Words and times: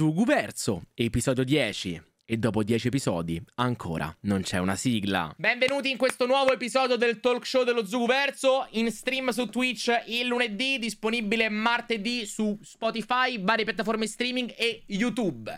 Zuguverso, 0.00 0.84
episodio 0.94 1.44
10. 1.44 2.02
E 2.24 2.38
dopo 2.38 2.62
10 2.62 2.86
episodi 2.86 3.38
ancora 3.56 4.10
non 4.20 4.40
c'è 4.40 4.56
una 4.56 4.74
sigla. 4.74 5.30
Benvenuti 5.36 5.90
in 5.90 5.98
questo 5.98 6.24
nuovo 6.24 6.54
episodio 6.54 6.96
del 6.96 7.20
talk 7.20 7.44
show 7.44 7.64
dello 7.64 7.84
Zuguverso, 7.84 8.66
in 8.70 8.90
stream 8.90 9.28
su 9.28 9.50
Twitch 9.50 9.92
il 10.06 10.26
lunedì, 10.26 10.78
disponibile 10.78 11.50
martedì 11.50 12.24
su 12.24 12.58
Spotify, 12.62 13.44
varie 13.44 13.66
piattaforme 13.66 14.06
streaming 14.06 14.54
e 14.56 14.84
YouTube. 14.86 15.54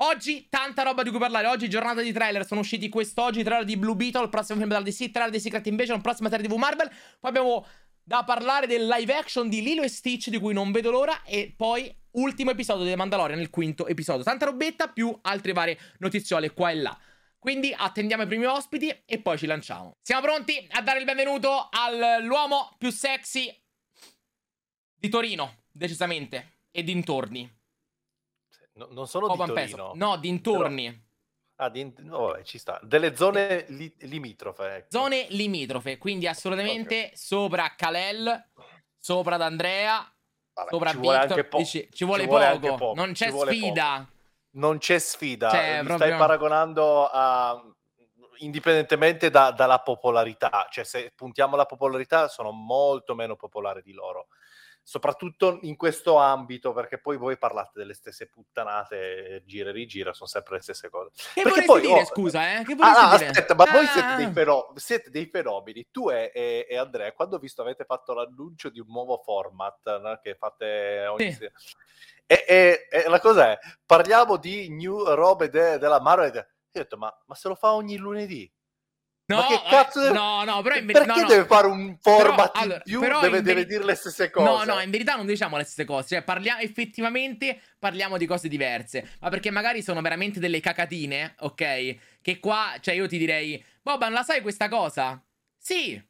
Oggi 0.00 0.46
tanta 0.50 0.82
roba 0.82 1.02
di 1.02 1.08
cui 1.08 1.18
parlare. 1.18 1.46
Oggi 1.46 1.70
giornata 1.70 2.02
di 2.02 2.12
trailer. 2.12 2.44
Sono 2.44 2.60
usciti 2.60 2.90
quest'oggi 2.90 3.42
trailer 3.42 3.64
di 3.64 3.78
Blue 3.78 3.96
Beetle, 3.96 4.24
il 4.24 4.28
prossimo 4.28 4.58
film 4.58 4.68
della 4.68 4.84
DC, 4.84 5.10
trailer 5.10 5.32
di 5.32 5.40
Secret 5.40 5.66
Invasion, 5.68 6.02
prossima 6.02 6.28
serie 6.28 6.46
TV 6.46 6.54
Marvel. 6.56 6.90
Poi 7.18 7.30
abbiamo 7.30 7.66
da 8.08 8.22
parlare 8.22 8.68
del 8.68 8.86
live 8.86 9.12
action 9.14 9.48
di 9.48 9.60
Lilo 9.60 9.82
e 9.82 9.88
Stitch 9.88 10.28
di 10.28 10.38
cui 10.38 10.54
non 10.54 10.70
vedo 10.70 10.92
l'ora 10.92 11.24
e 11.24 11.52
poi 11.56 11.92
ultimo 12.12 12.52
episodio 12.52 12.84
di 12.84 12.90
The 12.90 12.96
Mandalorian, 12.96 13.40
il 13.40 13.50
quinto 13.50 13.88
episodio. 13.88 14.22
Tanta 14.22 14.44
robetta 14.44 14.88
più 14.88 15.16
altre 15.22 15.52
varie 15.52 15.76
notiziole 15.98 16.52
qua 16.52 16.70
e 16.70 16.76
là. 16.76 16.96
Quindi 17.36 17.74
attendiamo 17.76 18.22
i 18.22 18.26
primi 18.28 18.44
ospiti 18.44 18.96
e 19.04 19.18
poi 19.18 19.36
ci 19.36 19.46
lanciamo. 19.46 19.96
Siamo 20.00 20.22
pronti 20.22 20.64
a 20.70 20.82
dare 20.82 21.00
il 21.00 21.04
benvenuto 21.04 21.68
all'uomo 21.68 22.76
più 22.78 22.90
sexy 22.90 23.52
di 24.94 25.08
Torino, 25.08 25.64
decisamente, 25.72 26.58
e 26.70 26.84
dintorni. 26.84 27.52
No, 28.74 28.86
non 28.92 29.08
sono 29.08 29.26
Open 29.26 29.46
di 29.46 29.52
Torino. 29.52 29.92
No, 29.96 30.16
dintorni. 30.16 30.84
Però... 30.84 31.05
Ah, 31.56 31.70
di... 31.70 31.92
no, 31.98 32.38
ci 32.42 32.58
sta. 32.58 32.78
Delle 32.82 33.16
zone 33.16 33.64
li... 33.68 33.92
limitrofe. 34.00 34.74
Ecco. 34.74 34.86
Zone 34.90 35.26
limitrofe, 35.30 35.96
quindi 35.98 36.26
assolutamente 36.26 36.96
okay. 36.96 37.16
sopra 37.16 37.74
Kalel, 37.74 38.50
sopra 38.98 39.36
D'Andrea, 39.36 40.14
vabbè, 40.52 40.68
sopra 40.70 40.90
ci 40.90 40.98
Victor. 40.98 41.26
Vuole 41.26 41.44
po- 41.44 41.56
Dici, 41.58 41.88
ci 41.92 42.04
vuole, 42.04 42.22
ci 42.22 42.28
vuole 42.28 42.58
poco. 42.58 42.74
poco. 42.76 42.94
Non 42.94 43.12
c'è 43.12 43.30
sfida. 43.30 43.96
Poco. 43.96 44.14
Non 44.50 44.78
c'è 44.78 44.98
sfida. 44.98 45.50
Cioè, 45.50 45.80
Mi 45.80 45.86
proprio... 45.86 46.06
stai 46.06 46.18
paragonando 46.18 47.08
a 47.10 47.62
indipendentemente 48.38 49.30
da, 49.30 49.50
dalla 49.50 49.80
popolarità, 49.80 50.66
cioè 50.70 50.84
se 50.84 51.12
puntiamo 51.14 51.54
alla 51.54 51.64
popolarità 51.64 52.28
sono 52.28 52.50
molto 52.50 53.14
meno 53.14 53.36
popolare 53.36 53.82
di 53.82 53.92
loro 53.92 54.28
soprattutto 54.88 55.58
in 55.62 55.74
questo 55.74 56.16
ambito, 56.16 56.72
perché 56.72 56.98
poi 56.98 57.16
voi 57.16 57.36
parlate 57.36 57.72
delle 57.74 57.92
stesse 57.92 58.28
puttanate, 58.28 59.42
gira 59.44 59.70
e 59.70 59.72
rigira, 59.72 60.12
sono 60.12 60.28
sempre 60.28 60.54
le 60.54 60.62
stesse 60.62 60.88
cose. 60.88 61.10
Che 61.34 61.42
perché 61.42 61.64
poi, 61.64 61.80
dire, 61.80 61.92
oh, 61.92 62.04
scusa, 62.04 62.60
eh? 62.60 62.62
Che 62.62 62.76
ah, 62.78 63.16
dire? 63.16 63.30
aspetta, 63.30 63.56
ma 63.56 63.64
ah. 63.64 63.72
voi 63.72 63.86
siete 63.86 64.14
dei, 64.14 64.30
feno- 64.30 64.72
siete 64.76 65.10
dei, 65.10 65.26
fenomeni, 65.26 65.88
tu 65.90 66.08
e, 66.08 66.30
e, 66.32 66.68
e, 66.70 66.76
Andrea, 66.76 67.10
quando 67.14 67.34
ho 67.34 67.40
visto 67.40 67.62
avete 67.62 67.84
fatto 67.84 68.14
l'annuncio 68.14 68.68
di 68.68 68.78
un 68.78 68.86
nuovo 68.86 69.20
format 69.24 69.98
no? 69.98 70.20
che 70.22 70.36
fate 70.36 71.04
ogni 71.08 71.32
sì. 71.32 71.50
e, 72.24 72.44
e, 72.46 72.86
e, 72.88 73.08
la 73.08 73.18
cosa 73.18 73.50
è, 73.50 73.58
parliamo 73.84 74.36
di 74.36 74.68
new 74.68 75.02
robe 75.14 75.50
de- 75.50 75.78
della 75.78 76.00
Marvel, 76.00 76.32
io 76.32 76.40
ho 76.40 76.46
detto, 76.70 76.96
ma, 76.96 77.12
ma 77.26 77.34
se 77.34 77.48
lo 77.48 77.56
fa 77.56 77.72
ogni 77.72 77.96
lunedì? 77.96 78.48
No, 79.28 79.44
eh, 79.48 80.12
no, 80.12 80.44
no, 80.44 80.62
però 80.62 80.76
in 80.76 80.86
verità. 80.86 81.04
Perché 81.04 81.20
no, 81.22 81.26
deve 81.26 81.40
no. 81.40 81.46
fare 81.46 81.66
un 81.66 81.96
format 82.00 82.52
però, 82.52 82.64
allora, 82.64 82.78
più? 82.78 83.00
Deve, 83.00 83.38
in 83.38 83.42
deve 83.42 83.66
dire 83.66 83.84
le 83.84 83.96
stesse 83.96 84.30
cose. 84.30 84.48
No, 84.48 84.74
no, 84.74 84.80
in 84.80 84.90
verità 84.90 85.16
non 85.16 85.26
diciamo 85.26 85.56
le 85.56 85.64
stesse 85.64 85.84
cose. 85.84 86.08
Cioè, 86.14 86.22
parliamo 86.22 86.60
effettivamente 86.60 87.60
parliamo 87.76 88.18
di 88.18 88.26
cose 88.26 88.46
diverse. 88.46 89.08
Ma 89.20 89.28
perché 89.28 89.50
magari 89.50 89.82
sono 89.82 90.00
veramente 90.00 90.38
delle 90.38 90.60
cacatine, 90.60 91.34
ok? 91.40 91.96
Che 92.22 92.38
qua, 92.38 92.74
cioè, 92.80 92.94
io 92.94 93.08
ti 93.08 93.18
direi, 93.18 93.62
Boban, 93.82 94.12
la 94.12 94.22
sai 94.22 94.42
questa 94.42 94.68
cosa? 94.68 95.20
Sì. 95.58 96.00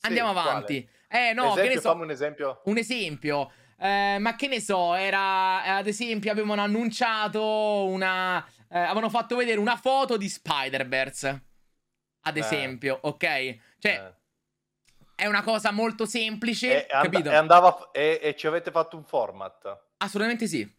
Andiamo 0.00 0.32
sì, 0.32 0.38
avanti. 0.38 0.88
Quale? 1.06 1.28
Eh, 1.28 1.34
no, 1.34 1.50
esempio, 1.50 1.62
che 1.62 1.74
ne 1.74 1.80
so. 1.80 1.92
Un 1.92 2.10
esempio. 2.10 2.60
Un 2.64 2.78
esempio. 2.78 3.52
Eh, 3.78 4.16
ma 4.18 4.36
che 4.36 4.48
ne 4.48 4.60
so, 4.62 4.94
era 4.94 5.76
ad 5.76 5.86
esempio 5.86 6.32
avevano 6.32 6.62
annunciato 6.62 7.86
una 7.86 8.44
eh, 8.70 8.78
avevano 8.78 9.08
fatto 9.08 9.36
vedere 9.36 9.60
una 9.60 9.76
foto 9.76 10.16
di 10.16 10.28
Spider-Verse 10.28 11.47
ad 12.22 12.36
eh. 12.36 12.40
esempio, 12.40 12.98
ok? 13.02 13.58
Cioè, 13.78 13.92
eh. 13.92 14.14
è 15.14 15.26
una 15.26 15.42
cosa 15.42 15.70
molto 15.70 16.06
semplice, 16.06 16.86
e, 16.86 16.92
and- 16.92 17.04
capito? 17.04 17.30
E, 17.30 17.34
andava, 17.34 17.90
e, 17.92 18.20
e 18.22 18.36
ci 18.36 18.46
avete 18.46 18.70
fatto 18.70 18.96
un 18.96 19.04
format? 19.04 19.86
Assolutamente 19.98 20.46
sì. 20.46 20.76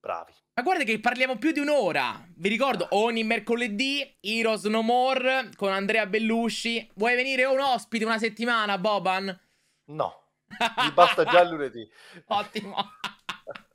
Bravi. 0.00 0.32
Ma 0.54 0.62
guarda 0.62 0.84
che 0.84 0.98
parliamo 0.98 1.36
più 1.36 1.52
di 1.52 1.60
un'ora. 1.60 2.26
Vi 2.34 2.48
ricordo, 2.48 2.88
ogni 2.90 3.22
mercoledì, 3.22 4.16
Heroes 4.20 4.64
No 4.64 4.82
More 4.82 5.50
con 5.56 5.72
Andrea 5.72 6.06
Bellusci. 6.06 6.90
Vuoi 6.94 7.14
venire 7.14 7.44
un 7.44 7.60
ospite 7.60 8.04
una 8.04 8.18
settimana, 8.18 8.78
Boban? 8.78 9.38
No, 9.86 10.22
mi 10.48 10.92
basta 10.92 11.24
già 11.24 11.42
lunedì. 11.44 11.88
Ottimo. 12.26 12.76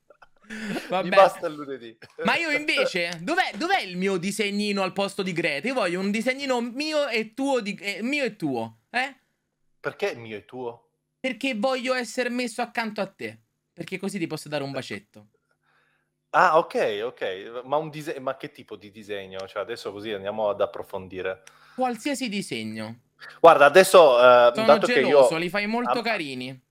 Vabbè. 0.90 1.04
Mi 1.04 1.10
basta 1.10 1.48
il 1.48 1.56
lunedì. 1.56 1.98
Ma 2.24 2.36
io 2.36 2.50
invece, 2.52 3.20
dov'è, 3.22 3.52
dov'è, 3.56 3.82
il 3.82 3.98
mio 3.98 4.18
disegnino 4.18 4.84
al 4.84 4.94
posto 4.94 5.24
di 5.24 5.34
Greta? 5.34 5.68
Io 5.68 5.74
voglio 5.74 6.00
un 6.00 6.12
disegnino 6.12 6.62
mio 6.62 7.08
e 7.08 7.34
tuo, 7.34 7.60
di, 7.62 7.76
eh, 7.82 8.02
mio 8.02 8.24
e 8.24 8.36
tuo, 8.36 8.82
eh? 8.90 9.16
Perché 9.80 10.16
mio 10.16 10.38
e 10.38 10.46
tuo? 10.46 10.90
Perché 11.20 11.56
voglio 11.56 11.94
essere 11.94 12.30
messo 12.30 12.62
accanto 12.62 13.02
a 13.02 13.08
te. 13.08 13.40
Perché 13.74 13.98
così 13.98 14.18
ti 14.18 14.28
posso 14.28 14.48
dare 14.48 14.64
un 14.64 14.72
bacetto. 14.72 15.28
Ah, 16.30 16.58
ok, 16.58 17.02
ok. 17.04 17.62
Ma, 17.66 17.78
un 17.78 17.90
dise- 17.90 18.20
ma 18.20 18.38
che 18.38 18.52
tipo 18.52 18.76
di 18.76 18.92
disegno? 18.92 19.48
Cioè, 19.48 19.62
adesso 19.62 19.92
così 19.92 20.12
andiamo 20.12 20.50
ad 20.50 20.62
approfondire. 20.62 21.44
Qualsiasi 21.76 22.30
disegno. 22.30 23.02
Guarda, 23.40 23.66
adesso... 23.66 24.16
Uh, 24.16 24.54
Sono 24.54 24.66
dato 24.66 24.88
geloso, 24.88 25.28
che 25.28 25.34
io... 25.34 25.40
li 25.40 25.50
fai 25.50 25.68
molto 25.68 26.00
ah, 26.00 26.04
carini. 26.04 26.65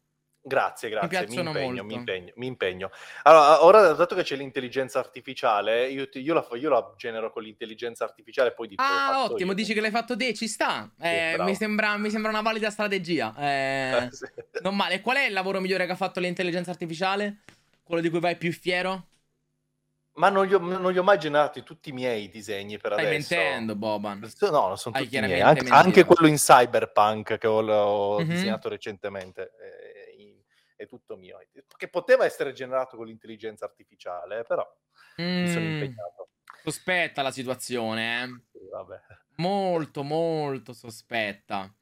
Grazie, 0.47 0.91
grazie, 0.91 1.27
mi, 1.27 1.37
mi 1.37 1.47
impegno, 1.47 1.85
mi 1.85 1.95
impegno, 1.95 2.33
mi 2.37 2.47
impegno, 2.47 2.91
Allora, 3.23 3.65
ora 3.65 3.93
dato 3.95 4.15
che 4.15 4.23
c'è 4.23 4.37
l'intelligenza 4.37 4.99
artificiale, 4.99 5.89
io, 5.89 6.07
io, 6.13 6.35
la, 6.35 6.47
io 6.53 6.69
la, 6.69 6.93
genero 6.99 7.33
con 7.33 7.43
l'intelligenza 7.43 8.05
artificiale 8.05 8.53
poi 8.53 8.69
di 8.69 8.75
Ah, 8.77 9.25
ottimo, 9.25 9.53
io. 9.53 9.57
dici 9.57 9.73
che 9.73 9.81
l'hai 9.81 9.91
fatto 9.91 10.15
te, 10.19 10.35
ci 10.35 10.47
sta. 10.47 10.91
Eh, 11.01 11.37
mi, 11.39 11.55
sembra, 11.55 11.97
mi, 11.97 12.11
sembra, 12.11 12.31
una 12.31 12.43
valida 12.43 12.69
strategia. 12.69 13.35
Eh, 13.39 14.09
sì. 14.13 14.27
Non 14.61 14.77
male. 14.77 15.01
Qual 15.01 15.17
è 15.17 15.25
il 15.25 15.33
lavoro 15.33 15.61
migliore 15.61 15.87
che 15.87 15.93
ha 15.93 15.97
fatto 15.97 16.21
l'intelligenza 16.21 16.71
artificiale? 16.71 17.39
Quello 17.83 18.03
di 18.03 18.11
cui 18.11 18.21
vai 18.21 18.37
più 18.37 18.53
fiero? 18.53 19.07
Ma 20.17 20.29
non 20.29 20.47
li, 20.47 20.55
ho, 20.55 20.59
non 20.59 20.93
li 20.93 20.99
ho 20.99 21.03
mai 21.03 21.19
generati 21.19 21.63
tutti 21.63 21.89
i 21.89 21.93
miei 21.93 22.29
disegni 22.29 22.79
per 22.79 22.93
Stai 22.93 23.07
adesso. 23.07 23.25
Stai 23.25 23.39
mentendo, 23.39 23.75
Boban. 23.75 24.21
No, 24.21 24.77
sono 24.77 24.97
tutti 24.97 25.21
miei. 25.21 25.41
Anche, 25.41 25.69
anche, 25.69 26.05
quello 26.05 26.29
in 26.29 26.37
Cyberpunk 26.37 27.39
che 27.39 27.47
ho, 27.47 27.67
ho 27.67 28.19
mm-hmm. 28.19 28.29
disegnato 28.29 28.69
recentemente. 28.69 29.53
Eh, 29.59 29.84
è 30.85 30.89
tutto 30.89 31.17
mio. 31.17 31.39
Che 31.77 31.89
poteva 31.89 32.25
essere 32.25 32.53
generato 32.53 32.97
con 32.97 33.07
l'intelligenza 33.07 33.65
artificiale, 33.65 34.43
però 34.43 34.67
mm, 35.21 35.43
mi 35.43 35.49
sono 35.49 35.65
mm. 35.65 35.73
impegnato. 35.73 36.29
Sospetta 36.63 37.23
la 37.23 37.31
situazione, 37.31 38.23
eh? 38.23 38.27
Sì. 38.53 38.59
Molto, 39.37 40.03
molto 40.03 40.73
sospetta. 40.73 41.73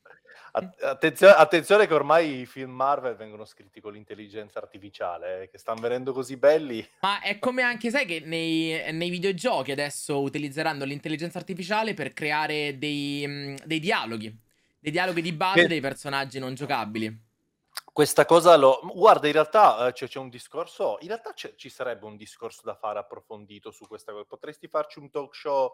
Attenzione, 0.55 1.33
attenzione, 1.33 1.87
che 1.87 1.95
ormai 1.95 2.41
i 2.41 2.47
film 2.47 2.73
Marvel 2.73 3.17
vengono 3.17 3.47
scritti 3.47 3.81
con 3.81 3.93
l'intelligenza 3.93 4.59
artificiale, 4.59 5.43
eh, 5.43 5.49
che 5.49 5.57
stanno 5.57 5.81
venendo 5.81 6.13
così 6.13 6.37
belli. 6.37 6.87
Ma 7.01 7.21
è 7.21 7.39
come 7.39 7.63
anche, 7.63 7.91
sai, 7.91 8.05
che 8.05 8.21
nei, 8.21 8.93
nei 8.93 9.09
videogiochi 9.09 9.73
adesso 9.73 10.21
utilizzeranno 10.21 10.85
l'intelligenza 10.85 11.39
artificiale 11.39 11.95
per 11.95 12.13
creare 12.13 12.77
dei, 12.77 13.25
mm, 13.27 13.57
dei 13.65 13.81
dialoghi. 13.81 14.37
Dei 14.79 14.93
dialoghi 14.93 15.23
di 15.23 15.33
base 15.33 15.63
che... 15.63 15.69
dei 15.69 15.81
personaggi 15.81 16.39
non 16.39 16.55
giocabili 16.55 17.31
questa 17.93 18.25
cosa 18.25 18.57
lo... 18.57 18.81
Guarda, 18.95 19.27
in 19.27 19.35
realtà 19.35 19.91
c'è, 19.93 20.09
c'è, 20.09 20.19
un 20.19 20.31
discorso, 20.31 20.97
in 21.01 21.09
realtà 21.09 21.35
ci 21.35 21.69
sarebbe 21.69 22.07
un 22.07 22.17
discorso 22.17 22.63
da 22.65 22.75
fare 22.75 22.99
approfondito 22.99 23.71
su 23.71 23.87
questa 23.87 24.13
cosa. 24.13 24.25
Potresti 24.25 24.67
farci 24.67 24.99
un 24.99 25.11
talk 25.11 25.35
show 25.35 25.67
uh, 25.67 25.71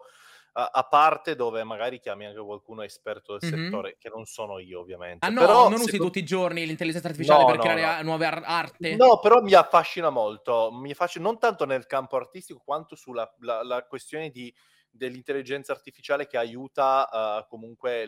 a 0.51 0.87
parte 0.89 1.35
dove 1.35 1.63
magari 1.63 1.99
chiami 1.99 2.25
anche 2.25 2.41
qualcuno 2.41 2.81
esperto 2.81 3.37
del 3.37 3.49
mm-hmm. 3.49 3.63
settore, 3.63 3.95
che 3.97 4.09
non 4.09 4.25
sono 4.25 4.59
io 4.59 4.81
ovviamente. 4.81 5.25
Ah 5.25 5.29
no, 5.29 5.39
però, 5.39 5.69
non 5.69 5.79
usi 5.79 5.97
tu... 5.97 6.03
tutti 6.03 6.19
i 6.19 6.25
giorni 6.25 6.65
l'intelligenza 6.65 7.07
artificiale 7.07 7.41
no, 7.41 7.45
per 7.47 7.55
no, 7.55 7.61
creare 7.61 8.03
no. 8.03 8.09
nuove 8.09 8.25
ar- 8.25 8.43
arte? 8.45 8.95
No, 8.97 9.19
però 9.19 9.41
mi 9.41 9.53
affascina 9.53 10.09
molto, 10.09 10.71
mi 10.73 10.91
affascina 10.91 11.23
non 11.23 11.39
tanto 11.39 11.65
nel 11.65 11.85
campo 11.85 12.17
artistico 12.17 12.61
quanto 12.65 12.95
sulla 12.95 13.33
la, 13.39 13.63
la 13.63 13.85
questione 13.85 14.29
di 14.29 14.53
dell'intelligenza 14.89 15.71
artificiale 15.71 16.27
che 16.27 16.37
aiuta 16.37 17.07
uh, 17.11 17.47
comunque 17.47 18.05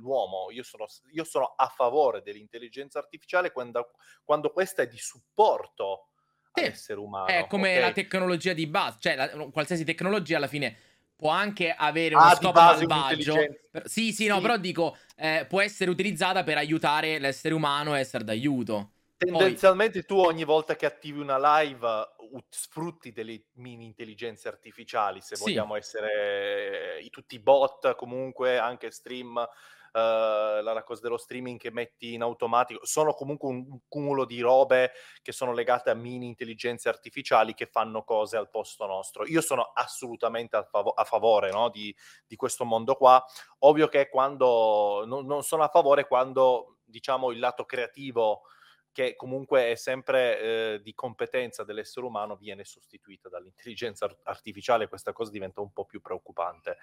l'uomo. 0.00 0.50
Io 0.50 0.62
sono, 0.62 0.86
io 1.12 1.24
sono, 1.24 1.54
a 1.56 1.66
favore 1.68 2.22
dell'intelligenza 2.22 2.98
artificiale 2.98 3.52
quando, 3.52 3.90
quando 4.24 4.50
questa 4.50 4.82
è 4.82 4.86
di 4.88 4.98
supporto 4.98 6.08
sì. 6.52 6.64
all'essere 6.64 6.98
umano. 6.98 7.26
È 7.26 7.46
come 7.46 7.70
okay? 7.70 7.80
la 7.80 7.92
tecnologia 7.92 8.52
di 8.52 8.66
base, 8.66 8.98
cioè 9.00 9.16
la, 9.16 9.28
qualsiasi 9.50 9.84
tecnologia 9.84 10.36
alla 10.36 10.48
fine 10.48 10.76
può 11.22 11.30
anche 11.30 11.72
avere 11.72 12.16
uno 12.16 12.24
ah, 12.24 12.34
scopo 12.34 12.60
malvagio. 12.60 13.36
Sì, 13.84 14.12
sì, 14.12 14.26
no, 14.26 14.36
sì. 14.36 14.42
però 14.42 14.56
dico, 14.56 14.96
eh, 15.16 15.46
può 15.48 15.60
essere 15.60 15.88
utilizzata 15.88 16.42
per 16.42 16.56
aiutare 16.56 17.20
l'essere 17.20 17.54
umano 17.54 17.92
a 17.92 17.98
essere 18.00 18.24
d'aiuto. 18.24 18.90
Tendenzialmente 19.24 20.02
tu 20.02 20.18
ogni 20.18 20.44
volta 20.44 20.76
che 20.76 20.86
attivi 20.86 21.20
una 21.20 21.60
live 21.60 21.86
uh, 21.86 22.42
sfrutti 22.48 23.12
delle 23.12 23.46
mini 23.54 23.84
intelligenze 23.84 24.48
artificiali, 24.48 25.20
se 25.20 25.36
sì. 25.36 25.42
vogliamo 25.42 25.76
essere 25.76 26.98
eh, 26.98 27.10
tutti 27.10 27.38
bot 27.38 27.94
comunque, 27.94 28.58
anche 28.58 28.90
stream 28.90 29.46
la 29.92 30.82
cosa 30.84 31.02
dello 31.02 31.18
streaming 31.18 31.58
che 31.58 31.70
metti 31.70 32.14
in 32.14 32.22
automatico, 32.22 32.84
sono 32.84 33.12
comunque 33.12 33.48
un, 33.48 33.66
un, 33.68 33.78
cumulo 33.88 34.24
di 34.24 34.40
robe 34.40 34.92
che 35.20 35.32
sono 35.32 35.52
legate 35.52 35.90
a 35.90 35.94
mini 35.94 36.26
intelligenze 36.26 36.88
artificiali 36.88 37.54
che 37.54 37.66
fanno 37.66 38.02
cose 38.02 38.36
al 38.36 38.48
posto 38.48 38.86
nostro. 38.86 39.26
Io 39.26 39.40
sono 39.40 39.70
assolutamente 39.74 40.56
a, 40.56 40.64
fav- 40.64 40.92
a 40.94 41.04
favore 41.04 41.50
no, 41.50 41.68
di, 41.68 41.94
di, 42.26 42.36
questo 42.36 42.64
mondo 42.64 42.94
qua. 42.94 43.22
Ovvio 43.60 43.88
che 43.88 44.08
quando 44.08 45.04
non, 45.06 45.26
non 45.26 45.42
sono 45.42 45.62
a 45.62 45.68
favore 45.68 46.06
quando 46.06 46.78
diciamo 46.84 47.30
il 47.30 47.38
lato 47.38 47.64
creativo 47.64 48.42
che 48.92 49.16
comunque 49.16 49.70
è 49.70 49.74
sempre 49.74 50.40
eh, 50.40 50.80
di 50.82 50.94
competenza 50.94 51.64
dell'essere 51.64 52.06
umano, 52.06 52.36
viene 52.36 52.64
sostituita 52.64 53.28
dall'intelligenza 53.28 54.14
artificiale, 54.24 54.88
questa 54.88 55.12
cosa 55.12 55.30
diventa 55.30 55.60
un 55.60 55.72
po' 55.72 55.86
più 55.86 56.00
preoccupante. 56.00 56.76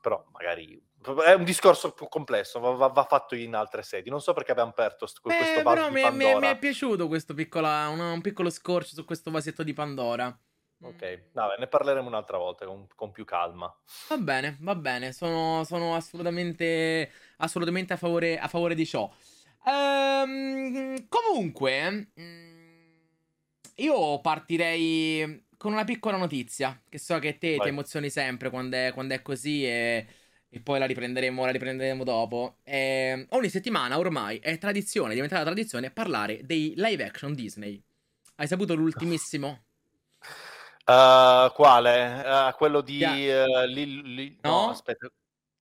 Però 0.00 0.24
magari 0.32 0.80
è 1.26 1.34
un 1.34 1.44
discorso 1.44 1.92
più 1.92 2.08
complesso, 2.08 2.58
va, 2.58 2.86
va 2.86 3.04
fatto 3.04 3.34
in 3.34 3.54
altre 3.54 3.82
sedi. 3.82 4.08
Non 4.08 4.22
so 4.22 4.32
perché 4.32 4.52
abbiamo 4.52 4.70
aperto 4.70 5.06
st- 5.06 5.18
eh, 5.18 5.36
questo 5.36 5.62
vaso 5.62 5.74
però 5.74 5.90
mi, 5.90 6.16
mi, 6.16 6.38
mi, 6.38 6.46
è 6.46 6.56
piaciuto 6.56 7.06
questo 7.06 7.34
piccola, 7.34 7.88
un, 7.88 7.98
un, 7.98 8.20
piccolo 8.22 8.48
scorcio 8.48 8.94
su 8.94 9.04
questo 9.04 9.30
vasetto 9.30 9.62
di 9.62 9.74
Pandora. 9.74 10.34
Ok, 10.82 11.32
Vabbè, 11.32 11.58
ne 11.58 11.66
parleremo 11.66 12.08
un'altra 12.08 12.38
volta 12.38 12.64
con, 12.64 12.86
con, 12.94 13.10
più 13.10 13.26
calma. 13.26 13.70
Va 14.08 14.16
bene, 14.16 14.56
va 14.60 14.74
bene, 14.74 15.12
sono, 15.12 15.62
sono 15.64 15.94
assolutamente, 15.94 17.10
assolutamente 17.36 17.92
a, 17.92 17.96
favore, 17.98 18.38
a 18.38 18.48
favore 18.48 18.74
di 18.74 18.86
ciò. 18.86 19.10
Ehm, 19.64 21.06
comunque, 21.08 22.08
io 23.76 24.20
partirei 24.20 25.44
con 25.60 25.72
una 25.72 25.84
piccola 25.84 26.16
notizia. 26.16 26.80
Che 26.88 26.98
so 26.98 27.18
che 27.18 27.36
te 27.36 27.56
Vai. 27.56 27.66
ti 27.66 27.68
emozioni 27.68 28.08
sempre 28.08 28.48
quando 28.48 28.76
è, 28.76 28.92
quando 28.94 29.14
è 29.14 29.20
così 29.20 29.66
e, 29.66 30.06
e, 30.48 30.60
poi 30.60 30.78
la 30.78 30.86
riprenderemo, 30.86 31.44
la 31.44 31.50
riprenderemo 31.50 32.02
dopo. 32.02 32.58
E, 32.62 32.78
ehm, 32.78 33.26
ogni 33.30 33.50
settimana 33.50 33.98
ormai 33.98 34.38
è 34.38 34.56
tradizione, 34.56 35.10
è 35.10 35.14
diventata 35.14 35.44
tradizione 35.44 35.90
parlare 35.90 36.40
dei 36.44 36.72
live 36.76 37.04
action 37.04 37.34
Disney. 37.34 37.82
Hai 38.36 38.46
saputo 38.46 38.74
l'ultimissimo? 38.74 39.64
Uh, 40.86 41.52
quale? 41.52 42.22
Uh, 42.24 42.56
quello 42.56 42.80
di... 42.80 43.02
Uh, 43.02 43.66
li, 43.66 44.14
li... 44.14 44.38
No? 44.40 44.50
no, 44.50 44.70
aspetta. 44.70 45.10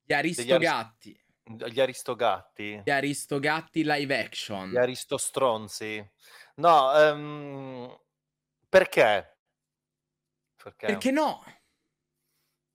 Gli 0.06 0.14
Aristogatti. 0.14 1.12
Gli 1.12 1.29
Aristogatti. 1.80 2.82
Gli 2.84 2.92
Aristogatti 2.92 3.84
live 3.84 4.20
action. 4.20 4.70
Gli 4.70 4.78
Aristostronzi. 4.78 6.12
No, 6.56 6.92
um, 6.92 8.00
perché? 8.68 9.38
Perché? 10.56 10.86
Perché 10.88 11.12
no? 11.12 11.44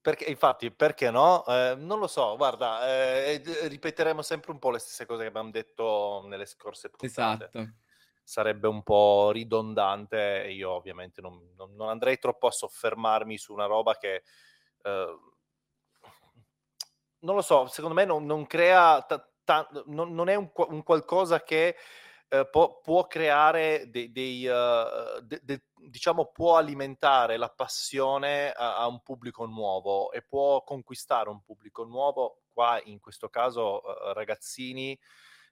Perché, 0.01 0.25
infatti, 0.25 0.71
perché 0.71 1.09
no? 1.09 1.45
Eh, 1.45 1.75
non 1.77 1.99
lo 1.99 2.07
so, 2.07 2.35
guarda, 2.35 2.87
eh, 2.87 3.41
ripeteremo 3.67 4.21
sempre 4.21 4.51
un 4.51 4.59
po' 4.59 4.71
le 4.71 4.79
stesse 4.79 5.05
cose 5.05 5.21
che 5.23 5.29
abbiamo 5.29 5.51
detto 5.51 6.23
nelle 6.27 6.45
scorse 6.45 6.89
puntate. 6.89 7.49
Esatto. 7.51 7.73
Sarebbe 8.23 8.67
un 8.67 8.83
po' 8.83 9.31
ridondante 9.31 10.43
e 10.43 10.53
io 10.53 10.71
ovviamente 10.71 11.21
non, 11.21 11.53
non, 11.55 11.75
non 11.75 11.89
andrei 11.89 12.17
troppo 12.17 12.47
a 12.47 12.51
soffermarmi 12.51 13.37
su 13.37 13.53
una 13.53 13.65
roba 13.65 13.97
che... 13.97 14.23
Eh, 14.83 15.19
non 17.25 17.35
lo 17.35 17.41
so, 17.41 17.65
secondo 17.67 17.95
me 17.95 18.05
non, 18.05 18.25
non 18.25 18.45
crea, 18.45 19.01
ta, 19.01 19.27
ta, 19.43 19.67
non, 19.87 20.13
non, 20.13 20.29
è 20.29 20.35
un, 20.35 20.49
un 20.53 20.83
qualcosa 20.83 21.43
che 21.43 21.75
eh, 22.29 22.47
può, 22.47 22.79
può, 22.81 23.07
creare 23.07 23.89
dei, 23.89 24.11
dei 24.11 24.45
uh, 24.45 25.21
de, 25.21 25.41
de, 25.43 25.63
diciamo, 25.73 26.27
può 26.27 26.55
alimentare 26.55 27.37
la 27.37 27.49
passione 27.49 28.51
a, 28.51 28.77
a, 28.77 28.87
un 28.87 29.01
pubblico 29.01 29.45
nuovo 29.45 30.11
e 30.11 30.21
può 30.21 30.63
conquistare 30.63 31.29
un 31.29 31.41
pubblico 31.41 31.83
nuovo, 31.83 32.43
qua 32.53 32.79
in 32.85 32.99
questo 32.99 33.29
caso 33.29 33.81
uh, 33.83 34.13
ragazzini, 34.13 34.97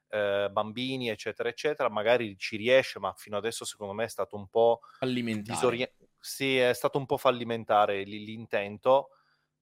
uh, 0.09 0.51
bambini, 0.51 1.09
eccetera, 1.09 1.49
eccetera, 1.49 1.89
magari 1.89 2.37
ci 2.37 2.55
riesce, 2.55 2.99
ma 2.99 3.13
fino 3.13 3.35
adesso 3.35 3.65
secondo 3.65 3.93
me 3.93 4.05
è 4.05 4.09
stato 4.09 4.35
un 4.35 4.47
po' 4.47 4.81
fallimentare. 4.99 5.55
Disorient- 5.55 5.93
sì, 6.19 6.57
è 6.57 6.73
stato 6.73 6.99
un 6.99 7.05
po' 7.05 7.17
fallimentare 7.17 8.03
l- 8.03 8.23
l'intento 8.23 9.09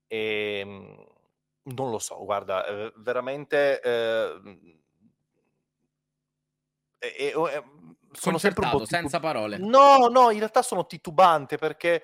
e 0.07 0.59
ehm, 0.59 1.05
non 1.63 1.91
lo 1.91 1.99
so, 1.99 2.23
guarda, 2.23 2.65
eh, 2.65 2.93
veramente... 2.97 3.81
Eh, 3.81 4.79
e, 6.99 7.15
e, 7.17 7.33
e, 7.33 7.63
sono 8.11 8.37
sempre 8.37 8.65
un 8.65 8.71
po' 8.71 8.79
titu- 8.79 8.91
senza 8.91 9.19
parole. 9.19 9.57
No, 9.57 10.07
no, 10.07 10.29
in 10.31 10.37
realtà 10.37 10.61
sono 10.61 10.85
titubante 10.85 11.57
perché 11.57 12.03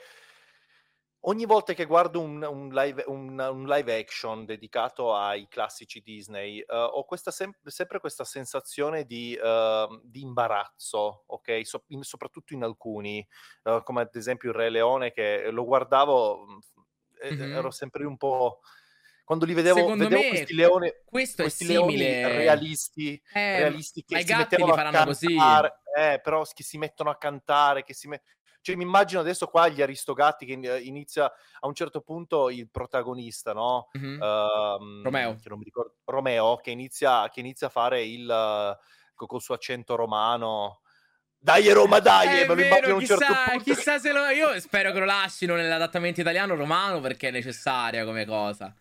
ogni 1.21 1.45
volta 1.45 1.74
che 1.74 1.86
guardo 1.86 2.19
un, 2.21 2.42
un, 2.42 2.69
live, 2.69 3.04
un, 3.07 3.38
un 3.39 3.65
live, 3.65 4.00
action 4.00 4.45
dedicato 4.45 5.15
ai 5.15 5.48
classici 5.48 6.01
Disney, 6.01 6.63
uh, 6.68 6.75
ho 6.75 7.04
questa 7.06 7.31
sem- 7.31 7.54
sempre 7.65 8.00
questa 8.00 8.24
sensazione 8.24 9.06
di, 9.06 9.38
uh, 9.39 10.01
di 10.04 10.21
imbarazzo, 10.21 11.24
ok? 11.27 11.65
So- 11.65 11.83
in, 11.88 12.04
soprattutto 12.04 12.54
in 12.54 12.63
alcuni, 12.63 13.25
uh, 13.63 13.83
come 13.83 14.01
ad 14.01 14.15
esempio 14.15 14.50
il 14.50 14.56
Re 14.56 14.69
Leone, 14.69 15.12
che 15.12 15.50
lo 15.51 15.65
guardavo, 15.65 16.45
mm-hmm. 17.25 17.54
ero 17.54 17.71
sempre 17.71 18.06
un 18.06 18.18
po' 18.18 18.62
quando 19.28 19.44
li 19.44 19.54
vedevo, 19.54 19.80
Secondo 19.80 20.08
vedevo 20.08 20.30
questi 20.30 20.56
leoni, 20.56 20.94
questo 21.04 21.42
questi 21.42 21.66
è 21.66 21.68
simile. 21.68 22.22
leoni 22.22 22.38
realisti, 22.38 23.22
eh, 23.34 23.60
realisti 23.60 24.06
che 24.06 24.26
si 24.26 24.34
mettevano 24.34 24.72
a 24.72 24.76
cantare, 24.78 25.06
così. 25.06 25.36
Eh, 25.98 26.22
però 26.24 26.46
che 26.46 26.64
si 26.64 26.78
mettono 26.78 27.10
a 27.10 27.18
cantare, 27.18 27.84
che 27.84 27.94
si 27.94 28.08
met... 28.08 28.22
Cioè, 28.62 28.78
mi 28.78 28.84
immagino 28.84 29.20
adesso 29.20 29.48
qua 29.48 29.68
gli 29.68 29.82
Aristogatti 29.82 30.46
che 30.46 30.54
inizia 30.82 31.26
a 31.26 31.68
un 31.68 31.74
certo 31.74 32.00
punto 32.00 32.50
il 32.50 32.70
protagonista, 32.70 33.52
no? 33.52 33.90
Mm-hmm. 33.98 34.22
Uh, 34.22 35.04
Romeo. 35.04 35.36
Che 35.36 35.50
non 35.50 35.58
mi 35.58 35.66
ricordo, 35.66 35.96
Romeo, 36.06 36.56
che 36.64 36.72
inizia, 36.72 37.28
che 37.30 37.42
inizia 37.42 37.68
a 37.68 37.70
fare 37.70 38.06
il 38.06 38.78
col 39.14 39.42
suo 39.42 39.56
accento 39.56 39.96
romano. 39.96 40.84
Dai 41.38 41.70
Roma, 41.74 42.00
dai! 42.00 42.44
È 42.44 42.48
me 42.48 42.56
lo 42.56 42.62
immagino 42.62 42.94
a 42.94 42.96
un 42.96 43.06
certo 43.06 43.26
punto. 43.26 43.64
Chissà 43.64 44.00
se 44.00 44.14
lo. 44.14 44.26
Io 44.28 44.58
spero 44.62 44.94
che 44.94 45.00
lo 45.00 45.06
lasciano 45.06 45.56
nell'adattamento 45.56 46.22
italiano 46.22 46.56
romano 46.56 47.02
perché 47.02 47.28
è 47.28 47.32
necessaria 47.32 48.06
come 48.06 48.26
cosa. 48.26 48.74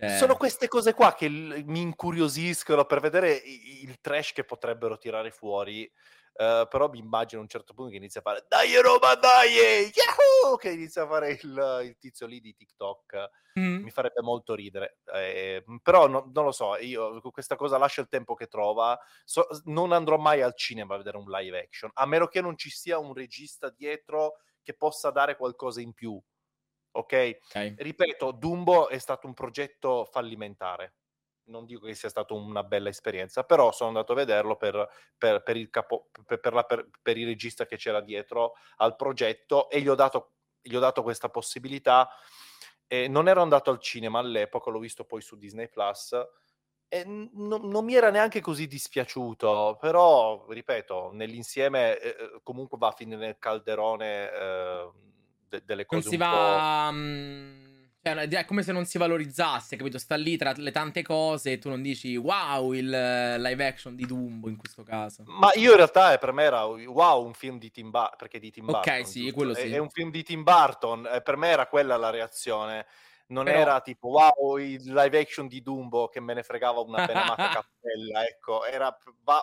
Eh. 0.00 0.16
Sono 0.16 0.36
queste 0.36 0.66
cose 0.66 0.94
qua 0.94 1.12
che 1.12 1.28
l- 1.28 1.62
mi 1.66 1.82
incuriosiscono 1.82 2.86
per 2.86 3.00
vedere 3.00 3.34
i- 3.34 3.84
il 3.84 4.00
trash 4.00 4.32
che 4.32 4.44
potrebbero 4.44 4.96
tirare 4.96 5.30
fuori. 5.30 5.90
Uh, 6.32 6.66
però 6.68 6.88
mi 6.88 6.98
immagino 6.98 7.40
a 7.40 7.42
un 7.42 7.50
certo 7.50 7.74
punto 7.74 7.90
che 7.90 7.96
inizia 7.96 8.20
a 8.20 8.22
fare 8.22 8.46
dai 8.48 8.80
Roma 8.80 9.14
dai 9.16 9.50
Yahoo! 9.50 10.56
che 10.56 10.70
inizia 10.70 11.02
a 11.02 11.08
fare 11.08 11.32
il, 11.32 11.80
il 11.82 11.96
tizio 11.98 12.26
lì 12.26 12.40
di 12.40 12.54
TikTok 12.54 13.30
mm. 13.58 13.82
mi 13.82 13.90
farebbe 13.90 14.22
molto 14.22 14.54
ridere 14.54 15.00
eh, 15.12 15.64
però 15.82 16.06
no, 16.06 16.30
non 16.32 16.44
lo 16.44 16.52
so 16.52 16.76
io 16.78 17.20
questa 17.32 17.56
cosa 17.56 17.78
lascia 17.78 18.00
il 18.00 18.08
tempo 18.08 18.34
che 18.34 18.46
trova 18.46 18.98
so, 19.24 19.44
non 19.64 19.90
andrò 19.90 20.18
mai 20.18 20.40
al 20.40 20.54
cinema 20.56 20.94
a 20.94 20.98
vedere 20.98 21.18
un 21.18 21.28
live 21.28 21.58
action 21.58 21.90
a 21.94 22.06
meno 22.06 22.28
che 22.28 22.40
non 22.40 22.56
ci 22.56 22.70
sia 22.70 22.96
un 22.96 23.12
regista 23.12 23.68
dietro 23.68 24.36
che 24.62 24.72
possa 24.72 25.10
dare 25.10 25.36
qualcosa 25.36 25.80
in 25.80 25.92
più 25.92 26.18
ok? 26.92 27.38
okay. 27.46 27.74
Ripeto, 27.76 28.32
Dumbo 28.32 28.88
è 28.88 28.98
stato 28.98 29.26
un 29.26 29.34
progetto 29.34 30.04
fallimentare. 30.04 30.94
Non 31.50 31.64
dico 31.66 31.86
che 31.86 31.94
sia 31.94 32.08
stata 32.08 32.34
una 32.34 32.62
bella 32.62 32.88
esperienza, 32.88 33.44
però 33.44 33.72
sono 33.72 33.88
andato 33.88 34.12
a 34.12 34.16
vederlo 34.16 34.56
per, 34.56 34.88
per, 35.18 35.42
per 35.42 35.56
il, 35.56 35.68
capo, 35.68 36.08
per, 36.24 36.52
la, 36.52 36.64
per, 36.64 37.16
il 37.16 37.26
regista 37.26 37.66
che 37.66 37.76
c'era 37.76 38.00
dietro 38.00 38.52
al 38.76 38.94
progetto 38.94 39.68
e 39.68 39.80
gli 39.80 39.88
ho 39.88 39.96
dato, 39.96 40.34
gli 40.60 40.74
ho 40.76 40.80
dato 40.80 41.02
questa 41.02 41.28
possibilità. 41.28 42.08
E 42.86 43.08
non 43.08 43.28
ero 43.28 43.42
andato 43.42 43.70
al 43.70 43.80
cinema 43.80 44.18
all'epoca, 44.18 44.70
l'ho 44.70 44.78
visto 44.78 45.04
poi 45.04 45.20
su 45.20 45.36
Disney 45.36 45.68
Plus 45.68 46.14
e 46.92 47.04
n- 47.04 47.30
non 47.32 47.84
mi 47.84 47.94
era 47.94 48.10
neanche 48.10 48.40
così 48.40 48.66
dispiaciuto, 48.66 49.78
però 49.80 50.44
ripeto, 50.48 51.10
nell'insieme 51.12 51.96
eh, 51.98 52.08
eh 52.08 52.40
comunque 52.42 52.78
va 52.78 52.88
a 52.88 52.92
finire 52.92 53.16
nel 53.18 53.38
calderone 53.38 54.32
eh, 54.32 54.90
de- 55.50 55.62
delle 55.64 55.84
cose 55.84 56.02
non 56.02 56.10
si 56.10 56.16
va... 56.16 56.92
Cioè, 58.02 58.26
è 58.26 58.44
come 58.46 58.62
se 58.62 58.72
non 58.72 58.86
si 58.86 58.96
valorizzasse, 58.96 59.76
capito? 59.76 59.98
Sta 59.98 60.14
lì 60.14 60.38
tra 60.38 60.54
le 60.56 60.70
tante 60.70 61.02
cose 61.02 61.52
e 61.52 61.58
tu 61.58 61.68
non 61.68 61.82
dici 61.82 62.16
wow 62.16 62.72
il 62.72 62.88
live 62.88 63.66
action 63.66 63.94
di 63.94 64.06
Dumbo 64.06 64.48
in 64.48 64.56
questo 64.56 64.82
caso. 64.82 65.22
Ma 65.26 65.50
io 65.54 65.72
in 65.72 65.76
realtà 65.76 66.14
eh, 66.14 66.18
per 66.18 66.32
me 66.32 66.44
era 66.44 66.64
wow 66.64 67.22
un 67.22 67.34
film 67.34 67.58
di 67.58 67.70
Tim 67.70 67.90
Burton, 67.90 68.16
perché 68.16 68.38
di 68.38 68.50
Tim 68.50 68.64
Burton. 68.64 69.00
Ok, 69.00 69.06
sì, 69.06 69.30
quello 69.32 69.52
sì. 69.52 69.68
È, 69.68 69.72
è, 69.72 69.78
un 69.78 69.90
film 69.90 70.10
di 70.10 70.22
Tim 70.22 70.42
Burton, 70.42 71.06
e 71.12 71.20
per 71.20 71.36
me 71.36 71.48
era 71.48 71.66
quella 71.66 71.98
la 71.98 72.08
reazione. 72.08 72.86
Non 73.26 73.44
Però... 73.44 73.58
era 73.58 73.80
tipo 73.82 74.08
wow 74.08 74.56
il 74.56 74.92
live 74.92 75.20
action 75.20 75.46
di 75.46 75.60
Dumbo 75.60 76.08
che 76.08 76.20
me 76.20 76.32
ne 76.32 76.42
fregava 76.42 76.80
una 76.80 77.04
benamata 77.04 77.48
cappella, 77.52 78.26
ecco, 78.26 78.64
era 78.64 78.96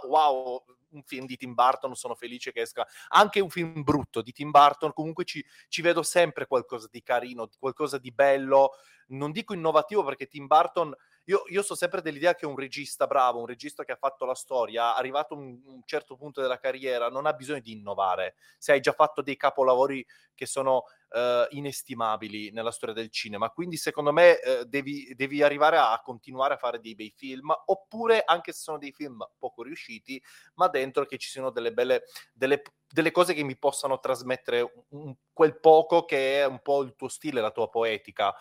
wow 0.07 0.63
un 0.91 1.03
film 1.03 1.25
di 1.25 1.37
Tim 1.37 1.53
Burton, 1.53 1.95
sono 1.95 2.15
felice 2.15 2.51
che 2.51 2.61
esca 2.61 2.85
anche 3.09 3.39
un 3.39 3.49
film 3.49 3.83
brutto 3.83 4.21
di 4.21 4.31
Tim 4.31 4.51
Burton, 4.51 4.93
comunque 4.93 5.25
ci, 5.25 5.43
ci 5.67 5.81
vedo 5.81 6.03
sempre 6.03 6.47
qualcosa 6.47 6.87
di 6.91 7.01
carino, 7.01 7.49
qualcosa 7.59 7.97
di 7.97 8.11
bello, 8.11 8.71
non 9.07 9.31
dico 9.31 9.53
innovativo 9.53 10.03
perché 10.03 10.27
Tim 10.27 10.47
Burton 10.47 10.93
io, 11.29 11.43
io 11.47 11.61
so 11.61 11.75
sempre 11.75 12.01
dell'idea 12.01 12.35
che 12.35 12.45
un 12.45 12.55
regista 12.55 13.05
bravo, 13.05 13.39
un 13.39 13.47
regista 13.47 13.83
che 13.83 13.91
ha 13.91 13.97
fatto 13.97 14.25
la 14.25 14.33
storia, 14.33 14.95
arrivato 14.95 15.33
a 15.33 15.37
un, 15.37 15.59
un, 15.65 15.81
certo 15.85 16.15
punto 16.15 16.41
della 16.41 16.57
carriera, 16.57 17.09
non 17.09 17.25
ha 17.25 17.33
bisogno 17.33 17.59
di 17.59 17.73
innovare. 17.73 18.35
Se 18.57 18.71
hai 18.71 18.79
già 18.79 18.93
fatto 18.93 19.21
dei 19.21 19.35
capolavori 19.35 20.05
che 20.33 20.45
sono 20.45 20.85
uh, 21.09 21.45
inestimabili 21.49 22.51
nella 22.51 22.71
storia 22.71 22.95
del 22.95 23.09
cinema, 23.09 23.49
quindi 23.49 23.75
secondo 23.75 24.13
me 24.13 24.39
uh, 24.41 24.63
devi, 24.63 25.13
devi, 25.15 25.43
arrivare 25.43 25.77
a, 25.77 25.99
continuare 26.01 26.53
a 26.53 26.57
fare 26.57 26.79
dei 26.79 26.95
bei 26.95 27.13
film, 27.13 27.53
oppure 27.65 28.23
anche 28.23 28.53
se 28.53 28.61
sono 28.61 28.77
dei 28.77 28.93
film 28.93 29.17
poco 29.37 29.63
riusciti, 29.63 30.21
ma 30.55 30.69
dentro 30.69 31.05
che 31.05 31.17
ci 31.17 31.27
siano 31.29 31.49
delle 31.49 31.73
belle, 31.73 32.03
delle, 32.31 32.61
delle 32.89 33.11
cose 33.11 33.33
che 33.33 33.43
mi 33.43 33.57
possano 33.57 33.99
trasmettere 33.99 34.85
un, 34.89 35.13
quel 35.33 35.59
poco 35.59 36.05
che 36.05 36.39
è 36.39 36.45
un 36.45 36.61
po' 36.61 36.83
il 36.83 36.95
tuo 36.95 37.09
stile, 37.09 37.41
la 37.41 37.51
tua 37.51 37.69
poetica. 37.69 38.33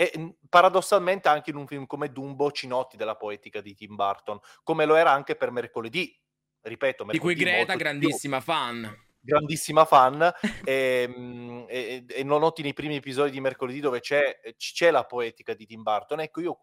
E 0.00 0.36
paradossalmente 0.48 1.26
anche 1.26 1.50
in 1.50 1.56
un 1.56 1.66
film 1.66 1.84
come 1.86 2.12
Dumbo 2.12 2.52
ci 2.52 2.68
noti 2.68 2.96
della 2.96 3.16
poetica 3.16 3.60
di 3.60 3.74
Tim 3.74 3.96
Burton, 3.96 4.38
come 4.62 4.84
lo 4.84 4.94
era 4.94 5.10
anche 5.10 5.34
per 5.34 5.50
Mercoledì. 5.50 6.16
Ripeto, 6.60 7.04
Mercoledì 7.04 7.34
di 7.34 7.42
cui 7.42 7.52
Greta 7.52 7.74
grandissima 7.74 8.36
più. 8.36 8.52
fan 8.52 9.06
grandissima 9.20 9.84
fan 9.84 10.32
ehm, 10.64 11.66
e, 11.68 12.04
e, 12.08 12.14
e, 12.14 12.22
lo 12.22 12.38
noti 12.38 12.62
nei 12.62 12.72
primi 12.72 12.96
episodi 12.96 13.32
di 13.32 13.40
mercoledì 13.40 13.80
dove 13.80 13.98
c'è, 13.98 14.38
c'è 14.56 14.90
la 14.92 15.04
poetica 15.04 15.52
di 15.54 15.66
Tim 15.66 15.82
Burton. 15.82 16.20
Ecco, 16.20 16.40
io, 16.40 16.58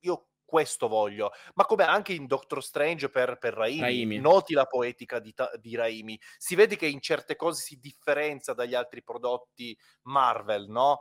io 0.00 0.28
questo 0.48 0.88
voglio, 0.88 1.32
ma 1.56 1.66
come 1.66 1.84
anche 1.84 2.14
in 2.14 2.26
Doctor 2.26 2.64
Strange 2.64 3.10
per, 3.10 3.36
per 3.36 3.52
Raimi, 3.52 3.80
Raimi. 3.80 4.18
noti 4.18 4.54
la 4.54 4.64
poetica 4.64 5.18
di, 5.18 5.34
di, 5.60 5.76
Raimi, 5.76 6.18
si 6.38 6.54
vede 6.54 6.76
che 6.76 6.86
in 6.86 7.02
certe 7.02 7.36
cose 7.36 7.60
si 7.60 7.78
differenzia 7.78 8.54
dagli 8.54 8.74
altri 8.74 9.02
prodotti 9.02 9.76
Marvel, 10.04 10.70
no? 10.70 11.00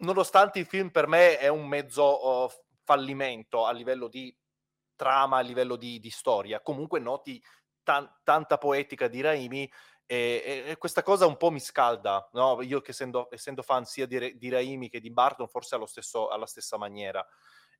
Nonostante 0.00 0.58
il 0.58 0.66
film 0.66 0.90
per 0.90 1.06
me 1.06 1.38
è 1.38 1.48
un 1.48 1.66
mezzo 1.66 2.44
uh, 2.44 2.50
fallimento 2.84 3.66
a 3.66 3.72
livello 3.72 4.08
di 4.08 4.34
trama, 4.94 5.38
a 5.38 5.42
livello 5.42 5.76
di, 5.76 5.98
di 5.98 6.10
storia, 6.10 6.60
comunque 6.60 7.00
noti 7.00 7.42
tan- 7.82 8.10
tanta 8.22 8.58
poetica 8.58 9.08
di 9.08 9.20
Raimi 9.20 9.70
e, 10.06 10.42
e, 10.44 10.70
e, 10.70 10.76
questa 10.76 11.02
cosa 11.02 11.26
un 11.26 11.36
po' 11.36 11.50
mi 11.50 11.60
scalda, 11.60 12.28
no? 12.32 12.60
io 12.62 12.80
che 12.80 12.90
essendo, 12.90 13.28
essendo 13.30 13.62
fan 13.62 13.84
sia 13.84 14.06
di, 14.06 14.36
di, 14.36 14.48
Raimi 14.48 14.88
che 14.88 15.00
di 15.00 15.10
Barton, 15.10 15.46
forse 15.46 15.76
allo 15.76 15.86
stesso, 15.86 16.28
alla 16.28 16.46
stessa 16.46 16.76
maniera. 16.76 17.24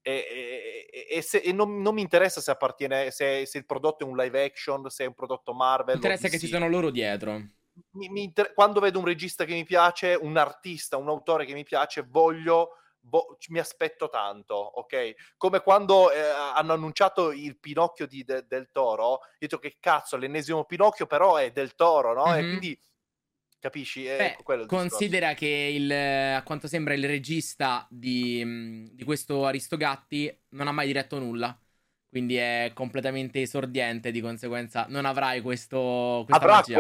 E, 0.00 0.86
e 1.10 1.20
se, 1.22 1.42
non, 1.52 1.82
non, 1.82 1.92
mi 1.92 2.00
interessa 2.00 2.40
se 2.40 2.52
appartiene, 2.52 3.10
se, 3.10 3.44
se, 3.46 3.58
il 3.58 3.66
prodotto 3.66 4.04
è 4.04 4.08
un 4.08 4.16
live 4.16 4.44
action, 4.44 4.88
se 4.88 5.04
è 5.04 5.06
un 5.08 5.14
prodotto 5.14 5.52
Marvel. 5.52 5.96
Mi 5.96 6.00
interessa 6.00 6.28
che 6.28 6.38
ci 6.38 6.46
sono 6.46 6.68
loro 6.68 6.90
dietro 6.90 7.58
mi, 7.92 8.08
mi 8.08 8.22
inter- 8.24 8.52
quando 8.54 8.80
vedo 8.80 8.98
un 8.98 9.04
regista 9.04 9.44
che 9.44 9.54
mi 9.54 9.64
piace, 9.64 10.18
un 10.20 10.36
artista, 10.36 10.96
un 10.96 11.08
autore 11.08 11.44
che 11.44 11.54
mi 11.54 11.64
piace, 11.64 12.02
voglio 12.02 12.74
Bo- 13.02 13.38
mi 13.48 13.58
aspetto 13.58 14.10
tanto, 14.10 14.54
ok? 14.54 15.34
Come 15.38 15.60
quando 15.60 16.12
eh, 16.12 16.20
hanno 16.20 16.74
annunciato 16.74 17.32
il 17.32 17.58
Pinocchio 17.58 18.06
di, 18.06 18.22
de- 18.24 18.44
del 18.46 18.68
Toro, 18.70 19.04
ho 19.04 19.20
detto 19.38 19.58
che 19.58 19.78
cazzo, 19.80 20.18
l'ennesimo 20.18 20.64
Pinocchio 20.64 21.06
però 21.06 21.36
è 21.36 21.50
del 21.50 21.74
Toro, 21.74 22.12
no? 22.12 22.26
Mm-hmm. 22.26 22.38
E 22.38 22.48
quindi 22.48 22.80
capisci? 23.58 24.04
È 24.04 24.36
Beh, 24.44 24.66
considera 24.66 25.32
che 25.32 25.46
il, 25.46 25.90
a 25.90 26.42
quanto 26.42 26.68
sembra 26.68 26.92
il 26.92 27.06
regista 27.06 27.86
di, 27.88 28.90
di, 28.92 29.04
questo 29.04 29.46
Aristogatti 29.46 30.44
non 30.50 30.68
ha 30.68 30.72
mai 30.72 30.86
diretto 30.86 31.18
nulla. 31.18 31.58
Quindi 32.06 32.36
è 32.36 32.72
completamente 32.74 33.40
esordiente, 33.40 34.10
di 34.10 34.20
conseguenza 34.20 34.86
non 34.88 35.04
avrai 35.04 35.40
questo. 35.40 36.26
Avrà 36.28 36.56
magia. 36.56 36.78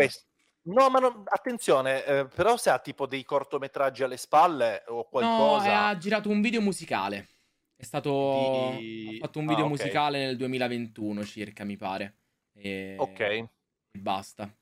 No, 0.62 0.90
ma 0.90 0.98
non, 0.98 1.22
attenzione, 1.24 2.04
eh, 2.04 2.26
però 2.26 2.56
se 2.56 2.70
ha 2.70 2.78
tipo 2.78 3.06
dei 3.06 3.24
cortometraggi 3.24 4.02
alle 4.02 4.18
spalle 4.18 4.84
o 4.88 5.08
qualcosa... 5.08 5.66
No, 5.66 5.86
ha 5.86 5.96
girato 5.96 6.28
un 6.28 6.40
video 6.42 6.60
musicale. 6.60 7.28
È 7.74 7.82
stato... 7.82 8.74
Di... 8.76 9.16
Ha 9.16 9.24
fatto 9.24 9.38
un 9.38 9.46
video 9.46 9.64
ah, 9.64 9.68
okay. 9.68 9.78
musicale 9.78 10.18
nel 10.18 10.36
2021 10.36 11.24
circa, 11.24 11.64
mi 11.64 11.76
pare. 11.76 12.16
E... 12.52 12.96
Ok. 12.98 13.20
E 13.20 13.48
basta. 13.92 14.54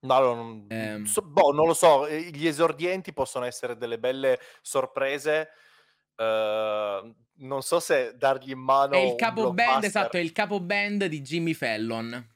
No, 0.00 0.18
non... 0.20 0.66
Eh... 0.68 1.02
So, 1.06 1.22
boh, 1.22 1.52
non 1.52 1.66
lo 1.66 1.74
so, 1.74 2.08
gli 2.08 2.46
esordienti 2.46 3.12
possono 3.12 3.46
essere 3.46 3.76
delle 3.76 3.98
belle 3.98 4.38
sorprese. 4.62 5.50
Uh, 6.14 7.12
non 7.38 7.62
so 7.62 7.80
se 7.80 8.16
dargli 8.16 8.50
in 8.50 8.60
mano... 8.60 8.94
È 8.94 8.98
il 8.98 9.16
capo 9.16 9.52
band, 9.52 9.82
esatto, 9.82 10.16
è 10.16 10.20
il 10.20 10.32
capo 10.32 10.60
band 10.60 11.06
di 11.06 11.20
Jimmy 11.20 11.52
Fallon. 11.52 12.34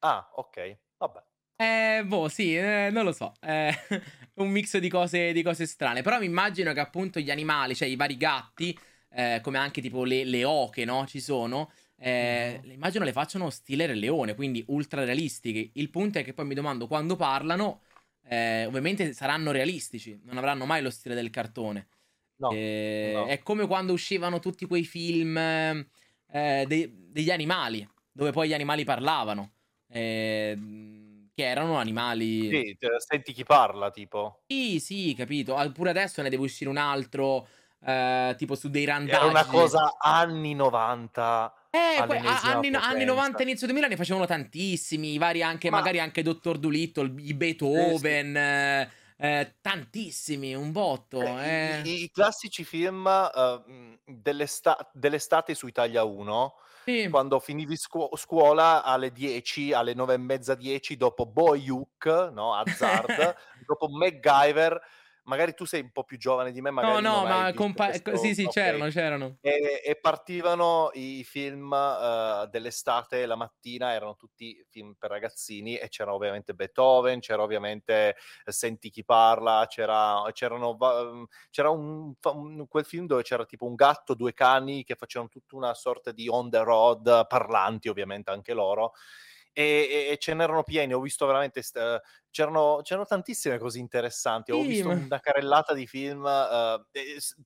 Ah, 0.00 0.28
ok, 0.34 0.78
vabbè. 0.96 1.22
Eh, 1.56 2.02
boh, 2.04 2.28
sì, 2.28 2.56
eh, 2.56 2.88
non 2.90 3.04
lo 3.04 3.12
so. 3.12 3.32
Eh, 3.40 3.72
un 4.34 4.50
mix 4.50 4.78
di 4.78 4.88
cose, 4.88 5.32
di 5.32 5.42
cose, 5.42 5.66
strane. 5.66 6.02
Però 6.02 6.18
mi 6.18 6.26
immagino 6.26 6.72
che 6.72 6.80
appunto 6.80 7.20
gli 7.20 7.30
animali, 7.30 7.74
cioè 7.74 7.88
i 7.88 7.96
vari 7.96 8.16
gatti, 8.16 8.76
eh, 9.10 9.40
come 9.42 9.58
anche 9.58 9.80
tipo 9.80 10.04
le, 10.04 10.24
le, 10.24 10.44
oche, 10.44 10.84
no? 10.84 11.06
Ci 11.06 11.20
sono. 11.20 11.70
Eh, 11.96 12.60
mm. 12.64 12.70
Immagino 12.70 13.04
le 13.04 13.12
facciano 13.12 13.50
stile 13.50 13.86
Re 13.86 13.94
Leone, 13.94 14.34
quindi 14.34 14.64
ultra 14.68 15.04
realistiche. 15.04 15.70
Il 15.74 15.90
punto 15.90 16.18
è 16.18 16.24
che 16.24 16.32
poi 16.34 16.46
mi 16.46 16.54
domando 16.54 16.86
quando 16.86 17.16
parlano, 17.16 17.82
eh, 18.24 18.66
ovviamente 18.66 19.12
saranno 19.12 19.52
realistici, 19.52 20.18
non 20.24 20.38
avranno 20.38 20.66
mai 20.66 20.82
lo 20.82 20.90
stile 20.90 21.14
del 21.14 21.30
cartone. 21.30 21.88
No, 22.36 22.50
eh, 22.50 23.12
no. 23.14 23.26
È 23.26 23.38
come 23.40 23.66
quando 23.68 23.92
uscivano 23.92 24.40
tutti 24.40 24.66
quei 24.66 24.84
film 24.84 25.36
eh, 25.36 26.64
de- 26.66 26.92
degli 26.92 27.30
animali, 27.30 27.88
dove 28.10 28.32
poi 28.32 28.48
gli 28.48 28.54
animali 28.54 28.82
parlavano. 28.82 29.52
Eh, 29.86 30.58
che 31.34 31.44
erano 31.44 31.76
animali. 31.76 32.48
Sì, 32.48 32.78
senti 32.98 33.32
chi 33.32 33.44
parla, 33.44 33.90
tipo. 33.90 34.42
Sì, 34.46 34.78
sì, 34.80 35.14
capito. 35.16 35.56
Pure 35.72 35.90
adesso 35.90 36.22
ne 36.22 36.30
deve 36.30 36.42
uscire 36.42 36.68
un 36.68 36.76
altro, 36.76 37.46
eh, 37.84 38.34
tipo 38.36 38.54
su 38.54 38.68
dei 38.68 38.84
randaggi. 38.84 39.16
Era 39.16 39.26
una 39.26 39.46
cosa 39.46 39.96
anni 39.98 40.54
90. 40.54 41.54
Eh, 41.70 42.04
que- 42.06 42.18
anni, 42.18 42.70
anni, 42.74 43.04
90, 43.04 43.42
inizio 43.42 43.66
2000 43.66 43.88
ne 43.88 43.96
facevano 43.96 44.26
tantissimi, 44.26 45.16
vari 45.16 45.42
anche, 45.42 45.70
Ma... 45.70 45.78
magari 45.78 46.00
anche 46.00 46.22
Dottor 46.22 46.58
Dolittle, 46.58 47.14
i 47.16 47.32
Beethoven, 47.32 48.36
eh, 48.36 48.90
sì. 48.90 49.24
eh, 49.24 49.54
tantissimi, 49.62 50.54
un 50.54 50.70
botto. 50.70 51.22
Eh, 51.22 51.80
I, 51.82 51.88
i, 51.88 52.02
I, 52.02 52.10
classici 52.10 52.62
film 52.64 53.06
uh, 53.06 53.98
dell'esta- 54.04 54.90
dell'estate 54.92 55.54
su 55.54 55.66
Italia 55.66 56.04
1 56.04 56.54
sì. 56.84 57.08
quando 57.10 57.38
finivi 57.38 57.76
scu- 57.76 58.16
scuola 58.16 58.82
alle 58.82 59.12
10, 59.12 59.72
alle 59.72 59.94
9 59.94 60.14
e 60.14 60.18
mezza 60.18 60.54
10, 60.54 60.96
dopo 60.96 61.26
Boyhook, 61.26 62.30
no? 62.32 62.54
Hazard, 62.54 63.36
dopo 63.66 63.88
MacGyver, 63.88 64.80
magari 65.24 65.54
tu 65.54 65.64
sei 65.64 65.82
un 65.82 65.90
po' 65.90 66.04
più 66.04 66.18
giovane 66.18 66.52
di 66.52 66.60
me, 66.60 66.70
magari 66.70 67.00
no, 67.02 67.22
no, 67.22 67.24
ma 67.24 67.52
compa- 67.54 67.88
questo... 67.88 68.16
sì, 68.16 68.34
sì, 68.34 68.42
okay. 68.42 68.52
c'erano, 68.52 68.88
c'erano. 68.90 69.36
E, 69.40 69.82
e, 69.84 69.96
partivano 69.96 70.90
i 70.94 71.24
film 71.24 71.70
uh, 71.70 72.46
dell'estate 72.48 73.26
la 73.26 73.36
mattina, 73.36 73.92
erano 73.92 74.16
tutti 74.16 74.64
film 74.68 74.94
per 74.98 75.10
ragazzini 75.10 75.76
e 75.76 75.88
c'era 75.88 76.14
ovviamente 76.14 76.54
Beethoven, 76.54 77.20
c'era 77.20 77.42
ovviamente 77.42 78.16
Senti 78.44 78.90
chi 78.90 79.04
parla, 79.04 79.66
c'era, 79.68 80.22
c'erano, 80.32 80.76
c'era 81.50 81.70
un, 81.70 82.12
un, 82.22 82.66
quel 82.68 82.84
film 82.84 83.06
dove 83.06 83.22
c'era 83.22 83.44
tipo 83.44 83.66
un 83.66 83.74
gatto, 83.74 84.14
due 84.14 84.32
cani 84.32 84.84
che 84.84 84.94
facevano 84.94 85.30
tutta 85.30 85.56
una 85.56 85.74
sorta 85.74 86.12
di 86.12 86.28
on 86.28 86.50
the 86.50 86.62
road, 86.62 87.26
parlanti 87.26 87.88
ovviamente 87.88 88.30
anche 88.30 88.52
loro 88.52 88.92
e, 89.52 90.08
e, 90.10 90.16
ce 90.18 90.34
n'erano 90.34 90.62
pieni. 90.62 90.94
Ho 90.94 91.00
visto 91.00 91.26
veramente. 91.26 91.60
Uh, 91.74 91.98
c'erano, 92.30 92.80
c'erano, 92.82 93.06
tantissime 93.06 93.58
cose 93.58 93.78
interessanti. 93.78 94.50
Ho 94.50 94.62
visto 94.62 94.88
una 94.88 95.20
carrellata 95.20 95.74
di 95.74 95.86
film. 95.86 96.22
Uh, 96.24 96.82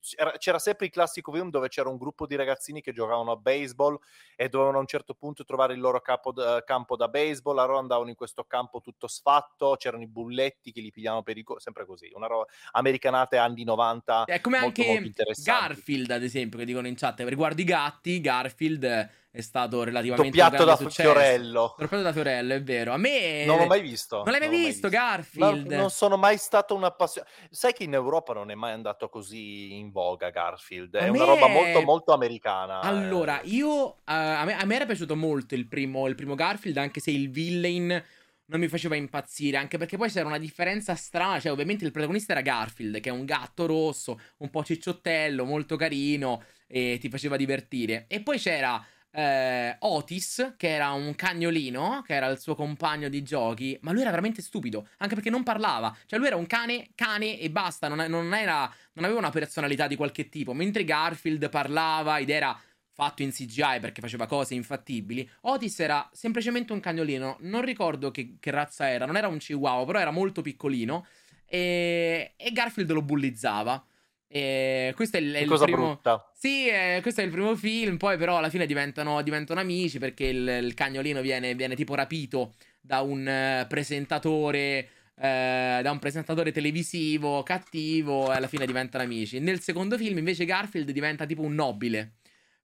c'era, 0.00 0.32
c'era, 0.38 0.58
sempre 0.58 0.86
il 0.86 0.92
classico 0.92 1.32
film 1.32 1.50
dove 1.50 1.68
c'era 1.68 1.88
un 1.88 1.96
gruppo 1.96 2.26
di 2.26 2.36
ragazzini 2.36 2.80
che 2.80 2.92
giocavano 2.92 3.32
a 3.32 3.36
baseball 3.36 3.98
e 4.36 4.48
dovevano 4.48 4.78
a 4.78 4.80
un 4.80 4.86
certo 4.86 5.14
punto 5.14 5.44
trovare 5.44 5.74
il 5.74 5.80
loro 5.80 6.00
capo, 6.00 6.30
uh, 6.30 6.62
campo 6.64 6.96
da 6.96 7.08
baseball. 7.08 7.58
Allora 7.58 7.78
andavano 7.78 8.10
in 8.10 8.16
questo 8.16 8.44
campo 8.44 8.80
tutto 8.80 9.08
sfatto. 9.08 9.74
C'erano 9.76 10.04
i 10.04 10.08
bulletti 10.08 10.70
che 10.72 10.80
li 10.80 10.90
pigliavano 10.90 11.22
per 11.22 11.36
i. 11.36 11.42
Co- 11.42 11.58
sempre 11.58 11.84
così. 11.84 12.10
Una 12.14 12.28
roba 12.28 12.46
americanate 12.72 13.36
anni 13.36 13.64
90. 13.64 14.24
È 14.24 14.40
come 14.40 14.60
molto, 14.60 14.80
anche 14.80 15.00
molto 15.00 15.24
Garfield, 15.42 16.10
ad 16.10 16.22
esempio, 16.22 16.58
che 16.58 16.64
dicono 16.64 16.86
in 16.86 16.94
chat. 16.94 17.20
Riguardo 17.20 17.60
i 17.60 17.64
gatti, 17.64 18.20
Garfield 18.20 19.24
è 19.36 19.42
stato 19.42 19.84
relativamente 19.84 20.30
doppiato 20.30 20.64
da 20.64 20.76
successo. 20.76 21.12
Fiorello. 21.12 21.74
Doppiato 21.76 22.02
da 22.02 22.12
Fiorello, 22.12 22.54
è 22.54 22.62
vero. 22.62 22.94
A 22.94 22.96
me 22.96 23.44
Non 23.44 23.58
l'ho 23.58 23.66
mai 23.66 23.82
visto. 23.82 24.22
Non 24.24 24.30
l'hai 24.30 24.40
mai, 24.40 24.48
visto, 24.48 24.62
mai 24.62 24.72
visto, 24.72 24.88
Garfield? 24.88 25.66
No, 25.72 25.76
non 25.76 25.90
sono 25.90 26.16
mai 26.16 26.38
stato 26.38 26.74
un 26.74 26.84
appassionato. 26.84 27.30
Sai 27.50 27.74
che 27.74 27.84
in 27.84 27.92
Europa 27.92 28.32
non 28.32 28.50
è 28.50 28.54
mai 28.54 28.72
andato 28.72 29.10
così 29.10 29.74
in 29.74 29.90
voga 29.90 30.30
Garfield, 30.30 30.96
è 30.96 31.04
a 31.04 31.10
una 31.10 31.18
me... 31.18 31.26
roba 31.26 31.48
molto 31.48 31.82
molto 31.82 32.12
americana. 32.14 32.80
Eh. 32.80 32.86
Allora, 32.86 33.40
io 33.44 33.68
uh, 33.68 33.94
a, 34.04 34.44
me, 34.46 34.56
a, 34.56 34.64
me, 34.64 34.74
era 34.74 34.86
piaciuto 34.86 35.14
molto 35.14 35.54
il 35.54 35.68
primo, 35.68 36.06
il 36.06 36.14
primo 36.14 36.34
Garfield, 36.34 36.78
anche 36.78 37.00
se 37.00 37.10
il 37.10 37.28
villain 37.28 38.04
non 38.46 38.60
mi 38.60 38.68
faceva 38.68 38.96
impazzire, 38.96 39.58
anche 39.58 39.76
perché 39.76 39.98
poi 39.98 40.08
c'era 40.08 40.26
una 40.26 40.38
differenza 40.38 40.94
strana, 40.94 41.40
cioè 41.40 41.52
ovviamente 41.52 41.84
il 41.84 41.90
protagonista 41.90 42.32
era 42.32 42.40
Garfield, 42.40 43.00
che 43.00 43.10
è 43.10 43.12
un 43.12 43.26
gatto 43.26 43.66
rosso, 43.66 44.18
un 44.38 44.48
po' 44.48 44.64
cicciottello, 44.64 45.44
molto 45.44 45.76
carino 45.76 46.42
e 46.66 46.96
ti 46.98 47.10
faceva 47.10 47.36
divertire. 47.36 48.06
E 48.08 48.22
poi 48.22 48.38
c'era 48.38 48.82
eh, 49.16 49.76
Otis, 49.78 50.54
che 50.58 50.68
era 50.68 50.90
un 50.90 51.14
cagnolino, 51.14 52.02
che 52.06 52.14
era 52.14 52.26
il 52.26 52.38
suo 52.38 52.54
compagno 52.54 53.08
di 53.08 53.22
giochi, 53.22 53.78
ma 53.80 53.92
lui 53.92 54.02
era 54.02 54.10
veramente 54.10 54.42
stupido, 54.42 54.88
anche 54.98 55.14
perché 55.14 55.30
non 55.30 55.42
parlava. 55.42 55.96
Cioè 56.04 56.18
lui 56.18 56.28
era 56.28 56.36
un 56.36 56.46
cane, 56.46 56.90
cane 56.94 57.38
e 57.38 57.50
basta, 57.50 57.88
non, 57.88 58.04
non, 58.10 58.34
era, 58.34 58.70
non 58.92 59.04
aveva 59.04 59.18
una 59.18 59.30
personalità 59.30 59.86
di 59.86 59.96
qualche 59.96 60.28
tipo, 60.28 60.52
mentre 60.52 60.84
Garfield 60.84 61.48
parlava 61.48 62.18
ed 62.18 62.28
era 62.28 62.60
fatto 62.92 63.22
in 63.22 63.30
CGI 63.30 63.80
perché 63.80 64.02
faceva 64.02 64.26
cose 64.26 64.54
infattibili. 64.54 65.28
Otis 65.42 65.80
era 65.80 66.06
semplicemente 66.12 66.74
un 66.74 66.80
cagnolino, 66.80 67.38
non 67.40 67.62
ricordo 67.62 68.10
che, 68.10 68.36
che 68.38 68.50
razza 68.50 68.90
era, 68.90 69.06
non 69.06 69.16
era 69.16 69.28
un 69.28 69.38
chihuahua, 69.38 69.86
però 69.86 69.98
era 69.98 70.10
molto 70.10 70.42
piccolino 70.42 71.06
e, 71.46 72.34
e 72.36 72.52
Garfield 72.52 72.90
lo 72.90 73.02
bullizzava. 73.02 73.82
E 74.28 74.92
questo 74.96 75.16
è 75.16 75.20
il, 75.20 75.32
è 75.32 75.38
il 75.38 75.48
primo... 75.48 75.76
brutta. 75.76 76.30
Sì, 76.34 76.68
eh, 76.68 76.98
questo 77.00 77.20
è 77.20 77.24
il 77.24 77.30
primo 77.30 77.54
film. 77.54 77.96
Poi, 77.96 78.16
però, 78.16 78.38
alla 78.38 78.50
fine 78.50 78.66
diventano, 78.66 79.22
diventano 79.22 79.60
amici 79.60 79.98
perché 79.98 80.26
il, 80.26 80.48
il 80.64 80.74
cagnolino 80.74 81.20
viene, 81.20 81.54
viene, 81.54 81.74
tipo 81.74 81.94
rapito 81.94 82.54
da 82.80 83.00
un 83.00 83.20
uh, 83.20 83.66
presentatore. 83.66 84.88
Uh, 85.18 85.80
da 85.80 85.90
un 85.90 85.98
presentatore 85.98 86.52
televisivo 86.52 87.42
cattivo 87.42 88.30
e 88.30 88.36
alla 88.36 88.48
fine 88.48 88.66
diventano 88.66 89.02
amici. 89.02 89.38
Nel 89.38 89.60
secondo 89.60 89.96
film, 89.96 90.18
invece, 90.18 90.44
Garfield 90.44 90.90
diventa 90.90 91.24
tipo 91.24 91.42
un 91.42 91.54
nobile. 91.54 92.16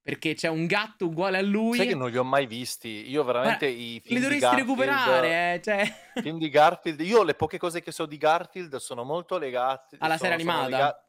Perché 0.02 0.34
c'è 0.34 0.48
un 0.48 0.66
gatto 0.66 1.06
uguale 1.06 1.38
a 1.38 1.42
lui. 1.42 1.76
Sai 1.76 1.86
che 1.86 1.94
non 1.94 2.10
li 2.10 2.18
ho 2.18 2.24
mai 2.24 2.46
visti. 2.46 3.08
Io 3.08 3.22
veramente 3.22 3.66
Guarda, 3.66 3.82
i 3.82 4.00
film. 4.04 4.16
Li 4.16 4.20
dovresti 4.20 4.56
recuperare, 4.56 5.54
eh, 5.54 5.60
cioè... 5.62 5.94
Film 6.20 6.38
di 6.38 6.50
Garfield. 6.50 7.00
Io 7.02 7.22
le 7.22 7.34
poche 7.34 7.56
cose 7.56 7.80
che 7.80 7.92
so 7.92 8.04
di 8.04 8.18
Garfield 8.18 8.74
sono 8.76 9.04
molto 9.04 9.38
legate. 9.38 9.96
Alla 10.00 10.16
sono, 10.16 10.30
serie 10.30 10.34
animata. 10.34 10.68
Legate... 10.68 11.00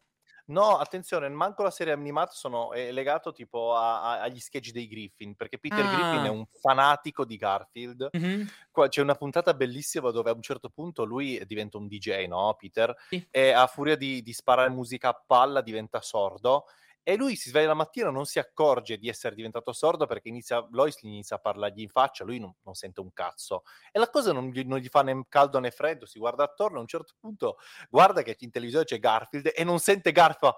No, 0.45 0.77
attenzione, 0.77 1.29
manco 1.29 1.63
la 1.63 1.71
serie 1.71 1.93
animata 1.93 2.31
sono, 2.33 2.73
è 2.73 2.91
legato 2.91 3.31
tipo 3.31 3.75
a, 3.75 4.01
a, 4.01 4.21
agli 4.21 4.39
sketch 4.39 4.71
dei 4.71 4.87
Griffin, 4.87 5.35
perché 5.35 5.57
Peter 5.57 5.85
ah. 5.85 5.89
Griffin 5.89 6.25
è 6.25 6.29
un 6.29 6.45
fanatico 6.45 7.23
di 7.23 7.37
Garfield. 7.37 8.09
Mm-hmm. 8.17 8.47
Qua 8.71 8.89
c'è 8.89 9.01
una 9.01 9.15
puntata 9.15 9.53
bellissima 9.53 10.11
dove 10.11 10.29
a 10.29 10.33
un 10.33 10.41
certo 10.41 10.69
punto 10.69 11.05
lui 11.05 11.41
diventa 11.45 11.77
un 11.77 11.87
DJ, 11.87 12.25
no, 12.27 12.55
Peter? 12.57 12.93
Sì. 13.09 13.25
E 13.31 13.51
a 13.51 13.67
furia 13.67 13.95
di, 13.95 14.21
di 14.21 14.33
sparare 14.33 14.69
musica 14.69 15.09
a 15.09 15.23
palla 15.25 15.61
diventa 15.61 16.01
sordo 16.01 16.65
e 17.03 17.15
lui 17.17 17.35
si 17.35 17.49
sveglia 17.49 17.67
la 17.67 17.73
mattina, 17.73 18.09
non 18.09 18.25
si 18.25 18.39
accorge 18.39 18.97
di 18.97 19.09
essere 19.09 19.35
diventato 19.35 19.73
sordo 19.73 20.05
perché 20.05 20.29
inizia, 20.29 20.65
Lois 20.71 20.97
gli 21.01 21.07
inizia 21.07 21.35
a 21.35 21.39
parlargli 21.39 21.81
in 21.81 21.89
faccia, 21.89 22.23
lui 22.23 22.39
non, 22.39 22.53
non 22.63 22.73
sente 22.73 23.01
un 23.01 23.11
cazzo. 23.11 23.63
E 23.91 23.99
la 23.99 24.09
cosa 24.09 24.31
non 24.31 24.49
gli, 24.49 24.63
non 24.63 24.79
gli, 24.79 24.87
fa 24.87 25.03
né 25.03 25.25
caldo 25.27 25.59
né 25.59 25.71
freddo, 25.71 26.05
si 26.05 26.17
guarda 26.17 26.43
attorno, 26.43 26.77
a 26.77 26.81
un 26.81 26.87
certo 26.87 27.13
punto 27.19 27.57
guarda 27.89 28.21
che 28.21 28.37
in 28.39 28.51
televisione 28.51 28.85
c'è 28.85 28.99
Garfield 28.99 29.51
e 29.53 29.63
non 29.63 29.79
sente 29.79 30.11
Garfield. 30.11 30.55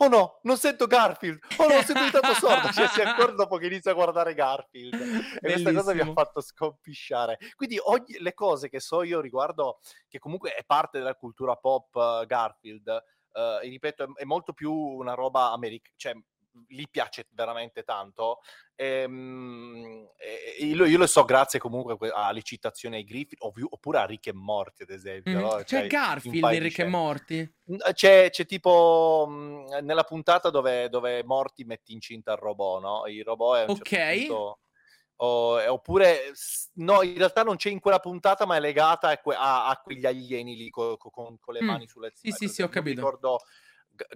Oh 0.00 0.06
no, 0.06 0.38
non 0.42 0.56
sento 0.56 0.86
Garfield! 0.86 1.40
Oh 1.56 1.66
no, 1.66 1.82
sono 1.82 2.04
diventato 2.04 2.32
sordo! 2.34 2.70
Cioè, 2.70 2.86
si 2.86 3.00
accorge 3.00 3.34
dopo 3.34 3.56
che 3.56 3.66
inizia 3.66 3.90
a 3.90 3.94
guardare 3.94 4.32
Garfield. 4.32 4.94
E 4.94 4.98
Bellissimo. 5.40 5.40
questa 5.40 5.72
cosa 5.72 5.94
mi 5.94 6.00
ha 6.00 6.12
fatto 6.12 6.40
scompisciare. 6.40 7.36
Quindi 7.56 7.80
ogni, 7.82 8.16
le 8.20 8.32
cose 8.32 8.68
che 8.68 8.78
so 8.78 9.02
io 9.02 9.20
riguardo, 9.20 9.80
che 10.06 10.20
comunque 10.20 10.54
è 10.54 10.62
parte 10.64 10.98
della 10.98 11.16
cultura 11.16 11.56
pop 11.56 11.92
uh, 11.96 12.24
Garfield, 12.26 13.02
uh, 13.32 13.64
e 13.64 13.68
ripeto, 13.68 14.04
è, 14.04 14.22
è, 14.22 14.24
molto 14.24 14.52
più 14.52 14.72
una 14.72 15.14
roba 15.14 15.52
americana, 15.52 15.94
cioè 15.96 16.14
gli 16.66 16.84
piace 16.90 17.26
veramente 17.30 17.82
tanto. 17.82 18.40
Ehm, 18.74 20.08
e, 20.16 20.56
e, 20.58 20.64
io, 20.66 20.84
io, 20.84 20.98
lo 20.98 21.06
so 21.06 21.24
grazie 21.24 21.58
comunque 21.58 21.96
alle 22.12 22.42
citazioni 22.42 22.96
ai 22.96 23.04
Griffin 23.04 23.38
oppure 23.40 23.98
a 23.98 24.04
Rick 24.04 24.28
e 24.28 24.32
Morty 24.32 24.82
ad 24.82 24.90
esempio. 24.90 25.38
Mm, 25.38 25.40
no? 25.40 25.56
C'è 25.56 25.64
cioè, 25.64 25.86
Garfield 25.86 26.52
in 26.52 26.62
Rick 26.62 26.78
e 26.78 26.84
Morty? 26.84 27.52
C'è, 27.92 28.30
c'è 28.30 28.46
tipo 28.46 29.26
mh, 29.28 29.84
nella 29.84 30.04
puntata 30.04 30.50
dove, 30.50 30.88
dove, 30.88 31.22
Morty 31.24 31.64
mette 31.64 31.92
incinta 31.92 32.32
il 32.32 32.38
robot, 32.38 32.80
no? 32.80 33.06
Il 33.06 33.24
robot 33.24 33.56
è 33.56 33.64
un 33.64 33.70
ok. 33.70 33.88
Certo 33.88 34.26
punto, 34.26 34.58
o, 35.20 35.72
oppure 35.72 36.32
no, 36.74 37.02
in 37.02 37.16
realtà 37.16 37.42
non 37.42 37.56
c'è 37.56 37.70
in 37.70 37.80
quella 37.80 37.98
puntata, 37.98 38.46
ma 38.46 38.56
è 38.56 38.60
legata 38.60 39.08
a, 39.08 39.18
que- 39.18 39.34
a, 39.34 39.68
a 39.68 39.76
quegli 39.78 40.06
alieni 40.06 40.56
lì 40.56 40.70
co- 40.70 40.96
co- 40.96 41.10
con, 41.10 41.38
con, 41.40 41.54
le 41.54 41.62
mm. 41.62 41.66
mani 41.66 41.88
sulle 41.88 42.12
spalle. 42.14 42.34
Sì, 42.34 42.46
sì, 42.46 42.54
sì, 42.54 42.62
ho 42.62 42.68
capito. 42.68 43.00
Ricordo 43.00 43.40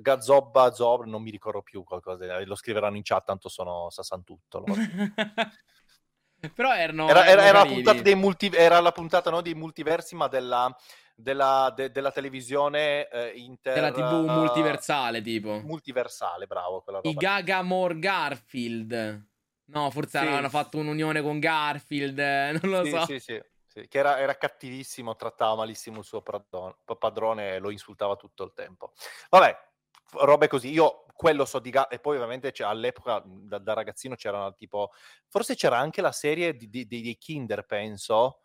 Gazobba 0.00 0.73
Zob, 0.73 1.04
non 1.04 1.23
mi 1.23 1.30
ricordo 1.30 1.62
più 1.62 1.82
qualcosa, 1.82 2.44
lo 2.44 2.54
scriveranno 2.54 2.97
in 2.97 3.02
chat, 3.02 3.25
tanto 3.25 3.49
sono 3.49 3.90
sasantutto. 3.90 4.64
Però 6.54 6.75
erano, 6.75 7.09
era, 7.09 7.25
era, 7.26 7.44
era, 7.44 7.59
la 7.59 7.66
puntata, 7.66 8.16
multi, 8.16 8.50
era 8.52 8.80
la 8.80 8.90
puntata 8.90 9.30
no, 9.30 9.40
dei 9.42 9.54
multiversi, 9.54 10.16
ma 10.16 10.26
della, 10.26 10.75
della, 11.14 11.73
de, 11.75 11.92
della 11.92 12.11
televisione 12.11 13.09
eh, 13.09 13.32
inter... 13.37 13.75
Della 13.75 13.92
tv 13.92 14.28
multiversale, 14.28 15.21
tipo. 15.21 15.61
Multiversale, 15.61 16.47
bravo. 16.47 16.85
I 17.02 17.14
Gagamore 17.14 17.99
Garfield. 17.99 19.30
No, 19.66 19.90
forse 19.90 20.19
sì. 20.19 20.26
hanno 20.26 20.49
fatto 20.49 20.78
un'unione 20.78 21.23
con 21.23 21.38
Garfield, 21.38 22.19
non 22.19 22.71
lo 22.71 22.85
sì, 22.85 22.90
so. 22.90 23.04
Sì, 23.07 23.21
sì, 23.21 23.42
sì, 23.66 23.88
che 23.88 23.99
era, 23.99 24.19
era, 24.19 24.37
cattivissimo, 24.37 25.16
trattava 25.16 25.57
malissimo 25.57 26.00
il 26.00 26.04
suo 26.04 26.23
padrone 26.23 27.54
e 27.54 27.59
lo 27.59 27.71
insultava 27.71 28.16
tutto 28.16 28.45
il 28.45 28.52
tempo. 28.54 28.92
Vabbè, 29.31 29.57
robe 30.21 30.49
così. 30.49 30.71
Io 30.71 31.07
quello 31.14 31.45
so 31.45 31.59
di 31.59 31.71
Garfield, 31.71 32.00
e 32.00 32.02
poi 32.02 32.16
ovviamente 32.16 32.52
all'epoca 32.62 33.23
da, 33.25 33.58
da, 33.58 33.73
ragazzino 33.73 34.15
c'era 34.15 34.52
tipo, 34.52 34.91
forse 35.28 35.54
c'era 35.54 35.78
anche 35.78 36.02
la 36.02 36.13
serie 36.13 36.56
di, 36.56 36.69
di, 36.69 36.86
dei 36.86 37.17
Kinder, 37.17 37.65
penso, 37.65 38.41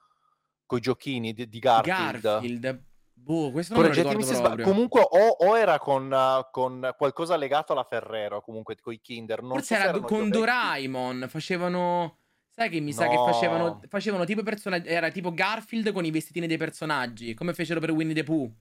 con 0.65 0.77
i 0.77 0.81
giochini 0.81 1.33
di, 1.33 1.49
di 1.49 1.59
Garfield. 1.59 2.21
Garfield. 2.21 2.85
Boh, 3.19 3.51
questo 3.51 3.73
non 3.73 3.83
Correggetemi 3.83 4.23
se 4.23 4.35
sbaglio. 4.35 4.63
Comunque 4.63 5.01
o, 5.01 5.27
o 5.27 5.57
era 5.57 5.79
con, 5.79 6.09
uh, 6.11 6.49
con, 6.51 6.93
qualcosa 6.97 7.35
legato 7.35 7.73
alla 7.73 7.83
Ferrero, 7.83 8.41
comunque 8.41 8.77
con 8.79 8.93
i 8.93 9.01
Kinder. 9.01 9.41
Non 9.41 9.53
Forse 9.53 9.75
so 9.75 9.81
era 9.81 9.99
con 9.99 10.29
Doraemon, 10.29 11.25
facevano... 11.27 12.19
Sai 12.49 12.69
che 12.69 12.79
mi 12.79 12.91
no. 12.91 12.97
sa 12.97 13.07
che 13.07 13.15
facevano, 13.15 13.81
facevano 13.87 14.23
tipo 14.23 14.43
personaggi... 14.43 14.87
Era 14.87 15.11
tipo 15.11 15.33
Garfield 15.33 15.91
con 15.91 16.05
i 16.05 16.11
vestitini 16.11 16.47
dei 16.47 16.57
personaggi, 16.57 17.33
come 17.33 17.53
fecero 17.53 17.79
per 17.79 17.91
Winnie 17.91 18.15
the 18.15 18.23
Pooh. 18.23 18.51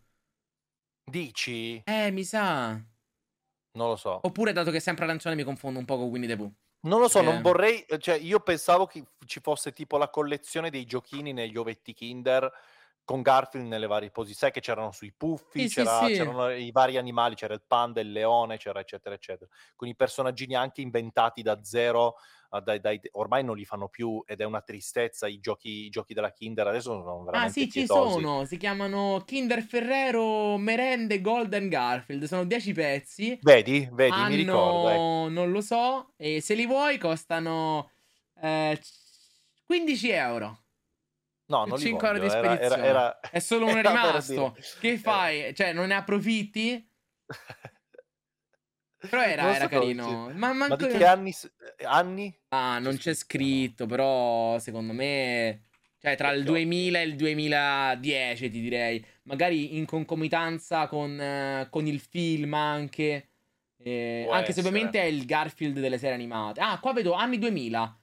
Dici? 1.05 1.81
Eh, 1.85 2.11
mi 2.11 2.25
sa. 2.25 2.71
Non 2.71 3.89
lo 3.89 3.97
so. 3.97 4.19
Oppure, 4.23 4.53
dato 4.53 4.71
che 4.71 4.79
è 4.79 4.81
sempre 4.81 5.05
arancione, 5.05 5.37
mi 5.37 5.45
confondo 5.45 5.79
un 5.79 5.85
po' 5.85 5.97
con 5.97 6.09
Winnie 6.09 6.29
the 6.29 6.37
Pooh. 6.37 6.53
Non 6.81 7.01
lo 7.01 7.09
so, 7.09 7.21
eh. 7.21 7.23
non 7.23 7.41
vorrei... 7.41 7.87
Cioè, 7.99 8.17
io 8.17 8.41
pensavo 8.41 8.87
che 8.87 9.05
ci 9.27 9.41
fosse 9.41 9.73
tipo 9.73 9.97
la 9.97 10.09
collezione 10.09 10.71
dei 10.71 10.85
giochini 10.85 11.33
negli 11.33 11.57
ovetti 11.57 11.93
Kinder 11.93 12.51
con 13.07 13.23
Garfield 13.23 13.69
nelle 13.69 13.87
varie 13.87 14.11
posizioni. 14.11 14.37
Sai 14.37 14.51
che 14.51 14.61
c'erano 14.61 14.91
sui 14.91 15.15
puffi, 15.17 15.69
sì, 15.69 15.81
sì. 15.85 16.13
c'erano 16.13 16.51
i 16.51 16.73
vari 16.73 16.97
animali, 16.97 17.37
c'era 17.37 17.55
il 17.55 17.63
panda, 17.65 18.01
il 18.01 18.11
leone, 18.11 18.59
c'era 18.59 18.81
eccetera 18.81 19.15
eccetera. 19.15 19.49
Con 19.77 19.87
i 19.87 19.95
personaggini 19.95 20.57
anche 20.57 20.81
inventati 20.81 21.41
da 21.41 21.63
zero, 21.63 22.17
uh, 22.51 22.61
dai, 22.61 22.81
dai, 22.81 23.01
ormai 23.13 23.45
non 23.45 23.57
li 23.57 23.65
fanno 23.65 23.89
più 23.89 24.25
ed 24.27 24.41
è 24.41 24.45
una 24.45 24.61
tristezza 24.61 25.29
i 25.29 25.39
giochi, 25.39 25.85
i 25.85 25.89
giochi 25.89 26.15
della 26.15 26.33
Kinder 26.33 26.67
adesso 26.67 26.95
sono 26.95 27.21
ah, 27.21 27.25
veramente 27.25 27.61
Ah 27.61 27.63
sì, 27.63 27.69
pietosi. 27.69 28.15
ci 28.15 28.21
sono, 28.21 28.45
si 28.45 28.57
chiamano 28.57 29.23
Kinder 29.25 29.63
Ferrero 29.63 30.57
Merende 30.57 31.21
Golden 31.21 31.69
Garfield, 31.69 32.25
sono 32.25 32.45
10 32.45 32.73
pezzi. 32.73 33.39
Vedi, 33.41 33.89
vedi, 33.93 34.11
Hanno, 34.11 34.29
mi 34.31 34.35
ricordo. 34.35 34.89
Ecco. 34.89 35.29
Non 35.29 35.53
lo 35.53 35.61
so, 35.61 36.13
e 36.17 36.41
se 36.41 36.55
li 36.55 36.67
vuoi 36.67 36.99
costano 36.99 37.89
eh, 38.43 38.77
15 39.65 40.11
euro. 40.11 40.66
No, 41.47 41.65
non 41.65 41.79
5 41.79 42.09
ore 42.09 42.21
di 42.21 42.29
spedizione. 42.29 42.61
Era, 42.61 42.77
era, 42.77 42.85
era, 42.85 43.21
è 43.21 43.39
solo 43.39 43.67
uno 43.71 43.81
rimasto. 43.81 44.57
Che 44.81 44.99
fai? 44.99 45.55
Cioè, 45.55 45.73
non 45.73 45.89
ne 45.89 45.95
approfitti? 45.95 46.91
Però 49.09 49.23
era, 49.23 49.55
era 49.55 49.69
carino. 49.69 50.31
Ma, 50.35 50.53
manco... 50.53 50.77
Ma, 50.81 50.89
di 50.89 50.97
che 50.97 51.05
anni? 51.05 51.35
anni? 51.85 52.37
Ah, 52.49 52.79
non 52.79 52.97
c'è 52.97 53.15
scritto, 53.15 53.87
però 53.87 54.59
secondo 54.59 54.93
me... 54.93 55.63
Cioè, 56.01 56.17
tra 56.17 56.33
il 56.33 56.45
2000 56.45 57.01
e 57.01 57.03
il 57.05 57.17
2010, 57.17 58.51
ti 58.51 58.61
direi. 58.61 59.05
Magari 59.25 59.77
in 59.77 59.87
concomitanza 59.87 60.89
con, 60.89 61.67
con 61.71 61.87
il 61.87 62.01
film 62.01 62.55
anche. 62.55 63.31
Eh, 63.79 64.27
anche 64.31 64.51
essere. 64.51 64.63
se 64.63 64.69
ovviamente 64.69 65.01
è 65.01 65.05
il 65.05 65.25
Garfield 65.25 65.79
delle 65.79 65.99
serie 65.99 66.15
animate. 66.15 66.61
Ah, 66.61 66.79
qua 66.81 66.93
vedo 66.93 67.13
anni 67.13 67.39
2000. 67.39 68.01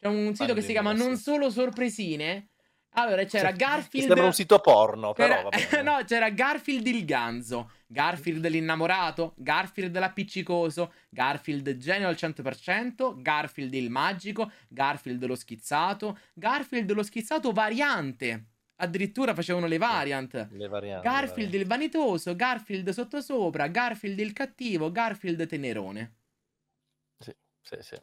C'è 0.00 0.08
un 0.08 0.34
sito 0.34 0.44
anni 0.44 0.54
che 0.54 0.62
si 0.62 0.72
chiama 0.72 0.92
Non 0.92 1.16
Solo 1.16 1.50
Sorpresine 1.50 2.48
allora 2.92 3.24
c'era 3.24 3.52
Garfield. 3.52 4.06
Sembra 4.06 4.26
un 4.26 4.32
sito 4.32 4.58
porno, 4.58 5.12
però. 5.12 5.48
C'era... 5.50 5.82
no, 5.82 6.04
c'era 6.04 6.30
Garfield 6.30 6.86
il 6.86 7.04
ganzo, 7.04 7.70
Garfield 7.86 8.46
l'innamorato, 8.48 9.34
Garfield 9.36 9.96
l'appiccicoso, 9.96 10.92
Garfield 11.08 11.76
genio 11.76 12.08
al 12.08 12.16
100%, 12.18 13.20
Garfield 13.20 13.74
il 13.74 13.90
magico, 13.90 14.50
Garfield 14.68 15.24
lo 15.26 15.36
schizzato, 15.36 16.18
Garfield 16.34 16.90
lo 16.92 17.02
schizzato 17.02 17.52
variante. 17.52 18.46
Addirittura 18.80 19.34
facevano 19.34 19.66
le 19.66 19.78
variant. 19.78 20.48
Le 20.52 20.68
varianti. 20.68 21.06
Garfield 21.06 21.52
il 21.54 21.66
vanitoso, 21.66 22.36
Garfield 22.36 22.90
sottosopra, 22.90 23.66
Garfield 23.66 24.18
il 24.20 24.32
cattivo, 24.32 24.92
Garfield 24.92 25.46
tenerone. 25.46 26.14
Sì, 27.18 27.34
sì, 27.60 27.76
sì. 27.80 27.96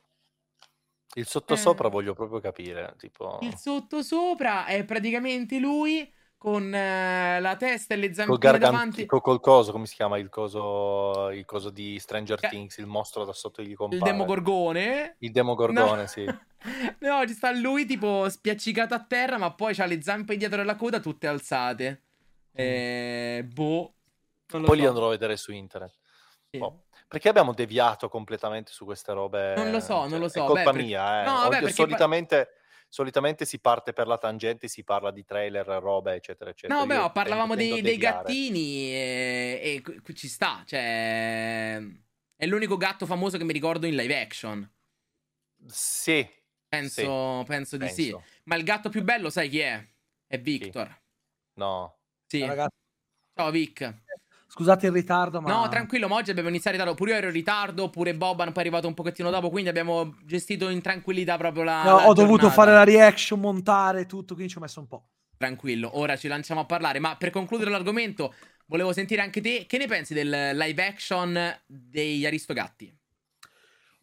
Il 1.17 1.27
sottosopra 1.27 1.87
eh. 1.87 1.91
voglio 1.91 2.13
proprio 2.13 2.39
capire, 2.39 2.95
tipo... 2.97 3.39
Il 3.41 3.55
sottosopra 3.55 4.65
è 4.65 4.83
praticamente 4.83 5.59
lui 5.59 6.11
con 6.37 6.73
eh, 6.73 7.39
la 7.39 7.55
testa 7.55 7.93
e 7.93 7.97
le 7.97 8.13
zampine 8.13 8.37
col 8.37 8.59
davanti. 8.59 9.05
Col 9.05 9.39
coso, 9.39 9.71
come 9.71 9.85
si 9.85 9.95
chiama 9.95 10.17
il 10.17 10.29
coso, 10.29 11.29
il 11.29 11.45
coso 11.45 11.69
di 11.69 11.97
Stranger 11.97 12.39
Ca- 12.39 12.49
Things, 12.49 12.77
il 12.77 12.85
mostro 12.85 13.23
da 13.23 13.33
sotto 13.33 13.63
gli 13.63 13.73
compare. 13.73 13.97
Il 13.97 14.03
demogorgone. 14.03 15.15
Il 15.19 15.31
demogorgone, 15.31 16.01
no. 16.01 16.07
sì. 16.07 16.25
no, 16.99 17.25
ci 17.25 17.33
sta 17.33 17.51
lui 17.51 17.85
tipo 17.85 18.29
spiaccicato 18.29 18.93
a 18.93 19.03
terra, 19.03 19.37
ma 19.37 19.53
poi 19.53 19.73
ha 19.77 19.85
le 19.85 20.01
zampe 20.01 20.35
dietro 20.35 20.57
della 20.57 20.75
coda 20.75 20.99
tutte 20.99 21.27
alzate. 21.27 22.03
Mm. 22.51 22.59
E... 22.59 23.47
Boh. 23.51 23.93
Poi 24.45 24.65
so. 24.65 24.73
li 24.73 24.85
andrò 24.85 25.07
a 25.07 25.11
vedere 25.11 25.37
su 25.37 25.51
internet. 25.51 25.95
Sì. 26.51 26.59
Oh. 26.59 26.84
Perché 27.07 27.29
abbiamo 27.29 27.53
deviato 27.53 28.09
completamente 28.09 28.71
su 28.71 28.85
queste 28.85 29.13
robe? 29.13 29.53
Non 29.55 29.71
lo 29.71 29.79
so, 29.79 30.01
cioè, 30.01 30.09
non 30.09 30.19
lo 30.19 30.29
so. 30.29 30.43
È 30.43 30.47
colpa 30.47 30.71
Beh, 30.71 30.81
mia, 30.81 31.21
eh. 31.21 31.25
No, 31.25 31.33
vabbè, 31.33 31.59
perché... 31.59 31.73
solitamente 31.73 32.49
solitamente 32.87 33.43
si 33.43 33.59
parte 33.59 33.91
per 33.91 34.07
la 34.07 34.17
tangente, 34.17 34.69
si 34.69 34.83
parla 34.83 35.11
di 35.11 35.25
trailer, 35.25 35.65
roba, 35.65 36.13
eccetera, 36.13 36.51
eccetera. 36.51 36.79
No, 36.79 36.85
beh, 36.85 36.95
no, 36.95 37.11
parlavamo 37.11 37.53
dei, 37.53 37.81
dei 37.81 37.97
gattini 37.97 38.93
e, 38.93 39.81
e, 39.83 40.13
ci 40.13 40.29
sta, 40.29 40.63
cioè... 40.65 41.81
È 42.37 42.45
l'unico 42.45 42.77
gatto 42.77 43.05
famoso 43.05 43.37
che 43.37 43.43
mi 43.43 43.53
ricordo 43.53 43.85
in 43.85 43.95
live 43.95 44.17
action. 44.17 44.69
Sì. 45.67 46.25
Penso, 46.67 47.39
sì, 47.39 47.45
penso 47.45 47.77
di 47.77 47.85
penso. 47.85 48.01
sì. 48.01 48.17
Ma 48.43 48.55
il 48.55 48.63
gatto 48.63 48.89
più 48.89 49.03
bello, 49.03 49.29
sai 49.29 49.49
chi 49.49 49.59
è? 49.59 49.85
È 50.27 50.39
Victor. 50.39 50.87
Sì. 50.87 51.59
No. 51.59 51.97
Sì. 52.27 52.39
Ciao, 52.39 52.67
Ciao 53.33 53.51
Vic. 53.51 54.03
Scusate 54.57 54.85
il 54.85 54.93
ritardo, 54.93 55.41
ma... 55.41 55.49
No, 55.49 55.67
tranquillo, 55.67 56.07
ma 56.07 56.15
oggi 56.15 56.29
abbiamo 56.29 56.47
iniziato 56.47 56.77
in 56.77 56.81
ritardo. 56.81 56.97
Pure 56.97 57.11
io 57.11 57.17
ero 57.17 57.27
in 57.27 57.33
ritardo, 57.33 57.89
pure 57.89 58.15
Boban 58.15 58.53
poi 58.53 58.63
è 58.63 58.65
arrivato 58.65 58.87
un 58.87 58.93
pochettino 58.93 59.29
dopo, 59.29 59.49
quindi 59.49 59.67
abbiamo 59.67 60.15
gestito 60.23 60.69
in 60.69 60.81
tranquillità 60.81 61.35
proprio 61.35 61.63
la... 61.63 61.83
No, 61.83 61.97
la 61.97 62.07
ho 62.07 62.13
dovuto 62.13 62.49
fare 62.49 62.71
la 62.71 62.85
reaction, 62.85 63.37
montare 63.41 64.05
tutto, 64.05 64.33
quindi 64.33 64.53
ci 64.53 64.57
ho 64.57 64.61
messo 64.61 64.79
un 64.79 64.87
po'. 64.87 65.09
Tranquillo, 65.37 65.99
ora 65.99 66.15
ci 66.15 66.29
lanciamo 66.29 66.61
a 66.61 66.65
parlare, 66.65 66.99
ma 66.99 67.17
per 67.17 67.31
concludere 67.31 67.69
l'argomento, 67.69 68.33
volevo 68.67 68.93
sentire 68.93 69.21
anche 69.21 69.41
te, 69.41 69.65
che 69.67 69.77
ne 69.77 69.87
pensi 69.87 70.13
del 70.13 70.29
live 70.29 70.85
action 70.85 71.37
degli 71.65 72.25
Aristogatti? 72.25 72.97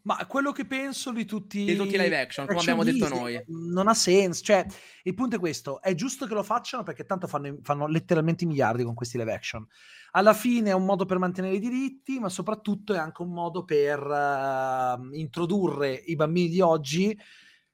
Ma 0.05 0.27
quello 0.27 0.51
che 0.51 0.67
penso 0.67 1.13
di 1.13 1.25
tutti... 1.25 1.65
Di 1.65 1.77
tutti 1.77 1.95
i 1.95 1.99
live 1.99 2.21
action, 2.21 2.47
come 2.47 2.59
abbiamo 2.59 2.83
detto 2.83 3.09
noi. 3.09 3.41
Non 3.47 3.87
ha 3.87 3.95
senso, 3.95 4.43
cioè, 4.43 4.67
il 5.05 5.15
punto 5.15 5.37
è 5.37 5.39
questo, 5.39 5.81
è 5.81 5.95
giusto 5.95 6.27
che 6.27 6.35
lo 6.35 6.43
facciano 6.43 6.83
perché 6.83 7.05
tanto 7.05 7.29
fanno, 7.29 7.59
fanno 7.63 7.87
letteralmente 7.87 8.45
miliardi 8.45 8.83
con 8.83 8.95
questi 8.95 9.17
live 9.17 9.33
action. 9.33 9.65
Alla 10.13 10.35
fine 10.35 10.71
è 10.71 10.75
un 10.75 10.85
modo 10.85 11.05
per 11.05 11.19
mantenere 11.19 11.55
i 11.55 11.61
diritti, 11.61 12.19
ma 12.19 12.29
soprattutto 12.29 12.95
è 12.95 12.99
anche 12.99 13.23
un 13.23 13.33
modo 13.33 13.65
per 13.65 14.01
uh, 14.01 15.15
introdurre 15.15 15.93
i 15.93 16.17
bambini 16.17 16.49
di 16.49 16.61
oggi 16.61 17.17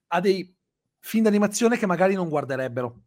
a 0.09 0.21
dei 0.21 0.55
film 1.01 1.25
d'animazione 1.25 1.79
che 1.79 1.87
magari 1.87 2.15
non 2.15 2.29
guarderebbero. 2.29 3.05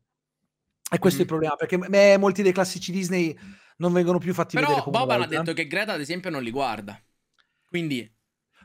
E 0.91 0.97
questo 0.97 1.19
mm. 1.19 1.21
è 1.21 1.27
il 1.27 1.31
mm. 1.31 1.37
problema, 1.37 1.55
perché 1.55 1.77
me, 1.77 2.17
molti 2.17 2.41
dei 2.41 2.51
classici 2.51 2.91
Disney 2.91 3.37
non 3.77 3.93
vengono 3.93 4.17
più 4.17 4.33
fatti 4.33 4.55
Però 4.55 4.67
vedere 4.67 4.83
come 4.83 4.97
Boban 4.97 5.21
ha 5.21 5.27
detto 5.27 5.53
che 5.53 5.67
Greta, 5.67 5.93
ad 5.93 6.01
esempio, 6.01 6.31
non 6.31 6.41
li 6.41 6.51
guarda. 6.51 6.99
Quindi 7.67 8.11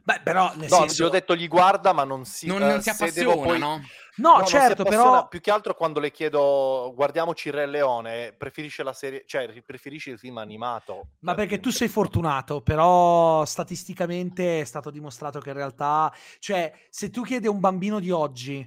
Beh, 0.07 0.21
però 0.23 0.53
nel 0.55 0.69
no, 0.71 0.77
senso... 0.77 1.07
ho 1.07 1.09
detto 1.09 1.35
gli 1.35 1.49
guarda, 1.49 1.92
ma 1.92 2.05
non 2.05 2.25
si, 2.25 2.47
non, 2.47 2.61
non 2.61 2.81
si 2.81 2.90
appassiona, 2.90 3.42
poi... 3.42 3.59
no? 3.59 3.81
No, 4.19 4.38
no 4.38 4.45
certo, 4.45 4.85
però 4.85 5.27
più 5.27 5.40
che 5.40 5.51
altro 5.51 5.75
quando 5.75 5.99
le 5.99 6.12
chiedo 6.12 6.92
guardiamoci 6.95 7.51
Re 7.51 7.66
Leone, 7.66 8.33
preferisce 8.33 8.85
la 8.85 8.92
serie, 8.92 9.25
cioè 9.27 9.53
preferisci 9.62 10.11
il 10.11 10.19
film 10.21 10.38
animato. 10.38 11.09
Ma 11.23 11.35
perché 11.35 11.59
tu 11.59 11.71
sei 11.71 11.88
fortunato, 11.88 12.62
però 12.62 13.45
statisticamente 13.45 14.61
è 14.61 14.64
stato 14.64 14.92
dimostrato 14.92 15.40
che 15.40 15.49
in 15.49 15.57
realtà, 15.57 16.14
cioè, 16.38 16.73
se 16.88 17.11
tu 17.11 17.23
chiedi 17.23 17.49
a 17.49 17.51
un 17.51 17.59
bambino 17.59 17.99
di 17.99 18.12
oggi 18.12 18.64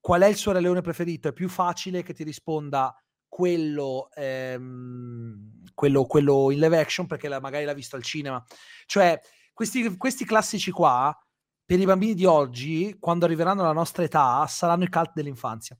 qual 0.00 0.22
è 0.22 0.26
il 0.26 0.34
suo 0.34 0.50
Re 0.50 0.60
Leone 0.60 0.80
preferito, 0.80 1.28
è 1.28 1.32
più 1.32 1.48
facile 1.48 2.02
che 2.02 2.14
ti 2.14 2.24
risponda 2.24 2.92
quello, 3.28 4.08
ehm, 4.12 5.70
quello, 5.72 6.04
quello 6.04 6.50
in 6.50 6.58
live 6.58 6.78
action 6.78 7.06
perché 7.06 7.28
magari 7.40 7.64
l'ha 7.64 7.72
visto 7.72 7.94
al 7.94 8.02
cinema. 8.02 8.44
Cioè, 8.86 9.20
questi, 9.54 9.96
questi 9.96 10.24
classici 10.26 10.70
qua, 10.70 11.16
per 11.64 11.80
i 11.80 11.86
bambini 11.86 12.14
di 12.14 12.26
oggi, 12.26 12.96
quando 13.00 13.24
arriveranno 13.24 13.62
alla 13.62 13.72
nostra 13.72 14.02
età, 14.02 14.46
saranno 14.46 14.84
i 14.84 14.90
cult 14.90 15.12
dell'infanzia. 15.14 15.78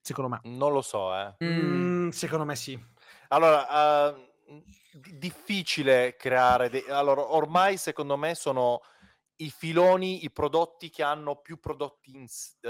Secondo 0.00 0.30
me. 0.30 0.40
Non 0.56 0.72
lo 0.72 0.80
so, 0.80 1.14
eh. 1.14 1.34
Mm, 1.44 2.08
secondo 2.10 2.44
me 2.44 2.56
sì. 2.56 2.80
Allora, 3.28 4.08
uh, 4.08 4.62
difficile 5.18 6.16
creare... 6.16 6.70
De- 6.70 6.84
allora, 6.88 7.34
ormai 7.34 7.76
secondo 7.76 8.16
me 8.16 8.34
sono 8.34 8.80
i 9.38 9.50
filoni, 9.50 10.24
i 10.24 10.30
prodotti 10.30 10.88
che 10.88 11.02
hanno 11.02 11.36
più 11.36 11.58
prodotti 11.58 12.14
in, 12.14 12.26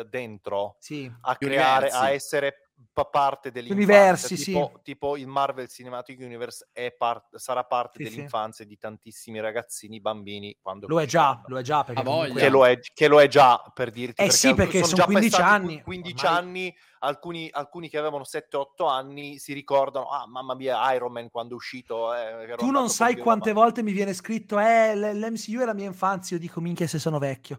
dentro 0.08 0.76
sì, 0.80 1.08
a 1.20 1.36
creare, 1.36 1.86
diversi. 1.86 1.96
a 2.04 2.10
essere 2.10 2.65
parte 3.04 3.50
dell'infanzia. 3.50 3.94
Universi, 3.94 4.44
tipo, 4.44 4.72
sì. 4.74 4.82
tipo 4.82 5.16
il 5.16 5.26
Marvel 5.26 5.68
Cinematic 5.68 6.18
Universe 6.20 6.68
part- 6.96 7.36
sarà 7.36 7.64
parte 7.64 8.04
sì, 8.04 8.10
dell'infanzia 8.10 8.64
sì. 8.64 8.70
di 8.70 8.78
tantissimi 8.78 9.40
ragazzini, 9.40 10.00
bambini. 10.00 10.56
Quando 10.60 10.86
lo 10.86 11.00
è 11.00 11.06
già, 11.06 11.42
lo 11.46 11.58
è 11.58 11.62
già. 11.62 11.84
Perché 11.84 12.02
che, 12.34 12.48
lo 12.48 12.66
è, 12.66 12.78
che 12.80 13.08
lo 13.08 13.20
è 13.20 13.28
già 13.28 13.62
per 13.74 13.90
dirti. 13.90 14.22
Eh 14.22 14.30
sì, 14.30 14.54
perché 14.54 14.82
sono, 14.82 15.02
sono 15.02 15.04
15 15.06 15.40
anni. 15.40 15.82
15 15.82 16.24
ormai... 16.24 16.38
anni, 16.38 16.76
alcuni, 17.00 17.48
alcuni, 17.52 17.88
che 17.88 17.98
avevano 17.98 18.24
7-8 18.24 18.88
anni 18.88 19.38
si 19.38 19.52
ricordano, 19.52 20.08
ah 20.08 20.26
mamma 20.26 20.54
mia, 20.54 20.92
Iron 20.94 21.12
Man 21.12 21.30
quando 21.30 21.52
è 21.52 21.56
uscito. 21.56 22.14
Eh, 22.14 22.54
tu 22.56 22.70
non 22.70 22.88
sai 22.88 23.16
quante 23.16 23.52
ma... 23.52 23.60
volte 23.60 23.82
mi 23.82 23.92
viene 23.92 24.14
scritto, 24.14 24.58
eh, 24.58 24.94
l'MCU 24.94 25.60
è 25.60 25.64
la 25.64 25.74
mia 25.74 25.86
infanzia, 25.86 26.36
io 26.36 26.42
dico 26.42 26.60
minchia 26.60 26.86
se 26.86 26.98
sono 26.98 27.18
vecchio. 27.18 27.58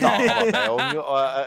No, 0.00 0.08
vabbè, 0.26 0.70
ogni, 0.70 0.96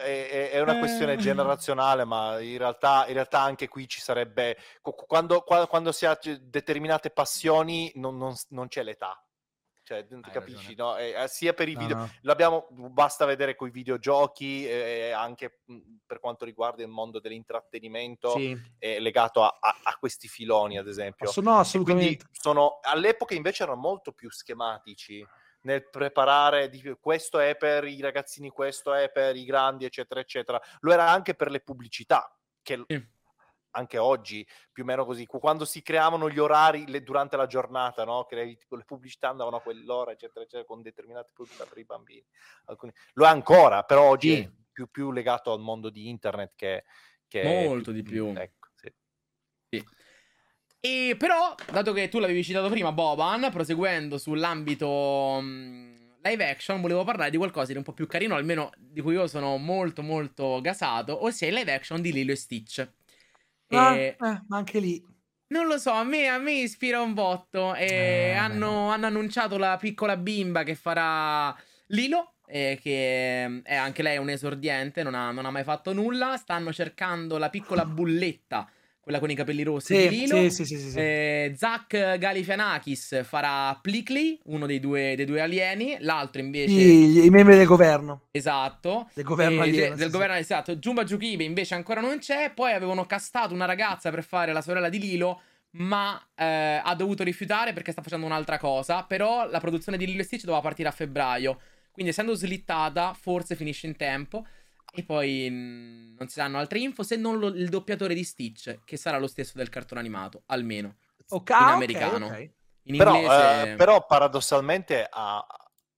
è, 0.03 0.49
è, 0.51 0.59
una 0.59 0.77
questione 0.77 1.15
generazionale, 1.17 2.03
ma 2.03 2.39
in 2.39 2.57
realtà, 2.57 3.05
in 3.07 3.13
realtà 3.13 3.41
anche 3.41 3.67
qui 3.67 3.87
ci 3.87 4.01
sarebbe... 4.01 4.57
Quando, 4.81 5.41
quando 5.41 5.91
si 5.91 6.05
ha 6.05 6.17
determinate 6.41 7.11
passioni 7.11 7.91
non, 7.95 8.17
non, 8.17 8.35
non 8.49 8.67
c'è 8.67 8.83
l'età. 8.83 9.21
Cioè, 9.89 10.05
capisci, 10.31 10.75
no? 10.75 10.95
Eh, 10.97 11.15
sia 11.27 11.53
per 11.53 11.67
i 11.67 11.75
video, 11.75 11.95
no, 11.95 12.01
no. 12.01 12.11
l'abbiamo, 12.21 12.67
basta 12.69 13.25
vedere 13.25 13.55
con 13.55 13.69
i 13.69 13.71
videogiochi, 13.71 14.67
eh, 14.67 15.09
anche 15.09 15.61
per 16.05 16.19
quanto 16.19 16.45
riguarda 16.45 16.83
il 16.83 16.89
mondo 16.89 17.19
dell'intrattenimento, 17.19 18.33
sì. 18.33 18.55
eh, 18.77 18.99
legato 18.99 19.41
a, 19.41 19.57
a, 19.59 19.75
a, 19.81 19.97
questi 19.99 20.27
filoni, 20.27 20.77
ad 20.77 20.87
esempio. 20.87 21.31
No, 21.37 21.57
assolutamente. 21.57 22.27
Sono, 22.29 22.77
all'epoca 22.83 23.33
invece 23.33 23.63
erano 23.63 23.79
molto 23.79 24.11
più 24.11 24.29
schematici 24.29 25.25
nel 25.61 25.89
preparare 25.89 26.69
di, 26.69 26.95
questo 26.99 27.39
è 27.39 27.55
per 27.57 27.83
i 27.85 27.99
ragazzini, 27.99 28.49
questo 28.49 28.93
è 28.93 29.11
per 29.11 29.35
i 29.35 29.45
grandi, 29.45 29.85
eccetera, 29.85 30.19
eccetera. 30.19 30.61
Lo 30.79 30.91
era 30.91 31.09
anche 31.09 31.33
per 31.33 31.49
le 31.49 31.59
pubblicità, 31.59 32.33
che 32.61 32.83
sì. 32.87 33.07
anche 33.71 33.97
oggi 33.97 34.47
più 34.71 34.83
o 34.83 34.85
meno 34.85 35.05
così, 35.05 35.25
quando 35.25 35.65
si 35.65 35.81
creavano 35.81 36.29
gli 36.29 36.39
orari 36.39 36.87
le, 36.87 37.03
durante 37.03 37.35
la 37.35 37.47
giornata, 37.47 38.03
no? 38.05 38.25
che 38.25 38.55
tipo, 38.57 38.75
le 38.75 38.85
pubblicità 38.85 39.29
andavano 39.29 39.57
a 39.57 39.61
quell'ora, 39.61 40.11
eccetera, 40.11 40.41
eccetera, 40.41 40.65
con 40.65 40.81
determinate 40.81 41.31
pubblicità 41.33 41.65
per 41.65 41.77
i 41.77 41.85
bambini. 41.85 42.25
Alcuni... 42.65 42.93
Lo 43.13 43.25
è 43.25 43.29
ancora, 43.29 43.83
però 43.83 44.03
oggi 44.03 44.35
sì. 44.35 44.41
è 44.41 44.51
più, 44.71 44.87
più, 44.87 45.11
legato 45.11 45.51
al 45.51 45.59
mondo 45.59 45.89
di 45.89 46.07
internet 46.07 46.53
che... 46.55 46.85
che 47.27 47.43
Molto 47.43 47.91
più, 47.91 48.01
di 48.01 48.03
più. 48.03 48.33
Ecco, 48.35 48.67
sì. 48.75 48.93
sì. 49.69 49.85
E 50.81 51.15
però, 51.17 51.55
dato 51.71 51.91
che 51.91 52.07
tu 52.07 52.19
l'avevi 52.19 52.41
citato 52.41 52.69
prima, 52.69 52.93
Boban, 52.93 53.49
proseguendo 53.51 54.17
sull'ambito 54.17 54.87
um, 54.87 56.15
live 56.21 56.49
action, 56.49 56.79
volevo 56.79 57.03
parlare 57.03 57.29
di 57.29 57.35
qualcosa 57.37 57.73
di 57.73 57.77
un 57.77 57.83
po' 57.83 57.91
più 57.91 58.07
carino, 58.07 58.35
almeno 58.35 58.69
di 58.77 59.01
cui 59.01 59.15
io 59.15 59.27
sono 59.27 59.57
molto 59.57 60.01
molto 60.01 60.61
gasato, 60.61 61.25
ossia 61.25 61.47
il 61.47 61.55
live 61.55 61.73
action 61.73 62.01
di 62.01 62.13
Lilo 62.13 62.31
e 62.31 62.35
Stitch. 62.35 62.89
Ah, 63.69 63.93
e... 63.93 63.99
eh, 63.99 64.15
ma 64.19 64.57
anche 64.57 64.79
lì. 64.79 65.05
Non 65.47 65.67
lo 65.67 65.77
so, 65.77 65.91
a 65.91 66.03
me, 66.03 66.27
a 66.27 66.37
me 66.37 66.61
ispira 66.61 67.01
un 67.01 67.13
botto. 67.13 67.75
E 67.75 67.85
eh, 67.85 68.31
hanno, 68.33 68.89
hanno, 68.89 69.07
annunciato 69.07 69.57
la 69.57 69.75
piccola 69.77 70.15
bimba 70.15 70.63
che 70.63 70.75
farà 70.75 71.53
Lilo, 71.87 72.35
eh, 72.45 72.79
che 72.81 73.61
è 73.63 73.75
anche 73.75 74.01
lei 74.01 74.17
un 74.17 74.29
esordiente, 74.29 75.03
non 75.03 75.15
ha, 75.15 75.31
non 75.31 75.45
ha 75.45 75.51
mai 75.51 75.63
fatto 75.63 75.91
nulla. 75.91 76.37
Stanno 76.37 76.71
cercando 76.71 77.37
la 77.37 77.49
piccola 77.49 77.83
bulletta 77.83 78.69
quella 79.09 79.19
con 79.19 79.31
i 79.31 79.35
capelli 79.35 79.63
rossi 79.63 79.95
sì, 79.95 80.07
di 80.07 80.19
Lilo. 80.19 80.35
Sì, 80.49 80.65
sì, 80.65 80.77
sì, 80.77 80.89
sì. 80.91 80.99
Eh, 80.99 81.53
Zach 81.57 82.17
Galifianakis 82.19 83.23
farà 83.25 83.75
Plickley, 83.81 84.39
uno 84.45 84.67
dei 84.67 84.79
due, 84.79 85.15
dei 85.15 85.25
due 85.25 85.41
alieni, 85.41 85.97
l'altro 86.01 86.41
invece... 86.41 86.71
I, 86.71 87.25
i 87.25 87.29
membri 87.31 87.57
del 87.57 87.65
governo. 87.65 88.27
Esatto. 88.29 89.09
Del 89.15 89.23
governo 89.23 89.63
eh, 89.63 89.67
alieno. 89.67 89.95
Del 89.95 90.11
governo, 90.11 90.35
esatto. 90.35 90.75
Jumba 90.75 91.03
Jukibe 91.03 91.43
invece 91.43 91.73
ancora 91.73 92.01
non 92.01 92.19
c'è, 92.19 92.51
poi 92.53 92.71
avevano 92.73 93.05
castato 93.05 93.51
una 93.51 93.65
ragazza 93.65 94.11
per 94.11 94.23
fare 94.23 94.53
la 94.53 94.61
sorella 94.61 94.89
di 94.89 94.99
Lilo, 94.99 95.41
ma 95.71 96.21
eh, 96.35 96.79
ha 96.83 96.93
dovuto 96.93 97.23
rifiutare 97.23 97.73
perché 97.73 97.91
sta 97.91 98.03
facendo 98.03 98.27
un'altra 98.27 98.59
cosa, 98.59 99.01
però 99.03 99.49
la 99.49 99.59
produzione 99.59 99.97
di 99.97 100.05
Lilo 100.05 100.21
e 100.21 100.25
Stitch 100.25 100.43
doveva 100.43 100.61
partire 100.61 100.87
a 100.87 100.91
febbraio, 100.91 101.59
quindi 101.91 102.11
essendo 102.11 102.35
slittata 102.35 103.15
forse 103.19 103.55
finisce 103.55 103.87
in 103.87 103.95
tempo. 103.95 104.45
E 104.91 105.03
poi 105.03 105.49
mh, 105.49 105.53
mm, 105.53 106.15
non 106.17 106.27
si 106.27 106.39
danno 106.39 106.57
altre 106.57 106.79
info 106.79 107.03
se 107.03 107.15
non 107.15 107.37
lo, 107.37 107.47
il 107.47 107.69
doppiatore 107.69 108.13
di 108.13 108.23
Stitch, 108.23 108.79
che 108.83 108.97
sarà 108.97 109.17
lo 109.17 109.27
stesso 109.27 109.53
del 109.55 109.69
cartone 109.69 109.99
animato, 109.99 110.43
almeno 110.47 110.97
okay, 111.29 111.61
in 111.61 111.67
americano. 111.67 112.25
Okay, 112.25 112.27
okay. 112.27 112.53
In 112.83 112.97
però, 112.97 113.15
inglese... 113.15 113.71
eh, 113.71 113.75
però 113.75 114.05
paradossalmente 114.05 115.07
ha, 115.09 115.45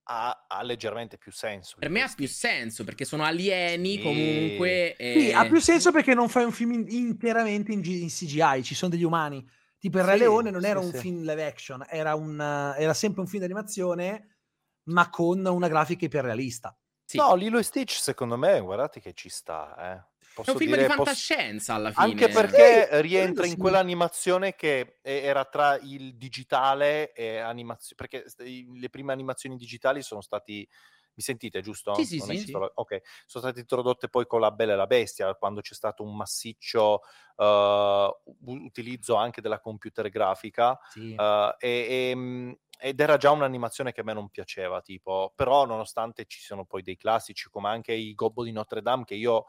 ha, 0.03 0.45
ha, 0.47 0.61
leggermente 0.63 1.17
più 1.17 1.31
senso. 1.31 1.77
Per 1.79 1.89
me 1.89 2.01
ha 2.01 2.11
più 2.13 2.27
senso 2.27 2.83
perché 2.83 3.05
sono 3.05 3.23
alieni 3.23 3.95
sì. 3.95 4.01
comunque. 4.01 4.95
E... 4.95 5.19
Sì, 5.19 5.31
ha 5.31 5.45
più 5.45 5.59
senso 5.59 5.91
perché 5.91 6.13
non 6.13 6.27
fai 6.27 6.43
un 6.43 6.51
film 6.51 6.73
in, 6.73 6.85
interamente 6.89 7.71
in, 7.71 7.81
in, 7.83 8.09
CGI, 8.09 8.63
ci 8.63 8.75
sono 8.75 8.91
degli 8.91 9.03
umani. 9.03 9.45
Tipo 9.77 9.97
il 9.97 10.03
Re 10.03 10.13
sì, 10.13 10.19
Leone 10.19 10.51
non 10.51 10.63
era 10.63 10.79
un 10.79 10.91
film 10.91 11.21
live 11.21 11.43
action, 11.43 11.83
era, 11.89 12.13
un, 12.13 12.39
era 12.77 12.93
sempre 12.93 13.21
un 13.21 13.27
film 13.27 13.41
d'animazione, 13.41 14.37
ma 14.83 15.09
con 15.09 15.43
una 15.43 15.67
grafica 15.67 16.05
iperrealista. 16.05 16.77
Sì. 17.11 17.17
No, 17.17 17.35
Lilo 17.35 17.57
e 17.57 17.63
Stitch 17.63 17.99
secondo 17.99 18.37
me, 18.37 18.61
guardate 18.61 19.01
che 19.01 19.13
ci 19.13 19.27
sta, 19.27 19.75
eh. 19.77 20.09
Posso 20.33 20.51
è 20.51 20.53
un 20.53 20.59
film 20.59 20.75
dire, 20.75 20.87
di 20.87 20.93
fantascienza 20.93 21.73
posso... 21.73 21.87
alla 21.87 21.91
fine. 21.91 22.05
Anche 22.05 22.29
perché 22.29 22.89
eh, 22.89 23.01
rientra 23.01 23.45
in 23.45 23.57
quell'animazione 23.57 24.55
che 24.55 24.99
era 25.01 25.43
tra 25.43 25.77
il 25.81 26.15
digitale 26.15 27.11
e 27.11 27.39
animazione. 27.39 27.95
Perché 27.97 28.23
le 28.37 28.89
prime 28.89 29.11
animazioni 29.11 29.57
digitali 29.57 30.01
sono 30.01 30.21
stati. 30.21 30.65
Mi 31.13 31.23
sentite 31.23 31.61
giusto? 31.61 31.93
Sì, 31.93 32.05
sì, 32.05 32.19
sì, 32.19 32.37
sì. 32.37 32.53
Ok, 32.53 33.01
sono 33.25 33.43
state 33.43 33.59
introdotte 33.59 34.07
poi 34.07 34.25
con 34.25 34.39
La 34.39 34.51
Bella 34.51 34.73
e 34.73 34.75
la 34.75 34.87
Bestia, 34.87 35.35
quando 35.35 35.61
c'è 35.61 35.73
stato 35.73 36.03
un 36.03 36.15
massiccio 36.15 37.01
uh, 37.35 38.43
utilizzo 38.45 39.15
anche 39.15 39.41
della 39.41 39.59
computer 39.59 40.09
grafica. 40.09 40.79
Sì. 40.89 41.13
Uh, 41.17 41.53
e, 41.59 41.69
e, 41.69 42.09
ehm, 42.11 42.57
ed 42.83 42.99
era 42.99 43.17
già 43.17 43.29
un'animazione 43.29 43.91
che 43.91 44.01
a 44.01 44.03
me 44.03 44.13
non 44.13 44.29
piaceva, 44.29 44.81
tipo, 44.81 45.31
però 45.35 45.65
nonostante 45.65 46.25
ci 46.25 46.39
siano 46.39 46.65
poi 46.65 46.81
dei 46.81 46.97
classici 46.97 47.47
come 47.49 47.69
anche 47.69 47.93
i 47.93 48.15
Gobbo 48.15 48.43
di 48.43 48.51
Notre 48.51 48.81
Dame 48.81 49.03
che 49.03 49.13
io 49.13 49.45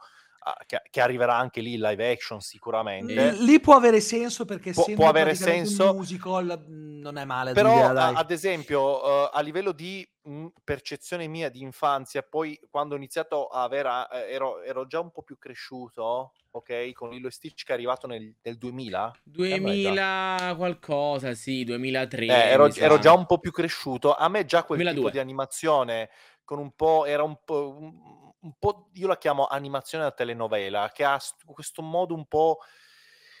che, 0.65 0.81
che, 0.89 1.01
arriverà 1.01 1.35
anche 1.35 1.61
lì 1.61 1.77
live 1.77 2.11
action 2.11 2.41
sicuramente. 2.41 3.31
Lì 3.31 3.59
può 3.59 3.75
avere 3.75 4.01
senso 4.01 4.45
perché 4.45 4.71
Pu- 4.71 4.93
può 4.93 5.07
avere 5.07 5.35
senso 5.35 5.91
un 5.91 5.97
musical 5.97 6.65
non 6.67 7.17
è 7.17 7.25
male. 7.25 7.53
Però 7.53 7.89
idea, 7.89 8.13
ad 8.13 8.31
esempio 8.31 8.81
uh, 8.81 9.29
a 9.31 9.39
livello 9.41 9.71
di 9.71 10.07
mh, 10.23 10.47
percezione 10.63 11.27
mia 11.27 11.49
di 11.49 11.61
infanzia, 11.61 12.23
poi 12.23 12.59
quando 12.69 12.93
ho 12.93 12.97
iniziato 12.97 13.47
a 13.47 13.63
avere, 13.63 13.89
eh, 14.11 14.33
ero, 14.33 14.61
ero, 14.61 14.87
già 14.87 14.99
un 14.99 15.11
po' 15.11 15.21
più 15.21 15.37
cresciuto, 15.37 16.33
ok, 16.51 16.91
con 16.93 17.09
Lilo 17.09 17.27
e 17.27 17.31
Stitch 17.31 17.63
che 17.63 17.71
è 17.71 17.75
arrivato 17.75 18.07
nel, 18.07 18.33
nel 18.41 18.57
2000. 18.57 19.13
2000 19.23 20.53
qualcosa, 20.57 21.33
sì, 21.33 21.63
2003. 21.63 22.25
Eh, 22.25 22.29
ero, 22.29 22.73
ero, 22.73 22.99
già 22.99 23.13
un 23.13 23.25
po' 23.25 23.39
più 23.39 23.51
cresciuto. 23.51 24.15
A 24.15 24.27
me 24.29 24.45
già 24.45 24.63
quel 24.63 24.79
2002. 24.79 24.93
tipo 24.93 25.09
di 25.09 25.19
animazione 25.21 26.09
con 26.43 26.59
un 26.59 26.71
po', 26.75 27.05
era 27.05 27.23
un 27.23 27.37
po'... 27.43 28.22
Un, 28.43 28.53
po', 28.59 28.89
io 28.93 29.07
la 29.07 29.17
chiamo 29.17 29.47
animazione 29.47 30.03
da 30.03 30.11
telenovela, 30.11 30.91
che 30.93 31.03
ha 31.03 31.17
st- 31.17 31.43
questo 31.45 31.81
modo 31.81 32.13
un 32.13 32.25
po' 32.25 32.59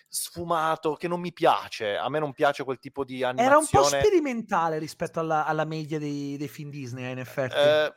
sfumato 0.07 0.95
che 0.95 1.07
non 1.07 1.19
mi 1.19 1.33
piace. 1.33 1.97
A 1.97 2.09
me 2.09 2.19
non 2.19 2.33
piace 2.33 2.63
quel 2.63 2.79
tipo 2.79 3.03
di 3.03 3.23
animazione. 3.23 3.47
Era 3.47 3.57
un 3.57 3.67
po' 3.69 3.83
sperimentale 3.83 4.77
rispetto 4.77 5.19
alla, 5.19 5.45
alla 5.45 5.65
media 5.65 5.99
dei, 5.99 6.37
dei, 6.37 6.47
film 6.47 6.69
Disney, 6.69 7.11
in 7.11 7.19
effetti. 7.19 7.55
Eh, 7.55 7.93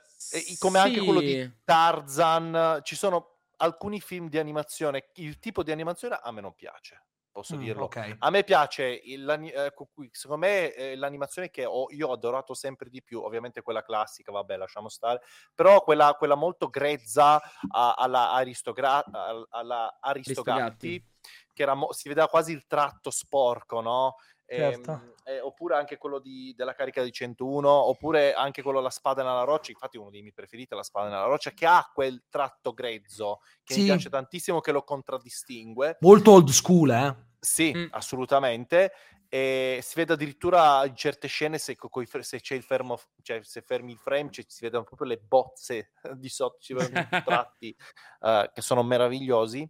come 0.58 0.78
sì. 0.78 0.84
anche 0.84 1.00
quello 1.00 1.20
di 1.20 1.58
Tarzan. 1.64 2.80
Ci 2.82 2.96
sono 2.96 3.34
alcuni 3.58 4.00
film 4.00 4.28
di 4.28 4.38
animazione, 4.38 5.10
il 5.14 5.38
tipo 5.38 5.62
di 5.62 5.72
animazione 5.72 6.18
a 6.20 6.30
me 6.32 6.40
non 6.40 6.54
piace 6.54 7.02
posso 7.36 7.56
mm, 7.56 7.60
dirlo. 7.60 7.84
Okay. 7.84 8.16
A 8.18 8.30
me 8.30 8.44
piace, 8.44 8.84
il, 9.04 9.28
eh, 9.28 9.72
secondo 10.10 10.46
me 10.46 10.72
eh, 10.72 10.96
l'animazione 10.96 11.50
che 11.50 11.66
ho, 11.66 11.86
io 11.90 12.08
ho 12.08 12.12
adorato 12.12 12.54
sempre 12.54 12.88
di 12.88 13.02
più, 13.02 13.20
ovviamente 13.20 13.60
quella 13.60 13.82
classica, 13.82 14.32
vabbè 14.32 14.56
lasciamo 14.56 14.88
stare, 14.88 15.20
però 15.54 15.82
quella, 15.82 16.14
quella 16.16 16.34
molto 16.34 16.68
grezza 16.70 17.38
a, 17.68 17.92
alla, 17.92 18.32
aristogra- 18.32 19.04
alla 19.50 19.98
Aristogatti, 20.00 21.04
che 21.52 21.62
era 21.62 21.74
mo- 21.74 21.92
si 21.92 22.08
vedeva 22.08 22.28
quasi 22.28 22.52
il 22.52 22.64
tratto 22.66 23.10
sporco, 23.10 23.82
no? 23.82 24.14
Certo. 24.46 24.90
Ehm, 24.92 25.14
eh, 25.24 25.40
oppure 25.40 25.74
anche 25.74 25.98
quello 25.98 26.20
di, 26.20 26.54
della 26.56 26.72
carica 26.72 27.02
di 27.02 27.10
101, 27.10 27.68
oppure 27.68 28.32
anche 28.32 28.62
quello 28.62 28.80
La 28.80 28.90
spada 28.90 29.22
nella 29.22 29.42
roccia. 29.42 29.72
Infatti, 29.72 29.96
uno 29.96 30.10
dei 30.10 30.20
miei 30.20 30.32
preferiti 30.32 30.72
è 30.72 30.76
La 30.76 30.84
spada 30.84 31.08
nella 31.08 31.24
roccia, 31.24 31.50
che 31.50 31.66
ha 31.66 31.90
quel 31.92 32.24
tratto 32.28 32.72
grezzo 32.72 33.40
che 33.64 33.74
sì. 33.74 33.80
mi 33.80 33.86
piace 33.86 34.08
tantissimo, 34.08 34.60
che 34.60 34.72
lo 34.72 34.84
contraddistingue. 34.84 35.96
Molto 36.00 36.30
old 36.30 36.50
school, 36.50 36.90
eh? 36.90 37.16
Sì, 37.40 37.72
mm. 37.74 37.86
assolutamente. 37.90 38.92
E 39.28 39.80
si 39.82 39.94
vede 39.96 40.12
addirittura 40.12 40.84
in 40.86 40.94
certe 40.94 41.26
scene 41.26 41.58
se, 41.58 41.76
se 42.20 42.40
c'è 42.40 42.54
il 42.54 42.62
fermo, 42.62 42.96
cioè 43.22 43.40
se 43.42 43.60
fermi 43.60 43.90
il 43.90 43.98
frame, 43.98 44.30
cioè, 44.30 44.44
si 44.46 44.62
vedono 44.62 44.84
proprio 44.84 45.08
le 45.08 45.18
bozze 45.18 45.90
di 46.14 46.28
sotto, 46.28 46.58
ci 46.60 46.74
vedono 46.74 47.08
tratti 47.24 47.76
uh, 48.20 48.48
che 48.52 48.62
sono 48.62 48.84
meravigliosi 48.84 49.68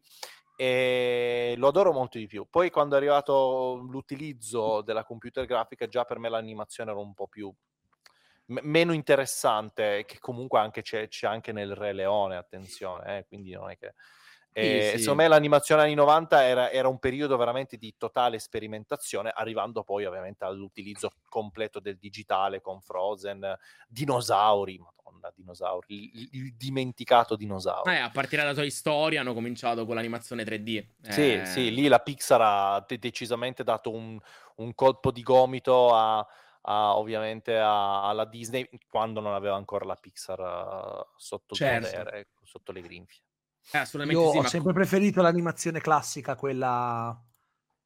e 0.57 1.55
lo 1.59 1.69
adoro 1.69 1.93
molto 1.93 2.19
di 2.19 2.27
più. 2.27 2.47
Poi 2.49 2.71
quando 2.71 2.95
è 2.95 2.99
arrivato 2.99 3.77
l'utilizzo 3.89 4.81
della 4.81 5.05
computer 5.05 5.45
grafica, 5.45 5.87
già 5.87 6.05
per 6.05 6.19
me 6.19 6.29
l'animazione 6.31 6.91
era 6.91 6.99
un 6.99 7.15
po' 7.15 7.29
più 7.29 7.53
m- 8.47 8.59
meno 8.63 8.93
interessante, 8.93 10.05
che 10.07 10.19
comunque 10.19 10.59
anche 10.59 10.83
c'è, 10.83 11.09
c'è, 11.09 11.27
anche 11.27 11.53
nel 11.53 11.75
Re 11.75 11.93
Leone, 11.93 12.37
attenzione, 12.37 13.19
eh, 13.19 13.27
quindi 13.27 13.53
non 13.53 13.71
è 13.71 13.77
che... 13.77 13.95
E, 14.59 14.93
sì, 14.93 14.99
Secondo 15.01 15.23
me 15.23 15.29
l'animazione 15.29 15.83
anni 15.83 15.93
90 15.93 16.47
era, 16.47 16.71
era, 16.71 16.89
un 16.89 16.99
periodo 16.99 17.37
veramente 17.37 17.77
di 17.77 17.95
totale 17.99 18.39
sperimentazione, 18.39 19.31
arrivando 19.35 19.83
poi 19.83 20.07
ovviamente 20.07 20.47
all'utilizzo 20.47 21.13
completo 21.29 21.79
del 21.79 21.99
digitale 21.99 22.63
con 22.63 22.81
Frozen, 22.81 23.55
dinosauri, 23.87 24.79
madonna, 24.79 25.31
dinosauri, 25.37 26.11
il, 26.15 26.29
il 26.33 26.55
dimenticato 26.55 27.37
dinosauro. 27.37 27.91
Eh, 27.91 27.99
a 27.99 28.09
partire 28.09 28.41
dalla 28.41 28.55
Toy 28.55 28.71
Story 28.71 29.19
hanno 29.19 29.35
cominciato 29.35 29.85
con 29.85 29.95
l'animazione 29.95 30.43
3D. 30.43 30.87
Sì, 31.03 31.35
eh... 31.35 31.45
sì, 31.45 31.75
lì 31.75 31.87
la 31.87 31.99
Pixar 31.99 32.41
ha 32.41 32.85
de- 32.89 32.99
decisamente 32.99 33.63
dato 33.63 33.93
un, 33.93 34.19
un, 34.57 34.75
colpo 34.75 35.11
di 35.11 35.21
gomito 35.21 35.95
a, 35.95 36.27
a, 36.63 36.97
ovviamente 36.97 37.59
a, 37.59 38.09
alla 38.09 38.25
Disney 38.25 38.67
quando 38.89 39.21
non 39.21 39.35
aveva 39.35 39.57
ancora 39.57 39.85
la 39.85 39.97
Pixar 39.97 40.41
uh, 40.41 41.07
sotto, 41.15 41.55
certo. 41.55 41.89
potere, 41.89 42.19
ecco, 42.21 42.41
sotto 42.47 42.73
le 42.73 42.81
grinfie. 42.81 43.25
Eh, 43.73 43.79
Io 44.11 44.31
sì, 44.31 44.39
ho 44.39 44.47
sempre 44.47 44.73
preferito 44.73 45.23
l'animazione 45.23 45.81
classica, 45.81 46.37
quella 46.37 47.21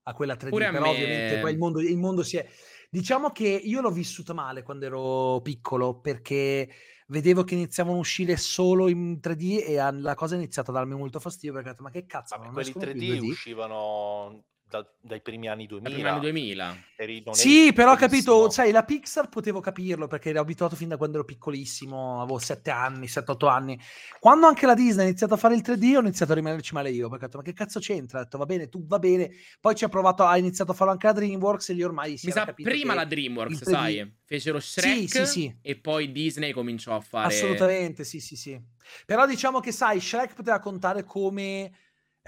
a 0.02 0.14
quella 0.14 0.34
3D, 0.34 0.48
Pure 0.48 0.70
però 0.70 0.90
ovviamente 0.90 1.38
poi 1.40 1.52
il 1.52 1.58
mondo, 1.58 1.80
il 1.80 1.98
mondo 1.98 2.22
si 2.22 2.36
è... 2.36 2.48
Diciamo 2.88 3.30
che 3.30 3.46
io 3.46 3.80
l'ho 3.80 3.90
vissuto 3.90 4.34
male 4.34 4.62
quando 4.62 4.84
ero 4.86 5.40
piccolo 5.42 6.00
perché 6.00 6.68
vedevo 7.08 7.44
che 7.44 7.54
iniziavano 7.54 7.96
a 7.96 8.00
uscire 8.00 8.36
solo 8.36 8.88
in 8.88 9.20
3D 9.22 9.64
e 9.64 9.74
la 9.92 10.14
cosa 10.14 10.34
è 10.34 10.38
iniziata 10.38 10.70
a 10.70 10.74
darmi 10.74 10.96
molto 10.96 11.20
fastidio 11.20 11.52
perché 11.52 11.68
ho 11.68 11.72
detto 11.72 11.84
ma 11.84 11.90
che 11.90 12.06
cazzo, 12.06 12.36
Vabbè, 12.36 12.52
quelli 12.52 12.70
3D, 12.70 13.20
3D 13.20 13.28
uscivano 13.28 14.44
da, 14.70 14.86
dai 15.00 15.20
primi 15.20 15.48
anni 15.48 15.66
2000. 15.66 15.90
Primi 15.90 16.08
anni 16.08 16.20
2000. 16.20 16.76
Eri, 16.96 17.24
sì, 17.32 17.72
però 17.72 17.92
ho 17.92 17.96
capito, 17.96 18.48
sai, 18.50 18.70
la 18.70 18.84
Pixar 18.84 19.28
potevo 19.28 19.58
capirlo 19.60 20.06
perché 20.06 20.30
ero 20.30 20.40
abituato 20.40 20.76
fin 20.76 20.88
da 20.88 20.96
quando 20.96 21.16
ero 21.16 21.26
piccolissimo, 21.26 22.22
avevo 22.22 22.38
7 22.38 22.70
anni, 22.70 23.06
7-8 23.06 23.48
anni. 23.48 23.80
Quando 24.20 24.46
anche 24.46 24.66
la 24.66 24.74
Disney 24.74 25.06
ha 25.06 25.08
iniziato 25.08 25.34
a 25.34 25.36
fare 25.36 25.56
il 25.56 25.62
3D, 25.62 25.96
ho 25.96 26.00
iniziato 26.00 26.32
a 26.32 26.34
rimanerci 26.36 26.72
male 26.72 26.90
io, 26.90 27.08
perché 27.08 27.24
ho 27.24 27.26
detto, 27.26 27.38
ma 27.38 27.42
che 27.42 27.52
cazzo 27.52 27.80
c'entra? 27.80 28.20
Ho 28.20 28.22
detto, 28.22 28.38
va 28.38 28.46
bene, 28.46 28.68
tu 28.68 28.86
va 28.86 29.00
bene. 29.00 29.30
Poi 29.60 29.74
ci 29.74 29.84
ha 29.84 29.88
provato, 29.88 30.24
ha 30.24 30.36
iniziato 30.38 30.70
a 30.70 30.74
farlo 30.74 30.92
anche 30.92 31.06
la 31.08 31.12
DreamWorks 31.14 31.70
e 31.70 31.72
lì 31.72 31.82
ormai 31.82 32.16
si 32.16 32.26
Mi 32.26 32.32
sa 32.32 32.46
prima 32.46 32.94
la 32.94 33.04
DreamWorks, 33.04 33.64
sai? 33.64 34.18
Fecero 34.24 34.60
Shrek 34.60 35.08
sì, 35.08 35.08
sì, 35.08 35.26
sì. 35.26 35.56
e 35.60 35.76
poi 35.76 36.12
Disney 36.12 36.52
cominciò 36.52 36.94
a 36.94 37.00
fare... 37.00 37.26
Assolutamente, 37.26 38.04
sì, 38.04 38.20
sì, 38.20 38.36
sì. 38.36 38.60
Però 39.04 39.26
diciamo 39.26 39.58
che, 39.58 39.72
sai, 39.72 40.00
Shrek 40.00 40.34
poteva 40.34 40.60
contare 40.60 41.02
come 41.02 41.72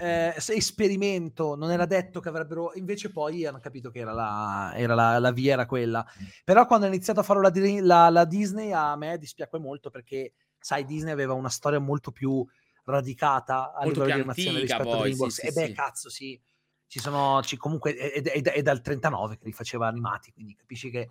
eh, 0.03 0.35
esperimento, 0.35 1.55
non 1.55 1.71
era 1.71 1.85
detto 1.85 2.19
che 2.19 2.27
avrebbero, 2.27 2.73
invece 2.75 3.09
poi 3.09 3.45
hanno 3.45 3.59
capito 3.59 3.89
che 3.89 3.99
era 3.99 4.11
la, 4.11 4.73
era 4.75 4.93
la, 4.93 5.17
la 5.17 5.31
via, 5.31 5.53
era 5.53 5.65
quella. 5.65 6.05
Però 6.43 6.65
quando 6.65 6.85
ha 6.85 6.89
iniziato 6.89 7.21
a 7.21 7.23
farlo 7.23 7.49
la, 7.81 8.09
la, 8.09 8.25
Disney 8.25 8.73
a 8.73 8.95
me 8.97 9.17
dispiacque 9.17 9.59
molto 9.59 9.89
perché, 9.89 10.33
sai, 10.59 10.83
Disney 10.83 11.13
aveva 11.13 11.33
una 11.33 11.49
storia 11.49 11.79
molto 11.79 12.11
più 12.11 12.45
radicata 12.83 13.73
a 13.73 13.85
molto 13.85 14.03
livello 14.03 14.05
di 14.05 14.11
animazione 14.11 14.59
rispetto 14.59 14.83
poi, 14.83 14.93
a 14.93 15.01
DreamWorks. 15.01 15.35
Sì, 15.35 15.47
e 15.47 15.51
beh, 15.51 15.65
sì. 15.67 15.73
cazzo, 15.73 16.09
sì. 16.09 16.41
Ci 16.85 16.99
sono, 16.99 17.41
ci, 17.41 17.55
comunque, 17.55 17.95
è, 17.95 18.21
è, 18.21 18.41
è, 18.41 18.61
dal 18.61 18.81
39 18.81 19.37
che 19.37 19.45
li 19.45 19.53
faceva 19.53 19.87
animati, 19.87 20.33
quindi 20.33 20.53
capisci 20.55 20.89
che 20.89 21.09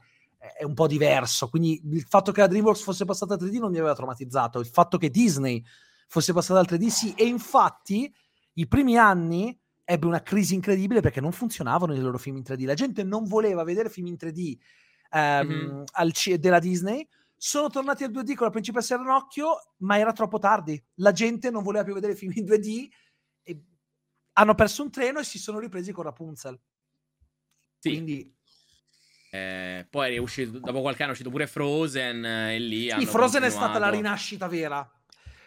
è 0.59 0.65
un 0.65 0.75
po' 0.75 0.87
diverso. 0.87 1.49
Quindi 1.49 1.81
il 1.93 2.05
fatto 2.07 2.31
che 2.31 2.41
la 2.41 2.47
DreamWorks 2.47 2.83
fosse 2.83 3.05
passata 3.07 3.35
al 3.35 3.41
3D 3.41 3.59
non 3.59 3.71
mi 3.71 3.79
aveva 3.79 3.95
traumatizzato. 3.95 4.61
Il 4.61 4.67
fatto 4.67 4.99
che 4.99 5.09
Disney 5.09 5.65
fosse 6.09 6.33
passata 6.33 6.61
al 6.61 6.67
3D, 6.69 6.87
sì. 6.89 7.15
E 7.15 7.25
infatti 7.25 8.13
i 8.55 8.67
primi 8.67 8.97
anni 8.97 9.59
ebbe 9.85 10.07
una 10.07 10.23
crisi 10.23 10.55
incredibile 10.55 11.01
perché 11.01 11.21
non 11.21 11.33
funzionavano 11.33 11.95
i 11.95 12.01
loro 12.01 12.19
film 12.19 12.37
in 12.37 12.43
3D. 12.43 12.65
La 12.65 12.75
gente 12.75 13.03
non 13.03 13.25
voleva 13.25 13.65
vedere 13.65 13.91
film 13.91 14.07
in 14.07 14.17
3D 14.19 14.57
ehm, 15.11 15.47
mm-hmm. 15.47 16.09
C- 16.11 16.35
della 16.37 16.59
Disney. 16.59 17.07
Sono 17.37 17.69
tornati 17.69 18.05
al 18.05 18.13
2D 18.13 18.35
con 18.35 18.47
la 18.47 18.53
principessa 18.53 18.97
Ranocchio, 18.97 19.75
ma 19.79 19.99
era 19.99 20.13
troppo 20.13 20.39
tardi. 20.39 20.81
La 20.97 21.13
gente 21.13 21.51
non 21.51 21.63
voleva 21.63 21.85
più 21.85 21.95
vedere 21.95 22.15
film 22.15 22.33
in 22.37 22.45
2D 22.45 22.89
e 23.43 23.63
hanno 24.35 24.55
perso 24.55 24.83
un 24.83 24.91
treno 24.91 25.19
e 25.19 25.25
si 25.25 25.39
sono 25.39 25.59
ripresi 25.59 25.93
con 25.93 26.05
Rapunzel. 26.05 26.59
Sì. 27.81 27.89
Quindi 27.91 28.33
eh, 29.35 29.87
poi 29.91 30.15
è 30.15 30.19
uscito, 30.19 30.59
dopo 30.59 30.83
qualche 30.83 31.03
anno 31.03 31.11
è 31.11 31.15
uscito 31.15 31.31
pure 31.31 31.47
Frozen 31.47 32.25
eh, 32.25 32.55
e 32.55 32.59
lì 32.59 32.91
sì, 32.91 33.07
Frozen 33.07 33.41
continuato. 33.41 33.47
è 33.47 33.51
stata 33.51 33.79
la 33.79 33.89
rinascita 33.89 34.47
vera. 34.47 34.89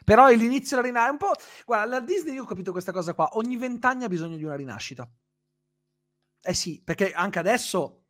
Però 0.05 0.29
l'inizio 0.29 0.77
della 0.77 0.87
rinascita 0.87 1.07
è 1.07 1.11
un 1.11 1.17
po'. 1.17 1.33
Guarda, 1.65 1.95
la 1.95 1.99
Disney 1.99 2.35
io 2.35 2.43
ho 2.43 2.45
capito 2.45 2.71
questa 2.71 2.93
cosa 2.93 3.13
qua. 3.13 3.29
Ogni 3.33 3.57
vent'anni 3.57 4.05
ha 4.05 4.07
bisogno 4.07 4.37
di 4.37 4.43
una 4.43 4.55
rinascita. 4.55 5.09
Eh 6.41 6.53
sì, 6.53 6.81
perché 6.81 7.11
anche 7.11 7.39
adesso. 7.39 8.05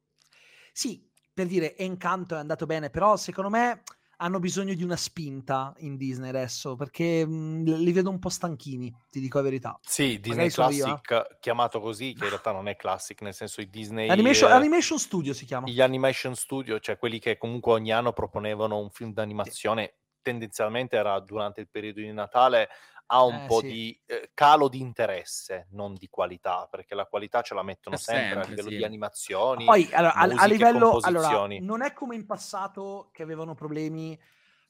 Sì, 0.74 1.10
per 1.34 1.48
dire, 1.48 1.76
Encanto 1.78 2.36
è 2.36 2.40
andato 2.40 2.66
bene, 2.66 2.90
però 2.90 3.16
secondo 3.16 3.50
me 3.50 3.84
hanno 4.18 4.40
bisogno 4.40 4.74
di 4.74 4.84
una 4.84 4.96
spinta 4.96 5.74
in 5.80 5.98
Disney 5.98 6.30
adesso 6.30 6.76
perché 6.76 7.26
mh, 7.26 7.64
li 7.64 7.92
vedo 7.92 8.10
un 8.10 8.20
po' 8.20 8.30
stanchini, 8.30 8.94
ti 9.10 9.20
dico 9.20 9.38
la 9.38 9.44
verità. 9.44 9.80
Sì, 9.82 10.20
Disney 10.20 10.50
Classic, 10.50 10.86
io, 10.86 11.20
eh? 11.20 11.38
chiamato 11.40 11.80
così, 11.80 12.14
che 12.14 12.24
in 12.24 12.30
realtà 12.30 12.52
non 12.52 12.68
è 12.68 12.76
Classic, 12.76 13.20
nel 13.22 13.34
senso 13.34 13.62
i 13.62 13.70
Disney... 13.70 14.10
Animation, 14.10 14.52
eh, 14.52 14.54
Animation, 14.54 15.00
Studio 15.00 15.34
si 15.34 15.46
chiama. 15.46 15.68
Gli 15.68 15.82
Animation 15.82 16.36
Studio, 16.36 16.80
cioè 16.80 16.98
quelli 16.98 17.20
che 17.20 17.38
comunque 17.38 17.74
ogni 17.74 17.92
anno 17.92 18.14
proponevano 18.14 18.78
un 18.78 18.90
film 18.90 19.12
d'animazione. 19.12 19.96
Tendenzialmente 20.26 20.96
era 20.96 21.20
durante 21.20 21.62
il 21.62 21.70
periodo 21.70 22.00
di 22.00 22.12
Natale, 22.12 22.68
ha 23.08 23.24
un 23.24 23.36
eh, 23.36 23.46
po' 23.46 23.60
sì. 23.60 23.68
di 23.68 24.02
eh, 24.08 24.32
calo 24.34 24.68
di 24.68 24.80
interesse, 24.80 25.68
non 25.72 25.94
di 25.94 26.08
qualità, 26.10 26.68
perché 26.70 26.96
la 26.96 27.06
qualità 27.06 27.44
ce 27.44 27.54
la 27.54 27.62
mettono 27.62 27.96
sempre, 27.96 28.26
sempre 28.26 28.42
a 28.42 28.48
livello 28.50 28.70
sì. 28.70 28.78
di 28.78 28.84
animazioni. 28.84 29.66
Poi 29.66 29.88
allora, 29.92 30.14
musiche, 30.16 30.42
a, 30.42 30.46
livello 30.48 30.98
allora, 31.02 31.48
non 31.60 31.84
è 31.84 31.94
come 31.94 32.16
in 32.16 32.26
passato 32.26 33.10
che 33.14 33.22
avevano 33.22 33.54
problemi 33.54 34.20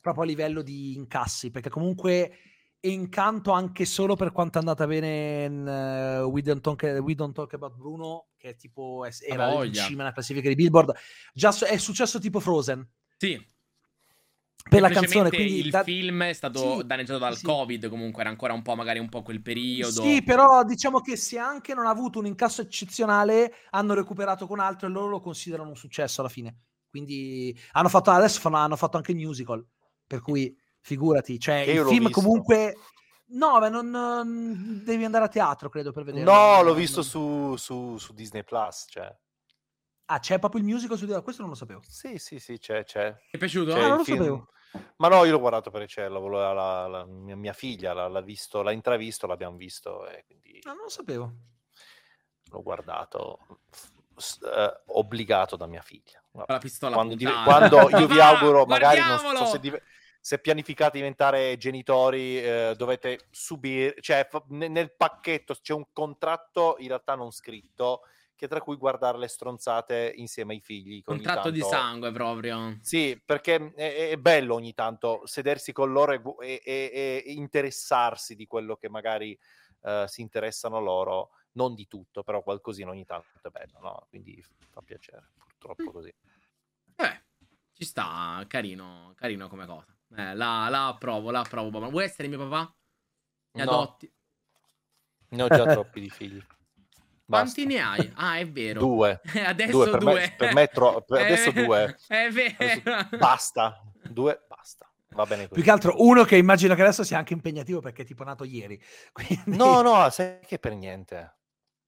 proprio 0.02 0.24
a 0.24 0.28
livello 0.28 0.62
di 0.62 0.96
incassi, 0.96 1.52
perché 1.52 1.70
comunque 1.70 2.38
incanto 2.82 3.52
anche 3.52 3.86
solo 3.86 4.18
per 4.18 4.34
quanto 4.34 4.58
è 4.58 4.60
andata 4.60 4.86
bene 4.86 5.46
in 5.46 6.22
uh, 6.22 6.30
We, 6.30 6.42
Don't 6.42 6.62
Talk, 6.62 7.00
We, 7.02 7.16
Don't 7.16 7.34
Talk, 7.34 7.54
About 7.54 7.76
Bruno, 7.76 8.28
che 8.36 8.56
tipo 8.58 9.06
era 9.06 9.64
in 9.64 9.74
cima 9.74 10.04
nella 10.04 10.14
classifica 10.14 10.50
di 10.50 10.56
Billboard, 10.56 10.94
già 11.34 11.56
è 11.66 11.78
successo 11.78 12.20
tipo 12.20 12.42
Frozen. 12.42 12.86
Sì 13.18 13.54
per 14.70 14.82
la 14.82 14.90
canzone. 14.90 15.30
Quindi 15.30 15.60
il 15.60 15.70
da... 15.70 15.84
film 15.84 16.24
è 16.24 16.34
stato 16.34 16.80
sì, 16.80 16.86
danneggiato 16.86 17.20
dal 17.20 17.38
sì. 17.38 17.46
Covid, 17.46 17.88
comunque 17.88 18.22
era 18.22 18.30
ancora 18.30 18.54
un 18.54 18.62
po' 18.62 18.76
magari 18.76 19.00
un 19.00 19.10
po' 19.10 19.22
quel 19.22 19.42
periodo. 19.42 20.02
Sì, 20.02 20.24
però 20.24 20.64
diciamo 20.64 21.02
che 21.02 21.16
se 21.16 21.38
anche 21.38 21.74
non 21.74 21.86
ha 21.86 21.92
avuto 21.92 22.20
un 22.20 22.26
incasso 22.26 22.62
eccezionale, 22.62 23.54
hanno 23.72 23.94
recuperato 23.94 24.48
con 24.48 24.60
altro 24.60 24.88
e 24.88 24.92
loro 24.92 25.08
lo 25.08 25.22
considerano 25.22 25.70
un 25.70 25.76
successo 25.76 26.22
alla 26.22 26.30
fine. 26.30 26.58
Quindi 26.90 27.58
hanno 27.74 27.90
fatto 27.90 28.12
adesso 28.12 28.40
fanno, 28.40 28.58
hanno 28.58 28.76
fatto 28.76 28.98
anche 28.98 29.12
il 29.12 29.18
musical, 29.18 29.66
per 30.08 30.22
cui 30.22 30.58
figurati, 30.80 31.40
cioè 31.40 31.58
il 31.58 31.86
film 31.86 32.06
visto. 32.06 32.22
comunque 32.22 32.76
No, 33.28 33.60
beh, 33.60 33.70
non, 33.70 33.90
non, 33.90 34.84
devi 34.84 35.04
andare 35.04 35.26
a 35.26 35.28
teatro, 35.28 35.68
credo, 35.68 35.92
per 35.92 36.04
vedere. 36.04 36.26
No, 36.26 36.62
l'ho 36.62 36.76
visto 36.76 37.02
su, 37.02 37.56
su, 37.56 37.98
su 37.98 38.14
Disney 38.14 38.44
Plus, 38.44 38.86
cioè. 38.88 39.14
Ah, 40.06 40.20
c'è 40.20 40.38
proprio 40.38 40.62
il 40.62 40.68
musical 40.68 40.98
su 40.98 41.08
Questo 41.24 41.42
non 41.42 41.50
lo 41.50 41.58
sapevo. 41.58 41.82
Sì, 41.88 42.20
sì, 42.20 42.38
sì, 42.38 42.60
c'è, 42.60 42.84
c'è. 42.84 43.12
Ti 43.12 43.36
è 43.36 43.38
piaciuto? 43.38 43.74
C'è 43.74 43.82
ah, 43.82 43.88
non 43.88 43.98
lo 43.98 44.04
film... 44.04 44.18
sapevo. 44.18 44.50
Ma 44.98 45.08
no, 45.08 45.24
io 45.26 45.32
l'ho 45.32 45.40
guardato 45.40 45.72
per 45.72 45.84
Eccello, 45.84 46.28
la, 46.28 46.54
la, 46.54 46.88
la, 46.88 47.06
mia, 47.06 47.54
figlia 47.54 47.94
l'ha, 47.94 48.22
visto, 48.22 48.62
l'ha 48.62 48.72
intravisto, 48.72 49.28
l'abbiamo 49.28 49.58
visto 49.58 50.08
e 50.08 50.24
quindi... 50.26 50.62
No, 50.64 50.74
non 50.74 50.84
lo 50.84 50.90
sapevo. 50.90 51.34
L'ho 52.52 52.62
guardato 52.62 53.40
eh, 54.54 54.82
obbligato 54.88 55.56
da 55.56 55.66
mia 55.66 55.82
figlia. 55.82 56.24
La 56.48 56.58
pistola 56.58 56.96
quando, 56.96 57.16
div- 57.16 57.44
quando 57.44 57.90
io 57.90 58.08
vi 58.08 58.20
auguro, 58.22 58.66
magari 58.66 59.00
non 59.00 59.36
so 59.36 59.46
se, 59.46 59.60
div- 59.60 59.82
se 60.20 60.40
pianificate 60.40 60.98
diventare 60.98 61.58
genitori, 61.58 62.42
eh, 62.42 62.74
dovete 62.78 63.28
subire, 63.30 63.96
cioè 64.02 64.28
f- 64.30 64.44
nel 64.48 64.96
pacchetto 64.96 65.56
c'è 65.62 65.74
un 65.74 65.86
contratto 65.92 66.76
in 66.80 66.88
realtà 66.88 67.16
non 67.16 67.32
scritto 67.32 68.02
che 68.36 68.48
tra 68.48 68.62
cui 68.62 68.76
guardare 68.76 69.18
le 69.18 69.28
stronzate 69.28 70.14
insieme 70.16 70.54
ai 70.54 70.60
figli. 70.60 71.02
Contratto 71.02 71.44
tanto... 71.44 71.52
di 71.52 71.62
sangue 71.62 72.12
proprio. 72.12 72.78
Sì, 72.82 73.20
perché 73.24 73.74
è, 73.76 74.10
è 74.10 74.18
bello 74.18 74.56
ogni 74.56 74.74
tanto 74.74 75.22
sedersi 75.26 75.72
con 75.72 75.92
loro 75.92 76.40
e, 76.42 76.62
e, 76.64 77.24
e 77.26 77.32
interessarsi 77.32 78.36
di 78.36 78.46
quello 78.46 78.76
che 78.76 78.90
magari 78.90 79.38
uh, 79.82 80.06
si 80.06 80.22
interessano 80.22 80.80
loro, 80.80 81.32
non 81.54 81.74
di 81.74 81.88
tutto, 81.88 82.24
però 82.24 82.44
qualcosina 82.44 82.90
ogni 82.90 83.06
tanto 83.06 83.28
è 83.42 83.50
bello, 83.50 83.80
no? 83.80 84.06
Quindi 84.10 84.44
fa 84.70 84.82
piacere, 84.82 85.32
purtroppo 85.38 85.92
così. 85.92 86.14
Eh, 86.98 87.24
ci 87.72 87.86
sta, 87.86 88.44
carino, 88.48 89.14
carino 89.16 89.48
come 89.48 89.66
cosa. 89.66 89.96
Eh, 90.16 90.36
la, 90.36 90.68
la 90.70 90.88
approvo, 90.88 91.32
la 91.32 91.40
approvo. 91.40 91.90
Vuoi 91.90 92.04
essere 92.04 92.28
mio 92.28 92.38
papà? 92.48 92.76
Mi 93.52 93.64
no. 93.64 93.72
adotti? 93.72 94.14
Ne 95.30 95.44
ho 95.44 95.48
già 95.48 95.66
troppi 95.66 96.00
di 96.00 96.10
figli. 96.10 96.44
Quanti 97.26 97.66
ne 97.66 97.80
hai? 97.80 98.12
Ah, 98.16 98.38
è 98.38 98.48
vero. 98.48 98.80
Due. 98.86 99.22
adesso 99.46 99.72
due. 99.72 99.90
Per 99.90 100.00
due. 100.00 100.14
Me, 100.14 100.36
per 100.38 100.54
me 100.54 100.68
tro- 100.68 101.02
per 101.02 101.22
adesso 101.26 101.52
due. 101.52 101.98
È 102.08 102.30
vero. 102.30 102.56
Adesso, 102.58 103.18
basta. 103.18 103.82
Due, 104.04 104.42
basta. 104.48 104.90
Va 105.10 105.26
bene 105.26 105.44
così. 105.44 105.54
Più 105.54 105.64
che 105.64 105.72
altro 105.72 105.96
uno 105.98 106.24
che 106.24 106.36
immagino 106.36 106.76
che 106.76 106.82
adesso 106.82 107.04
sia 107.04 107.18
anche 107.18 107.34
impegnativo 107.34 107.80
perché 107.80 108.04
è 108.04 108.06
tipo 108.06 108.24
nato 108.24 108.44
ieri. 108.44 108.80
Quindi... 109.12 109.56
No, 109.58 109.82
no, 109.82 110.10
sai 110.10 110.40
che 110.46 110.60
per 110.60 110.76
niente. 110.76 111.38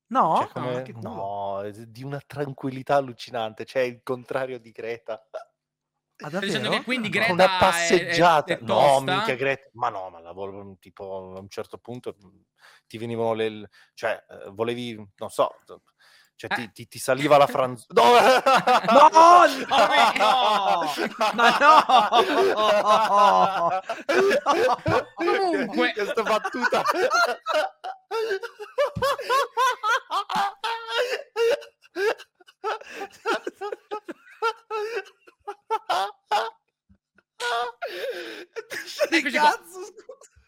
No? 0.08 0.50
Cioè, 0.54 0.62
come... 0.62 0.86
no, 1.02 1.62
no, 1.62 1.72
di 1.72 2.04
una 2.04 2.22
tranquillità 2.26 2.96
allucinante. 2.96 3.66
Cioè 3.66 3.82
il 3.84 4.02
contrario 4.02 4.60
di 4.60 4.72
Greta. 4.72 5.22
Ah, 6.20 6.30
Sto 6.30 6.40
dicendo 6.40 6.70
che 6.70 6.84
quindi 6.84 7.10
Greta 7.10 7.32
una 7.32 7.58
passeggiata. 7.60 8.54
È, 8.54 8.58
è, 8.58 8.60
è 8.60 8.64
no, 8.64 9.00
mica 9.02 9.36
Greta. 9.36 9.70
Ma 9.74 9.90
no, 9.90 10.10
ma 10.10 10.20
lavoro 10.20 10.78
tipo 10.80 11.36
a 11.36 11.40
un 11.40 11.50
certo 11.50 11.78
punto 11.78 12.16
ti 12.88 12.98
venivano 12.98 13.34
le... 13.34 13.70
cioè, 13.94 14.26
eh, 14.28 14.50
volevi, 14.50 14.96
non 15.18 15.30
so, 15.30 15.52
cioè, 16.36 16.50
ti, 16.56 16.64
eh. 16.64 16.72
ti, 16.72 16.88
ti, 16.88 16.98
saliva 17.00 17.38
la 17.38 17.48
franz... 17.48 17.86
No! 17.90 18.04
no! 18.04 18.20
no! 20.18 20.84
Ma 21.34 21.58
no! 21.58 21.84
Comunque... 25.16 25.94
Questa 25.94 26.24
battuta... 26.24 26.82
Eccoci 39.10 39.38
cazzo, 39.38 39.80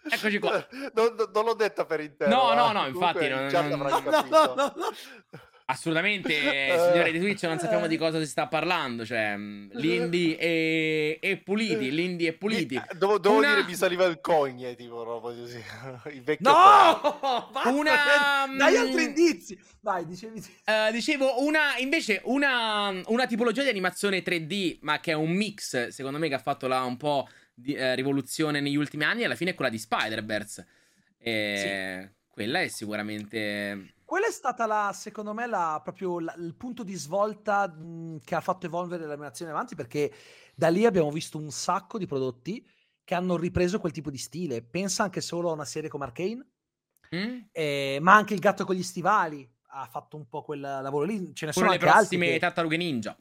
Eccoci 0.10 0.40
qua. 0.40 0.66
Non, 0.94 1.16
non, 1.34 1.46
l'ho 1.46 1.54
detta 1.54 1.86
per 1.86 2.00
intero. 2.00 2.30
No, 2.30 2.54
no, 2.54 2.72
no, 2.72 2.88
infatti. 2.88 3.28
Non, 3.28 3.48
non... 3.48 3.78
No, 4.30 4.54
no, 4.56 4.74
no, 4.76 4.94
Assolutamente, 5.70 6.34
signori 6.92 7.12
di 7.12 7.20
Twitch, 7.20 7.44
non 7.44 7.60
sappiamo 7.60 7.86
di 7.86 7.96
cosa 7.96 8.18
si 8.18 8.26
sta 8.26 8.48
parlando. 8.48 9.06
Cioè, 9.06 9.38
mm, 9.38 9.70
Lindy 9.74 10.34
e, 10.34 11.20
e 11.22 11.38
Puliti. 11.38 11.92
Lindy 11.92 12.26
e 12.26 12.34
Puliti. 12.34 12.74
Eh, 12.74 12.96
devo, 12.98 13.20
devo 13.20 13.38
Una... 13.38 13.54
dire, 13.54 13.68
mi 13.68 13.76
saliva 13.76 14.06
il 14.06 14.20
cogne, 14.20 14.74
tipo, 14.76 15.04
no, 15.04 15.20
così. 15.20 15.64
Il 16.12 16.24
vecchio. 16.24 16.50
No! 16.50 17.50
Basta, 17.52 17.70
una... 17.70 18.48
Dai 18.58 18.74
mm, 18.74 18.80
altri 18.80 19.04
indizi. 19.04 19.60
Vai, 19.82 20.08
dicevi. 20.08 20.40
Uh, 20.40 20.92
dicevo, 20.92 21.44
una, 21.44 21.78
invece, 21.78 22.22
una, 22.24 22.90
una 23.06 23.28
tipologia 23.28 23.62
di 23.62 23.70
animazione 23.70 24.24
3D, 24.24 24.80
ma 24.82 25.00
che 25.00 25.12
è 25.12 25.16
un 25.16 25.30
mix, 25.30 25.90
secondo 25.90 26.18
me, 26.18 26.30
che 26.30 26.34
ha 26.34 26.40
fatto 26.40 26.66
là 26.66 26.82
un 26.82 26.98
po' 26.98 27.30
di, 27.54 27.74
eh, 27.74 27.94
rivoluzione 27.94 28.60
negli 28.60 28.76
ultimi 28.76 29.04
anni, 29.04 29.24
alla 29.24 29.36
fine 29.36 29.52
è 29.52 29.54
quella 29.54 29.70
di 29.70 29.78
Spider-Verse. 29.78 30.68
E 31.20 32.00
sì. 32.02 32.18
Quella 32.28 32.62
è 32.62 32.68
sicuramente... 32.70 33.98
Quella 34.10 34.26
è 34.26 34.32
stata, 34.32 34.66
la, 34.66 34.90
secondo 34.92 35.36
me, 35.36 35.46
la, 35.46 35.80
proprio 35.84 36.20
la, 36.20 36.34
il 36.40 36.56
punto 36.56 36.82
di 36.82 36.96
svolta 36.96 37.68
mh, 37.68 38.22
che 38.24 38.34
ha 38.34 38.42
fatto 38.42 38.66
evolvere 38.66 39.06
l'animazione 39.06 39.52
avanti, 39.52 39.76
perché 39.76 40.12
da 40.56 40.70
lì 40.70 40.84
abbiamo 40.84 41.12
visto 41.12 41.38
un 41.38 41.52
sacco 41.52 42.00
di 42.00 42.08
prodotti 42.08 42.68
che 43.04 43.14
hanno 43.14 43.38
ripreso 43.38 43.80
quel 43.80 43.92
tipo 43.92 44.10
di 44.10 44.18
stile. 44.18 44.64
Pensa 44.64 45.04
anche 45.04 45.22
solo 45.22 45.52
a 45.52 45.54
una 45.54 45.64
serie 45.64 45.92
come 45.92 46.06
Arcane, 46.06 46.48
mm? 47.16 47.40
eh, 47.52 48.00
ma 48.02 48.16
anche 48.16 48.34
il 48.34 48.40
gatto 48.40 48.66
con 48.66 48.74
gli 48.74 48.82
stivali 48.82 49.48
ha 49.68 49.86
fatto 49.86 50.18
un 50.18 50.28
po' 50.28 50.42
quel 50.42 50.60
lavoro 50.60 51.06
lì. 51.06 51.32
Ce 51.36 51.46
ne 51.46 51.52
Pure 51.52 51.66
sono 51.68 51.70
le 51.70 51.78
prossime 51.78 52.30
che... 52.30 52.40
Tartarughe 52.40 52.78
Ninja. 52.78 53.16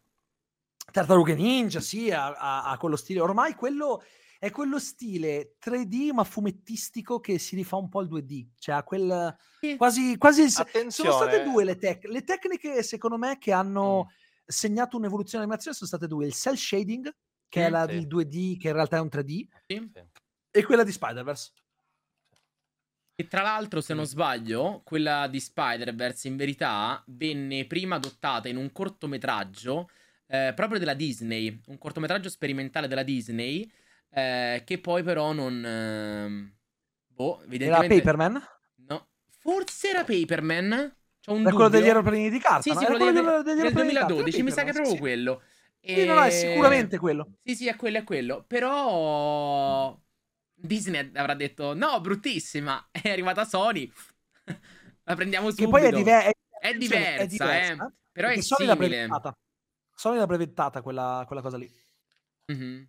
Tartarughe 0.91 1.35
Ninja, 1.35 1.81
sì, 1.81 2.11
ha, 2.11 2.75
quello 2.81 2.97
stile. 2.97 3.21
Ormai 3.21 3.55
quello 3.55 4.03
è 4.39 4.51
quello 4.51 4.79
stile 4.79 5.57
3D 5.61 6.13
ma 6.13 6.23
fumettistico 6.23 7.19
che 7.19 7.39
si 7.39 7.57
rifà 7.57 7.77
un 7.77 7.89
po' 7.89 7.99
al 7.99 8.09
2D, 8.09 8.47
cioè 8.59 8.85
quel 8.85 9.37
sì. 9.61 9.77
quasi, 9.77 10.17
quasi 10.17 10.49
sono 10.49 10.91
state 10.91 11.43
due 11.43 11.65
le, 11.65 11.77
tec- 11.77 12.07
le 12.07 12.23
tecniche 12.23 12.83
secondo 12.83 13.19
me 13.19 13.39
che 13.39 13.53
hanno 13.53 14.05
mm. 14.05 14.09
segnato 14.47 14.97
un'evoluzione 14.97 15.43
animazione 15.45 15.77
sono 15.77 15.89
state 15.89 16.07
due, 16.07 16.27
il 16.27 16.35
cell 16.35 16.55
shading 16.55 17.13
che 17.49 17.61
mm, 17.61 17.65
è 17.65 17.71
la 17.71 17.87
sì. 17.89 17.95
del 17.95 18.07
2D 18.07 18.59
che 18.59 18.69
in 18.69 18.75
realtà 18.75 18.99
è 18.99 19.01
un 19.01 19.09
3D 19.11 19.47
sì. 19.67 19.91
e 20.51 20.65
quella 20.65 20.85
di 20.85 20.93
Spider-Verse. 20.93 21.53
E 23.21 23.27
tra 23.27 23.43
l'altro, 23.43 23.81
se 23.81 23.95
non 23.95 24.07
sbaglio, 24.07 24.83
quella 24.85 25.27
di 25.27 25.41
Spider-Verse 25.41 26.29
in 26.29 26.37
verità 26.37 27.03
venne 27.09 27.67
prima 27.67 27.97
adottata 27.97 28.47
in 28.47 28.57
un 28.57 28.71
cortometraggio 28.71 29.91
eh, 30.29 30.53
proprio 30.55 30.79
della 30.79 30.95
Disney, 30.95 31.61
un 31.67 31.79
cortometraggio 31.79 32.29
sperimentale 32.29 32.87
della 32.87 33.03
Disney 33.03 33.69
eh, 34.11 34.63
che 34.65 34.79
poi 34.79 35.03
però 35.03 35.33
non... 35.33 35.65
Eh, 35.65 36.57
boh, 37.07 37.43
evidentemente... 37.45 37.95
Era 37.95 38.03
Paperman? 38.03 38.49
No, 38.87 39.09
forse 39.41 39.89
era 39.91 40.05
Paperman. 40.05 40.97
C'ho 41.25 41.33
un 41.33 41.43
quello 41.43 41.69
degli 41.69 41.87
aeroplani 41.87 42.31
di 42.31 42.39
carta. 42.39 42.63
Sì, 42.63 42.71
sì, 42.71 42.85
quello, 42.85 43.13
quello 43.13 43.43
degli, 43.43 43.61
del 43.61 43.73
2012, 43.73 44.43
mi 44.43 44.51
sa 44.51 44.63
che 44.63 44.71
è 44.71 44.73
proprio 44.73 44.95
sì. 44.95 45.01
quello. 45.01 45.43
E... 45.81 45.95
Sì, 45.95 46.05
no, 46.07 46.23
è 46.23 46.31
sicuramente 46.31 46.99
quello. 46.99 47.35
Sì, 47.45 47.55
sì, 47.55 47.69
è 47.69 47.77
quello, 47.77 47.99
è 47.99 48.05
quello. 48.05 48.45
Però 48.47 49.99
Disney 50.55 51.11
avrà 51.15 51.35
detto 51.35 51.75
no, 51.75 52.01
bruttissima. 52.01 52.89
È 52.91 53.11
arrivata 53.11 53.45
Sony. 53.45 53.91
la 55.05 55.15
prendiamo 55.15 55.51
subito. 55.51 55.71
Che 55.71 55.71
poi 55.71 55.89
è, 55.89 55.93
diver- 55.93 56.37
è, 56.61 56.75
diversa, 56.75 57.23
è 57.23 57.27
diversa, 57.27 57.87
eh. 57.87 57.93
Però 58.13 58.29
è 58.29 58.41
Sony 58.41 58.69
simile. 58.69 59.07
L'ha 59.07 59.37
Sony 59.95 60.19
l'ha 60.19 60.27
brevettata 60.27 60.83
quella, 60.83 61.25
quella 61.27 61.43
cosa 61.43 61.57
lì. 61.57 61.71
Mm-hmm. 62.53 62.83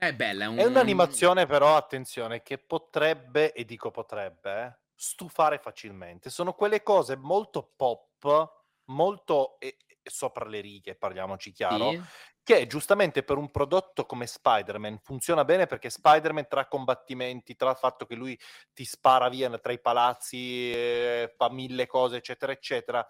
È 0.00 0.14
bella. 0.14 0.44
È, 0.44 0.46
un... 0.46 0.56
è 0.56 0.64
un'animazione, 0.64 1.44
però, 1.44 1.76
attenzione, 1.76 2.42
che 2.42 2.56
potrebbe, 2.56 3.52
e 3.52 3.66
dico 3.66 3.90
potrebbe, 3.90 4.64
eh, 4.64 4.78
stufare 4.94 5.58
facilmente. 5.58 6.30
Sono 6.30 6.54
quelle 6.54 6.82
cose 6.82 7.16
molto 7.16 7.74
pop, 7.76 8.50
molto 8.84 9.58
e, 9.58 9.76
e 9.86 10.10
sopra 10.10 10.46
le 10.46 10.60
righe, 10.60 10.94
parliamoci 10.94 11.52
chiaro, 11.52 11.90
sì. 11.90 12.02
che 12.42 12.66
giustamente 12.66 13.22
per 13.22 13.36
un 13.36 13.50
prodotto 13.50 14.06
come 14.06 14.26
Spider-Man 14.26 15.00
funziona 15.02 15.44
bene 15.44 15.66
perché 15.66 15.90
Spider-Man 15.90 16.48
tra 16.48 16.66
combattimenti, 16.66 17.54
tra 17.54 17.68
il 17.68 17.76
fatto 17.76 18.06
che 18.06 18.14
lui 18.14 18.40
ti 18.72 18.86
spara 18.86 19.28
via 19.28 19.50
tra 19.58 19.72
i 19.72 19.82
palazzi, 19.82 20.72
eh, 20.72 21.34
fa 21.36 21.50
mille 21.50 21.86
cose, 21.86 22.16
eccetera, 22.16 22.52
eccetera, 22.52 23.06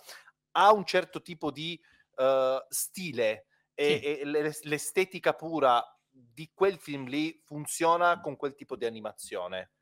ha 0.56 0.72
un 0.72 0.84
certo 0.84 1.22
tipo 1.22 1.52
di 1.52 1.80
uh, 2.16 2.58
stile 2.68 3.46
e, 3.74 4.00
sì. 4.02 4.18
e 4.18 4.24
l'estetica 4.64 5.34
pura 5.34 5.84
di 6.10 6.50
quel 6.54 6.78
film 6.78 7.06
lì 7.06 7.40
funziona 7.44 8.20
con 8.20 8.36
quel 8.36 8.54
tipo 8.54 8.76
di 8.76 8.84
animazione. 8.84 9.72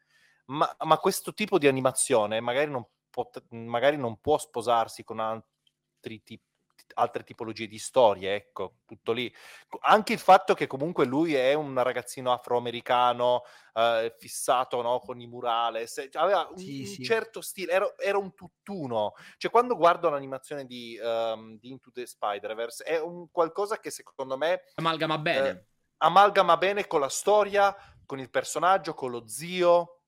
Ma, 0.47 0.75
ma 0.85 0.97
questo 0.99 1.35
tipo 1.35 1.59
di 1.59 1.67
animazione 1.67 2.41
magari 2.41 2.71
non, 2.71 2.87
pot- 3.11 3.45
magari 3.51 3.97
non 3.97 4.19
può 4.21 4.39
sposarsi 4.39 5.05
con 5.05 5.21
altri 5.21 6.23
tipi 6.23 6.47
altre 6.95 7.25
tipologie 7.25 7.67
di 7.67 7.79
storie, 7.79 8.35
ecco, 8.35 8.77
tutto 8.87 9.13
lì. 9.13 9.33
Anche 9.81 10.13
il 10.13 10.19
fatto 10.19 10.55
che 10.55 10.67
comunque 10.67 11.05
lui 11.05 11.35
è 11.35 11.55
un 11.55 11.81
ragazzino 11.83 12.33
afroamericano 12.33 13.43
eh, 13.75 14.15
fissato 14.19 14.81
no, 14.83 14.99
con 15.01 15.21
i 15.21 15.27
murales, 15.27 16.09
cioè, 16.11 16.23
aveva 16.23 16.49
un, 16.51 16.57
sì, 16.57 16.87
sì. 16.87 17.05
certo 17.05 17.41
stile, 17.41 17.73
era, 17.73 17.95
era, 17.99 18.19
un 18.19 18.35
tutt'uno. 18.35 19.15
Cioè, 19.37 19.51
quando 19.51 19.77
guardo 19.77 20.09
l'animazione 20.09 20.65
di, 20.65 20.99
um, 21.01 21.59
di 21.59 21.71
Into 21.71 21.91
the 21.93 22.07
Spider-Verse, 22.07 22.85
è 22.85 23.01
un 23.01 23.31
qualcosa 23.31 23.79
che 23.79 23.91
secondo 23.91 24.37
me... 24.37 24.63
Amalgama 24.75 25.19
bene. 25.19 25.49
Eh, 25.49 25.67
amalgama 25.99 26.57
bene 26.57 26.87
con 26.87 27.01
la 27.01 27.09
storia, 27.09 27.75
con 28.07 28.19
il 28.19 28.31
personaggio, 28.31 28.95
con 28.95 29.11
lo 29.11 29.27
zio 29.29 29.99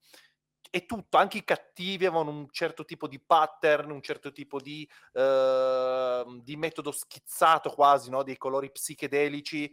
e 0.73 0.85
tutto, 0.85 1.17
anche 1.17 1.39
i 1.39 1.43
cattivi 1.43 2.05
avevano 2.05 2.31
un 2.31 2.47
certo 2.49 2.85
tipo 2.85 3.05
di 3.07 3.19
pattern, 3.19 3.91
un 3.91 4.01
certo 4.01 4.31
tipo 4.31 4.61
di, 4.61 4.89
uh, 5.13 6.41
di 6.41 6.55
metodo 6.55 6.93
schizzato 6.93 7.71
quasi, 7.71 8.09
no? 8.09 8.23
dei 8.23 8.37
colori 8.37 8.71
psichedelici 8.71 9.71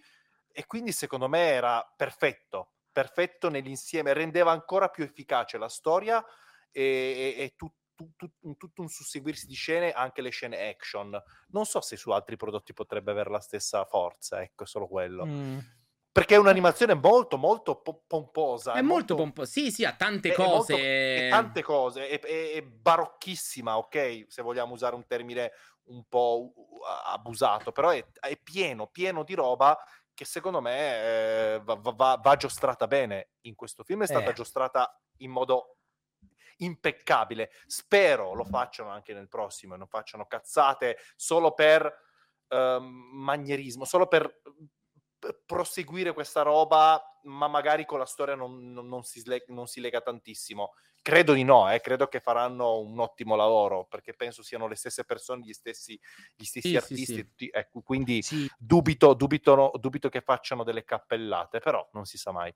e 0.51 0.67
quindi 0.67 0.91
secondo 0.91 1.29
me 1.29 1.51
era 1.51 1.89
perfetto, 1.97 2.73
perfetto 2.91 3.49
nell'insieme, 3.49 4.13
rendeva 4.13 4.51
ancora 4.51 4.89
più 4.89 5.05
efficace 5.05 5.57
la 5.57 5.69
storia 5.69 6.23
e, 6.73 7.37
e, 7.39 7.43
e 7.45 7.55
tutto 7.57 7.77
tutto 8.17 8.81
un 8.81 8.89
susseguirsi 8.89 9.47
di 9.47 9.55
scene, 9.55 9.91
anche 9.91 10.23
le 10.23 10.31
scene 10.31 10.69
action. 10.69 11.21
Non 11.49 11.65
so 11.65 11.81
se 11.81 11.97
su 11.97 12.11
altri 12.11 12.37
prodotti 12.37 12.73
potrebbe 12.73 13.11
avere 13.11 13.29
la 13.29 13.41
stessa 13.41 13.85
forza, 13.85 14.41
ecco, 14.41 14.65
solo 14.67 14.87
quello. 14.87 15.27
Mm. 15.27 15.59
Perché 16.19 16.35
è 16.35 16.39
un'animazione 16.39 16.95
molto, 16.95 17.39
molto 17.39 17.81
po- 17.81 18.03
pomposa. 18.07 18.73
È, 18.73 18.81
molto, 18.81 19.15
molto 19.15 19.17
pomposa, 19.17 19.51
sì, 19.51 19.71
sì, 19.71 19.85
ha 19.85 19.95
tante 19.95 20.31
è, 20.31 20.35
cose. 20.35 20.75
È 20.77 21.21
molto, 21.21 21.37
tante 21.37 21.63
cose, 21.63 22.09
è, 22.09 22.19
è, 22.21 22.63
barocchissima, 22.63 23.79
ok? 23.79 24.25
Se 24.27 24.43
vogliamo 24.43 24.73
usare 24.73 24.97
un 24.97 25.07
termine 25.07 25.53
un 25.85 26.05
po' 26.09 26.53
abusato, 27.07 27.71
però 27.71 27.91
è, 27.91 28.05
pieno, 28.43 28.89
pieno 28.89 29.23
di 29.23 29.35
roba 29.35 29.79
che 30.13 30.25
secondo 30.25 30.61
me 30.61 31.55
eh, 31.55 31.61
va, 31.63 31.77
va, 31.77 32.21
va, 32.21 32.37
giostrata 32.37 32.89
bene 32.89 33.31
in 33.43 33.55
questo 33.55 33.85
film. 33.85 34.03
È 34.03 34.07
stata 34.07 34.31
eh. 34.31 34.35
giostrata 34.35 35.01
in 35.19 35.31
modo 35.31 35.77
impeccabile. 36.57 37.53
Spero 37.67 38.35
lo 38.35 38.45
facciano 38.45 38.91
anche 38.91 39.15
nel 39.15 39.29
prossimo 39.29 39.75
e 39.75 39.79
non 39.79 39.87
facciano 39.87 40.27
cazzate 40.27 40.99
solo 41.15 41.55
per 41.55 41.85
uh, 42.49 42.81
magnerismo, 42.81 43.85
solo 43.85 44.09
per 44.09 44.41
proseguire 45.45 46.13
questa 46.13 46.43
roba, 46.43 47.03
ma 47.25 47.49
magari 47.49 47.85
con 47.85 47.99
la 47.99 48.07
storia 48.07 48.35
non, 48.35 48.73
non, 48.73 48.89
non, 48.89 49.03
si, 49.03 49.23
non 49.49 49.67
si, 49.67 49.81
lega 49.81 50.01
tantissimo. 50.01 50.75
Credo 51.01 51.33
di 51.33 51.43
no, 51.43 51.73
eh, 51.73 51.81
credo 51.81 52.07
che 52.09 52.21
faranno 52.21 52.81
un 52.81 52.99
ottimo 53.01 53.35
lavoro, 53.35 53.87
perché 53.87 54.15
penso 54.15 54.43
siano 54.43 54.69
le 54.69 54.75
stesse 54.75 55.05
persone, 55.05 55.43
gli 55.43 55.53
stessi, 55.53 55.99
gli 56.37 56.45
stessi 56.45 56.69
sì, 56.69 56.77
artisti, 56.77 57.05
sì, 57.05 57.15
sì. 57.15 57.25
Tutti, 57.25 57.51
ecco, 57.53 57.81
quindi 57.81 58.23
dubito, 58.59 59.15
dubito, 59.15 59.73
dubito 59.79 60.09
che 60.09 60.21
facciano 60.21 60.65
delle 60.65 60.85
cappellate, 60.85 61.61
però 61.61 61.89
non 61.93 62.05
si 62.05 62.19
sa 62.19 62.31
mai. 62.31 62.53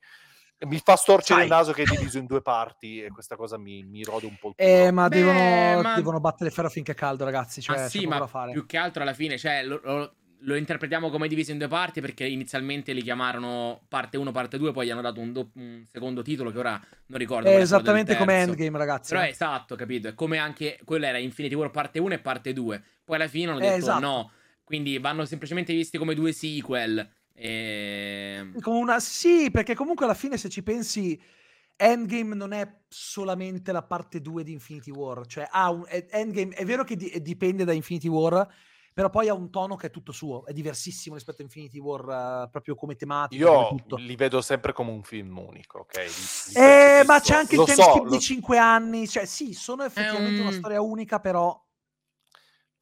Mi 0.65 0.79
fa 0.79 0.95
storcere 0.95 1.41
Sai. 1.41 1.49
il 1.49 1.53
naso 1.53 1.73
che 1.73 1.83
è 1.83 1.85
diviso 1.85 2.19
in 2.19 2.27
due 2.27 2.41
parti 2.43 3.03
e 3.03 3.11
questa 3.11 3.35
cosa 3.35 3.59
mi, 3.59 3.83
mi 3.83 4.05
rode 4.05 4.27
un 4.27 4.37
po' 4.39 4.49
il 4.51 4.55
culo. 4.55 4.69
Eh, 4.69 4.91
ma, 4.93 5.09
Beh, 5.09 5.17
devono, 5.17 5.83
ma... 5.83 5.95
devono, 5.97 6.21
battere 6.21 6.51
ferro 6.51 6.71
finché 6.71 6.93
è 6.93 6.95
caldo, 6.95 7.25
ragazzi. 7.25 7.61
Cioè, 7.61 7.81
ah, 7.81 7.89
sì, 7.89 8.07
ma 8.07 8.29
più 8.53 8.65
che 8.65 8.77
altro 8.77 9.03
alla 9.03 9.15
fine, 9.15 9.39
cioè, 9.39 9.65
lo, 9.65 9.81
lo, 9.83 10.15
lo 10.45 10.55
interpretiamo 10.55 11.11
come 11.11 11.29
diviso 11.29 11.53
in 11.53 11.59
due 11.59 11.69
parti 11.69 12.01
perché 12.01 12.27
inizialmente 12.27 12.93
li 12.93 13.03
chiamarono 13.03 13.83
parte 13.89 14.17
1, 14.17 14.33
parte 14.33 14.59
2, 14.59 14.73
poi 14.73 14.87
gli 14.87 14.91
hanno 14.91 15.01
dato 15.01 15.21
un, 15.21 15.33
do- 15.33 15.51
un 15.55 15.85
secondo 15.91 16.23
titolo 16.23 16.51
che 16.51 16.59
ora 16.59 16.81
non 17.07 17.19
ricordo. 17.19 17.49
È 17.49 17.57
esattamente 17.57 18.17
come 18.17 18.41
Endgame, 18.41 18.79
ragazzi. 18.79 19.13
Però 19.13 19.25
è 19.25 19.29
esatto, 19.29 19.77
capito? 19.77 20.09
È 20.09 20.15
come 20.15 20.39
anche 20.39 20.79
quello 20.85 21.07
era 21.07 21.19
Infinity 21.19 21.55
War 21.55 21.71
parte 21.71 21.99
1 21.99 22.15
e 22.15 22.19
parte 22.19 22.53
2. 22.53 22.83
Poi 23.05 23.17
alla 23.17 23.29
fine 23.29 23.51
hanno 23.51 23.61
detto 23.61 23.77
esatto. 23.77 24.01
no. 24.01 24.33
Quindi 24.65 24.99
vanno 24.99 25.25
semplicemente 25.25 25.73
visti 25.73 25.99
come 25.99 26.15
due 26.15 26.33
sequel. 26.33 27.07
E... 27.35 28.51
Come 28.61 28.79
una... 28.79 29.01
Sì, 29.01 29.51
perché 29.51 29.75
comunque 29.75 30.05
alla 30.05 30.15
fine 30.15 30.37
se 30.37 30.49
ci 30.49 30.63
pensi... 30.63 31.21
Endgame 31.75 32.37
non 32.37 32.53
è 32.53 32.81
solamente 32.87 33.73
la 33.73 33.83
parte 33.83 34.21
2 34.21 34.45
di 34.45 34.53
Infinity 34.53 34.91
War, 34.93 35.27
cioè 35.27 35.49
ah, 35.51 35.71
un, 35.71 35.85
Endgame 35.89 36.55
è 36.55 36.65
vero 36.65 36.85
che 36.85 36.95
di, 36.95 37.21
dipende 37.21 37.65
da 37.65 37.73
Infinity 37.73 38.07
War, 38.07 38.47
però 38.93 39.09
poi 39.09 39.29
ha 39.29 39.35
un 39.35 39.51
tono 39.51 39.77
che 39.77 39.87
è 39.87 39.91
tutto 39.91 40.13
suo, 40.13 40.45
è 40.45 40.53
diversissimo 40.53 41.15
rispetto 41.15 41.41
a 41.41 41.45
Infinity 41.45 41.79
War 41.79 42.45
uh, 42.45 42.51
proprio 42.51 42.75
come 42.75 42.95
tematica. 42.95 43.43
Io 43.43 43.77
li 43.97 44.17
vedo 44.17 44.43
sempre 44.43 44.73
come 44.73 44.91
un 44.91 45.03
film 45.03 45.39
unico, 45.39 45.81
ok? 45.81 45.97
Li, 45.97 46.05
li 46.05 46.55
eh, 46.55 47.03
ma 47.07 47.21
c'è 47.21 47.35
anche 47.35 47.55
il 47.55 47.65
time 47.65 47.75
so, 47.75 48.07
di 48.09 48.21
5 48.21 48.59
anni, 48.59 49.09
cioè 49.09 49.25
sì, 49.25 49.55
sono 49.55 49.85
effettivamente 49.85 50.41
um... 50.41 50.47
una 50.47 50.57
storia 50.57 50.81
unica, 50.83 51.21
però... 51.21 51.59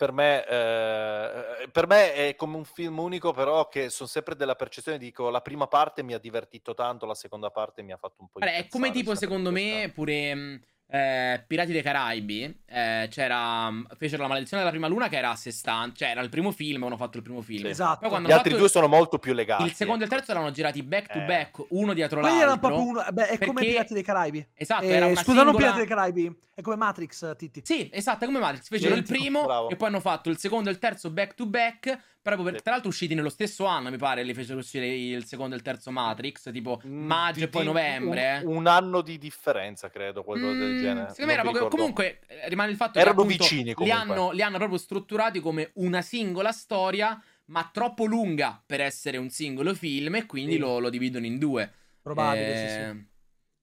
Per 0.01 0.13
me, 0.13 0.47
eh, 0.47 1.69
per 1.71 1.87
me, 1.87 2.15
è 2.15 2.35
come 2.35 2.57
un 2.57 2.65
film 2.65 2.99
unico, 2.99 3.33
però 3.33 3.69
che 3.69 3.91
sono 3.91 4.09
sempre 4.09 4.35
della 4.35 4.55
percezione, 4.57 4.97
dico, 4.97 5.29
la 5.29 5.43
prima 5.43 5.67
parte 5.67 6.03
mi 6.03 6.15
ha 6.15 6.19
divertito 6.19 6.73
tanto, 6.73 7.05
la 7.05 7.15
seconda 7.15 7.51
parte 7.51 7.83
mi 7.83 7.93
ha 7.93 7.99
fatto 7.99 8.23
un 8.23 8.29
po' 8.31 8.39
di... 8.39 8.47
È 8.47 8.67
come 8.69 8.91
tipo, 8.93 9.15
secondo 9.15 9.51
me, 9.51 9.93
pure 9.95 10.35
mm, 10.35 10.57
eh, 10.91 11.45
Pirati 11.47 11.71
dei 11.71 11.83
Caraibi, 11.83 12.63
eh, 12.67 13.09
c'era, 13.11 13.73
fecero 13.97 14.23
la 14.23 14.29
maledizione 14.29 14.63
della 14.63 14.75
prima 14.75 14.89
luna 14.89 15.09
che 15.09 15.17
era 15.17 15.31
a 15.31 15.37
sé 15.37 15.53
stante, 15.53 15.99
cioè 15.99 16.09
era 16.09 16.21
il 16.21 16.29
primo 16.29 16.51
film, 16.51 16.83
avevano 16.83 16.97
fatto 16.97 17.17
il 17.17 17.23
primo 17.23 17.43
film. 17.43 17.67
Esatto. 17.67 18.21
Gli 18.21 18.33
altri 18.33 18.57
due 18.57 18.69
sono 18.69 18.89
molto 18.89 19.19
più 19.19 19.33
legati. 19.33 19.63
Il 19.63 19.73
secondo 19.73 20.05
ecco. 20.05 20.15
e 20.15 20.17
il 20.17 20.23
terzo 20.23 20.37
erano 20.37 20.51
girati 20.51 20.83
back 20.83 21.13
to 21.13 21.19
eh. 21.19 21.25
back, 21.25 21.65
uno 21.69 21.93
dietro 21.93 22.21
Quelli 22.21 22.39
l'altro. 22.39 22.59
Proprio 22.59 22.83
uno, 22.83 23.05
beh, 23.13 23.23
è 23.23 23.29
perché... 23.29 23.47
come 23.47 23.61
Pirati 23.61 23.95
dei 23.95 24.03
Caraibi. 24.03 24.47
Esatto, 24.55 24.85
era 24.85 25.07
una 25.07 25.15
Scusa, 25.15 25.25
singola... 25.25 25.45
non 25.45 25.57
Pirati 25.57 25.79
dei 25.79 25.87
Caraibi, 25.87 26.39
è 26.55 26.61
come 26.61 26.77
Matrix, 26.77 27.37
Titti. 27.37 27.61
Sì, 27.65 27.89
esatto, 27.93 28.25
è 28.25 28.27
come 28.27 28.41
Matrix. 28.41 28.69
Fecero 28.69 28.95
il 28.97 29.05
primo 29.05 29.45
Bravo. 29.45 29.69
e 29.69 29.77
poi 29.77 29.89
hanno 29.89 30.01
fatto 30.01 30.29
il 30.29 30.39
secondo 30.39 30.71
e 30.71 30.73
il 30.73 30.79
terzo 30.79 31.11
back 31.11 31.35
to 31.35 31.47
back 31.47 31.99
Proprio 32.23 32.51
per, 32.51 32.61
tra 32.61 32.73
l'altro 32.73 32.91
usciti 32.91 33.15
nello 33.15 33.31
stesso 33.31 33.65
anno, 33.65 33.91
mi 33.91 33.97
pare, 33.97 34.23
li 34.23 34.35
fecero 34.35 34.59
uscire 34.59 34.87
il 34.87 35.25
secondo 35.25 35.55
e 35.55 35.57
il 35.57 35.65
terzo 35.65 35.91
Matrix, 35.91 36.53
tipo 36.53 36.79
mm, 36.87 37.07
maggio 37.07 37.39
di, 37.39 37.45
e 37.45 37.49
poi 37.49 37.65
novembre. 37.65 38.43
Un, 38.45 38.57
un, 38.57 38.67
anno 38.67 39.01
di 39.01 39.17
differenza, 39.17 39.89
credo, 39.89 40.23
qualcosa 40.23 40.53
mm, 40.53 40.59
del 40.59 40.81
genere. 40.81 41.09
Secondo 41.11 41.33
me 41.33 41.39
era 41.39 41.51
poco, 41.51 41.69
comunque 41.69 42.21
eh, 42.27 42.49
rimane 42.51 42.71
il 42.71 42.77
fatto 42.77 42.99
Erano 42.99 43.15
che 43.15 43.23
appunto, 43.23 43.43
vicini 43.45 43.75
li 43.79 43.91
hanno, 43.91 44.33
li 44.33 44.43
hanno 44.43 44.59
proprio 44.59 44.77
strutturati 44.77 45.41
come 45.41 45.71
una 45.75 46.03
singola 46.03 46.53
storia, 46.53 47.19
ma 47.47 47.71
troppo 47.73 48.05
lunga 48.05 48.63
per 48.65 48.83
essere 48.83 49.17
un 49.17 49.31
singolo 49.31 49.75
film 49.75 50.17
e 50.17 50.27
quindi 50.27 50.53
sì. 50.53 50.59
lo, 50.59 50.79
lo, 50.79 50.91
dividono 50.91 51.25
in 51.25 51.39
due. 51.39 51.73
Probabile, 52.03 52.53
eh... 52.53 52.69
sì, 52.69 52.99
sì. 52.99 53.09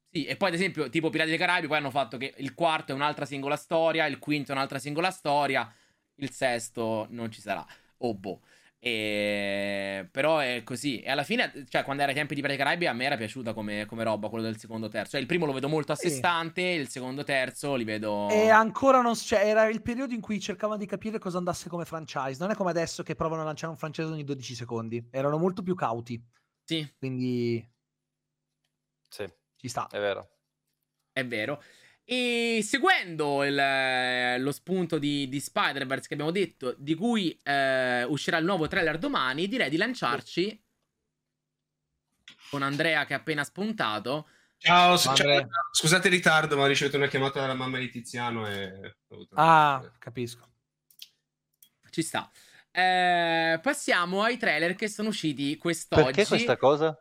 Sì, 0.10 0.26
e 0.26 0.36
poi 0.36 0.48
ad 0.48 0.56
esempio, 0.56 0.90
tipo 0.90 1.12
Pirati 1.12 1.30
dei 1.30 1.38
Caraibi, 1.38 1.68
poi 1.68 1.78
hanno 1.78 1.92
fatto 1.92 2.18
che 2.18 2.34
il 2.38 2.56
quarto 2.56 2.92
è 2.92 2.96
un'altra 2.96 3.26
singola 3.26 3.56
storia, 3.56 4.08
il 4.08 4.18
quinto 4.18 4.52
è 4.52 4.56
un'altra 4.56 4.80
singola 4.80 5.12
storia, 5.12 5.72
il 6.16 6.32
sesto 6.32 7.06
non 7.12 7.30
ci 7.30 7.40
sarà. 7.40 7.64
Oh 7.98 8.14
boh. 8.14 8.42
E... 8.80 10.08
Però 10.12 10.38
è 10.40 10.62
così. 10.64 11.02
E 11.02 11.10
alla 11.10 11.24
fine, 11.24 11.66
cioè, 11.68 11.84
quando 11.84 12.04
era 12.04 12.12
ai 12.12 12.18
tempi 12.18 12.36
di 12.36 12.42
Pirati 12.42 12.60
Caraibi, 12.60 12.88
a 12.88 12.94
me 12.94 13.06
era 13.06 13.18
piaciuta 13.18 13.54
come, 13.54 13.86
come, 13.86 14.04
roba 14.04 14.30
quello 14.30 14.44
del 14.44 14.58
secondo 14.58 14.88
terzo. 14.88 15.12
Cioè, 15.12 15.22
il 15.22 15.26
primo 15.28 15.46
lo 15.46 15.54
vedo 15.54 15.68
molto 15.68 15.92
a 15.92 15.96
sé 15.96 16.10
stante, 16.10 16.62
il 16.62 16.88
secondo 16.88 17.24
terzo 17.24 17.76
li 17.76 17.84
vedo. 17.84 18.30
E 18.30 18.50
ancora 18.50 19.02
non. 19.02 19.16
Cioè, 19.16 19.46
era 19.46 19.68
il 19.68 19.82
periodo 19.82 20.14
in 20.14 20.22
cui 20.22 20.40
cercavano 20.40 20.80
di 20.80 20.86
capire 20.86 21.20
cosa 21.20 21.38
andasse 21.38 21.70
come 21.70 21.86
franchise. 21.86 22.40
Non 22.40 22.52
è 22.52 22.56
come 22.56 22.70
adesso 22.70 23.04
che 23.04 23.16
provano 23.16 23.42
a 23.42 23.46
lanciare 23.46 23.72
un 23.72 23.78
franchise 23.78 24.10
ogni 24.10 24.24
12 24.24 24.56
secondi. 24.56 25.08
Erano 25.12 25.38
molto 25.38 25.64
più 25.64 25.76
cauti. 25.76 26.24
Sì. 26.64 26.88
Quindi. 26.98 27.68
Sì. 29.10 29.30
Ci 29.56 29.68
sta. 29.68 29.88
È 29.88 30.00
vero. 30.00 30.30
È 31.12 31.26
vero. 31.26 31.62
E 32.10 32.62
seguendo 32.64 33.44
il, 33.44 33.60
eh, 33.60 34.40
lo 34.40 34.54
spunto 34.54 34.98
di, 34.98 35.28
di, 35.28 35.42
Spider-Verse 35.42 36.08
che 36.08 36.14
abbiamo 36.14 36.32
detto, 36.32 36.74
di 36.78 36.96
cui 36.96 37.38
eh, 37.44 38.06
uscirà 38.06 38.38
il 38.38 38.46
nuovo 38.46 38.68
trailer 38.68 38.98
domani, 38.98 39.50
direi 39.50 39.70
di 39.70 39.76
lanciarci 39.76 40.64
con 42.50 42.62
Andrea 42.62 43.04
che 43.04 43.14
ha 43.14 43.18
appena 43.18 43.44
spuntato. 43.44 44.30
Ciao, 44.58 44.98
ciao, 44.98 45.48
scusate 45.72 46.08
il 46.08 46.14
ritardo, 46.14 46.56
ma 46.56 46.64
ho 46.64 46.68
ricevuto 46.68 46.96
una 46.96 47.08
chiamata 47.08 47.42
dalla 47.42 47.54
mamma 47.54 47.78
di 47.78 47.90
Tiziano 47.90 48.48
e... 48.48 48.96
Ah, 49.34 49.84
capisco. 50.00 50.48
Ci 51.90 52.02
sta. 52.04 52.32
Eh, 52.72 53.60
passiamo 53.62 54.24
ai 54.24 54.38
trailer 54.38 54.76
che 54.76 54.88
sono 54.88 55.10
usciti 55.10 55.58
quest'oggi. 55.58 56.04
Perché 56.04 56.26
questa 56.26 56.56
cosa? 56.56 56.98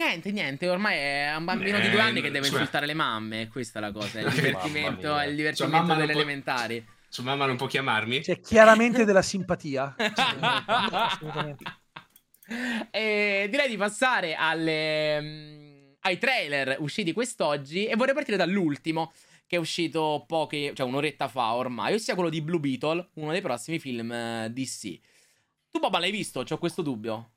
Niente, 0.00 0.30
niente, 0.30 0.68
ormai 0.68 0.96
è 0.96 1.34
un 1.36 1.44
bambino 1.44 1.76
eh, 1.78 1.80
di 1.80 1.90
due 1.90 2.00
anni 2.00 2.20
che 2.20 2.30
deve 2.30 2.46
cioè... 2.46 2.54
insultare 2.54 2.86
le 2.86 2.94
mamme, 2.94 3.48
questa 3.48 3.80
è 3.80 3.82
la 3.82 3.90
cosa, 3.90 4.20
è 4.20 4.22
il 4.22 4.30
divertimento, 4.32 5.18
è 5.18 5.26
il 5.26 5.34
divertimento 5.34 5.86
cioè, 5.88 5.96
delle 5.96 6.12
elementari. 6.12 6.80
Può... 6.82 6.94
Sua 7.08 7.24
mamma 7.24 7.46
non 7.46 7.56
può 7.56 7.66
chiamarmi? 7.66 8.20
C'è 8.20 8.38
chiaramente 8.38 9.04
della 9.04 9.22
simpatia. 9.22 9.96
Assolutamente. 9.96 11.64
E 12.90 13.46
direi 13.50 13.68
di 13.68 13.76
passare 13.76 14.34
alle, 14.34 15.18
um, 15.18 15.96
ai 16.00 16.16
trailer 16.16 16.78
usciti 16.80 17.12
quest'oggi 17.12 17.84
e 17.84 17.94
vorrei 17.94 18.14
partire 18.14 18.38
dall'ultimo 18.38 19.12
che 19.46 19.56
è 19.56 19.58
uscito 19.58 20.24
poche, 20.26 20.72
cioè 20.74 20.86
un'oretta 20.86 21.28
fa 21.28 21.52
ormai, 21.52 21.92
ossia 21.92 22.14
quello 22.14 22.30
di 22.30 22.40
Blue 22.40 22.58
Beetle, 22.58 23.10
uno 23.16 23.32
dei 23.32 23.42
prossimi 23.42 23.78
film 23.78 24.08
uh, 24.08 24.48
DC. 24.48 24.98
Tu 25.70 25.78
Baba 25.78 25.98
l'hai 25.98 26.10
visto? 26.10 26.42
C'ho 26.42 26.56
questo 26.56 26.80
dubbio. 26.80 27.32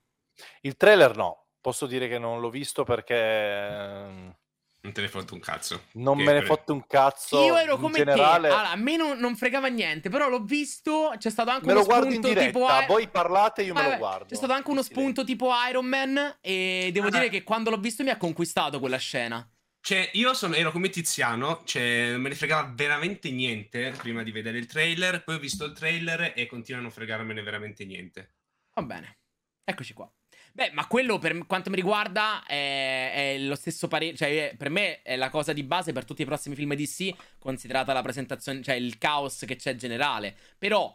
Il 0.62 0.78
trailer 0.78 1.14
no, 1.18 1.41
posso 1.62 1.86
dire 1.86 2.08
che 2.08 2.18
non 2.18 2.40
l'ho 2.40 2.50
visto 2.50 2.84
perché... 2.84 3.16
Ehm, 3.16 4.36
non 4.84 4.94
te 4.94 5.02
ne 5.02 5.10
fotte 5.10 5.34
un 5.36 5.40
cazzo. 5.40 5.84
Non 5.94 6.18
che 6.18 6.24
me 6.24 6.34
ne 6.34 6.42
fotte 6.42 6.72
un 6.72 6.88
cazzo. 6.88 7.44
Io 7.44 7.56
ero 7.56 7.78
come 7.78 8.00
generale... 8.00 8.48
te. 8.48 8.54
Allora, 8.54 8.72
a 8.72 8.76
me 8.76 8.96
non, 8.96 9.20
non, 9.20 9.36
fregava 9.36 9.68
niente, 9.68 10.10
però 10.10 10.28
l'ho 10.28 10.44
visto. 10.44 11.14
C'è 11.18 11.30
stato 11.30 11.52
anche 11.52 11.68
me 11.68 11.74
uno 11.74 11.84
spunto 11.84 12.34
tipo. 12.34 12.68
Voi 12.88 13.08
parlate, 13.08 13.62
io 13.62 13.74
Vabbè, 13.74 13.86
me 13.86 13.92
lo 13.94 14.00
guardo. 14.00 14.26
C'è 14.26 14.36
stato 14.36 14.54
anche 14.54 14.72
uno 14.72 14.82
spunto 14.82 15.24
tipo 15.24 15.52
Iron 15.70 15.86
Man. 15.86 16.38
E 16.42 16.90
devo 16.92 17.08
ah, 17.08 17.12
dire 17.12 17.30
che 17.30 17.44
quando 17.44 17.70
l'ho 17.70 17.78
visto 17.78 18.02
mi 18.02 18.10
ha 18.10 18.18
conquistato 18.18 18.80
quella 18.80 18.98
scena. 18.98 19.48
Cioè, 19.84 20.10
io 20.14 20.34
sono, 20.34 20.56
ero 20.56 20.72
come 20.72 20.90
Tiziano, 20.90 21.62
cioè, 21.64 22.10
non 22.12 22.22
me 22.22 22.30
ne 22.30 22.36
fregava 22.36 22.72
veramente 22.74 23.30
niente 23.30 23.94
prima 23.98 24.24
di 24.24 24.32
vedere 24.32 24.58
il 24.58 24.66
trailer. 24.66 25.24
Poi 25.24 25.36
ho 25.36 25.40
visto 25.40 25.64
il 25.66 25.74
trailer 25.74 26.34
e 26.36 26.48
continuano 26.48 26.88
a 26.88 26.92
fregarmene 26.92 27.44
veramente 27.44 27.86
niente. 27.86 28.34
Va 28.74 28.82
bene. 28.82 29.20
Eccoci 29.64 29.94
qua. 29.94 30.12
Beh, 30.54 30.72
ma 30.74 30.86
quello 30.88 31.18
per 31.18 31.46
quanto 31.48 31.70
mi 31.70 31.78
riguarda 31.78 32.44
è, 32.46 33.34
è 33.34 33.38
lo 33.40 33.56
stesso 33.56 33.88
parere. 33.88 34.16
Cioè, 34.16 34.56
per 34.58 34.70
me 34.70 35.02
è 35.02 35.16
la 35.16 35.30
cosa 35.30 35.54
di 35.54 35.64
base 35.64 35.94
per 35.94 36.06
tutti 36.06 36.24
i 36.24 36.26
prossimi 36.26 36.56
film 36.56 36.76
DC, 36.76 37.14
considerata 37.40 37.94
la 37.94 38.02
presentazione, 38.02 38.62
cioè 38.62 38.76
il 38.76 38.98
caos 38.98 39.44
che 39.48 39.56
c'è 39.56 39.76
generale. 39.76 40.36
Però 40.58 40.94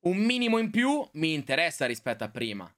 un 0.00 0.16
minimo 0.16 0.58
in 0.58 0.70
più 0.70 1.06
mi 1.14 1.34
interessa 1.34 1.86
rispetto 1.86 2.24
a 2.24 2.30
prima. 2.30 2.72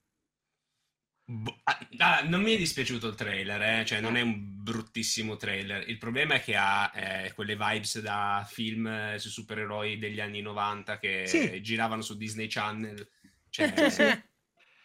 Ah, 1.62 1.78
ah, 1.98 2.22
non 2.22 2.42
mi 2.42 2.54
è 2.54 2.56
dispiaciuto 2.56 3.06
il 3.06 3.14
trailer, 3.14 3.62
eh? 3.62 3.84
cioè 3.84 4.00
non 4.00 4.16
è 4.16 4.20
un 4.20 4.62
bruttissimo 4.62 5.36
trailer. 5.36 5.88
Il 5.88 5.98
problema 5.98 6.34
è 6.34 6.42
che 6.42 6.56
ha 6.56 6.90
eh, 6.92 7.32
quelle 7.34 7.54
vibes 7.56 8.00
da 8.00 8.44
film 8.50 8.88
eh, 8.88 9.18
su 9.18 9.28
supereroi 9.28 9.98
degli 9.98 10.18
anni 10.18 10.40
90 10.40 10.98
che 10.98 11.26
sì. 11.26 11.62
giravano 11.62 12.02
su 12.02 12.16
Disney 12.16 12.48
Channel. 12.48 13.08
Cioè, 13.50 13.90
sì. 13.90 14.22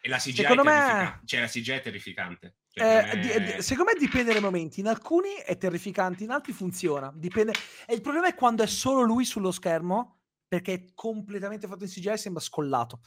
E 0.05 0.07
la 0.07 0.17
CGI, 0.19 0.35
secondo 0.35 0.63
me... 0.63 1.21
cioè, 1.25 1.39
la 1.39 1.47
CGI 1.47 1.71
è 1.71 1.81
terrificante. 1.81 2.57
Cioè, 2.69 3.09
eh, 3.11 3.39
me... 3.39 3.61
secondo 3.63 3.91
me 3.91 3.99
dipende 3.99 4.33
dai 4.33 4.41
momenti. 4.41 4.79
In 4.79 4.87
alcuni 4.87 5.29
è 5.43 5.57
terrificante, 5.57 6.23
in 6.23 6.29
altri 6.29 6.53
funziona. 6.53 7.11
Dipende... 7.11 7.53
E 7.87 7.95
il 7.95 8.01
problema 8.01 8.27
è 8.27 8.35
quando 8.35 8.61
è 8.61 8.67
solo 8.67 9.01
lui 9.01 9.25
sullo 9.25 9.51
schermo, 9.51 10.19
perché 10.47 10.73
è 10.73 10.85
completamente 10.93 11.65
fatto 11.65 11.85
in 11.85 11.89
CGI 11.89 12.09
e 12.09 12.17
sembra 12.17 12.39
scollato. 12.39 12.99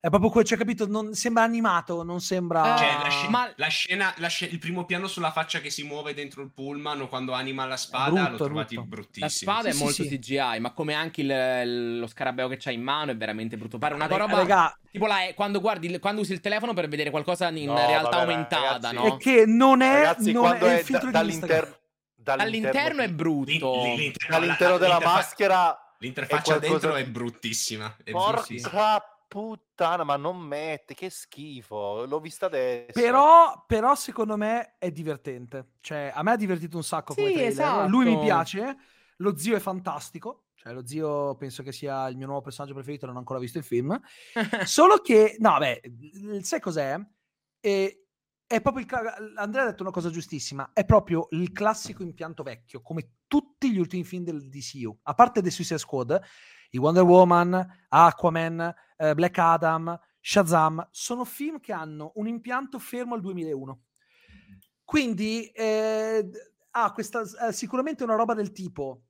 È 0.00 0.10
proprio 0.10 0.30
quello, 0.30 0.46
cioè, 0.46 0.56
capito? 0.56 0.86
Non, 0.86 1.14
sembra 1.14 1.42
animato, 1.42 2.04
non 2.04 2.20
sembra. 2.20 2.76
Cioè, 2.76 2.98
la, 3.02 3.10
sc- 3.10 3.28
Ma... 3.30 3.52
la, 3.56 3.66
scena, 3.66 4.14
la 4.18 4.28
sc- 4.28 4.48
il 4.48 4.60
primo 4.60 4.84
piano 4.84 5.08
sulla 5.08 5.32
faccia 5.32 5.58
che 5.60 5.70
si 5.70 5.82
muove 5.82 6.14
dentro 6.14 6.40
il 6.40 6.52
pullman 6.52 7.00
o 7.00 7.08
quando 7.08 7.32
anima 7.32 7.66
la 7.66 7.76
spada 7.76 8.10
brutto, 8.12 8.30
l'ho 8.30 8.36
trovati 8.36 8.74
brutto. 8.76 8.88
bruttissimo. 8.88 9.26
La 9.26 9.30
spada 9.58 9.72
sì, 9.72 9.76
è 9.76 9.82
molto 9.82 10.02
sì, 10.04 10.08
CGI, 10.08 10.60
ma 10.60 10.72
come 10.72 10.94
anche 10.94 11.22
il, 11.22 11.98
lo 11.98 12.06
scarabeo 12.06 12.46
che 12.46 12.58
c'ha 12.58 12.70
in 12.70 12.82
mano 12.82 13.10
è 13.10 13.16
veramente 13.16 13.56
brutto. 13.56 13.78
Pare 13.78 13.94
una 13.94 14.06
roba. 14.06 14.36
Raga, 14.36 14.78
tipo 14.88 15.06
la, 15.06 15.16
quando, 15.34 15.60
guardi, 15.60 15.98
quando 15.98 16.20
usi 16.20 16.32
il 16.32 16.40
telefono 16.40 16.74
per 16.74 16.86
vedere 16.86 17.10
qualcosa 17.10 17.48
in 17.48 17.64
no, 17.64 17.74
realtà 17.74 18.18
vabbè, 18.18 18.30
aumentata, 18.30 18.90
ragazzi, 18.90 18.94
no? 18.94 19.16
È 19.16 19.16
che 19.16 19.46
non 19.46 19.82
è. 19.82 19.94
Ragazzi, 19.94 20.30
non 20.30 20.54
è, 20.54 20.58
è 20.58 20.78
il 20.78 20.84
filtro 20.84 21.10
da, 21.10 21.18
dall'interno, 21.18 21.76
dall'interno, 22.14 22.36
dall'interno 22.36 23.02
è 23.02 23.08
brutto. 23.08 23.82
Dall'interno 24.28 24.78
della 24.78 25.00
maschera. 25.00 25.76
L'interfaccia 25.98 26.60
dentro 26.60 26.94
è 26.94 27.04
bruttissima. 27.04 27.96
È 28.04 28.12
Porca 28.12 29.17
puttana, 29.28 30.02
ma 30.02 30.16
non 30.16 30.38
mette, 30.38 30.94
che 30.94 31.10
schifo. 31.10 32.04
L'ho 32.06 32.18
vista 32.18 32.46
adesso. 32.46 32.92
Però, 32.92 33.64
però 33.66 33.94
secondo 33.94 34.36
me 34.36 34.76
è 34.78 34.90
divertente. 34.90 35.74
Cioè, 35.80 36.10
a 36.12 36.22
me 36.22 36.32
ha 36.32 36.36
divertito 36.36 36.76
un 36.76 36.82
sacco 36.82 37.12
sì, 37.12 37.20
come 37.20 37.32
trailer. 37.32 37.52
Esatto. 37.52 37.88
Lui 37.88 38.04
mi 38.06 38.18
piace, 38.18 38.76
lo 39.18 39.36
zio 39.36 39.54
è 39.54 39.60
fantastico. 39.60 40.46
Cioè, 40.54 40.72
lo 40.72 40.84
zio 40.84 41.36
penso 41.36 41.62
che 41.62 41.70
sia 41.70 42.08
il 42.08 42.16
mio 42.16 42.26
nuovo 42.26 42.40
personaggio 42.40 42.74
preferito, 42.74 43.06
non 43.06 43.14
ho 43.14 43.18
ancora 43.20 43.38
visto 43.38 43.58
il 43.58 43.64
film. 43.64 44.00
Solo 44.64 44.96
che, 44.96 45.36
no, 45.38 45.56
beh, 45.58 45.80
sai 46.42 46.58
cos'è? 46.58 46.98
E, 47.60 48.06
è 48.44 48.60
proprio 48.62 48.84
il, 48.84 49.36
Andrea 49.36 49.64
ha 49.64 49.66
detto 49.66 49.82
una 49.82 49.92
cosa 49.92 50.08
giustissima, 50.10 50.70
è 50.72 50.84
proprio 50.84 51.28
il 51.30 51.52
classico 51.52 52.02
impianto 52.02 52.42
vecchio, 52.42 52.80
come 52.80 53.18
tutti 53.26 53.70
gli 53.70 53.78
ultimi 53.78 54.04
film 54.04 54.24
del 54.24 54.48
DCU, 54.48 54.98
a 55.02 55.14
parte 55.14 55.42
The 55.42 55.50
Suicide 55.50 55.78
Squad, 55.78 56.18
i 56.70 56.78
Wonder 56.78 57.02
Woman, 57.02 57.84
Aquaman, 57.88 58.74
eh, 58.98 59.14
Black 59.14 59.38
Adam, 59.38 59.98
Shazam, 60.20 60.86
sono 60.90 61.24
film 61.24 61.60
che 61.60 61.72
hanno 61.72 62.12
un 62.16 62.26
impianto 62.26 62.78
fermo 62.78 63.14
al 63.14 63.20
2001. 63.20 63.82
Quindi 64.84 65.46
eh, 65.46 66.28
ha 66.70 66.92
questa, 66.92 67.22
eh, 67.48 67.52
sicuramente 67.52 68.04
una 68.04 68.14
roba 68.14 68.34
del 68.34 68.52
tipo, 68.52 69.04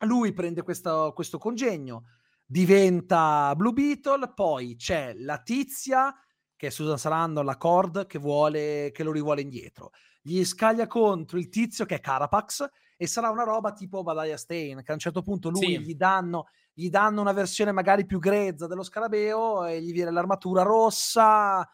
lui 0.00 0.32
prende 0.32 0.62
questo, 0.62 1.12
questo 1.14 1.38
congegno, 1.38 2.04
diventa 2.44 3.54
Blue 3.54 3.72
Beetle, 3.72 4.32
poi 4.34 4.76
c'è 4.76 5.14
la 5.14 5.38
tizia 5.38 6.14
che 6.56 6.66
è 6.66 6.70
Susan 6.70 6.98
Sarandon, 6.98 7.44
la 7.44 7.56
Cord 7.56 8.06
che, 8.06 8.18
vuole, 8.18 8.90
che 8.92 9.02
lo 9.02 9.12
rivuole 9.12 9.40
indietro. 9.40 9.92
Gli 10.20 10.44
scaglia 10.44 10.86
contro 10.86 11.38
il 11.38 11.48
tizio 11.48 11.86
che 11.86 11.94
è 11.94 12.00
Carapax 12.00 12.68
e 12.98 13.06
sarà 13.06 13.30
una 13.30 13.44
roba 13.44 13.72
tipo 13.72 14.02
Badaia 14.02 14.36
Stain, 14.36 14.82
che 14.82 14.90
a 14.90 14.94
un 14.94 15.00
certo 15.00 15.22
punto 15.22 15.48
lui 15.48 15.64
sì. 15.64 15.80
gli 15.80 15.94
danno 15.94 16.48
gli 16.80 16.88
danno 16.88 17.20
una 17.20 17.32
versione 17.32 17.72
magari 17.72 18.06
più 18.06 18.18
grezza 18.18 18.66
dello 18.66 18.82
scarabeo 18.82 19.66
e 19.66 19.82
gli 19.82 19.92
viene 19.92 20.10
l'armatura 20.10 20.62
rossa. 20.62 21.68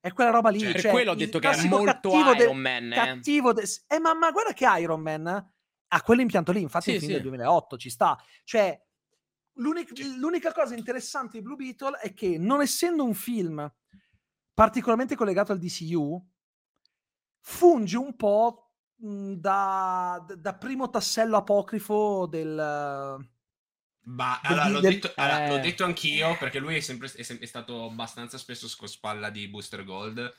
È 0.00 0.12
quella 0.12 0.30
roba 0.30 0.48
lì. 0.50 0.58
Cioè, 0.58 0.72
per 0.72 0.80
cioè, 0.80 0.90
quello 0.90 1.12
ho 1.12 1.14
detto 1.14 1.38
che 1.38 1.48
è 1.48 1.68
molto 1.68 2.10
Iron 2.10 2.36
de- 2.36 2.52
Man. 2.52 2.92
Eh. 2.92 2.96
Cattivo 2.96 3.52
de- 3.52 3.68
eh, 3.86 4.00
ma, 4.00 4.14
ma, 4.14 4.32
guarda 4.32 4.52
che 4.52 4.66
Iron 4.80 5.00
Man 5.00 5.26
ha 5.90 6.02
quell'impianto 6.02 6.50
lì, 6.50 6.60
infatti 6.60 6.90
sì, 6.90 6.90
il 6.90 6.98
film 6.98 7.10
sì. 7.10 7.16
del 7.18 7.22
2008 7.22 7.76
ci 7.76 7.88
sta. 7.90 8.20
Cioè, 8.42 8.84
l'unica, 9.54 9.94
l'unica 10.18 10.52
cosa 10.52 10.74
interessante 10.74 11.38
di 11.38 11.44
Blue 11.44 11.56
Beetle 11.56 11.98
è 12.00 12.12
che 12.12 12.36
non 12.36 12.60
essendo 12.60 13.04
un 13.04 13.14
film 13.14 13.72
particolarmente 14.54 15.14
collegato 15.14 15.52
al 15.52 15.58
DCU, 15.58 16.20
funge 17.42 17.96
un 17.96 18.16
po' 18.16 18.72
da, 18.96 20.26
da 20.36 20.54
primo 20.54 20.90
tassello 20.90 21.36
apocrifo 21.36 22.26
del 22.26 23.37
ma 24.08 24.40
allora, 24.42 24.68
l'ho, 24.68 24.80
detto, 24.80 25.12
allora, 25.16 25.44
eh... 25.44 25.48
l'ho, 25.48 25.58
detto, 25.58 25.84
anch'io 25.84 26.36
perché 26.38 26.58
lui 26.58 26.76
è 26.76 26.80
sempre 26.80 27.10
è, 27.14 27.38
è 27.38 27.46
stato 27.46 27.84
abbastanza 27.84 28.38
spesso 28.38 28.68
scospalla 28.68 29.28
di 29.30 29.48
Booster 29.48 29.84
Gold. 29.84 30.34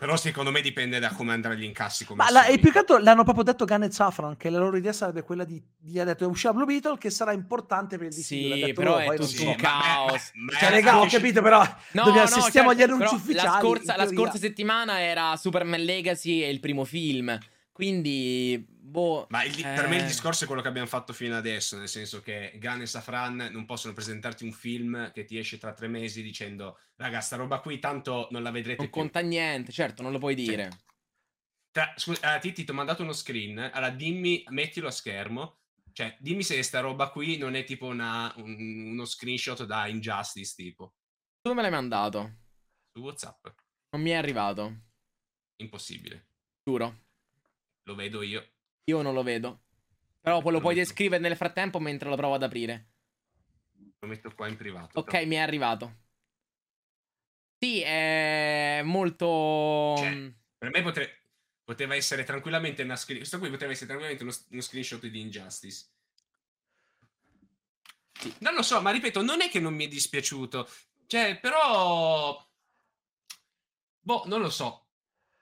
Però 0.00 0.16
secondo 0.16 0.50
me 0.50 0.62
dipende 0.62 0.98
da 0.98 1.10
come 1.10 1.34
andranno 1.34 1.56
gli 1.56 1.62
incassi. 1.62 2.06
Ma 2.14 2.30
la, 2.30 2.46
e 2.46 2.58
più 2.58 2.72
che 2.72 2.78
altro 2.78 2.96
l'hanno 2.96 3.22
proprio 3.22 3.44
detto 3.44 3.66
Gunn 3.66 3.82
e 3.82 3.90
Safran, 3.90 4.38
che 4.38 4.48
la 4.48 4.58
loro 4.58 4.78
idea 4.78 4.94
sarebbe 4.94 5.22
quella 5.22 5.44
di, 5.44 5.62
gli 5.78 5.98
ha 5.98 6.04
detto 6.04 6.26
uscirà 6.26 6.54
Blue 6.54 6.64
Beetle 6.64 6.96
che 6.96 7.10
sarà 7.10 7.32
importante 7.32 7.98
per 7.98 8.06
il 8.06 8.12
DCU. 8.14 8.22
Sì, 8.22 8.72
però 8.74 8.96
è 8.96 9.10
tutto 9.10 9.26
sì, 9.26 9.44
un 9.44 9.56
caos. 9.56 10.30
Ma, 10.32 10.52
ma, 10.52 10.58
cioè, 10.58 10.70
raga, 10.70 11.00
ho 11.00 11.06
capito, 11.06 11.42
però 11.42 11.58
no, 11.58 12.04
dobbiamo, 12.04 12.28
no, 12.30 12.34
assistiamo 12.34 12.74
certo, 12.74 12.82
agli 12.82 12.90
annunci 12.90 13.14
ufficiali. 13.14 13.46
La 13.46 13.58
scorsa, 13.58 13.96
la 13.96 14.06
scorsa 14.08 14.38
settimana 14.38 15.00
era 15.02 15.36
Superman 15.36 15.82
Legacy 15.82 16.42
e 16.44 16.48
il 16.48 16.60
primo 16.60 16.86
film. 16.86 17.38
Quindi, 17.70 18.66
boh. 18.90 19.26
Ma 19.30 19.44
il, 19.44 19.58
eh... 19.58 19.74
per 19.74 19.88
me 19.88 19.96
il 19.96 20.06
discorso 20.06 20.44
è 20.44 20.46
quello 20.46 20.62
che 20.62 20.68
abbiamo 20.68 20.86
fatto 20.86 21.12
fino 21.12 21.36
adesso, 21.36 21.78
nel 21.78 21.88
senso 21.88 22.20
che 22.20 22.52
Gunn 22.56 22.80
e 22.80 22.86
Safran 22.86 23.48
non 23.50 23.64
possono 23.64 23.94
presentarti 23.94 24.44
un 24.44 24.52
film 24.52 25.12
che 25.12 25.24
ti 25.24 25.38
esce 25.38 25.58
tra 25.58 25.72
tre 25.72 25.88
mesi 25.88 26.22
dicendo, 26.22 26.78
raga, 26.96 27.20
sta 27.20 27.36
roba 27.36 27.60
qui 27.60 27.78
tanto 27.78 28.28
non 28.30 28.42
la 28.42 28.50
vedrete 28.50 28.82
non 28.82 28.90
più. 28.90 29.00
conta 29.00 29.20
niente, 29.20 29.72
certo, 29.72 30.02
non 30.02 30.12
lo 30.12 30.18
puoi 30.18 30.34
dire. 30.34 30.70
Sì. 30.70 30.78
Tra, 31.72 31.94
scusa, 31.96 32.34
uh, 32.36 32.40
Titti, 32.40 32.64
ti 32.64 32.70
ho 32.70 32.74
mandato 32.74 33.02
uno 33.02 33.12
screen, 33.12 33.58
allora 33.58 33.90
dimmi, 33.90 34.42
mettilo 34.48 34.88
a 34.88 34.90
schermo, 34.90 35.60
cioè 35.92 36.16
dimmi 36.18 36.42
se 36.42 36.62
sta 36.62 36.80
roba 36.80 37.10
qui 37.10 37.36
non 37.36 37.54
è 37.54 37.64
tipo 37.64 37.86
una, 37.86 38.32
un, 38.36 38.90
uno 38.90 39.04
screenshot 39.04 39.64
da 39.64 39.86
Injustice 39.86 40.54
tipo. 40.56 40.94
Dove 41.40 41.54
me 41.54 41.62
l'hai 41.62 41.70
mandato? 41.70 42.38
Su 42.92 43.00
Whatsapp. 43.02 43.46
Non 43.90 44.02
mi 44.02 44.10
è 44.10 44.14
arrivato. 44.14 44.82
Impossibile. 45.56 46.26
Giuro. 46.64 47.04
Lo 47.84 47.94
vedo 47.94 48.22
io. 48.22 48.46
Io 48.84 49.02
non 49.02 49.14
lo 49.14 49.22
vedo. 49.22 49.62
Però 50.20 50.40
lo, 50.40 50.60
puoi 50.60 50.74
descrivere 50.74 51.22
nel 51.22 51.36
frattempo 51.36 51.78
mentre 51.78 52.08
lo 52.08 52.16
provo 52.16 52.34
ad 52.34 52.42
aprire. 52.42 52.88
Lo 54.00 54.08
metto 54.08 54.32
qua 54.34 54.48
in 54.48 54.56
privato. 54.56 54.98
Ok, 54.98 55.10
però. 55.10 55.26
mi 55.26 55.34
è 55.36 55.38
arrivato. 55.38 55.96
Sì, 57.58 57.80
è 57.80 58.80
molto... 58.84 59.94
Cioè, 59.98 60.14
mm, 60.14 60.28
per 60.58 60.70
me 60.70 60.82
potre... 60.82 61.24
poteva 61.64 61.94
essere 61.94 62.24
tranquillamente 62.24 62.82
una 62.82 62.96
screen... 62.96 63.18
Questo 63.18 63.38
qui 63.38 63.50
poteva 63.50 63.72
essere 63.72 63.86
tranquillamente 63.86 64.24
uno, 64.24 64.34
uno 64.50 64.60
screenshot 64.60 65.06
di 65.06 65.20
Injustice. 65.20 65.86
Sì. 68.18 68.34
Non 68.40 68.54
lo 68.54 68.62
so, 68.62 68.80
ma 68.80 68.90
ripeto, 68.90 69.22
non 69.22 69.40
è 69.40 69.48
che 69.48 69.60
non 69.60 69.74
mi 69.74 69.86
è 69.86 69.88
dispiaciuto. 69.88 70.68
Cioè, 71.06 71.38
però... 71.38 72.46
Boh, 74.00 74.22
non 74.26 74.40
lo 74.40 74.50
so. 74.50 74.86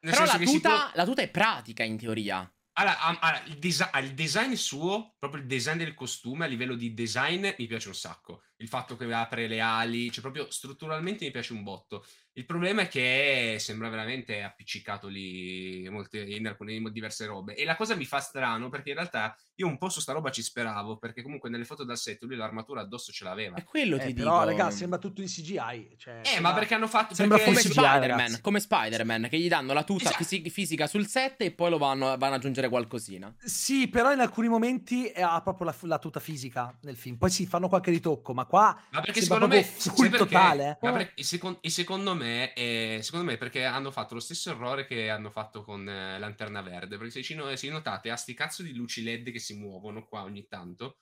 Però 0.01 0.25
la 0.25 0.39
tuta, 0.39 0.69
può... 0.69 0.91
la 0.95 1.05
tuta 1.05 1.23
è 1.23 1.31
pratica 1.31 1.83
in 1.83 1.99
teoria. 1.99 2.53
Allora, 2.79 3.01
allora 3.01 3.43
il, 3.47 3.59
desi- 3.59 3.89
il, 3.95 4.15
design 4.15 4.53
suo, 4.53 5.17
proprio 5.19 5.41
il 5.43 5.49
design 5.49 5.79
del 5.79 5.95
costume 5.95 6.45
a 6.45 6.49
livello 6.49 6.77
di 6.77 6.95
design 6.95 7.49
mi 7.59 7.67
piace 7.67 7.89
un 7.89 7.95
sacco. 7.95 8.43
Il 8.59 8.69
fatto 8.69 8.97
che 8.97 9.13
apre 9.13 9.47
le 9.47 9.61
ali, 9.61 10.11
cioè 10.11 10.21
proprio 10.21 10.51
strutturalmente 10.51 11.25
mi 11.25 11.31
piace 11.31 11.53
un 11.53 11.63
botto. 11.63 12.05
Il 12.39 12.45
problema 12.45 12.83
è 12.83 12.89
che 12.89 13.57
sembra 13.59 13.89
veramente 13.89 14.45
appiccicato 14.45 15.09
lì 15.09 15.89
molte, 15.91 16.21
in 16.21 16.47
alcune 16.47 16.81
diverse 16.93 17.27
robe. 17.27 17.57
E 17.57 17.65
la 17.65 17.75
cosa 17.75 17.97
mi 17.97 18.05
fa 18.05 18.21
strano 18.21 18.69
perché 18.69 18.91
in 18.91 18.95
realtà 18.95 19.37
io 19.57 19.67
un 19.67 19.77
po' 19.77 19.89
su 19.89 19.99
sta 19.99 20.13
roba 20.13 20.31
ci 20.31 20.41
speravo, 20.41 20.99
perché 20.99 21.21
comunque 21.23 21.51
nelle 21.51 21.65
foto 21.65 21.83
dal 21.83 21.99
set 21.99 22.23
lui 22.23 22.37
l'armatura 22.37 22.83
addosso 22.83 23.11
ce 23.11 23.25
l'aveva. 23.25 23.57
E 23.57 23.65
quello 23.65 23.97
eh, 23.97 24.07
ti 24.07 24.15
però, 24.15 24.39
dico. 24.39 24.45
ragazzi, 24.45 24.77
sembra 24.79 25.01
tutto 25.01 25.21
in 25.21 25.27
CGI. 25.27 25.97
Cioè, 25.99 26.21
eh, 26.21 26.25
sembra... 26.25 26.53
ma 26.53 26.55
perché 26.57 26.75
hanno 26.75 26.87
fatto... 26.87 27.15
Sembra 27.17 27.41
come 27.41 27.57
Spider-Man, 27.57 28.39
come 28.41 28.61
Spider-Man, 28.61 29.27
che 29.29 29.39
gli 29.41 29.49
danno 29.49 29.73
la 29.73 29.83
tuta 29.83 30.11
esatto. 30.11 30.23
fisi- 30.23 30.49
fisica 30.49 30.87
sul 30.87 31.09
set 31.09 31.41
e 31.41 31.51
poi 31.51 31.71
lo 31.71 31.79
vanno, 31.79 32.17
vanno, 32.17 32.35
ad 32.35 32.35
aggiungere 32.35 32.69
qualcosina. 32.69 33.35
Sì, 33.41 33.89
però 33.89 34.13
in 34.13 34.21
alcuni 34.21 34.47
momenti 34.47 35.11
ha 35.13 35.41
proprio 35.43 35.67
la, 35.67 35.75
la, 35.81 35.99
tuta 35.99 36.21
fisica 36.21 36.73
nel 36.83 36.97
film. 36.97 37.17
Poi 37.17 37.31
si 37.31 37.47
fanno 37.47 37.67
qualche 37.67 37.91
ritocco, 37.91 38.33
ma 38.33 38.47
qua... 38.49 38.77
Ma 38.91 39.01
perché 39.01 39.21
secondo 39.23 39.47
me... 39.47 39.63
Full 39.63 40.11
totale. 40.11 40.79
Ma 40.81 40.93
perché, 40.93 41.23
secondo, 41.23 41.59
e 41.61 41.71
secondo 41.71 42.15
me... 42.15 42.53
È 42.53 42.99
secondo 43.03 43.27
me 43.27 43.37
perché 43.37 43.65
hanno 43.65 43.91
fatto 43.91 44.15
lo 44.15 44.21
stesso 44.21 44.51
errore 44.51 44.87
che 44.87 45.11
hanno 45.11 45.31
fatto 45.31 45.63
con 45.63 45.89
eh, 45.89 46.19
Lanterna 46.19 46.63
Verde. 46.63 46.97
Perché 46.97 47.13
se 47.13 47.23
ci, 47.23 47.39
se 47.55 47.69
notate, 47.69 48.11
ha 48.11 48.17
sti 48.17 48.35
cazzo 48.35 48.63
di 48.63 48.75
luci 48.75 49.03
LED 49.03 49.31
che 49.31 49.39
si 49.39 49.55
muovono 49.55 50.07
qua 50.07 50.23
ogni 50.23 50.47
tanto. 50.49 50.99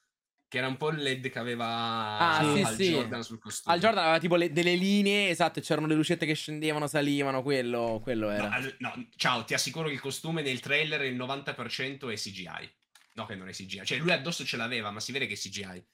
Che 0.49 0.59
era 0.59 0.69
un 0.69 0.77
po' 0.77 0.91
il 0.91 1.03
LED 1.03 1.29
che 1.29 1.39
aveva 1.41 2.19
ah, 2.19 2.55
sì, 2.55 2.63
al 2.63 2.75
sì. 2.77 2.91
Jordan 2.91 3.25
sul 3.25 3.41
costume. 3.41 3.75
Al 3.75 3.81
Jordan 3.81 4.05
aveva 4.05 4.19
tipo 4.21 4.37
le, 4.37 4.53
delle 4.53 4.77
linee, 4.77 5.29
esatto, 5.29 5.61
c'erano 5.61 5.89
le 5.89 5.97
lucette 5.97 6.25
che 6.25 6.35
scendevano, 6.35 6.87
salivano, 6.87 7.43
quello, 7.43 7.99
quello 8.01 8.31
era. 8.31 8.49
No, 8.57 8.73
no, 8.79 9.09
ciao, 9.17 9.45
ti 9.45 9.55
assicuro 9.55 9.89
che 9.89 9.95
il 9.95 10.01
costume 10.01 10.43
nel 10.43 10.61
trailer 10.61 11.03
il 11.03 11.17
90% 11.17 12.09
è 12.09 12.15
CGI. 12.15 12.75
No, 13.15 13.27
che 13.27 13.35
non 13.35 13.49
è 13.49 13.53
CGI. 13.53 13.85
Cioè, 13.85 13.99
lui 13.99 14.13
addosso 14.13 14.45
ce 14.45 14.57
l'aveva, 14.57 14.93
ma 14.93 15.01
si 15.01 15.11
vede 15.11 15.27
che 15.27 15.33
è 15.33 15.37
CGI. 15.37 15.85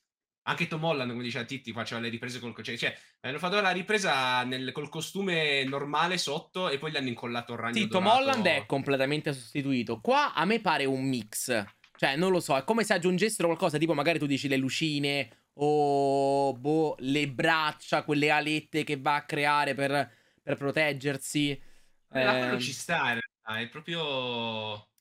Anche 0.45 0.67
Tom 0.67 0.83
Holland, 0.83 1.11
come 1.11 1.23
diceva 1.23 1.45
Titti, 1.45 1.73
faceva 1.73 2.01
le 2.01 2.09
riprese 2.09 2.41
col 2.41 2.55
cioè, 2.63 2.77
cioè 2.77 2.97
hanno 3.21 3.39
fatto 3.39 3.61
la 3.61 3.71
ripresa 3.71 4.43
nel, 4.43 4.73
col 4.73 4.89
costume 4.89 5.63
normale 5.65 6.19
sotto 6.19 6.69
e 6.69 6.79
poi 6.79 6.91
gli 6.91 6.97
hanno 6.97 7.09
incollato 7.09 7.53
il 7.53 7.59
ragno 7.61 7.75
Sì, 7.75 7.87
Tom 7.87 8.07
Holland 8.07 8.45
è 8.47 8.67
completamente 8.67 9.33
sostituito. 9.33 10.01
Qua 10.01 10.35
a 10.35 10.45
me 10.45 10.61
pare 10.61 10.85
un 10.85 11.05
mix. 11.05 11.65
Cioè, 11.97 12.17
non 12.17 12.33
lo 12.33 12.41
so, 12.41 12.57
è 12.57 12.65
come 12.65 12.83
se 12.83 12.95
aggiungessero 12.95 13.47
qualcosa, 13.47 13.79
tipo 13.79 13.95
magari 13.95 14.19
tu 14.19 14.27
dici 14.27 14.49
le 14.49 14.57
lucine 14.57 15.43
o 15.55 16.53
boh, 16.55 16.97
le 16.99 17.29
braccia, 17.29 18.03
quelle 18.03 18.31
alette 18.31 18.83
che 18.83 18.97
va 18.97 19.17
a 19.17 19.25
creare 19.25 19.75
per, 19.75 20.11
per 20.43 20.57
proteggersi. 20.57 21.51
Eh, 22.13 22.55
eh, 22.55 22.59
ci 22.59 22.73
sta, 22.73 23.13
in 23.13 23.21
realtà, 23.21 23.61
è 23.61 23.69
proprio 23.69 24.92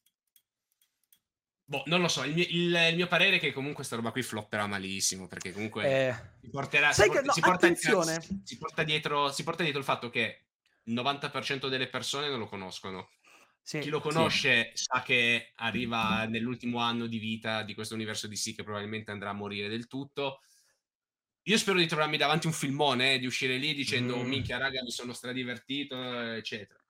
Boh, 1.71 1.83
non 1.85 2.01
lo 2.01 2.09
so, 2.09 2.25
il 2.25 2.33
mio, 2.33 2.43
il, 2.49 2.75
il 2.89 2.95
mio, 2.95 3.07
parere 3.07 3.37
è 3.37 3.39
che 3.39 3.53
comunque 3.53 3.85
sta 3.85 3.95
roba 3.95 4.11
qui 4.11 4.23
flopperà 4.23 4.67
malissimo, 4.67 5.29
perché 5.29 5.53
comunque 5.53 5.85
eh... 5.85 6.15
si 6.41 6.49
porterà... 6.49 6.91
Si, 6.91 7.05
porta, 7.05 7.21
no, 7.21 7.31
si, 7.31 7.39
porta, 7.39 7.73
si, 7.73 8.41
si, 8.43 8.57
porta 8.57 8.83
dietro, 8.83 9.31
si 9.31 9.43
porta 9.43 9.63
dietro 9.63 9.79
il 9.79 9.85
fatto 9.85 10.09
che 10.09 10.41
il 10.83 10.93
90% 10.93 11.69
delle 11.69 11.87
persone 11.87 12.27
non 12.27 12.39
lo 12.39 12.47
conoscono. 12.47 13.11
Sì, 13.61 13.79
Chi 13.79 13.87
lo 13.87 14.01
conosce 14.01 14.71
sì. 14.73 14.83
sa 14.83 15.01
che 15.01 15.53
arriva 15.55 16.25
nell'ultimo 16.25 16.79
anno 16.79 17.07
di 17.07 17.19
vita 17.19 17.63
di 17.63 17.73
questo 17.73 17.93
universo 17.93 18.27
di 18.27 18.35
sì 18.35 18.53
che 18.53 18.63
probabilmente 18.63 19.11
andrà 19.11 19.29
a 19.29 19.33
morire 19.33 19.69
del 19.69 19.87
tutto. 19.87 20.41
Io 21.43 21.57
spero 21.57 21.77
di 21.77 21.87
trovarmi 21.87 22.17
davanti 22.17 22.47
un 22.47 22.53
filmone, 22.53 23.13
eh, 23.13 23.19
di 23.19 23.27
uscire 23.27 23.55
lì 23.55 23.73
dicendo 23.73 24.17
mm. 24.17 24.27
minchia 24.27 24.57
raga 24.57 24.83
mi 24.83 24.91
sono 24.91 25.13
stradivertito, 25.13 25.95
eccetera. 26.33 26.83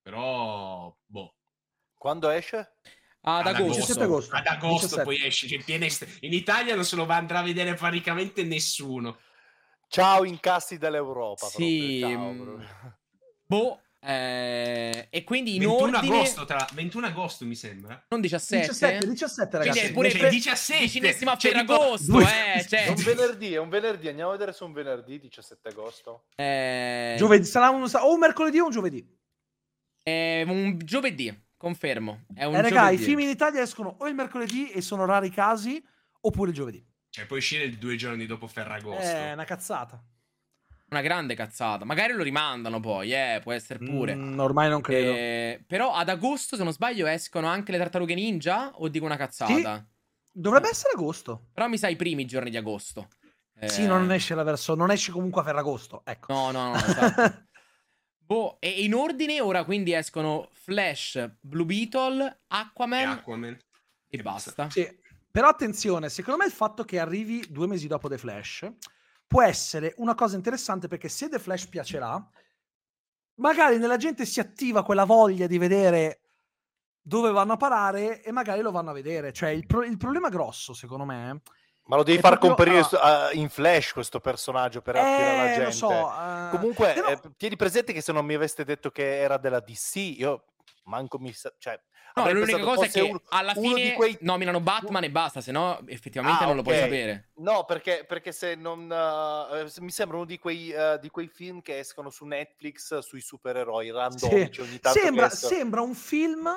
Però, 0.00 0.96
boh. 1.04 1.34
Quando 1.92 2.30
esce? 2.30 2.76
Ad, 3.28 3.46
ad 3.46 3.54
agosto. 3.56 4.00
agosto. 4.00 4.36
Ad 4.36 4.46
agosto 4.46 5.02
poi 5.02 5.24
esce. 5.24 5.48
Cioè, 5.48 5.60
in, 5.66 5.88
in 6.20 6.32
Italia 6.32 6.76
non 6.76 6.84
se 6.84 6.94
lo 6.94 7.06
andrà 7.08 7.40
a 7.40 7.42
vedere 7.42 7.74
praticamente 7.74 8.44
nessuno. 8.44 9.18
Ciao 9.88 10.24
incassi 10.24 10.78
dell'Europa. 10.78 11.46
Sì. 11.46 11.98
Ciao, 12.00 12.32
mm. 12.32 12.62
boh. 13.46 13.80
Eh, 13.98 15.08
e 15.10 15.24
quindi 15.24 15.56
in 15.56 15.62
21 15.62 15.82
ordine... 15.82 16.14
agosto, 16.14 16.44
tra... 16.44 16.68
21 16.72 17.06
agosto 17.06 17.44
mi 17.44 17.56
sembra. 17.56 18.04
Non 18.08 18.20
17? 18.20 18.68
17, 18.68 19.06
17 19.08 19.58
ragazzi. 19.58 19.78
Quindi 19.78 19.94
pure 19.94 20.10
cioè, 20.10 20.30
17. 20.30 20.84
Vicinissimo 20.84 21.30
a 21.32 21.36
cioè, 21.36 21.50
Ferragosto, 21.50 22.12
due... 22.12 22.54
eh. 22.54 22.62
Cioè... 22.68 22.84
È 22.84 22.88
un 22.90 23.02
venerdì, 23.02 23.54
è 23.54 23.58
un 23.58 23.68
venerdì. 23.68 24.06
Andiamo 24.06 24.30
a 24.30 24.32
vedere 24.34 24.52
se 24.52 24.60
è 24.60 24.66
un 24.68 24.72
venerdì 24.72 25.18
17 25.18 25.68
agosto. 25.68 26.26
Eh... 26.36 27.16
Giovedì, 27.18 27.44
sarà 27.44 27.70
un, 27.70 27.82
o 27.82 28.12
un 28.12 28.18
mercoledì 28.20 28.60
o 28.60 28.66
un 28.66 28.70
giovedì? 28.70 29.04
È 30.00 30.44
un 30.46 30.78
giovedì. 30.84 31.45
Confermo. 31.56 32.24
È 32.34 32.44
un 32.44 32.54
eh, 32.54 32.62
raga, 32.62 32.90
i 32.90 32.98
film 32.98 33.20
in 33.20 33.28
Italia 33.28 33.62
escono 33.62 33.96
o 33.98 34.08
il 34.08 34.14
mercoledì 34.14 34.70
e 34.70 34.80
sono 34.80 35.04
rari 35.04 35.30
casi, 35.30 35.82
oppure 36.20 36.50
il 36.50 36.56
giovedì. 36.56 36.86
Cioè, 37.08 37.26
puoi 37.26 37.38
uscire 37.38 37.70
due 37.78 37.96
giorni 37.96 38.26
dopo 38.26 38.46
Ferragosto. 38.46 39.00
È 39.00 39.32
una 39.32 39.44
cazzata. 39.44 40.02
Una 40.90 41.00
grande 41.00 41.34
cazzata. 41.34 41.84
Magari 41.84 42.12
lo 42.12 42.22
rimandano 42.22 42.78
poi, 42.78 43.12
eh, 43.12 43.40
può 43.42 43.52
essere 43.52 43.78
pure. 43.78 44.14
Mm, 44.14 44.38
ormai 44.38 44.68
non 44.68 44.80
credo. 44.80 45.12
Eh, 45.12 45.64
però 45.66 45.94
ad 45.94 46.08
agosto, 46.08 46.56
se 46.56 46.62
non 46.62 46.72
sbaglio, 46.72 47.06
escono 47.06 47.48
anche 47.48 47.72
le 47.72 47.78
tartarughe 47.78 48.14
ninja 48.14 48.70
o 48.74 48.88
dico 48.88 49.04
una 49.04 49.16
cazzata? 49.16 49.76
Sì, 49.78 49.84
dovrebbe 50.30 50.68
essere 50.68 50.92
agosto. 50.94 51.48
Però 51.52 51.66
mi 51.68 51.78
sa 51.78 51.88
i 51.88 51.96
primi 51.96 52.24
giorni 52.26 52.50
di 52.50 52.56
agosto. 52.56 53.08
Eh... 53.58 53.68
Sì, 53.68 53.86
non 53.86 54.12
esce 54.12 54.34
la 54.34 54.42
verso, 54.42 54.74
non 54.74 54.90
esce 54.90 55.10
comunque 55.10 55.40
a 55.40 55.44
Ferragosto, 55.44 56.02
ecco. 56.04 56.32
No, 56.32 56.50
no, 56.50 56.72
no, 56.72 56.74
esatto. 56.84 57.44
Boh, 58.26 58.56
e 58.58 58.82
in 58.82 58.92
ordine 58.92 59.40
ora 59.40 59.64
quindi 59.64 59.92
escono 59.92 60.48
Flash, 60.52 61.36
Blue 61.40 61.64
Beetle, 61.64 62.40
Aquaman 62.48 63.00
e, 63.00 63.04
Aquaman. 63.04 63.58
e 64.08 64.22
basta. 64.22 64.68
Sì. 64.68 64.98
Però 65.30 65.46
attenzione, 65.48 66.08
secondo 66.08 66.40
me 66.40 66.46
il 66.46 66.52
fatto 66.52 66.82
che 66.82 66.98
arrivi 66.98 67.46
due 67.48 67.68
mesi 67.68 67.86
dopo 67.86 68.08
The 68.08 68.18
Flash 68.18 68.68
può 69.28 69.42
essere 69.42 69.94
una 69.98 70.14
cosa 70.16 70.34
interessante 70.34 70.88
perché 70.88 71.08
se 71.08 71.28
The 71.28 71.38
Flash 71.38 71.66
piacerà, 71.66 72.28
magari 73.34 73.78
nella 73.78 73.96
gente 73.96 74.26
si 74.26 74.40
attiva 74.40 74.82
quella 74.82 75.04
voglia 75.04 75.46
di 75.46 75.58
vedere 75.58 76.22
dove 77.00 77.30
vanno 77.30 77.52
a 77.52 77.56
parare 77.56 78.22
e 78.24 78.32
magari 78.32 78.60
lo 78.60 78.72
vanno 78.72 78.90
a 78.90 78.94
vedere. 78.94 79.32
Cioè 79.32 79.50
il, 79.50 79.66
pro- 79.66 79.84
il 79.84 79.98
problema 79.98 80.30
grosso, 80.30 80.72
secondo 80.74 81.04
me, 81.04 81.42
ma 81.86 81.96
lo 81.96 82.02
devi 82.02 82.18
far 82.18 82.38
proprio, 82.38 82.54
comparire 82.54 82.80
uh, 82.80 83.36
in 83.38 83.48
flash 83.48 83.92
questo 83.92 84.18
personaggio 84.20 84.82
per 84.82 84.96
attirare 84.96 85.36
la 85.36 85.52
eh, 85.52 85.56
gente. 85.56 85.72
So, 85.72 85.88
uh, 85.88 86.50
Comunque, 86.50 86.92
però... 86.94 87.08
eh, 87.08 87.20
tieni 87.36 87.56
presente 87.56 87.92
che 87.92 88.00
se 88.00 88.12
non 88.12 88.24
mi 88.24 88.34
aveste 88.34 88.64
detto 88.64 88.90
che 88.90 89.18
era 89.18 89.36
della 89.36 89.60
DC, 89.60 89.94
io 90.18 90.44
manco 90.84 91.18
mi... 91.18 91.32
Cioè, 91.32 91.80
no, 92.14 92.32
l'unica 92.32 92.58
cosa 92.58 92.86
è 92.86 92.90
che 92.90 93.00
uno, 93.02 93.22
alla 93.28 93.54
fine 93.54 93.92
quei... 93.92 94.18
nominano 94.22 94.58
Batman 94.58 95.04
e 95.04 95.10
basta, 95.10 95.40
se 95.40 95.52
no 95.52 95.80
effettivamente 95.86 96.42
ah, 96.42 96.46
non 96.48 96.58
okay. 96.58 96.72
lo 96.72 96.76
puoi 96.76 96.90
sapere. 96.90 97.30
No, 97.36 97.64
perché, 97.64 98.04
perché 98.06 98.32
se 98.32 98.56
non... 98.56 98.90
Uh, 98.90 99.82
mi 99.82 99.90
sembra 99.92 100.16
uno 100.16 100.26
di 100.26 100.38
quei, 100.38 100.72
uh, 100.72 100.98
di 100.98 101.08
quei, 101.08 101.28
film 101.28 101.62
che 101.62 101.78
escono 101.78 102.10
su 102.10 102.24
Netflix 102.24 102.98
sui 102.98 103.20
supereroi 103.20 103.92
randomici 103.92 104.54
sì. 104.54 104.60
ogni 104.60 104.80
tanto. 104.80 104.98
Sembra, 104.98 105.28
sembra 105.28 105.82
un 105.82 105.94
film 105.94 106.50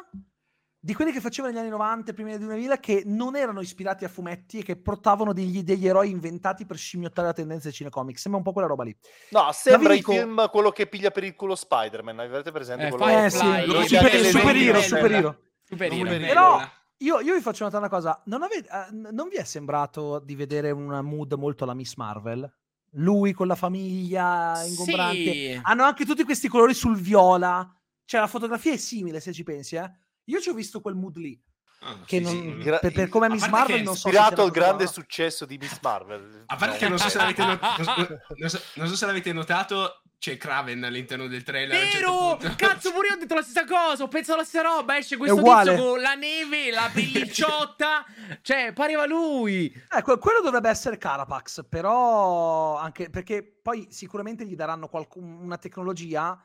di 0.81 0.93
quelli 0.93 1.11
che 1.11 1.19
facevano 1.19 1.53
negli 1.53 1.61
anni 1.61 1.71
90 1.71 2.11
e 2.11 2.13
primi 2.13 2.31
del 2.31 2.39
2000 2.39 2.77
che 2.77 3.03
non 3.05 3.35
erano 3.35 3.59
ispirati 3.59 4.05
a 4.05 4.07
fumetti 4.07 4.59
e 4.59 4.63
che 4.63 4.77
portavano 4.77 5.33
degli, 5.33 5.61
degli 5.61 5.85
eroi 5.85 6.09
inventati 6.09 6.65
per 6.65 6.77
scimmiottare 6.77 7.27
la 7.27 7.33
tendenza 7.33 7.63
dei 7.63 7.73
cinecomics. 7.73 8.21
Sembra 8.21 8.39
un 8.39 8.45
po' 8.45 8.53
quella 8.53 8.67
roba 8.69 8.85
lì. 8.85 8.95
No, 9.31 9.49
sembra 9.51 9.93
il 9.93 10.03
film 10.03 10.49
quello 10.49 10.71
che 10.71 10.87
piglia 10.87 11.11
per 11.11 11.25
il 11.25 11.35
culo 11.35 11.55
Spider-Man. 11.55 12.19
Avete 12.19 12.51
presente? 12.51 12.87
Eh, 12.87 12.89
quello 12.91 13.07
eh, 13.07 13.29
sì. 13.29 13.65
Lo 13.65 13.81
super, 13.85 14.25
superiro, 14.25 14.81
superiro. 14.81 15.39
superiro. 15.63 16.09
Però 16.17 16.61
io, 16.97 17.19
io, 17.19 17.33
vi 17.33 17.41
faccio 17.41 17.65
notare 17.65 17.85
una 17.85 17.93
cosa. 17.93 18.21
Non, 18.25 18.43
avete, 18.43 18.69
uh, 18.71 19.11
non 19.11 19.27
vi 19.27 19.35
è 19.35 19.43
sembrato 19.43 20.19
di 20.19 20.35
vedere 20.35 20.71
un 20.71 20.97
mood 21.03 21.33
molto 21.33 21.65
alla 21.65 21.73
Miss 21.73 21.95
Marvel? 21.95 22.49
Lui 22.93 23.33
con 23.33 23.47
la 23.47 23.55
famiglia 23.55 24.63
ingombrante. 24.65 25.31
Sì. 25.33 25.59
Hanno 25.61 25.83
anche 25.83 26.05
tutti 26.05 26.23
questi 26.23 26.47
colori 26.47 26.73
sul 26.73 26.97
viola. 26.97 27.69
Cioè, 28.05 28.21
la 28.21 28.27
fotografia 28.27 28.71
è 28.71 28.77
simile, 28.77 29.19
se 29.19 29.33
ci 29.33 29.43
pensi, 29.43 29.75
eh? 29.75 29.91
Io 30.29 30.39
ci 30.39 30.49
ho 30.49 30.53
visto 30.53 30.79
quel 30.81 30.95
mood 30.95 31.17
lì. 31.17 31.39
Ah, 31.81 31.97
che 32.05 32.17
sì, 32.17 32.23
non, 32.23 32.61
sì. 32.61 32.69
Per, 32.69 32.91
per, 32.91 33.07
come 33.07 33.29
Miss 33.29 33.47
Marvel 33.47 33.83
non 33.83 33.95
so 33.95 34.09
ispirato 34.09 34.41
al 34.41 34.51
grande 34.51 34.83
qua. 34.83 34.91
successo 34.91 35.45
di 35.45 35.57
Miss 35.57 35.79
Marvel 35.81 36.43
a 36.47 36.55
parte 36.57 36.77
che 36.77 36.89
non 36.89 36.99
so 36.99 37.07
se 37.07 37.17
l'avete, 37.17 37.45
not- 37.45 37.61
non 38.35 38.49
so, 38.49 38.61
non 38.73 38.87
so 38.89 38.97
se 38.97 39.05
l'avete 39.05 39.31
notato 39.31 40.01
c'è 40.17 40.35
Kraven 40.35 40.83
all'interno 40.83 41.27
del 41.27 41.43
trailer 41.43 41.79
vero 41.79 42.37
certo 42.37 42.55
cazzo 42.57 42.91
pure 42.91 43.07
io 43.07 43.13
ho 43.13 43.17
detto 43.17 43.33
la 43.33 43.41
stessa 43.41 43.63
cosa 43.63 44.03
ho 44.03 44.09
pensato 44.09 44.39
la 44.39 44.43
stessa 44.43 44.63
roba 44.63 44.97
esce 44.97 45.15
questo 45.15 45.41
tizio 45.41 45.75
con 45.77 46.01
la 46.01 46.15
neve 46.15 46.69
la 46.69 46.89
pellicciotta 46.93 48.05
cioè 48.41 48.73
pareva 48.73 49.05
lui 49.05 49.73
ecco 49.89 50.17
quello 50.17 50.41
dovrebbe 50.41 50.67
essere 50.67 50.97
Carapax 50.97 51.63
però 51.69 52.75
anche 52.75 53.09
perché 53.09 53.41
poi 53.41 53.87
sicuramente 53.89 54.45
gli 54.45 54.57
daranno 54.57 54.89
qualc- 54.89 55.15
una 55.15 55.57
tecnologia 55.57 56.37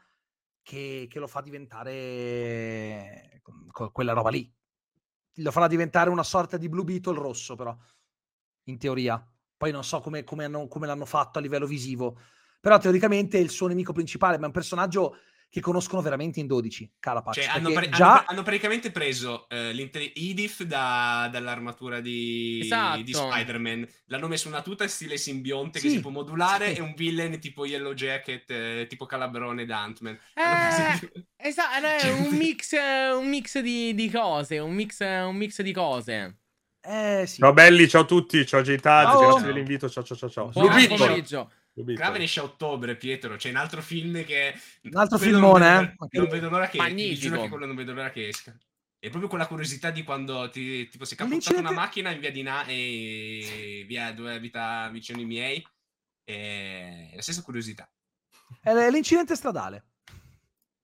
che, 0.64 1.06
che 1.08 1.18
lo 1.20 1.28
fa 1.28 1.40
diventare 1.42 3.40
quella 3.92 4.12
roba 4.12 4.30
lì. 4.30 4.52
Lo 5.38 5.50
farà 5.50 5.68
diventare 5.68 6.10
una 6.10 6.22
sorta 6.22 6.56
di 6.56 6.68
Blue 6.68 6.84
Beetle 6.84 7.18
rosso, 7.18 7.54
però, 7.54 7.76
in 8.64 8.78
teoria. 8.78 9.24
Poi 9.56 9.70
non 9.70 9.84
so 9.84 10.00
come, 10.00 10.24
come, 10.24 10.44
hanno, 10.44 10.66
come 10.66 10.86
l'hanno 10.86 11.04
fatto 11.04 11.38
a 11.38 11.42
livello 11.42 11.66
visivo. 11.66 12.18
Però 12.60 12.78
teoricamente 12.78 13.38
il 13.38 13.50
suo 13.50 13.68
nemico 13.68 13.92
principale, 13.92 14.38
ma 14.38 14.44
è 14.44 14.46
un 14.46 14.52
personaggio 14.52 15.18
che 15.54 15.60
conoscono 15.60 16.02
veramente 16.02 16.40
in 16.40 16.48
12, 16.48 16.94
Carapax. 16.98 17.34
Cioè, 17.36 17.44
hanno, 17.44 17.70
pre- 17.70 17.88
già... 17.88 18.14
hanno, 18.14 18.24
hanno, 18.26 18.42
praticamente 18.42 18.90
preso 18.90 19.46
uh, 19.48 19.70
Idif 20.14 20.64
da, 20.64 21.28
dall'armatura 21.30 22.00
di, 22.00 22.58
esatto. 22.60 23.02
di, 23.02 23.12
Spider-Man, 23.12 23.86
l'hanno 24.06 24.26
messo 24.26 24.48
una 24.48 24.62
tuta 24.62 24.88
stile 24.88 25.16
simbionte 25.16 25.78
sì. 25.78 25.86
che 25.86 25.92
si 25.92 26.00
può 26.00 26.10
modulare 26.10 26.74
sì. 26.74 26.80
e 26.80 26.82
un 26.82 26.94
villain 26.96 27.38
tipo 27.38 27.66
Yellow 27.66 27.92
Jacket, 27.94 28.50
eh, 28.50 28.86
tipo 28.88 29.06
Calabrone 29.06 29.64
da 29.64 29.80
Ant-Man. 29.82 30.18
Eh, 30.34 31.10
esatto, 31.36 31.86
è 31.86 32.10
un 32.10 32.36
mix, 32.36 32.72
un 32.72 33.28
mix 33.28 33.60
di, 33.60 33.94
di, 33.94 34.10
cose, 34.10 34.58
un 34.58 34.74
mix, 34.74 34.98
un 34.98 35.36
mix 35.36 35.62
di 35.62 35.72
cose. 35.72 36.38
Eh, 36.80 37.26
sì. 37.28 37.38
Ciao 37.38 37.52
belli, 37.52 37.88
ciao 37.88 38.02
a 38.02 38.06
tutti, 38.06 38.44
ciao 38.44 38.60
Gitaz, 38.60 39.20
grazie 39.20 39.46
dell'invito, 39.46 39.88
ciao 39.88 40.02
ciao 40.02 40.16
ciao 40.16 40.28
ciao. 40.28 40.50
Buon 40.50 40.86
pomeriggio. 40.88 41.48
Crave 41.94 42.22
esce 42.22 42.40
a 42.40 42.44
ottobre, 42.44 42.96
Pietro. 42.96 43.36
C'è 43.36 43.50
un 43.50 43.56
altro 43.56 43.82
film 43.82 44.24
che. 44.24 44.54
Un 44.82 44.96
altro 44.96 45.18
filmone, 45.18 45.74
non 45.74 46.08
eh? 46.10 46.18
Non 46.18 46.28
vedo 46.28 46.48
l'ora 46.48 46.68
che. 46.68 46.78
Magnifico. 46.78 47.40
Che 47.40 47.48
quello 47.48 47.66
non 47.66 47.74
vedo 47.74 47.92
l'ora 47.92 48.10
che 48.10 48.28
esca. 48.28 48.56
È 48.98 49.10
proprio 49.10 49.28
quella 49.28 49.46
curiosità 49.46 49.90
di 49.90 50.02
quando 50.02 50.48
ti, 50.48 50.88
tipo 50.88 51.04
si 51.04 51.12
è 51.12 51.16
capottata 51.16 51.58
una 51.58 51.72
macchina 51.72 52.10
in 52.10 52.20
via 52.20 52.30
di 52.30 52.40
Na 52.40 52.64
e 52.64 53.84
via 53.86 54.12
dove 54.12 54.34
abita 54.34 54.88
vicino 54.90 55.20
i 55.20 55.26
miei. 55.26 55.66
È 56.22 57.12
la 57.14 57.20
stessa 57.20 57.42
curiosità. 57.42 57.86
È 58.62 58.90
l'incidente 58.90 59.36
stradale. 59.36 59.88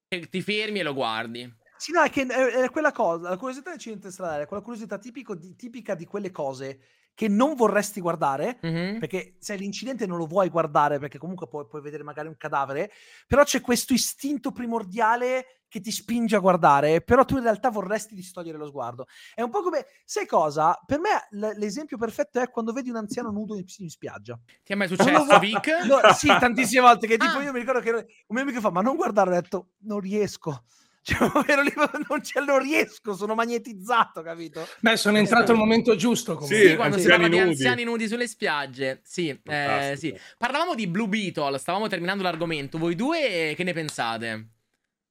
E 0.09 0.29
ti 0.29 0.43
fermi 0.43 0.81
e 0.81 0.83
lo 0.83 0.93
guardi. 0.93 1.51
Sì, 1.79 1.93
no, 1.93 2.03
è 2.03 2.11
che 2.11 2.27
è, 2.27 2.69
quella 2.69 2.93
cosa, 2.93 3.31
la 3.31 3.39
curiosità 3.39 3.71
dell'incidente 3.71 4.11
stradale 4.11 4.43
è 4.43 4.47
quella 4.47 4.63
curiosità 4.63 4.99
tipico 4.99 5.35
di, 5.35 5.57
tipica 5.57 5.95
di 5.95 6.05
quelle 6.05 6.31
cose 6.31 6.79
che 7.21 7.29
non 7.29 7.55
vorresti 7.55 8.01
guardare, 8.01 8.59
mm-hmm. 8.65 8.99
perché 8.99 9.35
se 9.41 9.55
l'incidente 9.55 10.07
non 10.07 10.17
lo 10.17 10.25
vuoi 10.25 10.49
guardare, 10.49 10.99
perché 10.99 11.19
comunque 11.19 11.49
puoi, 11.49 11.67
puoi, 11.67 11.83
vedere 11.83 12.03
magari 12.03 12.29
un 12.29 12.37
cadavere, 12.39 12.91
però 13.27 13.45
c'è 13.45 13.61
questo 13.61 13.93
istinto 13.93 14.53
primordiale 14.53 15.65
che 15.69 15.81
ti 15.81 15.91
spinge 15.91 16.37
a 16.37 16.39
guardare, 16.39 17.03
però 17.03 17.27
tu 17.27 17.37
in 17.37 17.43
realtà 17.43 17.69
vorresti 17.69 18.15
distogliere 18.15 18.57
lo 18.57 18.67
sguardo. 18.67 19.05
È 19.35 19.43
un 19.43 19.51
po' 19.51 19.61
come, 19.61 19.85
sai 20.07 20.25
cosa? 20.25 20.81
Per 20.87 20.99
me 20.99 21.27
l- 21.33 21.59
l'esempio 21.59 21.99
perfetto 21.99 22.41
è 22.41 22.49
quando 22.49 22.73
vedi 22.73 22.89
un 22.89 22.97
anziano 22.97 23.31
nudo 23.31 23.55
in, 23.55 23.67
in 23.77 23.91
spiaggia. 23.91 24.41
Ti 24.65 24.73
è 24.73 24.75
mai 24.75 24.89
successo, 24.89 25.39
Vic? 25.41 25.69
No, 25.85 26.01
sì, 26.15 26.29
tantissime 26.29 26.81
volte, 26.81 27.07
che 27.07 27.19
tipo 27.19 27.37
ah. 27.37 27.43
io 27.43 27.53
mi 27.53 27.59
ricordo 27.59 27.81
che 27.81 27.91
un 27.93 28.05
mio 28.29 28.41
amico 28.45 28.61
fa, 28.61 28.71
ma 28.71 28.81
non 28.81 28.97
guardare, 28.97 29.29
ho 29.29 29.35
detto, 29.35 29.73
non 29.81 30.01
riesco. 30.01 30.65
Cioè, 31.03 31.19
lì, 31.63 31.73
non 32.09 32.23
ce 32.23 32.41
lo 32.41 32.59
riesco, 32.59 33.15
sono 33.15 33.35
magnetizzato, 33.35 34.23
capito? 34.23 34.67
Beh, 34.81 34.97
sono 34.97 35.19
entrato 35.19 35.53
al 35.53 35.59
momento 35.59 35.97
giusto. 35.97 36.35
Comunque. 36.35 36.69
Sì, 36.69 36.77
quando 36.77 36.99
si 36.99 37.09
parla 37.09 37.27
nudi. 37.27 37.37
di 37.37 37.49
anziani 37.49 37.85
nudi 37.85 38.07
sulle 38.07 38.29
spiagge. 38.29 39.01
Sì, 39.05 39.29
eh, 39.45 39.95
sì. 39.97 40.17
Parlavamo 40.37 40.75
di 40.75 40.87
Blue 40.87 41.09
Beetle, 41.09 41.59
stavamo 41.59 41.89
terminando 41.89 42.23
l'argomento. 42.23 42.79
Voi 42.79 42.95
due 42.95 43.55
che 43.57 43.65
ne 43.65 43.73
pensate? 43.73 44.49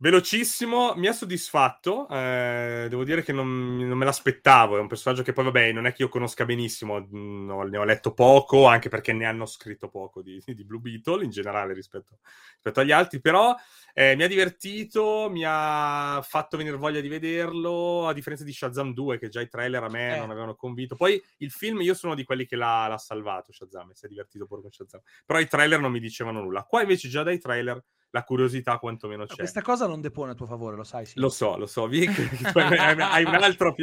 Velocissimo, 0.01 0.93
mi 0.95 1.07
ha 1.07 1.11
soddisfatto, 1.11 2.07
eh, 2.07 2.85
devo 2.87 3.03
dire 3.03 3.21
che 3.21 3.33
non, 3.33 3.75
non, 3.79 3.97
me 3.97 4.05
l'aspettavo, 4.05 4.77
è 4.77 4.79
un 4.79 4.87
personaggio 4.87 5.23
che 5.23 5.33
poi 5.33 5.43
vabbè 5.43 5.73
non 5.73 5.87
è 5.87 5.91
che 5.91 6.03
io 6.03 6.07
conosca 6.07 6.45
benissimo, 6.45 7.05
no, 7.09 7.63
ne 7.63 7.77
ho 7.77 7.83
letto 7.83 8.13
poco, 8.13 8.65
anche 8.65 8.87
perché 8.87 9.11
ne 9.11 9.25
hanno 9.25 9.45
scritto 9.45 9.89
poco 9.89 10.21
di, 10.21 10.41
di 10.45 10.63
Blue 10.63 10.79
Beetle 10.79 11.25
in 11.25 11.31
generale 11.31 11.73
rispetto, 11.73 12.19
rispetto 12.53 12.79
agli 12.79 12.93
altri, 12.93 13.19
però 13.19 13.53
eh, 13.93 14.15
mi 14.15 14.23
ha 14.23 14.27
divertito, 14.29 15.27
mi 15.29 15.43
ha 15.45 16.21
fatto 16.25 16.55
venire 16.55 16.77
voglia 16.77 17.01
di 17.01 17.09
vederlo, 17.09 18.07
a 18.07 18.13
differenza 18.13 18.45
di 18.45 18.53
Shazam 18.53 18.93
2 18.93 19.19
che 19.19 19.27
già 19.27 19.41
i 19.41 19.49
trailer 19.49 19.83
a 19.83 19.89
me 19.89 20.15
eh. 20.15 20.19
non 20.19 20.29
avevano 20.29 20.55
convinto, 20.55 20.95
poi 20.95 21.21
il 21.39 21.51
film 21.51 21.81
io 21.81 21.93
sono 21.93 22.15
di 22.15 22.23
quelli 22.23 22.45
che 22.45 22.55
l'ha, 22.55 22.87
l'ha 22.87 22.97
salvato 22.97 23.51
Shazam, 23.51 23.91
si 23.91 24.05
è 24.05 24.07
divertito 24.07 24.45
pure 24.45 24.61
con 24.61 24.71
Shazam, 24.71 25.01
però 25.25 25.39
i 25.39 25.47
trailer 25.49 25.81
non 25.81 25.91
mi 25.91 25.99
dicevano 25.99 26.39
nulla, 26.39 26.63
qua 26.63 26.83
invece 26.83 27.09
già 27.09 27.21
dai 27.21 27.37
trailer 27.37 27.83
la 28.11 28.23
curiosità 28.23 28.77
quantomeno 28.77 29.25
c'è. 29.25 29.35
Questa 29.35 29.61
cosa 29.61 29.87
non 29.87 30.01
depone 30.01 30.31
a 30.31 30.35
tuo 30.35 30.45
favore, 30.45 30.75
lo 30.75 30.83
sai? 30.83 31.05
Sì. 31.05 31.19
Lo 31.19 31.29
so, 31.29 31.57
lo 31.57 31.65
so, 31.65 31.83
hai 31.85 33.23
un 33.23 33.35
altro... 33.35 33.75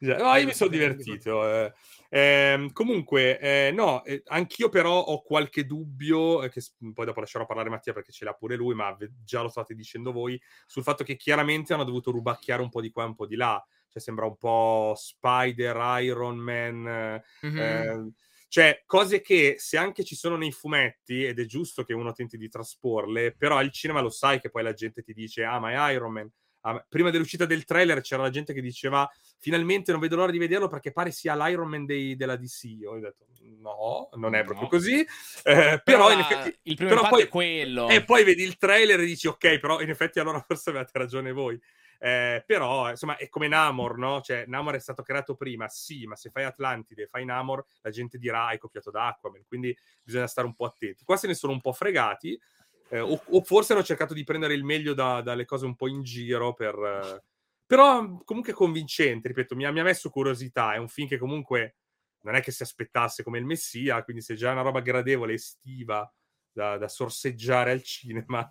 No, 0.00 0.34
io 0.34 0.46
mi 0.46 0.54
sono 0.54 0.70
divertito. 0.70 1.48
Eh. 1.48 1.72
Eh, 2.12 2.70
comunque, 2.72 3.38
eh, 3.38 3.70
no, 3.72 4.04
eh, 4.04 4.22
anch'io 4.26 4.68
però 4.68 4.98
ho 4.98 5.22
qualche 5.22 5.64
dubbio, 5.64 6.42
eh, 6.42 6.50
che 6.50 6.60
poi 6.92 7.06
dopo 7.06 7.20
lascerò 7.20 7.46
parlare 7.46 7.70
Mattia 7.70 7.92
perché 7.92 8.12
ce 8.12 8.24
l'ha 8.24 8.34
pure 8.34 8.56
lui, 8.56 8.74
ma 8.74 8.96
già 9.24 9.42
lo 9.42 9.48
state 9.48 9.74
dicendo 9.74 10.12
voi, 10.12 10.40
sul 10.66 10.82
fatto 10.82 11.04
che 11.04 11.16
chiaramente 11.16 11.72
hanno 11.72 11.84
dovuto 11.84 12.10
rubacchiare 12.10 12.62
un 12.62 12.68
po' 12.68 12.80
di 12.80 12.90
qua 12.90 13.04
e 13.04 13.06
un 13.06 13.14
po' 13.14 13.26
di 13.26 13.36
là. 13.36 13.64
Cioè 13.88 14.02
sembra 14.02 14.26
un 14.26 14.36
po' 14.36 14.94
Spider, 14.96 15.76
Iron 16.02 16.36
Man... 16.36 17.22
Mm-hmm 17.46 18.08
cioè, 18.50 18.82
cose 18.84 19.20
che 19.20 19.54
se 19.58 19.76
anche 19.76 20.02
ci 20.02 20.16
sono 20.16 20.36
nei 20.36 20.50
fumetti, 20.50 21.24
ed 21.24 21.38
è 21.38 21.44
giusto 21.44 21.84
che 21.84 21.94
uno 21.94 22.12
tenti 22.12 22.36
di 22.36 22.48
trasporle, 22.48 23.32
però 23.32 23.56
al 23.56 23.70
cinema 23.70 24.00
lo 24.00 24.10
sai 24.10 24.40
che 24.40 24.50
poi 24.50 24.64
la 24.64 24.72
gente 24.72 25.02
ti 25.02 25.12
dice, 25.12 25.44
ah, 25.44 25.60
ma 25.60 25.70
è 25.70 25.92
Iron 25.92 26.10
Man. 26.10 26.28
Ah, 26.62 26.84
prima 26.88 27.10
dell'uscita 27.10 27.46
del 27.46 27.64
trailer 27.64 28.00
c'era 28.00 28.22
la 28.22 28.28
gente 28.28 28.52
che 28.52 28.60
diceva, 28.60 29.08
finalmente 29.38 29.92
non 29.92 30.00
vedo 30.00 30.16
l'ora 30.16 30.32
di 30.32 30.38
vederlo 30.38 30.66
perché 30.66 30.90
pare 30.90 31.12
sia 31.12 31.36
l'Iron 31.36 31.68
Man 31.68 31.86
dei, 31.86 32.16
della 32.16 32.34
DC. 32.34 32.64
Io 32.64 32.90
ho 32.90 32.98
detto, 32.98 33.26
no, 33.60 34.08
non 34.14 34.34
è 34.34 34.42
proprio 34.42 34.64
no. 34.64 34.68
così. 34.68 35.06
Eh, 35.44 35.80
però, 35.84 36.10
in 36.10 36.18
effetti... 36.18 36.58
Il 36.62 36.74
primo 36.74 36.90
però 36.90 37.08
poi, 37.08 37.22
è 37.22 37.28
quello. 37.28 37.88
E 37.88 38.02
poi 38.02 38.24
vedi 38.24 38.42
il 38.42 38.56
trailer 38.56 38.98
e 38.98 39.06
dici, 39.06 39.28
ok, 39.28 39.60
però 39.60 39.80
in 39.80 39.90
effetti 39.90 40.18
allora 40.18 40.44
forse 40.44 40.70
avete 40.70 40.90
ragione 40.94 41.30
voi. 41.30 41.56
Eh, 42.02 42.42
però, 42.46 42.88
insomma, 42.88 43.18
è 43.18 43.28
come 43.28 43.46
Namor, 43.46 43.98
no? 43.98 44.22
Cioè, 44.22 44.44
Namor 44.46 44.74
è 44.74 44.80
stato 44.80 45.02
creato 45.02 45.34
prima, 45.34 45.68
sì, 45.68 46.06
ma 46.06 46.16
se 46.16 46.30
fai 46.30 46.44
Atlantide 46.44 47.02
e 47.02 47.06
fai 47.06 47.26
Namor, 47.26 47.62
la 47.82 47.90
gente 47.90 48.16
dirà 48.16 48.46
hai 48.46 48.56
copiato 48.58 48.90
da 48.90 49.08
Aquaman, 49.08 49.44
quindi 49.46 49.76
bisogna 50.02 50.26
stare 50.26 50.46
un 50.46 50.54
po' 50.54 50.64
attenti. 50.64 51.04
Qua 51.04 51.18
se 51.18 51.26
ne 51.26 51.34
sono 51.34 51.52
un 51.52 51.60
po' 51.60 51.72
fregati, 51.72 52.40
eh, 52.88 53.00
o, 53.00 53.22
o, 53.22 53.42
forse 53.42 53.74
hanno 53.74 53.82
cercato 53.82 54.14
di 54.14 54.24
prendere 54.24 54.54
il 54.54 54.64
meglio 54.64 54.94
da, 54.94 55.20
dalle 55.20 55.44
cose 55.44 55.66
un 55.66 55.76
po' 55.76 55.88
in 55.88 56.02
giro 56.02 56.54
per... 56.54 56.74
Eh, 56.74 57.22
però 57.66 58.22
comunque 58.24 58.54
convincente, 58.54 59.28
ripeto, 59.28 59.54
mi 59.54 59.66
ha, 59.66 59.70
mi 59.70 59.80
ha 59.80 59.84
messo 59.84 60.08
curiosità, 60.08 60.72
è 60.72 60.78
un 60.78 60.88
film 60.88 61.06
che 61.06 61.18
comunque 61.18 61.76
non 62.22 62.34
è 62.34 62.40
che 62.40 62.50
si 62.50 62.62
aspettasse 62.62 63.22
come 63.22 63.38
il 63.38 63.44
Messia, 63.44 64.02
quindi 64.02 64.22
se 64.22 64.34
già 64.34 64.48
è 64.48 64.52
una 64.52 64.62
roba 64.62 64.80
gradevole, 64.80 65.34
estiva, 65.34 66.10
da, 66.50 66.78
da 66.78 66.88
sorseggiare 66.88 67.70
al 67.72 67.82
cinema 67.82 68.48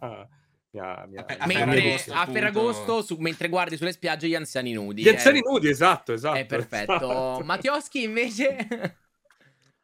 mi 0.72 0.80
ha, 0.80 1.06
mi 1.08 1.18
ha, 1.18 1.26
a, 1.26 1.48
mentre, 1.48 1.96
a 2.10 2.26
Ferragosto, 2.28 3.02
su, 3.02 3.16
mentre 3.18 3.50
guardi 3.50 3.76
sulle 3.76 3.92
spiagge 3.92 4.28
gli 4.28 4.36
anziani 4.36 4.74
nudi. 4.74 5.02
Gli 5.02 5.10
anziani 5.10 5.42
nudi, 5.44 5.70
esatto, 5.70 6.14
esatto. 6.14 6.38
È 6.38 6.46
perfetto. 6.46 6.94
Esatto. 6.94 7.44
Mattioschi 7.44 8.04
invece... 8.04 8.98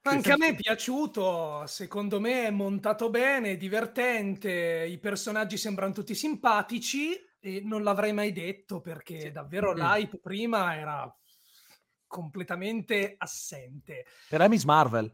Anche 0.08 0.34
a 0.34 0.38
me 0.38 0.50
è 0.50 0.56
piaciuto, 0.56 1.66
secondo 1.66 2.20
me 2.20 2.46
è 2.46 2.52
montato 2.52 3.10
bene, 3.10 3.58
divertente, 3.58 4.86
i 4.88 5.00
personaggi 5.00 5.58
sembrano 5.58 5.94
tutti 5.94 6.14
simpatici 6.14 7.20
e 7.40 7.62
non 7.64 7.82
l'avrei 7.82 8.14
mai 8.14 8.32
detto 8.32 8.82
perché 8.82 9.20
sì. 9.20 9.32
davvero 9.32 9.74
mm. 9.74 9.78
l'hype 9.78 10.20
prima 10.20 10.78
era 10.78 11.12
completamente 12.06 13.16
assente. 13.18 14.06
Per 14.30 14.48
Miss 14.48 14.64
Marvel. 14.64 15.12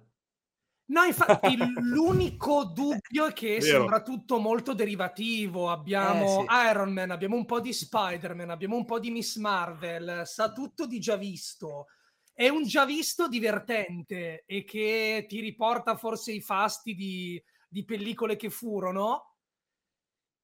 No, 0.86 1.03
infatti 1.03 1.55
l'unico 1.57 2.65
dubbio 2.65 3.27
è 3.27 3.34
che 3.34 3.57
Vero. 3.59 3.77
sembra 3.79 4.01
tutto 4.01 4.39
molto 4.39 4.73
derivativo. 4.73 5.69
Abbiamo 5.69 6.43
eh, 6.43 6.45
sì. 6.47 6.69
Iron 6.69 6.91
Man, 6.91 7.11
abbiamo 7.11 7.36
un 7.36 7.45
po' 7.45 7.61
di 7.61 7.71
Spider-Man, 7.71 8.49
abbiamo 8.49 8.75
un 8.75 8.86
po' 8.86 8.99
di 8.99 9.09
Miss 9.09 9.38
Marvel, 9.38 10.23
sa 10.25 10.51
tutto 10.51 10.86
di 10.86 10.99
già 10.99 11.15
visto. 11.15 11.88
È 12.34 12.47
un 12.49 12.63
già 12.63 12.86
visto 12.86 13.27
divertente 13.27 14.43
e 14.45 14.63
che 14.63 15.25
ti 15.27 15.39
riporta 15.39 15.95
forse 15.95 16.32
i 16.32 16.41
fasti 16.41 16.93
di, 16.93 17.41
di 17.69 17.86
pellicole 17.86 18.36
che 18.36 18.49
furono, 18.49 19.30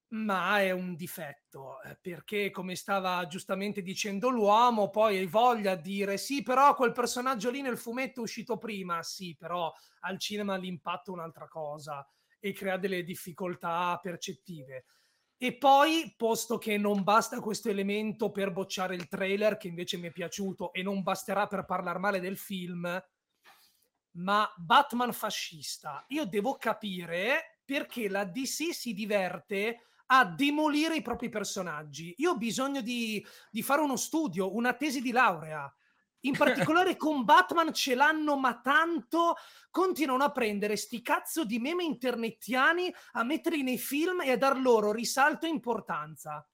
ma 0.09 0.61
è 0.61 0.71
un 0.71 0.95
difetto 0.95 1.81
eh, 1.81 1.97
perché 1.99 2.49
come 2.49 2.75
stava 2.75 3.27
giustamente 3.27 3.81
dicendo 3.81 4.29
l'uomo 4.29 4.89
poi 4.89 5.17
hai 5.17 5.25
voglia 5.25 5.75
di 5.75 5.97
dire 5.97 6.17
sì 6.17 6.43
però 6.43 6.75
quel 6.75 6.93
personaggio 6.93 7.49
lì 7.49 7.61
nel 7.61 7.77
fumetto 7.77 8.21
è 8.21 8.23
uscito 8.23 8.57
prima. 8.57 9.03
Sì 9.03 9.35
però 9.35 9.73
al 10.01 10.17
cinema 10.19 10.55
l'impatto 10.55 11.11
è 11.11 11.13
un'altra 11.13 11.47
cosa 11.47 12.07
e 12.39 12.53
crea 12.53 12.77
delle 12.77 13.03
difficoltà 13.03 13.99
percettive. 14.01 14.85
E 15.39 15.57
poi 15.57 16.13
posto 16.17 16.57
che 16.57 16.77
non 16.77 17.03
basta 17.03 17.39
questo 17.39 17.69
elemento 17.69 18.31
per 18.31 18.51
bocciare 18.51 18.95
il 18.95 19.07
trailer 19.07 19.57
che 19.57 19.67
invece 19.67 19.97
mi 19.97 20.07
è 20.07 20.11
piaciuto 20.11 20.73
e 20.73 20.81
non 20.81 21.03
basterà 21.03 21.47
per 21.47 21.65
parlare 21.65 21.99
male 21.99 22.19
del 22.19 22.37
film 22.37 23.03
ma 24.17 24.51
Batman 24.57 25.13
fascista 25.13 26.03
io 26.07 26.25
devo 26.25 26.55
capire 26.55 27.59
perché 27.63 28.09
la 28.09 28.23
DC 28.23 28.73
si 28.73 28.93
diverte 28.93 29.81
a 30.07 30.25
demolire 30.25 30.95
i 30.95 31.01
propri 31.01 31.29
personaggi. 31.29 32.13
Io 32.17 32.31
ho 32.31 32.37
bisogno 32.37 32.81
di, 32.81 33.25
di 33.49 33.61
fare 33.61 33.81
uno 33.81 33.95
studio, 33.95 34.55
una 34.55 34.73
tesi 34.73 35.01
di 35.01 35.11
laurea. 35.11 35.71
In 36.21 36.35
particolare 36.37 36.95
con 36.95 37.23
Batman 37.23 37.73
ce 37.73 37.95
l'hanno, 37.95 38.37
ma 38.37 38.59
tanto 38.59 39.35
continuano 39.69 40.23
a 40.23 40.31
prendere 40.31 40.75
sti 40.75 41.01
cazzo 41.01 41.45
di 41.45 41.59
meme 41.59 41.83
internettiani, 41.83 42.93
a 43.13 43.23
metterli 43.23 43.63
nei 43.63 43.77
film 43.77 44.21
e 44.21 44.31
a 44.31 44.37
dar 44.37 44.59
loro 44.59 44.91
risalto 44.91 45.45
e 45.45 45.49
importanza. 45.49 46.47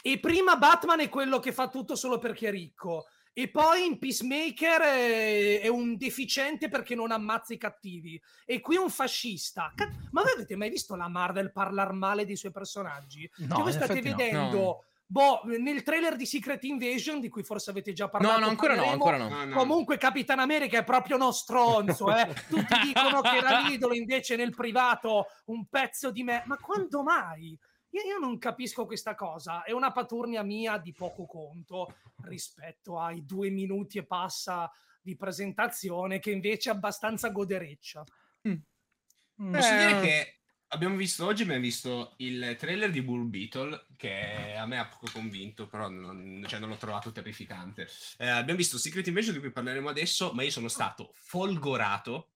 E 0.00 0.20
prima 0.20 0.56
Batman 0.56 1.00
è 1.00 1.08
quello 1.08 1.40
che 1.40 1.52
fa 1.52 1.68
tutto 1.68 1.96
solo 1.96 2.18
perché 2.18 2.48
è 2.48 2.50
ricco 2.50 3.06
e 3.38 3.46
poi 3.46 3.86
in 3.86 4.00
Peacemaker 4.00 4.80
è, 4.80 5.60
è, 5.60 5.68
un 5.68 5.96
deficiente 5.96 6.68
perché 6.68 6.96
non 6.96 7.12
ammazza 7.12 7.54
i 7.54 7.56
cattivi 7.56 8.20
e 8.44 8.60
qui 8.60 8.74
un 8.74 8.90
fascista. 8.90 9.72
Ma 10.10 10.22
voi 10.22 10.32
avete 10.32 10.56
mai 10.56 10.70
visto 10.70 10.96
la 10.96 11.06
Marvel 11.06 11.52
parlare 11.52 11.92
male 11.92 12.26
dei 12.26 12.34
suoi 12.34 12.50
personaggi? 12.50 13.30
No, 13.36 13.54
cioè 13.54 13.62
voi 13.62 13.72
state 13.72 14.00
vedendo... 14.02 14.56
No 14.56 14.82
Boh, 15.10 15.40
nel 15.44 15.82
trailer 15.84 16.16
di 16.16 16.26
Secret 16.26 16.62
Invasion, 16.64 17.18
di 17.18 17.30
cui 17.30 17.42
forse 17.42 17.70
avete 17.70 17.94
già 17.94 18.10
parlato, 18.10 18.40
no, 18.40 18.44
no, 18.44 18.50
ancora 18.50 18.74
no, 18.74 18.90
ancora 18.90 19.16
no. 19.16 19.28
no, 19.30 19.44
no. 19.46 19.56
Comunque, 19.56 19.96
Capitan 19.96 20.38
America 20.38 20.76
è 20.76 20.84
proprio 20.84 21.16
uno 21.16 21.32
stronzo. 21.32 22.14
Eh? 22.14 22.26
Tutti 22.46 22.78
dicono 22.84 23.22
che 23.22 23.36
era 23.38 23.60
l'idolo, 23.60 23.94
invece 23.94 24.36
nel 24.36 24.54
privato 24.54 25.28
un 25.46 25.64
pezzo 25.64 26.10
di 26.10 26.22
me. 26.24 26.42
Ma 26.44 26.58
quando 26.58 27.02
mai? 27.02 27.58
Io, 27.90 28.02
io, 28.02 28.18
non 28.18 28.38
capisco 28.38 28.86
questa 28.86 29.14
cosa. 29.14 29.62
È 29.62 29.72
una 29.72 29.92
paturnia 29.92 30.42
mia 30.42 30.78
di 30.78 30.92
poco 30.92 31.26
conto 31.26 31.94
rispetto 32.22 32.98
ai 32.98 33.24
due 33.24 33.50
minuti 33.50 33.98
e 33.98 34.04
passa 34.04 34.70
di 35.00 35.16
presentazione, 35.16 36.18
che 36.18 36.30
invece 36.30 36.70
è 36.70 36.74
abbastanza 36.74 37.30
godereccia. 37.30 38.04
Mm. 38.48 39.52
Posso 39.52 39.72
eh... 39.72 39.78
dire 39.78 40.00
che 40.00 40.38
abbiamo 40.68 40.96
visto 40.96 41.24
oggi 41.24 41.42
abbiamo 41.42 41.62
visto 41.62 42.14
il 42.18 42.56
trailer 42.58 42.90
di 42.90 43.02
Bull 43.02 43.28
Beetle 43.28 43.86
che 43.96 44.54
a 44.54 44.66
me 44.66 44.78
ha 44.78 44.86
poco 44.86 45.08
convinto 45.12 45.66
però 45.66 45.88
non, 45.88 46.44
cioè 46.46 46.58
non 46.58 46.68
l'ho 46.68 46.76
trovato 46.76 47.10
terrificante 47.10 47.88
eh, 48.18 48.28
abbiamo 48.28 48.58
visto 48.58 48.76
Secret 48.76 49.06
Invasion 49.06 49.34
di 49.34 49.40
cui 49.40 49.50
parleremo 49.50 49.88
adesso 49.88 50.32
ma 50.32 50.42
io 50.42 50.50
sono 50.50 50.68
stato 50.68 51.12
folgorato 51.14 52.32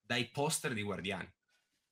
dai 0.00 0.30
poster 0.30 0.72
di 0.72 0.82
Guardiani 0.82 1.30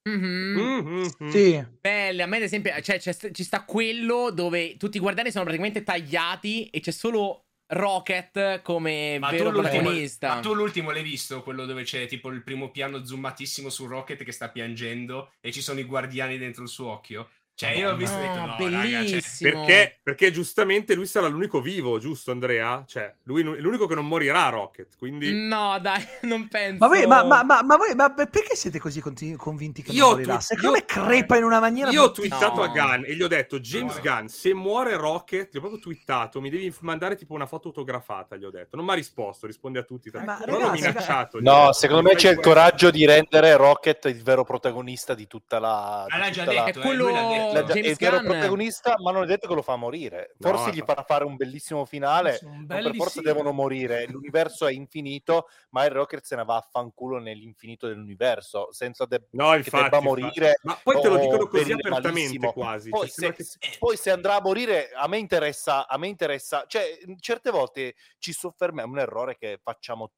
Mm-hmm. 0.08 0.58
Mm-hmm. 0.58 1.28
Sì. 1.30 1.64
Belle, 1.80 2.22
a 2.22 2.26
me 2.26 2.36
ad 2.36 2.42
esempio, 2.42 2.72
cioè, 2.82 2.98
ci 2.98 3.44
sta 3.44 3.64
quello 3.64 4.30
dove 4.30 4.76
tutti 4.76 4.98
i 4.98 5.00
guardiani 5.00 5.30
sono 5.30 5.44
praticamente 5.44 5.82
tagliati 5.82 6.68
e 6.68 6.80
c'è 6.80 6.90
solo 6.90 7.44
Rocket 7.66 8.60
come 8.60 9.18
ma 9.18 9.30
vero 9.30 9.50
protagonista. 9.50 10.34
Ma 10.34 10.40
tu 10.40 10.54
l'ultimo 10.54 10.90
l'hai 10.90 11.02
visto? 11.02 11.42
Quello 11.42 11.64
dove 11.64 11.82
c'è 11.84 12.06
tipo 12.06 12.28
il 12.28 12.42
primo 12.42 12.70
piano 12.70 13.04
zoomatissimo 13.04 13.70
su 13.70 13.86
Rocket 13.86 14.22
che 14.22 14.32
sta 14.32 14.50
piangendo 14.50 15.32
e 15.40 15.50
ci 15.50 15.62
sono 15.62 15.80
i 15.80 15.84
guardiani 15.84 16.36
dentro 16.36 16.62
il 16.62 16.68
suo 16.68 16.90
occhio? 16.90 17.30
Cioè, 17.56 17.70
io 17.70 17.92
ho 17.92 17.94
visto 17.94 18.16
no, 18.16 18.22
detto, 18.22 18.46
no, 18.46 18.54
bellissimo. 18.58 18.80
Raga, 18.90 19.20
cioè... 19.20 19.52
perché, 19.52 20.00
perché, 20.02 20.32
giustamente 20.32 20.94
lui 20.96 21.06
sarà 21.06 21.28
l'unico 21.28 21.60
vivo, 21.60 22.00
giusto, 22.00 22.32
Andrea? 22.32 22.82
Cioè, 22.84 23.14
lui 23.24 23.42
è 23.42 23.44
l'unico 23.44 23.86
che 23.86 23.94
non 23.94 24.08
morirà, 24.08 24.48
Rocket. 24.48 24.96
Quindi... 24.98 25.32
No, 25.32 25.78
dai, 25.80 26.04
non 26.22 26.48
penso. 26.48 26.78
Ma 26.80 26.88
voi, 26.88 27.06
ma, 27.06 27.22
ma, 27.22 27.44
ma, 27.44 27.62
ma 27.62 27.76
voi, 27.76 27.94
perché 27.94 28.56
siete 28.56 28.80
così 28.80 29.00
convinti 29.00 29.82
che 29.82 29.92
io 29.92 30.02
non 30.02 30.10
morirà? 30.14 30.40
Secondo 30.40 30.72
me 30.72 30.84
crepa 30.84 31.36
in 31.36 31.44
una 31.44 31.60
maniera. 31.60 31.92
Io 31.92 32.02
ho 32.02 32.10
twittato 32.10 32.56
no. 32.56 32.62
a 32.62 32.68
Gunn 32.68 33.04
e 33.04 33.14
gli 33.14 33.22
ho 33.22 33.28
detto: 33.28 33.60
James 33.60 33.94
no. 33.94 34.00
Gunn, 34.02 34.26
se 34.26 34.52
muore 34.52 34.96
Rocket, 34.96 35.52
gli 35.52 35.56
ho 35.56 35.60
proprio 35.60 35.80
twittato, 35.80 36.40
mi 36.40 36.50
devi 36.50 36.74
mandare 36.80 37.14
tipo 37.14 37.34
una 37.34 37.46
foto 37.46 37.68
autografata. 37.68 38.34
Gli 38.34 38.44
ho 38.44 38.50
detto, 38.50 38.74
non 38.74 38.84
mi 38.84 38.90
ha 38.90 38.94
risposto, 38.94 39.46
risponde 39.46 39.78
a 39.78 39.84
tutti. 39.84 40.10
Ma 40.12 40.24
ragazzi, 40.24 40.50
l'ho 40.50 40.70
minacciato. 40.72 41.38
No, 41.40 41.72
secondo 41.72 42.02
me 42.02 42.16
c'è 42.16 42.32
il 42.32 42.40
coraggio 42.40 42.90
di 42.90 43.06
rendere 43.06 43.56
Rocket 43.56 44.06
il 44.06 44.24
vero 44.24 44.42
protagonista 44.42 45.14
di 45.14 45.28
tutta 45.28 45.60
la. 45.60 46.04
l'ha 46.08 46.30
già 46.30 46.44
detto, 46.44 46.80
è 46.80 46.82
quello. 46.82 47.42
James 47.52 47.98
Gunn 47.98 48.24
protagonista, 48.24 48.94
ma 48.98 49.10
non 49.10 49.24
è 49.24 49.26
detto 49.26 49.48
che 49.48 49.54
lo 49.54 49.62
fa 49.62 49.76
morire. 49.76 50.34
Forse 50.38 50.66
no, 50.66 50.72
gli 50.72 50.82
farà 50.84 51.02
fare 51.02 51.24
un 51.24 51.36
bellissimo 51.36 51.84
finale. 51.84 52.38
Per 52.66 52.94
forza 52.94 53.20
devono 53.20 53.52
morire. 53.52 54.06
L'universo 54.06 54.66
è 54.66 54.72
infinito, 54.72 55.48
ma 55.70 55.84
il 55.84 55.90
Rocket 55.90 56.22
se 56.24 56.36
ne 56.36 56.44
va 56.44 56.56
a 56.56 56.68
fanculo 56.68 57.18
nell'infinito 57.18 57.86
dell'universo, 57.86 58.68
senza 58.72 59.04
de- 59.06 59.26
no, 59.30 59.54
infatti, 59.54 59.82
debba 59.82 60.00
morire. 60.00 60.58
Ma 60.62 60.78
poi 60.82 61.00
te 61.00 61.08
lo 61.08 61.18
dicono 61.18 61.46
così 61.46 61.72
apertamente 61.72 62.52
quasi. 62.52 62.90
Poi, 62.90 63.08
cioè, 63.10 63.34
se, 63.36 63.58
che... 63.58 63.76
poi, 63.78 63.96
se, 63.96 64.10
andrà 64.10 64.36
a 64.36 64.40
morire, 64.40 64.90
a 64.94 65.06
me 65.08 65.18
interessa, 65.18 65.86
a 65.86 65.98
me 65.98 66.08
interessa, 66.08 66.64
cioè 66.66 66.98
certe 67.20 67.50
volte 67.50 67.94
ci 68.18 68.32
soffermiamo, 68.32 68.92
è 68.92 68.94
un 68.94 69.00
errore 69.00 69.36
che 69.36 69.58
facciamo 69.62 70.10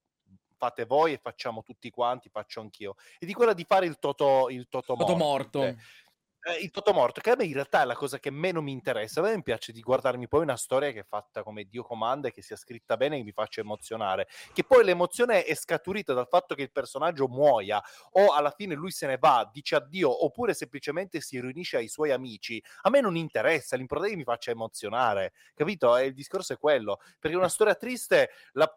fate 0.56 0.86
voi 0.86 1.12
e 1.12 1.20
facciamo 1.22 1.62
tutti 1.62 1.90
quanti, 1.90 2.28
faccio 2.28 2.60
anch'io. 2.60 2.94
E 3.18 3.26
di 3.26 3.34
quella 3.34 3.52
di 3.52 3.64
fare 3.64 3.86
il 3.86 3.98
toto, 3.98 4.48
il 4.48 4.66
toto, 4.68 4.94
toto 4.94 5.14
morto. 5.14 5.58
morto 5.58 5.76
eh, 6.46 6.62
il 6.62 6.70
Totomorto, 6.70 7.20
che 7.20 7.30
a 7.30 7.36
me 7.36 7.44
in 7.44 7.54
realtà 7.54 7.82
è 7.82 7.84
la 7.84 7.96
cosa 7.96 8.20
che 8.20 8.30
meno 8.30 8.62
mi 8.62 8.70
interessa. 8.70 9.20
A 9.20 9.24
me 9.24 9.42
piace 9.42 9.72
di 9.72 9.80
guardarmi 9.80 10.28
poi 10.28 10.42
una 10.42 10.56
storia 10.56 10.92
che 10.92 11.00
è 11.00 11.04
fatta 11.04 11.42
come 11.42 11.64
Dio 11.64 11.82
comanda 11.82 12.30
che 12.30 12.40
sia 12.40 12.54
scritta 12.54 12.96
bene 12.96 13.18
e 13.18 13.24
mi 13.24 13.32
faccia 13.32 13.62
emozionare. 13.62 14.28
Che 14.52 14.62
poi 14.62 14.84
l'emozione 14.84 15.42
è 15.44 15.54
scaturita 15.56 16.12
dal 16.12 16.28
fatto 16.28 16.54
che 16.54 16.62
il 16.62 16.70
personaggio 16.70 17.26
muoia 17.26 17.82
o 18.12 18.32
alla 18.32 18.52
fine 18.52 18.74
lui 18.76 18.92
se 18.92 19.08
ne 19.08 19.18
va, 19.18 19.48
dice 19.52 19.74
addio 19.74 20.24
oppure 20.24 20.54
semplicemente 20.54 21.20
si 21.20 21.40
riunisce 21.40 21.78
ai 21.78 21.88
suoi 21.88 22.12
amici. 22.12 22.62
A 22.82 22.90
me 22.90 23.00
non 23.00 23.16
interessa, 23.16 23.74
l'importante 23.74 24.12
è 24.12 24.14
che 24.14 24.22
mi 24.22 24.30
faccia 24.30 24.52
emozionare, 24.52 25.32
capito? 25.52 25.96
E 25.96 26.06
il 26.06 26.14
discorso 26.14 26.52
è 26.52 26.58
quello. 26.58 27.00
Perché 27.18 27.36
una 27.36 27.48
storia 27.48 27.74
triste 27.74 28.30
la, 28.52 28.72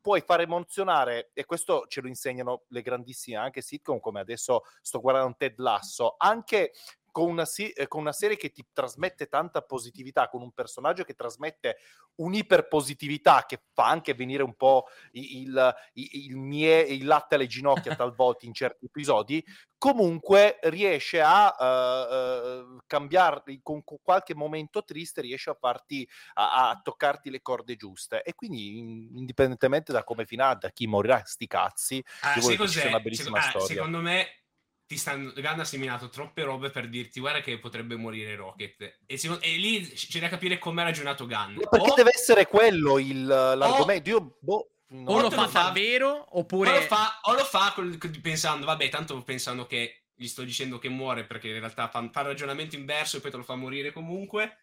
puoi 0.00 0.22
fare 0.22 0.42
emozionare 0.42 1.30
e 1.34 1.44
questo 1.44 1.84
ce 1.86 2.00
lo 2.00 2.08
insegnano 2.08 2.64
le 2.68 2.82
grandissime 2.82 3.36
anche 3.36 3.62
sitcom 3.62 4.00
come 4.00 4.18
adesso 4.18 4.64
sto 4.80 5.00
guardando 5.00 5.36
Ted 5.38 5.54
Lasso, 5.58 6.16
anche 6.18 6.72
con 7.12 7.28
una, 7.28 7.46
eh, 7.56 7.86
con 7.86 8.00
una, 8.00 8.12
serie 8.12 8.36
che 8.36 8.50
ti 8.50 8.66
trasmette 8.72 9.28
tanta 9.28 9.60
positività, 9.62 10.28
con 10.28 10.42
un 10.42 10.50
personaggio 10.50 11.04
che 11.04 11.14
trasmette 11.14 11.76
un'iperpositività 12.16 13.44
che 13.46 13.62
fa 13.72 13.88
anche 13.88 14.14
venire 14.14 14.42
un 14.42 14.54
po' 14.54 14.86
il, 15.12 15.74
il, 15.92 16.10
il, 16.12 16.36
mie, 16.36 16.80
il 16.80 17.04
latte 17.04 17.36
alle 17.36 17.46
ginocchia 17.46 17.94
talvolta 17.94 18.46
in 18.46 18.54
certi 18.54 18.86
episodi, 18.86 19.44
comunque 19.76 20.58
riesce 20.62 21.20
a 21.20 21.54
uh, 21.58 22.72
uh, 22.72 22.78
cambiarli 22.86 23.60
con, 23.62 23.84
con, 23.84 23.98
qualche 24.02 24.34
momento 24.34 24.82
triste, 24.82 25.20
riesce 25.20 25.50
a 25.50 25.56
farti 25.58 26.08
a, 26.34 26.70
a, 26.70 26.80
toccarti 26.82 27.30
le 27.30 27.42
corde 27.42 27.76
giuste. 27.76 28.22
E 28.22 28.34
quindi, 28.34 28.78
indipendentemente 28.78 29.92
da 29.92 30.02
come 30.02 30.24
finirà, 30.24 30.54
da 30.54 30.70
chi 30.70 30.86
morirà, 30.86 31.22
sti 31.24 31.46
cazzi, 31.46 32.04
ah, 32.20 32.40
sì, 32.40 32.86
una 32.86 33.00
bellissima 33.00 33.40
Sec- 33.40 33.56
ah, 33.56 33.58
storia. 33.58 33.76
Secondo 33.76 33.98
me 33.98 34.41
ti 34.86 34.96
stanno, 34.96 35.32
Gunn 35.32 35.60
ha 35.60 35.64
seminato 35.64 36.08
troppe 36.08 36.42
robe 36.42 36.70
per 36.70 36.88
dirti 36.88 37.20
guarda 37.20 37.40
che 37.40 37.58
potrebbe 37.58 37.96
morire 37.96 38.34
Rocket 38.36 38.98
e, 39.06 39.16
si, 39.16 39.28
e 39.40 39.56
lì 39.56 39.88
c'è 39.88 40.20
da 40.20 40.28
capire 40.28 40.58
come 40.58 40.82
ha 40.82 40.84
ragionato 40.84 41.26
Gunn 41.26 41.56
perché 41.70 41.90
o, 41.90 41.94
deve 41.94 42.10
essere 42.14 42.46
quello 42.46 42.98
il, 42.98 43.24
l'argomento 43.24 44.10
o, 44.10 44.12
io 44.12 44.36
boh, 44.40 44.70
no. 44.88 45.10
o 45.10 45.20
lo 45.20 45.30
fa 45.30 45.46
davvero 45.46 46.36
oppure 46.38 46.70
o 46.70 46.74
lo 46.74 46.80
fa, 46.82 47.20
o 47.22 47.32
lo 47.34 47.44
fa 47.44 47.74
pensando 48.20 48.66
vabbè 48.66 48.88
tanto 48.88 49.20
pensando 49.22 49.66
che 49.66 50.04
gli 50.14 50.26
sto 50.26 50.42
dicendo 50.42 50.78
che 50.78 50.88
muore 50.88 51.24
perché 51.24 51.48
in 51.48 51.58
realtà 51.58 51.88
fa, 51.88 52.08
fa 52.12 52.20
il 52.20 52.26
ragionamento 52.26 52.76
inverso 52.76 53.16
e 53.16 53.20
poi 53.20 53.30
te 53.30 53.36
lo 53.38 53.42
fa 53.42 53.54
morire 53.54 53.92
comunque 53.92 54.56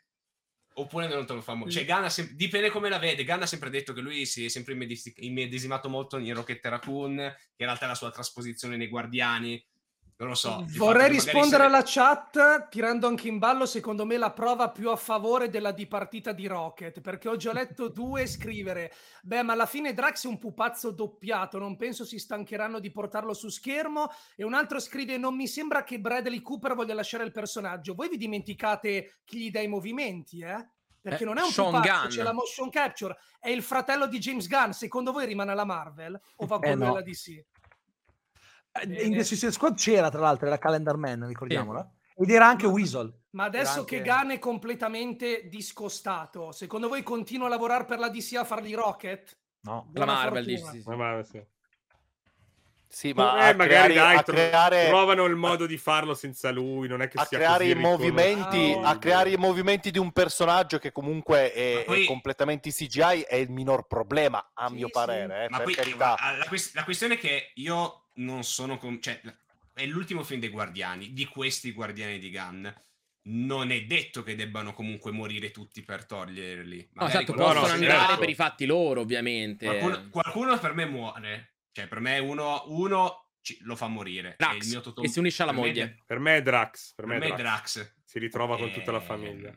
oppure 0.80 1.08
non 1.08 1.26
te 1.26 1.34
lo 1.34 1.42
fa 1.42 1.54
morire. 1.54 1.86
Cioè, 1.86 1.86
Gunn 1.86 2.08
sem- 2.08 2.32
dipende 2.32 2.70
come 2.70 2.90
la 2.90 2.98
vede. 2.98 3.24
Gunn 3.24 3.42
ha 3.42 3.46
sempre 3.46 3.70
detto 3.70 3.94
che 3.94 4.02
lui 4.02 4.26
si 4.26 4.46
è 4.46 4.48
sempre 4.48 4.78
immedesimato 5.18 5.90
molto 5.90 6.18
in 6.18 6.34
Rocket 6.34 6.66
Raccoon, 6.66 7.16
che 7.16 7.64
in 7.64 7.66
realtà 7.66 7.86
è 7.86 7.88
la 7.88 7.96
sua 7.96 8.12
trasposizione 8.12 8.78
nei 8.78 8.88
Guardiani. 8.88 9.64
Non 10.20 10.28
lo 10.28 10.36
so. 10.36 10.66
Vorrei 10.72 11.08
rispondere 11.08 11.64
alla 11.64 11.82
chat 11.86 12.68
tirando 12.68 13.08
anche 13.08 13.30
in 13.30 13.38
ballo, 13.38 13.66
secondo 13.66 14.06
me, 14.06 14.18
la 14.18 14.32
prova 14.32 14.70
più 14.70 14.90
a 14.90 14.98
favore 14.98 15.50
della 15.50 15.72
dipartita 15.72 16.34
di 16.34 16.46
Rocket, 16.46 17.00
perché 17.00 17.30
ho 17.30 17.38
già 17.38 17.54
letto 17.54 17.88
due 17.88 18.28
scrivere, 18.28 18.92
beh, 19.24 19.44
ma 19.44 19.54
alla 19.54 19.66
fine 19.66 19.94
Drax 19.94 20.26
è 20.26 20.28
un 20.28 20.38
pupazzo 20.38 20.92
doppiato, 20.92 21.58
non 21.58 21.78
penso 21.78 22.04
si 22.04 22.20
stancheranno 22.20 22.80
di 22.80 22.92
portarlo 22.92 23.34
su 23.34 23.48
schermo, 23.48 24.10
e 24.36 24.44
un 24.44 24.56
altro 24.56 24.82
scrive, 24.82 25.16
non 25.16 25.38
mi 25.38 25.48
sembra 25.48 25.86
che 25.86 26.02
Bradley 26.02 26.42
Cooper 26.42 26.76
voglia 26.76 26.94
lasciare 26.94 27.24
il 27.24 27.32
personaggio. 27.32 27.94
Voi 27.94 28.10
vi 28.10 28.18
dimenticate 28.18 29.22
chi 29.24 29.40
gli 29.40 29.52
dà 29.52 29.62
i 29.62 29.68
movimenti, 29.68 30.42
eh? 30.42 30.68
Perché 31.02 31.24
eh, 31.24 31.28
non 31.28 31.38
è 31.38 31.42
un 31.44 31.50
Sean 31.52 31.72
pupazzo, 31.72 32.02
Gunn. 32.02 32.10
c'è 32.10 32.24
la 32.24 32.34
motion 32.34 32.70
capture, 32.70 33.18
è 33.40 33.48
il 33.48 33.64
fratello 33.64 34.06
di 34.06 34.20
James 34.20 34.50
Gunn, 34.50 34.72
secondo 34.72 35.14
voi 35.14 35.26
rimane 35.26 35.52
alla 35.52 35.64
Marvel 35.64 36.20
o 36.36 36.46
va 36.46 36.60
con 36.60 36.70
eh 36.70 36.76
no. 36.76 37.02
DC? 37.02 37.42
Eh, 38.72 39.04
in 39.06 39.14
The 39.14 39.24
Suicide 39.24 39.52
Squad 39.52 39.76
c'era 39.76 40.10
tra 40.10 40.22
l'altro, 40.22 40.48
era 40.48 40.58
Calendar 40.58 40.98
Man, 40.98 41.28
ricordiamola. 41.28 41.90
Sì. 42.14 42.24
Ed 42.24 42.30
era 42.30 42.48
anche 42.48 42.68
Weasel. 42.68 43.14
Ma 43.32 43.46
adesso 43.46 43.80
anche... 43.80 44.02
che 44.02 44.10
Gunn 44.10 44.32
è 44.32 44.40
completamente 44.40 45.48
discostato, 45.48 46.52
secondo 46.52 46.88
voi 46.88 47.04
continua 47.04 47.48
a 47.48 47.50
lavorare 47.50 47.86
per 47.86 48.00
la 48.00 48.10
DC 48.10 48.36
a 48.36 48.44
fargli 48.44 48.74
Rocket? 48.74 49.38
No, 49.62 49.90
la 49.94 50.06
Marvel 50.06 50.46
dice, 50.46 50.66
sì, 50.72 50.82
sì. 50.82 51.46
Sì, 52.92 53.14
ma 53.14 53.48
eh, 53.48 53.54
magari 53.54 53.94
creare, 53.94 54.16
dai, 54.16 54.24
creare... 54.24 54.88
trovano 54.88 55.26
il 55.26 55.36
modo 55.36 55.68
di 55.68 55.78
farlo 55.78 56.16
senza 56.16 56.50
lui, 56.50 56.88
non 56.88 57.04
è 57.04 57.08
che 57.08 57.20
a 57.20 57.26
sia 57.26 57.38
creare 57.38 57.66
i 57.66 57.76
movimenti, 57.76 58.74
oh, 58.76 58.82
a 58.82 58.98
creare 58.98 59.30
i 59.30 59.38
movimenti 59.38 59.92
di 59.92 60.00
un 60.00 60.12
personaggio 60.12 60.80
che 60.80 60.92
comunque 60.92 61.54
è, 61.54 61.84
poi... 61.86 62.04
è, 62.04 62.08
completamente 62.08 62.72
CGI 62.72 63.26
è 63.28 63.36
il 63.36 63.52
minor 63.52 63.86
problema, 63.86 64.54
a 64.56 64.70
sì, 64.70 64.74
mio 64.74 64.90
parere. 64.90 65.46
Eh, 65.46 65.50
ma 65.50 65.60
poi, 65.60 65.76
carità. 65.76 66.16
Ma 66.20 66.32
la, 66.32 66.48
la, 66.74 66.84
questione 66.84 67.14
è 67.14 67.18
che 67.20 67.52
io 67.56 68.09
non 68.20 68.44
sono... 68.44 68.78
Com- 68.78 69.02
cioè, 69.02 69.22
è 69.74 69.86
l'ultimo 69.86 70.24
film 70.24 70.40
dei 70.40 70.50
Guardiani, 70.50 71.14
di 71.14 71.26
questi 71.26 71.72
Guardiani 71.72 72.20
di 72.20 72.30
Gunn. 72.32 72.68
Non 73.22 73.72
è 73.72 73.84
detto 73.84 74.24
che 74.24 74.36
debbano 74.36 74.74
comunque 74.74 75.12
morire 75.12 75.52
tutti 75.52 75.84
per 75.84 76.06
toglierli. 76.06 76.92
No, 76.94 77.08
esatto, 77.08 77.34
possono 77.34 77.68
no, 77.68 77.74
andare 77.74 78.00
certo. 78.00 78.18
per 78.18 78.30
i 78.30 78.36
fatti 78.36 78.66
loro, 78.66 79.02
ovviamente. 79.02 79.66
Qualcuno, 79.66 80.10
qualcuno, 80.10 80.58
per 80.58 80.74
me 80.74 80.86
muore. 80.86 81.56
Cioè, 81.72 81.88
per 81.88 82.00
me 82.00 82.18
uno, 82.18 82.64
uno 82.68 83.32
lo 83.62 83.76
fa 83.76 83.88
morire. 83.88 84.36
Drax, 84.38 84.64
il 84.64 84.70
mio 84.70 84.82
Totò... 84.82 85.02
e 85.04 85.10
si 85.10 85.20
unisce 85.20 85.44
alla 85.44 85.52
per 85.52 85.60
moglie. 85.60 85.86
Me, 85.86 86.04
per 86.06 86.20
me 86.20 86.38
è 86.38 86.42
Drax. 86.42 86.94
Per, 86.96 87.06
per 87.06 87.20
me, 87.20 87.26
è 87.26 87.36
Drax. 87.36 87.76
Drax. 87.76 87.96
Si 88.06 88.20
ritrova 88.20 88.56
e... 88.56 88.60
con 88.60 88.72
tutta 88.72 88.92
la 88.92 89.02
famiglia. 89.02 89.54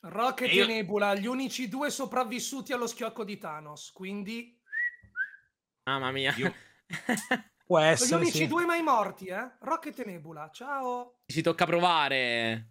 Rocket 0.00 0.48
e, 0.48 0.54
io... 0.54 0.66
Nebula, 0.66 1.14
gli 1.14 1.26
unici 1.26 1.68
due 1.68 1.90
sopravvissuti 1.90 2.72
allo 2.72 2.86
schiocco 2.86 3.24
di 3.24 3.36
Thanos, 3.36 3.90
quindi... 3.92 4.58
Mamma 5.84 6.10
mia. 6.12 6.34
Io... 6.36 6.54
Può 7.64 7.78
essere, 7.78 8.18
Gli 8.18 8.22
unici 8.22 8.38
sì. 8.38 8.46
due 8.46 8.64
mai 8.64 8.82
morti, 8.82 9.26
eh? 9.26 9.52
Rocket 9.60 9.98
e 10.00 10.04
Nebula, 10.04 10.50
ciao. 10.52 11.20
Ci 11.26 11.42
tocca 11.42 11.64
provare. 11.64 12.70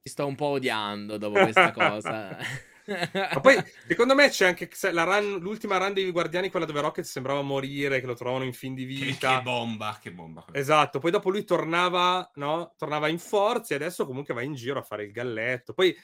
Ti 0.00 0.08
sto 0.08 0.26
un 0.26 0.34
po' 0.34 0.46
odiando 0.46 1.16
dopo 1.16 1.40
questa 1.40 1.70
cosa. 1.72 2.36
Ma 2.84 3.40
poi, 3.40 3.62
secondo 3.86 4.14
me, 4.14 4.28
c'è 4.28 4.46
anche 4.46 4.68
run, 4.80 5.38
l'ultima 5.38 5.76
run 5.78 5.92
dei 5.92 6.10
Guardiani, 6.10 6.50
quella 6.50 6.66
dove 6.66 6.80
Rocket 6.80 7.04
sembrava 7.04 7.42
morire, 7.42 8.00
che 8.00 8.06
lo 8.06 8.14
trovano 8.14 8.44
in 8.44 8.52
fin 8.52 8.74
di 8.74 8.84
vita. 8.84 9.30
Che, 9.30 9.36
che 9.36 9.42
bomba, 9.42 9.98
che 10.00 10.12
bomba. 10.12 10.44
Esatto, 10.52 10.98
poi 10.98 11.10
dopo 11.10 11.30
lui 11.30 11.44
tornava, 11.44 12.28
no? 12.34 12.74
tornava 12.76 13.08
in 13.08 13.18
forza 13.18 13.74
e 13.74 13.76
adesso 13.76 14.06
comunque 14.06 14.34
va 14.34 14.42
in 14.42 14.54
giro 14.54 14.80
a 14.80 14.82
fare 14.82 15.04
il 15.04 15.12
galletto. 15.12 15.72
Poi, 15.74 15.96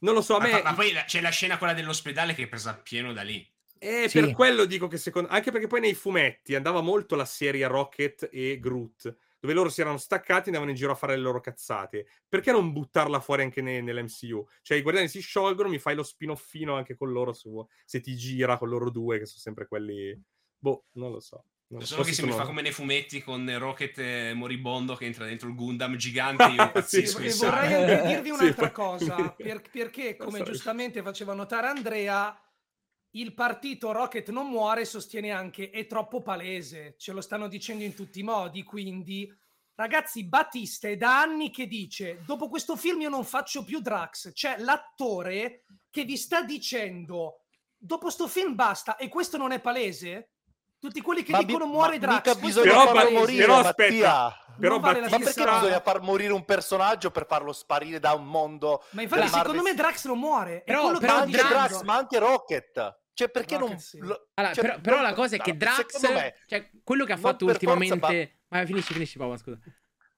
non 0.00 0.14
lo 0.14 0.22
so, 0.22 0.36
a 0.36 0.40
me... 0.40 0.50
Ma, 0.50 0.62
ma 0.62 0.74
poi 0.74 0.92
c'è 1.06 1.20
la 1.20 1.30
scena 1.30 1.58
quella 1.58 1.74
dell'ospedale 1.74 2.34
che 2.34 2.44
è 2.44 2.48
presa 2.48 2.74
pieno 2.74 3.12
da 3.12 3.22
lì. 3.22 3.48
E 3.84 4.08
sì. 4.08 4.20
per 4.20 4.32
quello 4.32 4.64
dico 4.64 4.88
che 4.88 4.96
secondo... 4.96 5.28
Anche 5.28 5.50
perché 5.50 5.66
poi 5.66 5.80
nei 5.80 5.94
fumetti 5.94 6.54
andava 6.54 6.80
molto 6.80 7.14
la 7.16 7.24
serie 7.24 7.66
Rocket 7.66 8.28
e 8.32 8.58
Groot 8.58 9.16
dove 9.44 9.52
loro 9.52 9.68
si 9.68 9.82
erano 9.82 9.98
staccati 9.98 10.44
e 10.44 10.46
andavano 10.46 10.70
in 10.70 10.76
giro 10.76 10.92
a 10.92 10.94
fare 10.94 11.16
le 11.16 11.20
loro 11.20 11.38
cazzate. 11.38 12.06
Perché 12.26 12.50
non 12.50 12.72
buttarla 12.72 13.20
fuori 13.20 13.42
anche 13.42 13.60
ne- 13.60 13.82
nell'MCU? 13.82 14.42
Cioè, 14.62 14.78
i 14.78 14.80
guardiani 14.80 15.06
si 15.06 15.20
sciolgono, 15.20 15.68
mi 15.68 15.78
fai 15.78 15.94
lo 15.94 16.02
spin-offino 16.02 16.74
anche 16.74 16.94
con 16.94 17.12
loro 17.12 17.34
su, 17.34 17.62
se 17.84 18.00
ti 18.00 18.16
gira 18.16 18.56
con 18.56 18.70
loro 18.70 18.88
due, 18.88 19.18
che 19.18 19.26
sono 19.26 19.40
sempre 19.40 19.66
quelli. 19.68 20.18
Boh, 20.56 20.86
non 20.92 21.10
lo 21.10 21.20
so. 21.20 21.44
Non 21.66 21.82
Solo 21.82 22.04
che 22.04 22.12
se 22.12 22.24
mi 22.24 22.32
fa 22.32 22.44
come 22.44 22.62
nei 22.62 22.72
fumetti 22.72 23.22
con 23.22 23.50
Rocket 23.58 23.98
eh, 23.98 24.32
moribondo 24.34 24.94
che 24.94 25.06
entra 25.06 25.24
dentro 25.24 25.48
il 25.48 25.54
Gundam 25.54 25.96
gigante. 25.96 26.44
Io 26.44 26.70
pazzisco 26.70 27.20
sì, 27.28 27.44
vorrei 27.44 27.74
anche 27.74 28.06
dirvi 28.06 28.30
un'altra 28.32 28.66
sì, 28.68 28.72
cosa, 28.72 29.30
per, 29.36 29.62
perché 29.70 30.16
come 30.16 30.42
giustamente 30.42 31.02
faceva 31.02 31.34
notare 31.34 31.66
Andrea, 31.66 32.34
il 33.16 33.34
partito 33.34 33.92
Rocket 33.92 34.30
non 34.30 34.48
muore 34.48 34.84
sostiene 34.84 35.30
anche 35.30 35.70
è 35.70 35.86
troppo 35.86 36.22
palese, 36.22 36.94
ce 36.98 37.12
lo 37.12 37.20
stanno 37.20 37.48
dicendo 37.48 37.84
in 37.84 37.94
tutti 37.94 38.20
i 38.20 38.24
modi, 38.24 38.62
quindi 38.62 39.32
ragazzi 39.74 40.24
Battista 40.24 40.88
è 40.88 40.96
da 40.96 41.20
anni 41.20 41.50
che 41.50 41.66
dice 41.66 42.22
dopo 42.24 42.48
questo 42.48 42.76
film 42.76 43.02
io 43.02 43.08
non 43.08 43.24
faccio 43.24 43.64
più 43.64 43.80
Drax, 43.80 44.32
c'è 44.32 44.56
l'attore 44.58 45.64
che 45.90 46.04
vi 46.04 46.16
sta 46.16 46.42
dicendo 46.42 47.42
dopo 47.76 48.02
questo 48.02 48.26
film 48.26 48.54
basta 48.54 48.96
e 48.96 49.08
questo 49.08 49.36
non 49.36 49.52
è 49.52 49.60
palese? 49.60 50.30
Tutti 50.78 51.00
quelli 51.00 51.22
che 51.22 51.32
ma 51.32 51.42
dicono 51.42 51.66
bi- 51.66 51.70
muore 51.70 51.98
Drax, 51.98 52.34
bisogna 52.38 52.70
però, 52.70 52.92
farlo 52.92 53.10
morire, 53.18 53.44
però 53.44 53.58
aspetta, 53.58 54.36
però 54.58 54.80
vale 54.80 55.00
ma 55.00 55.18
perché 55.18 55.44
bisogna 55.44 55.80
far 55.80 56.02
morire 56.02 56.32
un 56.32 56.44
personaggio 56.44 57.10
per 57.10 57.26
farlo 57.26 57.52
sparire 57.52 58.00
da 58.00 58.12
un 58.12 58.26
mondo? 58.26 58.84
Ma 58.90 59.02
infatti 59.02 59.28
secondo 59.28 59.62
me 59.62 59.72
Drax 59.72 60.04
non 60.06 60.18
muore, 60.18 60.62
però, 60.62 60.98
però 60.98 61.24
Drax, 61.24 61.82
ma 61.82 61.94
anche 61.94 62.18
Rocket. 62.18 63.02
Cioè, 63.14 63.28
perché 63.28 63.56
non. 63.56 63.78
Sì. 63.78 63.98
Lo... 63.98 64.28
Allora, 64.34 64.52
cioè, 64.52 64.64
però, 64.64 64.80
però 64.80 65.00
la 65.00 65.14
cosa 65.14 65.36
è 65.36 65.38
che 65.38 65.56
Drax. 65.56 66.00
Me, 66.10 66.34
cioè, 66.46 66.68
quello 66.82 67.04
che 67.04 67.12
ha 67.12 67.16
fatto 67.16 67.46
ultimamente. 67.46 67.98
Forza, 67.98 68.28
ma... 68.48 68.66
finisci, 68.66 68.92
finisci, 68.92 69.18
Paolo, 69.18 69.36
scusa. 69.36 69.58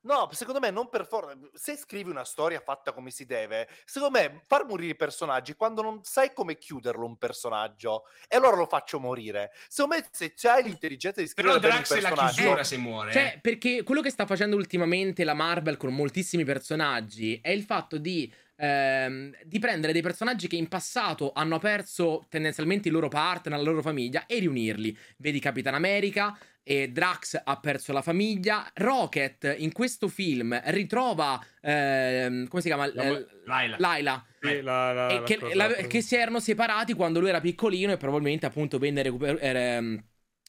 No, 0.07 0.28
secondo 0.32 0.61
me 0.61 0.70
non 0.70 0.88
per 0.88 1.05
forza. 1.05 1.36
Se 1.53 1.76
scrivi 1.76 2.11
una 2.11 2.24
storia 2.24 2.61
fatta 2.61 2.92
come 2.92 3.11
si 3.11 3.26
deve, 3.26 3.68
secondo 3.84 4.18
me 4.18 4.42
far 4.47 4.64
morire 4.64 4.92
i 4.92 4.97
personaggi 4.97 5.55
quando 5.57 5.82
non 5.82 5.99
sai 6.05 6.32
come 6.32 6.57
chiuderlo 6.57 7.05
un 7.05 7.18
personaggio, 7.18 8.05
e 8.28 8.36
allora 8.36 8.57
lo 8.57 8.66
faccio 8.66 9.01
morire. 9.01 9.51
Secondo 9.68 9.97
me, 9.97 10.07
se 10.11 10.32
c'hai 10.34 10.62
l'intelligenza 10.62 11.20
di 11.20 11.26
scrivere 11.26 11.59
Però 11.59 11.74
Drax 11.74 11.90
un 11.90 12.01
personaggio, 12.01 12.53
è 12.53 12.55
la 12.55 12.64
se 12.64 12.76
muore. 12.76 13.12
Cioè, 13.12 13.38
perché 13.42 13.82
quello 13.82 14.01
che 14.01 14.11
sta 14.11 14.26
facendo 14.26 14.55
ultimamente 14.55 15.24
la 15.24 15.34
Marvel 15.34 15.76
con 15.76 15.92
moltissimi 15.92 16.44
personaggi 16.44 17.40
è 17.42 17.51
il 17.51 17.64
fatto 17.64 17.99
di 17.99 18.32
ehm, 18.57 19.32
di 19.44 19.59
prendere 19.59 19.92
dei 19.92 20.02
personaggi 20.02 20.48
che 20.48 20.57
in 20.57 20.68
passato 20.68 21.32
hanno 21.32 21.59
perso 21.59 22.26
tendenzialmente 22.28 22.88
i 22.88 22.90
loro 22.90 23.09
partner, 23.09 23.59
la 23.59 23.64
loro 23.64 23.82
famiglia 23.82 24.26
e 24.26 24.38
riunirli. 24.38 24.96
Vedi 25.18 25.38
Capitan 25.38 25.74
America, 25.74 26.36
e 26.68 26.88
Drax 26.90 27.40
ha 27.44 27.61
perso 27.61 27.92
la 27.92 28.02
famiglia. 28.02 28.68
Rocket 28.74 29.54
in 29.59 29.70
questo 29.70 30.09
film 30.09 30.61
ritrova. 30.64 31.40
Ehm, 31.61 32.48
come 32.48 32.61
si 32.61 32.66
chiama? 32.66 32.92
La, 32.92 33.24
Laila. 33.44 33.76
Laila. 33.78 34.26
Sì, 34.40 34.61
la, 34.62 34.92
la, 34.92 35.22
che, 35.22 35.86
che, 35.86 36.02
si 36.02 36.16
erano 36.16 36.40
separati 36.40 36.94
quando 36.94 37.20
lui 37.20 37.28
era 37.28 37.40
piccolino 37.40 37.92
e 37.92 37.96
probabilmente 37.96 38.46
appunto 38.46 38.78
venne 38.78 39.02
recuper- 39.02 39.40
eh, 39.40 40.04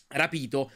rapito. 0.08 0.72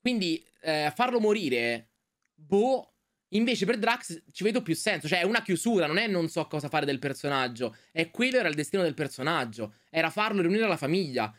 Quindi 0.00 0.42
eh, 0.62 0.90
farlo 0.94 1.20
morire. 1.20 1.90
Boh, 2.34 2.89
Invece 3.30 3.64
per 3.64 3.78
Drax 3.78 4.22
ci 4.32 4.42
vedo 4.42 4.62
più 4.62 4.74
senso, 4.74 5.06
cioè 5.06 5.20
è 5.20 5.24
una 5.24 5.42
chiusura, 5.42 5.86
non 5.86 5.98
è 5.98 6.06
non 6.06 6.28
so 6.28 6.46
cosa 6.46 6.68
fare 6.68 6.86
del 6.86 6.98
personaggio, 6.98 7.76
è 7.92 8.10
quello 8.10 8.38
era 8.38 8.48
il 8.48 8.54
destino 8.54 8.82
del 8.82 8.94
personaggio, 8.94 9.74
era 9.88 10.10
farlo 10.10 10.40
riunire 10.40 10.64
alla 10.64 10.76
famiglia. 10.76 11.32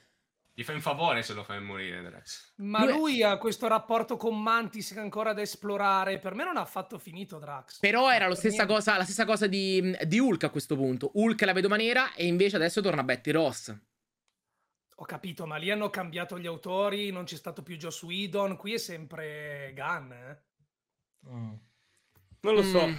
Gli 0.53 0.63
fai 0.63 0.75
un 0.75 0.81
favore 0.81 1.21
se 1.23 1.33
lo 1.33 1.43
fai 1.43 1.61
morire 1.61 2.01
Drax. 2.01 2.53
Ma 2.57 2.83
lui, 2.85 2.93
lui 2.93 3.23
ha 3.23 3.37
questo 3.37 3.67
rapporto 3.67 4.15
con 4.15 4.41
Mantis 4.41 4.89
che 4.89 4.99
è 4.99 5.01
ancora 5.01 5.33
da 5.33 5.41
esplorare, 5.41 6.19
per 6.19 6.33
me 6.33 6.43
non 6.43 6.55
ha 6.55 6.61
affatto 6.61 6.97
finito 6.97 7.39
Drax. 7.39 7.79
Però 7.79 8.11
era 8.11 8.27
la 8.27 8.35
stessa, 8.35 8.65
cosa, 8.65 8.97
la 8.97 9.03
stessa 9.03 9.25
cosa 9.25 9.47
di, 9.47 9.95
di 10.05 10.19
Hulk 10.19 10.45
a 10.45 10.49
questo 10.49 10.75
punto, 10.75 11.11
Hulk 11.13 11.41
la 11.41 11.53
vedo 11.53 11.67
maniera 11.67 12.13
e 12.13 12.25
invece 12.25 12.55
adesso 12.55 12.79
torna 12.79 13.03
Betty 13.03 13.31
Ross. 13.31 13.75
Ho 14.95 15.05
capito, 15.05 15.45
ma 15.45 15.57
lì 15.57 15.71
hanno 15.71 15.89
cambiato 15.89 16.37
gli 16.37 16.45
autori, 16.47 17.11
non 17.11 17.23
c'è 17.23 17.35
stato 17.35 17.63
più 17.63 17.75
Joss 17.75 18.03
Whedon, 18.03 18.55
qui 18.55 18.73
è 18.73 18.77
sempre 18.77 19.73
Gunn, 19.73 20.11
eh? 20.11 20.41
Mm. 21.27 21.53
Non 22.41 22.55
lo 22.55 22.63
so. 22.63 22.87
Mm. 22.87 22.95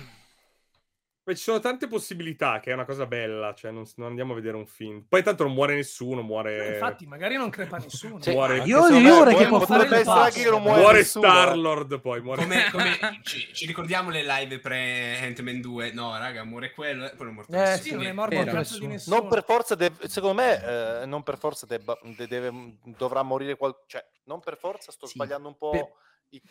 Beh, 1.25 1.37
ci 1.37 1.43
sono 1.45 1.61
tante 1.61 1.87
possibilità, 1.87 2.59
che 2.59 2.73
è 2.73 2.75
una 2.75 2.85
cosa 2.85 3.07
bella, 3.07 3.55
cioè 3.55 3.71
non, 3.71 3.85
non, 3.95 4.09
andiamo 4.09 4.33
a 4.33 4.35
vedere 4.35 4.57
un 4.57 4.67
film. 4.67 5.05
Poi 5.09 5.23
tanto 5.23 5.45
non 5.45 5.53
muore 5.53 5.77
nessuno, 5.77 6.21
muore... 6.21 6.67
Eh, 6.67 6.73
infatti, 6.73 7.07
magari 7.07 7.37
non 7.37 7.49
crepa 7.49 7.77
nessuno. 7.77 8.21
Cioè, 8.21 8.35
muore... 8.35 8.63
Io, 8.65 8.89
io 8.89 9.15
vorrei 9.15 9.37
che 9.37 9.47
può 9.47 9.61
fare 9.61 9.85
il 9.85 10.33
che 10.33 10.51
non 10.51 10.63
muore, 10.63 10.81
muore 10.81 11.05
Star-Lord 11.05 12.01
poi. 12.01 12.21
Muore... 12.23 12.43
Come, 12.43 12.69
come 12.73 13.21
ci, 13.23 13.49
ci, 13.55 13.67
ricordiamo 13.67 14.11
le 14.11 14.25
live 14.25 14.59
pre 14.59 15.21
Ant-Man 15.23 15.61
2? 15.61 15.93
No, 15.93 16.19
raga, 16.19 16.43
muore 16.43 16.73
quello, 16.73 17.09
poi 17.17 17.27
non 17.27 17.29
è 17.29 17.35
morto 17.35 17.53
eh, 17.53 17.57
nessuno. 17.57 17.83
Sì, 17.83 17.95
non 17.95 18.07
è 18.07 18.13
morto 18.13 18.79
di 18.79 18.87
nessuno. 18.87 19.21
Non 19.21 19.29
per 19.29 19.45
forza, 19.45 19.75
deve, 19.77 20.09
secondo 20.09 20.43
me, 20.43 21.03
eh, 21.03 21.07
non 21.07 21.23
per 21.23 21.39
forza 21.39 21.67
debba, 21.67 21.97
deve, 22.17 22.79
dovrà 22.83 23.23
morire 23.23 23.57
qualcuno. 23.57 23.85
Cioè, 23.87 24.05
non 24.25 24.41
per 24.41 24.57
forza, 24.57 24.91
sto 24.91 25.07
sì. 25.07 25.13
sbagliando 25.13 25.47
un 25.47 25.57
po'... 25.57 25.71
Per 25.71 25.89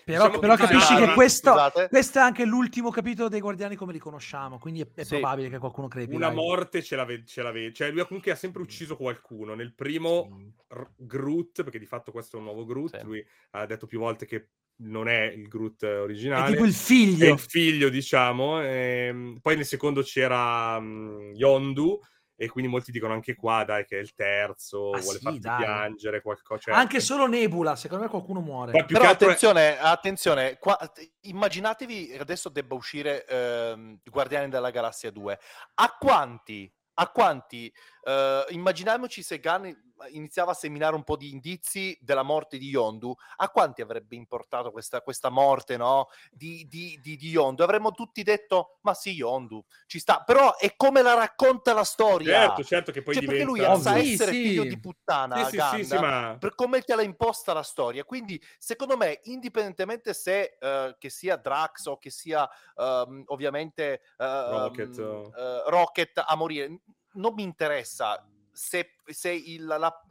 però, 0.04 0.26
diciamo 0.26 0.40
però 0.40 0.56
capisci 0.56 0.96
che 0.96 1.14
questo, 1.14 1.56
questo, 1.90 2.20
è 2.20 2.22
anche 2.22 2.46
l'ultimo 2.46 2.92
capitolo 2.92 3.30
dei 3.30 3.40
Guardiani 3.40 3.76
come 3.76 3.94
li 3.94 4.00
conosciamo, 4.00 4.60
quindi 4.60 4.82
è, 4.82 4.88
è 4.94 5.04
sì. 5.04 5.18
probabile 5.18 5.50
che 5.50 5.58
qualcuno 5.58 5.88
crepi. 5.88 6.14
Una 6.14 6.28
dai. 6.28 6.36
morte 6.36 6.84
ce 6.84 6.96
la, 6.96 7.08
ce 7.26 7.42
la 7.42 7.52
vede, 7.52 7.74
cioè 7.74 7.92
lui 7.92 8.06
comunque 8.06 8.32
ha 8.32 8.36
sempre 8.36 8.62
ucciso 8.62 8.96
qualcuno. 8.96 9.56
Nel 9.56 9.74
primo 9.74 10.28
sì. 10.68 10.84
Groot, 10.98 11.64
perché 11.64 11.80
di 11.80 11.86
fatto 11.86 12.12
questo 12.12 12.36
è 12.36 12.40
un 12.40 12.46
nuovo 12.46 12.66
Groot, 12.66 12.98
sì. 12.98 13.06
lui 13.06 13.26
ha 13.52 13.66
detto 13.66 13.88
più 13.88 14.00
volte 14.00 14.26
che 14.26 14.50
non 14.84 15.08
è 15.08 15.24
il 15.24 15.48
Groot 15.48 15.84
originale. 15.84 16.50
È 16.50 16.52
tipo 16.52 16.66
il 16.66 16.74
figlio. 16.74 17.26
È 17.26 17.32
il 17.32 17.40
figlio, 17.40 17.90
diciamo. 17.90 18.62
E, 18.62 19.08
ehm, 19.08 19.40
poi 19.42 19.56
nel 19.56 19.66
secondo 19.66 20.02
c'era 20.02 20.78
um, 20.78 21.32
Yondu, 21.34 22.00
e 22.42 22.50
quindi 22.50 22.72
molti 22.72 22.92
dicono 22.92 23.14
anche 23.14 23.36
qua, 23.36 23.64
dai, 23.64 23.86
che 23.86 23.98
è 23.98 24.02
il 24.02 24.16
terzo, 24.16 24.90
ah, 24.90 25.00
vuole 25.00 25.20
sì, 25.20 25.24
farti 25.24 25.40
dai. 25.42 25.58
piangere, 25.58 26.24
qualcosa. 26.24 26.60
Cioè... 26.60 26.74
Anche 26.74 27.00
solo 27.00 27.28
Nebula, 27.28 27.76
secondo 27.76 28.06
me 28.06 28.10
qualcuno 28.10 28.40
muore. 28.40 28.84
Però 28.84 29.08
attenzione, 29.08 29.78
è... 29.78 29.80
attenzione, 29.80 30.58
qua, 30.58 30.76
immaginatevi 31.22 32.18
adesso 32.20 32.50
debba 32.50 32.74
uscire 32.74 33.28
eh, 33.28 34.00
Guardiani 34.04 34.50
della 34.50 34.72
Galassia 34.72 35.12
2. 35.12 35.40
A 35.76 35.98
quanti, 36.00 36.74
a 36.96 37.10
quanti, 37.10 37.72
eh, 38.06 38.46
immaginiamoci 38.50 39.22
se 39.22 39.40
Gunn 39.40 39.70
iniziava 40.10 40.52
a 40.52 40.56
seminare 40.56 40.96
un 40.96 41.04
po' 41.04 41.16
di 41.16 41.32
indizi 41.32 41.98
della 42.02 42.24
morte 42.24 42.58
di 42.58 42.68
Yondu, 42.68 43.16
a 43.38 43.50
quanti 43.50 43.82
avrebbe 43.82 44.16
importato 44.16 44.72
questa, 44.72 45.02
questa 45.02 45.30
morte 45.30 45.78
no? 45.78 46.10
di, 46.32 46.68
di, 46.68 47.00
di, 47.02 47.16
di, 47.18 47.30
Yondu? 47.30 47.64
Avremmo 47.64 47.92
tutti 47.92 48.24
detto, 48.24 48.78
ma 48.82 48.94
sì, 48.94 49.12
Yondu, 49.12 49.64
ci 49.86 50.00
sta. 50.00 50.24
Però 50.24 50.58
è 50.58 50.76
come 50.76 51.02
la 51.02 51.14
racconta 51.14 51.74
la 51.74 51.84
storia. 51.84 52.40
Certo, 52.40 52.64
certo 52.64 52.92
che 52.92 53.02
poi 53.02 53.16
cioè, 53.16 53.24
diventa... 53.24 53.46
Perché 53.46 53.66
lui 53.66 53.82
sa 53.82 53.98
essere 53.98 54.32
sì. 54.32 54.42
figlio 54.44 54.64
di 54.64 54.80
puttana, 54.80 55.46
sì, 55.46 55.58
Ganda, 55.58 55.84
sì, 55.84 55.98
ma... 55.98 56.38
per 56.40 56.56
come 56.56 56.82
te 56.82 56.96
l'ha 56.96 57.04
imposta 57.04 57.54
la 57.54 57.64
storia. 57.64 58.04
Quindi, 58.04 58.42
secondo 58.58 58.98
me, 58.98 59.20
indipendentemente 59.24 60.14
se 60.14 60.58
uh, 60.60 60.96
che 60.98 61.10
sia 61.10 61.36
Drax 61.36 61.86
o 61.86 61.98
che 61.98 62.10
sia 62.10 62.44
uh, 62.76 63.24
ovviamente 63.28 64.02
uh, 64.18 64.24
Rocket. 64.24 64.98
Uh, 64.98 65.70
Rocket 65.70 66.24
a 66.26 66.36
morire, 66.36 66.80
non 67.14 67.34
mi 67.34 67.44
interessa 67.44 68.26
se, 68.52 68.96
se 69.06 69.32
il, 69.32 69.66
la, 69.66 70.06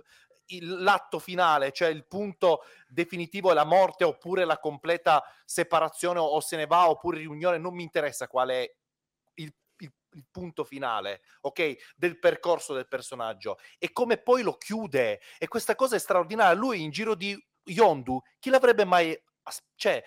il, 0.46 0.82
l'atto 0.82 1.18
finale, 1.18 1.72
cioè 1.72 1.88
il 1.88 2.06
punto 2.06 2.62
definitivo 2.88 3.50
è 3.50 3.54
la 3.54 3.64
morte 3.64 4.04
oppure 4.04 4.44
la 4.44 4.58
completa 4.58 5.22
separazione 5.44 6.18
o, 6.18 6.24
o 6.24 6.40
se 6.40 6.56
ne 6.56 6.66
va 6.66 6.88
oppure 6.88 7.18
riunione, 7.18 7.58
non 7.58 7.74
mi 7.74 7.82
interessa 7.82 8.28
qual 8.28 8.50
è 8.50 8.74
il, 9.34 9.54
il, 9.78 9.92
il 10.12 10.24
punto 10.30 10.64
finale, 10.64 11.22
ok, 11.42 11.94
del 11.96 12.18
percorso 12.18 12.74
del 12.74 12.88
personaggio 12.88 13.58
e 13.78 13.92
come 13.92 14.18
poi 14.18 14.42
lo 14.42 14.56
chiude 14.56 15.20
e 15.38 15.48
questa 15.48 15.74
cosa 15.74 15.96
è 15.96 15.98
straordinaria. 15.98 16.58
Lui 16.58 16.82
in 16.82 16.90
giro 16.90 17.14
di 17.14 17.38
Yondu, 17.64 18.20
chi 18.38 18.50
l'avrebbe 18.50 18.84
mai 18.84 19.18
cioè, 19.74 20.02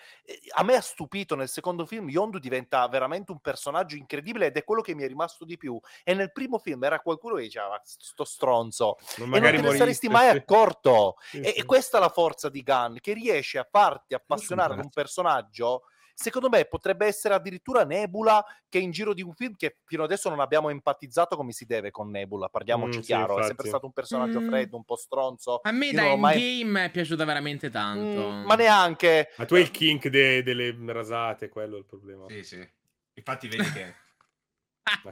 a 0.54 0.62
me 0.62 0.76
ha 0.76 0.80
stupito 0.80 1.34
nel 1.34 1.48
secondo 1.48 1.84
film, 1.84 2.08
Yondu 2.08 2.38
diventa 2.38 2.86
veramente 2.88 3.32
un 3.32 3.40
personaggio 3.40 3.96
incredibile 3.96 4.46
ed 4.46 4.56
è 4.56 4.64
quello 4.64 4.80
che 4.80 4.94
mi 4.94 5.02
è 5.02 5.08
rimasto 5.08 5.44
di 5.44 5.56
più. 5.56 5.78
E 6.02 6.14
nel 6.14 6.32
primo 6.32 6.58
film 6.58 6.84
era 6.84 7.00
qualcuno 7.00 7.34
che 7.36 7.42
diceva, 7.42 7.80
sto 7.84 8.24
stronzo, 8.24 8.96
non 9.16 9.34
e 9.34 9.40
non 9.40 9.50
te 9.50 9.60
ne 9.60 9.76
saresti 9.76 10.08
mai 10.08 10.28
accorto. 10.28 11.16
Sì, 11.30 11.40
e, 11.40 11.50
sì. 11.50 11.58
e, 11.58 11.64
questa 11.64 11.98
è 11.98 12.00
la 12.00 12.08
forza 12.08 12.48
di 12.48 12.62
Gunn, 12.62 12.96
che 13.00 13.12
riesce 13.12 13.58
a 13.58 13.66
farti 13.68 14.14
appassionare 14.14 14.74
ad 14.74 14.80
un 14.80 14.90
personaggio 14.90 15.82
secondo 16.14 16.48
me 16.48 16.64
potrebbe 16.64 17.06
essere 17.06 17.34
addirittura 17.34 17.84
Nebula 17.84 18.44
che 18.68 18.78
in 18.78 18.90
giro 18.92 19.12
di 19.12 19.22
un 19.22 19.34
film 19.34 19.54
che 19.56 19.78
fino 19.84 20.04
adesso 20.04 20.28
non 20.28 20.40
abbiamo 20.40 20.70
empatizzato 20.70 21.36
come 21.36 21.52
si 21.52 21.66
deve 21.66 21.90
con 21.90 22.10
Nebula, 22.10 22.48
parliamoci 22.48 22.98
mm, 22.98 23.02
chiaro, 23.02 23.34
sì, 23.36 23.42
è 23.42 23.46
sempre 23.46 23.68
stato 23.68 23.86
un 23.86 23.92
personaggio 23.92 24.40
mm. 24.40 24.48
freddo, 24.48 24.76
un 24.76 24.84
po' 24.84 24.96
stronzo. 24.96 25.60
A 25.62 25.72
me 25.72 25.92
da 25.92 26.06
Endgame 26.06 26.64
mai... 26.64 26.84
è 26.86 26.90
piaciuta 26.90 27.24
veramente 27.24 27.70
tanto. 27.70 28.30
Mm, 28.30 28.44
ma 28.44 28.54
neanche... 28.54 29.32
Ma 29.36 29.44
tu 29.44 29.54
hai 29.54 29.62
il 29.62 29.70
kink 29.70 30.08
de- 30.08 30.42
delle 30.42 30.76
rasate, 30.86 31.48
quello 31.48 31.76
è 31.76 31.78
il 31.78 31.86
problema. 31.86 32.24
Sì, 32.28 32.42
sì. 32.42 32.68
Infatti 33.14 33.48
vedi 33.48 33.70
che 33.72 33.94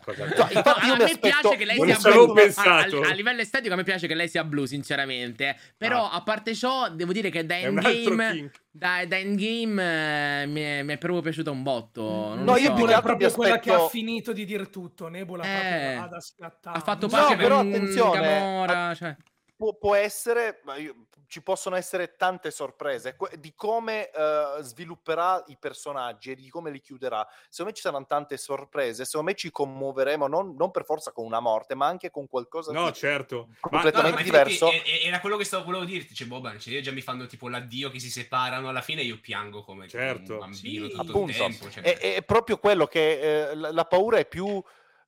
Cosa... 0.05 0.27
No, 0.27 0.49
infatti 0.51 0.87
io 0.87 0.93
a 0.93 0.97
me 0.97 1.05
aspetto... 1.05 1.21
piace 1.41 1.57
che 1.57 1.65
lei 1.65 1.79
sia 1.79 2.11
blu. 2.11 2.35
A, 2.35 2.63
a, 2.63 3.09
a, 3.09 3.13
livello 3.15 3.41
estetico 3.41 3.73
a 3.73 3.77
me 3.77 3.85
piace 3.85 4.07
che 4.07 4.15
lei 4.15 4.29
sia 4.29 4.45
blu, 4.45 4.67
sinceramente. 4.67 5.57
Però 5.79 6.05
ah. 6.05 6.13
a 6.13 6.23
parte 6.23 6.55
ciò, 6.55 6.91
devo 6.91 7.13
dire 7.13 7.31
che 7.31 7.47
da 7.47 7.59
Endgame, 7.59 8.51
da, 8.71 9.05
da 9.07 9.17
Endgame 9.17 10.43
eh, 10.43 10.47
mi, 10.47 10.61
è, 10.61 10.83
mi, 10.83 10.93
è, 10.93 10.99
proprio 10.99 11.23
piaciuta 11.23 11.51
un 11.51 11.63
botto. 11.63 12.03
Non 12.03 12.45
no, 12.45 12.57
io 12.57 12.75
più 12.75 12.87
che 12.87 13.01
proprio 13.01 13.29
aspetto... 13.29 13.35
quella 13.35 13.59
che 13.59 13.73
ha 13.73 13.89
finito 13.89 14.33
di 14.33 14.45
dire 14.45 14.69
tutto. 14.69 15.09
Nebula 15.09 15.43
eh. 15.43 15.95
Ha 15.95 16.81
fatto 16.81 17.09
pace 17.09 17.31
no, 17.31 17.37
per 17.37 17.39
però, 17.39 17.61
attenzione, 17.61 18.21
Gamora, 18.21 18.95
cioè 18.95 19.17
può, 19.63 19.75
può 19.75 19.95
essere, 19.95 20.61
ci 21.29 21.41
possono 21.41 21.77
essere 21.77 22.17
tante 22.17 22.51
sorprese 22.51 23.17
di 23.39 23.55
come 23.55 24.11
uh, 24.13 24.61
svilupperà 24.61 25.45
i 25.47 25.57
personaggi 25.57 26.33
e 26.33 26.35
di 26.35 26.49
come 26.49 26.73
li 26.73 26.81
chiuderà. 26.81 27.25
Secondo 27.49 27.71
me 27.71 27.77
ci 27.77 27.83
saranno 27.83 28.07
tante 28.07 28.37
sorprese, 28.37 29.05
secondo 29.05 29.31
me 29.31 29.37
ci 29.37 29.53
commuoveremo 29.53 30.27
non, 30.27 30.57
non 30.57 30.73
per 30.73 30.85
forza 30.85 31.13
con 31.13 31.25
una 31.25 31.39
morte, 31.39 31.77
ma 31.77 31.87
anche 31.87 32.11
con 32.11 32.27
qualcosa 32.27 32.73
no, 32.73 32.87
di 32.87 32.95
certo. 32.95 33.51
completamente 33.61 34.11
ma, 34.11 34.19
no, 34.19 34.25
diverso. 34.25 34.69
Era 35.05 35.21
quello 35.21 35.37
che 35.37 35.45
stavo 35.45 35.63
volevo 35.63 35.85
dirti, 35.85 36.13
cioè, 36.13 36.27
Boban, 36.27 36.59
cioè, 36.59 36.81
già 36.81 36.91
mi 36.91 37.01
fanno 37.01 37.27
tipo 37.27 37.49
l'addio 37.49 37.89
che 37.91 38.01
si 38.01 38.11
separano, 38.11 38.69
alla 38.69 38.83
fine 38.83 39.03
io 39.03 39.21
piango 39.21 39.63
come 39.63 39.87
certo. 39.87 40.33
un 40.33 40.39
bambino 40.41 40.87
sì, 40.87 40.91
tutto 40.91 41.03
appunto. 41.03 41.31
il 41.31 41.37
tempo. 41.37 41.71
Cioè... 41.71 41.83
È, 41.85 42.15
è, 42.17 42.23
proprio 42.25 42.59
quello 42.59 42.87
che 42.87 43.51
eh, 43.51 43.55
la, 43.55 43.71
la 43.71 43.85
paura 43.85 44.19
è 44.19 44.27
più 44.27 44.61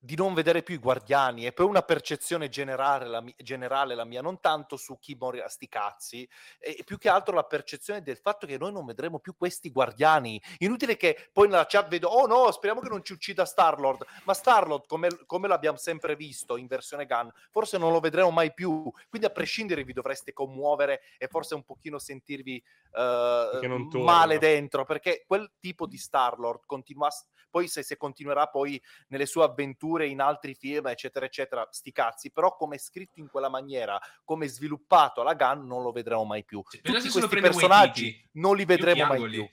di 0.05 0.16
non 0.16 0.34
vedere 0.34 0.62
più 0.62 0.74
i 0.74 0.78
guardiani, 0.78 1.44
è 1.44 1.52
poi 1.55 1.64
una 1.64 1.80
percezione 1.80 2.50
generale 2.50 3.07
la, 3.07 3.22
mia, 3.22 3.32
generale 3.38 3.94
la 3.94 4.05
mia, 4.05 4.20
non 4.20 4.38
tanto 4.38 4.76
su 4.76 4.98
chi 4.98 5.16
morirà 5.18 5.48
sti 5.48 5.66
cazzi, 5.66 6.28
è 6.59 6.84
più 6.84 6.98
che 6.98 7.09
altro 7.09 7.34
la 7.34 7.44
percezione 7.44 8.02
del 8.02 8.18
fatto 8.18 8.46
che 8.46 8.59
noi 8.59 8.70
non 8.70 8.84
vedremo 8.84 9.18
più 9.18 9.34
questi 9.34 9.70
guardiani. 9.70 10.38
Inutile 10.59 10.98
che 10.98 11.30
poi 11.32 11.48
nella 11.48 11.64
chat 11.64 11.88
vedo, 11.88 12.09
oh 12.09 12.26
no, 12.26 12.52
speriamo 12.52 12.82
che 12.82 12.90
non 12.90 13.02
ci 13.02 13.14
uccida 13.14 13.46
Starlord, 13.46 14.05
ma 14.24 14.34
Starlord, 14.34 14.84
come, 14.86 15.09
come 15.24 15.48
l'abbiamo 15.48 15.78
sempre 15.78 16.16
visto 16.16 16.59
in 16.59 16.66
versione 16.66 17.07
Gun, 17.07 17.32
forse 17.50 17.78
non 17.78 17.90
lo 17.90 18.00
vedremo 18.00 18.30
mai 18.30 18.52
più, 18.52 18.92
quindi 19.09 19.26
a 19.26 19.30
prescindere 19.30 19.84
vi 19.84 19.94
dovreste 19.94 20.34
commuovere 20.34 21.00
e 21.16 21.28
forse 21.28 21.55
un 21.55 21.62
pochino 21.62 21.98
sentirvi 21.98 22.62
uh, 22.92 23.98
male 24.02 24.36
dentro, 24.36 24.84
perché 24.84 25.24
quel 25.26 25.50
tipo 25.61 25.86
di 25.86 25.96
Starlord 25.96 26.66
continua, 26.66 27.09
poi 27.55 27.68
se, 27.68 27.84
se 27.84 27.96
continuerà 27.96 28.48
poi 28.48 28.82
nelle 29.09 29.26
sue 29.26 29.44
avventure, 29.44 30.09
in 30.09 30.20
altri 30.20 30.57
film, 30.57 30.88
eccetera, 30.88 31.24
eccetera, 31.24 31.68
sti 31.70 31.92
cazzi, 31.92 32.32
però 32.32 32.57
come 32.57 32.74
è 32.74 32.78
scritto 32.80 33.20
in 33.20 33.28
quella 33.28 33.48
maniera, 33.48 33.96
come 34.24 34.46
è 34.46 34.48
sviluppato 34.48 35.20
alla 35.20 35.34
Gun, 35.34 35.64
non 35.64 35.84
lo 35.84 35.92
vedremo 35.92 36.24
mai 36.24 36.42
più. 36.42 36.61
Sì, 36.68 36.80
Tutti 36.80 37.09
questi 37.09 37.40
personaggi 37.40 38.28
non 38.32 38.57
li 38.57 38.64
vedremo 38.64 39.05
mai 39.05 39.30
più. 39.30 39.48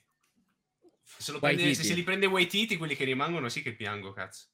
Se, 1.03 1.37
prende, 1.37 1.75
se, 1.75 1.83
se, 1.83 1.93
li 1.93 2.01
prende 2.01 2.25
Waititi, 2.25 2.75
quelli 2.75 2.95
che 2.95 3.03
rimangono, 3.03 3.49
sì 3.49 3.61
che 3.61 3.75
piango, 3.75 4.13
cazzo. 4.13 4.47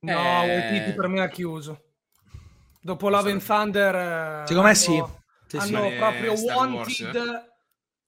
No, 0.00 0.42
eh... 0.42 0.48
Waititi 0.48 0.94
per 0.94 1.06
me 1.06 1.20
ha 1.20 1.28
chiuso. 1.28 1.92
Dopo 2.80 3.08
Love 3.08 3.30
and 3.30 3.44
Thunder... 3.44 3.94
Eh, 3.94 4.46
Secondo 4.48 4.68
me 4.68 4.74
sì. 4.74 5.00
sì 5.46 5.56
hanno 5.58 5.90
sì. 5.90 5.96
proprio 5.96 6.34
Star 6.34 6.56
Wanted... 6.56 6.74
Wars, 6.74 7.00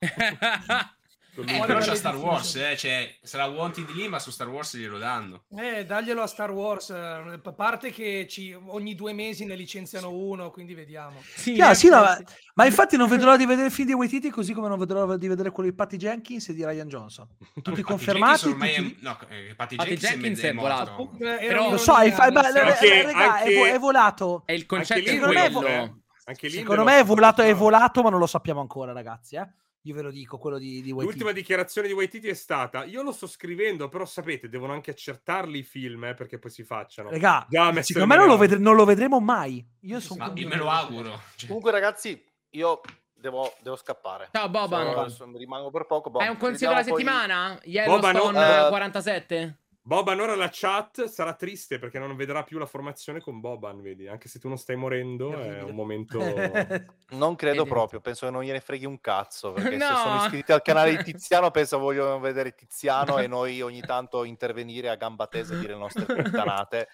eh? 0.02 0.98
Eh, 1.36 1.62
però 1.64 1.78
c'è 1.78 1.94
Star 1.94 2.16
Wars, 2.16 2.56
eh, 2.56 2.76
cioè, 2.76 3.16
sarà 3.22 3.46
Wanted 3.46 3.88
lì, 3.90 4.08
ma 4.08 4.18
su 4.18 4.30
Star 4.30 4.48
Wars 4.48 4.76
glielo 4.76 4.98
danno. 4.98 5.44
Eh, 5.56 5.86
daglielo 5.86 6.22
a 6.22 6.26
Star 6.26 6.50
Wars, 6.50 6.90
a 6.90 7.52
parte 7.54 7.90
che 7.90 8.26
ci, 8.28 8.56
ogni 8.66 8.94
due 8.94 9.12
mesi 9.12 9.44
ne 9.44 9.54
licenziano 9.54 10.10
uno, 10.10 10.50
quindi 10.50 10.74
vediamo. 10.74 11.22
Sì, 11.22 11.52
yeah, 11.52 11.72
sì 11.74 11.88
no, 11.88 12.00
ma, 12.00 12.20
ma, 12.54 12.66
infatti 12.66 12.96
non 12.96 13.08
vedo 13.08 13.24
l'ora 13.24 13.36
di 13.36 13.46
vedere 13.46 13.68
il 13.68 13.72
film 13.72 13.88
di 13.88 13.94
Waititi, 13.94 14.30
così 14.30 14.52
come 14.52 14.68
non 14.68 14.78
vedo 14.78 14.94
l'ora 14.94 15.16
di 15.16 15.28
vedere 15.28 15.50
quello 15.50 15.70
di 15.70 15.74
Patty 15.74 15.96
Jenkins 15.96 16.48
e 16.48 16.54
di 16.54 16.64
Ryan 16.64 16.88
Johnson. 16.88 17.28
Tutti 17.62 17.82
confermati. 17.82 18.50
Tutti... 18.50 18.68
È, 18.68 18.94
no, 18.98 19.18
eh, 19.28 19.54
Patty, 19.54 19.76
Patty 19.76 19.96
Jenkins, 19.96 20.10
Jenkins 20.10 20.40
è, 20.40 20.54
volato. 20.54 21.10
Però, 21.16 21.70
lo 21.70 21.78
so, 21.78 21.96
è, 21.96 22.10
fa, 22.10 22.26
okay, 22.26 23.12
anche, 23.12 23.72
è, 23.72 23.78
volato. 23.78 24.42
È 24.44 24.52
il 24.52 24.66
concetto 24.66 25.10
è 25.10 25.50
quello. 25.50 25.98
Secondo 26.32 26.84
me 26.84 26.98
è 27.00 27.04
volato, 27.04 27.42
è 27.42 27.54
volato, 27.54 28.02
ma 28.02 28.10
non 28.10 28.20
lo 28.20 28.26
sappiamo 28.26 28.60
ancora, 28.60 28.92
ragazzi, 28.92 29.36
eh. 29.36 29.48
Io 29.84 29.94
ve 29.94 30.02
lo 30.02 30.10
dico, 30.10 30.36
quello 30.36 30.58
di, 30.58 30.82
di 30.82 30.90
L'ultima 30.90 31.32
dichiarazione 31.32 31.88
di 31.88 31.94
Waititi 31.94 32.28
è 32.28 32.34
stata: 32.34 32.84
Io 32.84 33.02
lo 33.02 33.12
sto 33.12 33.26
scrivendo, 33.26 33.88
però 33.88 34.04
sapete, 34.04 34.50
devono 34.50 34.74
anche 34.74 34.90
accertarli 34.90 35.58
i 35.58 35.62
film 35.62 36.04
eh, 36.04 36.14
perché 36.14 36.38
poi 36.38 36.50
si 36.50 36.64
facciano. 36.64 37.08
Regà, 37.08 37.46
secondo 37.80 38.06
me 38.06 38.16
non 38.16 38.26
lo, 38.26 38.36
vedre- 38.36 38.58
non 38.58 38.76
lo, 38.76 38.84
vedremo 38.84 39.20
mai. 39.20 39.66
Io, 39.80 40.00
sono 40.00 40.32
io 40.34 40.48
me 40.48 40.56
lo 40.56 40.68
auguro. 40.68 41.20
Cioè. 41.34 41.46
Comunque, 41.46 41.70
ragazzi, 41.70 42.22
io 42.50 42.80
devo, 43.14 43.54
devo 43.60 43.76
scappare. 43.76 44.28
Ciao, 44.32 44.50
Boban. 44.50 45.06
Rimango 45.34 45.70
per 45.70 45.86
poco. 45.86 46.10
Boh. 46.10 46.18
È 46.18 46.28
un 46.28 46.36
consiglio 46.36 46.70
della 46.70 46.82
settimana? 46.82 47.58
Poi... 47.58 47.70
Yellowstone 47.70 48.18
Boban, 48.18 48.58
no, 48.58 48.66
uh, 48.66 48.68
47? 48.68 49.59
Boban 49.82 50.20
ora 50.20 50.36
la 50.36 50.50
chat 50.52 51.06
sarà 51.06 51.32
triste 51.34 51.78
perché 51.78 51.98
non 51.98 52.14
vedrà 52.14 52.42
più 52.42 52.58
la 52.58 52.66
formazione 52.66 53.20
con 53.20 53.40
Boban, 53.40 53.80
vedi? 53.80 54.08
Anche 54.08 54.28
se 54.28 54.38
tu 54.38 54.46
non 54.46 54.58
stai 54.58 54.76
morendo, 54.76 55.32
è 55.40 55.62
un 55.62 55.74
momento... 55.74 56.18
non 57.10 57.34
credo 57.34 57.64
proprio, 57.64 58.00
penso 58.00 58.26
che 58.26 58.32
non 58.32 58.42
gliene 58.42 58.60
freghi 58.60 58.84
un 58.84 59.00
cazzo, 59.00 59.52
perché 59.52 59.76
no. 59.76 59.86
se 59.86 59.94
sono 59.94 60.16
iscritti 60.24 60.52
al 60.52 60.60
canale 60.60 60.96
di 60.96 61.02
Tiziano 61.12 61.50
penso 61.50 61.78
vogliono 61.78 62.20
vedere 62.20 62.54
Tiziano 62.54 63.18
e 63.18 63.26
noi 63.26 63.62
ogni 63.62 63.80
tanto 63.80 64.24
intervenire 64.24 64.90
a 64.90 64.96
gamba 64.96 65.26
tesa 65.26 65.54
e 65.54 65.60
dire 65.60 65.72
le 65.72 65.78
nostre 65.78 66.04
puttanate, 66.22 66.88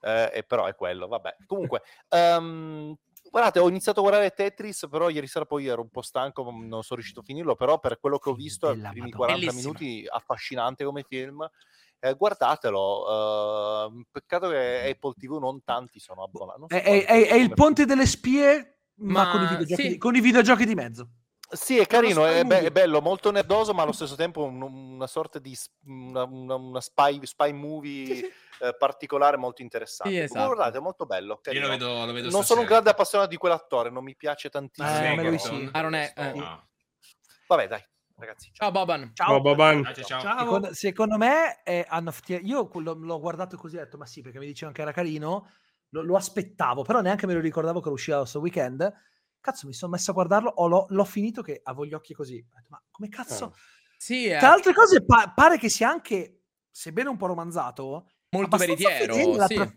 eh, 0.00 0.30
e 0.32 0.42
però 0.42 0.64
è 0.64 0.74
quello, 0.74 1.08
vabbè. 1.08 1.36
Comunque... 1.46 1.82
Um, 2.08 2.96
Guardate, 3.30 3.60
ho 3.60 3.68
iniziato 3.68 4.00
a 4.00 4.02
guardare 4.02 4.30
Tetris, 4.30 4.88
però 4.90 5.08
ieri 5.08 5.28
sera 5.28 5.44
poi 5.44 5.68
ero 5.68 5.82
un 5.82 5.90
po' 5.90 6.02
stanco, 6.02 6.42
non 6.42 6.82
sono 6.82 6.98
riuscito 6.98 7.20
a 7.20 7.22
finirlo, 7.22 7.54
però 7.54 7.78
per 7.78 8.00
quello 8.00 8.18
che 8.18 8.28
ho 8.28 8.34
visto, 8.34 8.72
i 8.72 8.80
primi 8.90 9.12
40 9.12 9.38
Bellissima. 9.38 9.52
minuti, 9.60 10.04
affascinante 10.08 10.84
come 10.84 11.04
film 11.04 11.48
eh, 12.00 12.14
guardatelo. 12.14 13.86
Uh, 13.86 14.02
peccato 14.10 14.48
che 14.48 14.88
Apple 14.90 15.12
TV 15.18 15.38
non 15.38 15.62
tanti 15.62 16.00
sono 16.00 16.22
abbonati. 16.22 16.74
È, 16.74 16.82
è, 16.82 17.04
è, 17.04 17.28
è 17.28 17.34
il 17.34 17.52
ponte 17.52 17.84
delle 17.84 18.06
spie, 18.06 18.78
ma, 18.96 19.24
ma 19.24 19.30
con, 19.30 19.42
i 19.42 19.46
videogiochi, 19.48 19.90
sì. 19.90 19.98
con 19.98 20.16
i 20.16 20.20
videogiochi 20.20 20.64
di 20.64 20.74
mezzo. 20.74 21.08
Sì, 21.52 21.78
è 21.78 21.86
carino, 21.86 22.24
è, 22.26 22.44
be- 22.44 22.60
è, 22.60 22.70
bello, 22.70 23.00
molto 23.00 23.32
nerdoso, 23.32 23.74
ma 23.74 23.82
allo 23.82 23.92
stesso 23.92 24.14
tempo 24.14 24.44
un, 24.44 24.62
una 24.62 25.08
sorta 25.08 25.40
di 25.40 25.56
una, 25.86 26.22
una, 26.22 26.54
una 26.54 26.80
spy, 26.80 27.18
spy, 27.26 27.52
movie 27.52 28.06
sì, 28.06 28.14
sì. 28.14 28.32
Eh, 28.60 28.76
particolare 28.78 29.36
molto 29.36 29.60
interessante. 29.60 30.14
Sì, 30.14 30.20
esatto. 30.20 30.46
Guardate, 30.46 30.78
è 30.78 30.80
molto 30.80 31.06
bello. 31.06 31.40
Io 31.50 31.60
lo 31.60 31.68
vedo, 31.68 32.06
lo 32.06 32.12
vedo 32.12 32.30
non 32.30 32.44
sono 32.44 32.60
un 32.60 32.66
grande 32.66 32.90
appassionato 32.90 33.30
di 33.30 33.36
quell'attore, 33.36 33.90
non 33.90 34.04
mi 34.04 34.14
piace 34.14 34.48
tantissimo. 34.48 35.04
Eh, 35.04 35.16
me 35.16 35.30
lo 35.30 35.38
sì. 35.38 35.68
Ah, 35.72 35.80
non 35.80 35.94
è, 35.94 36.12
eh. 36.16 36.32
no. 36.34 36.68
Vabbè, 37.48 37.66
dai 37.66 37.84
ragazzi. 38.20 38.50
Ciao, 38.52 38.70
ciao 38.70 38.70
Boban. 38.70 39.10
Ciao, 39.14 39.26
ciao 39.26 39.40
Boban. 39.40 39.84
Ciao, 39.94 40.20
ciao. 40.20 40.38
Secondo, 40.38 40.74
secondo, 40.74 41.16
me 41.16 41.62
è 41.62 41.86
io 42.42 42.70
l'ho, 42.72 42.94
l'ho 42.94 43.20
guardato 43.20 43.56
così 43.56 43.76
ho 43.76 43.80
detto 43.80 43.96
ma 43.96 44.06
sì 44.06 44.20
perché 44.20 44.38
mi 44.38 44.46
dicevano 44.46 44.74
che 44.74 44.82
era 44.82 44.92
carino, 44.92 45.50
lo, 45.90 46.02
lo, 46.02 46.16
aspettavo, 46.16 46.82
però 46.82 47.00
neanche 47.00 47.26
me 47.26 47.34
lo 47.34 47.40
ricordavo 47.40 47.80
che 47.80 47.88
usciva 47.88 48.18
questo 48.18 48.40
weekend. 48.40 48.92
Cazzo, 49.40 49.66
mi 49.66 49.72
sono 49.72 49.92
messo 49.92 50.10
a 50.10 50.14
guardarlo, 50.14 50.50
ho, 50.50 50.66
l'ho, 50.66 50.86
l'ho 50.90 51.04
finito 51.04 51.42
che 51.42 51.60
avevo 51.64 51.86
gli 51.86 51.94
occhi 51.94 52.14
così. 52.14 52.36
Detto, 52.36 52.68
ma 52.68 52.82
come 52.90 53.08
cazzo? 53.08 53.44
Oh. 53.46 53.54
Sì, 53.96 54.26
eh. 54.26 54.38
Tra 54.38 54.52
altre 54.52 54.72
cose 54.72 55.04
pa- 55.04 55.32
pare 55.34 55.58
che 55.58 55.68
sia 55.68 55.90
anche, 55.90 56.44
sebbene 56.70 57.08
un 57.08 57.16
po' 57.16 57.26
romanzato, 57.26 58.08
molto 58.30 58.56
veritiero, 58.56 59.14
sì. 59.46 59.54
Tra... 59.54 59.72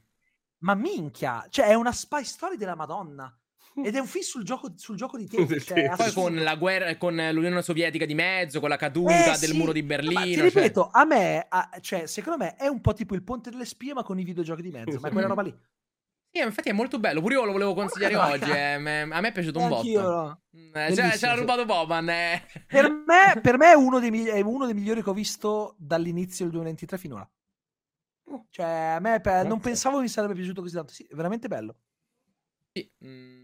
Ma 0.60 0.76
minchia, 0.76 1.46
cioè 1.50 1.68
è 1.68 1.74
una 1.74 1.92
spy 1.92 2.24
story 2.24 2.56
della 2.56 2.76
Madonna. 2.76 3.38
Ed 3.76 3.96
è 3.96 4.00
un 4.00 4.06
film 4.06 4.24
sul 4.24 4.44
gioco, 4.44 4.72
sul 4.76 4.96
gioco 4.96 5.18
di 5.18 5.26
tempo. 5.28 5.60
Cioè, 5.60 5.92
Poi 5.96 6.12
con 6.14 6.36
la 6.36 6.56
guerra, 6.56 6.96
con 6.98 7.16
l'Unione 7.16 7.62
Sovietica 7.62 8.06
di 8.06 8.14
mezzo, 8.14 8.60
con 8.60 8.70
la 8.70 8.78
caduta 8.78 9.34
eh, 9.34 9.40
del 9.40 9.50
sì. 9.50 9.58
muro 9.58 9.72
di 9.72 9.82
Berlino. 9.82 10.20
Ma 10.20 10.26
ti 10.26 10.36
cioè... 10.36 10.44
ripeto, 10.44 10.90
a 10.92 11.06
me, 11.06 11.46
a, 11.50 11.70
cioè, 11.82 12.06
secondo 12.06 12.44
me 12.44 12.56
è 12.56 12.68
un 12.68 12.82
po' 12.82 12.94
tipo 12.94 13.16
il 13.16 13.24
ponte 13.24 13.50
delle 13.50 13.66
spie, 13.66 13.94
ma 13.94 14.04
con 14.04 14.20
i 14.20 14.24
videogiochi 14.24 14.62
di 14.62 14.70
mezzo. 14.70 15.00
ma 15.00 15.08
è 15.08 15.12
quella 15.12 15.28
roba 15.28 15.42
lì. 15.42 15.56
Sì, 16.36 16.42
infatti 16.42 16.70
è 16.70 16.74
molto 16.74 17.00
bello. 17.00 17.22
Pure 17.22 17.36
io 17.36 17.46
lo 17.46 17.52
volevo 17.52 17.76
consigliare 17.76 18.16
oh, 18.16 18.24
oggi. 18.24 18.50
Eh. 18.50 18.74
A 18.74 18.80
me 18.80 19.28
è 19.28 19.32
piaciuto 19.32 19.60
un 19.60 19.70
botto. 19.70 20.02
No. 20.02 20.42
Eh, 20.74 20.96
cioè, 20.96 21.16
ce 21.16 21.28
l'ha 21.28 21.36
rubato 21.36 21.64
Boban. 21.64 22.10
Eh. 22.10 22.44
Per, 22.66 22.90
me, 23.06 23.40
per 23.40 23.58
me 23.60 23.72
è, 23.72 23.76
uno 23.76 24.00
dei, 24.00 24.28
è 24.28 24.42
uno 24.42 24.66
dei 24.66 24.74
migliori 24.74 25.04
che 25.04 25.12
ho 25.12 25.14
visto 25.14 25.76
dall'inizio 25.78 26.46
del 26.46 26.54
2023 26.54 26.98
finora. 26.98 27.30
Cioè, 28.50 28.94
a 28.96 29.00
me 29.00 29.20
per, 29.22 29.46
non 29.46 29.60
pensavo 29.60 30.00
mi 30.00 30.08
sarebbe 30.08 30.34
piaciuto 30.34 30.62
così 30.62 30.74
tanto. 30.74 30.92
Sì, 30.92 31.04
è 31.04 31.14
veramente 31.14 31.48
bello. 31.48 31.76
Sì. 32.72 32.92
Mm 33.06 33.43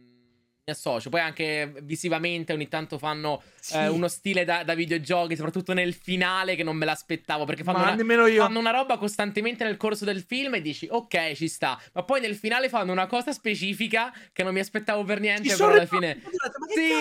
associo. 0.70 1.10
Poi 1.10 1.20
anche 1.20 1.74
visivamente 1.82 2.54
ogni 2.54 2.68
tanto 2.68 2.98
fanno 2.98 3.42
sì. 3.60 3.76
eh, 3.76 3.88
uno 3.88 4.08
stile 4.08 4.46
da, 4.46 4.64
da, 4.64 4.74
videogiochi, 4.74 5.36
soprattutto 5.36 5.74
nel 5.74 5.94
finale 5.94 6.56
che 6.56 6.64
non 6.64 6.76
me 6.76 6.86
l'aspettavo 6.86 7.46
perché 7.46 7.64
fanno 7.64 7.80
una, 7.82 8.26
fanno 8.38 8.60
una, 8.60 8.72
roba 8.72 8.98
costantemente 8.98 9.64
nel 9.64 9.78
corso 9.78 10.06
del 10.06 10.24
film 10.24 10.56
e 10.56 10.62
dici 10.62 10.88
ok 10.90 11.34
ci 11.34 11.48
sta, 11.48 11.80
ma 11.94 12.04
poi 12.04 12.22
nel 12.22 12.36
finale 12.36 12.70
fanno 12.70 12.92
una 12.92 13.08
cosa 13.08 13.32
specifica 13.32 14.14
che 14.32 14.44
non 14.44 14.54
mi 14.54 14.60
aspettavo 14.60 15.04
per 15.04 15.20
niente, 15.20 15.56
però 15.56 15.72
alla 15.72 15.86
fine... 15.86 16.22
Sì, 16.70 16.92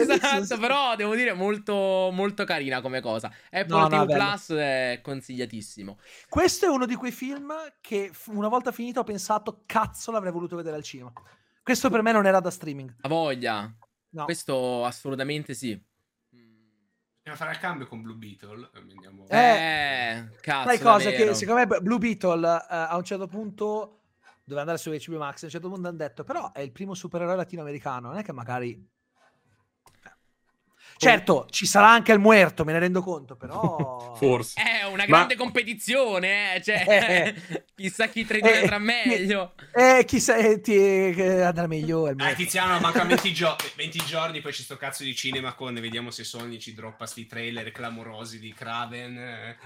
esatto, 0.00 0.58
però 0.58 0.96
devo 0.96 1.14
dire 1.14 1.32
molto, 1.32 2.10
molto 2.12 2.44
carina 2.44 2.80
come 2.80 3.00
cosa. 3.00 3.30
Apple 3.50 3.66
no, 3.66 3.88
no, 3.88 4.06
Plus 4.06 4.50
è 4.50 5.00
consigliatissimo. 5.02 5.98
Questo 6.28 6.66
è 6.66 6.68
uno 6.68 6.86
di 6.86 6.94
quei 6.94 7.12
film 7.12 7.52
che 7.80 8.10
una 8.26 8.48
volta 8.48 8.72
finito 8.72 9.00
ho 9.00 9.04
pensato 9.04 9.62
cazzo 9.66 10.10
l'avrei 10.10 10.32
voluto 10.32 10.56
vedere 10.56 10.76
al 10.76 10.82
cinema. 10.82 11.12
Questo 11.62 11.90
per 11.90 12.02
me 12.02 12.12
non 12.12 12.26
era 12.26 12.40
da 12.40 12.50
streaming. 12.50 12.96
A 13.00 13.08
voglia. 13.08 13.72
No. 14.10 14.24
Questo 14.24 14.84
assolutamente 14.84 15.54
sì. 15.54 15.70
Andiamo 16.32 17.32
a 17.32 17.36
fare 17.36 17.52
il 17.52 17.58
cambio 17.58 17.86
con 17.86 18.02
Blue 18.02 18.16
Beetle. 18.16 18.70
Andiamo... 18.74 19.26
Eh, 19.28 19.36
eh 19.36 20.30
cazzo. 20.40 20.68
Sai 20.68 20.78
cosa? 20.78 21.10
Che 21.10 21.34
secondo 21.34 21.66
me 21.66 21.80
Blue 21.80 21.98
Beetle 21.98 22.48
uh, 22.48 22.66
a 22.68 22.96
un 22.96 23.04
certo 23.04 23.26
punto 23.26 24.00
dove 24.42 24.60
andare 24.60 24.78
su 24.78 24.90
HBO 24.90 25.18
Max. 25.18 25.42
A 25.42 25.44
un 25.44 25.50
certo 25.50 25.68
punto 25.68 25.88
hanno 25.88 25.96
detto, 25.96 26.24
però 26.24 26.52
è 26.52 26.60
il 26.60 26.72
primo 26.72 26.94
supereroe 26.94 27.36
latinoamericano. 27.36 28.08
Non 28.08 28.18
è 28.18 28.22
che 28.22 28.32
magari 28.32 28.88
Certo, 31.00 31.46
ci 31.48 31.64
sarà 31.64 31.88
anche 31.88 32.12
il 32.12 32.18
muerto, 32.18 32.62
me 32.62 32.72
ne 32.72 32.78
rendo 32.78 33.00
conto, 33.00 33.34
però... 33.34 34.12
Forse. 34.20 34.60
È 34.60 34.84
una 34.84 35.06
grande 35.06 35.34
Ma... 35.34 35.42
competizione, 35.42 36.56
eh? 36.56 36.62
cioè, 36.62 36.84
eh, 37.48 37.64
chissà 37.80 38.08
chi 38.08 38.26
tra 38.26 38.36
i 38.36 38.40
due 38.40 38.58
andrà 38.58 38.78
meglio. 38.78 39.54
Eh, 39.72 40.04
chissà 40.06 40.36
eh, 40.36 40.60
ti, 40.60 40.74
eh, 40.74 41.40
andrà 41.40 41.66
meglio. 41.66 42.08
Eh, 42.08 42.34
Tiziano, 42.34 42.78
mancano 42.78 43.08
20, 43.08 43.32
gio- 43.32 43.56
20, 43.76 44.04
giorni, 44.04 44.40
poi 44.40 44.52
c'è 44.52 44.62
sto 44.62 44.76
cazzo 44.76 45.02
di 45.02 45.14
cinema 45.14 45.54
con, 45.54 45.74
vediamo 45.74 46.10
se 46.10 46.24
Sony 46.24 46.58
ci 46.58 46.74
droppa 46.74 47.06
sti 47.06 47.26
trailer 47.26 47.72
clamorosi 47.72 48.38
di 48.38 48.52
Kraven, 48.52 49.16
eh, 49.16 49.56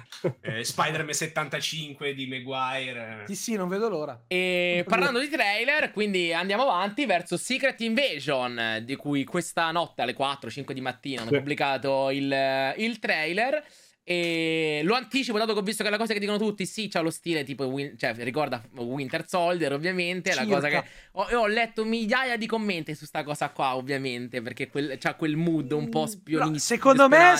eh 0.41 0.65
Spider-Man 0.65 1.13
75 1.13 2.15
di 2.15 2.27
Maguire. 2.27 3.25
Sì, 3.27 3.35
sì, 3.35 3.57
non 3.57 3.69
vedo 3.69 3.89
l'ora. 3.89 4.23
E 4.29 4.85
parlando 4.87 5.19
di 5.19 5.29
trailer, 5.29 5.91
quindi 5.91 6.33
andiamo 6.33 6.63
avanti 6.63 7.07
verso 7.07 7.37
Secret 7.37 7.81
Invasion, 7.81 8.83
di 8.85 8.95
cui 8.95 9.25
questa 9.25 9.71
notte 9.73 10.03
alle 10.03 10.17
4-5 10.17 10.73
di 10.73 10.81
mattina 10.81 11.23
hanno 11.23 11.31
sì. 11.31 11.37
pubblicato 11.39 12.11
il, 12.11 12.75
il 12.77 12.99
trailer. 13.01 13.65
E 14.07 14.83
lo 14.85 14.95
anticipo, 14.95 15.39
dato 15.39 15.55
che 15.55 15.61
ho 15.61 15.63
visto 15.63 15.83
che 15.83 15.89
è 15.89 15.91
la 15.91 15.97
cosa 15.97 16.13
che 16.13 16.19
dicono 16.19 16.37
tutti, 16.37 16.67
sì, 16.67 16.89
c'ha 16.89 17.01
lo 17.01 17.11
stile 17.11 17.43
tipo, 17.43 17.65
win- 17.65 17.97
cioè 17.97 18.13
ricorda 18.17 18.63
Winter 18.75 19.27
Soldier, 19.27 19.73
ovviamente. 19.73 20.31
È 20.31 20.35
la 20.35 20.45
cosa 20.45 20.69
che 20.69 20.85
ho, 21.13 21.23
ho, 21.23 21.47
letto 21.47 21.87
migliaia 21.87 22.37
di 22.37 22.47
commenti 22.47 22.95
su 22.95 23.07
sta 23.07 23.25
cosa 23.25 23.51
qua, 23.51 23.77
ovviamente, 23.77 24.43
perché 24.43 24.69
quel, 24.69 24.99
c'ha 24.99 25.15
quel 25.15 25.37
mood 25.37 25.73
un 25.73 25.89
po' 25.89 26.07
spionistico. 26.07 26.51
No, 26.51 26.59
secondo 26.59 27.09
me 27.09 27.35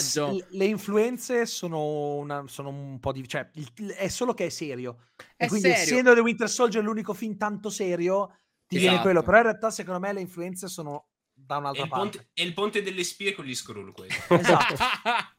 le 0.49 0.65
influenze 0.65 1.45
sono, 1.45 2.15
una, 2.15 2.45
sono, 2.47 2.71
un 2.71 2.99
po' 2.99 3.13
di. 3.13 3.29
cioè, 3.29 3.51
è 3.95 4.09
solo 4.09 4.33
che 4.33 4.47
è 4.47 4.49
serio. 4.49 5.03
È 5.37 5.47
quindi, 5.47 5.69
serio. 5.69 5.83
essendo 5.83 6.15
The 6.15 6.21
Winter 6.21 6.49
Soldier 6.49 6.83
l'unico 6.83 7.13
film 7.13 7.37
tanto 7.37 7.69
serio, 7.69 8.39
ti 8.67 8.77
esatto. 8.77 8.89
viene 8.89 9.03
quello. 9.03 9.23
Però 9.23 9.37
in 9.37 9.43
realtà, 9.43 9.71
secondo 9.71 10.01
me, 10.01 10.15
le 10.15 10.21
influenze 10.23 10.69
sono 10.69 11.09
da 11.35 11.59
un'altra 11.59 11.85
è 11.85 11.89
parte. 11.89 12.17
Ponte, 12.17 12.31
è 12.33 12.43
il 12.43 12.55
ponte 12.55 12.83
delle 12.83 13.05
spie 13.05 13.35
con 13.35 13.45
gli 13.45 13.55
scroll 13.55 13.93
questo. 13.93 14.35
esatto. 14.35 14.77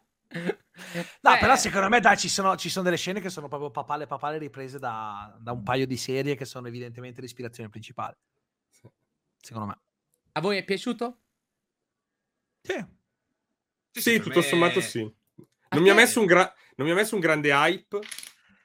No, 1.21 1.35
eh. 1.35 1.39
però 1.39 1.55
secondo 1.55 1.87
me 1.87 1.99
dai, 1.99 2.17
ci 2.17 2.27
sono, 2.27 2.55
ci 2.57 2.69
sono, 2.69 2.83
delle 2.83 2.97
scene 2.97 3.21
che 3.21 3.29
sono 3.29 3.47
proprio 3.47 3.71
papale 3.71 4.07
papale 4.07 4.37
riprese 4.37 4.77
da, 4.77 5.35
da, 5.39 5.53
un 5.53 5.63
paio 5.63 5.87
di 5.87 5.97
serie 5.97 6.35
che 6.35 6.45
sono 6.45 6.67
evidentemente 6.67 7.21
l'ispirazione 7.21 7.69
principale. 7.69 8.17
Secondo 9.37 9.67
me. 9.67 9.79
A 10.33 10.41
voi 10.41 10.57
è 10.57 10.63
piaciuto? 10.63 11.21
Sì. 12.61 12.85
Sì, 13.91 14.01
sì 14.01 14.19
tutto 14.19 14.39
me... 14.39 14.45
sommato 14.45 14.81
sì. 14.81 14.99
Non 14.99 15.83
mi, 15.83 16.25
gra- 16.25 16.53
non 16.75 16.87
mi, 16.87 16.91
ha 16.91 16.95
messo 16.95 17.15
un 17.15 17.21
grande 17.21 17.51
hype, 17.51 17.99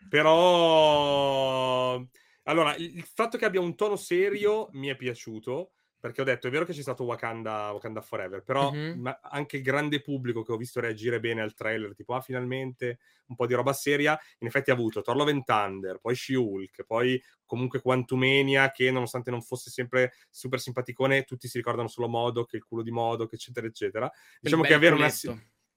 però... 0.08 2.02
Allora, 2.44 2.74
il 2.76 3.04
fatto 3.04 3.36
che 3.38 3.44
abbia 3.44 3.60
un 3.60 3.76
tono 3.76 3.96
serio 3.96 4.68
mi 4.72 4.88
è 4.88 4.96
piaciuto 4.96 5.72
perché 6.00 6.22
ho 6.22 6.24
detto, 6.24 6.48
è 6.48 6.50
vero 6.50 6.64
che 6.64 6.72
c'è 6.72 6.80
stato 6.80 7.04
Wakanda, 7.04 7.70
Wakanda 7.72 8.00
Forever, 8.00 8.42
però 8.42 8.72
mm-hmm. 8.72 9.06
anche 9.20 9.58
il 9.58 9.62
grande 9.62 10.00
pubblico 10.00 10.42
che 10.42 10.52
ho 10.52 10.56
visto 10.56 10.80
reagire 10.80 11.20
bene 11.20 11.42
al 11.42 11.52
trailer, 11.52 11.94
tipo, 11.94 12.14
ah, 12.14 12.22
finalmente 12.22 12.98
un 13.26 13.36
po' 13.36 13.46
di 13.46 13.52
roba 13.54 13.74
seria, 13.74 14.18
in 14.38 14.46
effetti 14.46 14.70
ha 14.70 14.74
avuto 14.74 15.02
Thor 15.02 15.14
Love 15.14 15.42
Thunder, 15.44 15.98
poi 15.98 16.14
She-Hulk, 16.14 16.84
poi 16.84 17.22
comunque 17.44 17.80
Quantumania, 17.82 18.70
che 18.70 18.90
nonostante 18.90 19.30
non 19.30 19.42
fosse 19.42 19.70
sempre 19.70 20.14
super 20.30 20.58
simpaticone, 20.58 21.24
tutti 21.24 21.48
si 21.48 21.58
ricordano 21.58 21.88
solo 21.88 22.08
Modo, 22.08 22.44
che 22.44 22.56
il 22.56 22.64
culo 22.64 22.82
di 22.82 22.90
Modo, 22.90 23.28
eccetera, 23.30 23.66
eccetera. 23.66 24.10
Diciamo 24.40 24.62
che 24.62 24.74
avere 24.74 24.94
una 24.94 25.10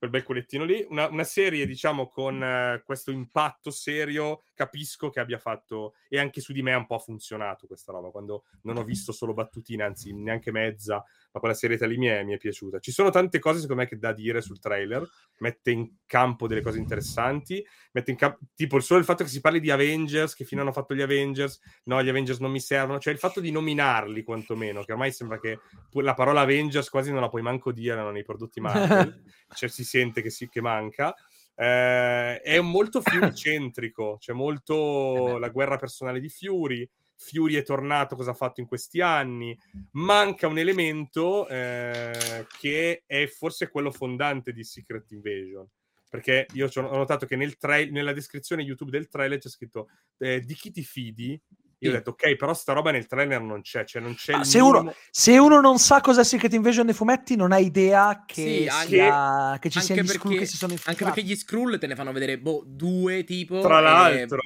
quel 0.04 0.10
bel 0.10 0.22
culettino 0.22 0.64
lì. 0.64 0.84
Una, 0.88 1.08
una 1.08 1.24
serie, 1.24 1.66
diciamo, 1.66 2.08
con 2.08 2.40
uh, 2.40 2.82
questo 2.84 3.10
impatto 3.10 3.70
serio, 3.70 4.42
capisco 4.54 5.08
che 5.10 5.20
abbia 5.20 5.38
fatto, 5.38 5.94
e 6.08 6.18
anche 6.18 6.40
su 6.40 6.52
di 6.52 6.62
me 6.62 6.74
un 6.74 6.86
po' 6.86 6.96
ha 6.96 6.98
funzionato 6.98 7.66
questa 7.66 7.92
roba, 7.92 8.10
quando 8.10 8.44
non 8.62 8.76
ho 8.76 8.84
visto 8.84 9.12
solo 9.12 9.32
battutine, 9.32 9.82
anzi 9.82 10.12
neanche 10.12 10.50
mezza, 10.50 11.02
ma 11.34 11.40
quella 11.40 11.54
serietà 11.54 11.84
lì 11.84 11.96
mi 11.96 12.06
è, 12.06 12.22
mi 12.22 12.32
è 12.32 12.36
piaciuta. 12.36 12.78
Ci 12.78 12.92
sono 12.92 13.10
tante 13.10 13.40
cose, 13.40 13.58
secondo 13.58 13.82
me, 13.82 13.88
che 13.88 13.98
da 13.98 14.12
dire 14.12 14.40
sul 14.40 14.60
trailer, 14.60 15.04
mette 15.38 15.72
in 15.72 15.96
campo 16.06 16.46
delle 16.46 16.62
cose 16.62 16.78
interessanti, 16.78 17.64
mette 17.90 18.12
in 18.12 18.16
campo, 18.16 18.38
tipo 18.54 18.78
solo 18.78 19.00
il 19.00 19.04
fatto 19.04 19.24
che 19.24 19.30
si 19.30 19.40
parli 19.40 19.58
di 19.58 19.72
Avengers, 19.72 20.34
che 20.34 20.44
fino 20.44 20.60
hanno 20.60 20.70
fatto 20.70 20.94
gli 20.94 21.02
Avengers, 21.02 21.60
no, 21.84 22.00
gli 22.04 22.08
Avengers 22.08 22.38
non 22.38 22.52
mi 22.52 22.60
servono, 22.60 23.00
cioè 23.00 23.12
il 23.12 23.18
fatto 23.18 23.40
di 23.40 23.50
nominarli 23.50 24.22
quantomeno, 24.22 24.84
che 24.84 24.92
ormai 24.92 25.10
sembra 25.10 25.40
che 25.40 25.58
la 25.90 26.14
parola 26.14 26.42
Avengers 26.42 26.88
quasi 26.88 27.10
non 27.10 27.20
la 27.20 27.28
puoi 27.28 27.42
manco 27.42 27.72
dire 27.72 28.12
nei 28.12 28.22
prodotti 28.22 28.60
Marvel, 28.60 29.24
cioè 29.56 29.68
si 29.68 29.84
sente 29.84 30.22
che, 30.22 30.30
si, 30.30 30.48
che 30.48 30.60
manca. 30.60 31.12
Eh, 31.56 32.40
è 32.40 32.60
molto 32.60 33.00
Fury-centrico, 33.02 34.18
c'è 34.20 34.32
molto 34.32 35.34
eh 35.34 35.38
la 35.40 35.48
guerra 35.48 35.78
personale 35.78 36.20
di 36.20 36.28
Fury, 36.28 36.88
Fury 37.24 37.54
è 37.54 37.62
tornato, 37.62 38.16
cosa 38.16 38.32
ha 38.32 38.34
fatto 38.34 38.60
in 38.60 38.66
questi 38.66 39.00
anni. 39.00 39.58
Manca 39.92 40.46
un 40.46 40.58
elemento 40.58 41.48
eh, 41.48 42.46
che 42.58 43.02
è 43.06 43.26
forse 43.26 43.68
quello 43.70 43.90
fondante 43.90 44.52
di 44.52 44.62
Secret 44.62 45.10
Invasion. 45.12 45.66
Perché 46.10 46.46
io 46.52 46.68
ho 46.72 46.96
notato 46.96 47.26
che 47.26 47.34
nel 47.34 47.56
tra- 47.56 47.84
nella 47.86 48.12
descrizione 48.12 48.62
YouTube 48.62 48.90
del 48.90 49.08
trailer 49.08 49.38
c'è 49.38 49.48
scritto 49.48 49.88
eh, 50.18 50.40
di 50.40 50.54
chi 50.54 50.70
ti 50.70 50.84
fidi 50.84 51.40
io 51.78 51.90
ho 51.90 51.92
detto, 51.92 52.10
ok, 52.10 52.36
però 52.36 52.54
sta 52.54 52.72
roba 52.72 52.90
nel 52.90 53.06
trailer 53.06 53.40
non 53.40 53.60
c'è, 53.60 53.84
cioè 53.84 54.00
non 54.00 54.14
c'è 54.14 54.42
se, 54.44 54.60
uno, 54.60 54.94
se, 55.10 55.38
uno, 55.38 55.60
non 55.60 55.78
sa 55.78 56.00
cosa 56.00 56.22
è 56.22 56.24
Secret 56.24 56.52
Invasion 56.52 56.86
nei 56.86 56.94
fumetti, 56.94 57.36
non 57.36 57.52
ha 57.52 57.58
idea 57.58 58.24
che, 58.26 58.68
sì, 58.70 58.86
sia, 58.86 59.14
anche, 59.14 59.68
che 59.68 59.70
ci 59.70 59.80
siano 59.80 60.02
gli 60.02 60.06
Skrull 60.06 60.38
che 60.38 60.46
si 60.46 60.56
sono 60.56 60.72
infiltrati. 60.72 61.02
Anche 61.02 61.14
perché 61.14 61.30
gli 61.30 61.36
Skrull 61.36 61.78
te 61.78 61.86
ne 61.86 61.94
fanno 61.94 62.12
vedere, 62.12 62.38
boh, 62.38 62.62
due 62.66 63.24
tipo. 63.24 63.60
Tra 63.60 63.80
l'altro. 63.80 64.40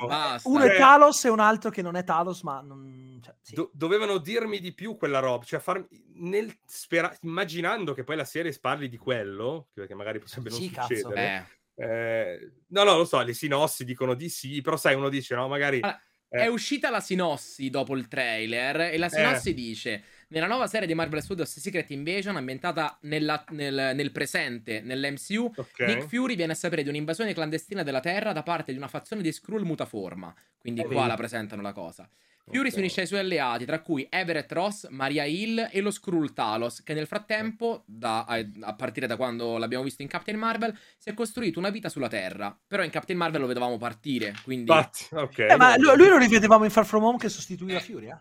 Uno 0.45 0.65
è 0.65 0.69
cioè 0.69 0.79
Talos 0.79 1.25
e 1.25 1.29
un 1.29 1.41
altro 1.41 1.71
che 1.71 1.83
non 1.83 1.97
è 1.97 2.05
Talos, 2.05 2.43
ma 2.43 2.61
non... 2.61 3.21
Cioè, 3.23 3.35
sì. 3.41 3.55
Do- 3.55 3.71
dovevano 3.73 4.19
dirmi 4.19 4.61
di 4.61 4.73
più 4.73 4.97
quella 4.97 5.19
roba, 5.19 5.45
cioè 5.45 5.61
farmi... 5.61 5.87
Nel 6.15 6.59
spera... 6.67 7.15
immaginando 7.23 7.95
che 7.95 8.05
poi 8.05 8.17
la 8.17 8.25
serie 8.25 8.57
parli 8.61 8.89
di 8.89 8.97
quello, 8.97 9.69
perché 9.73 9.95
magari 9.95 10.19
potrebbe 10.19 10.51
non 10.51 10.59
sì, 10.59 10.73
succedere. 10.75 11.47
Eh. 11.75 11.85
Eh, 11.85 12.53
no, 12.69 12.83
no, 12.83 12.97
lo 12.97 13.05
so, 13.05 13.23
le 13.23 13.35
sinossi 13.35 13.85
dicono 13.85 14.15
di 14.15 14.29
sì, 14.29 14.61
però 14.61 14.77
sai, 14.77 14.95
uno 14.95 15.09
dice, 15.09 15.35
no, 15.35 15.47
magari... 15.47 15.79
Ah 15.81 16.01
eh. 16.31 16.41
È 16.41 16.47
uscita 16.47 16.91
la 16.91 17.01
sinossi 17.01 17.71
dopo 17.71 17.97
il 17.97 18.07
trailer 18.07 18.93
e 18.93 18.99
la 18.99 19.09
sinossi 19.09 19.51
eh. 19.51 19.55
dice 19.55 20.03
nella 20.29 20.47
nuova 20.47 20.67
serie 20.67 20.87
di 20.87 20.93
Marvel 20.93 21.23
Studios 21.23 21.59
Secret 21.59 21.89
Invasion 21.91 22.37
ambientata 22.37 22.99
nella, 23.03 23.43
nel, 23.51 23.93
nel, 23.95 24.13
presente 24.13 24.83
nell'MCU 24.83 25.53
okay. 25.57 25.87
Nick 25.87 26.07
Fury 26.09 26.37
viene 26.37 26.53
a 26.53 26.55
sapere 26.55 26.83
di 26.83 26.91
un'invasione 26.91 27.33
clandestina 27.33 27.83
della 27.83 28.01
Terra 28.01 28.33
da 28.33 28.43
parte 28.43 28.73
di 28.73 28.79
una 28.79 28.89
fazione 28.89 29.23
di 29.23 29.33
Skrull 29.33 29.63
mutaforma 29.63 30.35
quindi 30.59 30.83
eh, 30.83 30.85
qua 30.85 31.07
la 31.07 31.17
presentano 31.17 31.63
la 31.63 31.73
cosa 31.73 32.07
Fury 32.49 32.59
okay. 32.61 32.71
si 32.71 32.79
unisce 32.79 33.01
ai 33.03 33.07
suoi 33.07 33.21
alleati, 33.21 33.65
tra 33.65 33.81
cui 33.81 34.07
Everett 34.11 34.51
Ross, 34.53 34.89
Maria 34.89 35.25
Hill 35.25 35.69
e 35.71 35.81
lo 35.81 35.91
Skrull 35.91 36.33
Talos, 36.33 36.83
che 36.83 36.95
nel 36.95 37.07
frattempo, 37.07 37.85
da, 37.87 38.25
a 38.25 38.75
partire 38.75 39.07
da 39.07 39.17
quando 39.17 39.57
l'abbiamo 39.59 39.85
visto 39.85 40.03
in 40.03 40.09
Captain 40.09 40.39
Marvel, 40.39 40.77
si 40.97 41.09
è 41.09 41.15
costruito 41.15 41.59
una 41.59 41.71
vita 41.71 41.89
sulla 41.89 42.09
Terra. 42.09 42.57
Però 42.67 42.83
in 42.83 42.91
Captain 42.91 43.19
Marvel 43.19 43.41
lo 43.41 43.47
vedevamo 43.47 43.77
partire, 43.77 44.35
quindi... 44.43 44.65
But, 44.65 45.09
okay. 45.13 45.51
eh, 45.51 45.57
ma 45.57 45.77
lui, 45.77 45.97
lui, 45.97 46.09
lo 46.09 46.19
rivedevamo 46.19 46.65
in 46.65 46.71
Far 46.71 46.85
From 46.87 47.05
Home 47.05 47.19
che 47.19 47.29
sostituiva 47.29 47.81
Fury, 47.81 48.11
eh? 48.11 48.19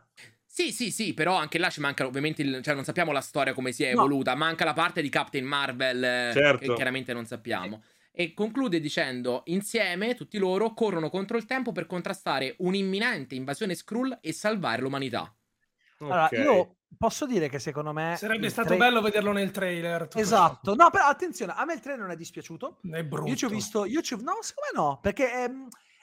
Sì, 0.58 0.72
sì, 0.72 0.90
sì, 0.90 1.14
però 1.14 1.36
anche 1.36 1.60
là 1.60 1.70
ci 1.70 1.82
manca 1.82 2.04
ovviamente, 2.04 2.42
il, 2.42 2.64
cioè 2.64 2.74
non 2.74 2.84
sappiamo 2.84 3.12
la 3.12 3.22
storia 3.22 3.54
come 3.54 3.72
si 3.72 3.84
è 3.84 3.94
no. 3.94 4.00
evoluta, 4.00 4.34
manca 4.34 4.66
la 4.66 4.74
parte 4.74 5.04
di 5.04 5.10
Captain 5.10 5.46
Marvel 5.46 6.04
eh, 6.04 6.32
certo. 6.34 6.66
che 6.66 6.74
chiaramente 6.74 7.14
non 7.14 7.26
sappiamo. 7.28 7.84
E 8.20 8.34
conclude 8.34 8.80
dicendo 8.80 9.44
insieme 9.46 10.16
tutti 10.16 10.40
loro 10.40 10.74
corrono 10.74 11.12
contro 11.12 11.38
il 11.38 11.46
tempo 11.46 11.72
per 11.72 11.86
contrastare 11.86 12.56
un'imminente 12.58 13.36
invasione 13.36 13.76
Skrull 13.76 14.18
e 14.20 14.34
salvare 14.34 14.82
l'umanità. 14.82 15.32
Allora, 16.00 16.26
okay. 16.26 16.42
io 16.42 16.78
posso 16.98 17.28
dire 17.28 17.48
che 17.48 17.60
secondo 17.60 17.94
me 17.94 18.16
sarebbe 18.18 18.50
stato 18.50 18.70
tra... 18.70 18.78
bello 18.78 19.02
vederlo 19.02 19.32
nel 19.34 19.52
trailer. 19.52 20.08
Esatto. 20.16 20.74
No, 20.74 20.90
però 20.90 21.06
attenzione, 21.06 21.54
a 21.56 21.64
me 21.64 21.76
il 21.76 21.80
trailer 21.80 22.02
non 22.02 22.12
è 22.12 22.16
dispiaciuto. 22.16 22.80
È 22.92 23.04
brutto. 23.04 23.30
Io 23.30 23.36
ci 23.36 23.46
ho 23.46 23.50
visto, 23.50 23.86
io 23.86 24.02
ci 24.02 24.16
ho... 24.16 24.18
no, 24.18 24.40
secondo 24.42 24.72
me 24.74 24.82
no, 24.82 25.00
perché 25.00 25.32
è, 25.32 25.52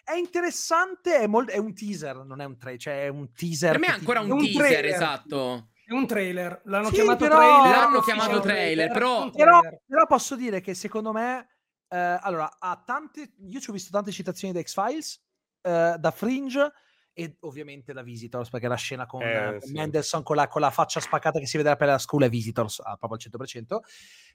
è 0.04 0.14
interessante, 0.14 1.18
è, 1.18 1.26
molt... 1.26 1.50
è 1.50 1.58
un 1.58 1.74
teaser, 1.74 2.24
non 2.24 2.40
è 2.40 2.44
un 2.44 2.56
trailer, 2.56 2.80
cioè 2.80 3.04
è 3.06 3.08
un 3.08 3.32
teaser. 3.32 3.72
Per 3.72 3.80
me 3.80 3.86
è 3.88 3.90
ancora 3.90 4.20
ti... 4.20 4.26
un, 4.26 4.32
un, 4.32 4.38
teaser, 4.38 4.60
trailer. 4.60 4.84
esatto. 4.84 5.68
È 5.84 5.92
un 5.92 6.06
trailer, 6.06 6.62
l'hanno 6.66 6.88
sì, 6.90 6.94
chiamato 6.94 7.24
però... 7.24 7.36
trailer. 7.38 7.76
L'hanno 7.76 8.00
chiamato 8.02 8.40
trailer, 8.40 8.92
però... 8.92 9.30
Però, 9.30 9.60
però 9.84 10.06
posso 10.06 10.36
dire 10.36 10.60
che 10.60 10.74
secondo 10.74 11.10
me 11.12 11.48
eh, 11.94 12.18
allora, 12.22 12.56
ha 12.58 12.82
tante, 12.84 13.34
io 13.46 13.60
ci 13.60 13.70
ho 13.70 13.72
visto 13.72 13.92
tante 13.92 14.10
citazioni 14.10 14.52
da 14.52 14.60
X-Files, 14.60 15.22
eh, 15.60 15.94
da 15.96 16.10
Fringe 16.10 16.72
e 17.12 17.36
ovviamente 17.42 17.92
da 17.92 18.02
Visitors, 18.02 18.48
perché 18.48 18.66
la 18.66 18.74
scena 18.74 19.06
con 19.06 19.22
eh, 19.22 19.58
sì. 19.60 19.70
Mendelssohn 19.70 20.24
con 20.24 20.34
la, 20.34 20.48
con 20.48 20.60
la, 20.60 20.72
faccia 20.72 20.98
spaccata 20.98 21.38
che 21.38 21.46
si 21.46 21.56
vede 21.56 21.76
per 21.76 21.86
la 21.86 21.98
school 21.98 22.24
è 22.24 22.28
Visitors, 22.28 22.80
ah, 22.80 22.96
proprio 22.96 23.12
al 23.12 23.46
100%. 23.46 23.78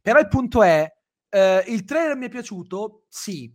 Però 0.02 0.20
il 0.20 0.30
punto 0.30 0.64
è, 0.64 0.90
eh, 1.28 1.64
il 1.68 1.84
trailer 1.84 2.16
mi 2.16 2.28
è 2.28 2.30
piaciuto, 2.30 3.04
sì. 3.10 3.54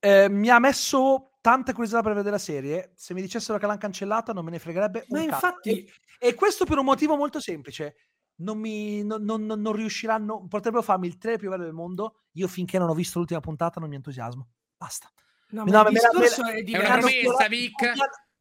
Eh, 0.00 0.28
mi 0.28 0.48
ha 0.48 0.58
messo 0.58 1.36
tanta 1.40 1.70
curiosità 1.70 2.02
per 2.02 2.14
vedere 2.14 2.32
la 2.32 2.38
serie. 2.38 2.94
Se 2.96 3.14
mi 3.14 3.20
dicessero 3.20 3.58
che 3.58 3.66
l'hanno 3.66 3.78
cancellata 3.78 4.32
non 4.32 4.44
me 4.44 4.50
ne 4.50 4.58
fregherebbe 4.58 5.04
Ma 5.10 5.20
infatti... 5.20 5.84
E, 5.84 5.92
e 6.18 6.34
questo 6.34 6.64
per 6.64 6.78
un 6.78 6.84
motivo 6.84 7.16
molto 7.16 7.38
semplice 7.38 7.94
non, 8.36 8.58
mi, 8.58 9.02
non, 9.04 9.22
non, 9.22 9.44
non, 9.46 9.72
riusciranno, 9.72 10.46
potrebbero 10.48 10.82
farmi 10.82 11.06
il 11.06 11.18
trailer 11.18 11.40
più 11.40 11.50
bello 11.50 11.64
del 11.64 11.72
mondo. 11.72 12.22
Io 12.32 12.48
finché 12.48 12.78
non 12.78 12.88
ho 12.88 12.94
visto 12.94 13.18
l'ultima 13.18 13.40
puntata 13.40 13.80
non 13.80 13.88
mi 13.88 13.96
entusiasmo. 13.96 14.48
Basta. 14.76 15.10
No, 15.50 15.64
no, 15.64 15.82
me, 15.84 15.90
me, 15.90 16.00
me, 16.12 16.26
è, 16.26 16.64
è 16.64 16.78
una 16.78 16.98
promessa, 16.98 17.48
Vic. 17.48 17.92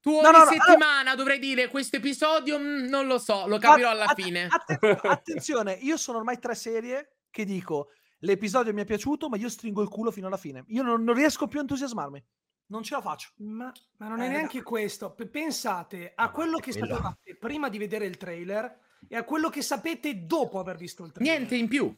Tu 0.04 0.10
ogni 0.10 0.22
no, 0.22 0.32
no, 0.32 0.46
settimana 0.46 1.12
no, 1.12 1.16
dovrei 1.16 1.40
dire 1.40 1.70
questo 1.70 1.96
episodio, 1.96 2.60
mh, 2.60 2.64
mm, 2.64 2.86
non 2.88 3.08
lo 3.08 3.18
so, 3.20 3.48
lo 3.48 3.58
capirò 3.58 3.90
alla 3.90 4.06
att- 4.06 4.22
fine. 4.22 4.48
Att- 4.50 4.78
attenzione, 5.06 5.74
io 5.74 5.96
sono 5.96 6.18
ormai 6.18 6.40
tre 6.40 6.56
serie 6.56 7.20
che 7.30 7.46
dico 7.46 7.92
l'episodio 8.20 8.74
mi 8.74 8.82
è 8.82 8.86
piaciuto, 8.86 9.30
ma 9.30 9.38
io 9.38 9.48
stringo 9.48 9.82
il 9.82 9.88
culo 9.88 10.12
fino 10.12 10.28
alla 10.28 10.38
fine. 10.38 10.66
Io 10.68 10.84
non, 10.84 11.04
non 11.04 11.16
riesco 11.16 11.48
più 11.48 11.60
a 11.60 11.62
entusiasmarmi. 11.62 12.22
Non 12.66 12.84
ce 12.84 12.96
la 12.96 13.02
faccio. 13.02 13.30
Ma, 13.38 13.72
ma 13.98 14.08
non 14.08 14.22
eh, 14.22 14.26
è 14.26 14.30
neanche 14.30 14.58
no. 14.58 14.64
questo. 14.64 15.14
P- 15.14 15.28
pensate 15.28 16.12
a 16.14 16.30
quello 16.32 16.58
che 16.58 16.72
sapevate 16.74 17.38
prima 17.38 17.70
di 17.70 17.78
vedere 17.78 18.06
il 18.06 18.18
trailer 18.18 18.78
e 19.08 19.16
a 19.16 19.24
quello 19.24 19.50
che 19.50 19.62
sapete 19.62 20.26
dopo 20.26 20.60
aver 20.60 20.78
visto 20.78 21.04
il 21.06 21.12
trailer. 21.12 21.38
Niente 21.38 21.56
in 21.56 21.68
più. 21.68 21.96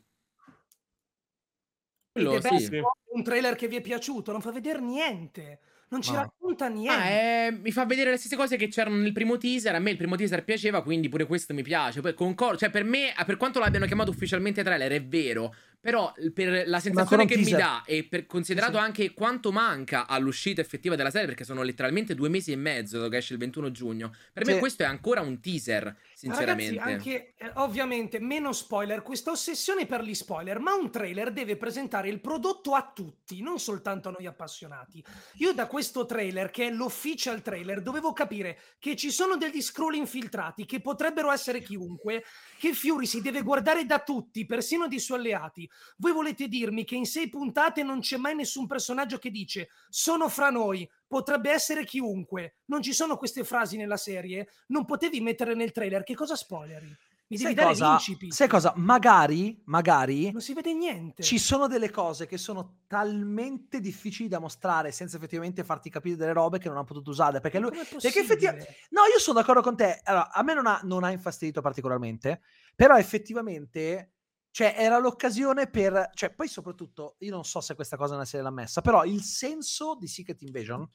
Quello, 2.12 2.40
sì. 2.42 2.80
Un 3.12 3.24
trailer 3.24 3.56
che 3.56 3.68
vi 3.68 3.76
è 3.76 3.82
piaciuto, 3.82 4.32
non 4.32 4.42
fa 4.42 4.52
vedere 4.52 4.80
niente. 4.80 5.60
Non 5.90 6.02
ci 6.02 6.12
Ma... 6.12 6.22
racconta 6.22 6.68
niente. 6.68 7.02
Ah, 7.02 7.10
eh, 7.10 7.52
mi 7.52 7.72
fa 7.72 7.86
vedere 7.86 8.10
le 8.10 8.18
stesse 8.18 8.36
cose 8.36 8.58
che 8.58 8.68
c'erano 8.70 8.96
nel 8.96 9.12
primo 9.12 9.38
teaser. 9.38 9.76
A 9.76 9.80
me 9.80 9.92
il 9.92 9.98
primo 9.98 10.16
teaser 10.16 10.44
piaceva, 10.44 10.82
quindi 10.82 11.10
pure 11.10 11.26
questo 11.26 11.54
mi 11.54 11.62
piace. 11.62 12.02
Poi 12.02 12.14
concordo. 12.14 12.58
Cioè, 12.58 12.70
per 12.70 12.84
me, 12.84 13.14
per 13.26 13.38
quanto 13.38 13.60
l'abbiano 13.60 13.86
chiamato 13.86 14.10
ufficialmente 14.10 14.64
trailer, 14.64 14.92
è 14.92 15.04
vero. 15.04 15.54
Però 15.86 16.12
per 16.34 16.68
la 16.68 16.80
sensazione 16.80 17.28
che 17.28 17.38
mi 17.38 17.52
dà 17.52 17.84
e 17.86 18.06
per 18.06 18.26
considerato 18.26 18.78
sì. 18.78 18.84
anche 18.84 19.14
quanto 19.14 19.52
manca 19.52 20.08
all'uscita 20.08 20.60
effettiva 20.60 20.96
della 20.96 21.12
serie, 21.12 21.28
perché 21.28 21.44
sono 21.44 21.62
letteralmente 21.62 22.16
due 22.16 22.28
mesi 22.28 22.52
e 22.52 22.56
mezzo 22.56 23.08
che 23.08 23.18
esce 23.18 23.34
il 23.34 23.40
21 23.40 23.70
giugno, 23.70 24.12
per 24.34 24.46
sì. 24.48 24.54
me 24.54 24.58
questo 24.58 24.82
è 24.82 24.88
ancora 24.88 25.22
un 25.22 25.40
teaser, 25.40 25.96
sinceramente. 26.16 26.80
Ragazzi, 26.80 26.92
anche 26.92 27.34
eh, 27.38 27.52
ovviamente 27.58 28.20
meno 28.20 28.52
spoiler, 28.52 29.04
questa 29.04 29.30
ossessione 29.30 29.86
per 29.86 30.02
gli 30.02 30.16
spoiler, 30.16 30.58
ma 30.58 30.74
un 30.74 30.90
trailer 30.90 31.32
deve 31.32 31.56
presentare 31.56 32.10
il 32.10 32.20
prodotto 32.20 32.74
a 32.74 32.92
tutti, 32.92 33.44
non 33.44 33.60
soltanto 33.60 34.10
a 34.10 34.12
noi 34.14 34.26
appassionati. 34.26 35.06
Io 35.36 35.54
da 35.54 35.68
questo 35.68 36.08
trailer, 36.08 36.50
che 36.50 36.66
è 36.66 36.72
l'official 36.72 37.44
trailer, 37.44 37.84
dovevo 37.84 38.12
capire 38.12 38.58
che 38.80 38.96
ci 38.96 39.12
sono 39.12 39.38
degli 39.38 39.62
scroll 39.62 39.94
infiltrati 39.94 40.66
che 40.66 40.82
potrebbero 40.82 41.32
essere 41.32 41.62
chiunque, 41.62 42.24
che 42.58 42.74
Fury 42.74 43.06
si 43.06 43.22
deve 43.22 43.44
guardare 43.44 43.86
da 43.86 44.00
tutti, 44.00 44.48
persino 44.48 44.88
dei 44.88 45.00
suoi 45.00 45.20
alleati 45.20 45.70
voi 45.98 46.12
volete 46.12 46.48
dirmi 46.48 46.84
che 46.84 46.96
in 46.96 47.06
sei 47.06 47.30
puntate 47.30 47.84
non 47.84 48.00
c'è 48.00 48.18
mai 48.18 48.36
nessun 48.36 48.68
personaggio 48.68 49.18
che 49.18 49.30
dice 49.30 49.70
sono 49.90 50.30
fra 50.30 50.50
noi, 50.50 50.90
potrebbe 51.08 51.52
essere 51.52 51.86
chiunque. 51.86 52.58
Non 52.66 52.82
ci 52.82 52.94
sono 52.94 53.18
queste 53.18 53.44
frasi 53.44 53.78
nella 53.78 53.98
serie? 53.98 54.50
Non 54.68 54.86
potevi 54.86 55.22
mettere 55.22 55.56
nel 55.56 55.72
trailer? 55.72 56.04
Che 56.04 56.16
cosa 56.16 56.36
spoileri? 56.36 56.96
Mi 57.28 57.38
devi 57.38 57.44
sai 57.44 57.54
dare 57.56 57.70
cosa, 57.70 57.98
Sai 58.30 58.48
cosa? 58.48 58.74
Magari, 58.76 59.60
magari... 59.66 60.32
Non 60.32 60.42
si 60.42 60.54
vede 60.54 60.76
niente. 60.76 61.24
Ci 61.24 61.40
sono 61.40 61.66
delle 61.66 61.90
cose 61.90 62.28
che 62.28 62.38
sono 62.38 62.82
talmente 62.86 63.80
difficili 63.80 64.30
da 64.30 64.38
mostrare 64.38 64.92
senza 64.92 65.18
effettivamente 65.18 65.64
farti 65.64 65.90
capire 65.90 66.18
delle 66.18 66.34
robe 66.34 66.60
che 66.60 66.68
non 66.68 66.78
ha 66.78 66.84
potuto 66.84 67.10
usare. 67.10 67.40
Perché 67.40 67.58
lui... 67.58 67.72
Perché 67.72 68.20
effettivamente... 68.20 68.76
No, 68.92 69.02
io 69.12 69.18
sono 69.18 69.40
d'accordo 69.40 69.62
con 69.62 69.76
te. 69.76 70.02
Allora, 70.04 70.32
a 70.32 70.44
me 70.44 70.54
non 70.54 70.68
ha, 70.68 70.80
non 70.84 71.04
ha 71.04 71.10
infastidito 71.10 71.62
particolarmente, 71.62 72.42
però 72.76 72.96
effettivamente 72.96 74.15
cioè, 74.56 74.74
era 74.78 75.00
l'occasione 75.00 75.68
per... 75.68 76.12
Cioè, 76.14 76.30
poi 76.34 76.48
soprattutto, 76.48 77.18
io 77.20 77.32
non 77.32 77.44
so 77.44 77.60
se 77.60 77.76
questa 77.76 77.98
cosa 77.98 78.14
nella 78.14 78.24
serie 78.24 78.46
l'ha 78.46 78.54
messa, 78.54 78.80
però 78.80 79.04
il 79.04 79.22
senso 79.22 79.96
di 79.96 80.08
Secret 80.08 80.42
Invasion, 80.44 80.90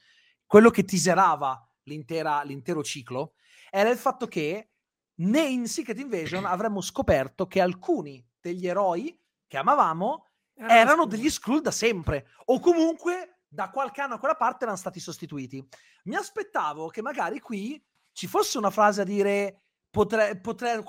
quello 0.46 0.70
che 0.70 0.82
teaserava 0.82 1.68
l'intero 1.82 2.82
ciclo, 2.82 3.34
era 3.70 3.90
il 3.90 3.98
fatto 3.98 4.28
che 4.28 4.70
né 5.16 5.42
in 5.42 5.68
Secret 5.68 5.98
Invasion 5.98 6.46
avremmo 6.48 6.80
scoperto 6.80 7.46
che 7.46 7.60
alcuni 7.60 8.26
degli 8.40 8.66
eroi 8.66 9.20
che 9.46 9.58
amavamo 9.58 10.26
erano, 10.54 10.72
erano 10.72 11.04
degli 11.04 11.28
Skrull 11.28 11.60
da 11.60 11.70
sempre, 11.70 12.28
o 12.46 12.60
comunque 12.60 13.40
da 13.46 13.68
qualche 13.68 14.00
anno 14.00 14.14
a 14.14 14.18
quella 14.18 14.36
parte 14.36 14.62
erano 14.62 14.78
stati 14.78 15.00
sostituiti. 15.00 15.62
Mi 16.04 16.14
aspettavo 16.14 16.88
che 16.88 17.02
magari 17.02 17.40
qui 17.40 17.78
ci 18.12 18.26
fosse 18.26 18.56
una 18.56 18.70
frase 18.70 19.02
a 19.02 19.04
dire 19.04 19.64
Potre, 19.90 20.36
potre, 20.36 20.84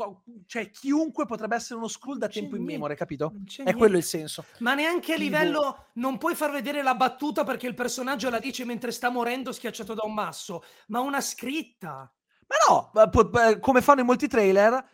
cioè 0.46 0.70
chiunque 0.70 1.26
potrebbe 1.26 1.56
essere 1.56 1.80
uno 1.80 1.88
Skrull 1.88 2.20
da 2.20 2.28
tempo 2.28 2.56
in 2.56 2.64
memoria, 2.64 2.96
capito? 2.96 3.34
È 3.34 3.62
niente. 3.64 3.74
quello 3.74 3.98
il 3.98 4.04
senso. 4.04 4.46
Ma 4.60 4.76
neanche 4.76 5.14
a 5.14 5.18
livello 5.18 5.88
non 5.94 6.20
puoi 6.20 6.36
far 6.36 6.52
vedere 6.52 6.84
la 6.84 6.94
battuta 6.94 7.44
perché 7.44 7.66
il 7.66 7.74
personaggio 7.74 8.30
la 8.30 8.38
dice 8.38 8.64
mentre 8.64 8.92
sta 8.92 9.10
morendo 9.10 9.52
schiacciato 9.52 9.96
da 9.96 10.06
un 10.06 10.14
masso, 10.14 10.64
ma 10.90 11.00
una 11.00 11.20
scritta. 11.20 12.14
Ma 12.48 12.56
no, 12.70 13.60
come 13.60 13.82
fanno 13.82 14.02
in 14.02 14.06
molti 14.06 14.28
trailer, 14.28 14.86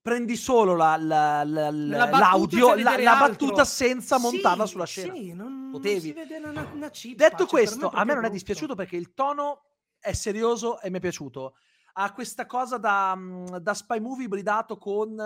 prendi 0.00 0.36
solo 0.36 0.76
la, 0.76 0.96
la, 0.96 1.42
la, 1.42 1.70
l'audio, 1.70 2.76
la, 2.76 3.16
battuta 3.18 3.64
senza 3.64 4.20
montarla 4.20 4.66
sì, 4.66 4.70
sulla 4.70 4.86
scena. 4.86 5.12
Sì, 5.12 5.32
non, 5.32 5.70
Potevi. 5.72 6.14
Non 6.14 6.50
una, 6.50 6.70
una 6.72 6.90
cippa, 6.92 7.24
Detto 7.24 7.38
cioè, 7.38 7.48
questo, 7.48 7.90
a 7.90 8.04
me 8.04 8.14
non 8.14 8.24
è 8.24 8.30
dispiaciuto 8.30 8.76
perché 8.76 8.94
il 8.94 9.14
tono 9.14 9.62
è 9.98 10.12
serioso 10.12 10.80
e 10.80 10.90
mi 10.90 10.98
è 10.98 11.00
piaciuto 11.00 11.56
ha 11.98 12.12
questa 12.12 12.46
cosa 12.46 12.76
da, 12.78 13.14
mhmm, 13.14 13.58
da 13.58 13.74
spy 13.74 14.00
movie 14.00 14.26
ibridato 14.26 14.76
con 14.76 15.18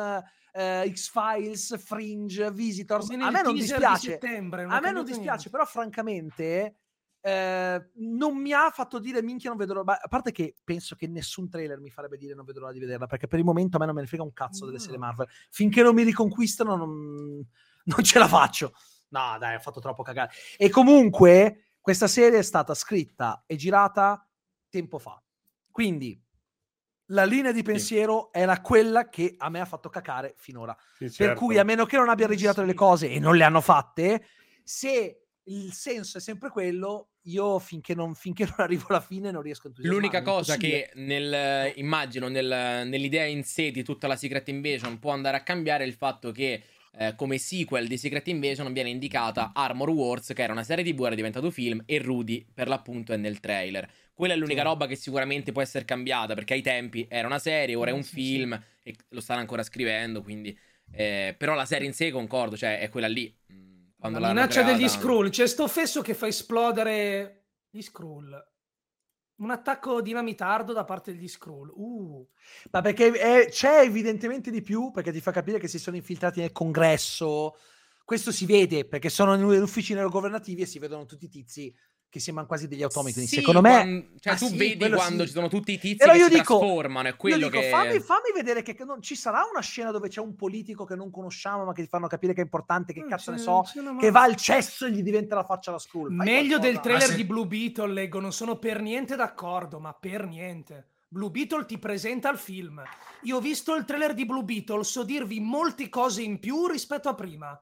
eh, 0.53 0.93
X-Files, 0.93 1.83
Fringe, 1.83 2.51
Visitors. 2.53 3.11
A 3.11 3.31
me 3.31 3.43
non 3.43 3.55
dispiace. 3.55 4.19
Non 4.23 4.71
a 4.71 4.81
me 4.81 4.93
non 4.93 5.05
dispiace, 5.05 5.51
però 5.51 5.65
francamente 5.65 6.77
eh, 7.23 7.91
non 7.95 8.37
mi 8.37 8.53
ha 8.53 8.71
fatto 8.71 8.99
dire 9.01 9.21
minchia 9.21 9.51
non 9.51 9.59
vedo 9.59 9.75
roba. 9.75 10.01
A 10.01 10.09
parte 10.09 10.31
che 10.31 10.55
penso 10.63 10.95
che 10.95 11.09
nessun 11.09 11.49
trailer 11.49 11.81
mi 11.81 11.91
farebbe 11.91 12.17
dire 12.17 12.35
non 12.35 12.45
vedo 12.45 12.61
l'ora 12.61 12.73
di 12.73 12.79
vederla, 12.79 13.07
perché 13.07 13.27
per 13.27 13.41
il 13.41 13.45
momento 13.45 13.77
a 13.77 13.81
me 13.81 13.87
non 13.87 13.95
me 13.95 14.03
ne 14.03 14.07
frega 14.07 14.23
un 14.23 14.33
cazzo 14.33 14.65
delle 14.65 14.79
serie 14.79 14.99
Marvel. 14.99 15.29
Finché 15.51 15.83
non 15.83 15.95
mi 15.95 16.05
riconquistano 16.05 16.77
non, 16.77 17.45
non 17.85 18.05
ce 18.05 18.19
la 18.19 18.29
faccio. 18.29 18.75
No, 19.09 19.37
dai, 19.41 19.57
ha 19.57 19.61
fatto 19.61 19.81
troppo 19.81 20.05
cagare. 20.05 20.31
E 20.57 20.71
comunque 20.71 21.73
questa 21.81 22.07
serie 22.07 22.39
è 22.39 22.43
stata 22.43 22.75
scritta 22.75 23.43
e 23.45 23.57
girata 23.57 24.25
tempo 24.69 24.99
fa. 24.99 25.21
Quindi 25.69 26.21
la 27.11 27.25
linea 27.25 27.53
di 27.53 27.63
pensiero 27.63 28.31
sì. 28.33 28.41
era 28.41 28.61
quella 28.61 29.09
che 29.09 29.35
a 29.39 29.49
me 29.49 29.61
ha 29.61 29.65
fatto 29.65 29.89
cacare 29.89 30.35
finora. 30.37 30.77
Sì, 30.97 31.11
certo. 31.11 31.25
Per 31.25 31.35
cui, 31.35 31.59
a 31.59 31.65
meno 31.65 31.87
che 31.87 31.97
non 31.97 32.09
abbia 32.09 32.27
rigirato 32.27 32.61
delle 32.61 32.75
cose 32.75 33.11
e 33.11 33.19
non 33.19 33.37
le 33.37 33.45
hanno 33.45 33.61
fatte, 33.61 34.27
se 34.63 35.21
il 35.45 35.73
senso 35.73 36.19
è 36.19 36.21
sempre 36.21 36.51
quello, 36.51 37.11
io 37.23 37.59
finché 37.59 37.95
non, 37.95 38.15
finché 38.15 38.45
non 38.45 38.55
arrivo 38.59 38.87
alla 38.89 39.01
fine 39.01 39.31
non 39.31 39.43
riesco 39.43 39.67
a 39.67 39.71
entusiasmarmi. 39.71 40.09
L'unica 40.09 40.23
cosa 40.23 40.57
che 40.57 40.91
nel, 40.95 41.73
immagino 41.77 42.29
nel, 42.29 42.87
nell'idea 42.87 43.25
in 43.25 43.45
sé 43.45 43.71
di 43.71 43.83
tutta 43.83 44.07
la 44.07 44.17
Secret 44.17 44.49
Invasion 44.49 44.99
può 44.99 45.13
andare 45.13 45.37
a 45.37 45.43
cambiare 45.43 45.85
è 45.85 45.87
il 45.87 45.95
fatto 45.95 46.31
che 46.31 46.63
eh, 46.99 47.15
come 47.15 47.39
sequel 47.39 47.87
di 47.87 47.97
Secret 47.97 48.27
Invasion 48.29 48.73
viene 48.73 48.91
indicata 48.91 49.53
Armor 49.55 49.91
Wars, 49.91 50.33
che 50.35 50.43
era 50.43 50.53
una 50.53 50.65
serie 50.65 50.85
TV, 50.85 51.05
era 51.05 51.15
diventato 51.15 51.51
film, 51.51 51.83
e 51.87 51.99
Rudy 51.99 52.47
per 52.53 52.69
l'appunto 52.69 53.13
è 53.13 53.17
nel 53.17 53.41
trailer. 53.41 53.89
Quella 54.13 54.35
è 54.35 54.37
l'unica 54.37 54.61
sì. 54.61 54.67
roba 54.67 54.87
che 54.87 54.97
sicuramente 54.97 55.53
può 55.53 55.63
essere 55.63 55.85
cambiata, 55.85 56.35
perché 56.35 56.55
ai 56.55 56.63
tempi 56.63 57.07
era 57.09 57.27
una 57.27 57.39
serie, 57.39 57.75
ora 57.75 57.91
è 57.91 57.95
un 57.95 58.03
sì, 58.03 58.15
film, 58.15 58.63
sì. 58.83 58.91
e 58.91 58.97
lo 59.09 59.21
stanno 59.21 59.41
ancora 59.41 59.63
scrivendo, 59.63 60.23
quindi... 60.23 60.57
Eh, 60.93 61.37
però 61.39 61.55
la 61.55 61.67
serie 61.67 61.87
in 61.87 61.95
sé, 61.95 62.11
concordo, 62.11 62.57
cioè 62.57 62.81
è 62.81 62.89
quella 62.89 63.07
lì. 63.07 63.33
Mm, 63.53 63.91
quando 63.97 64.19
la 64.19 64.29
minaccia 64.29 64.63
creata... 64.63 64.73
degli 64.77 64.89
Skrull, 64.89 65.31
c'è 65.31 65.47
sto 65.47 65.69
fesso 65.69 66.03
che 66.03 66.15
fa 66.15 66.27
esplodere 66.27 67.45
gli 67.71 67.81
Skrull. 67.81 68.50
Un 69.41 69.51
attacco 69.51 70.01
dinamitardo 70.01 70.73
da 70.73 70.85
parte 70.85 71.13
degli 71.13 71.29
Skrull. 71.29 71.71
Uh. 71.75 72.27
Ma 72.71 72.81
perché 72.81 73.11
è, 73.13 73.49
c'è 73.49 73.81
evidentemente 73.81 74.51
di 74.51 74.63
più, 74.63 74.91
perché 74.91 75.13
ti 75.13 75.21
fa 75.21 75.31
capire 75.33 75.59
che 75.59 75.69
si 75.69 75.79
sono 75.79 75.97
infiltrati 75.97 76.41
nel 76.41 76.53
congresso. 76.53 77.57
Questo 78.05 78.33
si 78.33 78.45
vede 78.45 78.87
perché 78.87 79.09
sono 79.09 79.35
negli 79.35 79.61
uffici 79.61 79.95
governativi 79.95 80.63
e 80.63 80.67
si 80.67 80.79
vedono 80.79 81.07
tutti 81.07 81.27
i 81.27 81.29
tizi 81.29 81.75
che 82.11 82.19
sembrano 82.19 82.49
quasi 82.49 82.67
degli 82.67 82.83
automi. 82.83 83.13
Quindi, 83.13 83.31
sì, 83.31 83.37
secondo 83.37 83.61
me, 83.61 83.71
quando, 83.71 84.07
cioè, 84.19 84.33
ah, 84.33 84.37
tu 84.37 84.47
sì, 84.49 84.57
vedi 84.57 84.91
quando 84.91 85.23
sì. 85.23 85.29
ci 85.29 85.33
sono 85.33 85.49
tutti 85.49 85.73
i 85.73 85.79
tizi 85.79 85.97
Però 85.97 86.13
che 86.13 86.19
io 86.19 86.25
si 86.25 86.31
dico, 86.31 86.59
trasformano. 86.59 87.09
È 87.09 87.17
quello 87.17 87.49
dico, 87.49 87.61
che... 87.61 87.69
fammi, 87.71 88.01
fammi, 88.01 88.33
vedere 88.35 88.63
che 88.63 88.77
non, 88.85 89.01
ci 89.01 89.15
sarà 89.15 89.43
una 89.51 89.63
scena 89.63 89.93
dove 89.93 90.09
c'è 90.09 90.21
un 90.21 90.35
politico 90.35 90.85
che 90.85 90.97
non 90.97 91.11
conosciamo, 91.11 91.65
ma 91.65 91.73
che 91.73 91.83
ti 91.83 91.89
fanno 91.89 92.09
capire 92.09 92.35
che 92.35 92.41
è 92.41 92.45
importante. 92.45 92.93
Che 92.93 93.05
mm, 93.05 93.09
cazzo 93.09 93.31
ne 93.31 93.39
so, 93.39 93.65
che 93.99 94.11
va 94.11 94.23
al 94.23 94.35
cesso 94.35 94.87
e 94.87 94.91
gli 94.91 95.03
diventa 95.03 95.37
la 95.37 95.45
faccia 95.45 95.71
alla 95.71 95.79
school. 95.79 96.13
Meglio 96.13 96.59
qualcosa. 96.59 96.59
del 96.59 96.81
trailer 96.81 97.15
di 97.15 97.25
Blue 97.25 97.47
Beetle, 97.47 97.93
leggo. 97.93 98.19
Non 98.19 98.33
sono 98.33 98.59
per 98.59 98.81
niente 98.81 99.15
d'accordo, 99.15 99.79
ma 99.79 99.93
per 99.95 100.27
niente. 100.27 100.89
Blue 101.07 101.31
Beetle 101.31 101.65
ti 101.65 101.79
presenta 101.79 102.29
il 102.31 102.39
film. 102.39 102.83
Io 103.23 103.37
ho 103.37 103.41
visto 103.41 103.75
il 103.77 103.85
trailer 103.85 104.15
di 104.15 104.27
Blue 104.27 104.43
Beetle, 104.43 104.83
so 104.83 105.05
dirvi 105.05 105.39
molte 105.41 105.89
cose 105.89 106.23
in 106.23 106.41
più 106.41 106.67
rispetto 106.67 107.09
a 107.09 107.15
prima. 107.15 107.61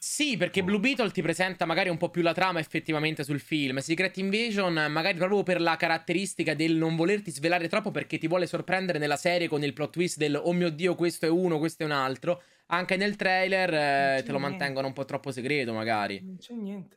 Sì, 0.00 0.36
perché 0.36 0.62
Blue 0.62 0.78
Beetle 0.78 1.10
ti 1.10 1.22
presenta 1.22 1.64
magari 1.64 1.88
un 1.88 1.96
po' 1.96 2.08
più 2.08 2.22
la 2.22 2.32
trama 2.32 2.60
effettivamente 2.60 3.24
sul 3.24 3.40
film. 3.40 3.78
Secret 3.78 4.16
Invasion, 4.18 4.86
magari 4.90 5.18
proprio 5.18 5.42
per 5.42 5.60
la 5.60 5.74
caratteristica 5.74 6.54
del 6.54 6.76
non 6.76 6.94
volerti 6.94 7.32
svelare 7.32 7.68
troppo 7.68 7.90
perché 7.90 8.16
ti 8.16 8.28
vuole 8.28 8.46
sorprendere 8.46 9.00
nella 9.00 9.16
serie 9.16 9.48
con 9.48 9.64
il 9.64 9.72
plot 9.72 9.90
twist 9.90 10.16
del 10.16 10.36
oh 10.36 10.52
mio 10.52 10.70
dio, 10.70 10.94
questo 10.94 11.26
è 11.26 11.28
uno, 11.28 11.58
questo 11.58 11.82
è 11.82 11.86
un 11.86 11.92
altro. 11.92 12.42
Anche 12.66 12.96
nel 12.96 13.16
trailer 13.16 13.74
eh, 13.74 14.22
te 14.22 14.30
lo 14.30 14.38
niente. 14.38 14.56
mantengono 14.56 14.86
un 14.86 14.92
po' 14.92 15.04
troppo 15.04 15.32
segreto, 15.32 15.72
magari. 15.72 16.20
Non 16.22 16.36
c'è 16.38 16.54
niente. 16.54 16.96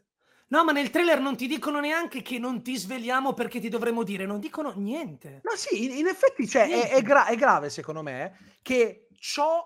No, 0.50 0.64
ma 0.66 0.74
nel 0.74 0.90
trailer 0.90 1.22
non 1.22 1.38
ti 1.38 1.48
dicono 1.48 1.80
neanche 1.80 2.22
che 2.22 2.38
non 2.38 2.62
ti 2.62 2.76
svegliamo 2.78 3.34
perché 3.34 3.60
ti 3.60 3.70
dovremmo 3.70 4.04
dire, 4.04 4.26
non 4.26 4.40
dicono 4.40 4.74
niente. 4.76 5.40
Ma 5.44 5.56
sì, 5.56 5.86
in, 5.86 5.98
in 5.98 6.08
effetti 6.08 6.48
cioè, 6.48 6.70
è, 6.70 6.90
è, 6.90 7.02
gra- 7.02 7.26
è, 7.28 7.36
grave 7.36 7.70
secondo 7.70 8.04
me 8.04 8.58
che 8.62 9.08
ciò 9.18 9.66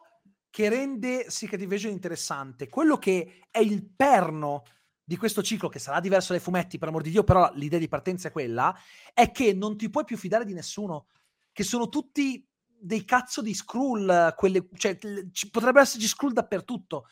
che 0.56 0.70
rende 0.70 1.30
Secret 1.30 1.60
Invasion 1.60 1.92
interessante, 1.92 2.70
quello 2.70 2.98
che 2.98 3.42
è 3.52 3.60
il 3.60 3.86
perno 3.94 4.64
di 5.04 5.18
questo 5.18 5.44
ciclo, 5.44 5.68
che 5.68 5.80
sarà 5.80 6.00
diverso 6.00 6.32
dai 6.32 6.42
fumetti, 6.42 6.78
per 6.78 6.88
amor 6.88 7.02
di 7.02 7.10
Dio, 7.10 7.26
però 7.26 7.52
l'idea 7.56 7.78
di 7.78 7.90
partenza 7.90 8.30
è 8.30 8.32
quella, 8.32 8.74
è 9.14 9.32
che 9.32 9.52
non 9.54 9.76
ti 9.76 9.90
puoi 9.90 10.06
più 10.06 10.16
fidare 10.16 10.46
di 10.46 10.54
nessuno, 10.54 11.08
che 11.52 11.64
sono 11.64 11.90
tutti 11.90 12.48
dei 12.66 13.04
cazzo 13.04 13.42
di 13.42 13.54
Skrull, 13.54 14.34
quelle, 14.36 14.70
cioè, 14.78 14.98
ci 15.34 15.50
potrebbe 15.50 15.82
esserci 15.82 16.08
Skrull 16.08 16.32
dappertutto. 16.32 17.06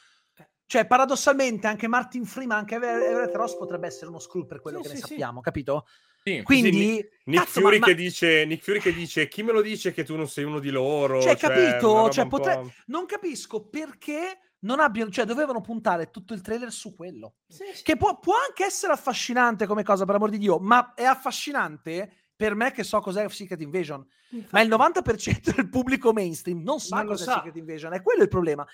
Cioè, 0.65 0.88
paradossalmente, 0.88 1.68
anche 1.68 1.90
Martin 1.90 2.24
Freeman, 2.24 2.60
anche 2.60 2.76
Everett 2.76 3.36
Ross 3.36 3.57
potrebbe 3.57 3.88
essere 3.88 4.07
uno 4.07 4.20
Skrull 4.20 4.45
per 4.45 4.61
quello 4.61 4.78
sì, 4.78 4.84
che 4.84 4.88
sì, 4.88 5.02
ne 5.02 5.02
sappiamo, 5.02 5.41
capito? 5.41 5.86
Sì. 6.24 6.41
Quindi, 6.41 6.72
sì, 6.72 7.10
Nick, 7.26 7.44
cazzo, 7.44 7.60
Fury 7.60 7.80
ma, 7.80 7.86
che 7.88 7.95
dice, 7.95 8.45
Nick 8.45 8.64
Fury 8.64 8.80
che 8.80 8.94
dice: 8.94 9.28
Chi 9.28 9.44
me 9.44 9.52
lo 9.52 9.62
dice 9.62 9.91
che 9.91 10.04
tu 10.04 10.16
non 10.16 10.30
sei 10.30 10.45
uno 10.45 10.60
di 10.60 10.70
loro? 10.70 11.22
Cioè, 11.22 11.36
cioè 11.36 11.50
capito? 11.50 12.10
Cioè, 12.10 12.28
potre... 12.28 12.74
Non 12.88 13.06
capisco 13.06 13.68
perché 13.68 14.54
non 14.60 14.80
abbiano, 14.80 15.12
cioè, 15.12 15.26
dovevano 15.26 15.60
puntare 15.60 16.10
tutto 16.10 16.34
il 16.34 16.41
trailer 16.41 16.72
su 16.72 16.95
quello. 16.95 17.36
Sì, 17.48 17.66
che 17.84 17.98
può, 17.98 18.20
può, 18.20 18.36
anche 18.48 18.64
essere 18.64 18.94
affascinante 18.94 19.66
come 19.66 19.84
cosa, 19.84 20.06
per 20.06 20.16
amor 20.16 20.30
di 20.30 20.38
Dio, 20.38 20.60
ma 20.60 20.94
è 20.94 21.04
affascinante 21.04 22.30
per 22.36 22.56
me 22.56 22.72
che 22.72 22.84
so 22.84 23.00
cos'è 23.00 23.28
Secret 23.30 23.62
Invasion. 23.62 24.06
Infatti. 24.30 24.54
Ma 24.54 24.62
il 24.62 24.70
90% 24.70 25.56
del 25.56 25.70
pubblico 25.70 26.14
mainstream 26.14 26.62
non 26.62 26.80
sa 26.80 26.98
non 26.98 27.08
cos'è 27.08 27.26
sa. 27.26 27.34
Secret 27.36 27.56
Invasion, 27.58 27.94
è 27.94 28.02
quello 28.02 28.24
il 28.24 28.30
problema. 28.30 28.66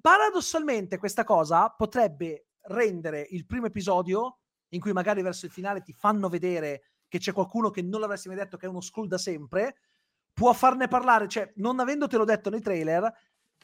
Paradossalmente 0.00 0.98
questa 0.98 1.24
cosa 1.24 1.68
potrebbe 1.70 2.46
rendere 2.62 3.26
il 3.30 3.46
primo 3.46 3.66
episodio 3.66 4.40
in 4.70 4.80
cui 4.80 4.92
magari 4.92 5.22
verso 5.22 5.46
il 5.46 5.52
finale 5.52 5.82
ti 5.82 5.92
fanno 5.92 6.28
vedere 6.28 6.89
che 7.10 7.18
c'è 7.18 7.32
qualcuno 7.32 7.70
che 7.70 7.82
non 7.82 8.00
l'avresti 8.00 8.28
mai 8.28 8.36
detto 8.36 8.56
che 8.56 8.66
è 8.66 8.68
uno 8.68 8.80
skull 8.80 9.08
da 9.08 9.18
sempre, 9.18 9.76
può 10.32 10.52
farne 10.52 10.86
parlare, 10.88 11.28
cioè 11.28 11.52
non 11.56 11.80
avendotelo 11.80 12.24
detto 12.24 12.48
nei 12.50 12.62
trailer, 12.62 13.12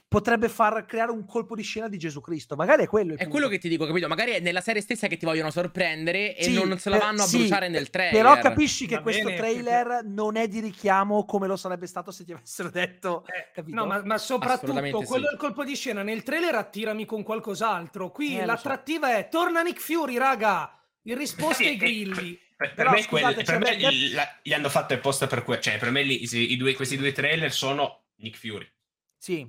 potrebbe 0.09 0.48
far 0.48 0.85
creare 0.85 1.12
un 1.12 1.24
colpo 1.24 1.55
di 1.55 1.62
scena 1.62 1.89
di 1.89 1.97
Gesù 1.97 2.20
Cristo. 2.20 2.56
Magari 2.56 2.82
è 2.82 2.86
quello. 2.86 3.14
è 3.14 3.16
punto. 3.16 3.31
quello 3.31 3.48
che 3.48 3.59
ti 3.59 3.68
dico, 3.68 3.86
capito? 3.86 4.09
Magari 4.09 4.32
è 4.32 4.40
nella 4.40 4.60
serie 4.60 4.82
stessa 4.82 5.06
che 5.06 5.16
ti 5.16 5.24
vogliono 5.24 5.51
sorprendere 5.51 6.36
sì, 6.40 6.56
e 6.56 6.64
non 6.64 6.77
se 6.78 6.90
la 6.90 6.98
vanno 6.98 7.23
a 7.23 7.27
sì, 7.27 7.39
bruciare 7.39 7.68
nel 7.68 7.89
trailer. 7.89 8.20
Però 8.20 8.39
capisci 8.40 8.86
che 8.86 8.97
Va 8.97 9.02
questo 9.02 9.24
bene, 9.24 9.36
trailer 9.36 9.86
perché... 9.86 10.09
non 10.09 10.36
è 10.36 10.48
di 10.48 10.60
richiamo 10.60 11.24
come 11.24 11.47
lo 11.47 11.56
sarebbe 11.56 11.86
stato 11.86 12.10
se 12.10 12.24
ti 12.24 12.32
avessero 12.32 12.68
detto. 12.70 13.24
Eh, 13.27 13.62
no, 13.66 13.86
ma, 13.86 14.02
ma 14.05 14.18
soprattutto 14.18 15.02
quello 15.02 15.28
del 15.28 15.39
colpo 15.39 15.64
di 15.64 15.77
scena 15.77 16.02
nel 16.02 16.23
trailer 16.24 16.56
attirami 16.56 17.05
con 17.05 17.23
qualcos'altro. 17.23 18.10
Qui 18.10 18.39
eh, 18.39 18.44
l'attrattiva 18.44 19.09
so. 19.09 19.14
è 19.14 19.28
torna 19.28 19.62
Nick 19.62 19.81
Fury, 19.81 20.18
raga. 20.18 20.70
In 21.02 21.16
risposta 21.16 21.62
ai 21.62 21.77
grilli. 21.77 22.39
Per, 22.57 22.73
per 22.73 22.89
me, 22.89 23.03
scusate, 23.03 23.35
quel, 23.35 23.45
per 23.45 23.59
me 23.59 23.77
gli, 23.77 24.15
la, 24.15 24.39
gli, 24.43 24.53
hanno 24.55 24.70
fatto 24.70 24.95
apposta 24.95 25.27
per 25.27 25.45
questo. 25.45 25.70
Cioè, 25.70 25.78
per 25.78 25.91
me 25.91 26.03
li, 26.03 26.23
i 26.23 26.57
due, 26.57 26.74
questi 26.74 26.97
due 26.97 27.12
trailer 27.12 27.53
sono 27.53 28.07
Nick 28.16 28.39
Fury. 28.39 28.66
Sì, 29.19 29.47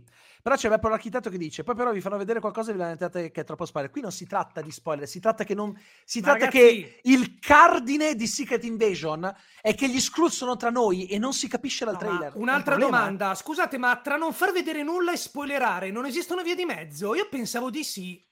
però 0.47 0.55
c'è 0.55 0.69
Beppo 0.69 0.88
l'architetto 0.88 1.29
che 1.29 1.38
dice, 1.38 1.63
poi 1.63 1.75
però 1.75 1.91
vi 1.91 1.99
fanno 1.99 2.17
vedere 2.17 2.39
qualcosa 2.39 2.69
e 2.69 2.73
vi 2.73 2.79
lamentate 2.79 3.31
che 3.31 3.41
è 3.41 3.43
troppo 3.43 3.65
spoiler. 3.65 3.91
Qui 3.91 4.01
non 4.01 4.11
si 4.11 4.25
tratta 4.25 4.61
di 4.61 4.71
spoiler, 4.71 5.07
si 5.07 5.19
tratta 5.19 5.43
che 5.43 5.53
non... 5.53 5.77
Si 6.05 6.21
tratta 6.21 6.45
ragazzi... 6.45 6.57
che 6.57 6.99
il 7.03 7.38
cardine 7.39 8.15
di 8.15 8.27
Secret 8.27 8.63
Invasion 8.63 9.29
è 9.61 9.75
che 9.75 9.89
gli 9.89 9.99
Skrull 9.99 10.29
sono 10.29 10.55
tra 10.55 10.69
noi 10.69 11.07
e 11.07 11.17
non 11.17 11.34
si 11.34 11.47
capisce 11.47 11.85
dal 11.85 11.95
no, 11.95 11.99
trailer. 11.99 12.31
Un'altra 12.35 12.75
un 12.75 12.79
domanda, 12.79 13.35
scusate, 13.35 13.77
ma 13.77 13.95
tra 13.97 14.15
non 14.15 14.34
far 14.34 14.51
vedere 14.51 14.84
nulla 14.84 15.11
e 15.11 15.17
spoilerare 15.17 15.91
non 15.91 16.05
esistono 16.05 16.41
vie 16.43 16.55
di 16.55 16.65
mezzo? 16.65 17.13
Io 17.13 17.27
pensavo 17.29 17.69
di 17.69 17.84
sì. 17.84 18.25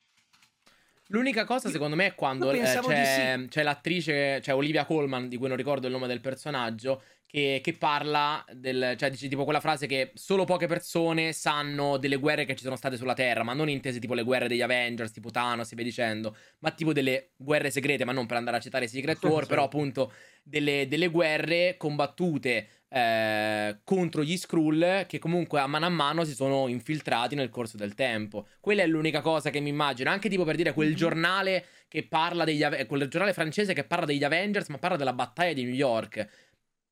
L'unica 1.10 1.46
cosa, 1.46 1.70
secondo 1.70 1.96
me, 1.96 2.08
è 2.08 2.16
quando 2.16 2.50
eh, 2.52 2.62
c'è, 2.62 3.38
sì. 3.40 3.48
c'è, 3.48 3.64
l'attrice, 3.64 4.40
c'è 4.42 4.54
Olivia 4.56 4.86
Colman, 4.86 5.28
di 5.28 5.38
cui 5.38 5.48
non 5.48 5.58
ricordo 5.58 5.86
il 5.86 5.94
nome 5.94 6.08
del 6.08 6.20
personaggio, 6.20 7.02
che, 7.28 7.60
che, 7.62 7.74
parla 7.74 8.44
del, 8.54 8.96
cioè 8.98 9.10
dice 9.10 9.28
tipo 9.28 9.44
quella 9.44 9.60
frase 9.60 9.88
che 9.88 10.12
solo 10.16 10.46
poche 10.46 10.68
persone 10.68 11.34
sanno 11.34 11.98
delle 11.98 12.16
guerre 12.16 12.46
che 12.46 12.56
ci 12.56 12.64
sono 12.64 12.76
state 12.76 12.98
sulla 12.98 13.14
Terra, 13.14 13.44
ma 13.44 13.54
non 13.54 13.70
intese 13.70 14.00
tipo 14.00 14.14
le 14.14 14.24
guerre 14.24 14.48
degli 14.48 14.62
Avengers, 14.62 15.12
tipo 15.12 15.30
Thanos 15.30 15.72
e 15.72 15.76
via 15.76 15.84
dicendo, 15.84 16.36
ma 16.60 16.72
tipo 16.72 16.94
delle 16.94 17.32
guerre 17.36 17.70
segrete, 17.70 18.06
ma 18.06 18.12
non 18.12 18.26
per 18.26 18.38
andare 18.38 18.58
a 18.58 18.62
citare 18.62 18.88
Secret 18.88 19.22
War, 19.26 19.44
sì. 19.44 19.50
però 19.50 19.66
appunto 19.66 20.12
delle, 20.42 20.88
delle 20.88 21.10
guerre 21.10 21.76
combattute 21.78 22.68
eh, 22.96 23.80
contro 23.84 24.24
gli 24.24 24.38
Skrull 24.38 25.06
che 25.06 25.20
comunque 25.20 25.60
a 25.60 25.68
mano 25.68 25.86
a 25.86 25.90
mano 25.90 26.24
si 26.24 26.34
sono 26.34 26.70
infiltrati 26.70 27.36
nel 27.36 27.50
corso 27.50 27.76
del 27.76 27.94
tempo. 27.94 28.48
Quella 28.62 28.84
è 28.84 28.88
l'unica 28.88 29.20
cosa 29.20 29.50
che 29.50 29.60
mi 29.60 29.68
immagino, 29.68 30.10
anche 30.10 30.30
tipo 30.30 30.46
per 30.46 30.56
dire 30.56 30.72
quel 30.72 30.88
mm-hmm. 30.88 30.98
giornale 30.98 31.66
che 31.90 32.08
parla 32.08 32.46
degli 32.46 32.64
quel 32.88 33.08
giornale 33.10 33.34
francese 33.34 33.74
che 33.74 33.84
parla 33.84 34.06
degli 34.06 34.24
Avengers, 34.24 34.70
ma 34.70 34.78
parla 34.78 34.96
della 34.96 35.12
battaglia 35.12 35.52
di 35.52 35.66
New 35.66 35.74
York 35.74 36.26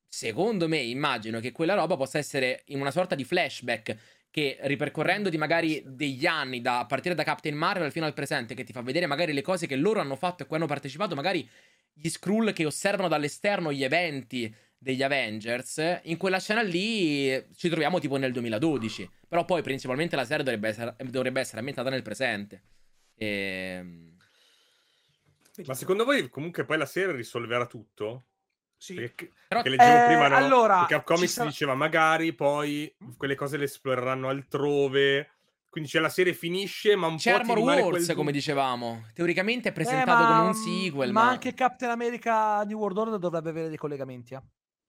secondo 0.06 0.68
me 0.68 0.76
immagino 0.78 1.40
che 1.40 1.50
quella 1.50 1.74
roba 1.74 1.96
possa 1.96 2.18
essere 2.18 2.62
in 2.66 2.80
una 2.80 2.92
sorta 2.92 3.16
di 3.16 3.24
flashback 3.24 3.96
che 4.30 4.58
ripercorrendoti 4.60 5.36
magari 5.36 5.82
degli 5.84 6.24
anni 6.24 6.60
da, 6.60 6.80
a 6.80 6.86
partire 6.86 7.16
da 7.16 7.24
Captain 7.24 7.56
Marvel 7.56 7.90
fino 7.90 8.06
al 8.06 8.12
presente 8.12 8.54
che 8.54 8.62
ti 8.62 8.72
fa 8.72 8.82
vedere 8.82 9.06
magari 9.06 9.32
le 9.32 9.42
cose 9.42 9.66
che 9.66 9.74
loro 9.74 9.98
hanno 9.98 10.14
fatto 10.14 10.44
e 10.44 10.46
cui 10.46 10.56
hanno 10.56 10.66
partecipato 10.66 11.16
magari 11.16 11.48
gli 11.92 12.08
Skrull 12.08 12.52
che 12.52 12.64
osservano 12.64 13.08
dall'esterno 13.08 13.72
gli 13.72 13.82
eventi 13.82 14.54
degli 14.84 15.02
Avengers 15.02 16.00
in 16.04 16.16
quella 16.18 16.38
scena 16.38 16.60
lì 16.60 17.44
ci 17.56 17.68
troviamo 17.70 17.98
tipo 17.98 18.16
nel 18.18 18.32
2012 18.32 19.10
però 19.26 19.44
poi 19.44 19.62
principalmente 19.62 20.14
la 20.14 20.26
serie 20.26 20.44
dovrebbe 20.44 20.68
essere, 20.68 20.94
dovrebbe 20.98 21.40
essere 21.40 21.58
ambientata 21.58 21.90
nel 21.90 22.02
presente 22.02 22.62
e... 23.16 23.26
Ehm, 23.80 24.12
ma 25.66 25.74
secondo 25.74 26.04
voi 26.04 26.28
comunque 26.28 26.64
poi 26.64 26.78
la 26.78 26.86
serie 26.86 27.14
risolverà 27.14 27.66
tutto? 27.66 28.24
Sì. 28.76 28.94
Perché, 28.94 29.32
Però, 29.48 29.62
che 29.62 29.68
leggevo 29.68 30.02
eh, 30.02 30.06
prima, 30.06 30.28
no? 30.28 30.36
Allora, 30.36 30.84
Cap 30.88 31.04
Comics 31.04 31.32
sarà... 31.32 31.48
diceva 31.48 31.74
magari 31.74 32.34
poi 32.34 32.92
quelle 33.16 33.34
cose 33.34 33.56
le 33.56 33.64
esploreranno 33.64 34.28
altrove. 34.28 35.30
Quindi 35.70 35.90
c'è 35.90 36.00
la 36.00 36.08
serie 36.08 36.34
finisce, 36.34 36.94
ma 36.94 37.06
un 37.06 37.16
c'è 37.16 37.32
po' 37.32 37.52
Armor 37.52 37.58
Wars, 37.58 38.04
quel... 38.04 38.16
come 38.16 38.30
dicevamo. 38.30 39.06
Teoricamente 39.14 39.70
è 39.70 39.72
presentato 39.72 40.22
eh, 40.22 40.26
ma, 40.26 40.36
come 40.36 40.48
un 40.48 40.54
sequel. 40.54 41.12
Ma, 41.12 41.24
ma, 41.24 41.30
anche 41.30 41.54
Captain 41.54 41.90
America 41.90 42.62
New 42.64 42.78
World 42.78 42.98
Order 42.98 43.18
dovrebbe 43.18 43.50
avere 43.50 43.68
dei 43.68 43.76
collegamenti. 43.76 44.34
Eh? 44.34 44.42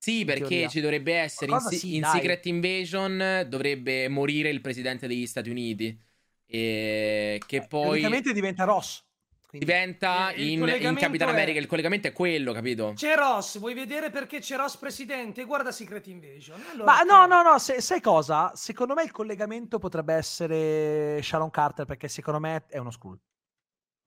Sì, 0.05 0.23
perché 0.23 0.69
ci 0.69 0.81
dovrebbe 0.81 1.15
essere 1.15 1.51
in, 1.51 1.59
sì, 1.61 1.95
in 1.95 2.03
Secret 2.03 2.45
Invasion 2.45 3.43
dovrebbe 3.49 4.07
morire 4.07 4.49
il 4.49 4.61
presidente 4.61 5.07
degli 5.07 5.25
Stati 5.25 5.49
Uniti. 5.49 5.99
E 6.45 7.41
che 7.43 7.55
eh, 7.55 7.67
poi. 7.67 7.85
Teoricamente 7.85 8.31
diventa 8.31 8.65
Ross. 8.65 9.03
Quindi 9.47 9.65
diventa 9.65 10.31
in, 10.35 10.61
in, 10.61 10.95
Capitan 10.95 11.29
America. 11.29 11.57
Il 11.57 11.65
collegamento 11.65 12.07
è 12.07 12.11
quello, 12.13 12.53
capito? 12.53 12.93
C'è 12.95 13.15
Ross, 13.15 13.57
vuoi 13.57 13.73
vedere 13.73 14.11
perché 14.11 14.41
c'è 14.41 14.57
Ross 14.57 14.77
presidente? 14.77 15.43
Guarda 15.43 15.71
Secret 15.71 16.05
Invasion. 16.05 16.61
Allora, 16.71 16.85
Ma 16.85 17.01
no, 17.01 17.25
no, 17.25 17.41
no, 17.41 17.57
se, 17.57 17.81
sai 17.81 17.99
cosa? 17.99 18.51
Secondo 18.53 18.93
me 18.93 19.01
il 19.01 19.11
collegamento 19.11 19.79
potrebbe 19.79 20.13
essere 20.13 21.19
Sharon 21.23 21.49
Carter 21.49 21.85
perché 21.85 22.09
secondo 22.09 22.39
me 22.39 22.65
è 22.67 22.77
uno 22.77 22.91
school. 22.91 23.17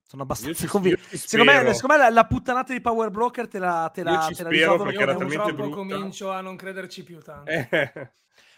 Sono 0.09 0.23
abbastanza 0.23 0.65
convinto. 0.65 1.01
Secondo 1.15 1.51
me, 1.51 1.73
secondo 1.75 1.95
me 1.95 1.97
la, 1.97 2.09
la, 2.09 2.25
puttanata 2.25 2.73
di 2.73 2.81
Power 2.81 3.11
Broker 3.11 3.47
te 3.47 3.59
la, 3.59 3.91
te 3.93 4.01
la, 4.01 4.27
te 4.35 4.41
la 4.41 4.49
risolvono 4.49 4.85
perché 4.85 5.03
era 5.03 5.15
talmente 5.15 5.53
brutta. 5.53 5.75
comincio 5.75 6.31
a 6.31 6.41
non 6.41 6.55
crederci 6.55 7.03
più 7.03 7.19
tanto. 7.19 7.51
Eh. 7.51 8.11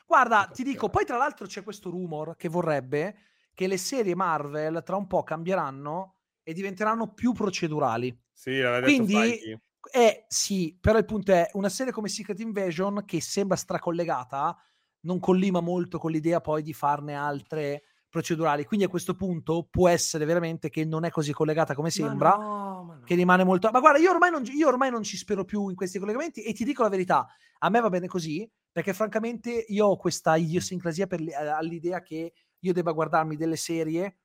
Guarda, 0.07 0.49
ti 0.53 0.63
dico, 0.63 0.87
poi 0.87 1.03
tra 1.03 1.17
l'altro 1.17 1.45
c'è 1.47 1.61
questo 1.61 1.89
rumor 1.89 2.37
che 2.37 2.47
vorrebbe 2.47 3.15
che 3.53 3.67
le 3.67 3.75
serie 3.75 4.15
Marvel 4.15 4.81
tra 4.85 4.95
un 4.95 5.07
po' 5.07 5.23
cambieranno 5.23 6.19
e 6.41 6.53
diventeranno 6.53 7.11
più 7.11 7.33
procedurali. 7.33 8.17
Sì, 8.31 8.57
l'aveva 8.61 8.85
Quindi, 8.85 9.13
detto 9.13 9.61
eh, 9.91 10.23
sì, 10.29 10.77
però 10.79 10.97
il 10.99 11.05
punto 11.05 11.33
è 11.33 11.49
una 11.55 11.67
serie 11.67 11.91
come 11.91 12.07
Secret 12.07 12.39
Invasion 12.39 13.03
che 13.03 13.19
sembra 13.19 13.57
stracollegata 13.57 14.57
non 15.01 15.19
collima 15.19 15.59
molto 15.59 15.97
con 15.97 16.11
l'idea 16.11 16.39
poi 16.39 16.61
di 16.61 16.71
farne 16.71 17.13
altre 17.13 17.83
procedurali. 18.11 18.65
Quindi 18.65 18.85
a 18.85 18.89
questo 18.89 19.15
punto 19.15 19.65
può 19.71 19.87
essere 19.87 20.25
veramente 20.25 20.69
che 20.69 20.85
non 20.85 21.05
è 21.05 21.09
così 21.09 21.31
collegata 21.31 21.73
come 21.73 21.89
sembra, 21.89 22.37
ma 22.37 22.43
no, 22.43 22.83
ma 22.83 22.95
no. 22.95 23.01
che 23.03 23.15
rimane 23.15 23.43
molto... 23.43 23.71
Ma 23.71 23.79
guarda, 23.79 23.97
io 23.97 24.11
ormai, 24.11 24.29
non, 24.29 24.43
io 24.45 24.67
ormai 24.67 24.91
non 24.91 25.01
ci 25.01 25.17
spero 25.17 25.45
più 25.45 25.69
in 25.69 25.75
questi 25.75 25.97
collegamenti 25.97 26.43
e 26.43 26.53
ti 26.53 26.65
dico 26.65 26.83
la 26.83 26.89
verità, 26.89 27.25
a 27.59 27.69
me 27.69 27.79
va 27.79 27.89
bene 27.89 28.07
così, 28.07 28.47
perché 28.71 28.93
francamente 28.93 29.65
io 29.69 29.87
ho 29.87 29.97
questa 29.97 30.35
idiosincrasia 30.35 31.07
per, 31.07 31.21
all'idea 31.57 32.01
che 32.01 32.33
io 32.59 32.73
debba 32.73 32.91
guardarmi 32.91 33.37
delle 33.37 33.55
serie 33.55 34.17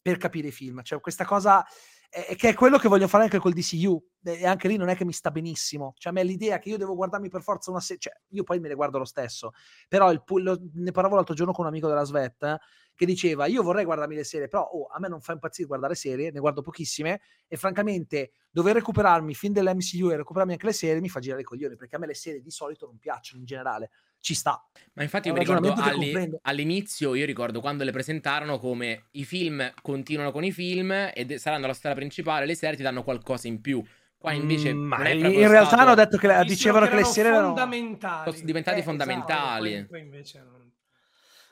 per 0.00 0.16
capire 0.16 0.48
i 0.48 0.52
film. 0.52 0.82
Cioè, 0.82 1.00
questa 1.00 1.24
cosa 1.24 1.64
eh, 2.10 2.34
che 2.36 2.50
è 2.50 2.54
quello 2.54 2.78
che 2.78 2.88
voglio 2.88 3.08
fare 3.08 3.24
anche 3.24 3.38
col 3.38 3.52
DCU. 3.52 4.02
E 4.24 4.44
anche 4.44 4.66
lì 4.66 4.76
non 4.76 4.88
è 4.88 4.96
che 4.96 5.04
mi 5.04 5.12
sta 5.12 5.30
benissimo. 5.30 5.94
Cioè, 5.96 6.10
a 6.10 6.14
me 6.14 6.24
l'idea 6.24 6.58
che 6.58 6.68
io 6.68 6.76
devo 6.76 6.94
guardarmi 6.94 7.28
per 7.28 7.42
forza 7.42 7.70
una 7.70 7.80
serie. 7.80 8.00
Cioè, 8.00 8.12
io 8.30 8.42
poi 8.42 8.58
me 8.58 8.68
ne 8.68 8.74
guardo 8.74 8.98
lo 8.98 9.04
stesso. 9.04 9.52
Però 9.88 10.10
il, 10.10 10.22
lo, 10.24 10.58
ne 10.74 10.90
parlavo 10.90 11.14
l'altro 11.14 11.34
giorno 11.34 11.52
con 11.52 11.64
un 11.64 11.70
amico 11.70 11.88
della 11.88 12.04
Svet 12.04 12.56
che 12.94 13.06
diceva: 13.06 13.46
Io 13.46 13.62
vorrei 13.62 13.84
guardarmi 13.84 14.16
le 14.16 14.24
serie, 14.24 14.48
però 14.48 14.64
oh, 14.64 14.86
a 14.86 14.98
me 14.98 15.08
non 15.08 15.20
fa 15.20 15.32
impazzire 15.32 15.68
guardare 15.68 15.94
serie, 15.94 16.30
ne 16.30 16.40
guardo 16.40 16.62
pochissime. 16.62 17.20
E 17.46 17.56
francamente, 17.56 18.32
dover 18.50 18.74
recuperarmi 18.74 19.34
fin 19.34 19.52
dell'MCU 19.52 20.10
e 20.10 20.16
recuperarmi 20.16 20.52
anche 20.52 20.66
le 20.66 20.72
serie 20.72 21.00
mi 21.00 21.08
fa 21.08 21.20
girare 21.20 21.42
i 21.42 21.44
coglioni. 21.44 21.76
Perché 21.76 21.96
a 21.96 21.98
me 21.98 22.06
le 22.06 22.14
serie 22.14 22.40
di 22.40 22.50
solito 22.50 22.86
non 22.86 22.98
piacciono 22.98 23.40
in 23.40 23.46
generale 23.46 23.90
ci 24.20 24.34
sta. 24.34 24.60
Ma 24.94 25.02
infatti 25.02 25.28
io 25.28 25.34
mi 25.34 25.40
ricordo 25.40 25.72
alli- 25.72 26.38
all'inizio, 26.42 27.14
io 27.14 27.26
ricordo 27.26 27.60
quando 27.60 27.84
le 27.84 27.92
presentarono 27.92 28.58
come 28.58 29.08
i 29.12 29.24
film 29.24 29.72
continuano 29.82 30.32
con 30.32 30.42
i 30.42 30.52
film 30.52 31.10
e 31.12 31.38
saranno 31.38 31.66
la 31.66 31.74
storia 31.74 31.96
principale, 31.96 32.46
le 32.46 32.54
serie 32.54 32.76
ti 32.76 32.82
danno 32.82 33.02
qualcosa 33.02 33.46
in 33.46 33.60
più. 33.60 33.84
Qua 34.16 34.32
invece 34.32 34.72
mm, 34.72 34.86
ma 34.86 35.08
in 35.08 35.48
realtà 35.48 35.66
stato... 35.66 35.82
hanno 35.82 35.94
detto 35.94 36.16
che 36.16 36.44
dicevano 36.44 36.86
che, 36.86 36.92
che 36.92 36.96
le 36.96 37.04
serie 37.04 37.30
erano 37.30 37.48
fondamentali. 37.48 38.32
Sono 38.32 38.44
diventati 38.46 38.80
eh, 38.80 38.82
fondamentali. 38.82 39.74
Esatto, 39.74 39.88
poi, 39.90 40.08
poi 40.08 40.30
non... 40.34 40.72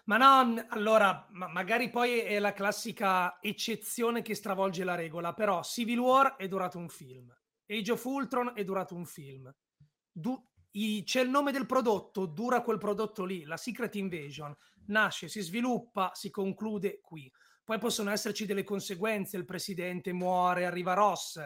Ma 0.07 0.16
no, 0.16 0.65
allora, 0.69 1.27
ma 1.31 1.49
magari 1.49 1.89
poi 1.89 2.20
è 2.20 2.39
la 2.39 2.53
classica 2.53 3.39
eccezione 3.41 4.23
che 4.23 4.35
stravolge 4.35 4.85
la 4.85 4.95
regola, 4.95 5.32
però 5.32 5.62
Civil 5.62 5.99
War 5.99 6.36
è 6.36 6.47
durato 6.47 6.78
un 6.78 6.89
film, 6.89 7.35
Age 7.66 7.93
of 7.93 8.05
Ultron 8.05 8.53
è 8.55 8.65
durato 8.65 8.95
un 8.95 9.07
film. 9.07 9.55
Du- 10.11 10.43
i, 10.76 11.02
c'è 11.05 11.20
il 11.20 11.30
nome 11.30 11.52
del 11.52 11.66
prodotto, 11.66 12.26
dura 12.26 12.62
quel 12.62 12.78
prodotto 12.78 13.24
lì, 13.24 13.44
la 13.44 13.56
Secret 13.56 13.94
Invasion, 13.96 14.55
nasce, 14.86 15.28
si 15.28 15.40
sviluppa, 15.40 16.10
si 16.14 16.30
conclude 16.30 17.01
qui. 17.01 17.30
Poi 17.62 17.78
possono 17.78 18.10
esserci 18.10 18.46
delle 18.46 18.64
conseguenze, 18.64 19.36
il 19.36 19.44
presidente 19.44 20.12
muore, 20.12 20.66
arriva 20.66 20.94
Ross, 20.94 21.40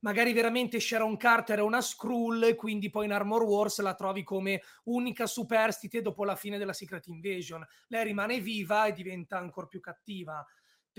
magari 0.00 0.32
veramente 0.32 0.78
Sharon 0.78 1.16
Carter 1.16 1.58
è 1.58 1.62
una 1.62 1.80
Skrull, 1.80 2.54
quindi 2.54 2.90
poi 2.90 3.06
in 3.06 3.12
Armor 3.12 3.42
Wars 3.42 3.80
la 3.80 3.94
trovi 3.94 4.22
come 4.22 4.62
unica 4.84 5.26
superstite 5.26 6.02
dopo 6.02 6.24
la 6.24 6.36
fine 6.36 6.58
della 6.58 6.72
Secret 6.72 7.06
Invasion. 7.06 7.66
Lei 7.88 8.04
rimane 8.04 8.40
viva 8.40 8.86
e 8.86 8.92
diventa 8.92 9.38
ancora 9.38 9.66
più 9.66 9.80
cattiva. 9.80 10.44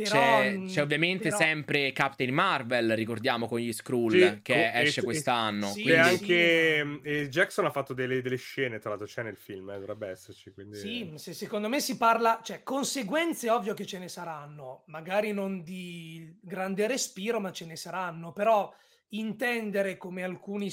Però, 0.04 0.20
c'è, 0.20 0.58
mm, 0.58 0.68
c'è, 0.68 0.82
ovviamente 0.82 1.24
però... 1.30 1.38
sempre 1.38 1.92
Captain 1.92 2.34
Marvel, 2.34 2.92
ricordiamo 2.96 3.48
con 3.48 3.60
gli 3.60 3.74
Skrull, 3.74 4.12
sì, 4.12 4.40
che 4.42 4.54
co- 4.54 4.78
esce 4.80 5.02
e, 5.02 5.04
quest'anno. 5.04 5.68
Sì, 5.68 5.82
quindi... 5.82 6.00
anche 6.00 7.00
sì. 7.04 7.28
Jackson 7.28 7.66
ha 7.66 7.72
fatto 7.72 7.94
delle, 7.94 8.22
delle, 8.22 8.38
scene, 8.38 8.80
tra 8.80 8.90
l'altro 8.90 9.08
c'è 9.08 9.24
nel 9.24 9.38
film, 9.38 9.70
eh, 9.70 9.80
dovrebbe 9.80 10.08
esserci. 10.08 10.52
Quindi... 10.52 10.78
Sì, 10.78 11.12
se, 11.16 11.34
secondo 11.34 11.68
me 11.68 11.80
si 11.80 11.98
parla, 11.98 12.40
cioè 12.44 12.64
conseguenze 12.64 13.50
ovvio 13.50 13.74
che 13.74 13.86
ce 13.86 14.00
ne 14.00 14.08
saranno, 14.08 14.84
magari 14.88 15.34
non 15.34 15.64
di 15.64 16.38
grande 16.42 16.88
respiro, 16.88 17.40
ma 17.40 17.52
ce 17.52 17.66
ne 17.66 17.76
saranno, 17.76 18.32
però 18.32 18.74
intendere 19.10 19.98
come 19.98 20.24
alcuni 20.24 20.72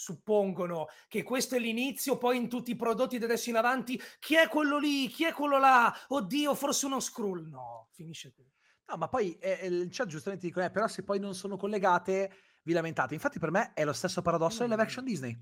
suppongono 0.00 0.88
che 1.08 1.22
questo 1.22 1.56
è 1.56 1.58
l'inizio, 1.58 2.16
poi 2.16 2.38
in 2.38 2.48
tutti 2.48 2.70
i 2.70 2.76
prodotti 2.76 3.18
da 3.18 3.26
adesso 3.26 3.50
in 3.50 3.56
avanti, 3.56 4.00
chi 4.18 4.34
è 4.34 4.48
quello 4.48 4.78
lì, 4.78 5.08
chi 5.08 5.24
è 5.24 5.32
quello 5.32 5.58
là, 5.58 5.94
oddio, 6.08 6.54
forse 6.54 6.86
uno 6.86 7.00
Skrull, 7.00 7.46
no, 7.46 7.88
finisce 7.92 8.32
qui. 8.32 8.50
No, 8.90 8.96
ma 8.96 9.06
poi 9.06 9.38
eh, 9.38 9.66
il 9.66 9.88
chat 9.90 10.08
giustamente 10.08 10.46
dicono, 10.46 10.66
eh, 10.66 10.70
però 10.70 10.88
se 10.88 11.04
poi 11.04 11.20
non 11.20 11.32
sono 11.32 11.56
collegate, 11.56 12.32
vi 12.62 12.72
lamentate. 12.72 13.14
Infatti 13.14 13.38
per 13.38 13.52
me 13.52 13.72
è 13.72 13.84
lo 13.84 13.92
stesso 13.92 14.20
paradosso 14.20 14.64
mm. 14.66 14.68
live 14.68 14.82
action 14.82 15.04
Disney 15.04 15.38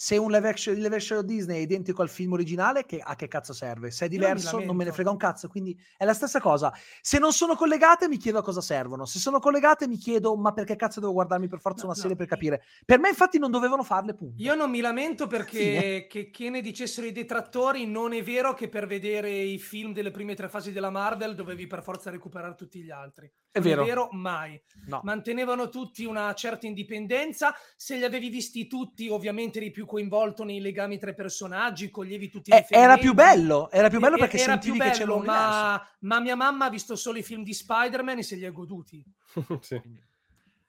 se 0.00 0.16
un 0.16 0.30
live 0.30 0.48
action, 0.48 0.76
live 0.76 0.94
action 0.94 1.26
Disney 1.26 1.58
è 1.58 1.60
identico 1.62 2.02
al 2.02 2.08
film 2.08 2.30
originale, 2.30 2.86
che, 2.86 3.00
a 3.02 3.16
che 3.16 3.26
cazzo 3.26 3.52
serve? 3.52 3.90
Se 3.90 4.04
è 4.04 4.08
diverso, 4.08 4.60
non 4.60 4.76
me 4.76 4.84
ne 4.84 4.92
frega 4.92 5.10
un 5.10 5.16
cazzo. 5.16 5.48
Quindi 5.48 5.76
è 5.96 6.04
la 6.04 6.14
stessa 6.14 6.38
cosa. 6.38 6.72
Se 7.00 7.18
non 7.18 7.32
sono 7.32 7.56
collegate, 7.56 8.06
mi 8.06 8.16
chiedo 8.16 8.38
a 8.38 8.42
cosa 8.44 8.60
servono. 8.60 9.06
Se 9.06 9.18
sono 9.18 9.40
collegate, 9.40 9.88
mi 9.88 9.96
chiedo, 9.96 10.36
ma 10.36 10.52
perché 10.52 10.76
cazzo 10.76 11.00
devo 11.00 11.14
guardarmi 11.14 11.48
per 11.48 11.58
forza 11.58 11.80
no, 11.80 11.88
una 11.88 11.96
serie 11.96 12.12
no. 12.12 12.16
per 12.16 12.28
capire? 12.28 12.62
Per 12.84 13.00
me, 13.00 13.08
infatti, 13.08 13.40
non 13.40 13.50
dovevano 13.50 13.82
farle, 13.82 14.14
punto. 14.14 14.40
Io 14.40 14.54
non 14.54 14.70
mi 14.70 14.78
lamento 14.78 15.26
perché 15.26 16.06
che, 16.08 16.30
che, 16.30 16.48
ne 16.48 16.60
dicessero 16.60 17.04
i 17.04 17.10
detrattori, 17.10 17.84
non 17.84 18.12
è 18.12 18.22
vero 18.22 18.54
che 18.54 18.68
per 18.68 18.86
vedere 18.86 19.30
i 19.30 19.58
film 19.58 19.92
delle 19.92 20.12
prime 20.12 20.36
tre 20.36 20.48
fasi 20.48 20.70
della 20.70 20.90
Marvel 20.90 21.34
dovevi 21.34 21.66
per 21.66 21.82
forza 21.82 22.08
recuperare 22.08 22.54
tutti 22.54 22.80
gli 22.80 22.92
altri. 22.92 23.28
È 23.58 23.60
vero. 23.60 23.82
è 23.82 23.86
vero, 23.86 24.08
mai. 24.12 24.60
No. 24.86 25.00
Mantenevano 25.04 25.68
tutti 25.68 26.04
una 26.04 26.32
certa 26.34 26.66
indipendenza. 26.66 27.54
Se 27.76 27.96
li 27.96 28.04
avevi 28.04 28.28
visti 28.28 28.66
tutti, 28.66 29.08
ovviamente 29.08 29.58
eri 29.58 29.70
più 29.70 29.86
coinvolto 29.86 30.44
nei 30.44 30.60
legami 30.60 30.98
tra 30.98 31.10
i 31.10 31.14
personaggi, 31.14 31.90
coglievi 31.90 32.28
tutti 32.28 32.50
i 32.50 32.54
eh, 32.54 32.66
Era 32.68 32.96
più 32.96 33.14
bello, 33.14 33.70
era 33.70 33.88
più 33.88 34.00
bello 34.00 34.16
perché 34.16 34.38
era 34.38 34.52
sentivi 34.52 34.78
più 34.78 34.86
bello, 34.86 34.92
che 34.92 34.98
c'era 34.98 35.16
ma, 35.20 35.88
ma 36.00 36.20
mia 36.20 36.36
mamma 36.36 36.66
ha 36.66 36.70
visto 36.70 36.96
solo 36.96 37.18
i 37.18 37.22
film 37.22 37.42
di 37.42 37.52
Spider-Man 37.52 38.18
e 38.18 38.22
se 38.22 38.36
li 38.36 38.46
ha 38.46 38.50
goduti. 38.50 39.04
sì. 39.60 39.80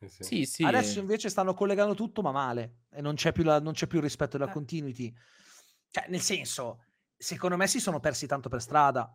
Sì. 0.07 0.23
Sì, 0.23 0.45
sì. 0.45 0.63
Adesso 0.63 0.99
invece 0.99 1.29
stanno 1.29 1.53
collegando 1.53 1.93
tutto, 1.93 2.21
ma 2.21 2.31
male. 2.31 2.83
E 2.89 3.01
non 3.01 3.15
c'è 3.15 3.33
più, 3.33 3.43
la, 3.43 3.59
non 3.59 3.73
c'è 3.73 3.87
più 3.87 3.99
rispetto 3.99 4.37
della 4.37 4.49
eh. 4.49 4.53
continuity. 4.53 5.13
Cioè, 5.91 6.05
nel 6.07 6.21
senso, 6.21 6.83
secondo 7.17 7.57
me 7.57 7.67
si 7.67 7.79
sono 7.79 7.99
persi 7.99 8.25
tanto 8.25 8.47
per 8.47 8.61
strada. 8.61 9.13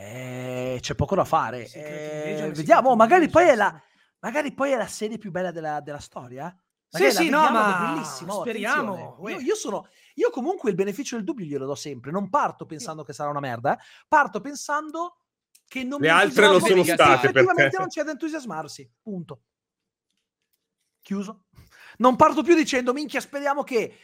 Eh, 0.00 0.78
c'è 0.80 0.94
poco 0.94 1.16
da 1.16 1.24
fare. 1.24 1.68
Eh, 1.72 2.52
vediamo, 2.54 2.94
magari 2.94 3.28
poi, 3.28 3.48
è 3.48 3.56
la, 3.56 3.82
magari 4.20 4.52
poi 4.52 4.70
è 4.70 4.76
la 4.76 4.86
serie 4.86 5.18
più 5.18 5.32
bella 5.32 5.50
della, 5.50 5.80
della 5.80 5.98
storia. 5.98 6.56
Magari 6.92 7.10
sì, 7.10 7.24
sì, 7.24 7.28
no, 7.28 7.50
ma 7.50 7.92
bellissimo. 7.94 8.34
Oh, 8.34 8.40
speriamo. 8.42 9.18
Io, 9.28 9.40
io, 9.40 9.54
sono, 9.56 9.88
io 10.14 10.30
comunque 10.30 10.70
il 10.70 10.76
beneficio 10.76 11.16
del 11.16 11.24
dubbio 11.24 11.44
glielo 11.44 11.66
do 11.66 11.74
sempre. 11.74 12.12
Non 12.12 12.30
parto 12.30 12.64
pensando 12.64 13.02
che 13.02 13.12
sarà 13.12 13.28
una 13.28 13.40
merda, 13.40 13.76
eh. 13.76 13.82
parto 14.06 14.40
pensando 14.40 15.22
che 15.66 15.82
non 15.82 16.00
le 16.00 16.10
altre 16.10 16.46
lo 16.46 16.60
sono 16.60 16.84
state. 16.84 17.26
Effettivamente 17.26 17.62
perché... 17.62 17.78
non 17.78 17.88
c'è 17.88 18.04
da 18.04 18.12
entusiasmarsi. 18.12 18.88
Punto. 19.02 19.42
Chiuso. 21.00 21.46
Non 21.96 22.14
parto 22.14 22.44
più 22.44 22.54
dicendo, 22.54 22.92
minchia, 22.92 23.20
speriamo 23.20 23.64
che 23.64 23.96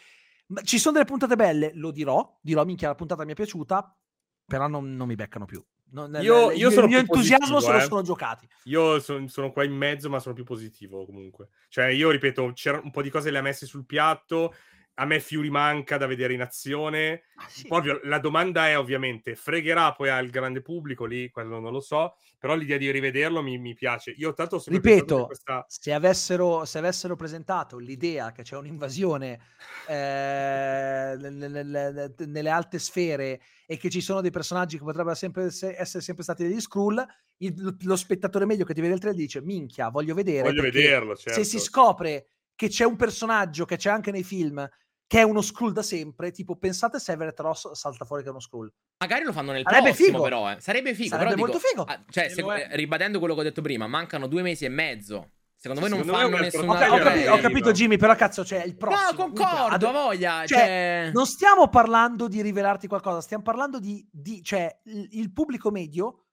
ci 0.65 0.81
sono 0.81 0.95
delle 0.95 1.07
puntate 1.07 1.37
belle, 1.37 1.71
lo 1.75 1.93
dirò, 1.93 2.37
dirò 2.43 2.65
minchia 2.65 2.89
la 2.89 2.97
puntata 2.97 3.25
mi 3.25 3.31
è 3.31 3.35
piaciuta, 3.37 3.97
però 4.45 4.66
non, 4.66 4.97
non 4.97 5.07
mi 5.07 5.15
beccano 5.15 5.45
più. 5.45 5.65
Non, 5.95 6.19
io, 6.21 6.51
io 6.51 6.71
sono 6.71 6.87
il 6.87 6.91
mio 6.91 6.99
entusiasmo 6.99 7.61
se 7.61 7.71
lo 7.71 7.79
eh. 7.79 7.83
sono 7.83 8.03
giocati. 8.03 8.49
Io 8.65 8.99
son, 8.99 9.29
sono 9.29 9.53
qua 9.53 9.62
in 9.62 9.73
mezzo, 9.73 10.11
ma 10.11 10.19
sono 10.19 10.35
più 10.35 10.43
positivo 10.43 11.05
comunque. 11.07 11.51
Cioè, 11.69 11.87
io 11.87 12.11
ripeto, 12.11 12.51
c'era 12.53 12.81
un 12.83 12.91
po' 12.91 13.01
di 13.01 13.11
cose 13.11 13.31
le 13.31 13.39
ha 13.39 13.43
messe 13.43 13.65
sul 13.65 13.87
piatto 13.87 14.55
a 14.97 15.05
me 15.07 15.19
Fury 15.19 15.49
manca 15.49 15.97
da 15.97 16.07
vedere 16.07 16.35
in 16.35 16.41
azione. 16.41 17.25
Ah, 17.37 17.49
sì. 17.49 17.66
Ovvio, 17.71 18.01
la 18.05 18.19
domanda 18.19 18.69
è 18.69 18.79
ovviamente, 18.79 19.35
fregherà 19.35 19.93
poi 19.93 20.09
al 20.09 20.31
grande 20.31 20.62
pubblico 20.62 21.05
lì, 21.05 21.31
quello 21.31 21.59
non 21.59 21.73
lo 21.73 21.81
so, 21.81 22.16
però 22.39 22.55
l'idea 22.55 22.77
di 22.77 22.91
rivederlo 22.91 23.43
mi, 23.43 23.59
mi 23.59 23.75
piace. 23.75 24.12
Io 24.12 24.33
tanto 24.35 24.62
Ripeto, 24.65 25.27
questa... 25.27 25.65
se, 25.66 25.93
avessero, 25.93 26.65
se 26.65 26.79
avessero 26.79 27.16
presentato 27.16 27.79
l'idea 27.79 28.31
che 28.31 28.43
c'è 28.43 28.57
un'invasione 28.57 29.41
eh, 29.89 31.16
nelle, 31.19 31.49
nelle, 31.49 32.15
nelle, 32.19 32.51
alte 32.51 32.79
sfere 32.79 33.41
e 33.66 33.77
che 33.77 33.91
ci 33.91 34.01
sono 34.01 34.21
dei 34.21 34.31
personaggi 34.31 34.79
che 34.79 34.85
potrebbero 34.85 35.16
sempre 35.16 35.47
essere 35.47 36.01
sempre 36.03 36.23
stati 36.23 36.47
degli 36.47 36.61
Skrull, 36.61 37.05
il, 37.39 37.77
lo 37.81 37.97
spettatore 37.97 38.47
meglio 38.47 38.65
che 38.65 38.75
ti 38.75 38.81
vede 38.81 38.95
il 38.95 39.01
trailer 39.01 39.21
dice 39.21 39.43
minchia, 39.43 39.89
voglio 39.89 40.15
vedere. 40.15 40.43
Voglio 40.43 40.62
vederlo, 40.62 41.16
certo. 41.16 41.43
Se 41.43 41.45
si 41.45 41.59
scopre 41.59 42.29
che 42.55 42.69
c'è 42.69 42.85
un 42.85 42.95
personaggio 42.95 43.65
che 43.65 43.77
c'è 43.77 43.91
anche 43.91 44.12
nei 44.12 44.23
film 44.23 44.69
che 45.15 45.20
è 45.20 45.23
uno 45.23 45.43
Skrull 45.43 45.70
da 45.70 45.82
sempre, 45.85 46.32
tipo 46.32 46.57
pensate 46.57 46.99
se 46.99 47.12
Everett 47.12 47.39
Ross 47.39 47.70
salta 47.70 48.05
fuori 48.05 48.23
che 48.23 48.28
è 48.31 48.32
uno 48.32 48.41
Skrull. 48.41 48.69
Magari 48.99 49.23
lo 49.23 49.32
fanno 49.32 49.53
nel 49.53 49.62
Sarebbe 49.62 49.91
prossimo 49.91 50.09
figo. 50.09 50.23
però, 50.24 50.51
eh. 50.51 50.61
Sarebbe 50.61 50.93
figo, 50.93 51.09
Sarebbe 51.11 51.35
però 51.35 51.47
molto 51.47 51.59
dico, 51.59 51.69
figo. 51.69 51.85
Ah, 51.85 52.05
cioè, 52.11 52.28
se, 52.31 52.41
eh, 52.41 52.74
ribadendo 52.74 53.20
quello 53.20 53.35
che 53.35 53.41
ho 53.41 53.45
detto 53.45 53.62
prima, 53.62 53.86
mancano 53.86 54.27
due 54.27 54.43
mesi 54.43 54.65
e 54.65 54.70
mezzo. 54.70 55.35
Secondo 55.55 55.82
voi 55.82 55.91
non 55.91 56.03
Secondo 56.03 56.20
fanno 56.20 56.39
nessuna... 56.43 56.91
Ho, 56.91 56.97
ho, 56.97 56.99
capito, 56.99 57.31
ho 57.31 57.39
capito 57.39 57.70
Jimmy, 57.70 57.97
però 57.97 58.16
cazzo, 58.16 58.43
c'è 58.43 58.59
cioè, 58.59 58.66
il 58.66 58.77
prossimo. 58.77 59.11
No, 59.11 59.16
concordo, 59.16 59.89
a 59.89 59.93
voglia. 59.93 60.47
Cioè, 60.47 60.59
cioè... 60.59 61.11
Non 61.15 61.27
stiamo 61.27 61.69
parlando 61.69 62.27
di 62.27 62.43
rivelarti 62.43 62.89
qualcosa, 62.89 63.20
stiamo 63.20 63.45
parlando 63.45 63.78
di... 63.78 64.05
di 64.11 64.43
cioè, 64.43 64.81
il, 64.86 65.11
il 65.12 65.32
pubblico 65.32 65.70
medio, 65.70 66.24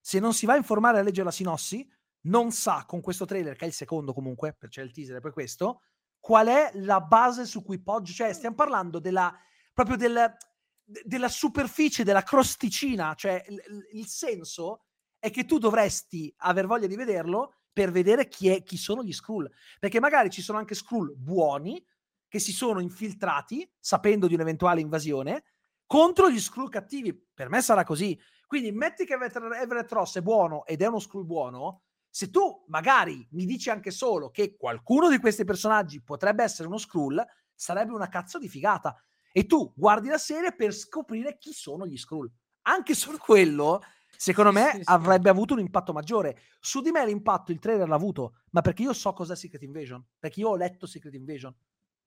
se 0.00 0.20
non 0.20 0.32
si 0.32 0.46
va 0.46 0.52
a 0.52 0.58
informare 0.58 1.00
a 1.00 1.02
leggere 1.02 1.24
la 1.24 1.32
sinossi, 1.32 1.84
non 2.28 2.52
sa 2.52 2.84
con 2.86 3.00
questo 3.00 3.24
trailer, 3.24 3.56
che 3.56 3.64
è 3.64 3.66
il 3.66 3.74
secondo 3.74 4.12
comunque, 4.12 4.54
perché 4.56 4.80
c'è 4.80 4.86
il 4.86 4.92
teaser 4.92 5.16
e 5.16 5.20
poi 5.20 5.32
questo, 5.32 5.80
qual 6.28 6.48
è 6.48 6.72
la 6.74 7.00
base 7.00 7.46
su 7.46 7.64
cui 7.64 7.80
poggia, 7.80 8.12
cioè 8.12 8.34
stiamo 8.34 8.54
parlando 8.54 8.98
della, 8.98 9.34
proprio 9.72 9.96
del, 9.96 10.36
della 10.84 11.28
superficie, 11.30 12.04
della 12.04 12.22
crosticina, 12.22 13.14
cioè 13.14 13.42
il, 13.48 13.62
il, 13.92 14.06
senso 14.06 14.82
è 15.18 15.30
che 15.30 15.46
tu 15.46 15.56
dovresti 15.56 16.30
aver 16.40 16.66
voglia 16.66 16.86
di 16.86 16.96
vederlo 16.96 17.54
per 17.72 17.90
vedere 17.90 18.28
chi, 18.28 18.50
è, 18.50 18.62
chi 18.62 18.76
sono 18.76 19.02
gli 19.02 19.14
Skrull, 19.14 19.50
perché 19.80 20.00
magari 20.00 20.28
ci 20.28 20.42
sono 20.42 20.58
anche 20.58 20.74
Skrull 20.74 21.14
buoni 21.16 21.82
che 22.28 22.40
si 22.40 22.52
sono 22.52 22.80
infiltrati 22.80 23.66
sapendo 23.80 24.26
di 24.26 24.34
un'eventuale 24.34 24.82
invasione 24.82 25.44
contro 25.86 26.28
gli 26.28 26.40
Skrull 26.40 26.68
cattivi, 26.68 27.14
per 27.14 27.48
me 27.48 27.62
sarà 27.62 27.84
così. 27.84 28.20
Quindi 28.46 28.70
metti 28.70 29.06
che 29.06 29.14
Everett 29.14 29.92
Ross 29.92 30.18
è 30.18 30.20
buono 30.20 30.66
ed 30.66 30.82
è 30.82 30.86
uno 30.88 30.98
Skrull 30.98 31.24
buono, 31.24 31.84
se 32.10 32.30
tu 32.30 32.64
magari 32.68 33.26
mi 33.32 33.44
dici 33.44 33.70
anche 33.70 33.90
solo 33.90 34.30
che 34.30 34.56
qualcuno 34.56 35.08
di 35.08 35.18
questi 35.18 35.44
personaggi 35.44 36.02
potrebbe 36.02 36.42
essere 36.42 36.68
uno 36.68 36.78
Skrull, 36.78 37.24
sarebbe 37.54 37.92
una 37.92 38.08
cazzo 38.08 38.38
di 38.38 38.48
figata. 38.48 38.96
E 39.32 39.46
tu 39.46 39.72
guardi 39.76 40.08
la 40.08 40.18
serie 40.18 40.54
per 40.54 40.72
scoprire 40.72 41.38
chi 41.38 41.52
sono 41.52 41.86
gli 41.86 41.96
Skrull. 41.96 42.30
Anche 42.62 42.94
solo 42.94 43.18
quello 43.18 43.80
Secondo 44.20 44.50
me 44.50 44.70
sì, 44.72 44.76
sì, 44.78 44.82
avrebbe 44.86 45.30
avuto 45.30 45.54
un 45.54 45.60
impatto 45.60 45.92
maggiore. 45.92 46.40
Su 46.58 46.80
di 46.80 46.90
me 46.90 47.06
l'impatto 47.06 47.52
il 47.52 47.60
trailer 47.60 47.88
l'ha 47.88 47.94
avuto, 47.94 48.40
ma 48.50 48.62
perché 48.62 48.82
io 48.82 48.92
so 48.92 49.12
cos'è 49.12 49.36
Secret 49.36 49.62
Invasion. 49.62 50.04
Perché 50.18 50.40
io 50.40 50.48
ho 50.48 50.56
letto 50.56 50.86
Secret 50.86 51.14
Invasion. 51.14 51.54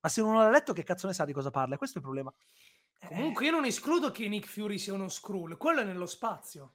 Ma 0.02 0.10
se 0.10 0.22
non 0.22 0.36
l'ha 0.36 0.50
letto, 0.50 0.74
che 0.74 0.84
cazzo 0.84 1.08
ne 1.08 1.14
sa 1.14 1.24
di 1.24 1.32
cosa 1.32 1.52
parla? 1.52 1.78
Questo 1.78 1.98
è 1.98 2.00
il 2.00 2.06
problema. 2.06 2.34
Comunque, 3.08 3.46
io 3.46 3.52
non 3.52 3.64
escludo 3.64 4.12
che 4.12 4.28
Nick 4.28 4.48
Fury 4.48 4.78
sia 4.78 4.94
uno 4.94 5.08
Skrull. 5.08 5.56
Quello 5.56 5.80
è 5.80 5.84
nello 5.86 6.06
spazio. 6.06 6.74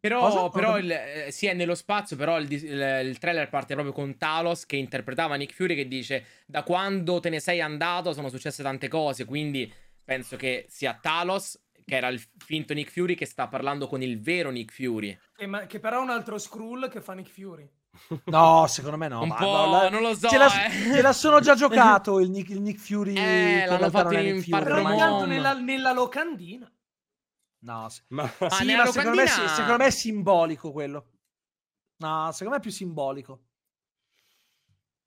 Però, 0.00 0.48
però 0.48 0.78
il, 0.78 0.90
eh, 0.90 1.28
sì, 1.30 1.46
è 1.46 1.52
nello 1.52 1.74
spazio, 1.74 2.16
però 2.16 2.40
il, 2.40 2.50
il, 2.50 3.04
il, 3.04 3.18
trailer 3.18 3.50
parte 3.50 3.74
proprio 3.74 3.92
con 3.92 4.16
Talos 4.16 4.64
che 4.64 4.76
interpretava 4.76 5.34
Nick 5.34 5.52
Fury 5.52 5.74
che 5.74 5.86
dice 5.86 6.24
da 6.46 6.62
quando 6.62 7.20
te 7.20 7.28
ne 7.28 7.38
sei 7.38 7.60
andato 7.60 8.14
sono 8.14 8.30
successe 8.30 8.62
tante 8.62 8.88
cose, 8.88 9.26
quindi 9.26 9.70
penso 10.02 10.36
che 10.36 10.64
sia 10.70 10.98
Talos 10.98 11.60
che 11.84 11.96
era 11.96 12.08
il 12.08 12.22
finto 12.38 12.72
Nick 12.72 12.90
Fury 12.90 13.14
che 13.14 13.26
sta 13.26 13.48
parlando 13.48 13.86
con 13.88 14.02
il 14.02 14.18
vero 14.20 14.50
Nick 14.50 14.72
Fury. 14.72 15.18
Che, 15.36 15.46
ma, 15.46 15.66
che 15.66 15.80
però 15.80 15.98
è 15.98 16.02
un 16.02 16.10
altro 16.10 16.38
Skrull 16.38 16.88
che 16.88 17.02
fa 17.02 17.12
Nick 17.12 17.30
Fury. 17.30 17.68
No, 18.26 18.66
secondo 18.68 18.96
me 18.96 19.08
no. 19.08 19.22
Un 19.22 19.34
po', 19.34 19.66
la, 19.66 19.90
non 19.90 20.00
lo 20.00 20.14
so. 20.14 20.28
Ce 20.28 20.38
la, 20.38 20.66
eh. 20.66 20.70
ce 20.70 21.02
la 21.02 21.12
sono 21.12 21.40
già 21.40 21.54
giocato 21.54 22.20
il 22.20 22.30
Nick, 22.30 22.50
il 22.50 22.62
Nick 22.62 22.78
Fury. 22.78 23.14
Eh, 23.16 23.66
l'hanno 23.66 23.90
fatto 23.90 24.14
in 24.16 24.42
Però 24.48 25.26
nella, 25.26 25.52
nella 25.54 25.92
locandina. 25.92 26.70
No, 27.60 27.88
ma... 28.08 28.28
Sì, 28.50 28.74
ma 28.74 28.86
secondo, 28.86 29.20
me, 29.20 29.26
secondo 29.26 29.76
me 29.76 29.86
è 29.86 29.90
simbolico 29.90 30.72
quello. 30.72 31.10
No, 31.96 32.30
secondo 32.32 32.52
me 32.52 32.56
è 32.56 32.60
più 32.60 32.70
simbolico. 32.70 33.40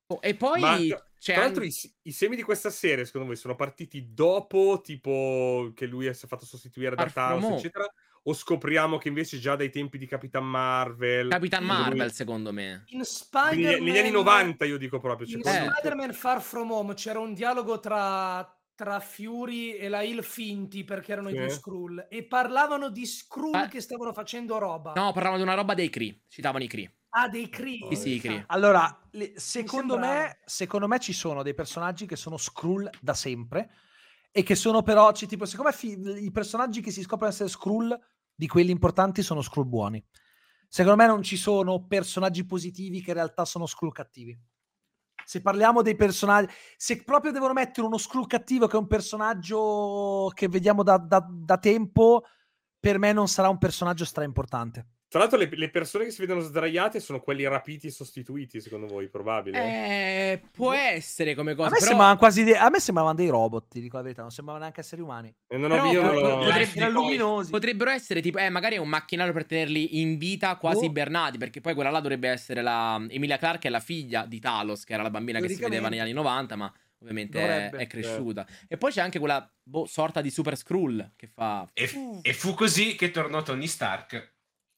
Oh, 0.07 0.19
e 0.21 0.35
poi... 0.35 0.59
Ma, 0.59 0.77
tra 1.19 1.38
l'altro 1.38 1.63
i, 1.63 1.73
i, 2.01 2.11
semi 2.11 2.35
di 2.35 2.43
questa 2.43 2.69
serie, 2.69 3.05
secondo 3.05 3.27
voi, 3.27 3.38
sono 3.38 3.55
partiti 3.55 4.13
dopo, 4.13 4.81
tipo, 4.84 5.71
che 5.73 5.85
lui 5.85 6.13
si 6.13 6.25
è 6.25 6.27
fatto 6.27 6.45
sostituire 6.45 6.95
da 6.95 7.05
Thanos, 7.05 7.59
eccetera? 7.59 7.91
O 8.25 8.34
scopriamo 8.34 8.97
che 8.97 9.07
invece 9.09 9.39
già 9.39 9.55
dai 9.55 9.69
tempi 9.69 9.97
di 9.97 10.05
Capitan 10.05 10.45
Marvel... 10.45 11.30
Capitan 11.30 11.63
Marvel, 11.63 11.97
lui... 11.97 12.09
secondo 12.11 12.53
me. 12.53 12.84
In 12.88 13.03
Spider-Man... 13.03 13.84
Negli, 13.84 13.97
anni 13.97 14.11
90, 14.11 14.65
io 14.65 14.77
dico 14.77 14.99
proprio. 14.99 15.27
Cioè, 15.27 15.38
in 15.38 15.47
eh. 15.47 15.69
Spider-Man 15.71 16.13
Far 16.13 16.41
From 16.41 16.71
Home 16.71 16.93
c'era 16.93 17.19
un 17.19 17.34
dialogo 17.34 17.80
tra 17.80 18.52
tra 18.76 19.00
Fury 19.00 19.74
e 19.74 19.88
la 19.88 20.02
Hill 20.02 20.22
finti 20.22 20.84
perché 20.84 21.12
erano 21.12 21.30
sì. 21.30 21.36
i 21.36 21.38
due 21.38 21.50
Skrull 21.50 22.08
e 22.10 22.24
parlavano 22.26 22.90
di 22.90 23.06
Skrull 23.06 23.54
ah. 23.54 23.68
che 23.68 23.82
stavano 23.82 24.14
facendo 24.14 24.58
roba. 24.58 24.94
No, 24.95 25.12
parlavano 25.12 25.38
di 25.38 25.44
una 25.44 25.54
roba 25.54 25.74
dei 25.74 25.90
Kree, 25.90 26.24
citavano 26.28 26.64
i 26.64 26.68
Kree. 26.68 26.95
Ah, 27.10 27.30
dei 27.30 27.50
Kree. 27.50 27.88
Sì, 27.90 27.95
sì, 27.95 28.10
i 28.16 28.20
Kree. 28.20 28.44
Allora, 28.48 29.08
le, 29.12 29.34
secondo, 29.36 29.98
me, 29.98 30.40
secondo 30.45 30.88
me 30.88 31.00
ci 31.00 31.14
sono 31.14 31.44
dei 31.44 31.54
personaggi 31.54 32.08
che 32.08 32.16
sono 32.16 32.38
Skrull 32.38 32.90
da 33.00 33.14
sempre 33.14 33.70
e 34.32 34.41
che 34.41 34.56
sono 34.56 34.82
però, 34.82 35.12
cioè, 35.12 35.28
tipo, 35.28 35.45
secondo 35.45 35.70
me 35.70 35.78
fi- 35.78 36.24
i 36.24 36.32
personaggi 36.32 36.82
che 36.82 36.90
si 36.90 37.04
scoprono 37.04 37.32
essere 37.32 37.50
Skrull 37.50 37.95
di 38.34 38.48
quelli 38.48 38.72
importanti 38.72 39.22
sono 39.22 39.41
Skrull 39.41 39.70
buoni. 39.70 40.04
Secondo 40.68 40.98
me 40.98 41.08
non 41.08 41.22
ci 41.22 41.38
sono 41.38 41.86
personaggi 41.86 42.48
positivi 42.48 43.02
che 43.02 43.12
in 43.12 43.18
realtà 43.18 43.45
sono 43.45 43.68
Skrull 43.68 43.91
cattivi. 43.91 44.36
Se 45.26 45.41
parliamo 45.41 45.82
dei 45.82 45.95
personaggi, 45.95 46.54
se 46.78 47.04
proprio 47.04 47.32
devono 47.32 47.54
mettere 47.54 47.88
uno 47.88 47.98
Skrull 47.98 48.28
cattivo 48.28 48.68
che 48.68 48.76
è 48.76 48.80
un 48.80 48.88
personaggio 48.88 50.32
che 50.34 50.48
vediamo 50.48 50.84
da, 50.84 50.98
da, 50.98 51.26
da 51.30 51.58
tempo, 51.58 52.24
per 52.80 53.00
me 53.00 53.14
non 53.14 53.28
sarà 53.28 53.50
un 53.50 53.58
personaggio 53.58 54.06
stra 54.06 54.24
importante. 54.24 54.88
Tra 55.14 55.22
l'altro, 55.22 55.38
le, 55.38 55.48
le, 55.52 55.69
persone 55.69 56.06
che 56.06 56.10
si 56.10 56.22
vedono 56.22 56.40
sdraiate 56.40 56.99
sono 56.99 57.19
quelli 57.19 57.48
rapiti 57.48 57.85
e 57.85 57.91
sostituiti, 57.91 58.60
secondo 58.60 58.88
voi? 58.88 59.10
Probabile? 59.10 59.60
Eh, 59.60 60.41
può 60.49 60.72
boh. 60.72 60.76
essere 60.76 61.35
come 61.35 61.53
cosa. 61.53 61.68
A 61.68 61.69
me, 61.69 61.77
però... 61.77 61.90
sembravano 61.90 62.18
quasi 62.18 62.44
de- 62.44 62.57
a 62.57 62.68
me 62.72 62.80
sembravano 62.80 63.15
dei 63.15 63.27
robot, 63.27 63.68
ti 63.68 63.80
dico 63.80 63.98
la 63.98 64.02
verità, 64.02 64.23
non 64.23 64.31
sembravano 64.31 64.64
neanche 64.64 64.81
esseri 64.81 65.03
umani. 65.03 65.31
E 65.45 65.57
non 65.57 65.69
ho 65.69 65.88
però, 65.88 66.14
lo... 66.14 66.38
potrebbe, 66.40 66.90
luminosi. 66.90 67.52
Potrebbero 67.52 67.91
essere 67.91 68.22
tipo, 68.22 68.40
eh, 68.40 68.49
magari 68.49 68.77
è 68.77 68.80
un 68.80 68.90
macchinario 68.90 69.34
per 69.34 69.45
tenerli 69.45 70.02
in 70.02 70.18
vita 70.18 70.56
quasi 70.56 70.85
oh. 70.85 70.88
ibernati, 70.88 71.38
perché 71.38 71.61
poi 71.61 71.76
quella 71.76 71.91
là 71.91 71.99
dovrebbe 71.99 72.30
essere 72.30 72.64
la 72.64 72.99
Emilia 73.07 73.38
Clarke, 73.38 73.68
è 73.68 73.72
la 73.72 73.80
figlia 73.80 74.26
di 74.26 74.40
Talos, 74.40 74.84
che 74.84 74.94
era 74.94 75.03
la 75.03 75.11
bambina 75.11 75.40
che 75.40 75.48
si 75.48 75.61
vedeva 75.61 75.90
negli 75.90 75.99
anni 75.99 76.14
90, 76.14 76.56
ma 76.56 76.73
ovviamente 77.02 77.40
è, 77.40 77.69
è, 77.69 77.85
cresciuta. 77.85 78.44
Certo. 78.48 78.73
E 78.73 78.77
poi 78.77 78.91
c'è 78.91 79.02
anche 79.02 79.19
quella 79.19 79.48
boh, 79.61 79.85
sorta 79.85 80.22
di 80.22 80.31
Super 80.31 80.57
Skrull 80.57 81.11
che 81.15 81.27
fa... 81.27 81.69
E, 81.72 81.85
f- 81.85 82.19
e 82.23 82.34
fu 82.34 82.56
così 82.56 82.95
che 82.95 83.11
tornò 83.11 83.44
Tony 83.44 83.68
Stark. 83.68 84.32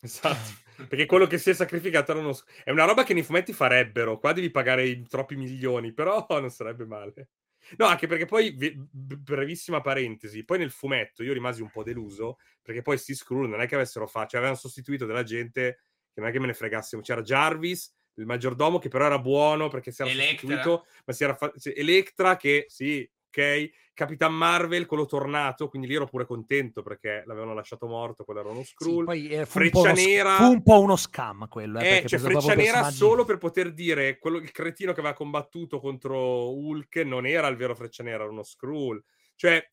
Esatto. 0.06 0.64
Perché 0.88 1.06
quello 1.06 1.26
che 1.26 1.38
si 1.38 1.50
è 1.50 1.54
sacrificato 1.54 2.12
era 2.12 2.20
uno... 2.20 2.38
è 2.64 2.72
una 2.72 2.86
roba 2.86 3.04
che 3.04 3.14
nei 3.14 3.24
fumetti 3.24 3.54
farebbero. 3.54 4.20
Qua 4.20 4.34
devi 4.34 4.52
pagare 4.52 4.86
i 4.86 5.08
troppi 5.08 5.36
milioni, 5.36 5.94
però 5.94 6.26
non 6.40 6.50
sarebbe 6.50 6.86
male. 6.86 7.30
No, 7.78 7.88
anche 7.88 8.06
perché 8.06 8.26
poi, 8.26 8.56
brevissima 8.92 9.82
parentesi, 9.82 10.46
poi 10.46 10.60
nel 10.60 10.70
fumetto 10.70 11.24
io 11.24 11.34
rimasi 11.34 11.64
un 11.64 11.72
po' 11.72 11.82
deluso, 11.82 12.38
perché 12.62 12.84
poi 12.84 12.96
sti 12.96 13.16
Skrull 13.16 13.50
non 13.50 13.60
è 13.60 13.68
che 13.68 13.74
avessero 13.74 14.06
fatto, 14.06 14.30
cioè 14.30 14.38
avevano 14.38 14.60
sostituito 14.60 15.08
della 15.08 15.24
gente 15.24 15.80
che 16.14 16.20
non 16.20 16.30
è 16.30 16.32
che 16.32 16.40
me 16.40 16.46
ne 16.46 16.54
fregassimo. 16.54 17.02
C'era 17.02 17.24
Jarvis, 17.24 17.92
il 18.16 18.26
maggiordomo, 18.26 18.78
che 18.78 18.90
però 18.90 19.06
era 19.06 19.18
buono 19.18 19.68
perché 19.68 19.92
si 19.92 20.04
era 20.04 20.12
Electra. 20.12 20.48
sostituito, 20.48 20.86
ma 21.06 21.14
si 21.14 21.24
era 21.24 21.36
fatto... 21.36 21.60
Electra 21.74 22.38
che, 22.38 22.66
sì, 22.68 23.10
ok? 23.36 23.70
Capitan 23.94 24.34
Marvel, 24.34 24.86
quello 24.86 25.06
tornato, 25.06 25.70
quindi 25.70 25.88
lì 25.88 25.96
ero 25.96 26.06
pure 26.06 26.26
contento 26.26 26.82
perché 26.82 27.24
l'avevano 27.26 27.54
lasciato 27.54 27.88
morto, 27.88 28.24
quello 28.24 28.42
era 28.42 28.50
uno 28.50 28.64
Skrull. 28.64 29.00
Sì, 29.00 29.04
poi 29.04 29.28
eh, 29.30 29.46
fu 29.46 29.60
Freccia 29.60 29.92
Nera... 29.94 30.36
Fu 30.36 30.52
un 30.52 30.64
po' 30.64 30.82
uno 30.82 30.96
scam 30.96 31.48
quello. 31.48 31.80
Eh, 31.80 31.98
eh 31.98 32.06
cioè 32.06 32.20
Freccia 32.20 32.56
Nera 32.56 32.72
personaggi... 32.72 32.96
solo 32.96 33.24
per 33.24 33.38
poter 33.38 33.74
dire, 33.74 34.18
quello, 34.18 34.38
il 34.38 34.52
cretino 34.52 34.94
che 34.94 35.00
aveva 35.00 35.16
combattuto 35.16 35.80
contro 35.80 36.54
Hulk 36.54 36.98
non 36.98 37.26
era 37.26 37.48
il 37.48 37.56
vero 37.56 37.76
Freccia 37.76 38.04
Nera, 38.04 38.24
era 38.24 38.32
uno 38.32 38.44
Skrull. 38.44 39.02
Cioè, 39.36 39.66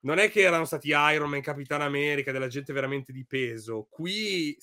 non 0.00 0.18
è 0.18 0.30
che 0.30 0.42
erano 0.42 0.64
stati 0.64 0.90
Iron 0.90 1.30
Man, 1.30 1.40
Capitan 1.40 1.80
America, 1.80 2.30
della 2.30 2.48
gente 2.48 2.72
veramente 2.72 3.12
di 3.12 3.24
peso. 3.26 3.86
Qui 3.90 4.56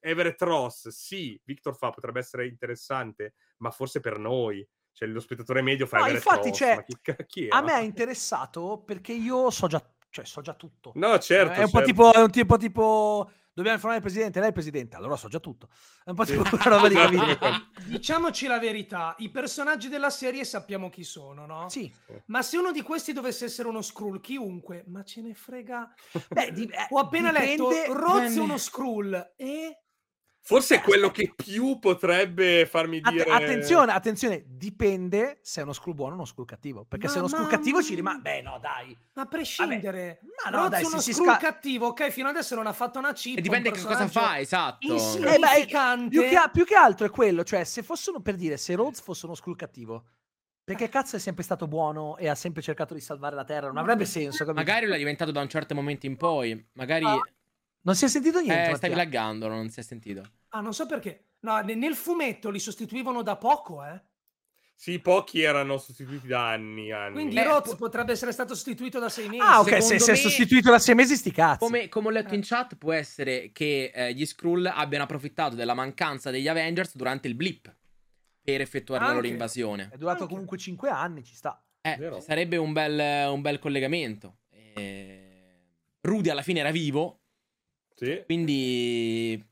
Everett 0.00 0.40
Ross, 0.42 0.88
sì, 0.88 1.40
Victor 1.44 1.76
fa 1.76 1.90
potrebbe 1.90 2.20
essere 2.20 2.46
interessante, 2.46 3.34
ma 3.58 3.70
forse 3.70 4.00
per 4.00 4.18
noi 4.18 4.66
cioè 4.92 5.08
lo 5.08 5.20
spettatore 5.20 5.62
medio 5.62 5.86
fa 5.86 5.98
no, 5.98 6.08
infatti 6.08 6.52
cioè, 6.52 6.84
chi, 6.84 7.14
chi 7.26 7.46
a 7.48 7.62
me 7.62 7.72
ha 7.72 7.80
interessato 7.80 8.82
perché 8.84 9.12
io 9.12 9.50
so 9.50 9.66
già, 9.66 9.82
cioè, 10.10 10.24
so 10.24 10.40
già 10.40 10.54
tutto. 10.54 10.92
No 10.94 11.18
certo 11.18 11.52
è 11.52 11.62
un 11.62 11.70
certo. 11.70 11.78
po' 11.78 11.84
tipo 11.84 12.12
è 12.12 12.22
un 12.22 12.30
tipo 12.30 12.56
tipo 12.56 13.30
dobbiamo 13.52 13.76
informare 13.76 13.96
il 13.96 14.02
presidente 14.02 14.38
lei 14.38 14.46
è 14.46 14.48
il 14.48 14.54
presidente 14.54 14.96
allora 14.96 15.16
so 15.16 15.28
già 15.28 15.38
tutto. 15.38 15.68
È 16.04 16.10
un 16.10 16.16
po' 16.16 16.24
tipo 16.24 16.42
quella 16.42 16.64
roba 16.64 16.88
di 16.88 16.94
capire 16.94 17.38
diciamoci 17.86 18.46
la 18.46 18.58
verità 18.58 19.14
i 19.18 19.30
personaggi 19.30 19.88
della 19.88 20.10
serie 20.10 20.44
sappiamo 20.44 20.90
chi 20.90 21.04
sono 21.04 21.46
no? 21.46 21.68
sì. 21.68 21.92
Ma 22.26 22.42
se 22.42 22.58
uno 22.58 22.72
di 22.72 22.82
questi 22.82 23.12
dovesse 23.12 23.46
essere 23.46 23.68
uno 23.68 23.82
Skrull 23.82 24.20
chiunque 24.20 24.84
ma 24.88 25.02
ce 25.04 25.22
ne 25.22 25.34
frega. 25.34 25.94
Beh, 26.28 26.52
di, 26.52 26.70
ho 26.90 26.98
appena 26.98 27.30
dipende, 27.30 27.72
letto 27.72 27.92
Roz 27.94 28.34
è 28.34 28.38
uno 28.38 28.58
Skrull 28.58 29.34
e 29.36 29.78
Forse 30.42 30.76
è 30.76 30.80
quello 30.80 31.10
che 31.10 31.32
più 31.36 31.78
potrebbe 31.78 32.66
farmi 32.66 33.00
dire. 33.00 33.22
Att- 33.22 33.42
attenzione, 33.42 33.92
attenzione, 33.92 34.44
dipende 34.46 35.38
se 35.42 35.60
è 35.60 35.62
uno 35.62 35.72
screw 35.72 35.94
buono 35.94 36.12
o 36.12 36.14
uno 36.16 36.24
screw 36.24 36.44
cattivo. 36.44 36.84
Perché 36.84 37.06
ma, 37.06 37.12
se 37.12 37.18
è 37.18 37.20
uno 37.20 37.28
screw 37.28 37.46
cattivo 37.46 37.82
ci 37.82 37.94
rimane. 37.94 38.20
Beh, 38.20 38.42
no, 38.42 38.58
dai. 38.60 38.96
A 39.14 39.26
prescindere. 39.26 40.20
Vabbè. 40.22 40.50
Ma 40.52 40.62
no, 40.62 40.68
dai, 40.68 40.84
uno 40.84 41.00
si 41.00 41.12
screw 41.12 41.26
sca- 41.26 41.36
cattivo, 41.36 41.88
ok, 41.88 42.08
fino 42.08 42.28
adesso 42.28 42.54
non 42.54 42.66
ha 42.66 42.72
fatto 42.72 42.98
una 42.98 43.12
chip. 43.12 43.38
E 43.38 43.40
dipende 43.42 43.70
che 43.70 43.82
cosa 43.82 44.08
fa, 44.08 44.40
esatto. 44.40 44.86
Eh, 44.92 45.38
beh, 45.38 46.08
più, 46.08 46.22
che, 46.22 46.36
più 46.52 46.64
che 46.64 46.74
altro 46.74 47.06
è 47.06 47.10
quello, 47.10 47.44
cioè, 47.44 47.64
se 47.64 47.82
fossero 47.82 48.20
per 48.20 48.34
dire, 48.34 48.56
se 48.56 48.74
Rhodes 48.74 49.00
fosse 49.00 49.26
uno 49.26 49.34
screw 49.34 49.54
cattivo. 49.54 50.04
Perché 50.64 50.88
cazzo 50.88 51.16
è 51.16 51.18
sempre 51.18 51.42
stato 51.42 51.66
buono 51.66 52.16
e 52.16 52.28
ha 52.28 52.34
sempre 52.36 52.62
cercato 52.62 52.94
di 52.94 53.00
salvare 53.00 53.34
la 53.34 53.44
Terra? 53.44 53.66
Non 53.68 53.78
avrebbe 53.78 54.04
senso. 54.04 54.44
Capito? 54.44 54.54
Magari 54.54 54.86
lo 54.86 54.94
è 54.94 54.98
diventato 54.98 55.32
da 55.32 55.40
un 55.40 55.48
certo 55.48 55.74
momento 55.74 56.06
in 56.06 56.16
poi. 56.16 56.64
Magari. 56.74 57.04
Ah, 57.04 57.20
non 57.82 57.94
si 57.94 58.04
è 58.04 58.08
sentito 58.08 58.40
niente. 58.40 58.70
Eh, 58.70 58.76
stai 58.76 58.94
laggando, 58.94 59.48
non 59.48 59.68
si 59.70 59.80
è 59.80 59.82
sentito. 59.82 60.22
Ah, 60.50 60.60
non 60.60 60.74
so 60.74 60.86
perché. 60.86 61.26
No, 61.40 61.58
nel 61.60 61.94
fumetto 61.94 62.50
li 62.50 62.58
sostituivano 62.58 63.22
da 63.22 63.36
poco, 63.36 63.84
eh. 63.84 64.00
Sì, 64.80 64.98
pochi 64.98 65.42
erano 65.42 65.76
sostituiti 65.76 66.26
da 66.26 66.48
anni. 66.48 66.90
anni. 66.90 67.12
Quindi 67.12 67.36
eh, 67.36 67.44
Roz 67.44 67.74
potrebbe 67.76 68.12
essere 68.12 68.32
stato 68.32 68.54
sostituito 68.54 68.98
da 68.98 69.10
sei 69.10 69.28
mesi. 69.28 69.42
Ah, 69.42 69.60
ok, 69.60 69.82
se, 69.82 69.98
se, 69.98 70.12
è 70.12 70.14
sostituito 70.14 70.70
da 70.70 70.78
sei 70.78 70.94
mesi, 70.94 71.16
sti 71.16 71.30
cazzi. 71.32 71.58
Come, 71.58 71.90
come 71.90 72.08
ho 72.08 72.10
letto 72.10 72.34
in 72.34 72.40
chat, 72.42 72.76
può 72.76 72.92
essere 72.92 73.50
che 73.52 73.90
eh, 73.94 74.14
gli 74.14 74.24
Skrull 74.24 74.64
abbiano 74.64 75.04
approfittato 75.04 75.54
della 75.54 75.74
mancanza 75.74 76.30
degli 76.30 76.48
Avengers 76.48 76.96
durante 76.96 77.28
il 77.28 77.34
blip 77.34 77.70
per 78.42 78.62
effettuare 78.62 79.02
Anche. 79.02 79.16
la 79.16 79.20
loro 79.20 79.30
invasione. 79.30 79.90
È 79.92 79.98
durato 79.98 80.22
Anche. 80.22 80.32
comunque 80.32 80.56
cinque 80.56 80.88
anni, 80.88 81.24
ci 81.24 81.34
sta. 81.34 81.62
Eh, 81.82 82.18
sarebbe 82.20 82.56
un 82.56 82.72
bel, 82.72 83.28
un 83.30 83.42
bel 83.42 83.58
collegamento. 83.58 84.38
Eh, 84.48 85.74
Rudy 86.00 86.30
alla 86.30 86.42
fine 86.42 86.60
era 86.60 86.70
vivo. 86.70 87.19
Sì. 88.00 88.22
Quindi 88.24 89.44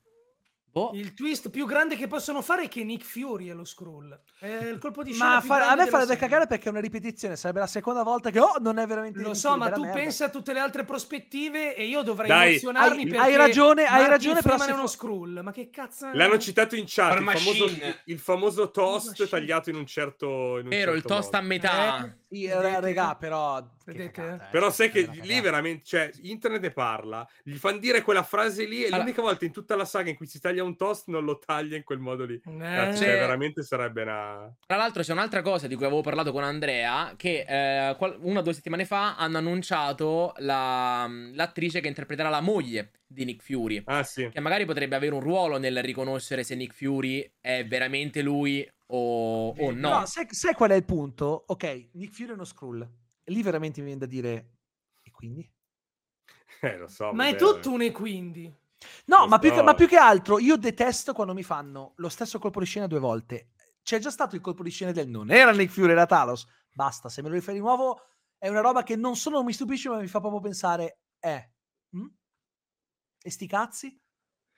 Boh. 0.70 0.90
Il 0.94 1.12
twist 1.14 1.50
più 1.50 1.66
grande 1.66 1.96
che 1.96 2.06
possono 2.06 2.40
fare 2.40 2.64
è 2.64 2.68
che 2.68 2.84
Nick 2.84 3.04
Fury 3.04 3.48
è 3.48 3.52
lo 3.52 3.64
Skrull. 3.64 4.16
È 4.38 4.46
il 4.46 4.78
colpo 4.78 5.02
di 5.02 5.12
scena. 5.12 5.34
Ma 5.34 5.40
fa- 5.40 5.70
a 5.70 5.74
me 5.74 5.86
farebbe 5.86 6.16
cagare 6.16 6.46
perché 6.46 6.66
è 6.66 6.70
una 6.70 6.80
ripetizione. 6.80 7.36
Sarebbe 7.36 7.60
la 7.60 7.66
seconda 7.66 8.02
volta 8.02 8.30
che 8.30 8.38
oh, 8.38 8.58
non 8.60 8.78
è 8.78 8.86
veramente. 8.86 9.20
Lo 9.20 9.34
so, 9.34 9.56
ma 9.56 9.70
tu 9.70 9.80
merda. 9.80 9.98
pensa 9.98 10.26
a 10.26 10.28
tutte 10.28 10.52
le 10.52 10.60
altre 10.60 10.84
prospettive 10.84 11.74
e 11.74 11.84
io 11.86 12.02
dovrei 12.02 12.28
Dai, 12.28 12.48
emozionarmi 12.50 13.02
hai, 13.02 13.08
perché. 13.08 13.24
Hai 13.24 13.36
ragione, 13.36 13.82
hai 13.84 13.90
Martin 13.90 14.08
ragione. 14.08 14.42
Però 14.42 14.64
è 14.64 14.72
uno 14.72 14.86
Skrull. 14.86 15.40
Ma 15.42 15.52
che 15.52 15.68
cazzo. 15.70 16.10
È? 16.10 16.14
L'hanno 16.14 16.38
citato 16.38 16.76
in 16.76 16.84
chat. 16.86 17.18
Il 17.18 17.24
famoso, 17.26 17.70
il 18.04 18.18
famoso, 18.18 18.70
toast 18.70 19.28
tagliato 19.28 19.70
in 19.70 19.76
un 19.76 19.86
certo. 19.86 20.58
In 20.58 20.64
un 20.64 20.68
Vero, 20.68 20.92
certo 20.92 20.96
il 20.96 21.02
toast 21.02 21.32
modo. 21.32 21.36
a 21.38 21.40
metà. 21.40 22.04
Eh, 22.04 22.17
sì, 22.28 22.80
regà, 22.80 23.16
però 23.16 23.64
Vedete? 23.92 24.34
Eh. 24.34 24.48
Però 24.50 24.70
sai 24.70 24.90
che 24.90 25.08
lì 25.22 25.40
veramente, 25.40 25.82
cioè, 25.84 26.10
internet 26.22 26.60
ne 26.60 26.70
parla, 26.70 27.26
gli 27.42 27.54
fanno 27.54 27.78
dire 27.78 28.02
quella 28.02 28.22
frase 28.22 28.66
lì 28.66 28.82
e 28.82 28.86
allora... 28.86 28.98
l'unica 28.98 29.22
volta 29.22 29.46
in 29.46 29.52
tutta 29.52 29.76
la 29.76 29.86
saga 29.86 30.10
in 30.10 30.16
cui 30.16 30.26
si 30.26 30.40
taglia 30.40 30.62
un 30.62 30.76
toast 30.76 31.08
non 31.08 31.24
lo 31.24 31.38
taglia 31.38 31.76
in 31.76 31.84
quel 31.84 31.98
modo 31.98 32.26
lì. 32.26 32.34
Eh. 32.34 32.58
Cazzo, 32.58 33.02
cioè, 33.02 33.12
veramente 33.12 33.62
sarebbe 33.62 34.02
una... 34.02 34.54
Tra 34.66 34.76
l'altro 34.76 35.02
c'è 35.02 35.12
un'altra 35.12 35.40
cosa 35.40 35.66
di 35.66 35.74
cui 35.74 35.86
avevo 35.86 36.02
parlato 36.02 36.32
con 36.32 36.44
Andrea, 36.44 37.14
che 37.16 37.46
eh, 37.48 37.96
una 38.20 38.40
o 38.40 38.42
due 38.42 38.52
settimane 38.52 38.84
fa 38.84 39.16
hanno 39.16 39.38
annunciato 39.38 40.34
la, 40.38 41.08
l'attrice 41.32 41.80
che 41.80 41.88
interpreterà 41.88 42.28
la 42.28 42.42
moglie 42.42 42.90
di 43.06 43.24
Nick 43.24 43.42
Fury. 43.42 43.82
Ah, 43.86 44.02
sì. 44.02 44.28
Che 44.28 44.40
magari 44.40 44.66
potrebbe 44.66 44.96
avere 44.96 45.14
un 45.14 45.20
ruolo 45.20 45.56
nel 45.56 45.82
riconoscere 45.82 46.44
se 46.44 46.54
Nick 46.54 46.74
Fury 46.74 47.36
è 47.40 47.66
veramente 47.66 48.20
lui 48.20 48.68
o, 48.90 49.48
o 49.50 49.70
no. 49.70 50.00
no 50.00 50.06
sai, 50.06 50.26
sai, 50.30 50.54
qual 50.54 50.70
è 50.70 50.74
il 50.74 50.84
punto? 50.84 51.44
Ok, 51.46 51.90
Nick 51.92 52.12
Fury 52.12 52.30
è 52.30 52.32
uno 52.32 52.44
Skrull. 52.44 52.88
Lì 53.24 53.42
veramente 53.42 53.80
mi 53.80 53.86
viene 53.86 54.00
da 54.00 54.06
dire, 54.06 54.56
e 55.02 55.10
quindi? 55.10 55.50
Eh, 56.60 56.76
lo 56.76 56.88
so. 56.88 57.12
Ma 57.12 57.28
è 57.28 57.36
tutto 57.36 57.70
un 57.70 57.82
e 57.82 57.92
quindi. 57.92 58.52
No, 59.06 59.26
ma 59.26 59.38
più, 59.38 59.52
che, 59.52 59.62
ma 59.62 59.74
più, 59.74 59.86
che, 59.86 59.96
altro, 59.96 60.38
io 60.38 60.56
detesto 60.56 61.12
quando 61.12 61.34
mi 61.34 61.42
fanno 61.42 61.92
lo 61.96 62.08
stesso 62.08 62.38
colpo 62.38 62.60
di 62.60 62.66
scena 62.66 62.86
due 62.86 62.98
volte. 62.98 63.50
C'è 63.82 63.98
già 63.98 64.10
stato 64.10 64.34
il 64.34 64.40
colpo 64.40 64.62
di 64.62 64.70
scena 64.70 64.92
del 64.92 65.08
non 65.08 65.30
era 65.30 65.52
Nick 65.52 65.72
Fury, 65.72 65.92
era 65.92 66.06
Talos. 66.06 66.46
Basta, 66.72 67.08
se 67.08 67.22
me 67.22 67.28
lo 67.28 67.34
rifai 67.34 67.54
di 67.54 67.60
nuovo 67.60 68.00
è 68.38 68.48
una 68.48 68.60
roba 68.60 68.84
che 68.84 68.96
non 68.96 69.16
solo 69.16 69.42
mi 69.42 69.52
stupisce, 69.52 69.88
ma 69.88 69.98
mi 69.98 70.06
fa 70.06 70.20
proprio 70.20 70.40
pensare, 70.40 71.00
eh, 71.18 71.52
hm? 71.90 72.06
e 73.20 73.30
sti 73.30 73.46
cazzi? 73.48 74.00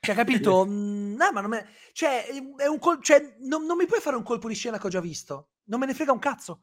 Cioè, 0.01 0.15
capito? 0.15 0.65
mm, 0.67 1.15
no, 1.15 1.33
ma 1.33 1.41
non 1.41 1.51
me... 1.51 1.69
Cioè, 1.93 2.27
è 2.57 2.67
un 2.67 2.79
col... 2.79 3.03
cioè 3.03 3.37
non, 3.41 3.67
non 3.67 3.77
mi 3.77 3.87
puoi 3.87 4.01
fare 4.01 4.17
un 4.17 4.23
colpo 4.23 4.49
di 4.49 4.55
scena 4.55 4.79
che 4.79 4.87
ho 4.87 4.91
già 4.91 5.01
visto. 5.01 5.51
Non 5.65 5.79
me 5.79 5.87
ne 5.87 5.95
frega 5.95 6.13
un 6.13 6.19
cazzo. 6.19 6.63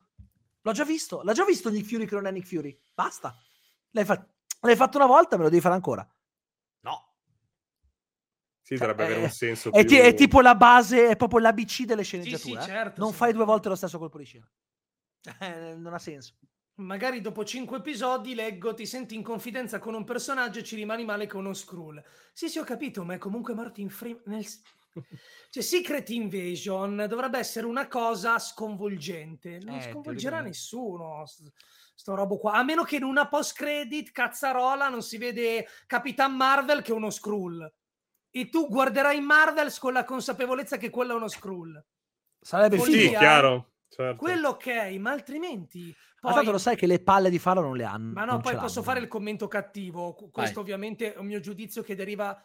L'ho 0.61 0.71
già 0.71 0.83
visto. 0.83 1.21
L'ha 1.23 1.33
già 1.33 1.45
visto 1.45 1.69
Nick 1.69 1.87
Fury 1.87 2.05
che 2.05 2.15
non 2.15 2.25
è 2.25 2.31
Nick 2.31 2.47
Fury. 2.47 2.77
Basta. 2.93 3.35
L'hai, 3.91 4.05
fa... 4.05 4.27
L'hai 4.61 4.75
fatto 4.75 4.97
una 4.97 5.05
volta, 5.05 5.37
me 5.37 5.43
lo 5.43 5.49
devi 5.49 5.61
fare 5.61 5.75
ancora. 5.75 6.05
No. 6.81 7.13
Sì, 8.61 8.75
cioè, 8.75 8.87
dovrebbe 8.87 9.03
avere 9.03 9.21
un 9.21 9.29
senso 9.29 9.71
è, 9.71 9.85
più... 9.85 9.97
è, 9.97 10.13
tipo 10.15 10.41
la 10.41 10.55
base, 10.55 11.07
è 11.07 11.15
proprio 11.15 11.39
l'ABC 11.39 11.83
delle 11.83 12.03
sceneggiature. 12.03 12.59
Sì, 12.59 12.65
sì, 12.65 12.71
certo, 12.71 12.99
non 12.99 13.11
sì. 13.11 13.17
fai 13.17 13.33
due 13.33 13.45
volte 13.45 13.69
lo 13.69 13.75
stesso 13.75 13.99
colpo 13.99 14.17
di 14.17 14.25
scena. 14.25 14.49
Eh, 15.39 15.75
non 15.75 15.93
ha 15.93 15.99
senso. 15.99 16.35
Magari 16.77 17.21
dopo 17.21 17.43
cinque 17.43 17.77
episodi 17.77 18.35
leggo, 18.35 18.75
ti 18.75 18.85
senti 18.85 19.15
in 19.15 19.23
confidenza 19.23 19.79
con 19.79 19.95
un 19.95 20.03
personaggio 20.03 20.59
e 20.59 20.63
ci 20.63 20.75
rimani 20.75 21.05
male 21.05 21.25
con 21.25 21.45
uno 21.45 21.53
Skrull. 21.53 22.03
Sì, 22.33 22.49
sì, 22.49 22.59
ho 22.59 22.63
capito, 22.63 23.03
ma 23.03 23.15
è 23.15 23.17
comunque 23.17 23.55
Martin 23.55 23.89
Freeman. 23.89 24.21
Nel... 24.25 24.45
Cioè, 25.49 25.63
Secret 25.63 26.09
Invasion 26.09 27.05
dovrebbe 27.07 27.39
essere 27.39 27.65
una 27.65 27.87
cosa 27.87 28.37
sconvolgente. 28.37 29.59
Non 29.63 29.77
eh, 29.77 29.89
sconvolgerà 29.89 30.41
nessuno. 30.41 31.23
Sto 31.95 32.15
robo 32.15 32.37
qua. 32.37 32.53
A 32.53 32.63
meno 32.63 32.83
che 32.83 32.97
in 32.97 33.03
una 33.03 33.27
post-credit 33.27 34.11
cazzarola 34.11 34.87
non 34.89 35.01
si 35.01 35.17
vede 35.17 35.67
Capitan 35.87 36.35
Marvel 36.35 36.83
che 36.83 36.91
è 36.91 36.95
uno 36.95 37.09
Skrull. 37.09 37.71
E 38.29 38.49
tu 38.49 38.67
guarderai 38.67 39.19
Marvels 39.19 39.79
con 39.79 39.93
la 39.93 40.03
consapevolezza 40.03 40.77
che 40.77 40.91
quello 40.91 41.13
è 41.13 41.15
uno 41.15 41.27
Skrull. 41.27 41.83
Sarebbe 42.39 42.79
figo. 42.79 42.97
Sì, 42.97 43.09
chiaro. 43.09 43.71
Certo. 43.89 44.17
Quello 44.17 44.49
ok, 44.49 44.67
ma 44.99 45.11
altrimenti... 45.11 45.95
Poi... 46.19 46.31
Ma 46.31 46.33
tanto 46.33 46.51
lo 46.51 46.57
sai 46.57 46.75
che 46.75 46.87
le 46.87 46.99
palle 46.99 47.29
di 47.29 47.39
farlo 47.39 47.61
non 47.61 47.75
le 47.75 47.83
hanno. 47.83 48.13
Ma 48.13 48.25
no, 48.25 48.39
poi 48.39 48.55
posso 48.57 48.83
fare 48.83 48.99
il 48.99 49.07
commento 49.07 49.47
cattivo. 49.47 50.13
Questo 50.13 50.61
Vai. 50.61 50.63
ovviamente 50.63 51.13
è 51.13 51.17
un 51.17 51.25
mio 51.25 51.39
giudizio 51.39 51.81
che 51.81 51.95
deriva 51.95 52.39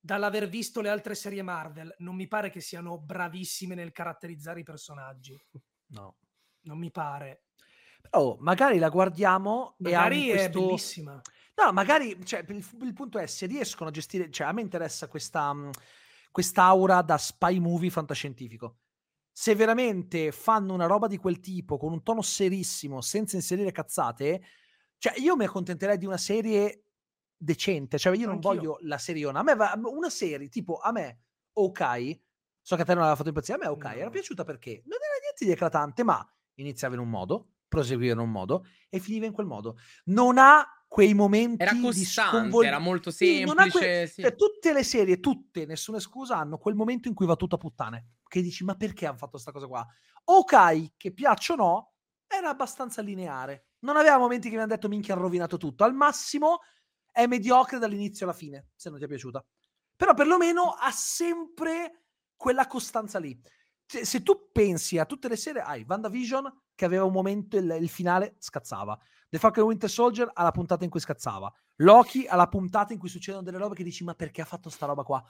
dall'aver 0.00 0.48
visto 0.48 0.80
le 0.80 0.88
altre 0.88 1.14
serie 1.14 1.42
Marvel, 1.42 1.94
non 1.98 2.14
mi 2.14 2.28
pare 2.28 2.50
che 2.50 2.60
siano 2.60 2.98
bravissime 2.98 3.74
nel 3.74 3.92
caratterizzare 3.92 4.60
i 4.60 4.64
personaggi. 4.64 5.36
No. 5.88 6.16
Non 6.62 6.78
mi 6.78 6.90
pare. 6.90 7.44
Però 8.00 8.36
magari 8.40 8.78
la 8.78 8.88
guardiamo 8.88 9.74
magari 9.78 10.30
e 10.30 10.32
è 10.32 10.36
questo... 10.36 10.66
bellissima. 10.66 11.20
No, 11.54 11.72
magari 11.72 12.24
cioè, 12.24 12.44
il, 12.48 12.64
il, 12.82 12.92
punto 12.92 13.18
è 13.18 13.26
se 13.26 13.46
riescono 13.46 13.90
a 13.90 13.92
gestire, 13.92 14.30
cioè 14.30 14.46
a 14.46 14.52
me 14.52 14.60
interessa 14.60 15.08
questa 15.08 15.54
quest'aura 16.30 17.02
da 17.02 17.18
spy 17.18 17.58
movie 17.58 17.90
fantascientifico. 17.90 18.76
Se 19.38 19.54
veramente 19.54 20.32
fanno 20.32 20.74
una 20.74 20.86
roba 20.86 21.06
di 21.06 21.16
quel 21.16 21.38
tipo 21.38 21.76
con 21.76 21.92
un 21.92 22.02
tono 22.02 22.22
serissimo, 22.22 23.00
senza 23.00 23.36
inserire 23.36 23.70
cazzate, 23.70 24.42
cioè 24.98 25.12
io 25.18 25.36
mi 25.36 25.44
accontenterei 25.44 25.96
di 25.96 26.06
una 26.06 26.16
serie 26.16 26.86
decente. 27.36 27.98
Cioè, 27.98 28.16
io 28.16 28.26
non 28.26 28.34
Anch'io. 28.34 28.50
voglio 28.50 28.78
la 28.80 28.98
seriona. 28.98 29.38
A 29.38 29.42
me 29.44 29.54
va 29.54 29.78
una 29.84 30.10
serie 30.10 30.48
tipo 30.48 30.78
a 30.78 30.90
me, 30.90 31.20
ok. 31.52 32.20
So 32.60 32.74
che 32.74 32.82
a 32.82 32.84
te 32.84 32.94
non 32.94 33.02
aveva 33.02 33.14
fatto 33.14 33.28
impazzire. 33.28 33.58
A 33.58 33.60
me, 33.60 33.66
ok, 33.68 33.84
no. 33.84 33.90
era 33.92 34.10
piaciuta 34.10 34.42
perché 34.42 34.82
non 34.86 34.98
era 35.00 35.20
niente 35.22 35.44
di 35.44 35.52
eclatante, 35.52 36.02
ma 36.02 36.28
iniziava 36.54 36.94
in 36.94 37.00
un 37.00 37.08
modo, 37.08 37.58
proseguiva 37.68 38.14
in 38.14 38.18
un 38.18 38.32
modo 38.32 38.66
e 38.88 38.98
finiva 38.98 39.26
in 39.26 39.32
quel 39.32 39.46
modo. 39.46 39.78
Non 40.06 40.38
ha 40.38 40.66
quei 40.88 41.14
momenti 41.14 41.62
era 41.62 41.78
costante, 41.80 42.38
sconvol... 42.38 42.64
era 42.64 42.80
molto 42.80 43.12
semplice. 43.12 43.70
Sì, 43.70 43.78
que... 43.78 44.10
sì. 44.12 44.22
cioè, 44.22 44.34
tutte 44.34 44.72
le 44.72 44.82
serie, 44.82 45.20
tutte, 45.20 45.64
nessuna 45.64 46.00
scusa, 46.00 46.38
hanno 46.38 46.58
quel 46.58 46.74
momento 46.74 47.06
in 47.06 47.14
cui 47.14 47.26
va 47.26 47.36
tutto 47.36 47.54
a 47.54 47.58
puttane. 47.58 48.14
Che 48.28 48.42
dici, 48.42 48.62
ma 48.62 48.74
perché 48.74 49.06
hanno 49.06 49.16
fatto 49.16 49.32
questa 49.32 49.52
cosa 49.52 49.66
qua? 49.66 49.86
Ok, 50.24 50.96
che 50.96 51.12
piaccia 51.12 51.54
o 51.54 51.56
no, 51.56 51.92
era 52.26 52.50
abbastanza 52.50 53.00
lineare. 53.00 53.68
Non 53.80 53.96
aveva 53.96 54.18
momenti 54.18 54.48
che 54.48 54.56
mi 54.56 54.62
hanno 54.62 54.74
detto, 54.74 54.88
minchia, 54.88 55.14
ha 55.14 55.18
rovinato 55.18 55.56
tutto. 55.56 55.84
Al 55.84 55.94
massimo 55.94 56.60
è 57.10 57.26
mediocre 57.26 57.78
dall'inizio 57.78 58.26
alla 58.26 58.34
fine, 58.34 58.68
se 58.76 58.90
non 58.90 58.98
ti 58.98 59.04
è 59.04 59.08
piaciuta. 59.08 59.44
Però 59.96 60.14
perlomeno 60.14 60.72
ha 60.72 60.90
sempre 60.90 62.04
quella 62.36 62.66
costanza 62.66 63.18
lì. 63.18 63.40
Se, 63.86 64.04
se 64.04 64.22
tu 64.22 64.50
pensi 64.52 64.98
a 64.98 65.06
tutte 65.06 65.28
le 65.28 65.36
serie, 65.36 65.62
hai 65.62 65.84
WandaVision 65.88 66.62
che 66.74 66.84
aveva 66.84 67.04
un 67.04 67.12
momento, 67.12 67.56
il, 67.56 67.78
il 67.80 67.88
finale 67.88 68.36
scazzava. 68.38 68.96
The 69.30 69.38
Falcon 69.38 69.64
Winter 69.64 69.90
Soldier 69.90 70.30
ha 70.32 70.42
la 70.42 70.50
puntata 70.50 70.84
in 70.84 70.90
cui 70.90 71.00
scazzava. 71.00 71.52
Loki 71.76 72.26
ha 72.26 72.36
la 72.36 72.48
puntata 72.48 72.92
in 72.92 72.98
cui 72.98 73.08
succedono 73.08 73.42
delle 73.42 73.58
robe 73.58 73.74
che 73.74 73.82
dici 73.82 74.04
ma 74.04 74.14
perché 74.14 74.42
ha 74.42 74.44
fatto 74.44 74.68
sta 74.68 74.86
roba 74.86 75.02
qua? 75.02 75.22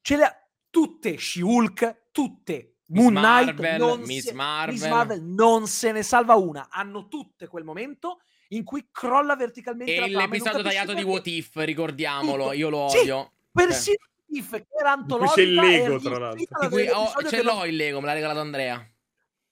Ce 0.00 0.16
le 0.16 0.24
ha 0.24 0.49
tutte, 0.70 1.16
She-Hulk, 1.18 2.06
tutte. 2.12 2.76
Moon 2.92 3.14
Knight, 3.14 3.54
Marvel, 3.54 3.78
non 3.78 4.00
Miss, 4.00 4.24
se, 4.24 4.32
Marvel. 4.32 4.74
Miss 4.74 4.88
Marvel 4.88 5.22
non 5.22 5.66
se 5.68 5.92
ne 5.92 6.02
salva 6.02 6.34
una. 6.34 6.68
Hanno 6.70 7.06
tutte 7.06 7.46
quel 7.46 7.62
momento 7.62 8.20
in 8.48 8.64
cui 8.64 8.88
crolla 8.90 9.36
verticalmente 9.36 9.94
e 9.94 10.10
la 10.10 10.20
l'episodio 10.22 10.62
tagliato 10.62 10.94
di 10.94 11.02
What 11.02 11.26
If, 11.28 11.54
ricordiamolo, 11.56 12.44
Tutto. 12.44 12.54
io 12.54 12.68
lo 12.68 12.78
odio. 12.78 13.22
Sì, 13.22 13.50
persino 13.52 13.96
What 14.00 14.36
If, 14.36 14.50
che 14.50 14.66
era 14.76 14.92
antologica. 14.92 15.34
C'è 15.34 15.42
il 15.42 15.54
Lego, 15.54 16.00
tra 16.00 16.18
l'altro. 16.18 16.68
Cui, 16.68 16.88
oh, 16.88 17.12
ce 17.28 17.42
l'ho 17.42 17.64
il 17.64 17.76
Lego, 17.76 18.00
me 18.00 18.06
l'ha 18.06 18.12
regalato 18.14 18.40
Andrea. 18.40 18.84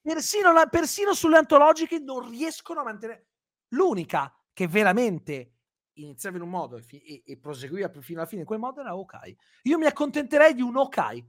Persino, 0.03 0.53
la, 0.53 0.67
persino 0.67 1.15
sulle 1.15 1.37
antologiche 1.37 1.99
non 1.99 2.29
riescono 2.29 2.81
a 2.81 2.85
mantenere... 2.85 3.27
L'unica 3.73 4.35
che 4.53 4.67
veramente 4.67 5.58
iniziava 6.03 6.37
in 6.37 6.43
un 6.43 6.51
modo 6.51 6.77
e, 6.77 6.85
e, 6.91 7.23
e, 7.25 7.39
proseguiva 7.39 7.89
fino 8.01 8.21
alla 8.21 8.29
fine 8.29 8.43
in 8.43 8.47
quel 8.47 8.59
modo 8.59 8.81
era 8.81 8.97
ok. 8.97 9.35
Io 9.63 9.79
mi 9.79 9.87
accontenterei 9.87 10.55
di 10.55 10.63
un 10.63 10.77
ok 10.77 11.25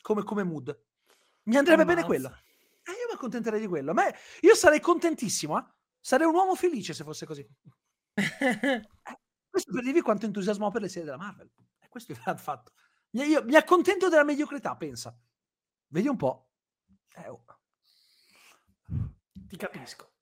come, 0.00 0.22
come 0.22 0.44
mood. 0.44 0.78
Mi 1.44 1.56
andrebbe 1.56 1.82
Ammazza. 1.82 1.94
bene 1.94 2.06
quello. 2.06 2.28
Eh, 2.28 2.92
io 2.92 3.06
mi 3.08 3.14
accontenterei 3.14 3.60
di 3.60 3.66
quello. 3.66 3.92
Ma 3.92 4.04
io 4.40 4.54
sarei 4.54 4.80
contentissimo, 4.80 5.58
eh? 5.58 5.64
Sarei 6.00 6.26
un 6.26 6.34
uomo 6.34 6.54
felice 6.54 6.94
se 6.94 7.04
fosse 7.04 7.26
così. 7.26 7.46
eh, 8.14 8.82
questo 9.48 9.72
per 9.72 9.82
dirvi 9.82 10.00
quanto 10.00 10.26
entusiasmo 10.26 10.66
ho 10.66 10.70
per 10.70 10.82
le 10.82 10.88
serie 10.88 11.04
della 11.04 11.16
Marvel. 11.16 11.50
E 11.80 11.88
questo 11.88 12.12
è 12.12 12.30
il 12.30 12.38
fatto. 12.38 12.72
Io 13.10 13.42
mi 13.44 13.56
accontento 13.56 14.08
della 14.08 14.24
mediocrità, 14.24 14.76
pensa. 14.76 15.16
Vedi 15.88 16.08
un 16.08 16.16
po'. 16.16 16.50
Eh, 17.14 17.28
oh. 17.28 17.44
Ti 19.48 19.56
capisco. 19.56 20.15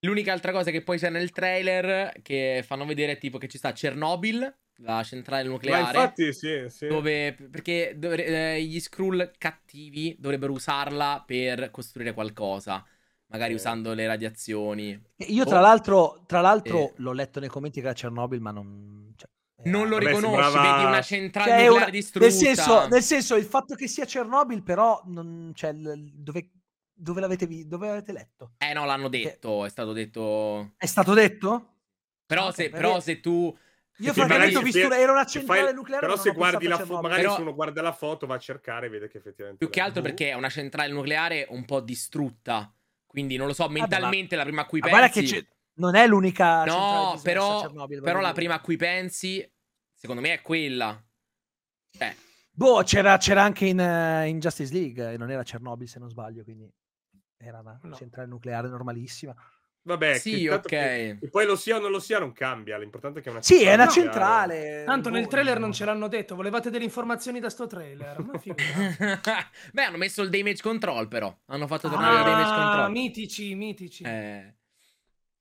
L'unica 0.00 0.32
altra 0.32 0.52
cosa 0.52 0.70
che 0.70 0.82
poi 0.82 0.98
c'è 0.98 1.10
nel 1.10 1.30
trailer 1.30 2.12
che 2.22 2.62
fanno 2.66 2.84
vedere 2.84 3.12
è 3.12 3.18
tipo 3.18 3.38
che 3.38 3.48
ci 3.48 3.58
sta 3.58 3.72
Chernobyl, 3.72 4.56
la 4.80 5.02
centrale 5.02 5.48
nucleare. 5.48 5.82
Ma 5.82 5.88
infatti, 5.88 6.32
sì, 6.32 6.66
sì. 6.68 6.86
Dove, 6.86 7.34
perché 7.50 7.94
dove, 7.96 8.24
eh, 8.24 8.62
gli 8.62 8.78
Skrull 8.78 9.32
cattivi 9.38 10.16
dovrebbero 10.18 10.52
usarla 10.52 11.24
per 11.26 11.70
costruire 11.70 12.12
qualcosa 12.12 12.84
magari 13.28 13.52
eh. 13.52 13.56
usando 13.56 13.92
le 13.94 14.06
radiazioni. 14.06 15.00
Io 15.16 15.44
tra 15.44 15.58
oh. 15.58 15.62
l'altro, 15.62 16.22
tra 16.26 16.40
l'altro 16.40 16.90
eh. 16.90 16.92
l'ho 16.96 17.12
letto 17.12 17.40
nei 17.40 17.48
commenti 17.48 17.80
che 17.80 17.86
era 17.86 17.94
Chernobyl, 17.94 18.40
ma 18.40 18.50
non... 18.50 19.14
Cioè, 19.16 19.28
non 19.64 19.88
lo 19.88 19.98
riconosci, 19.98 20.42
sembrava... 20.42 20.72
vedi 20.72 20.84
una 20.84 21.02
centrale 21.02 21.50
cioè, 21.50 21.58
nucleare 21.58 21.84
una... 21.84 21.90
distrutta. 21.90 22.26
Nel 22.26 22.34
senso, 22.34 22.88
nel 22.88 23.02
senso, 23.02 23.36
il 23.36 23.44
fatto 23.44 23.74
che 23.74 23.88
sia 23.88 24.04
Chernobyl, 24.04 24.62
però, 24.62 25.00
non... 25.06 25.52
cioè, 25.54 25.72
dove... 25.72 26.50
Dove 26.98 27.20
l'avete, 27.20 27.46
vi... 27.46 27.66
dove 27.66 27.86
l'avete 27.88 28.12
letto? 28.12 28.52
Eh 28.56 28.72
no, 28.72 28.86
l'hanno 28.86 29.08
detto, 29.08 29.60
che... 29.60 29.66
è 29.66 29.68
stato 29.68 29.92
detto... 29.92 30.72
È 30.78 30.86
stato 30.86 31.12
detto? 31.12 31.74
Però, 32.24 32.48
okay, 32.48 32.54
se, 32.54 32.70
però 32.70 33.00
se 33.00 33.20
tu... 33.20 33.54
Io 33.98 34.12
francamente 34.14 34.56
ho 34.56 34.62
visto, 34.62 34.90
era 34.90 35.12
una 35.12 35.26
centrale 35.26 35.64
fai... 35.64 35.74
nucleare. 35.74 36.06
Però 36.06 36.18
se 36.18 36.32
guardi 36.32 36.66
la 36.66 36.78
foto, 36.78 37.02
magari 37.02 37.22
però... 37.22 37.34
se 37.34 37.42
uno 37.42 37.54
guarda 37.54 37.82
la 37.82 37.92
foto, 37.92 38.26
va 38.26 38.36
a 38.36 38.38
cercare 38.38 38.86
e 38.86 38.88
vede 38.88 39.08
che 39.08 39.18
effettivamente. 39.18 39.62
Più 39.62 39.72
che 39.72 39.80
altro 39.80 40.00
perché 40.00 40.30
è 40.30 40.34
una 40.34 40.48
centrale 40.48 40.92
nucleare 40.92 41.46
un 41.50 41.64
po' 41.66 41.80
distrutta. 41.80 42.72
Quindi 43.06 43.36
non 43.36 43.46
lo 43.46 43.52
so, 43.52 43.68
mentalmente 43.68 44.36
Vabbè, 44.36 44.36
ma... 44.36 44.36
la 44.36 44.44
prima 44.44 44.62
a 44.62 44.66
cui 44.66 44.80
ma 44.80 44.86
pensi... 44.86 45.20
Guarda 45.20 45.40
che 45.40 45.48
non 45.74 45.94
è 45.94 46.06
l'unica 46.06 46.64
No, 46.64 47.20
però, 47.22 47.70
però 48.02 48.20
la 48.20 48.32
prima 48.32 48.54
a 48.54 48.60
cui 48.60 48.76
pensi, 48.76 49.46
secondo 49.92 50.22
me, 50.22 50.32
è 50.32 50.40
quella. 50.40 51.02
Eh. 51.98 52.16
Boh, 52.50 52.82
c'era, 52.82 53.18
c'era 53.18 53.42
anche 53.42 53.66
in, 53.66 53.78
uh, 53.78 54.26
in, 54.26 54.38
Justice 54.38 54.72
League, 54.72 55.12
e 55.12 55.16
non 55.18 55.30
era 55.30 55.42
Chernobyl 55.42 55.86
se 55.86 55.98
non 55.98 56.08
sbaglio, 56.08 56.42
quindi 56.42 56.70
era 57.38 57.60
una 57.60 57.78
no. 57.82 57.94
centrale 57.94 58.28
nucleare 58.28 58.68
normalissima. 58.68 59.34
Vabbè, 59.86 60.18
sì, 60.18 60.48
ok. 60.48 60.62
Che, 60.66 61.16
che, 61.20 61.28
poi 61.30 61.46
lo 61.46 61.54
sia 61.54 61.76
o 61.76 61.80
non 61.80 61.92
lo 61.92 62.00
sia 62.00 62.18
non 62.18 62.32
cambia, 62.32 62.76
l'importante 62.76 63.20
è 63.20 63.22
che 63.22 63.28
è 63.28 63.32
una 63.32 63.40
Sì, 63.40 63.62
è 63.62 63.74
una 63.74 63.86
centrale. 63.86 64.82
Tanto 64.84 65.10
nel 65.10 65.22
boh, 65.22 65.28
trailer 65.28 65.60
non 65.60 65.72
ce 65.72 65.84
l'hanno 65.84 66.08
detto, 66.08 66.34
volevate 66.34 66.70
delle 66.70 66.82
informazioni 66.82 67.38
da 67.38 67.48
sto 67.48 67.68
trailer. 67.68 68.16
Beh, 69.72 69.82
hanno 69.84 69.96
messo 69.96 70.22
il 70.22 70.28
damage 70.28 70.60
control 70.60 71.06
però, 71.06 71.32
hanno 71.46 71.68
fatto 71.68 71.88
tornare 71.88 72.16
ah, 72.16 72.18
il 72.18 72.24
damage 72.24 72.54
control. 72.54 72.90
mitici, 72.90 73.54
mitici. 73.54 74.02
Eh, 74.02 74.55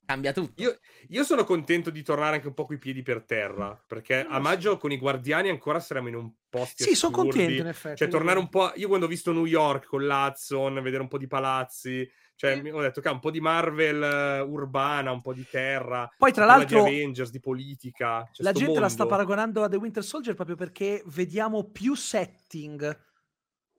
cambia 0.05 0.31
tutto. 0.31 0.61
Io, 0.61 0.77
io, 1.09 1.23
sono 1.23 1.43
contento 1.43 1.89
di 1.89 2.03
tornare 2.03 2.35
anche 2.35 2.47
un 2.47 2.53
po' 2.53 2.65
coi 2.65 2.77
piedi 2.77 3.01
per 3.01 3.23
terra, 3.23 3.79
perché 3.87 4.25
a 4.27 4.39
maggio 4.39 4.77
con 4.77 4.91
i 4.91 4.97
guardiani 4.97 5.49
ancora 5.49 5.79
saremo 5.79 6.07
in 6.07 6.15
un 6.15 6.31
posto 6.49 6.83
Sì, 6.83 6.95
sono 6.95 7.15
contento 7.15 7.61
in 7.61 7.67
effetti. 7.67 7.97
Cioè, 7.97 8.07
tornare 8.07 8.39
un 8.39 8.49
po'... 8.49 8.71
Io 8.75 8.87
quando 8.87 9.05
ho 9.05 9.09
visto 9.09 9.31
New 9.31 9.45
York 9.45 9.87
con 9.87 10.05
l'Hudson, 10.05 10.81
vedere 10.81 11.01
un 11.01 11.09
po' 11.09 11.17
di 11.17 11.27
palazzi 11.27 12.09
cioè, 12.37 12.61
mi 12.61 12.69
ho 12.69 12.81
detto 12.81 12.99
che 12.99 13.07
un 13.07 13.19
po' 13.19 13.31
di 13.31 13.39
Marvel 13.39 14.43
uh, 14.45 14.51
urbana, 14.51 15.11
un 15.11 15.21
po' 15.21 15.33
di 15.33 15.45
terra. 15.49 16.11
Poi, 16.17 16.33
tra 16.33 16.43
l'altro, 16.43 16.83
di 16.83 16.89
Avengers, 16.89 17.31
di 17.31 17.39
politica. 17.39 18.29
La 18.37 18.51
gente 18.51 18.65
mondo. 18.65 18.81
la 18.81 18.89
sta 18.89 19.05
paragonando 19.05 19.63
a 19.63 19.69
The 19.69 19.77
Winter 19.77 20.03
Soldier 20.03 20.35
proprio 20.35 20.57
perché 20.57 21.01
vediamo 21.05 21.63
più 21.63 21.95
setting. 21.95 23.03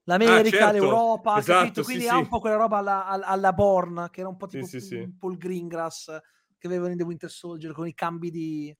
L'America, 0.07 0.39
ah, 0.39 0.71
certo. 0.71 0.71
l'Europa, 0.71 1.37
esatto, 1.37 1.83
quindi 1.83 2.03
sì, 2.03 2.09
ha 2.09 2.17
un 2.17 2.29
po' 2.29 2.39
quella 2.39 2.55
roba 2.55 2.77
alla, 2.77 3.05
alla 3.05 3.51
Born, 3.51 4.07
che 4.09 4.21
era 4.21 4.29
un 4.29 4.37
po' 4.37 4.47
tipo 4.47 4.65
sì, 4.65 4.79
sì, 4.79 5.05
Paul 5.19 5.37
Greengrass 5.37 6.17
che 6.57 6.67
avevano 6.67 6.91
in 6.91 6.97
The 6.97 7.03
Winter 7.03 7.29
Soldier 7.29 7.73
con 7.73 7.87
i 7.87 7.93
cambi 7.93 8.31
di. 8.31 8.77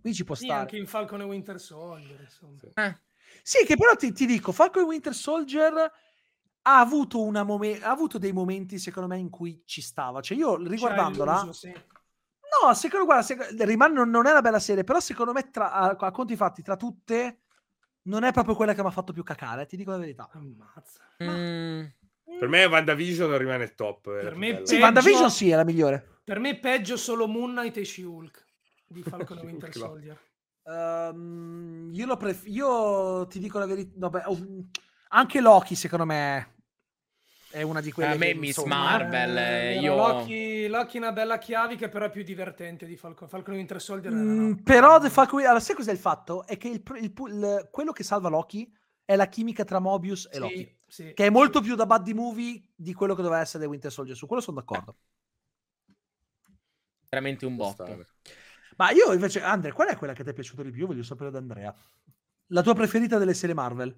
Qui 0.00 0.14
ci 0.14 0.24
può 0.24 0.34
stare. 0.34 0.60
anche 0.60 0.76
in 0.76 0.86
Falcon 0.86 1.20
e 1.20 1.24
Winter 1.24 1.60
Soldier. 1.60 2.20
Insomma. 2.20 2.56
Eh. 2.74 3.00
Sì, 3.42 3.64
che 3.66 3.76
però 3.76 3.94
ti, 3.96 4.12
ti 4.12 4.26
dico, 4.26 4.52
Falcon 4.52 4.82
e 4.82 4.86
Winter 4.86 5.14
Soldier 5.14 5.92
ha 6.62 6.78
avuto, 6.78 7.22
una 7.22 7.42
mom- 7.42 7.78
ha 7.82 7.90
avuto 7.90 8.18
dei 8.18 8.32
momenti, 8.32 8.78
secondo 8.78 9.08
me, 9.08 9.18
in 9.18 9.28
cui 9.28 9.62
ci 9.66 9.82
stava. 9.82 10.20
Cioè, 10.20 10.36
io 10.36 10.56
riguardandola. 10.56 11.44
No, 12.62 12.74
secondo 12.74 13.04
guarda, 13.04 13.22
sec- 13.22 13.54
rimane, 13.60 13.94
non, 13.94 14.10
non, 14.10 14.26
è 14.26 14.30
una 14.30 14.40
bella 14.40 14.58
serie, 14.58 14.84
però 14.84 15.00
secondo 15.00 15.32
me, 15.32 15.50
tra, 15.50 15.72
a, 15.72 15.96
a, 15.98 16.10
conti 16.10 16.34
fatti, 16.34 16.62
tra 16.62 16.76
tutte, 16.76 17.42
non 18.02 18.24
è 18.24 18.32
proprio 18.32 18.54
quella 18.54 18.74
che 18.74 18.82
mi 18.82 18.88
ha 18.88 18.92
fatto 18.92 19.12
più 19.12 19.22
cacare, 19.22 19.66
ti 19.66 19.76
dico 19.76 19.90
la 19.90 19.98
verità. 19.98 20.28
Ammazza. 20.32 21.00
Mm. 21.22 21.84
Per 22.38 22.48
me 22.48 22.64
WandaVision 22.64 23.36
rimane 23.36 23.64
il 23.64 23.74
top. 23.74 24.02
Per 24.02 24.36
me 24.36 24.54
peggio... 24.54 24.66
Sì, 24.66 24.80
WandaVision 24.80 25.30
sì, 25.30 25.50
è 25.50 25.56
la 25.56 25.64
migliore. 25.64 26.20
Per 26.24 26.38
me 26.38 26.58
peggio 26.58 26.96
solo 26.96 27.26
Moon 27.26 27.50
Knight 27.50 27.76
e 27.76 27.84
She-Hulk 27.84 28.46
di 28.86 29.02
Falcon 29.02 29.38
e 29.38 29.42
Winter 29.44 29.72
Soldier. 29.72 30.18
Um, 30.62 31.90
io, 31.92 32.06
lo 32.06 32.16
pref- 32.16 32.46
io 32.46 33.26
ti 33.26 33.38
dico 33.38 33.58
la 33.58 33.66
verità. 33.66 34.28
Oh, 34.28 34.38
anche 35.08 35.40
Loki, 35.40 35.74
secondo 35.74 36.04
me, 36.04 36.59
è 37.50 37.62
una 37.62 37.80
di 37.80 37.90
quelle. 37.90 38.12
A 38.12 38.16
me 38.16 38.34
Miss 38.34 38.62
Marvel. 38.62 39.36
Eh, 39.36 39.80
io... 39.80 39.96
Loki, 39.96 40.68
Loki 40.68 40.96
è 40.96 41.00
una 41.00 41.12
bella 41.12 41.38
chiavi 41.38 41.76
che 41.76 41.88
però 41.88 42.06
è 42.06 42.10
più 42.10 42.22
divertente 42.22 42.86
di 42.86 42.96
Falcon. 42.96 43.28
Falcon 43.28 43.54
Winter 43.54 43.80
Soldier. 43.80 44.12
Mm, 44.12 44.48
no. 44.48 44.60
Però 44.62 45.00
The 45.00 45.10
Falcon. 45.10 45.40
Allora, 45.40 45.60
sai 45.60 45.74
cos'è 45.74 45.92
il 45.92 45.98
fatto? 45.98 46.46
È 46.46 46.56
che 46.56 46.68
il, 46.68 46.82
il, 47.00 47.12
il, 47.12 47.68
quello 47.70 47.92
che 47.92 48.04
salva 48.04 48.28
Loki 48.28 48.72
è 49.04 49.16
la 49.16 49.26
chimica 49.26 49.64
tra 49.64 49.80
Mobius 49.80 50.26
e 50.26 50.34
sì, 50.34 50.38
Loki. 50.38 50.78
Sì, 50.86 51.12
che 51.12 51.26
è 51.26 51.30
molto 51.30 51.60
più 51.60 51.74
da 51.74 51.86
buddy 51.86 52.12
movie 52.12 52.62
di 52.74 52.94
quello 52.94 53.14
che 53.14 53.22
doveva 53.22 53.40
essere 53.40 53.64
The 53.64 53.68
Winter 53.68 53.90
Soldier. 53.90 54.16
Su 54.16 54.26
quello 54.26 54.42
sono 54.42 54.58
d'accordo. 54.58 54.96
Veramente 57.08 57.46
un 57.46 57.56
botto. 57.56 58.06
Ma 58.76 58.90
io 58.92 59.12
invece, 59.12 59.42
Andre, 59.42 59.72
qual 59.72 59.88
è 59.88 59.96
quella 59.96 60.12
che 60.12 60.22
ti 60.22 60.30
è 60.30 60.32
piaciuta 60.32 60.62
di 60.62 60.70
più? 60.70 60.86
Voglio 60.86 61.02
sapere 61.02 61.30
da 61.30 61.38
Andrea. 61.38 61.74
La 62.46 62.62
tua 62.62 62.74
preferita 62.74 63.18
delle 63.18 63.34
serie 63.34 63.54
Marvel? 63.54 63.94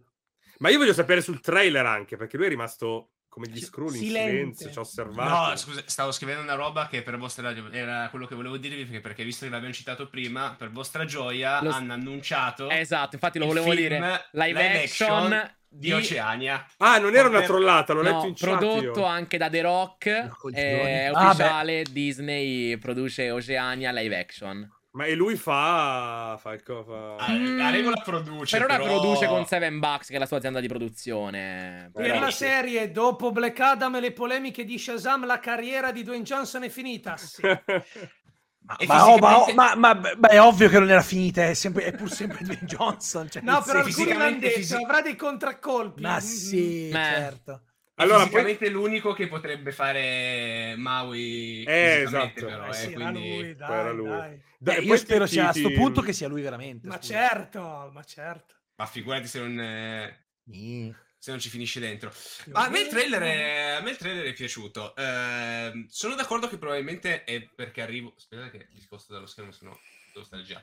Ma 0.58 0.70
io 0.70 0.78
voglio 0.78 0.92
sapere 0.92 1.20
sul 1.20 1.40
trailer 1.40 1.84
anche, 1.84 2.16
perché 2.16 2.36
lui 2.36 2.46
è 2.46 2.48
rimasto 2.48 3.10
come 3.32 3.48
gli 3.48 3.62
scroll 3.62 3.94
in 3.94 4.02
silenzio, 4.02 4.70
ci 4.70 4.76
ho 4.76 4.82
osservato. 4.82 5.50
No, 5.50 5.56
scusa, 5.56 5.82
stavo 5.86 6.12
scrivendo 6.12 6.42
una 6.42 6.52
roba 6.52 6.86
che 6.86 7.00
per 7.00 7.16
vostra 7.16 7.54
era 7.70 8.08
quello 8.10 8.26
che 8.26 8.34
volevo 8.34 8.58
dirvi 8.58 8.84
perché, 8.84 9.00
perché 9.00 9.24
visto 9.24 9.46
che 9.46 9.50
l'abbiamo 9.50 9.72
citato 9.72 10.06
prima, 10.06 10.54
per 10.58 10.70
vostra 10.70 11.06
gioia 11.06 11.62
Lo... 11.62 11.70
hanno 11.70 11.94
annunciato 11.94 12.68
Esatto, 12.68 13.14
infatti 13.14 13.38
lo 13.38 13.46
volevo 13.46 13.74
dire. 13.74 13.98
Live, 14.32 14.46
live 14.48 14.82
action, 14.82 15.32
action 15.32 15.50
di... 15.66 15.78
di 15.78 15.92
Oceania. 15.94 16.66
Ah, 16.76 16.98
non 16.98 17.16
era 17.16 17.28
una 17.28 17.40
trollata, 17.40 17.94
l'ho 17.94 18.02
no, 18.02 18.10
letto 18.10 18.26
in 18.26 18.34
chat 18.34 18.48
prodotto 18.50 19.00
io. 19.00 19.04
anche 19.06 19.38
da 19.38 19.48
The 19.48 19.60
Rock, 19.62 20.08
è 20.52 21.10
ah, 21.10 21.28
ufficiale, 21.30 21.82
beh. 21.84 21.90
Disney 21.90 22.76
produce 22.76 23.30
Oceania 23.30 23.92
live 23.92 24.14
action. 24.14 24.70
Ma 24.94 25.04
e 25.06 25.14
lui 25.14 25.36
fa. 25.36 26.36
fa, 26.38 26.52
il 26.52 26.62
co- 26.62 26.84
fa... 26.84 27.16
Ah, 27.16 27.32
mm. 27.32 27.56
La 27.56 27.70
regola 27.70 28.00
produce. 28.02 28.58
Per 28.58 28.66
ora 28.66 28.76
però... 28.76 28.98
produce 28.98 29.26
con 29.26 29.46
Seven 29.46 29.78
Bucks, 29.78 30.08
che 30.08 30.16
è 30.16 30.18
la 30.18 30.26
sua 30.26 30.36
azienda 30.36 30.60
di 30.60 30.68
produzione. 30.68 31.90
Per 31.94 32.02
però... 32.02 32.20
la 32.20 32.30
serie, 32.30 32.90
dopo 32.90 33.32
Black 33.32 33.58
Adam 33.58 33.96
e 33.96 34.00
le 34.00 34.12
polemiche 34.12 34.64
di 34.64 34.78
Shazam, 34.78 35.24
la 35.24 35.38
carriera 35.38 35.92
di 35.92 36.02
Dwayne 36.02 36.24
Johnson 36.24 36.64
è 36.64 36.68
finita. 36.68 37.16
Sì. 37.16 37.40
Ma, 38.64 38.76
ma, 38.86 39.08
oh, 39.08 39.14
fisicamente... 39.16 39.54
ma, 39.54 39.74
ma, 39.74 40.14
ma, 40.18 40.28
è 40.28 40.40
ovvio 40.40 40.68
che 40.68 40.78
non 40.78 40.88
era 40.88 41.02
finita, 41.02 41.48
è, 41.48 41.52
sempre, 41.52 41.82
è 41.82 41.92
pur 41.92 42.08
sempre 42.08 42.38
Dwayne 42.46 42.64
Johnson. 42.64 43.28
Cioè, 43.28 43.42
no, 43.42 43.60
però 43.60 43.80
alcuni 43.80 44.12
l'hanno 44.12 44.38
detto, 44.38 44.76
avrà 44.76 45.02
dei 45.02 45.16
contraccolpi. 45.16 46.00
Ma 46.00 46.20
sì, 46.20 46.90
mm-hmm. 46.92 46.92
certo. 46.92 47.62
Allora, 48.02 48.26
poi... 48.26 48.70
l'unico 48.70 49.12
che 49.12 49.28
potrebbe 49.28 49.72
fare 49.72 50.74
Maui 50.76 51.64
eh, 51.64 52.02
esatto. 52.02 52.46
però, 52.46 52.68
eh, 52.68 52.72
sì, 52.72 52.92
quindi... 52.92 53.36
lui, 53.36 53.54
dai, 53.54 53.70
era 53.70 53.92
lui. 53.92 54.08
Dai. 54.08 54.42
Dai, 54.58 54.84
io 54.84 54.96
spero 54.96 55.26
sia 55.26 55.48
a 55.48 55.52
questo 55.52 55.72
punto 55.72 56.00
che 56.02 56.12
sia 56.12 56.28
lui 56.28 56.42
veramente. 56.42 56.86
Ma 56.86 56.96
scusa. 56.96 57.12
certo, 57.14 57.90
ma 57.92 58.04
certo. 58.04 58.54
Ma 58.76 58.86
figurati 58.86 59.26
se 59.26 59.40
non... 59.40 60.14
Mm. 60.54 60.90
Se 61.18 61.30
non 61.30 61.38
ci 61.38 61.50
finisce 61.50 61.78
dentro. 61.78 62.12
Ma 62.46 62.64
a 62.64 62.68
me 62.68 62.80
il 62.80 62.88
trailer 62.88 63.22
è, 63.22 63.60
a 63.78 63.80
me 63.80 63.90
il 63.90 63.96
trailer 63.96 64.24
è 64.24 64.32
piaciuto. 64.32 64.92
Eh, 64.96 65.86
sono 65.88 66.16
d'accordo 66.16 66.48
che 66.48 66.58
probabilmente 66.58 67.22
è 67.22 67.48
perché 67.54 67.80
arrivo. 67.80 68.12
Aspettate 68.16 68.50
che 68.50 68.66
mi 68.72 68.80
sposto 68.80 69.12
dallo 69.12 69.26
schermo, 69.26 69.52
se 69.52 69.64
no 69.64 69.78
devo 70.12 70.26
stare 70.26 70.42
già. 70.42 70.60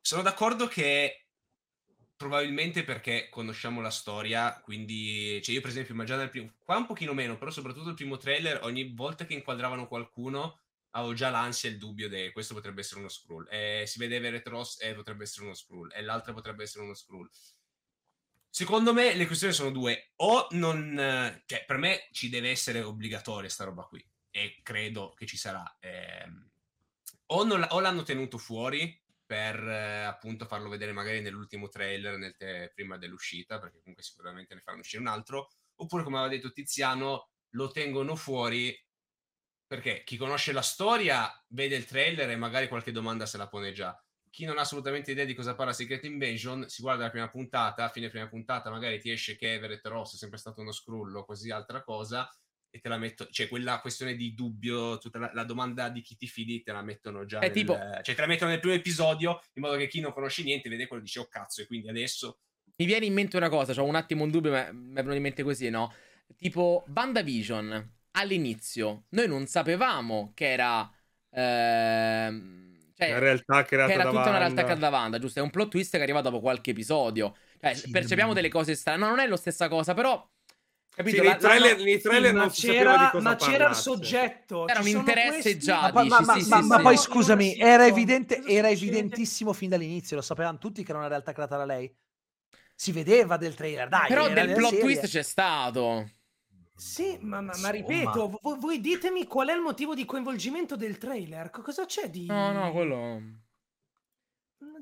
Sono 0.00 0.22
d'accordo 0.22 0.68
che 0.68 1.26
probabilmente 2.20 2.84
perché 2.84 3.30
conosciamo 3.30 3.80
la 3.80 3.88
storia, 3.88 4.60
quindi 4.60 5.40
cioè 5.42 5.54
io 5.54 5.62
per 5.62 5.70
esempio, 5.70 5.94
ma 5.94 6.04
già 6.04 6.16
dal 6.16 6.28
primo, 6.28 6.52
qua 6.62 6.76
un 6.76 6.84
pochino 6.84 7.14
meno, 7.14 7.38
però 7.38 7.50
soprattutto 7.50 7.88
il 7.88 7.94
primo 7.94 8.18
trailer, 8.18 8.60
ogni 8.64 8.92
volta 8.92 9.24
che 9.24 9.32
inquadravano 9.32 9.88
qualcuno 9.88 10.60
avevo 10.90 11.14
già 11.14 11.30
l'ansia 11.30 11.70
e 11.70 11.72
il 11.72 11.78
dubbio 11.78 12.10
che 12.10 12.30
questo 12.30 12.52
potrebbe 12.52 12.82
essere 12.82 13.00
uno 13.00 13.08
scroll. 13.08 13.46
Eh, 13.50 13.84
si 13.86 13.98
vedeva 13.98 14.28
Retros 14.28 14.82
e 14.82 14.90
eh, 14.90 14.94
potrebbe 14.94 15.22
essere 15.22 15.46
uno 15.46 15.54
scroll, 15.54 15.88
e 15.94 16.02
l'altra 16.02 16.34
potrebbe 16.34 16.64
essere 16.64 16.84
uno 16.84 16.92
scroll. 16.92 17.26
Secondo 18.50 18.92
me 18.92 19.14
le 19.14 19.26
questioni 19.26 19.54
sono 19.54 19.70
due. 19.70 20.10
O 20.16 20.46
non... 20.50 21.42
Cioè, 21.46 21.64
per 21.64 21.78
me 21.78 22.06
ci 22.10 22.28
deve 22.28 22.50
essere 22.50 22.82
obbligatoria 22.82 23.48
sta 23.48 23.64
roba 23.64 23.84
qui. 23.84 24.04
E 24.30 24.60
credo 24.62 25.14
che 25.16 25.24
ci 25.24 25.38
sarà. 25.38 25.64
Eh, 25.80 26.28
o, 27.26 27.44
non, 27.44 27.66
o, 27.70 27.80
l'hanno 27.80 28.02
tenuto 28.02 28.36
fuori 28.36 28.99
per 29.30 29.62
eh, 29.62 30.02
appunto 30.02 30.44
farlo 30.44 30.68
vedere 30.68 30.90
magari 30.90 31.20
nell'ultimo 31.20 31.68
trailer 31.68 32.18
nel 32.18 32.34
te- 32.34 32.72
prima 32.74 32.98
dell'uscita, 32.98 33.60
perché 33.60 33.78
comunque 33.78 34.02
sicuramente 34.02 34.54
ne 34.54 34.60
faranno 34.60 34.80
uscire 34.80 35.02
un 35.02 35.06
altro. 35.06 35.50
Oppure, 35.76 36.02
come 36.02 36.16
aveva 36.18 36.34
detto 36.34 36.50
Tiziano, 36.50 37.30
lo 37.50 37.70
tengono 37.70 38.16
fuori 38.16 38.76
perché 39.68 40.02
chi 40.02 40.16
conosce 40.16 40.50
la 40.50 40.62
storia 40.62 41.32
vede 41.50 41.76
il 41.76 41.84
trailer 41.86 42.28
e 42.28 42.34
magari 42.34 42.66
qualche 42.66 42.90
domanda 42.90 43.24
se 43.24 43.36
la 43.36 43.46
pone 43.46 43.70
già. 43.70 43.96
Chi 44.28 44.44
non 44.44 44.58
ha 44.58 44.62
assolutamente 44.62 45.12
idea 45.12 45.24
di 45.24 45.34
cosa 45.34 45.54
parla 45.54 45.72
Secret 45.72 46.02
Invasion, 46.02 46.68
si 46.68 46.82
guarda 46.82 47.04
la 47.04 47.10
prima 47.10 47.30
puntata, 47.30 47.84
a 47.84 47.88
fine 47.88 48.08
prima 48.08 48.26
puntata 48.26 48.68
magari 48.68 48.98
ti 48.98 49.12
esce 49.12 49.36
che 49.36 49.52
Everett 49.52 49.86
Ross 49.86 50.14
è 50.14 50.16
sempre 50.16 50.38
stato 50.38 50.60
uno 50.60 50.72
scrullo, 50.72 51.24
così 51.24 51.52
altra 51.52 51.84
cosa, 51.84 52.28
e 52.70 52.80
te 52.80 52.88
la 52.88 52.98
metto, 52.98 53.26
cioè 53.30 53.48
quella 53.48 53.80
questione 53.80 54.14
di 54.14 54.32
dubbio, 54.32 54.98
tutta 54.98 55.18
la, 55.18 55.30
la 55.34 55.44
domanda 55.44 55.88
di 55.88 56.00
chi 56.02 56.16
ti 56.16 56.28
fidi 56.28 56.62
te 56.62 56.70
la 56.70 56.82
mettono 56.82 57.24
già, 57.24 57.40
nel, 57.40 57.50
tipo... 57.50 57.74
cioè 57.74 58.14
te 58.14 58.20
la 58.20 58.26
mettono 58.26 58.50
nel 58.50 58.60
primo 58.60 58.76
episodio, 58.76 59.42
in 59.54 59.62
modo 59.62 59.76
che 59.76 59.88
chi 59.88 60.00
non 60.00 60.12
conosce 60.12 60.44
niente 60.44 60.68
vede 60.68 60.86
quello 60.86 61.02
e 61.02 61.04
dice 61.04 61.18
oh 61.18 61.26
cazzo, 61.26 61.62
e 61.62 61.66
quindi 61.66 61.88
adesso... 61.88 62.38
Mi 62.76 62.86
viene 62.86 63.06
in 63.06 63.12
mente 63.12 63.36
una 63.36 63.48
cosa, 63.48 63.78
ho 63.80 63.84
un 63.84 63.96
attimo 63.96 64.22
un 64.22 64.30
dubbio, 64.30 64.52
ma 64.52 64.70
mi 64.72 64.92
è 64.92 64.94
venuto 64.94 65.16
in 65.16 65.22
mente 65.22 65.42
così, 65.42 65.68
no? 65.68 65.92
Tipo 66.36 66.84
WandaVision 66.94 67.92
all'inizio 68.12 69.04
noi 69.10 69.28
non 69.28 69.46
sapevamo 69.46 70.32
che 70.34 70.50
era... 70.50 70.90
Ehm, 71.32 72.78
cioè, 72.94 73.10
una 73.10 73.18
realtà 73.18 73.64
che 73.64 73.74
era 73.74 73.86
tutta 73.86 74.28
una 74.28 74.38
realtà 74.38 74.62
creata 74.62 74.80
da 74.80 74.88
Wanda, 74.90 75.18
giusto? 75.18 75.40
È 75.40 75.42
un 75.42 75.50
plot 75.50 75.70
twist 75.70 75.96
che 75.96 76.02
arriva 76.02 76.20
dopo 76.20 76.40
qualche 76.40 76.70
episodio. 76.70 77.36
Cioè, 77.60 77.74
sì, 77.74 77.90
percepiamo 77.90 78.32
delle 78.32 78.48
cose 78.48 78.74
strane. 78.74 78.98
No, 78.98 79.08
non 79.08 79.18
è 79.18 79.26
la 79.26 79.36
stessa 79.36 79.68
cosa, 79.68 79.92
però... 79.92 80.24
Capito? 81.00 81.22
Sì, 81.22 81.28
nei 81.28 81.38
trailer, 81.38 81.76
la, 81.78 81.84
nei 81.84 82.00
trailer 82.00 82.30
sì, 82.30 82.36
non 82.36 82.50
si 82.50 82.66
sapeva 82.66 82.96
di 82.96 83.08
cosa 83.10 83.28
Ma 83.28 83.36
c'era 83.36 83.68
il 83.68 83.74
soggetto. 83.74 84.68
Era 84.68 84.80
un 84.80 84.88
interesse 84.88 85.40
questi... 85.40 85.58
già, 85.58 85.90
ma, 85.92 86.02
dici, 86.02 86.24
ma, 86.24 86.38
sì, 86.38 86.48
ma, 86.48 86.60
sì, 86.60 86.66
ma 86.66 86.80
poi 86.80 86.96
scusami, 86.96 87.58
era, 87.58 87.86
evidente, 87.86 88.42
era 88.44 88.68
evidentissimo 88.68 89.52
fin 89.52 89.70
dall'inizio, 89.70 90.16
lo 90.16 90.22
sapevano 90.22 90.58
tutti 90.58 90.84
che 90.84 90.90
era 90.90 90.98
una 90.98 91.08
realtà 91.08 91.32
creata 91.32 91.56
da 91.56 91.64
lei. 91.64 91.90
Si 92.74 92.92
vedeva 92.92 93.36
del 93.36 93.54
trailer, 93.54 93.88
dai. 93.88 94.08
Però 94.08 94.28
del 94.28 94.52
plot 94.52 94.70
serie. 94.70 94.80
twist 94.80 95.06
c'è 95.06 95.22
stato. 95.22 96.10
Sì, 96.74 97.18
ma, 97.20 97.40
ma, 97.40 97.52
ma 97.58 97.68
ripeto, 97.68 98.38
voi, 98.40 98.58
voi, 98.58 98.80
ditemi 98.80 99.26
qual 99.26 99.48
è 99.48 99.54
il 99.54 99.60
motivo 99.60 99.94
di 99.94 100.04
coinvolgimento 100.04 100.76
del 100.76 100.96
trailer. 100.96 101.50
Cosa 101.50 101.84
c'è 101.84 102.08
di... 102.08 102.26
No, 102.26 102.52
no, 102.52 102.72
quello... 102.72 103.20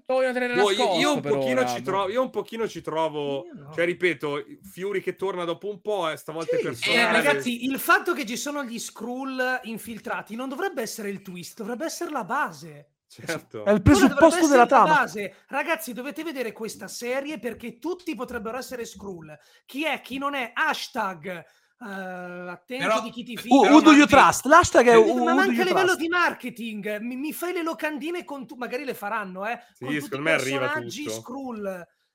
Voglio 0.06 0.32
tenere 0.32 0.54
boh, 0.54 0.70
io, 0.70 0.98
io, 0.98 1.14
un 1.14 1.20
pochino 1.20 1.66
ci 1.66 1.82
trovo, 1.82 2.08
io 2.08 2.22
un 2.22 2.30
pochino 2.30 2.66
ci 2.66 2.80
trovo, 2.80 3.46
no. 3.52 3.70
cioè 3.74 3.84
ripeto, 3.84 4.42
Fury 4.62 5.00
che 5.00 5.14
torna 5.14 5.44
dopo 5.44 5.68
un 5.68 5.82
po', 5.82 6.08
eh, 6.08 6.16
stavolta 6.16 6.56
sì. 6.56 6.62
è 6.62 6.64
personale. 6.64 7.00
Eh, 7.00 7.12
ragazzi, 7.12 7.64
il 7.64 7.78
fatto 7.78 8.14
che 8.14 8.24
ci 8.24 8.36
sono 8.36 8.64
gli 8.64 8.78
Skrull 8.78 9.60
infiltrati 9.64 10.34
non 10.34 10.48
dovrebbe 10.48 10.80
essere 10.80 11.10
il 11.10 11.20
twist, 11.20 11.58
dovrebbe 11.58 11.84
essere 11.84 12.10
la 12.10 12.24
base. 12.24 12.92
Certo. 13.06 13.64
È 13.64 13.70
il 13.70 13.82
presupposto 13.82 14.48
della 14.48 14.66
trama. 14.66 14.94
Base. 14.94 15.34
Ragazzi, 15.48 15.92
dovete 15.92 16.22
vedere 16.22 16.52
questa 16.52 16.88
serie 16.88 17.38
perché 17.38 17.78
tutti 17.78 18.14
potrebbero 18.14 18.58
essere 18.58 18.84
Skrull. 18.84 19.36
Chi 19.64 19.84
è, 19.84 20.00
chi 20.00 20.18
non 20.18 20.34
è, 20.34 20.52
hashtag 20.54 21.44
Uh, 21.80 22.48
attento 22.48 22.86
però, 22.88 23.02
di 23.02 23.10
chi 23.10 23.22
ti 23.22 23.36
fida. 23.36 23.54
Uh, 23.54 23.66
who 23.66 23.80
do 23.80 23.92
you 23.92 24.06
trust? 24.06 24.46
L'hashtag 24.46 24.88
è 24.88 24.96
uh, 24.96 25.22
Ma 25.22 25.30
anche 25.30 25.60
a 25.60 25.64
livello 25.64 25.94
trust. 25.94 26.00
di 26.00 26.08
marketing. 26.08 26.98
Mi, 26.98 27.14
mi, 27.14 27.32
fai 27.32 27.52
le 27.52 27.62
locandine 27.62 28.24
con 28.24 28.46
tu, 28.46 28.56
magari 28.56 28.84
le 28.84 28.94
faranno, 28.94 29.46
eh? 29.46 29.60
Sì, 29.74 29.84
con 29.84 29.94
secondo 30.00 30.24
me 30.24 30.32
arriva 30.32 30.72
tutto. 30.72 31.10
Skrull. 31.10 31.62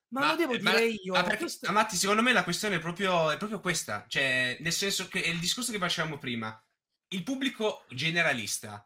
Ma, 0.10 0.20
ma, 0.20 0.30
lo 0.32 0.36
devo 0.36 0.58
ma, 0.60 0.72
dire 0.72 0.86
io. 0.86 1.14
Ma 1.14 1.24
perché, 1.24 1.40
questo... 1.40 1.72
Matti, 1.72 1.96
secondo 1.96 2.22
me 2.22 2.34
la 2.34 2.44
questione 2.44 2.76
è 2.76 2.80
proprio, 2.80 3.32
è 3.32 3.38
proprio 3.38 3.62
questa. 3.62 4.06
Cioè, 4.08 4.58
nel 4.60 4.74
senso 4.74 5.08
che 5.08 5.24
è 5.24 5.30
il 5.30 5.40
discorso 5.40 5.72
che 5.72 5.80
facevamo 5.80 6.18
prima. 6.18 6.62
Il 7.08 7.24
pubblico 7.24 7.86
generalista 7.90 8.86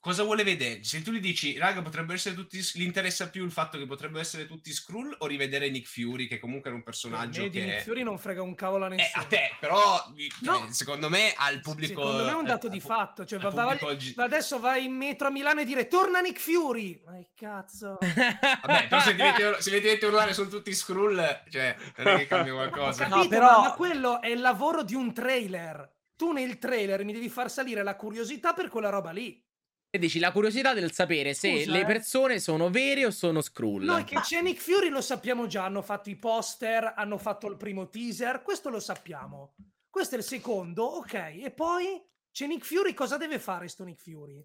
cosa 0.00 0.22
vuole 0.22 0.44
vedere? 0.44 0.84
Se 0.84 1.02
tu 1.02 1.10
gli 1.10 1.20
dici, 1.20 1.58
raga, 1.58 1.82
potrebbero 1.82 2.14
essere 2.14 2.34
tutti. 2.34 2.58
Gli 2.74 2.82
interessa 2.82 3.28
più 3.28 3.44
il 3.44 3.50
fatto 3.50 3.76
che 3.78 3.86
potrebbero 3.86 4.20
essere 4.20 4.46
tutti 4.46 4.72
Skrull 4.72 5.14
o 5.18 5.26
rivedere 5.26 5.68
Nick 5.68 5.88
Fury, 5.88 6.26
che 6.26 6.38
comunque 6.38 6.70
è 6.70 6.72
un 6.72 6.82
personaggio. 6.82 7.42
Che... 7.48 7.60
Nick 7.60 7.82
Fury 7.82 8.02
non 8.02 8.18
frega 8.18 8.42
un 8.42 8.54
cavolo 8.54 8.84
a 8.84 8.88
nessuno. 8.88 9.22
Eh, 9.22 9.24
a 9.24 9.28
te, 9.28 9.56
però, 9.58 10.12
no. 10.40 10.68
secondo 10.70 11.08
me, 11.08 11.34
al 11.36 11.60
pubblico. 11.60 12.00
Secondo 12.00 12.24
me 12.24 12.30
è 12.30 12.34
un 12.34 12.44
dato 12.44 12.68
eh, 12.68 12.70
di 12.70 12.80
fatto. 12.80 13.24
Cioè, 13.24 13.38
va, 13.38 13.50
va, 13.50 13.76
va, 13.80 14.24
adesso 14.24 14.58
vai 14.58 14.84
in 14.84 14.94
metro 14.94 15.28
a 15.28 15.30
Milano 15.30 15.60
e 15.60 15.64
dire, 15.64 15.88
torna 15.88 16.20
Nick 16.20 16.38
Fury. 16.38 17.02
Ma 17.04 17.12
che 17.18 17.30
cazzo. 17.34 17.98
Vabbè, 18.00 18.88
però 18.88 19.00
se 19.00 19.14
diventi, 19.14 19.42
se 19.58 19.70
diventi 19.80 20.04
urlare 20.04 20.32
sono 20.32 20.48
tutti 20.48 20.72
Skrull, 20.74 21.42
cioè, 21.50 21.76
non 21.96 22.06
è 22.08 22.16
che 22.18 22.26
cambia 22.26 22.52
qualcosa. 22.52 23.04
Capito, 23.04 23.16
no, 23.16 23.28
però... 23.28 23.62
ma 23.62 23.72
quello 23.72 24.20
è 24.20 24.28
il 24.28 24.40
lavoro 24.40 24.82
di 24.82 24.94
un 24.94 25.12
trailer. 25.12 25.94
Tu 26.16 26.32
nel 26.32 26.58
trailer 26.58 27.04
mi 27.04 27.12
devi 27.12 27.28
far 27.28 27.50
salire 27.50 27.82
la 27.82 27.94
curiosità 27.94 28.54
per 28.54 28.68
quella 28.68 28.88
roba 28.88 29.10
lì. 29.10 29.44
E 29.88 29.98
dici 29.98 30.18
la 30.18 30.32
curiosità 30.32 30.74
del 30.74 30.92
sapere 30.92 31.32
se 31.32 31.60
Scusa, 31.60 31.72
le 31.72 31.80
eh. 31.80 31.84
persone 31.86 32.38
sono 32.38 32.70
vere 32.70 33.06
o 33.06 33.10
sono 33.10 33.40
Skrull. 33.40 33.84
Noi 33.84 34.04
che 34.04 34.20
c'è 34.20 34.42
Nick 34.42 34.60
Fury 34.60 34.88
lo 34.88 35.00
sappiamo 35.00 35.46
già, 35.46 35.64
hanno 35.64 35.82
fatto 35.82 36.10
i 36.10 36.16
poster, 36.16 36.94
hanno 36.96 37.18
fatto 37.18 37.46
il 37.48 37.56
primo 37.56 37.88
teaser, 37.88 38.42
questo 38.42 38.68
lo 38.68 38.80
sappiamo. 38.80 39.54
Questo 39.88 40.16
è 40.16 40.18
il 40.18 40.24
secondo, 40.24 40.84
ok. 40.84 41.14
E 41.14 41.52
poi 41.54 42.02
c'è 42.30 42.46
Nick 42.46 42.66
Fury, 42.66 42.92
cosa 42.92 43.16
deve 43.16 43.38
fare 43.38 43.68
sto 43.68 43.84
Nick 43.84 44.02
Fury? 44.02 44.42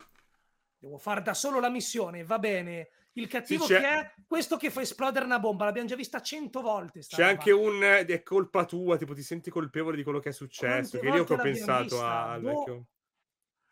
Devo 0.77 0.97
fare 0.97 1.21
da 1.21 1.33
solo 1.33 1.59
la 1.59 1.69
missione, 1.69 2.23
va 2.23 2.39
bene. 2.39 2.89
Il 3.13 3.27
cattivo 3.27 3.65
sì, 3.65 3.73
che 3.73 3.79
è 3.81 4.13
questo 4.25 4.55
che 4.55 4.69
fa 4.69 4.79
esplodere 4.79 5.25
una 5.25 5.39
bomba, 5.39 5.65
l'abbiamo 5.65 5.89
già 5.89 5.97
vista 5.97 6.21
cento 6.21 6.61
volte. 6.61 7.01
C'è 7.01 7.17
roba. 7.17 7.29
anche 7.29 7.51
un 7.51 7.81
è 7.81 8.23
colpa 8.23 8.63
tua, 8.63 8.95
tipo 8.95 9.13
ti 9.13 9.21
senti 9.21 9.49
colpevole 9.49 9.97
di 9.97 10.03
quello 10.03 10.19
che 10.19 10.29
è 10.29 10.31
successo. 10.31 10.97
Quante 10.97 11.25
che 11.25 11.33
io 11.33 11.39
ho 11.39 11.41
pensato 11.41 12.01
al 12.01 12.41
vecchio. 12.41 12.85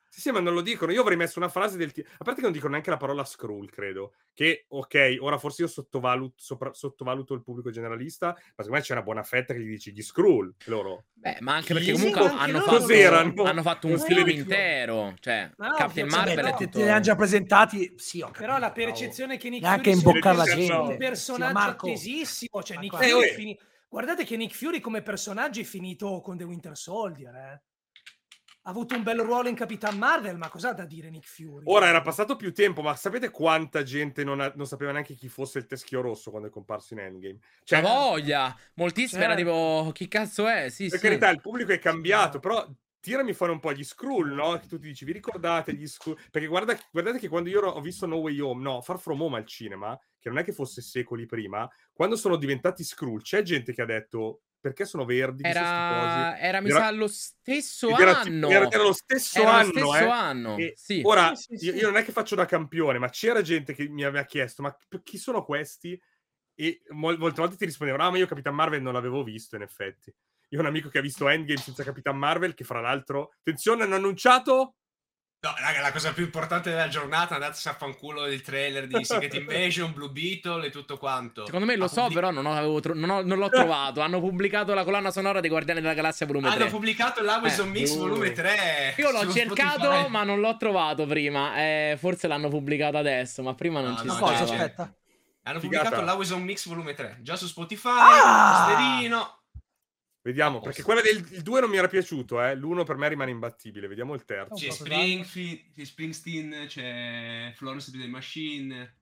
Sì, 0.10 0.22
sì, 0.22 0.31
ma 0.31 0.40
non 0.40 0.56
lo 0.56 0.61
dicono. 0.61 0.91
Io 0.91 1.02
avrei 1.02 1.15
messo 1.15 1.38
una 1.38 1.49
frase 1.49 1.77
del 1.77 1.91
tipo. 1.91 2.10
A 2.11 2.23
parte 2.23 2.40
che 2.40 2.41
non 2.41 2.52
dicono 2.52 2.72
neanche 2.72 2.90
la 2.90 2.98
parola 2.98 3.23
scroll, 3.23 3.69
credo. 3.69 4.14
Che, 4.34 4.65
ok, 4.68 5.18
ora 5.19 5.38
forse 5.38 5.61
io 5.61 5.68
sottovaluto, 5.68 6.34
sopra... 6.38 6.73
sottovaluto 6.73 7.36
il 7.36 7.44
pubblico 7.44 7.69
generalista, 7.69 8.27
ma 8.27 8.40
secondo 8.57 8.72
me 8.72 8.81
c'è 8.81 8.94
una 8.94 9.03
buona 9.03 9.23
fetta 9.23 9.53
che 9.53 9.60
gli 9.60 9.68
dici 9.68 9.91
gli 9.91 10.02
scroll 10.02 10.53
loro. 10.65 11.06
Beh, 11.14 11.38
ma 11.41 11.56
anche 11.56 11.73
perché 11.73 11.91
comunque 11.91 12.22
sì, 12.22 12.36
hanno, 12.38 12.60
fatto, 12.61 13.44
hanno, 13.44 13.61
fatto, 13.61 13.88
un 13.88 13.99
film 13.99 14.27
intero. 14.30 15.14
Cioè, 15.19 15.52
no, 15.56 15.73
Captain 15.76 16.07
Marvel 16.07 16.45
è 16.45 16.56
tutto... 16.56 16.80
Te 16.80 16.84
li 16.84 16.90
hanno 16.90 17.02
già 17.02 17.15
presentati, 17.15 17.94
sì, 17.98 18.22
ho 18.22 18.31
Però 18.31 18.57
la 18.57 18.72
percezione 18.72 19.38
che 19.38 19.49
Nick 19.49 19.65
Fury 19.68 19.91
imboccare 19.91 20.38
la 20.38 20.44
gente. 20.44 20.73
è 20.73 20.77
un 20.77 20.98
personaggio 20.98 21.60
sì, 21.60 21.68
attesissimo. 21.68 22.64
Cioè, 22.64 22.77
Nick 22.77 22.95
Fury 22.95 23.27
eh, 23.27 23.34
fini... 23.34 23.60
Guardate 23.88 24.23
che 24.23 24.38
Nick 24.38 24.56
Fury 24.56 24.80
come 24.80 25.02
personaggio 25.02 25.60
è 25.60 25.64
finito 25.64 26.22
con 26.22 26.38
The 26.38 26.44
Winter 26.44 26.76
Soldier, 26.76 27.36
eh 27.36 27.61
ha 28.70 28.72
avuto 28.72 28.96
un 28.96 29.02
bel 29.02 29.20
ruolo 29.22 29.50
in 29.50 29.56
Capitan 29.56 29.98
Marvel, 29.98 30.38
ma 30.38 30.48
cosa 30.48 30.70
ha 30.70 30.74
da 30.74 30.86
dire 30.86 31.10
Nick 31.10 31.26
Fury? 31.26 31.64
Ora 31.66 31.88
era 31.88 32.02
passato 32.02 32.36
più 32.36 32.54
tempo, 32.54 32.84
ma 32.84 32.96
sapete 32.96 33.32
quanta 33.32 33.82
gente 33.82 34.24
non, 34.24 34.40
ha, 34.40 34.54
non 34.56 34.68
sapeva 34.68 34.91
neanche 34.91 35.16
chi 35.16 35.28
fosse 35.28 35.58
il 35.58 35.66
teschio 35.66 36.02
rosso 36.02 36.30
quando 36.30 36.50
è 36.50 36.52
comparso 36.52 36.94
in 36.94 37.00
Endgame? 37.00 37.40
Cioè, 37.64 37.82
La 37.82 37.90
voglia! 37.90 38.56
Moltissimi 38.76 39.24
era 39.24 39.36
certo. 39.36 39.52
tipo, 39.52 39.91
chi 39.91 40.08
cazzo 40.08 40.48
è? 40.48 40.70
Sì, 40.70 40.88
per 40.88 41.00
sì. 41.00 41.06
carità, 41.06 41.30
il 41.32 41.41
pubblico 41.41 41.72
è 41.72 41.80
cambiato, 41.80 42.34
sì. 42.34 42.40
però 42.41 42.72
tirami 43.00 43.34
fuori 43.34 43.54
un 43.54 43.60
po' 43.60 43.74
gli 43.74 43.84
Skrull, 43.84 44.34
no? 44.34 44.60
Che 44.60 44.68
tu 44.68 44.78
ti 44.78 44.88
dici, 44.88 45.04
vi 45.04 45.14
ricordate 45.14 45.74
gli 45.74 45.88
Skrull? 45.88 46.18
Perché 46.30 46.48
guarda, 46.48 46.78
guardate 46.91 47.18
che 47.18 47.28
quando 47.28 47.50
io 47.50 47.62
ho 47.62 47.82
visto 47.82 48.06
No 48.06 48.18
Way 48.18 48.40
Home, 48.40 48.62
no, 48.62 48.82
Far 48.82 49.00
From 49.00 49.20
Home 49.20 49.38
al 49.38 49.48
cinema, 49.48 50.00
che 50.20 50.30
non 50.30 50.38
è 50.38 50.44
che 50.44 50.54
fosse 50.54 50.84
secoli 50.84 51.26
prima, 51.26 51.68
quando 51.91 52.16
sono 52.16 52.36
diventati 52.36 52.84
Skrull, 52.84 53.22
c'è 53.22 53.41
gente 53.41 53.74
che 53.74 53.82
ha 53.82 53.86
detto, 53.86 54.41
perché 54.60 54.86
sono 54.86 55.06
verdi? 55.06 55.44
Era, 55.44 56.38
era 56.38 56.60
mi 56.61 56.69
era... 56.69 56.80
sa 56.80 56.91
lo 56.91 57.07
stesso 57.07 57.98
era, 57.98 58.19
anno. 58.19 58.49
Era, 58.49 58.69
era, 58.69 58.84
lo 58.84 58.94
stesso 58.94 59.41
era 59.41 59.53
anno. 59.53 59.72
Lo 59.73 59.91
stesso 59.91 60.06
eh. 60.06 60.10
anno. 60.10 60.57
Sì. 60.76 61.02
Ora, 61.03 61.36
sì, 61.36 61.57
sì, 61.57 61.65
io, 61.65 61.73
io, 61.73 61.88
non 61.88 61.98
è 61.98 62.03
che 62.03 62.11
faccio 62.11 62.36
da 62.36 62.45
campione, 62.45 62.99
ma 62.99 63.10
c'era 63.10 63.41
gente 63.41 63.73
che 63.73 63.88
mi 63.88 64.03
aveva 64.03 64.26
chiesto, 64.26 64.61
ma 64.61 64.76
chi 65.03 65.18
sono 65.18 65.44
questi? 65.44 65.99
E 66.56 66.81
molte 66.90 67.41
volte 67.41 67.56
ti 67.56 67.65
rispondevano, 67.65 68.06
ah, 68.06 68.11
ma 68.11 68.18
io 68.18 68.27
Capitan 68.27 68.53
Marvel 68.53 68.81
non 68.81 68.94
l'avevo 68.94 69.23
visto, 69.23 69.56
in 69.56 69.61
effetti. 69.61 70.14
Io 70.49 70.57
ho 70.57 70.61
un 70.61 70.68
amico 70.68 70.90
che 70.90 70.98
ha 70.98 71.02
visto 71.02 71.30
Endgame 71.30 71.60
senza 71.60 71.84
Capitan 71.84 72.18
Marvel, 72.18 72.53
che 72.53 72.64
fra 72.64 72.81
l'altro, 72.81 73.34
attenzione, 73.38 73.84
hanno 73.84 73.95
annunciato 73.95 74.76
No, 75.41 75.53
raga, 75.57 75.80
la 75.80 75.94
cosa 75.94 76.11
più 76.11 76.26
importante 76.26 76.70
della 76.70 76.90
giornata, 76.90 77.36
andate 77.36 77.57
a 77.70 77.74
fanculo 77.74 78.26
il 78.26 78.41
trailer 78.41 78.88
di 78.88 79.06
Secret 79.06 79.36
Invasion, 79.36 79.94
Blue 79.94 80.10
Beetle 80.10 80.66
e 80.66 80.70
tutto 80.70 80.98
quanto. 80.98 81.45
Secondo 81.45 81.66
me 81.66 81.78
lo 81.78 81.88
so, 81.88 82.02
pubblic- 82.02 82.14
però 82.20 82.32
non, 82.32 82.45
ho, 82.45 82.80
tro- 82.82 82.94
non, 82.94 83.10
ho, 83.10 83.22
non, 83.22 83.38
l'ho 83.38 83.48
trovato. 83.48 84.02
Hanno 84.02 84.20
pubblicato 84.20 84.74
la 84.74 84.84
colonna 84.84 85.11
sonora 85.11 85.40
dei 85.40 85.49
Guardiani 85.49 85.80
della 85.80 85.94
Galassia 85.94 86.26
volume 86.26 86.49
3. 86.49 86.60
Hanno 86.60 86.70
pubblicato 86.70 87.24
l'Amazon 87.24 87.68
eh. 87.68 87.72
Mix 87.72 87.95
volume 87.95 88.34
3. 88.34 88.95
Io 88.98 89.11
l'ho 89.11 89.32
cercato, 89.32 89.84
Spotify. 89.84 90.10
ma 90.10 90.24
non 90.24 90.41
l'ho 90.41 90.57
trovato 90.57 91.06
prima. 91.06 91.56
Eh, 91.56 91.95
forse 91.98 92.28
l'hanno 92.28 92.49
pubblicato 92.49 92.98
adesso, 92.98 93.41
ma 93.41 93.53
prima 93.56 93.80
non 93.80 93.91
no, 93.91 93.98
ci 93.98 94.06
no, 94.07 94.14
stava. 94.16 94.40
aspetta. 94.40 94.94
Hanno 95.44 95.60
Figata. 95.61 95.84
pubblicato 95.86 96.02
l'Amazon 96.02 96.41
Mix 96.44 96.68
volume 96.68 96.94
3, 96.94 97.20
già 97.22 97.38
su 97.38 97.48
Spotify, 97.48 97.88
ah! 97.98 98.68
Sterino. 98.68 99.39
Vediamo, 100.30 100.60
perché 100.60 100.84
quella 100.84 101.01
del 101.01 101.23
2 101.23 101.60
non 101.60 101.72
mi 101.72 101.77
era 101.77 101.88
piaciuto, 101.88 102.39
eh. 102.43 102.56
L'1 102.56 102.85
per 102.85 102.97
me 102.97 103.07
rimane 103.07 103.31
imbattibile. 103.31 103.88
Vediamo 103.88 104.14
il 104.14 104.26
terzo. 104.26 104.53
C'è 104.53 104.69
Springfield, 104.69 105.73
c'è 105.73 105.84
Springsteen, 105.84 106.65
c'è 106.68 107.51
Florence 107.56 107.91
the 107.91 108.06
Machine, 108.06 108.99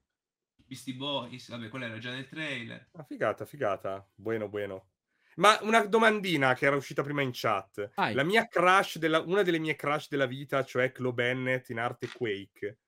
Beastie 0.64 0.94
Boys. 0.94 1.50
Vabbè, 1.50 1.68
quella 1.68 1.84
era 1.84 1.98
già 1.98 2.12
nel 2.12 2.26
trailer. 2.26 2.88
Ah, 2.92 3.04
figata, 3.04 3.44
figata. 3.44 4.08
Bueno, 4.14 4.48
bueno. 4.48 4.88
Ma 5.34 5.58
una 5.60 5.84
domandina 5.84 6.54
che 6.54 6.64
era 6.64 6.76
uscita 6.76 7.02
prima 7.02 7.20
in 7.20 7.30
chat. 7.34 7.90
Vai. 7.94 8.14
La 8.14 8.24
mia 8.24 8.48
crush, 8.48 8.96
della, 8.96 9.20
una 9.20 9.42
delle 9.42 9.58
mie 9.58 9.76
crush 9.76 10.08
della 10.08 10.26
vita, 10.26 10.64
cioè 10.64 10.92
Chloe 10.92 11.12
Bennett 11.12 11.68
in 11.68 11.78
arte 11.78 12.08
Quake. 12.08 12.78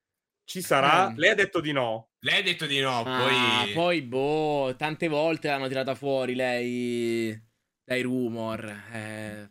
Ci 0.44 0.62
sarà? 0.62 1.10
Mm. 1.10 1.18
Lei 1.18 1.30
ha 1.30 1.34
detto 1.34 1.60
di 1.60 1.72
no. 1.72 2.12
Lei 2.20 2.38
ha 2.38 2.42
detto 2.42 2.64
di 2.64 2.80
no, 2.80 3.02
ah, 3.04 3.64
poi... 3.64 3.72
poi 3.74 4.02
boh, 4.02 4.74
tante 4.76 5.08
volte 5.08 5.48
l'hanno 5.48 5.68
tirata 5.68 5.94
fuori 5.94 6.34
lei 6.34 7.48
dai 7.90 8.02
rumor. 8.02 8.64
Eh... 8.92 9.50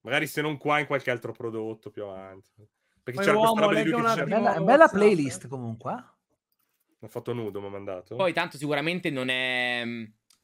Magari 0.00 0.26
se 0.26 0.40
non 0.40 0.56
qua 0.56 0.80
in 0.80 0.86
qualche 0.86 1.12
altro 1.12 1.30
prodotto 1.30 1.90
più 1.90 2.02
avanti. 2.02 2.66
Perché 3.02 3.22
c'è 3.22 3.32
questa 3.32 3.60
roba 3.60 3.82
di 3.82 3.88
lui 3.88 4.02
che 4.14 4.24
bella, 4.24 4.60
bella 4.60 4.88
playlist 4.88 5.46
comunque. 5.46 5.92
Eh. 5.92 6.14
Ho 7.00 7.08
fatto 7.08 7.32
nudo, 7.32 7.60
mi 7.60 7.66
ha 7.66 7.70
mandato. 7.70 8.16
Poi 8.16 8.32
tanto 8.32 8.56
sicuramente 8.56 9.10
non 9.10 9.28
è, 9.28 9.84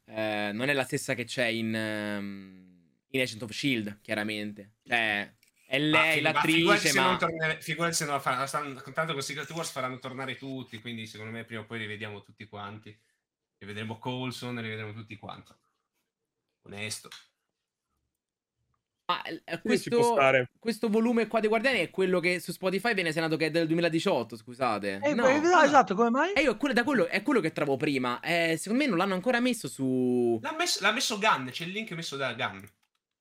eh, 0.04 0.50
non 0.52 0.68
è 0.68 0.72
la 0.72 0.84
stessa 0.84 1.14
che 1.14 1.24
c'è 1.24 1.46
in, 1.46 1.74
um, 1.74 2.86
in 3.08 3.20
Agent 3.20 3.42
of 3.42 3.50
S.H.I.E.L.D., 3.50 4.00
chiaramente. 4.00 4.74
Cioè, 4.84 5.34
è 5.66 5.78
lei 5.80 6.20
ma, 6.20 6.30
l'attrice, 6.30 6.92
ma... 6.94 7.18
Figurati 7.58 7.94
se 7.94 8.04
non 8.04 8.14
la 8.14 8.20
faranno, 8.20 8.80
tanto 8.92 9.12
con 9.12 9.22
Secret 9.22 9.50
Wars 9.50 9.72
faranno 9.72 9.98
tornare 9.98 10.36
tutti, 10.36 10.80
quindi 10.80 11.06
secondo 11.06 11.32
me 11.32 11.44
prima 11.44 11.62
o 11.62 11.64
poi 11.64 11.80
li 11.80 11.86
vediamo 11.86 12.22
tutti 12.22 12.46
quanti. 12.46 12.96
Rivedremo 13.58 13.98
Coulson, 13.98 14.60
rivedremo 14.60 14.92
tutti 14.92 15.16
quanti 15.16 15.52
onesto. 16.62 17.09
Ma 19.05 19.20
eh, 19.22 19.60
questo, 19.60 20.16
questo, 20.59 20.89
volume 20.89 21.26
qua 21.26 21.40
dei 21.40 21.48
Guardiani 21.48 21.80
è 21.80 21.90
quello 21.90 22.20
che 22.20 22.39
su 22.39 22.52
Spotify 22.52 22.94
viene 22.94 23.12
senato 23.12 23.36
che 23.36 23.47
è 23.47 23.51
del 23.51 23.66
2018, 23.66 24.36
scusate. 24.36 25.01
Eh, 25.02 25.12
no, 25.12 25.28
no, 25.40 25.60
esatto, 25.62 25.94
come 25.94 26.10
mai? 26.10 26.32
Eh, 26.32 26.43
io 26.43 26.56
quello, 26.56 26.72
da 26.72 26.84
quello, 26.84 27.09
è 27.09 27.22
quello 27.22 27.40
che 27.40 27.52
trovo 27.52 27.76
prima. 27.76 28.20
Eh, 28.20 28.56
secondo 28.56 28.84
me 28.84 28.89
non 28.89 28.98
l'hanno 28.98 29.14
ancora 29.14 29.40
messo 29.40 29.68
su... 29.68 30.39
L'ha 30.40 30.55
messo, 30.56 30.80
l'ha 30.80 30.93
messo 30.93 31.18
Gunn, 31.18 31.48
c'è 31.48 31.64
il 31.64 31.72
link 31.72 31.90
messo 31.93 32.16
da 32.16 32.32
Gunn. 32.32 32.62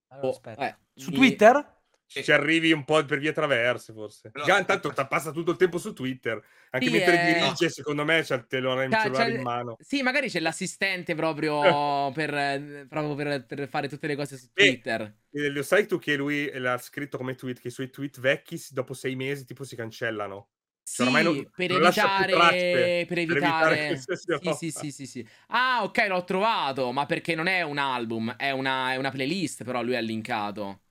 Allora, 0.09 0.27
oh, 0.27 0.63
eh, 0.63 0.77
su 0.93 1.09
mi... 1.09 1.15
Twitter? 1.15 1.80
Sì. 2.11 2.23
Ci 2.25 2.33
arrivi 2.33 2.73
un 2.73 2.83
po' 2.83 3.05
per 3.05 3.19
vie 3.19 3.31
traverse, 3.31 3.93
forse. 3.93 4.31
Però, 4.31 4.43
Già, 4.43 4.61
tanto 4.65 4.91
passa 5.07 5.31
tutto 5.31 5.51
il 5.51 5.57
tempo 5.57 5.77
su 5.77 5.93
Twitter. 5.93 6.43
Anche 6.71 6.87
sì, 6.87 6.91
mentre 6.91 7.21
eh... 7.21 7.33
dirige, 7.33 7.69
secondo 7.69 8.03
me, 8.03 8.21
c'è 8.21 8.35
il 8.35 8.45
cellulare 8.49 9.31
in 9.31 9.41
mano. 9.41 9.77
Sì, 9.79 10.01
magari 10.01 10.27
c'è 10.27 10.41
l'assistente 10.41 11.15
proprio, 11.15 11.61
per, 12.11 12.85
proprio 12.89 13.15
per, 13.15 13.45
per, 13.45 13.69
fare 13.69 13.87
tutte 13.87 14.07
le 14.07 14.17
cose 14.17 14.35
su 14.35 14.49
Twitter. 14.51 15.19
E, 15.31 15.49
lo 15.51 15.63
sai 15.63 15.87
tu 15.87 15.99
che 15.99 16.17
lui 16.17 16.51
l'ha 16.53 16.77
scritto 16.79 17.15
come 17.15 17.35
tweet, 17.35 17.61
che 17.61 17.69
i 17.69 17.71
suoi 17.71 17.89
tweet 17.89 18.19
vecchi 18.19 18.61
dopo 18.71 18.93
sei 18.93 19.15
mesi 19.15 19.45
tipo 19.45 19.63
si 19.63 19.77
cancellano? 19.77 20.49
Cioè, 20.83 21.07
sì, 21.07 21.13
non, 21.13 21.49
per, 21.55 21.69
non 21.69 21.83
evitare, 21.83 22.31
tracce, 22.33 23.05
per 23.07 23.17
evitare... 23.19 23.95
Per 23.95 24.17
evitare 24.17 24.57
sì, 24.57 24.69
sì, 24.69 24.71
sì, 24.71 24.91
sì, 24.91 25.05
sì. 25.05 25.27
Ah, 25.47 25.83
ok, 25.83 26.07
l'ho 26.09 26.25
trovato, 26.25 26.91
ma 26.91 27.05
perché 27.05 27.35
non 27.35 27.47
è 27.47 27.61
un 27.61 27.77
album, 27.77 28.35
è 28.35 28.51
una, 28.51 28.91
è 28.91 28.97
una 28.97 29.11
playlist, 29.11 29.63
però 29.63 29.81
lui 29.81 29.95
ha 29.95 30.01
linkato. 30.01 30.81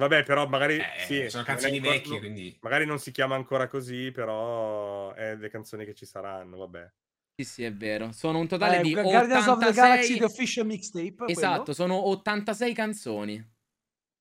Vabbè, 0.00 0.22
però 0.22 0.48
magari 0.48 0.78
eh, 0.78 1.04
sì, 1.06 1.28
sono 1.28 1.44
canzoni 1.44 1.78
vecchie, 1.78 2.18
quindi 2.20 2.56
magari 2.62 2.86
non 2.86 2.98
si 2.98 3.10
chiama 3.10 3.34
ancora 3.34 3.66
così, 3.66 4.10
però 4.10 5.12
è 5.12 5.36
le 5.36 5.50
canzoni 5.50 5.84
che 5.84 5.94
ci 5.94 6.06
saranno, 6.06 6.56
vabbè. 6.56 6.90
Sì, 7.36 7.44
sì, 7.44 7.64
è 7.64 7.72
vero. 7.72 8.10
Sono 8.12 8.38
un 8.38 8.48
totale 8.48 8.78
eh, 8.78 8.82
di 8.82 8.94
Guardians 8.94 9.46
86... 9.46 9.52
of 9.52 9.58
the 9.58 9.72
Galaxy 9.72 10.18
The 10.18 10.24
Official 10.24 10.66
Mixtape. 10.66 11.24
Esatto, 11.26 11.62
quello? 11.64 11.72
sono 11.74 12.08
86 12.08 12.72
canzoni. 12.72 13.58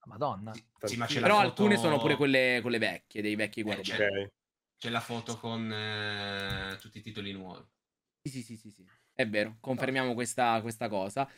Madonna. 0.06 0.54
Sì, 0.82 0.98
ma 0.98 1.06
c'è 1.06 1.22
Però 1.22 1.36
foto... 1.36 1.48
alcune 1.48 1.78
sono 1.78 1.98
pure 1.98 2.16
quelle, 2.16 2.60
quelle, 2.62 2.78
vecchie, 2.78 3.22
dei 3.22 3.36
vecchi 3.36 3.62
guardiani. 3.62 4.00
C'è, 4.00 4.08
okay. 4.08 4.32
c'è 4.78 4.90
la 4.90 5.00
foto 5.00 5.38
con 5.38 5.72
eh, 5.72 6.78
tutti 6.82 6.98
i 6.98 7.02
titoli 7.02 7.32
nuovi. 7.32 7.64
Sì, 8.24 8.30
sì, 8.32 8.42
sì, 8.42 8.58
sì, 8.58 8.72
sì. 8.72 8.86
È 9.14 9.28
vero, 9.28 9.58
confermiamo 9.60 10.14
questa, 10.14 10.60
questa 10.62 10.90
cosa. 10.90 11.30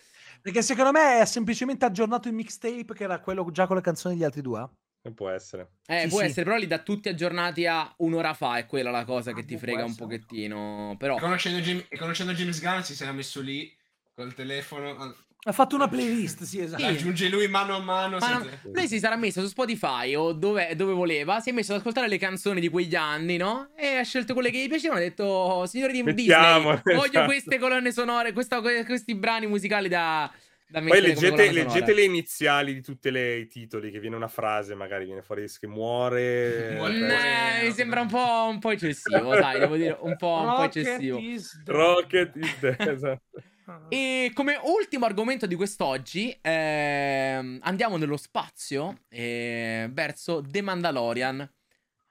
Perché 0.41 0.61
secondo 0.61 0.91
me 0.91 1.21
è 1.21 1.25
semplicemente 1.25 1.85
aggiornato 1.85 2.27
il 2.27 2.33
mixtape 2.33 2.93
che 2.93 3.03
era 3.03 3.19
quello 3.19 3.49
già 3.51 3.67
con 3.67 3.75
le 3.75 3.81
canzoni 3.81 4.15
degli 4.15 4.23
altri 4.23 4.41
due. 4.41 4.67
Può 5.15 5.29
essere. 5.29 5.77
Eh, 5.87 6.01
sì, 6.01 6.07
può 6.09 6.19
sì. 6.19 6.25
essere, 6.25 6.45
però 6.45 6.57
li 6.57 6.67
da 6.67 6.79
tutti 6.79 7.09
aggiornati 7.09 7.65
a 7.65 7.91
un'ora 7.97 8.33
fa, 8.33 8.57
è 8.57 8.67
quella 8.67 8.91
la 8.91 9.03
cosa 9.03 9.31
ah, 9.31 9.33
che 9.33 9.45
ti 9.45 9.57
frega 9.57 9.83
un 9.83 9.95
pochettino. 9.95 10.95
Però... 10.97 11.17
E 11.17 11.19
conoscendo, 11.19 11.59
Jim, 11.59 11.83
e 11.89 11.97
conoscendo 11.97 12.33
James 12.33 12.61
Gunn 12.61 12.81
si 12.81 13.01
era 13.01 13.11
messo 13.11 13.41
lì 13.41 13.75
col 14.13 14.33
telefono 14.35 15.15
ha 15.43 15.51
fatto 15.53 15.75
una 15.75 15.87
playlist, 15.87 16.43
sì, 16.43 16.59
esatto. 16.59 16.83
Sì. 16.83 16.87
Aggiunge 16.87 17.27
lui 17.27 17.47
mano 17.47 17.75
a 17.75 17.79
mano. 17.79 18.19
mano... 18.19 18.43
Senza... 18.43 18.69
Lui 18.71 18.87
si 18.87 18.99
sarà 18.99 19.15
messo 19.15 19.41
su 19.41 19.47
Spotify 19.47 20.13
o 20.13 20.33
dove, 20.33 20.75
dove, 20.75 20.93
voleva, 20.93 21.39
si 21.39 21.49
è 21.49 21.51
messo 21.51 21.73
ad 21.73 21.79
ascoltare 21.79 22.07
le 22.07 22.19
canzoni 22.19 22.59
di 22.59 22.69
quegli 22.69 22.93
anni, 22.93 23.37
no? 23.37 23.71
E 23.75 23.95
ha 23.95 24.03
scelto 24.03 24.33
quelle 24.33 24.51
che 24.51 24.59
gli 24.59 24.69
piacevano. 24.69 24.99
Ha 24.99 25.03
detto, 25.03 25.65
signori 25.65 25.93
di 25.93 26.03
Mettiamo, 26.03 26.75
Disney, 26.75 26.95
voglio 26.95 27.09
esatto. 27.09 27.25
queste 27.25 27.57
colonne 27.57 27.91
sonore, 27.91 28.33
questa, 28.33 28.61
questi 28.61 29.15
brani 29.15 29.47
musicali 29.47 29.89
da... 29.89 30.31
da 30.67 30.79
Poi 30.79 31.01
leggete, 31.01 31.51
leggete, 31.51 31.91
le 31.91 32.03
iniziali 32.03 32.75
di 32.75 32.81
tutti 32.83 33.07
i 33.09 33.47
titoli, 33.47 33.89
che 33.89 33.99
viene 33.99 34.17
una 34.17 34.27
frase, 34.27 34.75
magari 34.75 35.05
viene 35.05 35.23
fuori 35.23 35.47
che 35.59 35.65
muore. 35.65 36.73
muore 36.77 37.61
eh, 37.61 37.65
mi 37.65 37.71
sembra 37.71 38.01
un 38.01 38.09
po', 38.09 38.47
un 38.47 38.59
po', 38.59 38.69
eccessivo, 38.69 39.33
sai, 39.33 39.57
devo 39.57 39.75
dire, 39.75 39.97
un 40.01 40.15
po', 40.17 40.39
un 40.39 40.55
po 40.55 40.63
eccessivo. 40.65 41.19
Rocket 41.65 42.35
is 42.35 42.59
dead, 42.59 42.79
esatto. 42.87 43.41
Ah. 43.71 43.85
E 43.87 44.31
come 44.33 44.59
ultimo 44.61 45.05
argomento 45.05 45.45
di 45.45 45.55
quest'oggi, 45.55 46.37
eh, 46.41 47.59
andiamo 47.61 47.97
nello 47.97 48.17
spazio 48.17 49.03
eh, 49.09 49.89
verso 49.91 50.43
The 50.45 50.61
Mandalorian. 50.61 51.49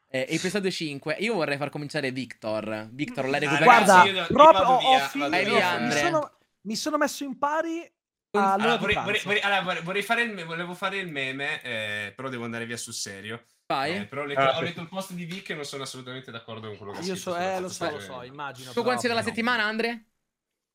Eh, 0.09 0.27
episodio 0.31 0.71
5. 0.73 1.17
Io 1.21 1.35
vorrei 1.35 1.59
far 1.59 1.71
cominciare 1.71 2.11
Victor. 2.13 2.89
Victor, 2.93 3.29
l'hai 3.29 3.41
recuperato? 3.41 3.85
Guarda, 3.85 4.25
sì, 4.27 4.33
proprio 4.33 4.63
ho, 4.63 4.95
ho 4.95 4.99
finito, 5.09 5.51
mi, 5.81 5.91
sono, 5.93 6.33
mi 6.63 6.77
sono 6.77 6.97
messo 6.97 7.25
in 7.25 7.39
pari 7.39 7.91
allora, 8.39 8.77
vorrei, 8.77 8.95
vorrei, 8.95 9.21
vorrei, 9.25 9.41
allora, 9.41 9.81
vorrei, 9.81 10.03
fare 10.03 10.23
il, 10.23 10.45
volevo 10.45 10.75
fare 10.75 10.99
il 10.99 11.11
meme, 11.11 11.61
eh, 11.63 12.13
però 12.15 12.29
devo 12.29 12.45
andare 12.45 12.65
via 12.65 12.77
sul 12.77 12.95
serio. 12.95 13.45
Vai. 13.67 13.97
Eh, 13.97 14.07
però 14.07 14.23
ho 14.23 14.25
letto, 14.25 14.41
ah, 14.41 14.57
ho 14.57 14.61
letto, 14.61 14.81
il 14.81 14.89
post 14.89 15.13
di 15.13 15.25
Vic 15.25 15.51
e 15.51 15.55
non 15.55 15.65
sono 15.65 15.83
assolutamente 15.83 16.31
d'accordo 16.31 16.69
con 16.69 16.77
quello 16.77 16.93
che 16.93 17.03
Io 17.03 17.17
so, 17.17 17.37
eh, 17.37 17.59
lo 17.59 17.69
so, 17.69 17.91
lo 17.91 17.99
so, 17.99 18.23
immagino. 18.23 18.73
Tu 18.73 18.83
consiglio 18.83 19.15
della 19.15 19.25
settimana, 19.25 19.65
Andre? 19.65 20.10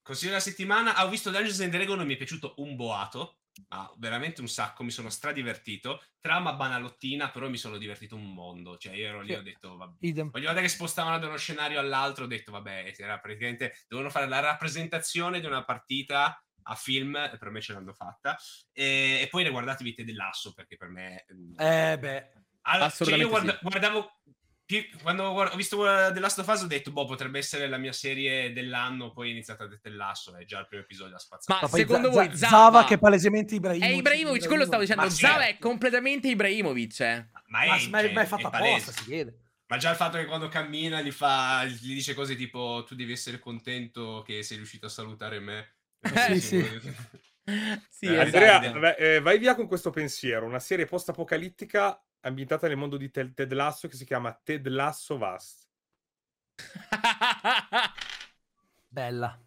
Consiglio 0.05 0.33
della 0.33 0.41
settimana, 0.41 1.03
ho 1.03 1.09
visto 1.09 1.31
Dungeons 1.31 1.61
and 1.61 1.71
Dragons 1.71 1.99
e 1.99 2.05
mi 2.05 2.13
è 2.13 2.17
piaciuto 2.17 2.53
un 2.57 2.75
boato, 2.75 3.39
ah, 3.69 3.91
veramente 3.97 4.39
un 4.39 4.47
sacco, 4.47 4.83
mi 4.83 4.91
sono 4.91 5.09
stradivertito. 5.09 5.99
Trama 6.21 6.53
banalottina, 6.53 7.31
però 7.31 7.49
mi 7.49 7.57
sono 7.57 7.77
divertito 7.77 8.15
un 8.15 8.31
mondo. 8.31 8.77
Cioè, 8.77 8.93
io 8.93 9.07
ero 9.07 9.21
lì 9.21 9.33
e 9.33 9.37
ho 9.37 9.41
detto, 9.41 9.75
vabbè, 9.77 9.95
Idem. 10.01 10.29
voglio 10.29 10.49
vedere 10.49 10.67
che 10.67 10.71
spostavano 10.71 11.17
da 11.17 11.25
uno 11.25 11.37
scenario 11.37 11.79
all'altro, 11.79 12.25
ho 12.25 12.27
detto, 12.27 12.51
vabbè, 12.51 12.93
era 12.95 13.17
praticamente, 13.17 13.79
dovevano 13.87 14.13
fare 14.13 14.27
la 14.27 14.41
rappresentazione 14.41 15.39
di 15.39 15.47
una 15.47 15.63
partita 15.63 16.39
a 16.67 16.75
film, 16.75 17.15
e 17.15 17.37
per 17.39 17.49
me 17.49 17.61
ce 17.61 17.73
l'hanno 17.73 17.93
fatta. 17.93 18.37
E, 18.73 19.21
e 19.23 19.27
poi 19.27 19.41
ne 19.41 19.49
guardatevi 19.49 19.95
Ted 19.95 20.11
Lasso, 20.11 20.53
perché 20.53 20.77
per 20.77 20.89
me... 20.89 21.25
Mm, 21.33 21.59
eh 21.59 21.97
beh... 21.97 22.31
Allora, 22.67 22.91
cioè 22.91 23.15
io 23.15 23.29
guarda, 23.29 23.53
sì. 23.53 23.57
guardavo 23.61 24.19
quando 25.03 25.23
ho 25.25 25.55
visto 25.55 25.83
The 25.83 26.19
Last 26.19 26.39
of 26.39 26.47
Us 26.47 26.63
ho 26.63 26.67
detto, 26.67 26.91
boh, 26.91 27.05
potrebbe 27.05 27.37
essere 27.37 27.67
la 27.67 27.77
mia 27.77 27.91
serie 27.91 28.51
dell'anno, 28.51 29.11
poi 29.11 29.29
ho 29.29 29.31
iniziato 29.31 29.63
a 29.63 29.67
detto 29.67 29.89
Lasso, 29.89 30.35
è 30.35 30.43
già 30.43 30.59
il 30.59 30.67
primo 30.67 30.81
episodio 30.81 31.15
a 31.15 31.19
spazzare. 31.19 31.59
Ma, 31.61 31.67
Ma 31.69 31.77
secondo 31.77 32.09
voi 32.09 32.29
Z- 32.31 32.45
Zava, 32.45 32.83
che 32.85 32.95
è 32.95 32.97
palesemente 32.97 33.55
Ibrahimovic? 33.55 33.93
È 33.93 33.97
Ibrahimovic, 33.97 34.47
quello 34.47 34.65
stavo 34.65 34.81
dicendo, 34.81 35.07
Zava 35.09 35.43
certo. 35.43 35.57
è 35.57 35.57
completamente 35.59 36.27
Ibrahimovic, 36.29 36.99
eh. 36.99 37.29
Ma 37.47 37.61
è, 37.61 37.67
ma, 37.89 38.01
cioè, 38.01 38.11
ma 38.11 38.21
è 38.21 38.25
fatto 38.25 38.47
apposta, 38.47 38.91
si 38.91 39.09
vede. 39.09 39.39
Ma 39.67 39.77
già 39.77 39.91
il 39.91 39.95
fatto 39.95 40.17
che 40.17 40.25
quando 40.25 40.47
cammina 40.47 41.01
gli, 41.01 41.11
fa, 41.11 41.65
gli 41.65 41.93
dice 41.93 42.13
cose 42.13 42.35
tipo 42.35 42.83
tu 42.87 42.95
devi 42.95 43.11
essere 43.11 43.39
contento 43.39 44.23
che 44.25 44.43
sei 44.43 44.57
riuscito 44.57 44.85
a 44.85 44.89
salutare 44.89 45.39
me. 45.39 45.75
Eh, 46.01 46.39
sì, 46.39 46.41
sì. 46.41 46.81
sì, 47.89 48.05
eh, 48.05 48.19
Andrea, 48.19 48.61
esatto. 48.61 48.97
eh, 48.97 49.19
vai 49.21 49.39
via 49.39 49.55
con 49.55 49.67
questo 49.67 49.89
pensiero. 49.89 50.45
Una 50.45 50.59
serie 50.59 50.85
post-apocalittica 50.85 51.99
ambientata 52.25 52.67
nel 52.67 52.77
mondo 52.77 52.97
di 52.97 53.09
Ted 53.09 53.51
Lasso 53.53 53.87
che 53.87 53.95
si 53.95 54.05
chiama 54.05 54.33
Ted 54.43 54.67
Lasso 54.67 55.17
Vast. 55.17 55.67
Bella. 58.87 59.39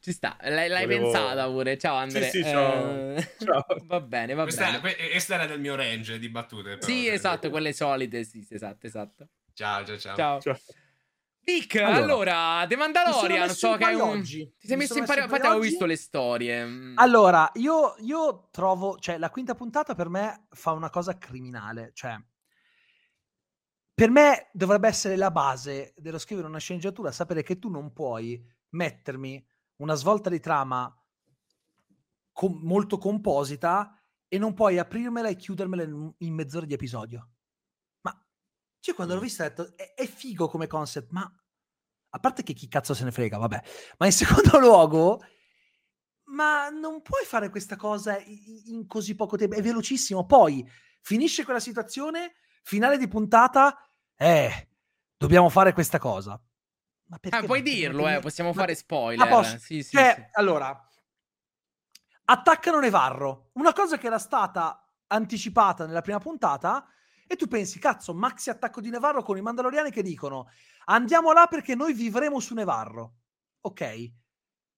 Ci 0.00 0.10
sta, 0.10 0.36
l'hai, 0.40 0.68
l'hai 0.68 0.84
Volevo... 0.84 1.10
pensata 1.10 1.46
pure. 1.46 1.78
Ciao 1.78 1.94
Andrea. 1.94 2.28
Sì, 2.28 2.42
sì, 2.42 2.48
ciao. 2.48 3.14
Eh... 3.14 3.34
ciao. 3.38 3.64
Va 3.84 4.00
bene, 4.00 4.34
va 4.34 4.42
questa, 4.42 4.80
bene. 4.80 4.96
Questa 5.10 5.34
era 5.34 5.46
del 5.46 5.60
mio 5.60 5.76
range 5.76 6.18
di 6.18 6.28
battute. 6.28 6.76
Però, 6.76 6.86
sì, 6.86 7.06
esatto, 7.06 7.50
quelle 7.50 7.72
solite. 7.72 8.24
Sì, 8.24 8.44
esatto, 8.50 8.86
esatto. 8.86 9.28
Ciao, 9.52 9.84
ciao, 9.84 9.98
ciao. 9.98 10.16
Ciao. 10.16 10.40
ciao. 10.40 10.58
Vic, 11.42 11.76
allora, 11.76 11.96
allora 11.96 12.66
The 12.68 12.76
Mandalorian, 12.76 13.48
so 13.50 13.76
che 13.76 13.88
è 13.88 13.94
un... 13.94 14.00
Oggi. 14.00 14.54
Ti 14.58 14.66
sei 14.66 14.76
messo, 14.76 14.94
messo 14.94 14.98
in 14.98 15.04
pari... 15.06 15.20
Infatti 15.22 15.46
avevo 15.46 15.60
visto 15.60 15.86
le 15.86 15.96
storie. 15.96 16.64
Mm. 16.64 16.98
Allora, 16.98 17.50
io, 17.54 17.94
io 17.98 18.48
trovo... 18.50 18.98
Cioè, 18.98 19.18
la 19.18 19.30
quinta 19.30 19.54
puntata 19.54 19.94
per 19.94 20.08
me 20.08 20.46
fa 20.50 20.72
una 20.72 20.90
cosa 20.90 21.16
criminale. 21.18 21.90
Cioè, 21.94 22.16
per 23.94 24.10
me 24.10 24.48
dovrebbe 24.52 24.88
essere 24.88 25.16
la 25.16 25.30
base 25.30 25.92
dello 25.96 26.18
scrivere 26.18 26.46
una 26.46 26.58
sceneggiatura, 26.58 27.12
sapere 27.12 27.42
che 27.42 27.58
tu 27.58 27.68
non 27.68 27.92
puoi 27.92 28.42
mettermi 28.70 29.44
una 29.76 29.94
svolta 29.94 30.30
di 30.30 30.40
trama 30.40 30.94
com- 32.32 32.60
molto 32.62 32.98
composita 32.98 33.94
e 34.28 34.38
non 34.38 34.54
puoi 34.54 34.78
aprirmela 34.78 35.28
e 35.28 35.36
chiudermela 35.36 35.82
in, 35.82 36.12
in 36.18 36.34
mezz'ora 36.34 36.66
di 36.66 36.74
episodio. 36.74 37.30
Cioè, 38.80 38.94
quando 38.94 39.14
l'ho 39.14 39.20
vista 39.20 39.44
ho 39.44 39.48
detto 39.48 39.76
è, 39.76 39.94
è 39.94 40.06
figo 40.06 40.48
come 40.48 40.66
concept, 40.66 41.10
ma 41.10 41.30
a 42.12 42.18
parte 42.18 42.42
che 42.42 42.54
chi 42.54 42.66
cazzo 42.68 42.94
se 42.94 43.04
ne 43.04 43.12
frega, 43.12 43.38
vabbè. 43.38 43.62
Ma 43.98 44.06
in 44.06 44.12
secondo 44.12 44.58
luogo, 44.58 45.22
ma 46.24 46.68
non 46.68 47.02
puoi 47.02 47.24
fare 47.24 47.50
questa 47.50 47.76
cosa 47.76 48.18
in, 48.18 48.86
così 48.86 49.14
poco 49.14 49.36
tempo, 49.36 49.54
è 49.56 49.62
velocissimo. 49.62 50.26
Poi 50.26 50.68
finisce 51.00 51.44
quella 51.44 51.60
situazione, 51.60 52.34
finale 52.62 52.98
di 52.98 53.08
puntata 53.08 53.90
eh, 54.16 54.68
dobbiamo 55.16 55.48
fare 55.48 55.72
questa 55.72 55.98
cosa. 55.98 56.38
Ma 57.06 57.18
perché? 57.18 57.38
Ah, 57.38 57.42
puoi 57.42 57.62
dirlo, 57.62 58.06
eh, 58.06 58.20
possiamo 58.20 58.50
ma... 58.50 58.60
fare 58.60 58.74
spoiler. 58.74 59.32
Ah, 59.32 59.42
sì, 59.42 59.82
sì, 59.82 59.96
cioè, 59.96 60.14
sì. 60.14 60.38
allora, 60.38 60.88
attaccano 62.24 62.78
Nevarro, 62.80 63.50
una 63.54 63.72
cosa 63.72 63.96
che 63.96 64.06
era 64.06 64.18
stata 64.18 64.86
anticipata 65.06 65.86
nella 65.86 66.02
prima 66.02 66.18
puntata, 66.18 66.86
e 67.32 67.36
tu 67.36 67.46
pensi, 67.46 67.78
cazzo, 67.78 68.12
maxi 68.12 68.50
attacco 68.50 68.80
di 68.80 68.90
Nevarro 68.90 69.22
con 69.22 69.36
i 69.36 69.40
Mandaloriani 69.40 69.92
che 69.92 70.02
dicono 70.02 70.48
andiamo 70.86 71.30
là 71.30 71.46
perché 71.46 71.76
noi 71.76 71.92
vivremo 71.92 72.40
su 72.40 72.54
Nevarro. 72.54 73.18
Ok. 73.60 74.10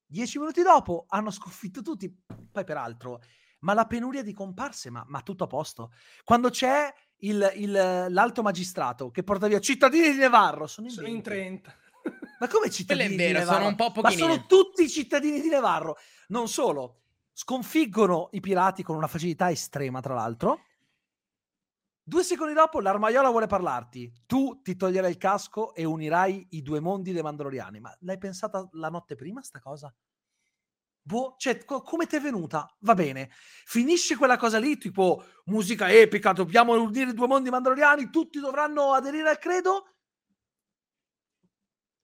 Dieci 0.04 0.38
minuti 0.38 0.60
dopo 0.60 1.06
hanno 1.08 1.30
sconfitto 1.30 1.80
tutti, 1.80 2.14
poi 2.50 2.64
peraltro, 2.64 3.22
ma 3.60 3.72
la 3.72 3.86
penuria 3.86 4.22
di 4.22 4.34
comparse, 4.34 4.90
ma, 4.90 5.02
ma 5.08 5.22
tutto 5.22 5.44
a 5.44 5.46
posto. 5.46 5.92
Quando 6.24 6.50
c'è 6.50 6.92
il, 7.20 7.52
il, 7.54 7.70
l'alto 8.10 8.42
magistrato 8.42 9.10
che 9.10 9.22
porta 9.22 9.46
via 9.46 9.58
cittadini 9.58 10.10
di 10.10 10.18
Nevarro. 10.18 10.66
Sono 10.66 10.88
in, 10.88 10.92
sono 10.92 11.06
in 11.06 11.22
30. 11.22 11.74
Ma 12.38 12.48
come 12.48 12.68
cittadini 12.68 13.16
vero, 13.16 13.32
di 13.32 13.38
Nevarro? 13.38 13.54
Sono 13.54 13.68
un 13.68 13.76
po' 13.76 13.92
pochini. 13.92 14.20
Ma 14.20 14.28
sono 14.28 14.44
tutti 14.44 14.90
cittadini 14.90 15.40
di 15.40 15.48
Nevarro. 15.48 15.96
Non 16.28 16.48
solo, 16.48 17.04
sconfiggono 17.32 18.28
i 18.32 18.40
pirati 18.40 18.82
con 18.82 18.96
una 18.96 19.06
facilità 19.06 19.50
estrema, 19.50 20.02
tra 20.02 20.12
l'altro. 20.12 20.64
Due 22.04 22.24
secondi 22.24 22.52
dopo 22.52 22.80
l'armaiola 22.80 23.30
vuole 23.30 23.46
parlarti. 23.46 24.12
Tu 24.26 24.60
ti 24.60 24.74
toglierai 24.74 25.10
il 25.10 25.18
casco 25.18 25.72
e 25.74 25.84
unirai 25.84 26.48
i 26.50 26.62
due 26.62 26.80
mondi 26.80 27.12
dei 27.12 27.22
Mandaloriani. 27.22 27.78
Ma 27.78 27.96
l'hai 28.00 28.18
pensata 28.18 28.68
la 28.72 28.88
notte 28.88 29.14
prima 29.14 29.42
sta 29.42 29.60
cosa? 29.60 29.94
Boh, 31.04 31.34
cioè, 31.36 31.64
co- 31.64 31.82
come 31.82 32.06
ti 32.06 32.16
è 32.16 32.20
venuta? 32.20 32.76
Va 32.80 32.94
bene. 32.94 33.30
Finisce 33.64 34.16
quella 34.16 34.36
cosa 34.36 34.58
lì, 34.58 34.78
tipo 34.78 35.24
musica 35.46 35.90
epica, 35.90 36.32
dobbiamo 36.32 36.80
unire 36.80 37.10
i 37.10 37.14
due 37.14 37.26
mondi 37.26 37.50
mandaloriani, 37.50 38.10
tutti 38.10 38.38
dovranno 38.38 38.92
aderire 38.92 39.30
al 39.30 39.38
credo. 39.38 39.86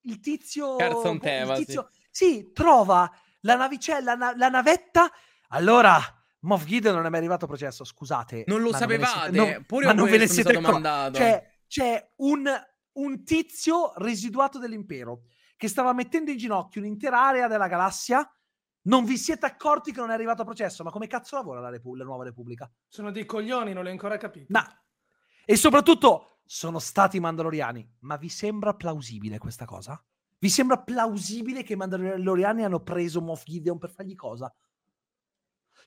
Il 0.03 0.21
tizio... 0.21 0.77
Carson 0.77 1.19
Teva, 1.19 1.57
il 1.57 1.65
tizio 1.65 1.91
sì. 2.11 2.25
sì. 2.25 2.53
trova 2.53 3.11
la 3.41 3.57
navicella, 3.57 4.15
la, 4.17 4.33
la 4.37 4.49
navetta. 4.49 5.11
Allora, 5.49 5.99
Moff 6.41 6.65
Gideon 6.65 6.95
non 6.95 7.07
è 7.07 7.09
mai 7.09 7.19
arrivato 7.19 7.45
a 7.45 7.49
processo, 7.49 7.85
scusate. 7.85 8.45
Non 8.47 8.61
lo 8.63 8.73
sapevate? 8.73 9.31
Non, 9.31 9.65
Pure 9.67 9.87
ma 9.87 9.93
non 9.93 10.09
ve 10.09 10.19
ne 10.19 10.29
siete 10.29 10.53
domandato. 10.53 11.17
Cioè, 11.19 11.61
c'è 11.67 12.13
un, 12.17 12.49
un 12.93 13.25
tizio 13.25 13.93
residuato 13.97 14.59
dell'impero 14.59 15.23
che 15.57 15.69
stava 15.69 15.93
mettendo 15.93 16.31
in 16.31 16.37
ginocchio 16.37 16.81
un'intera 16.81 17.27
area 17.27 17.49
della 17.49 17.67
galassia. 17.67 18.31
Non 18.83 19.05
vi 19.05 19.19
siete 19.19 19.45
accorti 19.45 19.93
che 19.93 20.01
non 20.01 20.11
è 20.11 20.15
arrivato 20.15 20.43
a 20.43 20.45
processo, 20.45 20.85
ma 20.85 20.91
come 20.91 21.09
cazzo 21.09 21.37
lavora 21.37 21.61
la, 21.61 21.69
Repu- 21.69 21.97
la 21.97 22.05
nuova 22.05 22.25
Repubblica? 22.25 22.71
Sono 22.87 23.11
dei 23.11 23.27
coglioni, 23.27 23.73
non 23.73 23.83
l'hai 23.83 23.93
ancora 23.93 24.17
capito. 24.17 24.47
No. 24.49 24.65
E 25.45 25.57
soprattutto 25.57 26.39
sono 26.45 26.79
stati 26.79 27.21
mandaloriani. 27.21 27.97
Ma 28.01 28.17
vi 28.17 28.29
sembra 28.29 28.75
plausibile 28.75 29.39
questa 29.39 29.67
cosa? 29.67 30.03
Vi 30.39 30.49
sembra 30.49 30.79
plausibile 30.79 31.65
che 31.65 31.73
i 31.73 31.77
mandaloriani 31.77 32.65
hanno 32.65 32.81
preso 32.81 33.21
Moff 33.21 33.43
Gideon 33.45 33.77
per 33.79 33.91
fargli 33.91 34.15
cosa? 34.15 34.53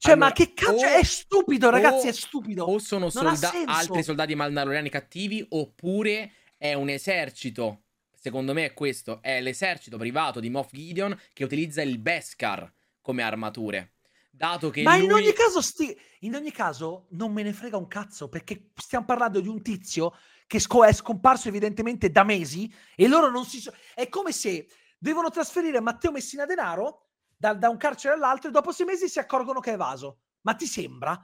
Cioè, 0.02 0.14
allora, 0.14 0.30
ma 0.30 0.34
che 0.34 0.54
cazzo? 0.56 0.84
è 0.84 1.04
stupido, 1.04 1.70
ragazzi, 1.70 2.08
o, 2.08 2.10
è 2.10 2.12
stupido. 2.12 2.64
O 2.66 2.80
sono 2.80 3.12
solda- 3.12 3.52
altri 3.66 4.02
soldati 4.02 4.34
mandaloriani 4.34 4.90
cattivi, 4.90 5.46
oppure 5.50 6.32
è 6.58 6.74
un 6.74 6.90
esercito. 6.90 7.84
Secondo 8.12 8.54
me 8.54 8.66
è 8.66 8.74
questo: 8.74 9.20
è 9.22 9.40
l'esercito 9.42 9.98
privato 9.98 10.40
di 10.40 10.50
Moff 10.50 10.72
Gideon 10.72 11.16
che 11.34 11.44
utilizza 11.44 11.84
il 11.84 12.00
Beskar 12.00 12.74
come 13.00 13.22
armature. 13.22 13.94
Dato 14.32 14.72
che 14.72 14.82
Ma 14.82 14.96
lui... 14.96 15.06
in 15.06 15.12
ogni 15.12 15.34
caso, 15.34 15.62
sti... 15.62 15.96
in 16.22 16.34
ogni 16.34 16.52
caso, 16.52 17.06
non 17.12 17.32
me 17.32 17.44
ne 17.44 17.54
frega 17.54 17.78
un 17.78 17.88
cazzo 17.88 18.28
perché 18.28 18.72
stiamo 18.78 19.06
parlando 19.06 19.40
di 19.40 19.50
un 19.50 19.62
tizio 19.62 20.16
che 20.48 20.60
sco- 20.60 20.84
è 20.84 20.94
scomparso 20.94 21.48
evidentemente 21.48 22.10
da 22.10 22.24
mesi 22.24 22.74
e 22.96 23.08
loro 23.08 23.30
non 23.30 23.46
si... 23.46 23.60
So- 23.60 23.74
è 23.94 24.10
come 24.10 24.32
se 24.32 24.68
devono 24.98 25.30
trasferire 25.30 25.80
Matteo 25.80 26.12
Messina 26.12 26.48
Denaro 26.48 27.11
da, 27.42 27.56
da 27.56 27.70
un 27.70 27.78
carcere 27.78 28.14
all'altro 28.14 28.50
e 28.50 28.52
dopo 28.52 28.72
sei 28.72 28.86
mesi 28.86 29.10
si 29.10 29.18
accorgono 29.18 29.60
che 29.60 29.72
è 29.72 29.74
evaso. 29.74 30.20
Ma 30.42 30.54
ti 30.54 30.68
sembra? 30.68 31.20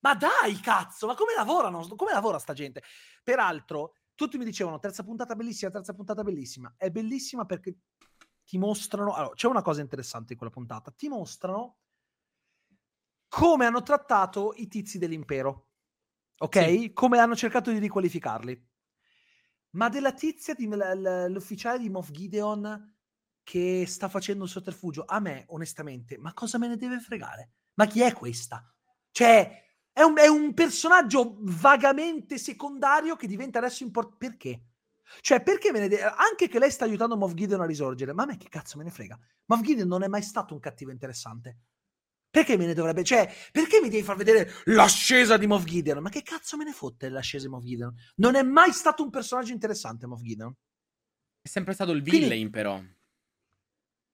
Ma 0.00 0.14
dai, 0.14 0.60
cazzo, 0.60 1.06
ma 1.06 1.14
come 1.14 1.32
lavorano? 1.34 1.86
Come 1.96 2.12
lavora 2.12 2.38
sta 2.38 2.52
gente? 2.52 2.82
Peraltro, 3.22 3.94
tutti 4.14 4.36
mi 4.36 4.44
dicevano 4.44 4.78
terza 4.78 5.02
puntata 5.02 5.34
bellissima, 5.34 5.70
terza 5.70 5.94
puntata 5.94 6.22
bellissima. 6.22 6.74
È 6.76 6.90
bellissima 6.90 7.46
perché 7.46 7.78
ti 8.44 8.58
mostrano... 8.58 9.14
Allora, 9.14 9.34
c'è 9.34 9.46
una 9.46 9.62
cosa 9.62 9.80
interessante 9.80 10.32
in 10.32 10.38
quella 10.38 10.52
puntata. 10.52 10.90
Ti 10.90 11.08
mostrano 11.08 11.78
come 13.28 13.64
hanno 13.64 13.82
trattato 13.82 14.52
i 14.56 14.68
tizi 14.68 14.98
dell'impero 14.98 15.68
ok? 16.42 16.64
Sì. 16.64 16.92
Come 16.92 17.18
hanno 17.18 17.36
cercato 17.36 17.70
di 17.70 17.78
riqualificarli. 17.78 18.68
Ma 19.72 19.88
della 19.88 20.12
tizia, 20.12 20.54
di, 20.54 20.66
l'ufficiale 20.66 21.78
di 21.78 21.88
Moff 21.88 22.10
Gideon 22.10 22.94
che 23.42 23.84
sta 23.86 24.08
facendo 24.08 24.42
un 24.42 24.48
sotterfugio, 24.48 25.04
a 25.06 25.20
me, 25.20 25.44
onestamente, 25.48 26.18
ma 26.18 26.32
cosa 26.32 26.58
me 26.58 26.68
ne 26.68 26.76
deve 26.76 27.00
fregare? 27.00 27.50
Ma 27.74 27.86
chi 27.86 28.02
è 28.02 28.12
questa? 28.12 28.72
Cioè, 29.10 29.68
è 29.92 30.02
un, 30.02 30.16
è 30.18 30.28
un 30.28 30.54
personaggio 30.54 31.36
vagamente 31.40 32.38
secondario 32.38 33.16
che 33.16 33.26
diventa 33.26 33.58
adesso 33.58 33.82
importante. 33.82 34.28
Perché? 34.28 34.64
Cioè, 35.20 35.42
perché 35.42 35.72
me 35.72 35.80
ne 35.80 35.88
deve... 35.88 36.02
Anche 36.04 36.48
che 36.48 36.58
lei 36.58 36.70
sta 36.70 36.84
aiutando 36.84 37.16
Moff 37.16 37.34
Gideon 37.34 37.60
a 37.60 37.66
risorgere, 37.66 38.12
ma 38.12 38.22
a 38.22 38.26
me 38.26 38.36
che 38.36 38.48
cazzo 38.48 38.78
me 38.78 38.84
ne 38.84 38.90
frega? 38.90 39.18
Moff 39.46 39.62
Gideon 39.62 39.88
non 39.88 40.02
è 40.02 40.08
mai 40.08 40.22
stato 40.22 40.54
un 40.54 40.60
cattivo 40.60 40.90
interessante. 40.90 41.58
Perché 42.30 42.56
me 42.56 42.66
ne 42.66 42.74
dovrebbe... 42.74 43.02
Cioè, 43.02 43.32
perché 43.50 43.80
mi 43.80 43.88
devi 43.88 44.04
far 44.04 44.16
vedere 44.16 44.48
l'ascesa 44.66 45.36
di 45.36 45.48
Moff 45.48 45.64
Gideon? 45.64 46.00
Ma 46.00 46.10
che 46.10 46.22
cazzo 46.22 46.56
me 46.56 46.64
ne 46.64 46.72
fotte 46.72 47.08
l'ascesa 47.08 47.46
di 47.46 47.50
Moff 47.50 47.64
Gideon? 47.64 47.92
Non 48.16 48.36
è 48.36 48.42
mai 48.42 48.72
stato 48.72 49.02
un 49.02 49.10
personaggio 49.10 49.52
interessante 49.52 50.06
Moff 50.06 50.22
Gideon. 50.22 50.54
È 51.42 51.48
sempre 51.48 51.74
stato 51.74 51.90
il 51.90 52.02
villain, 52.02 52.28
Quindi, 52.28 52.50
però. 52.50 52.80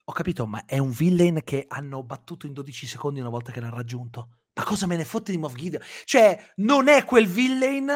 Ho 0.08 0.12
capito, 0.12 0.46
ma 0.46 0.64
è 0.66 0.78
un 0.78 0.90
villain 0.90 1.40
che 1.42 1.64
hanno 1.66 2.04
battuto 2.04 2.46
in 2.46 2.52
12 2.52 2.86
secondi 2.86 3.18
una 3.18 3.28
volta 3.28 3.50
che 3.50 3.60
l'hanno 3.60 3.74
raggiunto. 3.74 4.28
Ma 4.54 4.62
cosa 4.62 4.86
me 4.86 4.96
ne 4.96 5.04
fotte 5.04 5.32
di 5.32 5.38
Moff 5.38 5.54
Gideon? 5.54 5.82
Cioè, 6.04 6.52
non 6.56 6.86
è 6.86 7.04
quel 7.04 7.26
villain 7.26 7.90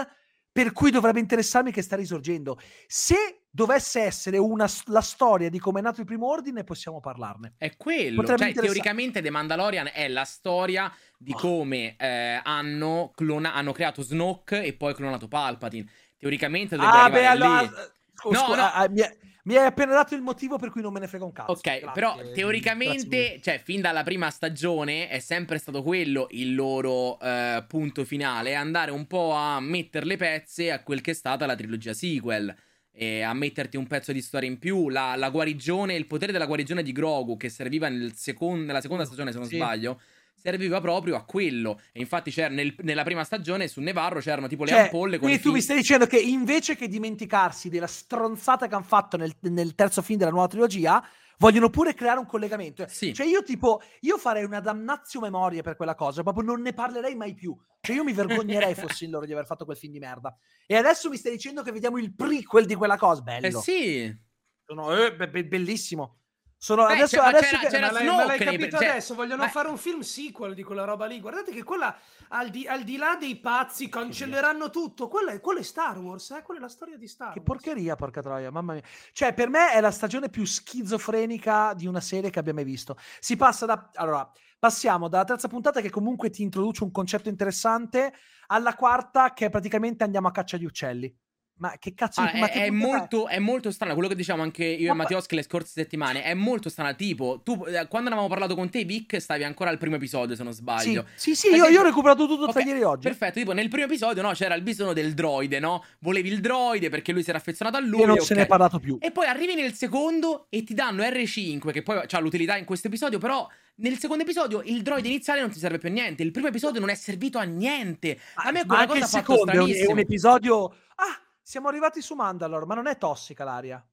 per 0.51 0.73
cui 0.73 0.91
dovrebbe 0.91 1.21
interessarmi 1.21 1.71
che 1.71 1.83
sta 1.83 1.95
risorgendo. 1.95 2.59
Se 2.89 3.45
dovesse 3.49 4.01
essere 4.01 4.39
una, 4.39 4.69
la 4.87 5.01
storia 5.01 5.49
di 5.49 5.61
come 5.61 5.79
è 5.79 5.83
nato 5.85 6.01
il 6.01 6.07
primo 6.07 6.29
ordine, 6.29 6.65
possiamo 6.65 6.99
parlarne. 6.99 7.55
È 7.57 7.77
quello. 7.77 8.25
Cioè, 8.27 8.55
teoricamente 8.55 9.23
The 9.23 9.31
Mandalorian 9.31 9.91
è 9.93 10.09
la 10.09 10.25
storia 10.25 10.93
di 11.17 11.31
oh. 11.33 11.39
come 11.39 11.95
eh, 11.97 12.41
hanno, 12.43 13.13
clona- 13.15 13.55
hanno, 13.55 13.71
creato 13.71 14.03
Snoke 14.03 14.65
e 14.65 14.73
poi 14.73 14.95
clonato 14.95 15.29
Palpatine. 15.29 15.89
Teoricamente 16.19 16.75
dovrebbe 16.75 16.99
ah, 16.99 17.11
beh, 17.11 17.27
allora... 17.27 17.61
lì. 17.63 17.71
Scusa, 18.15 18.47
no, 18.49 18.55
no. 18.57 18.63
Ah, 18.63 18.89
mi, 18.91 19.01
è, 19.01 19.17
mi 19.51 19.57
hai 19.57 19.67
appena 19.67 19.95
dato 19.95 20.15
il 20.15 20.23
motivo 20.23 20.59
per 20.59 20.71
cui 20.71 20.81
non 20.81 20.93
me 20.93 21.01
ne 21.01 21.09
frega 21.09 21.25
un 21.25 21.33
cazzo. 21.33 21.51
Ok, 21.51 21.61
Grazie. 21.63 21.91
però 21.93 22.17
teoricamente, 22.33 23.41
cioè, 23.43 23.61
fin 23.63 23.81
dalla 23.81 24.05
prima 24.05 24.31
stagione 24.31 25.09
è 25.09 25.19
sempre 25.19 25.59
stato 25.59 25.83
quello 25.83 26.29
il 26.31 26.55
loro 26.55 27.19
uh, 27.21 27.67
punto 27.67 28.05
finale: 28.05 28.55
andare 28.55 28.93
un 28.93 29.07
po' 29.07 29.33
a 29.33 29.59
mettere 29.61 30.07
le 30.07 30.17
pezze 30.17 30.71
a 30.71 30.83
quel 30.83 31.01
che 31.01 31.11
è 31.11 31.15
stata 31.15 31.47
la 31.47 31.57
trilogia 31.57 31.93
sequel. 31.93 32.55
E 32.93 33.23
a 33.23 33.33
metterti 33.33 33.77
un 33.77 33.87
pezzo 33.87 34.13
di 34.13 34.21
storia 34.21 34.49
in 34.49 34.59
più. 34.59 34.89
La, 34.89 35.17
la 35.17 35.31
guarigione, 35.31 35.95
il 35.95 36.07
potere 36.07 36.33
della 36.33 36.47
guarigione 36.47 36.83
di 36.83 36.93
Grogu, 36.93 37.37
che 37.37 37.49
serviva 37.49 37.89
nel 37.89 38.15
second, 38.15 38.67
nella 38.67 38.81
seconda 38.81 39.05
stagione, 39.05 39.33
se 39.33 39.39
non 39.39 39.47
sì. 39.47 39.57
sbaglio 39.57 40.01
serviva 40.41 40.81
proprio 40.81 41.17
a 41.17 41.25
quello. 41.25 41.81
E 41.93 42.01
infatti 42.01 42.31
c'era 42.31 42.49
nel, 42.49 42.75
nella 42.81 43.05
prima 43.05 43.25
stagione 43.25 43.69
su 43.69 43.81
Nevarro 43.81 44.21
c'erano 44.21 44.49
tipo 44.49 44.65
le 44.65 44.71
cioè, 44.71 44.81
ampolle. 44.81 45.19
Quindi 45.19 45.39
tu 45.41 45.49
fi- 45.49 45.55
mi 45.55 45.61
stai 45.61 45.77
dicendo 45.77 46.07
che 46.07 46.19
invece 46.19 46.77
che 46.77 46.89
dimenticarsi 46.89 47.69
della 47.69 47.87
stronzata 47.87 48.67
che 48.67 48.75
hanno 48.75 48.85
fatto 48.85 49.17
nel, 49.17 49.35
nel, 49.41 49.75
terzo 49.75 50.03
film 50.03 50.19
della 50.19 50.31
nuova 50.31 50.49
trilogia, 50.49 51.07
vogliono 51.39 51.69
pure 51.69 51.95
creare 51.95 52.19
un 52.19 52.27
collegamento. 52.27 52.87
Sì. 52.89 53.13
Cioè 53.13 53.27
io 53.27 53.43
tipo, 53.43 53.83
io 54.01 54.17
farei 54.17 54.45
una 54.45 54.61
damnazio 54.61 55.21
memoria 55.21 55.63
per 55.63 55.77
quella 55.77 55.95
cosa, 55.95 56.23
proprio 56.23 56.45
non 56.45 56.63
ne 56.63 56.73
parlerei 56.73 57.15
mai 57.15 57.35
più. 57.35 57.57
Cioè 57.81 57.97
io 57.97 58.05
mi 58.05 58.13
vergognerei 58.13 58.75
fossi 58.77 59.05
in 59.05 59.11
loro 59.11 59.27
di 59.27 59.33
aver 59.33 59.47
fatto 59.47 59.65
quel 59.65 59.77
film 59.77 59.93
di 59.93 59.99
merda. 59.99 60.35
E 60.67 60.77
adesso 60.77 61.11
mi 61.11 61.17
stai 61.17 61.33
dicendo 61.33 61.63
che 61.63 61.73
vediamo 61.73 61.99
il 61.99 62.15
prequel 62.15 62.65
di 62.65 62.75
quella 62.75 62.97
cosa, 62.97 63.21
bello. 63.21 63.47
Eh 63.47 63.53
sì. 63.53 64.17
Sono, 64.65 64.97
eh, 64.97 65.15
be- 65.15 65.45
bellissimo. 65.45 66.20
Sono 66.63 66.85
Beh, 66.85 66.93
adesso, 66.93 67.17
c'era, 67.17 67.29
adesso 67.29 67.57
c'era, 67.57 67.59
che... 67.59 67.69
c'era 67.69 67.91
ma, 67.91 68.25
l'hai, 68.27 68.39
capito 68.39 68.77
cioè... 68.77 68.89
adesso? 68.89 69.15
Vogliono 69.15 69.45
ma... 69.45 69.49
fare 69.49 69.69
un 69.69 69.79
film 69.79 70.01
sequel 70.01 70.53
di 70.53 70.63
quella 70.63 70.85
roba 70.85 71.07
lì. 71.07 71.19
Guardate 71.19 71.53
che 71.53 71.63
quella, 71.63 71.97
al 72.29 72.51
di, 72.51 72.67
al 72.67 72.83
di 72.83 72.99
là 72.99 73.17
dei 73.19 73.37
pazzi, 73.37 73.89
cancelleranno 73.89 74.69
tutto. 74.69 75.09
Quella 75.09 75.31
è, 75.31 75.41
quella 75.41 75.61
è 75.61 75.63
Star 75.63 75.97
Wars, 75.97 76.33
eh? 76.33 76.43
quella 76.43 76.61
è 76.61 76.63
la 76.63 76.69
storia 76.69 76.99
di 76.99 77.09
Star 77.09 77.29
Wars. 77.29 77.39
Che 77.39 77.45
porcheria, 77.45 77.97
porca 77.97 78.21
troia, 78.21 78.51
mamma 78.51 78.75
mia. 78.75 78.83
Cioè, 79.13 79.33
per 79.33 79.49
me 79.49 79.73
è 79.73 79.81
la 79.81 79.91
stagione 79.91 80.29
più 80.29 80.45
schizofrenica 80.45 81.73
di 81.73 81.87
una 81.87 82.01
serie 82.01 82.29
che 82.29 82.39
abbia 82.39 82.53
mai 82.53 82.65
visto. 82.65 82.99
Si 83.21 83.37
passa 83.37 83.65
da... 83.65 83.89
Allora, 83.95 84.31
passiamo 84.59 85.09
dalla 85.09 85.25
terza 85.25 85.49
puntata 85.49 85.81
che 85.81 85.89
comunque 85.89 86.29
ti 86.29 86.43
introduce 86.43 86.85
un 86.85 86.91
concetto 86.91 87.31
interessante 87.31 88.13
alla 88.49 88.75
quarta 88.75 89.33
che 89.33 89.49
praticamente 89.49 90.05
andiamo 90.05 90.29
a 90.29 90.31
caccia 90.31 90.59
di 90.59 90.67
uccelli. 90.67 91.17
Ma 91.61 91.75
che 91.79 91.93
cazzo 91.95 92.23
ah, 92.23 92.31
ma 92.35 92.51
è, 92.51 92.65
è, 92.65 92.71
molto, 92.71 93.29
è, 93.29 93.39
molto, 93.39 93.71
strano 93.71 93.93
quello 93.93 94.09
che 94.09 94.15
diciamo 94.15 94.43
anche 94.43 94.65
io 94.65 94.89
ma 94.89 94.95
e 94.95 94.97
Mattioschi 94.97 95.35
le 95.35 95.43
scorse 95.43 95.73
settimane. 95.75 96.23
È 96.23 96.33
molto 96.33 96.71
strano. 96.71 96.97
Tipo, 96.97 97.43
tu 97.45 97.67
eh, 97.67 97.87
quando 97.87 98.09
avevamo 98.09 98.29
parlato 98.29 98.55
con 98.55 98.71
te, 98.71 98.85
Vic, 98.85 99.21
stavi 99.21 99.45
ancora 99.45 99.69
al 99.69 99.77
primo 99.77 99.97
episodio, 99.97 100.35
se 100.35 100.43
non 100.43 100.55
sbaglio. 100.55 101.05
Sì, 101.15 101.35
sì, 101.35 101.49
sì 101.49 101.55
io, 101.55 101.67
io, 101.67 101.81
ho 101.81 101.85
recuperato 101.85 102.27
tutto 102.27 102.49
okay, 102.49 102.65
ieri 102.65 102.83
oggi. 102.83 103.07
Perfetto, 103.07 103.41
tipo 103.41 103.53
nel 103.53 103.69
primo 103.69 103.85
episodio, 103.85 104.23
no, 104.23 104.33
c'era 104.33 104.55
il 104.55 104.63
bisogno 104.63 104.95
del 104.95 105.13
droide, 105.13 105.59
no? 105.59 105.85
Volevi 105.99 106.31
il 106.31 106.41
droide 106.41 106.89
perché 106.89 107.13
lui 107.13 107.23
si 107.23 107.29
era 107.29 107.39
affezionato 107.39 107.77
a 107.77 107.81
lui. 107.81 108.01
E 108.01 108.07
non 108.07 108.15
okay. 108.15 108.25
se 108.25 108.35
ne 108.35 108.43
è 108.43 108.47
parlato 108.47 108.79
più. 108.79 108.97
E 108.99 109.11
poi 109.11 109.27
arrivi 109.27 109.55
nel 109.55 109.75
secondo 109.75 110.47
e 110.49 110.65
ti 110.65 110.73
danno 110.73 111.03
R5, 111.03 111.73
che 111.73 111.83
poi 111.83 112.01
ha 112.11 112.21
l'utilità 112.21 112.57
in 112.57 112.65
questo 112.65 112.87
episodio, 112.87 113.19
però. 113.19 113.47
Nel 113.81 113.99
secondo 113.99 114.25
episodio 114.25 114.61
il 114.67 114.83
droide 114.83 115.09
iniziale 115.09 115.41
non 115.41 115.49
ti 115.49 115.59
serve 115.59 115.79
più 115.79 115.89
a 115.89 115.93
niente. 115.93 116.23
Il 116.23 116.33
primo 116.33 116.49
episodio 116.49 116.81
non 116.81 116.91
è 116.91 116.95
servito 116.95 117.39
a 117.39 117.45
niente. 117.45 118.19
A 118.35 118.51
me 118.51 118.67
quella 118.67 118.87
cosa 118.87 119.05
ha 119.05 119.09
fatto 119.09 119.39
stranissimo. 119.39 119.75
È 119.75 119.81
un, 119.81 119.89
è 119.89 119.93
un 119.93 119.99
episodio. 120.01 120.75
Ah, 120.97 121.19
siamo 121.51 121.67
arrivati 121.67 122.01
su 122.01 122.15
Mandalore, 122.15 122.65
ma 122.65 122.77
non 122.77 122.87
è 122.87 122.97
tossica 122.97 123.43
l'aria. 123.43 123.85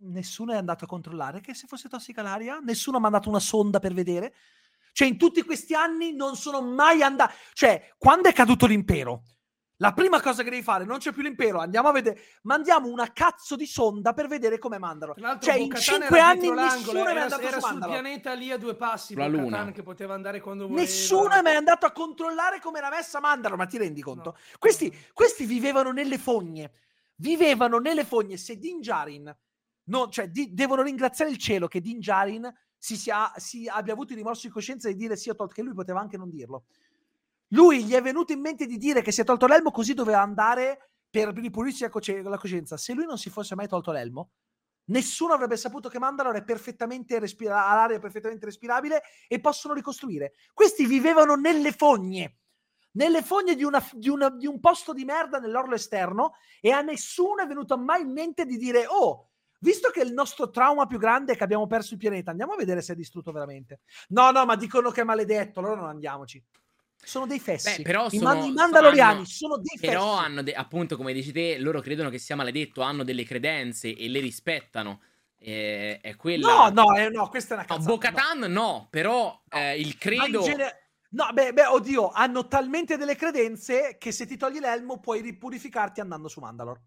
Nessuno 0.00 0.52
è 0.52 0.56
andato 0.56 0.82
a 0.82 0.88
controllare 0.88 1.40
che 1.40 1.54
se 1.54 1.68
fosse 1.68 1.88
tossica 1.88 2.22
l'aria, 2.22 2.58
nessuno 2.58 2.96
ha 2.96 3.00
mandato 3.00 3.28
una 3.28 3.38
sonda 3.38 3.78
per 3.78 3.94
vedere. 3.94 4.34
Cioè, 4.90 5.06
in 5.06 5.16
tutti 5.16 5.44
questi 5.44 5.74
anni 5.74 6.12
non 6.12 6.34
sono 6.34 6.60
mai 6.60 7.02
andati. 7.02 7.34
Cioè, 7.52 7.94
quando 7.96 8.28
è 8.28 8.32
caduto 8.32 8.66
l'impero, 8.66 9.22
la 9.80 9.92
prima 9.92 10.20
cosa 10.20 10.42
che 10.42 10.50
devi 10.50 10.62
fare, 10.62 10.84
non 10.84 10.98
c'è 10.98 11.12
più 11.12 11.22
l'impero, 11.22 11.60
andiamo 11.60 11.88
a 11.88 11.92
vedere, 11.92 12.20
mandiamo 12.42 12.88
una 12.88 13.12
cazzo 13.12 13.54
di 13.54 13.66
sonda 13.66 14.12
per 14.12 14.26
vedere 14.26 14.58
come 14.58 14.78
mandano. 14.78 15.14
Cioè, 15.38 15.54
in 15.54 15.72
cinque 15.76 16.18
anni 16.18 16.50
nessuno 16.50 17.06
è 17.06 17.14
mai 17.14 17.22
andato 17.22 17.42
era 17.42 17.60
sul 17.60 17.78
pianeta 17.78 18.32
lì 18.32 18.50
a 18.50 18.58
due 18.58 18.74
passi, 18.74 19.14
la 19.14 19.28
Luna. 19.28 19.70
che 19.70 19.84
poteva 19.84 20.14
andare 20.14 20.40
quando 20.40 20.66
voleva. 20.66 20.82
Nessuno 20.82 21.30
è 21.30 21.42
mai 21.42 21.54
andato 21.54 21.86
a 21.86 21.92
controllare 21.92 22.60
come 22.60 22.78
era 22.78 22.90
messa 22.90 23.20
Mandalo, 23.20 23.56
ma 23.56 23.66
ti 23.66 23.78
rendi 23.78 24.02
conto? 24.02 24.30
No. 24.30 24.36
Questi, 24.58 24.92
questi, 25.12 25.44
vivevano 25.44 25.92
nelle 25.92 26.18
fogne, 26.18 26.72
vivevano 27.16 27.78
nelle 27.78 28.04
fogne. 28.04 28.36
Se 28.36 28.58
Din 28.58 28.80
Djarin, 28.80 29.36
no, 29.84 30.08
cioè 30.08 30.28
di, 30.28 30.52
devono 30.52 30.82
ringraziare 30.82 31.30
il 31.30 31.38
cielo 31.38 31.68
che 31.68 31.80
Din 31.80 31.98
Djarin 31.98 32.52
si, 32.76 32.96
sia, 32.96 33.32
si 33.36 33.68
abbia 33.68 33.92
avuto 33.92 34.12
il 34.12 34.18
rimorso 34.18 34.48
di 34.48 34.52
coscienza 34.52 34.88
di 34.88 34.96
dire 34.96 35.14
sì, 35.14 35.30
ho 35.30 35.36
tolto, 35.36 35.54
che 35.54 35.62
lui 35.62 35.74
poteva 35.74 36.00
anche 36.00 36.16
non 36.16 36.30
dirlo 36.30 36.64
lui 37.48 37.84
gli 37.84 37.92
è 37.92 38.02
venuto 38.02 38.32
in 38.32 38.40
mente 38.40 38.66
di 38.66 38.76
dire 38.76 39.02
che 39.02 39.12
si 39.12 39.20
è 39.20 39.24
tolto 39.24 39.46
l'elmo 39.46 39.70
così 39.70 39.94
doveva 39.94 40.20
andare 40.20 40.90
per 41.10 41.28
ripulirsi 41.28 41.82
la, 41.82 41.88
co- 41.88 42.00
la 42.04 42.38
coscienza. 42.38 42.76
Se 42.76 42.92
lui 42.92 43.06
non 43.06 43.18
si 43.18 43.30
fosse 43.30 43.54
mai 43.54 43.68
tolto 43.68 43.92
l'elmo, 43.92 44.32
nessuno 44.86 45.32
avrebbe 45.32 45.56
saputo 45.56 45.88
che 45.88 45.98
Mandalore 45.98 46.38
è 46.38 46.44
perfettamente 46.44 47.18
respira- 47.18 47.66
ha 47.66 47.74
l'aria 47.74 47.98
perfettamente 47.98 48.46
respirabile 48.46 49.02
e 49.26 49.40
possono 49.40 49.74
ricostruire. 49.74 50.34
Questi 50.52 50.86
vivevano 50.86 51.34
nelle 51.34 51.72
fogne. 51.72 52.36
nelle 52.92 53.22
fogne 53.22 53.54
di, 53.54 53.64
una, 53.64 53.86
di, 53.92 54.08
una, 54.08 54.28
di 54.28 54.46
un 54.46 54.60
posto 54.60 54.92
di 54.92 55.04
merda 55.04 55.38
nell'orlo 55.38 55.74
esterno 55.74 56.32
e 56.60 56.70
a 56.72 56.80
nessuno 56.80 57.42
è 57.42 57.46
venuto 57.46 57.78
mai 57.78 58.02
in 58.02 58.12
mente 58.12 58.44
di 58.44 58.56
dire 58.56 58.86
oh, 58.88 59.30
visto 59.60 59.90
che 59.90 60.00
il 60.00 60.12
nostro 60.12 60.50
trauma 60.50 60.86
più 60.86 60.98
grande 60.98 61.32
è 61.32 61.36
che 61.36 61.44
abbiamo 61.44 61.66
perso 61.66 61.94
il 61.94 62.00
pianeta, 62.00 62.30
andiamo 62.30 62.54
a 62.54 62.56
vedere 62.56 62.82
se 62.82 62.94
è 62.94 62.96
distrutto 62.96 63.30
veramente. 63.30 63.80
No, 64.08 64.30
no, 64.30 64.44
ma 64.44 64.56
dicono 64.56 64.90
che 64.90 65.02
è 65.02 65.04
maledetto, 65.04 65.60
allora 65.60 65.76
non 65.76 65.88
andiamoci. 65.88 66.42
Sono 67.02 67.26
dei 67.26 67.40
fessi. 67.40 67.76
Beh, 67.76 67.82
però 67.82 68.06
I, 68.06 68.18
sono, 68.18 68.44
I 68.44 68.52
Mandaloriani 68.52 69.16
hanno, 69.16 69.24
sono 69.24 69.56
dei 69.56 69.78
fessi. 69.78 69.86
Però 69.86 70.12
hanno, 70.12 70.42
de- 70.42 70.52
appunto, 70.54 70.96
come 70.96 71.12
dici 71.12 71.32
te, 71.32 71.58
loro 71.58 71.80
credono 71.80 72.10
che 72.10 72.18
sia 72.18 72.36
maledetto, 72.36 72.82
hanno 72.82 73.04
delle 73.04 73.24
credenze 73.24 73.94
e 73.94 74.08
le 74.08 74.20
rispettano. 74.20 75.00
Eh, 75.38 76.00
è 76.00 76.16
quella... 76.16 76.68
No, 76.68 76.82
no, 76.82 76.96
eh, 76.96 77.08
no, 77.08 77.28
questa 77.28 77.54
è 77.54 77.58
una 77.58 77.66
cazzata. 77.66 77.86
No, 77.86 77.94
Bo-Katan 77.94 78.38
no. 78.40 78.46
no, 78.48 78.88
però 78.90 79.42
eh, 79.50 79.78
il 79.78 79.96
credo... 79.96 80.44
No, 81.10 81.30
beh, 81.32 81.54
beh, 81.54 81.64
oddio, 81.64 82.10
hanno 82.10 82.46
talmente 82.48 82.98
delle 82.98 83.16
credenze 83.16 83.96
che 83.98 84.12
se 84.12 84.26
ti 84.26 84.36
togli 84.36 84.58
l'elmo 84.58 85.00
puoi 85.00 85.22
ripurificarti 85.22 86.00
andando 86.00 86.28
su 86.28 86.40
Mandalore. 86.40 86.82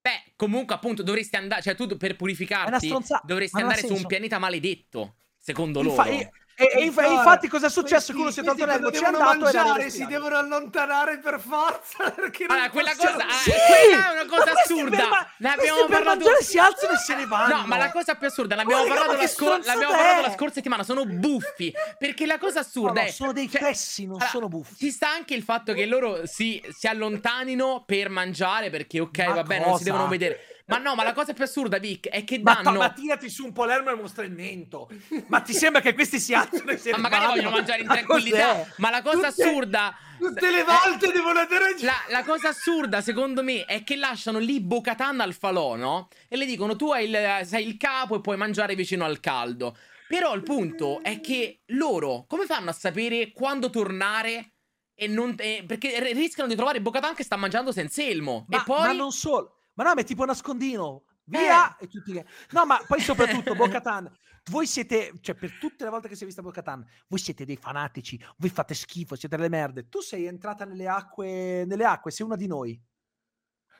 Beh, 0.00 0.32
comunque, 0.34 0.74
appunto, 0.74 1.04
dovresti 1.04 1.36
andare. 1.36 1.62
Cioè, 1.62 1.76
tu 1.76 1.96
per 1.96 2.16
purificarti 2.16 2.92
dovresti 3.22 3.60
andare 3.60 3.86
su 3.86 3.94
un 3.94 4.06
pianeta 4.06 4.40
maledetto. 4.40 5.14
Secondo 5.36 5.82
Infa- 5.82 6.04
loro. 6.04 6.16
E, 6.16 6.30
e, 6.58 6.84
inf- 6.84 7.06
infatti, 7.06 7.48
cosa 7.48 7.66
è 7.66 7.70
successo? 7.70 8.14
Questi, 8.14 8.20
uno 8.20 8.30
si 8.30 8.40
è 8.40 8.42
tolto 8.42 8.64
l'elmo, 8.64 8.90
ci 8.90 9.02
è 9.02 9.06
andato 9.06 9.24
mangiare, 9.24 9.90
si 9.90 10.06
devono 10.06 10.38
allontanare 10.38 11.18
per 11.18 11.38
forza. 11.38 12.10
Perché 12.16 12.46
allora, 12.48 12.70
quella 12.70 12.96
cosa, 12.96 13.26
sì! 13.28 13.50
quella 13.50 14.08
è 14.08 14.22
una 14.22 14.26
cosa 14.26 14.52
assurda. 14.52 15.08
Ma 15.08 15.28
ne 15.36 15.48
abbiamo 15.50 15.80
per 15.80 15.88
parlato. 15.90 16.16
mangiare 16.16 16.42
si 16.42 16.58
alzano 16.58 16.94
e 16.94 16.96
se 16.96 17.14
ne 17.14 17.26
vanno. 17.26 17.56
No, 17.56 17.66
ma 17.66 17.76
la 17.76 17.90
cosa 17.90 18.14
più 18.14 18.26
assurda, 18.28 18.54
l'abbiamo, 18.54 18.84
oh, 18.84 18.86
parlato, 18.86 19.12
la 19.12 19.26
scor- 19.26 19.66
l'abbiamo 19.66 19.92
parlato 19.94 20.20
la 20.22 20.32
scorsa 20.32 20.54
settimana. 20.54 20.82
Sono 20.82 21.04
buffi. 21.04 21.74
Perché 21.98 22.24
la 22.24 22.38
cosa 22.38 22.60
assurda 22.60 22.92
no, 22.92 23.00
no, 23.00 23.06
è. 23.06 23.10
Sono 23.10 23.32
dei 23.32 23.50
cioè, 23.50 23.60
fessi, 23.60 24.06
non 24.06 24.14
allora, 24.14 24.30
sono 24.30 24.48
buffi. 24.48 24.76
Ci 24.76 24.90
sta 24.90 25.10
anche 25.10 25.34
il 25.34 25.42
fatto 25.42 25.74
che 25.74 25.84
loro 25.84 26.26
si, 26.26 26.62
si 26.70 26.86
allontanino 26.86 27.84
per 27.84 28.08
mangiare. 28.08 28.70
Perché, 28.70 29.00
ok, 29.00 29.18
ma 29.26 29.34
va 29.34 29.42
bene, 29.42 29.66
non 29.66 29.76
si 29.76 29.84
devono 29.84 30.08
vedere. 30.08 30.55
Ma 30.68 30.78
no, 30.78 30.96
ma 30.96 31.04
la 31.04 31.12
cosa 31.12 31.32
più 31.32 31.44
assurda, 31.44 31.78
Vic, 31.78 32.08
è 32.08 32.24
che 32.24 32.42
danno... 32.42 32.72
Ma, 32.72 32.78
ma 32.78 32.90
tirati 32.90 33.30
su 33.30 33.44
un 33.44 33.52
po' 33.52 33.64
l'ermo 33.64 33.90
e 33.90 33.94
mostra 33.94 34.24
il 34.24 34.32
mento. 34.32 34.88
Ma 35.28 35.40
ti 35.40 35.52
sembra 35.52 35.80
che 35.80 35.94
questi 35.94 36.18
si 36.18 36.34
alzano 36.34 36.72
e 36.72 36.76
si 36.76 36.90
Ma 36.96 36.98
magari 36.98 37.26
vogliono 37.26 37.50
mangiare 37.50 37.82
in 37.82 37.86
tranquillità. 37.86 38.66
Ma 38.78 38.90
la 38.90 39.00
cosa 39.00 39.28
Tutte... 39.30 39.42
assurda... 39.42 39.96
Tutte 40.18 40.50
le 40.50 40.64
volte 40.64 41.12
devono 41.12 41.38
andare 41.38 41.76
la, 41.80 41.94
la 42.08 42.24
cosa 42.24 42.48
assurda, 42.48 43.00
secondo 43.00 43.42
me, 43.44 43.64
è 43.66 43.84
che 43.84 43.96
lasciano 43.96 44.38
lì 44.38 44.60
Bocatan 44.60 45.20
al 45.20 45.34
falò, 45.34 45.76
no? 45.76 46.08
E 46.26 46.36
le 46.36 46.46
dicono, 46.46 46.74
tu 46.74 46.92
il, 46.94 47.40
sei 47.44 47.66
il 47.66 47.76
capo 47.76 48.16
e 48.16 48.20
puoi 48.20 48.36
mangiare 48.36 48.74
vicino 48.74 49.04
al 49.04 49.20
caldo. 49.20 49.76
Però 50.08 50.34
il 50.34 50.42
punto 50.42 51.00
è 51.02 51.20
che 51.20 51.60
loro, 51.66 52.24
come 52.26 52.46
fanno 52.46 52.70
a 52.70 52.72
sapere 52.72 53.30
quando 53.32 53.70
tornare 53.70 54.52
e 54.94 55.06
non... 55.06 55.34
Eh, 55.38 55.64
perché 55.66 56.12
rischiano 56.12 56.48
di 56.48 56.56
trovare 56.56 56.80
Bocatan 56.80 57.14
che 57.14 57.22
sta 57.22 57.36
mangiando 57.36 57.70
senza 57.70 58.02
elmo. 58.02 58.46
Ma, 58.48 58.58
e 58.58 58.62
poi... 58.64 58.80
ma 58.80 58.92
non 58.92 59.12
solo... 59.12 59.55
Ma 59.76 59.84
no, 59.84 59.94
ma 59.94 60.00
è 60.00 60.04
tipo 60.04 60.24
nascondino. 60.24 61.04
Via! 61.24 61.76
Eh. 61.76 61.84
E 61.84 61.88
tutti... 61.88 62.12
No, 62.50 62.66
ma 62.66 62.82
poi 62.86 63.00
soprattutto 63.00 63.54
Bocatan. 63.56 64.10
Voi 64.48 64.66
siete, 64.66 65.12
cioè 65.20 65.34
per 65.34 65.58
tutte 65.58 65.84
le 65.84 65.90
volte 65.90 66.08
che 66.08 66.14
si 66.14 66.22
è 66.22 66.26
vista 66.26 66.40
Bocatan, 66.40 66.84
voi 67.08 67.18
siete 67.18 67.44
dei 67.44 67.56
fanatici, 67.56 68.22
voi 68.36 68.48
fate 68.48 68.74
schifo, 68.74 69.16
siete 69.16 69.36
delle 69.36 69.48
merde. 69.48 69.88
Tu 69.88 70.00
sei 70.00 70.26
entrata 70.26 70.64
nelle 70.64 70.86
acque, 70.86 71.64
nelle 71.66 71.84
acque, 71.84 72.12
sei 72.12 72.26
una 72.26 72.36
di 72.36 72.46
noi. 72.46 72.80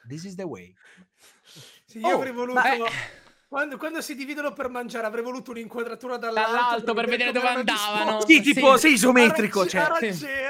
This 0.08 0.24
is 0.24 0.34
the 0.34 0.42
way. 0.42 0.74
Sì, 1.84 1.98
io 1.98 2.08
oh, 2.08 2.14
avrei 2.14 2.32
voluto... 2.32 2.60
Ma... 2.60 2.64
Quando, 3.48 3.76
quando, 3.76 4.00
si 4.00 4.16
dividono 4.16 4.52
per 4.52 4.68
mangiare 4.68 5.06
avrei 5.06 5.22
voluto 5.22 5.52
un'inquadratura 5.52 6.16
dall'alto, 6.16 6.50
dall'alto 6.50 6.94
per, 6.94 7.06
vedere 7.06 7.30
dove 7.30 7.46
andavano. 7.46 8.20
Sì, 8.26 8.40
tipo, 8.40 8.76
sei 8.76 8.94
isometrico. 8.94 9.64
Cioè, 9.68 9.86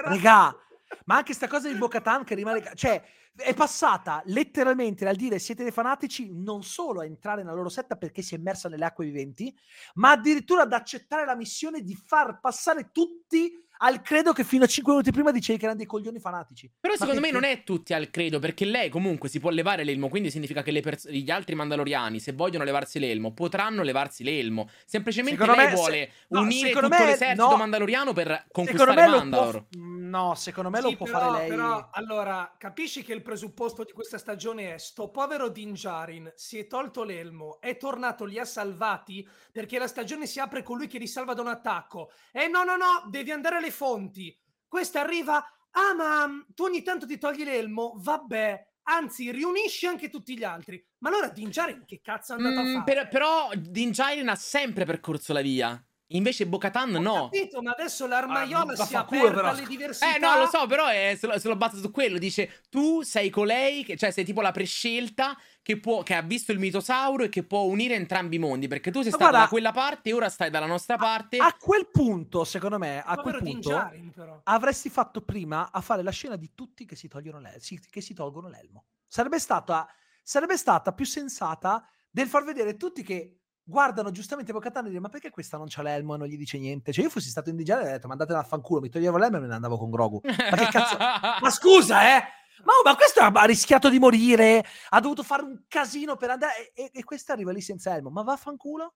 regà, 0.07 0.57
ma 1.05 1.17
anche 1.17 1.35
sta 1.35 1.47
cosa 1.47 1.71
di 1.71 1.77
Bocatan 1.77 2.25
che 2.25 2.35
rimane... 2.35 2.73
Cioè, 2.75 3.03
è 3.37 3.55
passata 3.55 4.23
letteralmente 4.27 5.05
dal 5.05 5.17
dire 5.17 5.39
siete 5.39 5.63
dei 5.63 5.73
fanatici 5.73 6.31
non 6.33 6.63
solo 6.63 7.01
a 7.01 7.05
entrare 7.05 7.43
nella 7.43 7.55
loro 7.55 7.69
setta 7.69 7.97
perché 7.97 8.23
si 8.23 8.35
è 8.35 8.39
immersa 8.39 8.69
nelle 8.69 8.85
acque 8.85 9.05
viventi, 9.05 9.55
ma 9.95 10.13
addirittura 10.13 10.63
ad 10.63 10.73
accettare 10.73 11.25
la 11.25 11.37
missione 11.37 11.83
di 11.83 11.95
far 11.95 12.41
passare 12.41 12.91
tutti 12.93 13.66
al 13.79 14.01
credo 14.03 14.33
che 14.33 14.45
fino 14.45 14.65
a 14.65 14.67
5 14.67 14.93
minuti 14.93 15.11
prima 15.13 15.31
dicevi 15.31 15.59
che 15.59 15.65
erano 15.65 15.79
dei 15.79 15.87
coglioni 15.87 16.19
fanatici. 16.19 16.71
Però 16.81 16.95
Ma 16.95 16.99
secondo 16.99 17.21
me 17.21 17.31
non 17.31 17.45
è 17.45 17.65
tutti 17.65 17.93
al 17.93 18.11
credo, 18.11 18.39
perché 18.39 18.65
lei 18.65 18.89
comunque 18.89 19.29
si 19.29 19.41
può 19.41 19.51
levare 19.51 19.85
l'elmo, 19.85 20.09
quindi 20.09 20.31
significa 20.31 20.63
che 20.63 20.81
pers- 20.81 21.09
gli 21.09 21.31
altri 21.31 21.55
mandaloriani, 21.55 22.21
se 22.21 22.33
vogliono 22.33 22.65
levarsi 22.65 22.99
l'elmo, 22.99 23.33
potranno 23.33 23.83
levarsi 23.83 24.25
l'elmo. 24.25 24.69
Semplicemente 24.85 25.41
secondo 25.41 25.61
lei 25.61 25.71
me, 25.71 25.75
vuole 25.75 26.11
se... 26.11 26.27
no, 26.29 26.41
unire 26.41 26.71
tutto 26.71 26.89
me, 26.89 27.05
l'esercito 27.05 27.51
no. 27.51 27.57
mandaloriano 27.57 28.13
per 28.13 28.47
conquistare 28.51 29.07
Mandalore. 29.07 29.67
Può... 29.71 29.81
No, 29.81 30.35
secondo 30.35 30.71
me 30.71 30.79
sì, 30.79 30.91
lo 30.91 30.97
può 30.97 31.07
però, 31.07 31.19
fare 31.19 31.39
lei. 31.39 31.49
Però, 31.49 31.89
allora, 31.93 32.55
capisci 32.59 33.03
che 33.03 33.13
il 33.13 33.23
presupposto 33.23 33.85
di 33.85 33.93
questa 33.93 34.19
stagione 34.19 34.75
è 34.75 34.79
sto 34.79 35.11
povero 35.11 35.49
Din 35.49 35.73
Djarin 35.73 36.33
si 36.35 36.59
è 36.59 36.67
tolto 36.67 37.03
l'elmo, 37.03 37.59
è 37.61 37.77
tornato, 37.77 38.25
li 38.25 38.39
ha 38.39 38.45
salvati, 38.45 39.27
perché 39.53 39.79
la 39.79 39.87
stagione 39.87 40.27
si 40.27 40.41
apre 40.41 40.63
con 40.63 40.79
lui 40.79 40.87
che 40.87 40.99
li 40.99 41.07
salva 41.07 41.35
da 41.35 41.43
un 41.43 41.49
attacco. 41.49 42.11
E 42.33 42.49
no, 42.49 42.65
no, 42.65 42.77
no, 42.77 43.09
devi 43.09 43.31
andare 43.31 43.57
alle 43.57 43.66
fonti. 43.71 44.37
Questa 44.67 45.01
arriva, 45.01 45.37
ah 45.71 45.95
ma 45.95 46.45
tu 46.55 46.65
ogni 46.65 46.83
tanto 46.83 47.07
ti 47.07 47.19
togli 47.19 47.45
l'elmo, 47.45 47.95
vabbè, 47.97 48.67
anzi 48.85 49.31
riunisci 49.31 49.87
anche 49.87 50.09
tutti 50.09 50.37
gli 50.37 50.45
altri. 50.45 50.85
Ma 50.99 51.09
allora 51.09 51.29
Din 51.29 51.49
Djarin 51.49 51.85
che 51.87 52.01
cazzo 52.03 52.35
è 52.35 52.37
andato 52.37 52.63
mm, 52.63 52.67
a 52.67 52.73
fare? 52.81 52.95
Per, 52.95 53.09
però 53.09 53.51
Din 53.55 53.91
Djarin 53.91 54.29
ha 54.29 54.37
sempre 54.37 54.85
percorso 54.85 55.33
la 55.33 55.41
via. 55.41 55.83
Invece 56.11 56.47
Bocatan 56.47 56.91
no. 56.91 57.13
Ho 57.13 57.29
capito, 57.31 57.61
ma 57.61 57.73
adesso 57.73 58.07
l'armaiola 58.07 58.75
ah, 58.75 58.85
si 58.85 58.95
è 58.95 58.97
aperta 58.97 59.49
alle 59.49 59.67
diversità. 59.67 60.15
Eh 60.15 60.19
no, 60.21 60.39
lo 60.39 60.47
so, 60.47 60.67
però 60.67 60.87
è, 60.87 61.17
se, 61.19 61.27
lo, 61.27 61.37
se, 61.39 61.49
lo, 61.49 61.57
basa 61.57 61.79
su 61.79 61.91
quello. 61.91 62.19
Dice, 62.19 62.63
tu 62.71 63.03
sei 63.03 63.29
colei, 63.29 63.83
che, 63.83 63.97
cioè 63.97 64.13
sei 64.13 64.25
tipo 64.25 64.41
la 64.41 64.53
prescelta 64.53 65.37
che, 65.63 65.81
può, 65.81 66.05
che 66.05 66.15
ha 66.15 66.23
visto 66.23 66.53
il 66.53 66.61
mitosauro 66.61 67.25
e 67.25 67.29
che 67.29 67.43
può 67.43 67.63
unire 67.63 67.95
entrambi 67.97 68.37
i 68.37 68.39
mondi. 68.39 68.69
Perché 68.69 68.93
tu 68.93 69.03
sei 69.03 69.11
ma 69.11 69.17
stata 69.17 69.31
guarda, 69.31 69.47
da 69.47 69.51
quella 69.51 69.73
parte 69.73 70.11
e 70.11 70.13
ora 70.13 70.29
stai 70.29 70.49
dalla 70.49 70.67
nostra 70.67 70.97
parte. 70.97 71.39
A, 71.39 71.47
a 71.47 71.57
quel 71.59 71.89
punto, 71.91 72.45
secondo 72.45 72.79
me, 72.79 73.03
a 73.05 73.17
quel 73.17 73.39
punto 73.39 73.71
Jarin, 73.71 74.13
avresti 74.45 74.89
fatto 74.89 75.23
prima 75.23 75.73
a 75.73 75.81
fare 75.81 76.05
la 76.05 76.13
scena 76.13 76.37
di 76.37 76.53
tutti 76.55 76.85
che 76.85 76.95
si, 76.95 77.09
l'el- 77.13 77.59
che 77.91 78.01
si 78.01 78.15
tolgono 78.15 78.49
l'elmo. 78.49 78.85
Sarebbe 79.09 79.41
stata, 79.41 79.89
sarebbe 80.23 80.57
stata 80.57 80.93
più 80.93 81.05
sensata 81.05 81.85
del 82.09 82.29
far 82.29 82.45
vedere 82.45 82.77
tutti 82.77 83.03
che 83.03 83.41
guardano 83.69 84.13
giustamente 84.13 84.53
Bocatano 84.53 84.87
e 84.87 84.91
dicono 84.91 85.09
ma 85.09 85.13
perché 85.13 85.31
questa 85.31 85.57
non 85.57 85.67
c'ha 85.69 85.83
l'elmo 85.83 86.15
e 86.15 86.19
non 86.19 86.29
gli 86.29 86.37
dice 86.37 86.57
niente? 86.57 86.93
Cioè 86.93 87.05
io 87.05 87.11
fossi 87.11 87.29
stato 87.29 87.51
in 87.51 87.57
digitale 87.57 87.81
e 87.81 87.85
avrei 87.85 87.97
detto 87.99 88.09
mandatela 88.09 88.39
a 88.39 88.45
fanculo, 88.45 88.81
mi 88.81 88.89
toglievo 88.89 89.17
l'elmo 89.17 89.39
e 89.39 89.41
me 89.41 89.47
ne 89.49 89.55
andavo 89.55 89.77
con 89.77 89.91
Grogu. 89.91 90.21
Ma 90.23 90.57
che 90.57 90.69
cazzo? 90.71 90.97
ma 91.43 91.51
scusa, 91.51 92.17
eh! 92.17 92.23
Ma, 92.65 92.73
oh, 92.73 92.83
ma, 92.85 92.97
questo 92.97 93.21
ha 93.21 93.45
rischiato 93.45 93.91
di 93.91 93.99
morire, 93.99 94.65
ha 94.91 95.01
dovuto 95.01 95.23
fare 95.23 95.43
un 95.43 95.65
casino 95.69 96.17
per 96.17 96.31
andare 96.31 96.73
e, 96.73 96.85
e, 96.85 96.91
e 96.95 97.05
questo 97.05 97.33
arriva 97.33 97.53
lì 97.53 97.61
senza 97.61 97.95
elmo. 97.95 98.11
Ma 98.11 98.23
vaffanculo? 98.23 98.95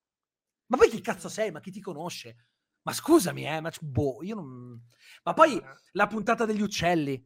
Ma 0.66 0.76
poi 0.76 0.88
chi 0.88 1.00
cazzo 1.00 1.28
sei? 1.28 1.50
Ma 1.50 1.60
chi 1.60 1.70
ti 1.70 1.80
conosce? 1.80 2.36
Ma 2.82 2.92
scusami, 2.92 3.44
eh, 3.44 3.60
ma 3.60 3.70
boh, 3.80 4.22
io 4.22 4.34
non... 4.34 4.80
Ma 5.24 5.34
poi 5.34 5.60
la 5.92 6.06
puntata 6.06 6.46
degli 6.46 6.62
uccelli, 6.62 7.22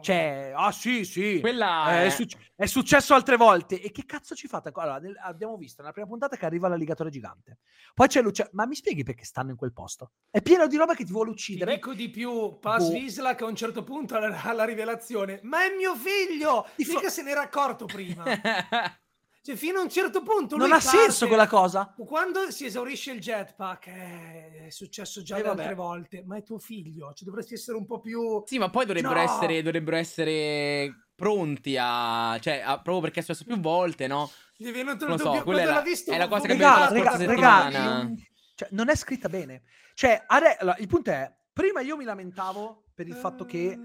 cioè, 0.00 0.52
ah 0.54 0.72
sì, 0.72 1.04
sì, 1.04 1.38
Quella 1.40 2.02
è, 2.02 2.10
suc- 2.10 2.36
è, 2.54 2.66
successo 2.66 3.14
altre 3.14 3.36
volte. 3.36 3.80
E 3.80 3.90
che 3.90 4.04
cazzo 4.04 4.34
ci 4.34 4.46
fate? 4.46 4.70
Allora, 4.74 4.98
nel, 4.98 5.16
abbiamo 5.22 5.56
visto 5.56 5.80
nella 5.80 5.92
prima 5.92 6.08
puntata 6.08 6.36
che 6.36 6.44
arriva 6.44 6.68
l'alligatore 6.68 7.10
gigante. 7.10 7.58
Poi 7.94 8.06
c'è 8.06 8.20
l'uccello. 8.20 8.50
Ma 8.52 8.66
mi 8.66 8.74
spieghi 8.74 9.04
perché 9.04 9.24
stanno 9.24 9.50
in 9.50 9.56
quel 9.56 9.72
posto? 9.72 10.12
È 10.30 10.42
pieno 10.42 10.66
di 10.66 10.76
roba 10.76 10.94
che 10.94 11.04
ti 11.04 11.12
vuole 11.12 11.30
uccidere. 11.30 11.70
Ti 11.70 11.76
dico 11.76 11.94
di 11.94 12.10
più, 12.10 12.58
Paz 12.58 12.90
boh. 12.90 13.34
che 13.34 13.44
a 13.44 13.46
un 13.46 13.56
certo 13.56 13.84
punto 13.84 14.16
ha 14.16 14.52
la 14.52 14.64
rivelazione. 14.64 15.40
Ma 15.42 15.64
è 15.64 15.74
mio 15.74 15.94
figlio! 15.94 16.66
Mica 16.76 17.08
se 17.08 17.22
n'era 17.22 17.42
accorto 17.42 17.86
prima. 17.86 18.24
Cioè, 19.46 19.54
fino 19.54 19.78
a 19.78 19.82
un 19.82 19.88
certo 19.88 20.24
punto. 20.24 20.56
Non 20.56 20.72
ha 20.72 20.80
parte, 20.80 20.88
senso 20.88 21.28
quella 21.28 21.46
cosa. 21.46 21.94
Quando 21.96 22.50
si 22.50 22.64
esaurisce 22.64 23.12
il 23.12 23.20
jetpack, 23.20 23.86
eh, 23.86 24.66
è 24.66 24.70
successo 24.70 25.22
già 25.22 25.36
eh, 25.36 25.46
altre 25.46 25.74
volte, 25.74 26.24
ma 26.26 26.36
è 26.36 26.42
tuo 26.42 26.58
figlio, 26.58 27.12
cioè, 27.14 27.24
dovresti 27.28 27.54
essere 27.54 27.76
un 27.76 27.86
po' 27.86 28.00
più. 28.00 28.42
Sì, 28.44 28.58
ma 28.58 28.70
poi 28.70 28.86
dovrebbero, 28.86 29.14
no. 29.14 29.20
essere, 29.20 29.62
dovrebbero 29.62 29.98
essere 29.98 31.10
pronti 31.14 31.76
a. 31.78 32.36
cioè, 32.40 32.58
a, 32.58 32.82
proprio 32.82 33.02
perché 33.02 33.20
è 33.20 33.22
successo 33.22 33.44
più 33.44 33.60
volte, 33.60 34.08
no? 34.08 34.28
Gli 34.56 34.66
è 34.66 34.72
venuto 34.72 35.06
non 35.06 35.16
so, 35.16 35.40
quella 35.44 35.62
è 35.62 35.64
la, 35.64 35.80
visto, 35.80 36.10
è 36.10 36.18
la 36.18 36.26
cosa 36.26 36.46
che 36.46 36.52
abbiamo 36.52 36.78
detto 36.80 36.94
la 36.94 37.00
scorsa 37.00 37.18
settimana. 37.18 38.00
Regà, 38.00 38.14
cioè, 38.56 38.68
non 38.72 38.88
è 38.88 38.96
scritta 38.96 39.28
bene. 39.28 39.62
Cioè, 39.94 40.24
ade- 40.26 40.56
allora, 40.58 40.76
il 40.78 40.88
punto 40.88 41.12
è: 41.12 41.32
prima 41.52 41.82
io 41.82 41.96
mi 41.96 42.02
lamentavo 42.02 42.86
per 42.92 43.06
il 43.06 43.14
fatto 43.14 43.44
che 43.44 43.70
eh. 43.70 43.78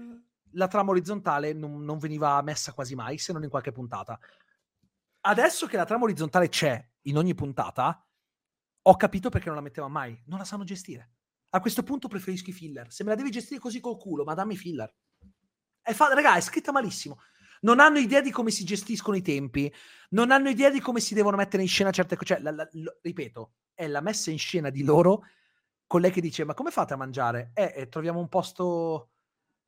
la 0.54 0.66
trama 0.66 0.90
orizzontale 0.90 1.52
non, 1.52 1.84
non 1.84 1.98
veniva 1.98 2.42
messa 2.42 2.72
quasi 2.72 2.96
mai, 2.96 3.16
se 3.18 3.32
non 3.32 3.44
in 3.44 3.48
qualche 3.48 3.70
puntata 3.70 4.18
adesso 5.22 5.66
che 5.66 5.76
la 5.76 5.84
trama 5.84 6.04
orizzontale 6.04 6.48
c'è 6.48 6.84
in 7.02 7.16
ogni 7.16 7.34
puntata, 7.34 8.06
ho 8.82 8.96
capito 8.96 9.28
perché 9.28 9.46
non 9.46 9.56
la 9.56 9.62
metteva 9.62 9.88
mai. 9.88 10.20
Non 10.26 10.38
la 10.38 10.44
sanno 10.44 10.64
gestire. 10.64 11.12
A 11.50 11.60
questo 11.60 11.82
punto 11.82 12.08
preferisco 12.08 12.50
i 12.50 12.54
filler. 12.54 12.90
Se 12.92 13.04
me 13.04 13.10
la 13.10 13.16
devi 13.16 13.30
gestire 13.30 13.60
così 13.60 13.80
col 13.80 13.98
culo, 13.98 14.24
ma 14.24 14.34
dammi 14.34 14.56
filler. 14.56 14.92
È 15.80 15.92
fa- 15.92 16.12
raga, 16.14 16.36
è 16.36 16.40
scritta 16.40 16.72
malissimo. 16.72 17.18
Non 17.60 17.78
hanno 17.78 17.98
idea 17.98 18.20
di 18.20 18.30
come 18.30 18.50
si 18.50 18.64
gestiscono 18.64 19.16
i 19.16 19.22
tempi, 19.22 19.72
non 20.10 20.30
hanno 20.32 20.48
idea 20.48 20.70
di 20.70 20.80
come 20.80 20.98
si 20.98 21.14
devono 21.14 21.36
mettere 21.36 21.62
in 21.62 21.68
scena 21.68 21.92
certe 21.92 22.16
cose. 22.16 22.34
Cioè, 22.34 22.42
la, 22.42 22.50
la, 22.50 22.68
lo, 22.72 22.98
ripeto, 23.00 23.52
è 23.74 23.86
la 23.86 24.00
messa 24.00 24.30
in 24.30 24.38
scena 24.38 24.70
di 24.70 24.82
loro 24.82 25.22
con 25.86 26.00
lei 26.00 26.10
che 26.10 26.20
dice: 26.20 26.44
Ma 26.44 26.54
come 26.54 26.70
fate 26.70 26.94
a 26.94 26.96
mangiare? 26.96 27.52
Eh, 27.54 27.72
eh 27.76 27.88
troviamo 27.88 28.18
un 28.18 28.28
posto 28.28 29.11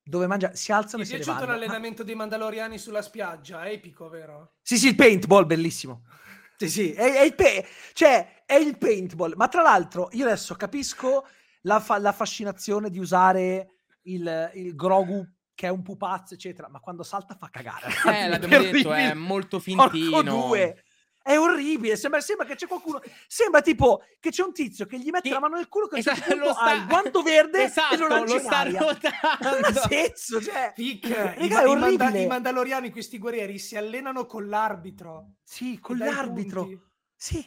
dove 0.05 0.27
mangia, 0.27 0.55
si 0.55 0.71
alzano 0.71 1.03
Ti 1.03 1.15
e 1.15 1.19
ne 1.19 1.25
vanno. 1.25 1.39
Ti 1.39 1.43
è 1.43 1.47
piaciuto 1.47 1.51
l'allenamento 1.51 2.05
dei 2.05 2.15
Mandaloriani 2.15 2.79
sulla 2.79 3.03
spiaggia? 3.03 3.69
Epico, 3.69 4.09
vero? 4.09 4.57
Sì, 4.63 4.77
sì, 4.77 4.89
il 4.89 4.95
paintball, 4.95 5.47
bellissimo. 5.47 6.05
Sì, 6.57 6.69
sì, 6.69 6.93
è, 6.93 7.15
è 7.15 7.23
il, 7.23 7.35
pe- 7.35 7.67
cioè, 7.95 8.45
è 8.47 8.55
il 8.55 8.79
paintball. 8.79 9.35
Ma 9.35 9.49
tra 9.49 9.61
l'altro, 9.61 10.09
io 10.13 10.25
adesso 10.25 10.55
capisco 10.55 11.27
la, 11.63 11.81
fa- 11.81 11.99
la 11.99 12.13
fascinazione 12.13 12.91
di 12.91 13.01
usare 13.01 13.81
il, 14.03 14.53
il 14.55 14.75
Grogu 14.77 15.29
che 15.53 15.67
è 15.67 15.71
un 15.71 15.83
pupazzo, 15.83 16.35
eccetera, 16.35 16.69
ma 16.69 16.79
quando 16.79 17.03
salta 17.03 17.35
fa 17.35 17.49
cagare. 17.51 17.89
Eh, 18.07 18.29
l'abbiamo 18.29 18.59
detto, 18.71 18.93
è 18.93 19.15
molto 19.15 19.59
fintino. 19.59 20.23
due. 20.23 20.84
È 21.27 21.39
orribile, 21.39 21.97
sembra, 21.97 22.21
sembra, 22.21 22.45
che 22.45 22.55
c'è 22.55 22.67
qualcuno, 22.67 23.01
sembra 23.27 23.63
tipo 23.63 24.03
che 24.21 24.29
c'è 24.29 24.43
un 24.43 24.53
tizio 24.53 24.85
che 24.85 24.99
gli 24.99 25.09
mette 25.09 25.29
che... 25.29 25.35
la 25.35 25.41
mano 25.41 25.57
nel 25.57 25.69
culo 25.69 25.87
che 25.87 25.97
esatto, 25.97 26.35
lo 26.37 26.53
sta... 26.53 26.61
ha 26.61 26.75
il 26.75 26.87
guanto 26.87 27.23
verde 27.23 27.65
esatto, 27.65 27.95
e 27.95 27.97
lo 27.97 28.09
lancia 28.09 28.35
lo 28.35 28.41
sta 28.41 28.63
rotando. 28.65 28.99
Non 29.41 29.65
ha 29.65 29.73
senso, 29.73 30.43
cioè... 30.43 30.73
Fic, 30.75 31.09
Raga, 31.09 31.63
i, 31.63 31.71
i, 31.71 31.77
manda- 31.77 32.11
i, 32.11 32.27
mandaloriani, 32.27 32.91
questi 32.91 33.17
guerrieri, 33.17 33.59
si 33.59 33.75
allenano 33.75 34.27
con 34.27 34.51
l'arbitro. 34.51 35.37
Sì, 35.43 35.79
con 35.81 35.97
l'arbitro. 35.97 36.69
Sì. 37.17 37.43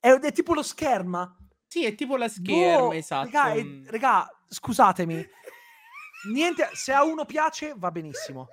È, 0.00 0.08
è, 0.08 0.32
tipo 0.32 0.54
lo 0.54 0.62
scherma. 0.62 1.36
Sì, 1.66 1.84
è 1.84 1.94
tipo 1.94 2.16
la 2.16 2.28
scherma, 2.28 2.86
boh, 2.86 2.92
esatto. 2.94 3.28
Raga, 3.30 3.52
è, 3.52 3.66
raga, 3.90 4.44
scusatemi. 4.48 5.28
Niente, 6.32 6.70
se 6.72 6.94
a 6.94 7.04
uno 7.04 7.26
piace 7.26 7.74
va 7.76 7.90
benissimo. 7.90 8.48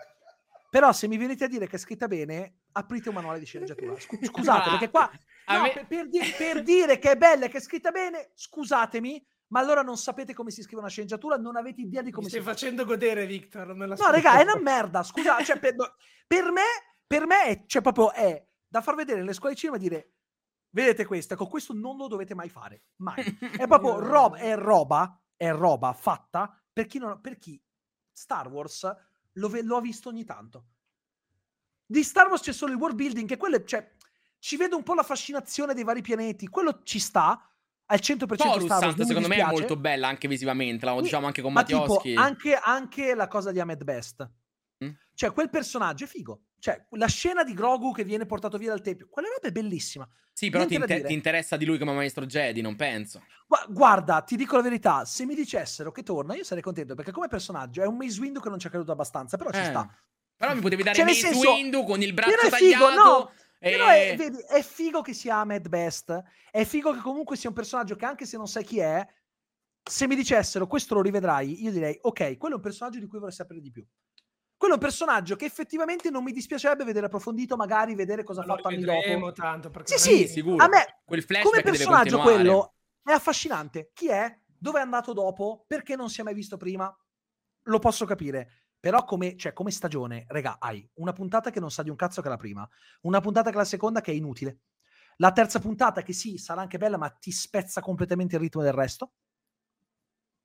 Però 0.70 0.92
se 0.92 1.08
mi 1.08 1.16
venite 1.16 1.46
a 1.46 1.48
dire 1.48 1.68
che 1.68 1.78
è 1.78 1.80
scritta 1.80 2.10
bene, 2.10 2.65
aprite 2.78 3.10
un 3.10 3.16
manuale 3.16 3.40
di 3.40 3.46
sceneggiatura. 3.46 3.96
Scusate, 4.00 4.70
perché 4.72 4.90
qua 4.90 5.10
no, 5.48 5.62
me... 5.62 5.72
per, 5.72 5.88
per, 5.88 6.10
dire, 6.10 6.26
per, 6.38 6.62
dire, 6.64 7.00
che 7.00 7.12
è 7.12 7.18
bella 7.18 7.46
e 7.46 7.50
che 7.50 7.58
è 7.58 7.62
scritta 7.62 7.92
bene, 7.92 8.32
scusatemi, 8.34 9.26
ma 9.48 9.60
allora 9.60 9.82
non 9.82 9.98
sapete 9.98 10.34
come 10.34 10.52
si 10.52 10.62
scrive 10.62 10.82
una 10.82 10.90
sceneggiatura, 10.90 11.38
non 11.38 11.56
avete 11.56 11.82
idea 11.82 12.02
di 12.02 12.12
come 12.12 12.26
mi 12.26 12.32
si 12.32 12.40
stai 12.40 12.54
facendo 12.54 12.86
godere, 12.86 13.26
Victor. 13.26 13.76
no, 13.76 13.86
raga, 13.86 14.40
è 14.40 14.44
una 14.44 14.60
merda. 14.60 15.04
Scusa, 15.04 15.42
cioè, 15.44 15.60
per, 15.60 15.76
per, 16.28 16.52
me, 16.52 16.64
per 17.06 17.26
me, 17.26 17.64
cioè, 17.68 17.82
proprio 17.82 18.12
è 18.12 18.46
da 18.68 18.82
far 18.82 18.96
vedere 18.96 19.20
nelle 19.20 19.34
scuole 19.34 19.54
di 19.54 19.60
cinema 19.60 19.78
e 19.78 19.82
dire 19.82 20.10
vedete 20.76 21.06
questo, 21.06 21.36
con 21.36 21.48
questo 21.48 21.74
non 21.74 21.96
lo 21.96 22.08
dovete 22.08 22.36
mai 22.36 22.50
fare. 22.50 22.84
Mai. 22.98 23.24
È 23.58 23.66
proprio 23.66 24.00
roba, 24.00 24.38
è 24.38 24.56
roba, 24.58 25.18
è 25.38 25.50
roba 25.52 25.94
fatta 25.94 26.62
per 26.72 26.86
chi, 26.88 26.98
non, 26.98 27.22
per 27.22 27.38
chi 27.38 27.62
Star 28.12 28.50
Wars 28.50 28.94
lo, 29.34 29.48
ve- 29.48 29.64
lo, 29.64 29.78
ha 29.78 29.82
visto 29.82 30.10
ogni 30.10 30.26
tanto. 30.26 30.72
Di 31.86 32.04
Star 32.04 32.28
Wars 32.28 32.42
c'è 32.42 32.54
solo 32.54 32.72
il 32.72 32.78
world 32.78 32.96
building, 32.96 33.28
che 33.28 33.38
quello, 33.38 33.64
cioè, 33.64 33.88
ci 34.40 34.58
vedo 34.58 34.76
un 34.76 34.84
po' 34.84 34.94
la 34.94 35.04
fascinazione 35.04 35.74
dei 35.74 35.84
vari 35.84 36.02
pianeti, 36.02 36.48
quello 36.48 36.82
ci 36.84 37.00
sta. 37.00 37.50
Al 37.88 38.00
100% 38.02 38.26
Coruscant, 38.26 38.66
Star 38.66 38.84
Wars, 38.86 39.06
secondo 39.06 39.28
me 39.28 39.36
è 39.36 39.46
molto 39.46 39.76
bella 39.76 40.08
anche 40.08 40.28
visivamente, 40.28 40.86
la 40.86 41.00
diciamo 41.00 41.28
anche 41.28 41.44
con 41.44 41.54
Ma 41.54 41.60
Mattioschi. 41.62 42.10
Tipo, 42.10 42.22
anche, 42.22 42.56
anche 42.56 43.14
la 43.14 43.28
cosa 43.28 43.52
di 43.52 43.60
Ahmed 43.60 43.84
Best. 43.84 44.28
Mm? 44.84 44.90
Cioè, 45.14 45.32
quel 45.32 45.50
personaggio 45.52 46.06
è 46.06 46.08
figo. 46.08 46.46
Cioè, 46.60 46.84
la 46.92 47.06
scena 47.06 47.44
di 47.44 47.54
Grogu 47.54 47.92
che 47.92 48.04
viene 48.04 48.26
portato 48.26 48.58
via 48.58 48.70
dal 48.70 48.82
tempio, 48.82 49.08
quella 49.08 49.28
roba 49.28 49.48
è 49.48 49.52
bellissima. 49.52 50.08
Sì, 50.34 50.50
però 50.50 50.66
ti, 50.66 50.74
inter- 50.74 51.06
ti, 51.06 51.14
interessa 51.14 51.58
di 51.58 51.66
lui 51.66 51.78
come 51.78 51.94
maestro 51.94 52.26
Jedi, 52.26 52.62
non 52.62 52.76
penso. 52.76 53.22
Gu- 53.46 53.72
guarda, 53.72 54.22
ti 54.22 54.36
dico 54.36 54.56
la 54.56 54.64
verità, 54.64 55.06
se 55.06 55.26
mi 55.26 55.36
dicessero 55.36 55.92
che 55.92 56.02
torna, 56.02 56.36
io 56.36 56.44
sarei 56.44 56.64
contento, 56.64 56.96
perché 56.96 57.12
come 57.12 57.28
personaggio 57.28 57.84
è 57.84 57.86
un 57.86 57.96
Mace 57.96 58.20
Windu 58.20 58.40
che 58.40 58.50
non 58.50 58.58
ci 58.58 58.66
ha 58.66 58.70
creduto 58.72 58.92
abbastanza, 58.92 59.38
però 59.38 59.52
eh. 59.52 59.54
ci 59.54 59.64
sta. 59.64 59.88
Però 60.38 60.54
mi 60.54 60.62
potevi 60.62 60.84
dare 60.84 60.96
cioè, 60.96 61.06
Mace 61.06 61.20
senso, 61.20 61.52
Windu 61.52 61.84
con 61.84 62.02
il 62.02 62.14
braccio 62.14 62.50
tagliato. 62.50 62.88
Figo, 62.88 62.94
no. 62.94 63.32
E... 63.60 63.72
Però 63.72 63.88
è, 63.88 64.16
vedi, 64.18 64.38
è 64.48 64.62
figo 64.62 65.02
che 65.02 65.14
sia 65.14 65.38
Ahmed 65.38 65.68
Best, 65.70 66.22
è 66.52 66.64
figo 66.66 66.94
che 66.94 67.00
comunque 67.00 67.36
sia 67.36 67.50
un 67.50 67.56
personaggio 67.56 67.96
che 67.96 68.06
anche 68.06 68.26
se 68.26 68.38
non 68.38 68.48
sai 68.48 68.64
chi 68.64 68.80
è, 68.80 69.06
se 69.82 70.08
mi 70.08 70.16
dicessero 70.16 70.68
questo 70.68 70.94
lo 70.96 71.02
rivedrai, 71.02 71.64
io 71.64 71.72
direi 71.72 71.98
ok, 72.00 72.38
quello 72.38 72.56
è 72.56 72.58
un 72.58 72.64
personaggio 72.64 73.00
di 73.00 73.08
cui 73.08 73.18
vorrei 73.18 73.34
sapere 73.34 73.62
di 73.62 73.72
più. 73.72 73.86
Quello 74.58 74.74
è 74.74 74.78
un 74.78 74.84
personaggio 74.84 75.36
che 75.36 75.46
effettivamente 75.46 76.10
non 76.10 76.24
mi 76.24 76.32
dispiacerebbe 76.32 76.84
vedere 76.84 77.08
approfondito, 77.08 77.56
magari 77.56 77.94
vedere 77.94 78.24
cosa 78.24 78.42
ha 78.42 78.46
fatto 78.46 78.70
anni 78.70 78.84
dopo. 78.84 79.32
tanto, 79.34 79.72
sì, 79.84 79.98
sì, 79.98 80.28
sicuro. 80.28 80.64
A 80.64 80.68
me, 80.68 81.02
Quel 81.04 81.26
come 81.44 81.62
personaggio 81.62 82.20
quello 82.20 82.76
è 83.04 83.12
affascinante. 83.12 83.92
Chi 83.94 84.08
è? 84.08 84.40
Dove 84.58 84.80
è 84.80 84.82
andato 84.82 85.14
dopo? 85.14 85.66
Perché 85.68 85.96
non 85.96 86.10
si 86.10 86.22
è 86.22 86.24
mai 86.24 86.34
visto 86.34 86.58
prima? 86.58 86.96
Lo 87.64 87.80
posso 87.80 88.06
capire. 88.06 88.65
Però 88.86 89.04
come, 89.04 89.36
cioè, 89.36 89.52
come 89.52 89.72
stagione, 89.72 90.26
regà, 90.28 90.58
hai 90.60 90.88
una 90.98 91.12
puntata 91.12 91.50
che 91.50 91.60
non 91.60 91.72
sa 91.72 91.82
di 91.82 91.90
un 91.90 91.96
cazzo 91.96 92.22
che 92.22 92.28
è 92.28 92.30
la 92.30 92.38
prima, 92.38 92.70
una 93.02 93.20
puntata 93.20 93.50
che 93.50 93.56
è 93.56 93.58
la 93.58 93.66
seconda 93.66 94.00
che 94.00 94.12
è 94.12 94.14
inutile, 94.14 94.60
la 95.16 95.32
terza 95.32 95.58
puntata 95.58 96.04
che 96.04 96.14
sì, 96.14 96.38
sarà 96.38 96.62
anche 96.62 96.78
bella, 96.78 96.96
ma 96.96 97.10
ti 97.10 97.32
spezza 97.32 97.82
completamente 97.82 98.36
il 98.36 98.42
ritmo 98.42 98.62
del 98.62 98.74
resto. 98.74 99.14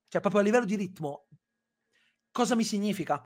Cioè, 0.07 0.21
proprio 0.21 0.41
a 0.41 0.43
livello 0.43 0.65
di 0.65 0.75
ritmo, 0.75 1.27
cosa 2.31 2.55
mi 2.55 2.63
significa? 2.63 3.21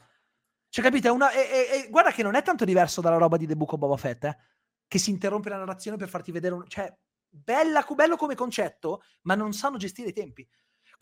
Cioè, 0.68 0.84
capite? 0.84 1.08
Una, 1.08 1.32
e, 1.32 1.86
e, 1.86 1.90
guarda 1.90 2.12
che 2.12 2.22
non 2.22 2.36
è 2.36 2.42
tanto 2.42 2.66
diverso 2.66 3.00
dalla 3.00 3.16
roba 3.16 3.38
di 3.38 3.48
The 3.48 3.56
Book 3.56 3.72
of 3.72 3.80
Boba 3.80 3.96
Fett, 3.96 4.26
eh? 4.26 4.38
Che 4.86 5.00
si 5.00 5.12
interrompe 5.12 5.48
la 5.48 5.60
narrazione 5.60 5.96
per 5.96 6.10
farti 6.10 6.34
vedere 6.34 6.56
un... 6.56 6.68
Cioè, 6.68 6.94
bella, 7.30 7.88
bello 7.96 8.18
come 8.18 8.36
concetto, 8.36 9.02
ma 9.22 9.36
non 9.36 9.54
sanno 9.54 9.78
gestire 9.78 10.10
i 10.10 10.14
tempi. 10.14 10.46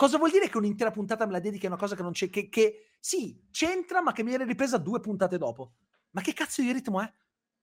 Cosa 0.03 0.17
vuol 0.17 0.31
dire 0.31 0.49
che 0.49 0.57
un'intera 0.57 0.91
puntata 0.91 1.25
me 1.25 1.31
la 1.31 1.39
dedichi 1.39 1.65
a 1.65 1.69
una 1.69 1.77
cosa 1.77 1.95
che 1.95 2.01
non 2.01 2.11
c'è... 2.11 2.29
Che, 2.29 2.49
che 2.49 2.89
sì, 2.99 3.41
c'entra, 3.51 4.01
ma 4.01 4.11
che 4.11 4.21
mi 4.21 4.31
viene 4.31 4.43
ripresa 4.43 4.77
due 4.77 4.99
puntate 4.99 5.37
dopo. 5.37 5.75
Ma 6.11 6.19
che 6.19 6.33
cazzo 6.33 6.61
di 6.61 6.73
ritmo 6.73 6.99
è? 6.99 7.09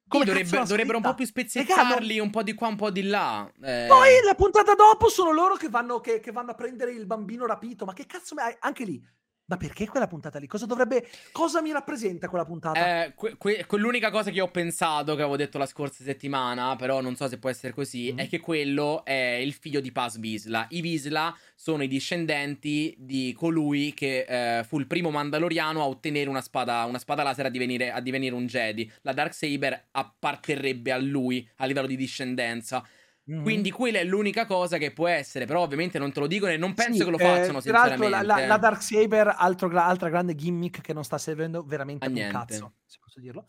Come 0.09 0.25
dovrebbe, 0.25 0.49
dovrebbero 0.65 0.97
un 0.97 1.03
po' 1.03 1.13
più 1.13 1.27
spezzettarli, 1.27 2.19
un 2.19 2.31
po' 2.31 2.43
di 2.43 2.55
qua, 2.55 2.69
un 2.69 2.77
po' 2.77 2.91
di 2.91 3.03
là. 3.03 3.47
Eh... 3.61 3.85
Poi 3.87 4.23
la 4.25 4.35
puntata 4.35 4.75
dopo 4.75 5.11
sono 5.11 5.33
loro 5.33 5.57
che 5.57 5.69
vanno, 5.69 6.01
che, 6.01 6.21
che 6.21 6.33
vanno 6.33 6.53
a 6.53 6.55
prendere 6.55 6.93
il 6.93 7.05
bambino 7.05 7.45
rapito. 7.45 7.85
Ma 7.85 7.93
che 7.93 8.07
cazzo... 8.07 8.35
Anche 8.61 8.85
lì, 8.85 9.07
ma 9.51 9.57
perché 9.57 9.89
quella 9.89 10.07
puntata 10.07 10.39
lì? 10.39 10.47
Cosa 10.47 10.65
dovrebbe. 10.65 11.09
Cosa 11.33 11.61
mi 11.61 11.73
rappresenta 11.73 12.29
quella 12.29 12.45
puntata? 12.45 13.05
Eh, 13.05 13.15
que- 13.15 13.37
que- 13.37 13.67
l'unica 13.79 14.11
cosa 14.11 14.31
che 14.31 14.41
ho 14.41 14.49
pensato, 14.49 15.17
che 15.17 15.23
avevo 15.23 15.37
detto 15.37 15.59
la 15.59 15.67
scorsa 15.67 16.05
settimana, 16.05 16.77
però 16.77 17.01
non 17.01 17.17
so 17.17 17.27
se 17.27 17.39
può 17.39 17.51
essere 17.51 17.73
così, 17.73 18.13
mm. 18.13 18.19
è 18.19 18.29
che 18.29 18.39
quello 18.39 19.05
è 19.05 19.41
il 19.43 19.53
figlio 19.53 19.81
di 19.81 19.91
Paz 19.91 20.19
Visla. 20.21 20.67
I 20.71 20.81
Visla 20.81 21.37
sono 21.57 21.83
i 21.83 21.89
discendenti 21.89 22.95
di 22.97 23.35
colui 23.37 23.93
che 23.93 24.25
eh, 24.29 24.65
fu 24.65 24.79
il 24.79 24.87
primo 24.87 25.11
Mandaloriano 25.11 25.83
a 25.83 25.87
ottenere 25.87 26.31
una 26.31 26.43
spada, 26.43 26.85
una 26.85 26.99
spada 26.99 27.25
laser 27.25 27.47
a 27.47 27.51
divenire, 27.51 27.91
a 27.91 28.01
divenire 28.01 28.35
un 28.37 28.47
Jedi. 28.47 28.91
La 29.03 29.13
Dark 29.13 29.35
Saber 29.35 29.89
apparterrebbe 29.91 30.93
a 30.93 30.99
lui 30.99 31.47
a 31.57 31.67
livello 31.67 31.89
di 31.89 31.97
discendenza. 31.97 32.87
Mm-hmm. 33.31 33.43
Quindi 33.43 33.71
quella 33.71 33.99
è 33.99 34.05
l'unica 34.05 34.47
cosa 34.47 34.79
che 34.79 34.93
può 34.93 35.07
essere, 35.07 35.47
però 35.47 35.63
ovviamente 35.63 35.99
non 35.99 36.13
te 36.13 36.21
lo 36.21 36.27
dicono 36.27 36.53
e 36.53 36.57
non 36.57 36.75
penso 36.75 36.99
sì, 36.99 37.05
che 37.05 37.11
lo 37.11 37.19
facciano 37.19 37.59
eh, 37.59 37.63
Tra 37.63 37.87
l'altro 37.87 38.09
la, 38.09 38.23
la, 38.23 38.47
la 38.47 38.57
Dark 38.57 38.83
Saber, 38.83 39.35
altro, 39.37 39.69
altra 39.79 40.09
grande 40.09 40.35
gimmick 40.35 40.81
che 40.81 40.93
non 40.93 41.05
sta 41.05 41.19
servendo 41.19 41.63
veramente 41.63 42.07
a 42.07 42.09
un 42.09 42.29
cazzo, 42.31 42.75
se 42.87 42.99
posso 43.01 43.21
dirlo. 43.21 43.47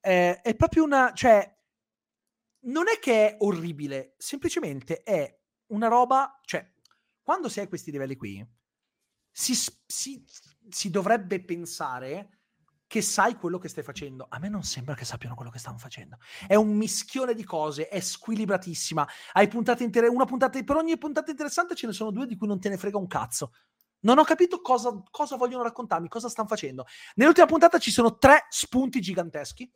Eh, 0.00 0.40
è 0.40 0.54
proprio 0.54 0.84
una... 0.84 1.12
cioè, 1.14 1.50
non 2.64 2.88
è 2.88 2.98
che 2.98 3.28
è 3.28 3.36
orribile, 3.38 4.14
semplicemente 4.18 5.02
è 5.02 5.40
una 5.66 5.88
roba... 5.88 6.40
cioè, 6.44 6.68
quando 7.22 7.48
si 7.48 7.60
è 7.60 7.62
a 7.62 7.68
questi 7.68 7.90
livelli 7.90 8.16
qui, 8.16 8.44
si, 9.30 9.54
si, 9.86 10.24
si 10.68 10.90
dovrebbe 10.90 11.42
pensare 11.42 12.41
che 12.92 13.00
sai 13.00 13.36
quello 13.36 13.56
che 13.56 13.68
stai 13.68 13.82
facendo. 13.82 14.26
A 14.28 14.38
me 14.38 14.50
non 14.50 14.64
sembra 14.64 14.94
che 14.94 15.06
sappiano 15.06 15.34
quello 15.34 15.50
che 15.50 15.58
stanno 15.58 15.78
facendo. 15.78 16.18
È 16.46 16.56
un 16.56 16.76
mischione 16.76 17.32
di 17.32 17.42
cose, 17.42 17.88
è 17.88 18.00
squilibratissima. 18.00 19.08
Hai 19.32 19.48
puntate 19.48 19.82
inter- 19.82 20.10
una 20.10 20.26
puntata, 20.26 20.62
per 20.62 20.76
ogni 20.76 20.98
puntata 20.98 21.30
interessante 21.30 21.74
ce 21.74 21.86
ne 21.86 21.94
sono 21.94 22.10
due 22.10 22.26
di 22.26 22.36
cui 22.36 22.46
non 22.46 22.60
te 22.60 22.68
ne 22.68 22.76
frega 22.76 22.98
un 22.98 23.06
cazzo. 23.06 23.52
Non 24.00 24.18
ho 24.18 24.24
capito 24.24 24.60
cosa, 24.60 24.92
cosa 25.10 25.36
vogliono 25.36 25.62
raccontarmi, 25.62 26.06
cosa 26.08 26.28
stanno 26.28 26.48
facendo. 26.48 26.84
Nell'ultima 27.14 27.46
puntata 27.46 27.78
ci 27.78 27.90
sono 27.90 28.18
tre 28.18 28.44
spunti 28.50 29.00
giganteschi. 29.00 29.72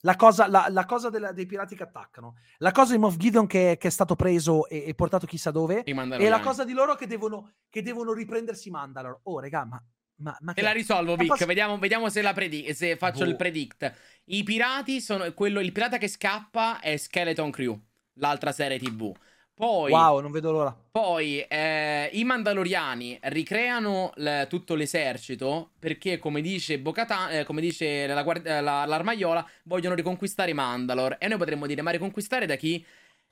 La 0.00 0.16
cosa, 0.16 0.48
la, 0.48 0.68
la 0.70 0.86
cosa 0.86 1.10
della, 1.10 1.32
dei 1.32 1.44
pirati 1.44 1.76
che 1.76 1.82
attaccano, 1.82 2.36
la 2.58 2.70
cosa 2.70 2.92
di 2.92 2.98
Moff 2.98 3.16
Gideon 3.16 3.46
che, 3.46 3.76
che 3.78 3.88
è 3.88 3.90
stato 3.90 4.16
preso 4.16 4.66
e, 4.68 4.84
e, 4.86 4.94
portato 4.94 5.26
chissà 5.26 5.50
dove, 5.50 5.82
e 5.84 6.28
la 6.30 6.40
cosa 6.40 6.64
di 6.64 6.72
loro 6.72 6.94
che 6.94 7.06
devono, 7.06 7.56
che 7.68 7.82
devono 7.82 8.14
riprendersi 8.14 8.70
Mandalore. 8.70 9.20
Oh, 9.24 9.38
regà, 9.38 9.66
ma 9.66 9.82
ma, 10.16 10.36
ma 10.40 10.52
Te 10.52 10.62
la 10.62 10.72
risolvo, 10.72 11.16
Vic. 11.16 11.28
Posso... 11.28 11.46
Vediamo, 11.46 11.78
vediamo, 11.78 12.08
se, 12.08 12.22
la 12.22 12.32
predi- 12.32 12.72
se 12.74 12.96
faccio 12.96 13.24
boh. 13.24 13.30
il 13.30 13.36
predict. 13.36 13.92
I 14.26 14.42
pirati 14.42 15.00
sono. 15.00 15.32
Quello, 15.32 15.60
il 15.60 15.72
pirata 15.72 15.98
che 15.98 16.08
scappa 16.08 16.80
è 16.80 16.96
Skeleton 16.96 17.50
Crew, 17.50 17.78
l'altra 18.14 18.52
serie 18.52 18.78
TV. 18.78 19.14
Poi, 19.54 19.90
wow, 19.90 20.20
non 20.20 20.32
vedo 20.32 20.52
l'ora. 20.52 20.76
Poi 20.90 21.40
eh, 21.40 22.10
i 22.12 22.24
Mandaloriani 22.24 23.18
ricreano 23.22 24.12
l- 24.16 24.42
tutto 24.48 24.74
l'esercito 24.74 25.70
perché, 25.78 26.18
come 26.18 26.42
dice 26.42 26.78
Bocatan, 26.78 27.32
eh, 27.32 27.44
come 27.44 27.62
dice 27.62 28.06
la 28.06 28.22
guard- 28.22 28.46
la, 28.46 28.84
l'armaiola, 28.84 29.48
vogliono 29.64 29.94
riconquistare 29.94 30.52
Mandalore. 30.52 31.16
E 31.18 31.28
noi 31.28 31.38
potremmo 31.38 31.66
dire: 31.66 31.80
ma 31.80 31.90
riconquistare 31.90 32.44
da 32.44 32.56
chi? 32.56 32.84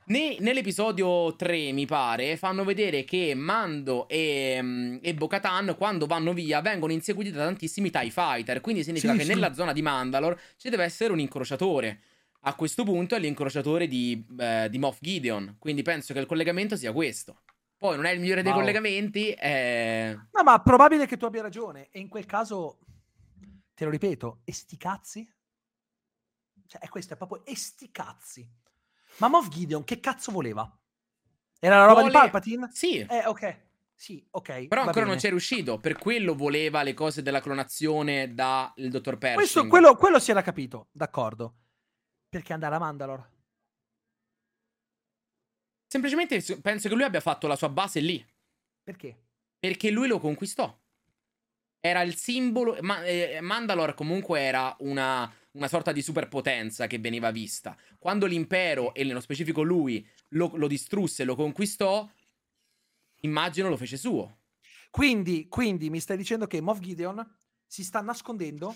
Ne, 0.06 0.36
nell'episodio 0.40 1.34
3, 1.34 1.72
mi 1.72 1.86
pare, 1.86 2.36
fanno 2.36 2.64
vedere 2.64 3.04
che 3.04 3.34
Mando 3.34 4.06
e, 4.08 4.58
mm, 4.60 4.96
e 5.00 5.14
Bo-Katan, 5.14 5.74
quando 5.78 6.04
vanno 6.04 6.34
via, 6.34 6.60
vengono 6.60 6.92
inseguiti 6.92 7.30
da 7.30 7.44
tantissimi 7.44 7.90
TIE 7.90 8.10
Fighter. 8.10 8.60
Quindi 8.60 8.84
significa 8.84 9.12
sì, 9.12 9.18
che 9.18 9.24
sì. 9.24 9.30
nella 9.30 9.54
zona 9.54 9.72
di 9.72 9.80
Mandalore 9.80 10.38
ci 10.56 10.68
deve 10.68 10.84
essere 10.84 11.12
un 11.12 11.20
incrociatore. 11.20 12.00
A 12.46 12.54
questo 12.54 12.84
punto 12.84 13.14
è 13.14 13.18
l'incrociatore 13.18 13.86
di, 13.86 14.22
eh, 14.38 14.68
di 14.68 14.78
Moff 14.78 14.98
Gideon. 15.00 15.56
Quindi 15.58 15.80
penso 15.80 16.12
che 16.12 16.20
il 16.20 16.26
collegamento 16.26 16.76
sia 16.76 16.92
questo. 16.92 17.40
Poi 17.78 17.96
non 17.96 18.04
è 18.04 18.10
il 18.10 18.20
migliore 18.20 18.42
wow. 18.42 18.50
dei 18.50 18.60
collegamenti. 18.60 19.30
È... 19.30 20.14
No, 20.32 20.42
ma 20.42 20.60
probabile 20.60 21.06
che 21.06 21.16
tu 21.16 21.24
abbia 21.24 21.40
ragione. 21.40 21.88
E 21.90 22.00
in 22.00 22.08
quel 22.08 22.26
caso, 22.26 22.80
te 23.74 23.84
lo 23.84 23.90
ripeto, 23.90 24.40
e 24.44 24.52
sti 24.52 24.76
cazzi? 24.76 25.32
Cioè, 26.66 26.82
è 26.82 26.88
questo, 26.88 27.14
è 27.14 27.16
proprio 27.16 27.42
e 27.46 27.56
sti 27.56 27.90
cazzi. 27.90 28.46
Ma 29.18 29.28
Moff 29.28 29.48
Gideon 29.48 29.84
che 29.84 30.00
cazzo 30.00 30.32
voleva? 30.32 30.70
Era 31.60 31.78
la 31.78 31.86
roba 31.86 32.00
Vuole... 32.00 32.08
di 32.08 32.18
Palpatine? 32.18 32.68
Sì. 32.72 32.98
Eh, 32.98 33.26
ok. 33.26 33.62
Sì, 33.94 34.24
ok. 34.30 34.66
Però 34.66 34.82
ancora 34.82 35.00
bene. 35.00 35.06
non 35.06 35.16
c'è 35.16 35.28
riuscito. 35.30 35.78
Per 35.78 35.96
quello 35.96 36.34
voleva 36.34 36.82
le 36.82 36.94
cose 36.94 37.22
della 37.22 37.40
clonazione 37.40 38.34
dal 38.34 38.72
dottor 38.74 39.16
Pershing. 39.16 39.36
Questo, 39.36 39.66
quello, 39.66 39.96
quello 39.96 40.18
si 40.18 40.30
era 40.30 40.42
capito, 40.42 40.88
d'accordo. 40.92 41.54
Perché 42.28 42.52
andare 42.52 42.74
a 42.74 42.78
Mandalore? 42.78 43.30
Semplicemente 45.86 46.42
penso 46.60 46.88
che 46.88 46.94
lui 46.94 47.04
abbia 47.04 47.20
fatto 47.20 47.46
la 47.46 47.56
sua 47.56 47.68
base 47.68 48.00
lì. 48.00 48.24
Perché? 48.82 49.16
Perché 49.58 49.90
lui 49.90 50.08
lo 50.08 50.18
conquistò. 50.18 50.76
Era 51.80 52.02
il 52.02 52.16
simbolo. 52.16 52.76
Ma, 52.80 53.04
eh, 53.04 53.40
Mandalore 53.40 53.94
comunque 53.94 54.40
era 54.40 54.74
una, 54.80 55.32
una, 55.54 55.68
sorta 55.68 55.92
di 55.92 56.02
superpotenza 56.02 56.86
che 56.86 56.98
veniva 56.98 57.30
vista. 57.30 57.76
Quando 57.98 58.26
l'impero, 58.26 58.94
e 58.94 59.04
nello 59.04 59.20
specifico 59.20 59.62
lui, 59.62 60.06
lo, 60.30 60.52
lo 60.54 60.66
distrusse 60.66 61.24
lo 61.24 61.34
conquistò, 61.34 62.08
immagino 63.20 63.68
lo 63.68 63.76
fece 63.76 63.96
suo. 63.96 64.38
Quindi, 64.90 65.48
quindi 65.48 65.90
mi 65.90 66.00
stai 66.00 66.16
dicendo 66.16 66.46
che 66.46 66.60
Moff 66.60 66.78
Gideon 66.78 67.24
si 67.66 67.82
sta 67.82 68.00
nascondendo 68.00 68.74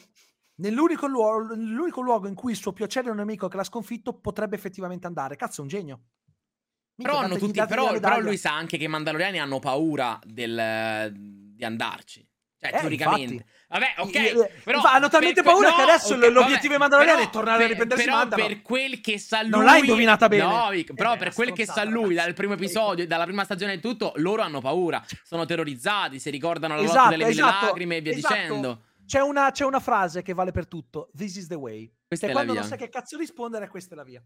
nell'unico 0.57 1.07
luogo, 1.07 1.55
nell'unico 1.55 2.01
luogo 2.01 2.27
in 2.27 2.35
cui 2.35 2.53
il 2.53 2.59
suo 2.59 2.73
più 2.73 2.85
acerrimo 2.85 3.15
nemico 3.15 3.49
che 3.49 3.57
l'ha 3.57 3.65
sconfitto 3.65 4.15
potrebbe 4.15 4.57
effettivamente 4.57 5.07
andare. 5.07 5.37
Cazzo, 5.37 5.61
è 5.61 5.63
un 5.63 5.69
genio. 5.69 6.01
Però, 6.97 7.19
hanno 7.19 7.37
tutti, 7.37 7.65
però, 7.65 7.97
però, 8.01 8.19
lui 8.19 8.37
sa 8.37 8.57
anche 8.57 8.77
che 8.77 8.85
i 8.85 8.89
Mandaloriani 8.89 9.39
hanno 9.39 9.61
paura 9.61 10.19
del, 10.25 11.13
di 11.15 11.65
andarci. 11.65 12.29
Cioè, 12.61 12.75
eh, 12.75 12.81
teoricamente. 12.81 13.35
Infatti. 13.35 13.57
Vabbè, 13.69 13.95
ok. 13.99 14.63
Però, 14.65 14.83
hanno 14.83 15.09
talmente 15.09 15.43
per, 15.43 15.53
paura 15.53 15.71
no, 15.71 15.77
che 15.77 15.83
adesso 15.83 16.15
okay, 16.15 16.33
l'obiettivo 16.33 16.69
dei 16.71 16.79
Mandaloriani 16.79 17.23
è 17.23 17.31
tornare 17.31 17.59
per, 17.59 17.67
a 17.67 17.69
riprendersi 17.69 18.05
però 18.05 18.17
Mandalor. 18.17 18.47
per 18.47 18.63
quel 18.63 19.01
che 19.01 19.19
sa 19.19 19.43
lui... 19.43 19.51
Non 19.51 19.65
l'hai 19.65 19.81
indovinata 19.81 20.29
bene. 20.29 20.43
No, 20.43 20.95
però 20.95 21.15
eh, 21.15 21.17
per 21.19 21.35
quel 21.35 21.53
che 21.53 21.67
sa 21.67 21.85
lui 21.85 22.15
dal 22.15 22.35
primo 22.35 22.55
episodio, 22.55 23.07
dalla 23.07 23.25
prima 23.25 23.45
stagione 23.45 23.75
e 23.75 23.81
tutto, 23.81 24.13
loro 24.17 24.43
hanno 24.43 24.61
paura. 24.61 25.05
Sono 25.23 25.45
terrorizzati, 25.45 26.19
si 26.19 26.31
ricordano 26.31 26.75
la 26.75 26.83
esatto, 26.83 26.97
lotta 26.97 27.11
delle 27.11 27.27
esatto, 27.29 27.53
mille 27.53 27.67
lacrime 27.67 27.97
e 27.97 28.01
via 28.01 28.13
esatto. 28.13 28.35
dicendo. 28.35 28.83
C'è 29.07 29.21
una, 29.21 29.51
c'è 29.53 29.65
una, 29.65 29.81
frase 29.81 30.23
che 30.23 30.35
vale 30.35 30.51
per 30.51 30.67
tutto. 30.67 31.11
This 31.17 31.37
is 31.37 31.47
the 31.47 31.55
way. 31.55 31.91
Questa 32.07 32.27
e 32.27 32.31
è 32.31 32.33
quando 32.33 32.55
non 32.55 32.65
sai 32.65 32.77
che 32.77 32.89
cazzo 32.89 33.17
rispondere, 33.17 33.69
questa 33.69 33.95
è 33.95 33.97
la 33.97 34.05
via. 34.05 34.23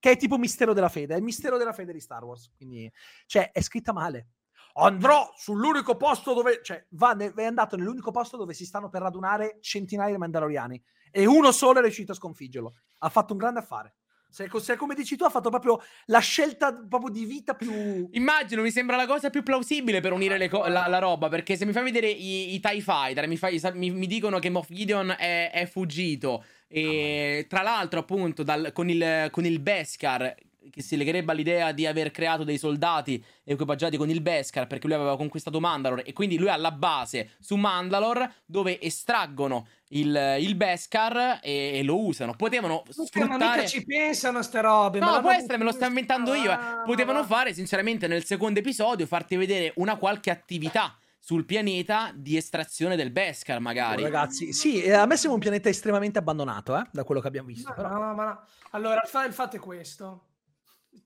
Che 0.00 0.10
è 0.10 0.16
tipo 0.16 0.38
mistero 0.38 0.72
della 0.72 0.88
fede. 0.88 1.14
È 1.14 1.16
il 1.18 1.22
mistero 1.22 1.58
della 1.58 1.72
fede 1.72 1.92
di 1.92 2.00
Star 2.00 2.24
Wars. 2.24 2.50
Quindi, 2.56 2.90
cioè, 3.26 3.50
è 3.52 3.60
scritta 3.60 3.92
male 3.92 4.28
andrò 4.74 5.32
sull'unico 5.36 5.96
posto 5.96 6.34
dove, 6.34 6.60
cioè, 6.62 6.84
va, 6.90 7.16
è 7.16 7.44
andato 7.44 7.76
nell'unico 7.76 8.10
posto 8.10 8.36
dove 8.36 8.54
si 8.54 8.64
stanno 8.64 8.88
per 8.88 9.02
radunare 9.02 9.58
centinaia 9.60 10.12
di 10.12 10.18
Mandaloriani 10.18 10.82
e 11.10 11.26
uno 11.26 11.52
solo 11.52 11.78
è 11.78 11.82
riuscito 11.82 12.12
a 12.12 12.16
sconfiggerlo. 12.16 12.74
Ha 12.98 13.08
fatto 13.08 13.32
un 13.32 13.38
grande 13.38 13.60
affare. 13.60 13.94
Se, 14.34 14.50
se, 14.58 14.74
come 14.74 14.96
dici 14.96 15.14
tu, 15.14 15.22
ha 15.22 15.30
fatto 15.30 15.48
proprio 15.48 15.80
la 16.06 16.18
scelta 16.18 16.74
proprio 16.74 17.10
di 17.10 17.24
vita 17.24 17.54
più. 17.54 18.08
Immagino, 18.10 18.62
mi 18.62 18.72
sembra 18.72 18.96
la 18.96 19.06
cosa 19.06 19.30
più 19.30 19.44
plausibile 19.44 20.00
per 20.00 20.10
unire 20.10 20.48
co- 20.48 20.66
la, 20.66 20.88
la, 20.88 20.98
roba. 20.98 21.28
Perché 21.28 21.56
se 21.56 21.64
mi 21.64 21.70
fai 21.70 21.84
vedere 21.84 22.08
i, 22.08 22.54
i 22.54 22.58
TIE 22.58 22.80
Fighter, 22.80 23.28
mi, 23.28 23.36
fai, 23.36 23.60
mi, 23.74 23.92
mi, 23.92 24.08
dicono 24.08 24.40
che 24.40 24.50
Moff 24.50 24.72
Gideon 24.72 25.14
è, 25.16 25.52
è 25.52 25.66
fuggito. 25.66 26.44
E 26.66 27.46
tra 27.48 27.62
l'altro, 27.62 28.00
appunto, 28.00 28.42
dal, 28.42 28.72
con, 28.72 28.90
il, 28.90 29.28
con 29.30 29.44
il 29.44 29.60
Beskar 29.60 30.34
che 30.70 30.82
si 30.82 30.96
legherebbe 30.96 31.32
all'idea 31.32 31.72
di 31.72 31.86
aver 31.86 32.10
creato 32.10 32.44
dei 32.44 32.58
soldati 32.58 33.22
equipaggiati 33.44 33.96
con 33.96 34.10
il 34.10 34.20
Beskar 34.20 34.66
perché 34.66 34.86
lui 34.86 34.96
aveva 34.96 35.16
conquistato 35.16 35.60
Mandalore 35.60 36.04
e 36.04 36.12
quindi 36.12 36.38
lui 36.38 36.48
ha 36.48 36.56
la 36.56 36.72
base 36.72 37.32
su 37.40 37.56
Mandalore 37.56 38.42
dove 38.44 38.80
estraggono 38.80 39.66
il, 39.88 40.36
il 40.40 40.54
Beskar 40.54 41.40
e, 41.42 41.78
e, 41.78 41.82
lo 41.82 42.04
usano. 42.04 42.34
Potevano 42.34 42.82
sfruttare... 42.88 43.38
Ma 43.38 43.54
mica 43.54 43.66
ci 43.66 43.84
pensano 43.84 44.42
ste 44.42 44.60
robe. 44.60 44.98
No, 44.98 45.20
può 45.20 45.30
essere, 45.30 45.56
me 45.56 45.64
lo 45.64 45.72
sto 45.72 45.84
inventando 45.84 46.34
io. 46.34 46.52
Eh. 46.52 46.56
Potevano 46.84 47.24
fare, 47.24 47.54
sinceramente, 47.54 48.06
nel 48.06 48.24
secondo 48.24 48.58
episodio 48.58 49.06
farti 49.06 49.36
vedere 49.36 49.72
una 49.76 49.96
qualche 49.96 50.30
attività 50.30 50.96
sul 51.18 51.46
pianeta 51.46 52.10
di 52.14 52.36
estrazione 52.36 52.96
del 52.96 53.10
Beskar, 53.10 53.58
magari. 53.60 54.02
Oh, 54.02 54.04
ragazzi, 54.04 54.52
sì, 54.52 54.82
eh, 54.82 54.92
a 54.92 55.06
me 55.06 55.16
sembra 55.16 55.34
un 55.34 55.40
pianeta 55.40 55.68
estremamente 55.68 56.18
abbandonato, 56.18 56.76
eh, 56.76 56.86
da 56.90 57.04
quello 57.04 57.20
che 57.20 57.28
abbiamo 57.28 57.48
visto. 57.48 57.68
Ma, 57.68 57.74
però... 57.74 57.88
no, 57.88 58.14
ma 58.14 58.24
no. 58.24 58.40
Allora, 58.72 59.00
il 59.02 59.32
fatto 59.32 59.56
è 59.56 59.58
questo 59.58 60.24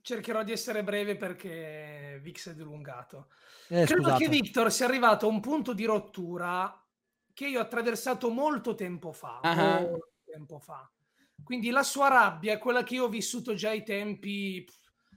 cercherò 0.03 0.43
di 0.43 0.53
essere 0.53 0.83
breve 0.83 1.17
perché 1.17 2.19
Vix 2.23 2.51
è 2.51 2.55
dilungato. 2.55 3.29
Eh, 3.69 3.85
Credo 3.85 4.03
scusate. 4.03 4.25
che 4.25 4.31
Victor 4.31 4.73
sia 4.73 4.87
arrivato 4.87 5.27
a 5.27 5.31
un 5.31 5.41
punto 5.41 5.73
di 5.73 5.85
rottura 5.85 6.83
che 7.33 7.47
io 7.47 7.59
ho 7.59 7.63
attraversato 7.63 8.31
molto 8.31 8.75
tempo 8.75 9.13
fa. 9.13 9.41
Uh-huh. 9.43 9.55
Molto 9.55 10.13
tempo 10.25 10.59
fa. 10.59 10.91
Quindi 11.43 11.71
la 11.71 11.83
sua 11.83 12.09
rabbia 12.09 12.55
è 12.55 12.59
quella 12.59 12.83
che 12.83 12.95
io 12.95 13.05
ho 13.05 13.09
vissuto 13.09 13.55
già 13.55 13.71
ai 13.71 13.85
tempi, 13.85 14.67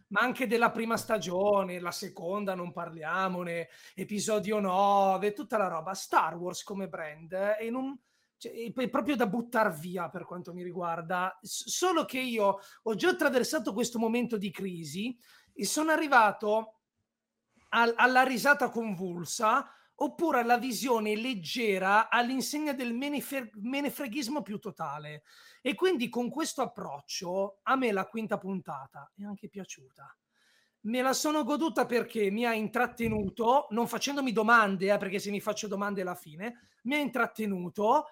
ma 0.10 0.22
anche 0.22 0.48
della 0.48 0.72
prima 0.72 0.98
stagione, 0.98 1.80
la 1.80 1.92
seconda 1.92 2.54
non 2.54 2.72
parliamone, 2.72 3.70
episodio 3.96 4.60
9, 4.60 5.34
tutta 5.34 5.58
la 5.58 5.68
roba. 5.68 5.94
Star 5.94 6.36
Wars 6.36 6.64
come 6.64 6.88
brand 6.88 7.34
è 7.34 7.64
in 7.64 7.76
un 7.76 7.98
cioè, 8.42 8.74
è 8.74 8.90
proprio 8.90 9.16
da 9.16 9.28
buttare 9.28 9.72
via 9.80 10.10
per 10.10 10.26
quanto 10.26 10.52
mi 10.52 10.64
riguarda. 10.64 11.38
solo 11.44 12.06
che 12.06 12.20
io 12.20 12.58
ho 12.82 12.96
già 12.96 13.10
attraversato 13.10 13.72
questo 13.72 14.00
momento 14.00 14.36
di 14.36 14.50
crisi 14.50 15.16
e 15.54 15.64
sono 15.64 15.92
arrivato 15.92 16.80
al, 17.70 17.94
alla 17.96 18.24
risata 18.24 18.70
convulsa 18.70 19.70
oppure 19.94 20.40
alla 20.40 20.58
visione 20.58 21.16
leggera 21.16 22.10
all'insegna 22.10 22.74
del 22.74 22.96
menefre- 22.96 23.52
menefreghismo 23.54 24.42
più 24.42 24.58
totale. 24.58 25.22
E 25.62 25.76
quindi 25.76 26.10
con 26.10 26.32
questo 26.32 26.64
approccio 26.64 27.60
a 27.62 27.76
me 27.76 27.92
la 27.92 28.08
quinta 28.08 28.40
puntata 28.40 29.12
è 29.16 29.24
anche 29.24 29.50
piaciuta. 29.50 30.18
Me 30.86 31.02
la 31.04 31.14
sono 31.14 31.44
goduta 31.44 31.86
perché 31.86 32.32
mi 32.32 32.44
ha 32.44 32.56
intrattenuto, 32.56 33.68
non 33.70 33.88
facendomi 33.88 34.32
domande, 34.32 34.92
eh, 34.92 34.98
perché 34.98 35.20
se 35.20 35.30
mi 35.30 35.40
faccio 35.40 35.68
domande 35.68 36.02
alla 36.02 36.16
fine, 36.16 36.72
mi 36.86 36.96
ha 36.96 36.98
intrattenuto 36.98 38.08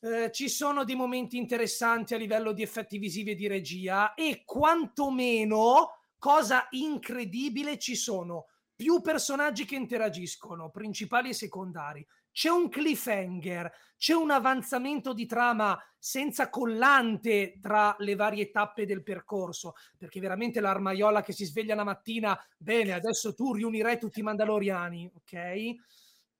eh, 0.00 0.30
ci 0.32 0.48
sono 0.48 0.84
dei 0.84 0.94
momenti 0.94 1.36
interessanti 1.36 2.14
a 2.14 2.18
livello 2.18 2.52
di 2.52 2.62
effetti 2.62 2.98
visivi 2.98 3.32
e 3.32 3.34
di 3.34 3.46
regia 3.46 4.14
e 4.14 4.42
quantomeno, 4.44 5.90
cosa 6.18 6.66
incredibile, 6.70 7.78
ci 7.78 7.96
sono 7.96 8.46
più 8.78 9.00
personaggi 9.00 9.64
che 9.64 9.74
interagiscono, 9.74 10.70
principali 10.70 11.30
e 11.30 11.34
secondari. 11.34 12.06
C'è 12.30 12.48
un 12.48 12.68
cliffhanger, 12.68 13.68
c'è 13.96 14.14
un 14.14 14.30
avanzamento 14.30 15.12
di 15.12 15.26
trama 15.26 15.76
senza 15.98 16.48
collante 16.48 17.58
tra 17.60 17.96
le 17.98 18.14
varie 18.14 18.52
tappe 18.52 18.86
del 18.86 19.02
percorso, 19.02 19.74
perché 19.96 20.20
veramente 20.20 20.60
l'armaiola 20.60 21.22
che 21.22 21.32
si 21.32 21.44
sveglia 21.44 21.74
la 21.74 21.82
mattina, 21.82 22.40
bene, 22.56 22.92
adesso 22.92 23.34
tu 23.34 23.54
riunirai 23.54 23.98
tutti 23.98 24.20
i 24.20 24.22
Mandaloriani, 24.22 25.10
ok? 25.12 25.74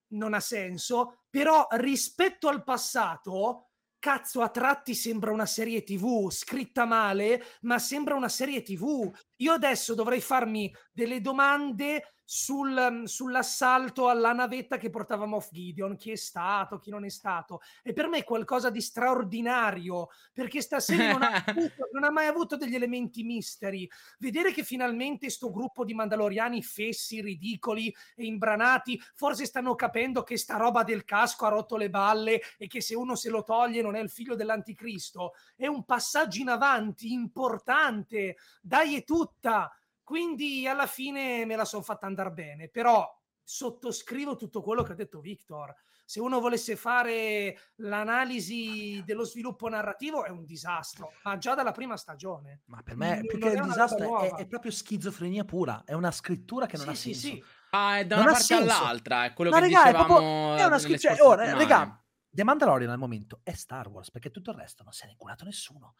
Non 0.09 0.33
ha 0.33 0.39
senso, 0.39 1.23
però 1.29 1.67
rispetto 1.71 2.47
al 2.47 2.63
passato, 2.63 3.69
cazzo, 3.99 4.41
a 4.41 4.49
tratti 4.49 4.95
sembra 4.95 5.31
una 5.31 5.45
serie 5.45 5.83
TV, 5.83 6.29
scritta 6.31 6.85
male, 6.85 7.43
ma 7.61 7.77
sembra 7.79 8.15
una 8.15 8.29
serie 8.29 8.61
TV. 8.61 9.11
Io 9.37 9.51
adesso 9.51 9.93
dovrei 9.93 10.21
farmi 10.21 10.73
delle 10.91 11.21
domande 11.21 12.13
sul, 12.31 12.69
mhmm, 12.69 13.05
sull'assalto 13.05 14.07
alla 14.07 14.33
navetta 14.33 14.77
che 14.77 14.91
portava 14.91 15.25
Moff 15.25 15.49
Gideon, 15.49 15.95
chi 15.95 16.11
è 16.11 16.15
stato, 16.15 16.77
chi 16.77 16.91
non 16.91 17.03
è 17.03 17.09
stato. 17.09 17.59
E 17.81 17.91
per 17.91 18.07
me 18.07 18.19
è 18.19 18.23
qualcosa 18.23 18.69
di 18.69 18.81
straordinario, 18.81 20.09
perché 20.31 20.61
stasera 20.61 21.13
non 21.13 21.23
ha, 21.23 21.31
avuto, 21.43 21.89
non 21.91 22.03
ha 22.03 22.11
mai 22.11 22.27
avuto 22.27 22.55
degli 22.55 22.75
elementi 22.75 23.23
misteri. 23.23 23.89
Vedere 24.19 24.51
che 24.51 24.63
finalmente 24.63 25.31
sto 25.31 25.49
gruppo 25.49 25.83
di 25.83 25.95
mandaloriani 25.95 26.61
fessi, 26.61 27.19
ridicoli 27.19 27.91
e 28.15 28.25
imbranati, 28.25 29.01
forse 29.15 29.45
stanno 29.45 29.73
capendo 29.73 30.21
che 30.21 30.37
sta 30.37 30.55
roba 30.55 30.83
del 30.83 31.05
casco 31.05 31.47
ha 31.47 31.49
rotto 31.49 31.77
le 31.77 31.89
balle 31.89 32.41
e 32.59 32.67
che 32.67 32.79
se 32.79 32.93
uno 32.93 33.15
se 33.15 33.31
lo 33.31 33.41
toglie 33.41 33.81
non 33.81 33.95
è 33.95 33.99
il 34.01 34.09
figlio 34.11 34.35
dell'anticristo, 34.35 35.33
è 35.55 35.65
un 35.65 35.83
passaggio 35.83 36.41
in 36.41 36.49
avanti 36.49 37.11
importante. 37.11 38.37
Dai 38.61 38.97
è 38.97 39.03
tutta 39.03 39.73
quindi 40.09 40.67
alla 40.67 40.87
fine 40.87 41.45
me 41.45 41.55
la 41.55 41.65
sono 41.65 41.83
fatta 41.83 42.07
andare 42.07 42.31
bene, 42.31 42.67
però 42.67 43.07
sottoscrivo 43.43 44.35
tutto 44.35 44.63
quello 44.63 44.81
che 44.81 44.93
ha 44.93 44.95
detto 44.95 45.19
Victor. 45.19 45.71
Se 46.03 46.19
uno 46.19 46.39
volesse 46.39 46.75
fare 46.75 47.55
l'analisi 47.75 49.03
dello 49.05 49.23
sviluppo 49.23 49.69
narrativo 49.69 50.25
è 50.25 50.29
un 50.29 50.45
disastro, 50.45 51.11
ma 51.23 51.37
già 51.37 51.53
dalla 51.53 51.73
prima 51.73 51.95
stagione. 51.95 52.61
Ma 52.65 52.81
per 52.81 52.95
me, 52.95 53.21
più 53.27 53.37
che 53.37 53.49
il 53.49 53.61
disastro, 53.61 54.21
è, 54.21 54.33
è, 54.37 54.47
proprio 54.47 54.71
schizofrenia 54.71 55.45
pura, 55.45 55.83
è 55.85 55.93
una 55.93 56.09
scrittura 56.09 56.65
che 56.65 56.77
non 56.77 56.87
sì, 56.87 56.91
ha 56.91 56.95
senso. 56.95 57.19
Sì, 57.19 57.27
sì. 57.27 57.43
Ah, 57.69 57.99
è 57.99 58.05
da 58.07 58.15
non 58.15 58.23
una 58.23 58.33
parte 58.33 58.53
all'altra, 58.55 59.25
è 59.25 59.33
quello 59.33 59.51
ma 59.51 59.57
che 59.57 59.65
regà, 59.65 59.83
dicevamo 59.83 60.03
è, 60.03 60.07
proprio, 60.07 60.55
è 60.55 60.65
una. 60.65 60.97
Cioè, 60.97 61.21
ora, 61.21 61.55
regà, 61.55 62.03
The 62.27 62.43
Mandalorian 62.43 62.89
al 62.89 62.97
momento 62.97 63.41
è 63.43 63.53
Star 63.53 63.87
Wars, 63.89 64.09
perché 64.09 64.31
tutto 64.31 64.49
il 64.49 64.57
resto 64.57 64.81
non 64.81 64.91
se 64.91 65.03
ne 65.03 65.09
è 65.09 65.13
inculato 65.13 65.45
nessuno. 65.45 65.93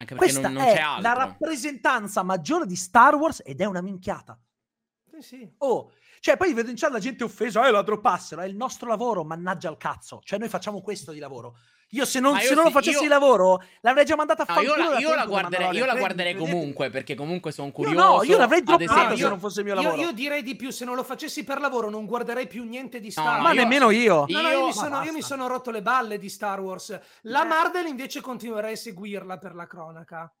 Anche 0.00 0.14
perché 0.14 0.32
Questa 0.32 0.48
non, 0.48 0.52
non 0.54 0.62
è 0.62 0.74
c'è 0.74 0.80
altro. 0.80 1.02
la 1.02 1.12
rappresentanza 1.12 2.22
maggiore 2.22 2.64
di 2.66 2.76
Star 2.76 3.14
Wars 3.16 3.42
ed 3.44 3.60
è 3.60 3.66
una 3.66 3.82
minchiata. 3.82 4.38
Sì, 5.12 5.20
sì. 5.22 5.54
Oh, 5.58 5.92
cioè, 6.20 6.36
poi 6.36 6.54
vedo 6.54 6.70
in 6.70 6.76
chat 6.76 6.90
la 6.90 6.98
gente 6.98 7.24
offesa, 7.24 7.66
eh, 7.66 7.70
la 7.70 7.82
droppassero, 7.82 8.40
è 8.40 8.46
il 8.46 8.56
nostro 8.56 8.88
lavoro, 8.88 9.24
mannaggia 9.24 9.68
al 9.68 9.76
cazzo. 9.76 10.20
Cioè, 10.22 10.38
noi 10.38 10.48
facciamo 10.48 10.80
questo 10.80 11.12
di 11.12 11.18
lavoro. 11.18 11.56
Io 11.92 12.04
se 12.04 12.20
non, 12.20 12.36
io 12.36 12.42
se 12.42 12.54
non 12.54 12.64
lo 12.64 12.70
facessi 12.70 13.02
io... 13.02 13.08
lavoro, 13.08 13.60
l'avrei 13.80 14.04
già 14.04 14.14
mandata 14.14 14.42
a 14.42 14.46
fare. 14.46 14.64
No, 14.64 14.74
io, 14.74 14.90
la, 14.90 14.98
io 14.98 15.14
la 15.14 15.26
guarderei, 15.26 15.76
io 15.76 15.86
la 15.86 15.96
guarderei 15.96 16.36
comunque, 16.36 16.88
perché 16.88 17.16
comunque 17.16 17.50
sono 17.50 17.72
curioso. 17.72 17.98
no, 17.98 18.22
io 18.22 18.38
l'avrei 18.38 18.62
droppato 18.62 19.16
se 19.16 19.28
non 19.28 19.40
fosse 19.40 19.60
il 19.60 19.66
mio 19.66 19.74
lavoro. 19.74 19.96
Io, 19.96 20.12
direi 20.12 20.42
di 20.42 20.54
più, 20.54 20.70
se 20.70 20.84
non 20.84 20.94
lo 20.94 21.02
facessi 21.02 21.42
per 21.42 21.58
lavoro 21.58 21.90
non 21.90 22.06
guarderei 22.06 22.46
più 22.46 22.64
niente 22.64 23.00
di 23.00 23.10
Star 23.10 23.24
Wars. 23.24 23.36
No, 23.38 23.42
ma 23.42 23.52
nemmeno 23.52 23.90
io. 23.90 24.24
No, 24.28 24.40
no, 24.40 24.48
io, 24.50 24.66
mi 24.66 24.72
sono, 24.72 25.02
io 25.02 25.12
mi 25.12 25.22
sono 25.22 25.48
rotto 25.48 25.72
le 25.72 25.82
balle 25.82 26.18
di 26.18 26.28
Star 26.28 26.60
Wars. 26.60 26.98
La 27.22 27.42
eh. 27.42 27.46
Marvel 27.46 27.86
invece 27.86 28.20
continuerei 28.20 28.74
a 28.74 28.76
seguirla 28.76 29.38
per 29.38 29.54
la 29.56 29.66
cronaca. 29.66 30.32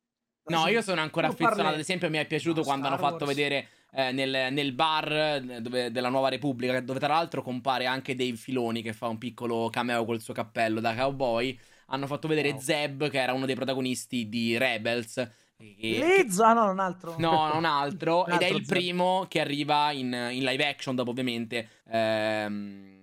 No, 0.44 0.68
io 0.68 0.82
sono 0.82 1.00
ancora 1.00 1.28
affezionato. 1.28 1.74
Ad 1.74 1.80
esempio, 1.80 2.08
mi 2.10 2.18
è 2.18 2.26
piaciuto 2.26 2.60
no, 2.60 2.64
quando 2.64 2.86
Star 2.86 2.98
hanno 2.98 3.08
fatto 3.08 3.24
Wars. 3.24 3.36
vedere 3.36 3.68
eh, 3.92 4.12
nel, 4.12 4.52
nel, 4.52 4.72
bar 4.72 5.12
eh, 5.12 5.60
dove, 5.60 5.90
della 5.90 6.08
Nuova 6.08 6.28
Repubblica, 6.28 6.80
dove 6.80 6.98
tra 6.98 7.08
l'altro 7.08 7.42
compare 7.42 7.86
anche 7.86 8.14
Dave 8.14 8.36
Filoni 8.36 8.82
che 8.82 8.92
fa 8.92 9.08
un 9.08 9.18
piccolo 9.18 9.68
cameo 9.70 10.04
col 10.04 10.20
suo 10.20 10.34
cappello 10.34 10.80
da 10.80 10.94
cowboy. 10.94 11.58
Hanno 11.86 12.06
fatto 12.06 12.28
vedere 12.28 12.52
wow. 12.52 12.60
Zeb, 12.60 13.08
che 13.10 13.20
era 13.20 13.32
uno 13.32 13.46
dei 13.46 13.56
protagonisti 13.56 14.28
di 14.28 14.56
Rebels. 14.56 15.16
E, 15.56 15.98
Lezza, 15.98 16.52
no, 16.52 16.70
un 16.70 16.78
altro. 16.78 17.16
No, 17.18 17.56
un 17.56 17.64
altro. 17.64 18.24
un 18.28 18.32
ed 18.32 18.42
altro 18.42 18.46
è 18.46 18.50
il 18.50 18.64
Zeb. 18.64 18.76
primo 18.76 19.26
che 19.28 19.40
arriva 19.40 19.90
in, 19.90 20.06
in, 20.30 20.44
live 20.44 20.68
action 20.68 20.94
dopo, 20.94 21.10
ovviamente. 21.10 21.68
Ehm, 21.88 22.98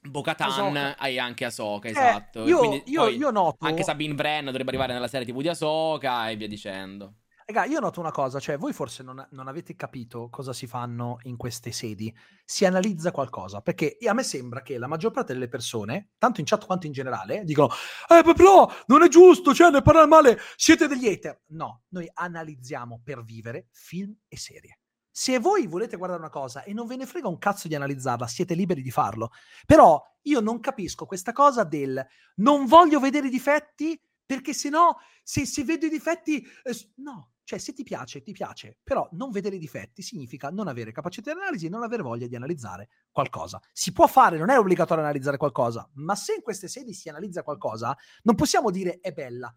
Bocatan 0.00 0.96
e 1.00 1.18
anche 1.18 1.44
Ahsoka, 1.44 1.88
eh, 1.88 1.92
esatto. 1.92 2.46
Io, 2.46 2.82
io, 2.86 3.08
io 3.08 3.30
noto... 3.30 3.64
Anche 3.64 3.82
Sabine 3.82 4.14
Bren 4.14 4.46
dovrebbe 4.46 4.68
arrivare 4.68 4.92
nella 4.92 5.08
serie 5.08 5.26
TV 5.26 5.40
di 5.40 5.48
Ahsoka 5.48 6.28
e 6.28 6.36
via 6.36 6.48
dicendo. 6.48 7.14
Raga, 7.46 7.66
io 7.66 7.78
noto 7.78 8.00
una 8.00 8.10
cosa, 8.10 8.40
cioè 8.40 8.56
voi 8.56 8.72
forse 8.72 9.02
non, 9.02 9.26
non, 9.32 9.48
avete 9.48 9.76
capito 9.76 10.30
cosa 10.30 10.54
si 10.54 10.66
fanno 10.66 11.18
in 11.24 11.36
queste 11.36 11.72
sedi, 11.72 12.14
si 12.42 12.64
analizza 12.64 13.10
qualcosa, 13.10 13.60
perché 13.60 13.98
a 14.06 14.14
me 14.14 14.22
sembra 14.22 14.62
che 14.62 14.78
la 14.78 14.86
maggior 14.86 15.10
parte 15.10 15.34
delle 15.34 15.48
persone, 15.48 16.12
tanto 16.16 16.40
in 16.40 16.46
chat 16.46 16.64
quanto 16.64 16.86
in 16.86 16.92
generale, 16.92 17.44
dicono 17.44 17.68
eh 18.08 18.32
però 18.32 18.66
non 18.86 19.02
è 19.02 19.08
giusto, 19.08 19.52
cioè 19.52 19.70
ne 19.70 19.82
parlare 19.82 20.06
male, 20.06 20.38
siete 20.56 20.86
degli 20.86 21.06
hater. 21.06 21.42
No, 21.48 21.82
noi 21.88 22.10
analizziamo 22.14 23.02
per 23.04 23.22
vivere 23.22 23.66
film 23.72 24.16
e 24.26 24.38
serie. 24.38 24.78
Se 25.10 25.38
voi 25.38 25.66
volete 25.66 25.98
guardare 25.98 26.22
una 26.22 26.30
cosa 26.30 26.62
e 26.62 26.72
non 26.72 26.86
ve 26.86 26.96
ne 26.96 27.04
frega 27.04 27.28
un 27.28 27.36
cazzo 27.36 27.68
di 27.68 27.74
analizzarla, 27.74 28.26
siete 28.26 28.54
liberi 28.54 28.80
di 28.80 28.90
farlo. 28.90 29.32
Però 29.66 30.02
io 30.22 30.40
non 30.40 30.60
capisco 30.60 31.04
questa 31.04 31.32
cosa 31.32 31.62
del 31.62 32.04
non 32.36 32.64
voglio 32.64 33.00
vedere 33.00 33.26
i 33.26 33.30
difetti 33.30 34.00
perché 34.24 34.54
se 34.54 34.70
no, 34.70 34.96
se, 35.22 35.44
se 35.44 35.62
vedo 35.62 35.84
i 35.84 35.90
difetti, 35.90 36.42
eh, 36.62 36.92
no, 36.96 37.33
cioè, 37.44 37.58
se 37.58 37.74
ti 37.74 37.82
piace, 37.82 38.22
ti 38.22 38.32
piace, 38.32 38.78
però 38.82 39.06
non 39.12 39.30
vedere 39.30 39.56
i 39.56 39.58
difetti 39.58 40.00
significa 40.00 40.48
non 40.48 40.66
avere 40.66 40.92
capacità 40.92 41.30
di 41.32 41.38
analisi 41.38 41.66
e 41.66 41.68
non 41.68 41.82
avere 41.82 42.02
voglia 42.02 42.26
di 42.26 42.34
analizzare 42.34 42.88
qualcosa. 43.12 43.60
Si 43.70 43.92
può 43.92 44.06
fare, 44.06 44.38
non 44.38 44.48
è 44.48 44.58
obbligatorio 44.58 45.04
analizzare 45.04 45.36
qualcosa, 45.36 45.86
ma 45.96 46.14
se 46.14 46.36
in 46.36 46.42
queste 46.42 46.68
sedi 46.68 46.94
si 46.94 47.10
analizza 47.10 47.42
qualcosa, 47.42 47.94
non 48.22 48.34
possiamo 48.34 48.70
dire 48.70 48.98
è 49.00 49.12
bella. 49.12 49.54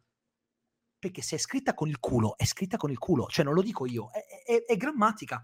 Perché 1.00 1.22
se 1.22 1.38
è 1.38 1.40
scritta 1.40 1.74
con 1.74 1.88
il 1.88 2.00
culo, 2.00 2.36
è 2.36 2.44
scritta 2.44 2.76
con 2.76 2.92
il 2.92 2.98
culo, 2.98 3.28
cioè 3.28 3.46
non 3.46 3.54
lo 3.54 3.62
dico 3.62 3.86
io, 3.86 4.10
è, 4.12 4.26
è, 4.44 4.66
è 4.66 4.76
grammatica. 4.76 5.42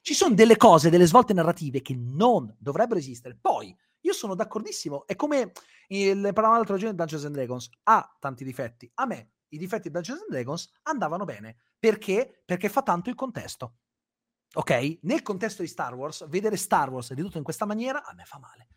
Ci 0.00 0.14
sono 0.14 0.34
delle 0.34 0.56
cose, 0.56 0.90
delle 0.90 1.06
svolte 1.06 1.34
narrative 1.34 1.82
che 1.82 1.94
non 1.94 2.52
dovrebbero 2.58 2.98
esistere. 2.98 3.38
Poi, 3.40 3.76
io 4.00 4.12
sono 4.12 4.34
d'accordissimo, 4.34 5.06
è 5.06 5.14
come 5.14 5.52
il, 5.88 6.20
parlavamo 6.20 6.56
l'altro 6.56 6.76
giorno 6.76 6.90
di 6.90 6.96
Dungeons 6.96 7.24
and 7.26 7.34
Dragons, 7.34 7.68
ha 7.84 8.16
tanti 8.18 8.42
difetti, 8.42 8.90
a 8.94 9.06
me 9.06 9.30
i 9.48 9.58
difetti 9.58 9.88
di 9.88 9.94
Dungeons 9.94 10.20
and 10.20 10.30
Dragons 10.30 10.70
andavano 10.82 11.24
bene. 11.24 11.56
Perché? 11.78 12.42
Perché 12.44 12.68
fa 12.68 12.82
tanto 12.82 13.10
il 13.10 13.14
contesto. 13.14 13.78
Ok? 14.54 14.98
Nel 15.02 15.22
contesto 15.22 15.62
di 15.62 15.68
Star 15.68 15.94
Wars, 15.94 16.26
vedere 16.28 16.56
Star 16.56 16.90
Wars 16.90 17.12
ridotto 17.12 17.38
in 17.38 17.44
questa 17.44 17.66
maniera 17.66 18.04
a 18.04 18.14
me 18.14 18.24
fa 18.24 18.38
male. 18.38 18.68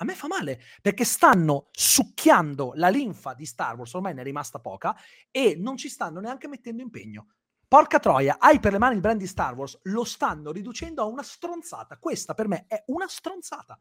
A 0.00 0.04
me 0.04 0.14
fa 0.14 0.28
male 0.28 0.60
perché 0.80 1.04
stanno 1.04 1.68
succhiando 1.72 2.72
la 2.76 2.88
linfa 2.88 3.34
di 3.34 3.44
Star 3.44 3.76
Wars, 3.76 3.92
ormai 3.94 4.14
ne 4.14 4.20
è 4.20 4.24
rimasta 4.24 4.60
poca, 4.60 4.96
e 5.30 5.56
non 5.56 5.76
ci 5.76 5.88
stanno 5.88 6.20
neanche 6.20 6.48
mettendo 6.48 6.82
impegno. 6.82 7.34
Porca 7.66 7.98
troia, 7.98 8.36
hai 8.38 8.60
per 8.60 8.72
le 8.72 8.78
mani 8.78 8.94
il 8.94 9.00
brand 9.00 9.18
di 9.18 9.26
Star 9.26 9.54
Wars, 9.54 9.78
lo 9.82 10.04
stanno 10.04 10.52
riducendo 10.52 11.02
a 11.02 11.06
una 11.06 11.22
stronzata. 11.22 11.98
Questa 11.98 12.32
per 12.32 12.48
me 12.48 12.64
è 12.66 12.82
una 12.86 13.08
stronzata. 13.08 13.78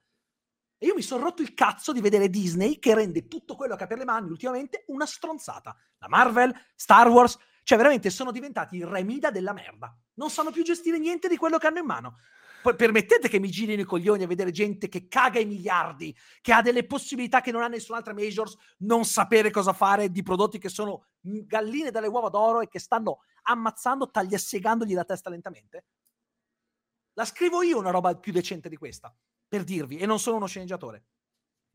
E 0.79 0.85
io 0.85 0.93
mi 0.93 1.01
sono 1.01 1.23
rotto 1.23 1.41
il 1.41 1.55
cazzo 1.55 1.91
di 1.91 2.01
vedere 2.01 2.29
Disney 2.29 2.77
che 2.77 2.93
rende 2.93 3.27
tutto 3.27 3.55
quello 3.55 3.75
che 3.75 3.85
ha 3.85 3.87
per 3.87 3.97
le 3.97 4.05
mani 4.05 4.29
ultimamente 4.29 4.83
una 4.87 5.07
stronzata. 5.07 5.75
La 5.97 6.07
Marvel, 6.07 6.53
Star 6.75 7.07
Wars, 7.07 7.37
cioè 7.63 7.77
veramente 7.77 8.11
sono 8.11 8.31
diventati 8.31 8.77
il 8.77 8.85
remida 8.85 9.31
della 9.31 9.53
merda. 9.53 9.95
Non 10.15 10.29
sanno 10.29 10.51
più 10.51 10.63
gestire 10.63 10.99
niente 10.99 11.27
di 11.27 11.35
quello 11.35 11.57
che 11.57 11.65
hanno 11.65 11.79
in 11.79 11.85
mano. 11.85 12.17
Poi 12.61 12.75
permettete 12.75 13.27
che 13.27 13.39
mi 13.39 13.49
girino 13.49 13.81
i 13.81 13.85
coglioni 13.85 14.23
a 14.23 14.27
vedere 14.27 14.51
gente 14.51 14.87
che 14.87 15.07
caga 15.07 15.39
i 15.39 15.45
miliardi, 15.45 16.15
che 16.41 16.53
ha 16.53 16.61
delle 16.61 16.85
possibilità 16.85 17.41
che 17.41 17.51
non 17.51 17.63
ha 17.63 17.67
nessun'altra 17.67 18.13
majors, 18.13 18.55
non 18.79 19.03
sapere 19.03 19.49
cosa 19.49 19.73
fare 19.73 20.11
di 20.11 20.21
prodotti 20.21 20.59
che 20.59 20.69
sono 20.69 21.07
galline 21.21 21.89
dalle 21.89 22.07
uova 22.07 22.29
d'oro 22.29 22.61
e 22.61 22.67
che 22.67 22.79
stanno 22.79 23.19
ammazzando, 23.43 24.11
tagliassegandogli 24.11 24.93
la 24.93 25.05
testa 25.05 25.29
lentamente? 25.29 25.85
La 27.13 27.25
scrivo 27.25 27.63
io 27.63 27.79
una 27.79 27.89
roba 27.89 28.15
più 28.15 28.31
decente 28.31 28.69
di 28.69 28.75
questa 28.75 29.15
per 29.47 29.63
dirvi, 29.63 29.97
e 29.97 30.05
non 30.05 30.19
sono 30.19 30.37
uno 30.37 30.47
sceneggiatore. 30.47 31.03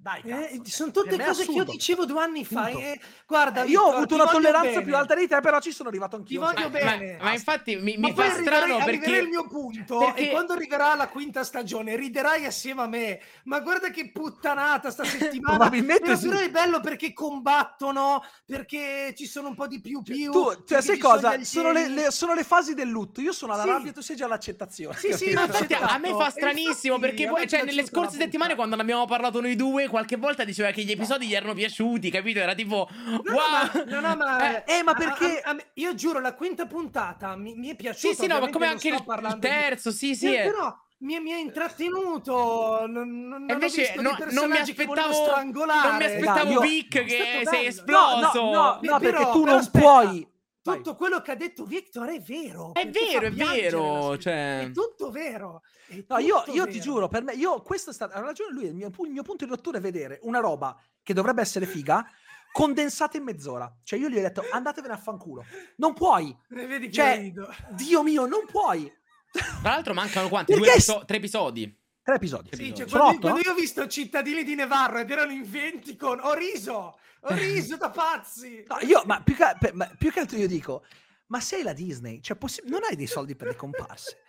Dai, 0.02 0.20
eh, 0.24 0.30
cazzo, 0.30 0.52
eh, 0.54 0.60
sono 0.64 0.90
tutte 0.90 1.16
cose 1.16 1.46
che 1.46 1.52
io 1.52 1.62
dicevo 1.62 2.04
due 2.04 2.20
anni 2.20 2.44
fa. 2.44 2.66
E, 2.70 2.98
guarda, 3.24 3.62
eh, 3.62 3.68
io 3.68 3.82
ho 3.82 3.92
avuto 3.92 4.16
una 4.16 4.26
tolleranza 4.26 4.70
bene. 4.70 4.82
più 4.82 4.96
alta 4.96 5.14
di 5.14 5.28
te, 5.28 5.40
però 5.40 5.60
ci 5.60 5.70
sono 5.70 5.90
arrivato 5.90 6.16
anch'io. 6.16 6.40
Ti 6.40 6.44
voglio 6.44 6.70
cioè. 6.72 6.82
bene. 6.82 7.16
Ma, 7.18 7.24
ma 7.26 7.32
infatti 7.32 7.76
mi, 7.76 7.96
mi 7.98 8.12
fa 8.12 8.30
strano 8.30 8.82
perché 8.84 9.18
il 9.18 9.28
mio 9.28 9.46
punto 9.46 9.98
perché... 9.98 10.28
e 10.28 10.30
quando 10.30 10.54
arriverà 10.54 10.96
la 10.96 11.06
quinta 11.06 11.44
stagione 11.44 11.94
riderai 11.94 12.44
assieme 12.46 12.82
a 12.82 12.88
me. 12.88 13.20
Ma 13.44 13.60
guarda 13.60 13.90
che 13.90 14.10
puttanata 14.10 14.90
sta 14.90 15.04
settimana. 15.06 15.56
Probabilmente 15.56 16.16
sì. 16.16 16.26
però 16.26 16.40
è 16.40 16.50
bello 16.50 16.80
perché 16.80 17.12
combattono, 17.12 18.24
perché 18.44 19.14
ci 19.16 19.26
sono 19.26 19.50
un 19.50 19.54
po' 19.54 19.68
di 19.68 19.80
più 19.80 20.02
cioè, 20.02 20.16
più. 20.16 20.32
Tu, 20.32 20.64
cioè, 20.66 20.82
sai 20.82 20.98
cosa? 20.98 21.40
Sono 21.44 21.70
le, 21.70 21.86
le, 21.86 22.10
sono 22.10 22.34
le, 22.34 22.42
fasi 22.42 22.74
del 22.74 22.88
lutto. 22.88 23.20
Io 23.20 23.30
sono 23.30 23.52
alla 23.52 23.62
sì. 23.62 23.68
rabbia, 23.68 23.92
tu 23.92 24.00
sei 24.00 24.16
già 24.16 24.24
all'accettazione. 24.24 24.96
Sì, 24.96 25.12
sì, 25.12 25.30
infatti, 25.30 25.74
a 25.74 25.96
me 25.98 26.08
fa 26.08 26.28
stranissimo 26.28 26.98
perché 26.98 27.30
cioè, 27.46 27.62
nelle 27.62 27.86
scorse 27.86 28.16
settimane 28.16 28.56
quando 28.56 28.74
ne 28.74 28.82
abbiamo 28.82 29.04
parlato 29.04 29.40
noi 29.40 29.54
due, 29.54 29.90
qualche 29.92 30.16
volta 30.16 30.42
diceva 30.42 30.70
che 30.70 30.82
gli 30.82 30.90
episodi 30.90 31.26
gli 31.26 31.34
erano 31.34 31.52
piaciuti, 31.52 32.10
capito? 32.10 32.40
Era 32.40 32.54
tipo 32.54 32.88
no, 32.90 33.22
wow. 33.24 33.84
No, 33.86 34.00
no, 34.00 34.16
ma, 34.16 34.64
eh, 34.64 34.82
ma 34.82 34.94
perché 34.94 35.40
a, 35.40 35.50
a, 35.50 35.52
a, 35.52 35.64
io 35.74 35.94
giuro 35.94 36.18
la 36.18 36.34
quinta 36.34 36.66
puntata 36.66 37.36
mi, 37.36 37.54
mi 37.54 37.68
è 37.68 37.76
piaciuta. 37.76 38.14
Sì, 38.14 38.20
sì, 38.22 38.26
no, 38.26 38.40
ma 38.40 38.48
come 38.48 38.66
anche 38.66 38.88
il, 38.88 38.94
il 38.94 39.38
terzo, 39.38 39.90
di... 39.90 39.96
sì, 39.96 40.14
sì. 40.14 40.34
Eh, 40.34 40.44
però 40.50 40.74
mi, 40.98 41.20
mi, 41.20 41.32
ha 41.32 41.36
intrattenuto. 41.36 42.86
Non, 42.88 43.28
non, 43.28 43.46
e 43.48 43.52
invece 43.52 43.94
no, 43.98 44.16
non 44.30 44.50
mi 44.50 44.56
aspettavo 44.56 45.12
strangolare. 45.12 45.88
Non 45.88 45.96
mi 45.98 46.04
aspettavo 46.04 46.60
Vic 46.60 47.04
che 47.04 47.42
sei 47.44 47.66
esploso. 47.66 48.40
No, 48.42 48.50
no, 48.50 48.78
no, 48.80 48.98
perché 48.98 49.30
tu 49.30 49.44
non 49.44 49.58
aspetta. 49.58 49.78
puoi 49.78 50.26
tutto 50.62 50.90
Vai. 50.90 50.96
quello 50.96 51.20
che 51.20 51.30
ha 51.32 51.34
detto 51.34 51.64
Victor 51.64 52.08
è 52.08 52.20
vero. 52.20 52.72
È 52.72 52.88
vero, 52.88 53.26
è 53.26 53.32
vero. 53.32 54.16
Cioè... 54.16 54.60
È 54.60 54.70
tutto 54.70 55.10
vero. 55.10 55.62
È 55.88 56.04
no, 56.06 56.18
io, 56.18 56.44
io 56.46 56.66
ti 56.68 56.80
giuro, 56.80 57.08
per 57.08 57.22
me, 57.22 57.34
io, 57.34 57.60
questo 57.62 57.90
è 57.90 57.92
stato, 57.92 58.14
ha 58.14 58.20
ragione 58.20 58.52
lui, 58.52 58.66
il 58.66 58.74
mio, 58.74 58.90
il 59.04 59.10
mio 59.10 59.22
punto 59.22 59.44
di 59.44 59.50
rottura 59.50 59.78
è 59.78 59.80
vedere 59.80 60.20
una 60.22 60.38
roba 60.38 60.80
che 61.02 61.12
dovrebbe 61.12 61.42
essere 61.42 61.66
figa, 61.66 62.06
condensata 62.52 63.16
in 63.16 63.24
mezz'ora. 63.24 63.70
Cioè 63.82 63.98
io 63.98 64.08
gli 64.08 64.16
ho 64.16 64.20
detto 64.20 64.44
andatevene 64.50 64.94
a 64.94 64.98
fanculo. 64.98 65.44
Non 65.76 65.94
puoi. 65.94 66.36
Vedi 66.48 66.92
cioè, 66.92 67.32
Dio 67.70 68.02
mio, 68.02 68.26
non 68.26 68.46
puoi. 68.46 68.90
Tra 69.32 69.70
l'altro 69.70 69.94
mancano 69.94 70.28
quanti? 70.28 70.54
Due 70.54 70.68
episo- 70.68 71.02
tre 71.04 71.16
episodi. 71.16 71.80
Tre 72.02 72.16
episodi. 72.16 72.50
Sì, 72.52 72.74
cioè, 72.74 72.88
quando, 72.88 73.20
quando, 73.20 73.40
io 73.40 73.52
ho 73.52 73.54
visto 73.54 73.86
Cittadini 73.86 74.42
di 74.42 74.54
Nevarro 74.56 74.98
ed 74.98 75.10
erano 75.10 75.30
in 75.30 75.48
20 75.48 75.96
con... 75.96 76.18
Ho 76.20 76.34
riso! 76.34 76.98
Ho 77.24 77.34
riso 77.34 77.76
da 77.76 77.90
pazzi! 77.90 78.64
No, 78.66 78.78
io, 78.80 79.02
ma 79.04 79.22
più, 79.22 79.34
che, 79.36 79.72
ma 79.72 79.86
più 79.96 80.10
che 80.10 80.20
altro 80.20 80.38
io 80.38 80.48
dico, 80.48 80.84
ma 81.26 81.40
sei 81.40 81.62
la 81.62 81.72
Disney, 81.72 82.20
cioè 82.20 82.36
possi- 82.36 82.62
non 82.64 82.80
hai 82.88 82.96
dei 82.96 83.06
soldi 83.06 83.36
per 83.36 83.48
le 83.48 83.56
comparse 83.56 84.22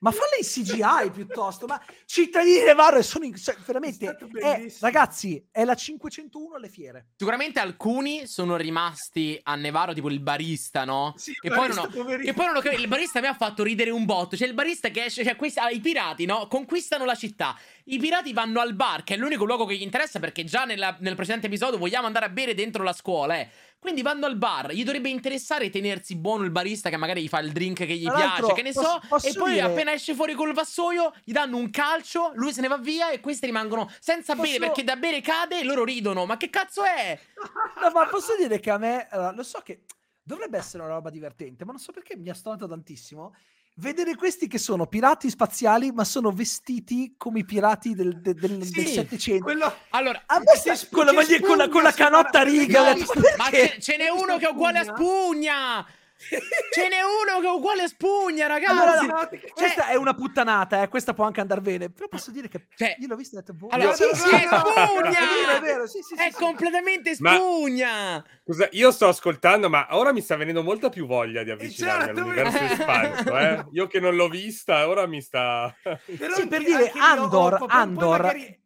ma 0.00 0.10
falle 0.10 0.38
in 0.38 0.44
CGI 0.44 1.10
piuttosto. 1.10 1.66
Ma 1.66 1.80
cittadini 2.04 2.62
Nevarro 2.62 3.02
sono 3.02 3.24
in, 3.24 3.34
cioè, 3.36 3.56
veramente 3.64 4.16
è, 4.40 4.66
ragazzi, 4.80 5.46
è 5.50 5.64
la 5.64 5.74
501 5.74 6.54
alle 6.54 6.68
fiere. 6.68 7.08
Sicuramente 7.16 7.60
alcuni 7.60 8.26
sono 8.26 8.56
rimasti 8.56 9.38
a 9.42 9.54
Nevarro, 9.54 9.92
tipo 9.92 10.10
il 10.10 10.20
barista, 10.20 10.84
no? 10.84 11.14
Sì, 11.16 11.32
che, 11.32 11.50
poi 11.50 11.72
non, 11.74 11.88
che 11.90 12.32
poi 12.32 12.46
non 12.46 12.56
ho 12.56 12.60
capito. 12.60 12.80
Il 12.80 12.88
barista 12.88 13.20
mi 13.20 13.26
ha 13.26 13.34
fatto 13.34 13.62
ridere 13.62 13.90
un 13.90 14.04
botto. 14.04 14.36
C'è 14.36 14.46
il 14.46 14.54
barista 14.54 14.88
che 14.88 15.04
esce, 15.04 15.24
cioè 15.24 15.36
questi, 15.36 15.58
ah, 15.58 15.70
i 15.70 15.80
pirati, 15.80 16.24
no? 16.24 16.46
Conquistano 16.48 17.04
la 17.04 17.14
città. 17.14 17.56
I 17.90 17.98
pirati 17.98 18.32
vanno 18.32 18.60
al 18.60 18.74
bar, 18.74 19.02
che 19.02 19.14
è 19.14 19.16
l'unico 19.16 19.44
luogo 19.44 19.64
che 19.66 19.74
gli 19.74 19.82
interessa 19.82 20.20
perché 20.20 20.44
già 20.44 20.64
nella, 20.64 20.96
nel 21.00 21.16
precedente 21.16 21.48
episodio 21.48 21.76
vogliamo 21.76 22.06
andare 22.06 22.26
a 22.26 22.28
bere 22.28 22.54
dentro 22.54 22.84
la 22.84 22.92
scuola, 22.92 23.38
eh. 23.38 23.48
Quindi 23.80 24.02
vanno 24.02 24.26
al 24.26 24.36
bar, 24.36 24.72
gli 24.72 24.84
dovrebbe 24.84 25.08
interessare 25.08 25.70
tenersi 25.70 26.14
buono 26.14 26.44
il 26.44 26.50
barista 26.50 26.88
che 26.88 26.98
magari 26.98 27.22
gli 27.22 27.28
fa 27.28 27.40
il 27.40 27.50
drink 27.50 27.78
che 27.78 27.96
gli 27.96 28.08
piace, 28.08 28.52
che 28.52 28.62
ne 28.62 28.72
posso, 28.72 28.86
so, 28.86 29.00
posso 29.08 29.26
e 29.26 29.32
poi 29.32 29.52
dire... 29.54 29.64
appena 29.64 29.92
esce 29.92 30.14
fuori 30.14 30.34
col 30.34 30.52
vassoio 30.52 31.14
gli 31.24 31.32
danno 31.32 31.56
un 31.56 31.70
calcio, 31.70 32.32
lui 32.34 32.52
se 32.52 32.60
ne 32.60 32.68
va 32.68 32.76
via 32.76 33.10
e 33.10 33.20
questi 33.20 33.46
rimangono 33.46 33.90
senza 33.98 34.36
posso... 34.36 34.46
bere 34.46 34.66
perché 34.66 34.84
da 34.84 34.96
bere 34.96 35.22
cade 35.22 35.60
e 35.60 35.64
loro 35.64 35.82
ridono. 35.82 36.26
Ma 36.26 36.36
che 36.36 36.50
cazzo 36.50 36.84
è? 36.84 37.18
no, 37.80 37.90
ma 37.90 38.06
posso 38.06 38.36
dire 38.36 38.60
che 38.60 38.70
a 38.70 38.76
me, 38.76 39.08
allora, 39.10 39.32
lo 39.32 39.42
so 39.42 39.60
che 39.64 39.84
dovrebbe 40.22 40.58
essere 40.58 40.82
una 40.82 40.92
roba 40.92 41.08
divertente, 41.08 41.64
ma 41.64 41.72
non 41.72 41.80
so 41.80 41.90
perché 41.90 42.16
mi 42.16 42.28
ha 42.28 42.34
stonato 42.34 42.68
tantissimo 42.68 43.34
vedere 43.74 44.14
questi 44.14 44.46
che 44.46 44.58
sono 44.58 44.86
pirati 44.86 45.30
spaziali, 45.30 45.90
ma 45.92 46.04
sono 46.04 46.30
vestiti 46.30 47.14
come 47.16 47.40
i 47.40 47.44
pirati 47.44 47.94
del, 47.94 48.20
del, 48.20 48.34
del, 48.34 48.64
sì, 48.64 48.72
del 48.72 48.86
700. 48.86 49.42
Quello... 49.42 49.74
Allora, 49.90 50.22
a 50.26 50.38
me 50.38 50.56
sta, 50.56 50.74
con, 50.90 51.06
la 51.06 51.12
maglia, 51.12 51.40
con, 51.40 51.56
la, 51.56 51.68
con 51.68 51.82
la 51.82 51.92
canotta 51.92 52.42
riga. 52.42 52.94
Ma 53.36 53.50
ce, 53.50 53.76
ce 53.80 53.96
n'è 53.96 54.08
uno 54.08 54.36
che 54.36 54.46
è 54.46 54.50
uguale 54.50 54.78
a 54.80 54.84
Spugna. 54.84 55.86
Ce 56.20 56.88
n'è 56.88 57.00
uno 57.00 57.40
che 57.40 57.46
è 57.46 57.50
uguale 57.50 57.82
a 57.82 57.88
Spugna, 57.88 58.46
ragazzi. 58.46 58.72
Allora, 58.72 59.00
no, 59.00 59.28
cioè... 59.30 59.50
Questa 59.52 59.86
è 59.88 59.94
una 59.94 60.14
puttanata, 60.14 60.82
eh. 60.82 60.88
questa 60.88 61.14
può 61.14 61.24
anche 61.24 61.40
andare 61.40 61.62
bene. 61.62 61.90
Però 61.90 62.08
posso 62.08 62.30
dire 62.30 62.48
che 62.48 62.66
cioè... 62.76 62.96
io 62.98 63.08
l'ho 63.08 63.16
vista 63.16 63.36
e 63.36 63.38
ho 63.38 63.40
detto, 63.40 63.54
boh, 63.54 63.68
allora, 63.68 63.94
sì, 63.94 64.04
sì, 64.12 64.28
è 64.36 64.46
Spugna! 64.46 65.56
è, 65.56 65.60
vero, 65.60 65.86
sì, 65.86 66.00
sì, 66.02 66.14
è 66.14 66.30
completamente 66.32 67.14
Spugna! 67.14 68.12
Ma, 68.16 68.24
scusa, 68.44 68.68
io 68.72 68.90
sto 68.90 69.08
ascoltando, 69.08 69.70
ma 69.70 69.86
ora 69.90 70.12
mi 70.12 70.20
sta 70.20 70.36
venendo 70.36 70.62
molta 70.62 70.90
più 70.90 71.06
voglia 71.06 71.42
di 71.42 71.50
avvicinarmi 71.50 72.04
certo, 72.04 72.20
all'universo 72.20 72.58
espanso. 72.58 73.38
Eh? 73.38 73.66
Io 73.72 73.86
che 73.86 74.00
non 74.00 74.14
l'ho 74.14 74.28
vista, 74.28 74.88
ora 74.88 75.06
mi 75.06 75.22
sta... 75.22 75.74
Però 75.82 76.34
sì, 76.34 76.46
per 76.46 76.62
dire, 76.62 76.92
Andor, 76.96 77.64
Andor... 77.66 78.18
Poi 78.18 78.20
magari, 78.20 78.62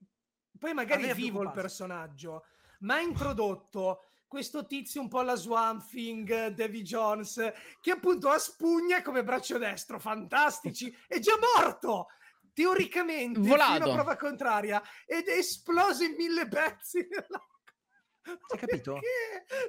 poi 0.59 0.75
magari 0.75 1.13
vivo 1.15 1.43
il 1.43 1.53
personaggio, 1.53 2.47
ma 2.81 2.97
ha 2.97 3.01
introdotto 3.01 4.01
questo 4.35 4.67
tizio 4.67 5.01
un 5.01 5.07
po' 5.07 5.21
alla 5.21 5.37
Swamp 5.37 5.89
Thing, 5.89 6.49
Davy 6.49 6.83
Jones, 6.83 7.53
che 7.81 7.93
appunto 7.93 8.31
ha 8.31 8.39
spugna 8.39 9.01
come 9.01 9.23
braccio 9.23 9.59
destro, 9.59 10.01
fantastici, 10.01 10.93
è 11.07 11.21
già 11.21 11.35
morto! 11.57 12.09
Teoricamente, 12.53 13.39
Volato. 13.39 13.73
fino 13.75 13.91
a 13.91 13.95
prova 13.95 14.17
contraria, 14.17 14.83
ed 15.07 15.29
è 15.29 15.37
esploso 15.37 16.03
in 16.03 16.15
mille 16.17 16.49
pezzi. 16.49 17.07
Hai 18.25 18.59
capito? 18.59 18.99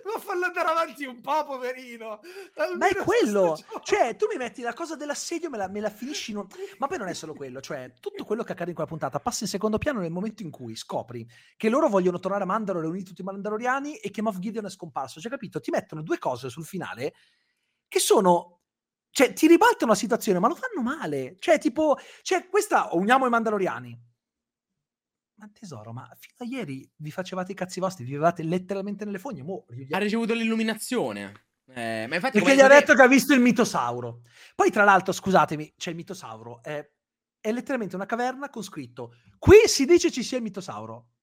Ma 0.06 0.20
fallo 0.20 0.46
andare 0.46 0.70
avanti 0.70 1.06
un 1.06 1.20
po', 1.20 1.44
poverino. 1.46 2.22
Almeno 2.56 2.78
Ma 2.78 2.88
è 2.88 2.96
quello. 2.96 3.58
Cioè, 3.84 4.16
tu 4.16 4.28
mi 4.30 4.38
metti 4.38 4.62
la 4.62 4.74
cosa 4.74 4.96
dell'assedio, 4.96 5.50
me 5.50 5.58
la, 5.58 5.68
me 5.68 5.82
la 5.82 5.90
finisci. 5.90 6.32
In 6.32 6.38
un... 6.38 6.48
Ma 6.80 6.88
poi 6.88 6.98
non 6.98 7.08
è 7.08 7.14
solo 7.14 7.34
quello. 7.34 7.60
Cioè, 7.60 7.94
tutto 8.00 8.24
quello 8.24 8.44
che 8.44 8.54
accade 8.54 8.70
in 8.70 8.76
quella 8.76 8.90
puntata 8.90 9.20
passa 9.20 9.44
in 9.44 9.50
secondo 9.50 9.78
piano 9.78 10.00
nel 10.00 10.12
momento 10.12 10.44
in 10.44 10.52
cui 10.52 10.76
scopri 10.76 11.28
che 11.58 11.70
loro 11.70 11.90
vogliono 11.90 12.20
tornare 12.20 12.44
a 12.44 12.48
Mandalore, 12.48 12.86
riuniti 12.86 13.10
tutti 13.10 13.22
i 13.22 13.26
Mandaloriani 13.26 13.98
e 13.98 14.10
che 14.10 14.22
Moff 14.22 14.40
Gideon 14.40 14.66
è 14.66 14.70
scomparso. 14.70 15.20
Cioè, 15.20 15.32
capito? 15.32 15.60
Ti 15.60 15.72
mettono 15.72 16.02
due 16.02 16.18
cose 16.18 16.50
sul 16.50 16.66
finale 16.66 17.14
che 17.88 18.00
sono 18.00 18.62
cioè, 19.10 19.32
ti 19.32 19.48
ribaltano 19.48 19.92
la 19.92 19.98
situazione, 19.98 20.40
ma 20.40 20.50
lo 20.50 20.56
fanno 20.56 20.82
male. 20.82 21.38
Cioè, 21.40 21.58
tipo, 21.58 21.98
cioè, 22.22 22.50
questa 22.50 22.90
uniamo 22.92 23.26
i 23.26 23.30
Mandaloriani 23.30 23.98
ma 25.36 25.50
tesoro, 25.52 25.92
ma 25.92 26.10
fino 26.18 26.36
a 26.38 26.46
ieri 26.46 26.90
vi 26.98 27.12
facevate 27.12 27.52
i 27.52 27.56
cazzi 27.56 27.80
vostri, 27.80 28.04
vivevate 28.04 28.44
letteralmente 28.44 29.06
nelle 29.06 29.20
fogne. 29.20 29.44
Mo, 29.44 29.66
ha 29.92 29.98
ricevuto 29.98 30.34
l'illuminazione. 30.34 31.48
Eh, 31.68 32.06
ma 32.08 32.16
infatti 32.16 32.40
Perché 32.40 32.56
gli 32.56 32.62
ha 32.62 32.68
detto 32.68 32.94
che 32.94 33.02
ha 33.02 33.08
visto 33.08 33.34
il 33.34 33.42
mitosauro. 33.42 34.22
Poi, 34.54 34.70
tra 34.70 34.84
l'altro, 34.84 35.12
scusatemi, 35.12 35.74
c'è 35.78 35.90
il 35.90 35.96
mitosauro. 35.96 36.62
È, 36.62 36.90
è 37.40 37.52
letteralmente 37.52 37.96
una 37.96 38.06
caverna 38.06 38.50
con 38.50 38.64
scritto: 38.64 39.16
Qui 39.38 39.68
si 39.68 39.86
dice 39.86 40.12
ci 40.12 40.24
sia 40.24 40.38
il 40.38 40.44
mitosauro 40.44 41.15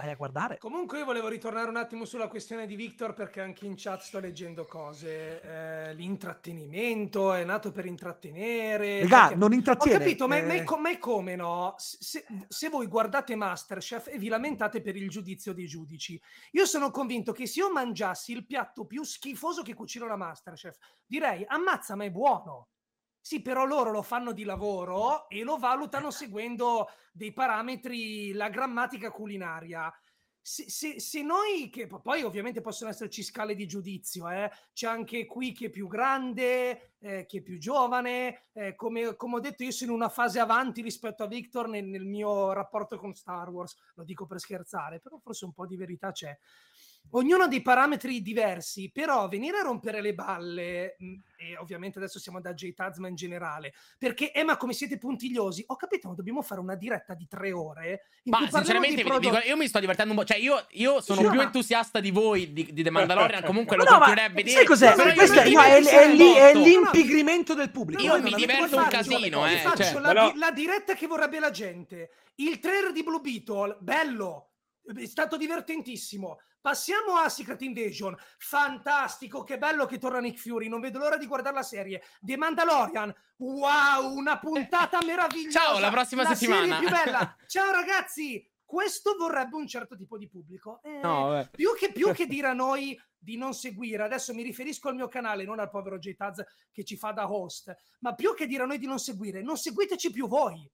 vai 0.00 0.10
a 0.10 0.16
guardare. 0.16 0.58
Comunque 0.58 0.98
io 0.98 1.04
volevo 1.04 1.28
ritornare 1.28 1.68
un 1.68 1.76
attimo 1.76 2.04
sulla 2.04 2.28
questione 2.28 2.66
di 2.66 2.74
Victor 2.74 3.12
perché 3.12 3.40
anche 3.40 3.66
in 3.66 3.74
chat 3.76 4.00
sto 4.00 4.18
leggendo 4.18 4.64
cose. 4.64 5.40
Eh, 5.42 5.94
l'intrattenimento 5.94 7.32
è 7.32 7.44
nato 7.44 7.70
per 7.70 7.86
intrattenere. 7.86 9.02
Raga, 9.02 9.20
perché... 9.20 9.34
non 9.36 9.52
intrattiene. 9.52 9.96
Ho 9.96 9.98
capito, 9.98 10.24
eh... 10.24 10.28
ma, 10.28 10.36
è, 10.36 10.64
ma, 10.64 10.90
è, 10.90 10.98
come 10.98 11.36
no? 11.36 11.74
Se, 11.76 12.24
se, 12.48 12.68
voi 12.68 12.86
guardate 12.86 13.34
Masterchef 13.34 14.08
e 14.08 14.18
vi 14.18 14.28
lamentate 14.28 14.80
per 14.80 14.96
il 14.96 15.10
giudizio 15.10 15.52
dei 15.52 15.66
giudici, 15.66 16.20
io 16.52 16.64
sono 16.64 16.90
convinto 16.90 17.32
che 17.32 17.46
se 17.46 17.60
io 17.60 17.70
mangiassi 17.70 18.32
il 18.32 18.46
piatto 18.46 18.86
più 18.86 19.02
schifoso 19.02 19.62
che 19.62 19.74
cucino 19.74 20.06
la 20.06 20.16
Masterchef, 20.16 20.76
direi 21.04 21.44
ammazza 21.46 21.94
ma 21.94 22.04
è 22.04 22.10
buono. 22.10 22.68
Sì, 23.22 23.42
però 23.42 23.64
loro 23.64 23.90
lo 23.90 24.02
fanno 24.02 24.32
di 24.32 24.44
lavoro 24.44 25.28
e 25.28 25.42
lo 25.42 25.58
valutano 25.58 26.10
seguendo 26.10 26.88
dei 27.12 27.32
parametri, 27.32 28.32
la 28.32 28.48
grammatica 28.48 29.10
culinaria. 29.10 29.92
Se, 30.42 30.70
se, 30.70 30.98
se, 30.98 31.22
noi, 31.22 31.68
che 31.68 31.86
poi 31.86 32.22
ovviamente 32.22 32.62
possono 32.62 32.88
esserci 32.88 33.22
scale 33.22 33.54
di 33.54 33.66
giudizio, 33.66 34.28
eh, 34.30 34.50
c'è 34.72 34.88
anche 34.88 35.26
qui 35.26 35.52
chi 35.52 35.66
è 35.66 35.70
più 35.70 35.86
grande, 35.86 36.94
eh, 36.98 37.26
chi 37.26 37.38
è 37.38 37.42
più 37.42 37.58
giovane, 37.58 38.46
eh, 38.52 38.74
come, 38.74 39.14
come, 39.16 39.36
ho 39.36 39.40
detto 39.40 39.64
io 39.64 39.70
sono 39.70 39.90
in 39.90 39.98
una 39.98 40.08
fase 40.08 40.40
avanti 40.40 40.80
rispetto 40.80 41.22
a 41.22 41.26
Victor 41.26 41.68
nel, 41.68 41.84
nel 41.84 42.06
mio 42.06 42.52
rapporto 42.54 42.96
con 42.96 43.14
Star 43.14 43.50
Wars, 43.50 43.76
lo 43.96 44.02
dico 44.02 44.24
per 44.24 44.40
scherzare, 44.40 44.98
però 44.98 45.18
forse 45.18 45.44
un 45.44 45.52
po' 45.52 45.66
di 45.66 45.76
verità 45.76 46.10
c'è 46.10 46.36
ognuno 47.10 47.44
ha 47.44 47.48
dei 47.48 47.62
parametri 47.62 48.22
diversi, 48.22 48.90
però 48.92 49.28
venire 49.28 49.58
a 49.58 49.62
rompere 49.62 50.00
le 50.00 50.14
balle, 50.14 50.96
mh, 50.98 51.14
e 51.36 51.56
ovviamente 51.58 51.98
adesso 51.98 52.18
siamo 52.18 52.40
da 52.40 52.54
J 52.54 52.72
Tazma 52.74 53.08
in 53.08 53.14
generale, 53.14 53.72
perché 53.98 54.32
eh 54.32 54.44
ma 54.44 54.56
come 54.56 54.72
siete 54.72 54.98
puntigliosi, 54.98 55.64
ho 55.66 55.76
capito, 55.76 56.08
ma 56.08 56.14
dobbiamo 56.14 56.42
fare 56.42 56.60
una 56.60 56.74
diretta 56.74 57.14
di 57.14 57.26
tre 57.26 57.52
ore. 57.52 58.06
ma 58.24 58.48
sinceramente 58.50 59.02
prodotti... 59.02 59.30
dico, 59.30 59.46
io 59.46 59.56
mi 59.56 59.66
sto 59.66 59.80
divertendo 59.80 60.12
un 60.12 60.18
po', 60.18 60.24
cioè 60.24 60.38
io, 60.38 60.64
io 60.72 61.00
sono 61.00 61.22
sì, 61.22 61.28
più 61.28 61.36
ma... 61.36 61.44
entusiasta 61.44 62.00
di 62.00 62.10
voi 62.10 62.52
di, 62.52 62.72
di 62.72 62.82
The 62.82 62.90
Mandalorian, 62.90 63.44
comunque 63.44 63.76
lo 63.76 63.84
no, 63.84 63.90
continuerei 63.90 64.26
a 64.26 64.28
vedere. 64.28 64.56
Sai 64.56 64.66
cos'è? 64.66 64.94
Però 64.94 65.12
Questo 65.12 65.40
è, 65.40 65.50
no, 65.50 65.60
è, 65.62 65.82
è, 65.82 66.14
lì, 66.14 66.32
è, 66.34 66.54
l'impigrimento 66.54 67.54
del 67.54 67.70
pubblico. 67.70 68.02
Io 68.02 68.20
mi 68.20 68.32
diverto 68.34 68.76
un 68.76 68.86
casino, 68.88 69.46
eh. 69.46 69.56
Faccio 69.56 69.82
cioè, 69.82 70.00
la, 70.00 70.12
no. 70.12 70.32
la 70.36 70.50
diretta 70.52 70.94
che 70.94 71.06
vorrebbe 71.06 71.40
la 71.40 71.50
gente. 71.50 72.10
Il 72.36 72.58
trailer 72.58 72.92
di 72.92 73.02
Blue 73.02 73.20
Beetle, 73.20 73.76
bello, 73.80 74.50
è 74.96 75.06
stato 75.06 75.36
divertentissimo 75.36 76.38
Passiamo 76.60 77.16
a 77.16 77.28
Secret 77.28 77.62
Invasion. 77.62 78.14
Fantastico, 78.38 79.42
che 79.42 79.58
bello 79.58 79.86
che 79.86 79.98
torna 79.98 80.20
Nick 80.20 80.38
Fury. 80.38 80.68
Non 80.68 80.80
vedo 80.80 80.98
l'ora 80.98 81.16
di 81.16 81.26
guardare 81.26 81.54
la 81.54 81.62
serie. 81.62 82.02
The 82.20 82.36
Mandalorian. 82.36 83.14
Wow, 83.38 84.14
una 84.14 84.38
puntata 84.38 84.98
meravigliosa. 85.04 85.58
Ciao, 85.58 85.78
la 85.78 85.90
prossima 85.90 86.22
la 86.22 86.34
settimana. 86.34 86.78
più 86.78 86.88
bella. 86.90 87.36
Ciao 87.46 87.72
ragazzi. 87.72 88.46
Questo 88.62 89.16
vorrebbe 89.18 89.56
un 89.56 89.66
certo 89.66 89.96
tipo 89.96 90.16
di 90.16 90.28
pubblico. 90.28 90.80
Eh, 90.84 91.00
no, 91.02 91.48
più, 91.50 91.74
che, 91.76 91.90
più 91.90 92.12
che 92.12 92.26
dire 92.28 92.48
a 92.48 92.52
noi 92.52 92.96
di 93.18 93.36
non 93.36 93.52
seguire, 93.52 94.04
adesso 94.04 94.32
mi 94.32 94.42
riferisco 94.42 94.88
al 94.88 94.94
mio 94.94 95.08
canale, 95.08 95.44
non 95.44 95.58
al 95.58 95.70
povero 95.70 95.98
J-Taz 95.98 96.44
che 96.70 96.84
ci 96.84 96.96
fa 96.96 97.10
da 97.10 97.30
host, 97.30 97.74
ma 98.00 98.14
più 98.14 98.32
che 98.32 98.46
dire 98.46 98.62
a 98.62 98.66
noi 98.66 98.78
di 98.78 98.86
non 98.86 99.00
seguire, 99.00 99.42
non 99.42 99.56
seguiteci 99.56 100.12
più 100.12 100.28
voi. 100.28 100.70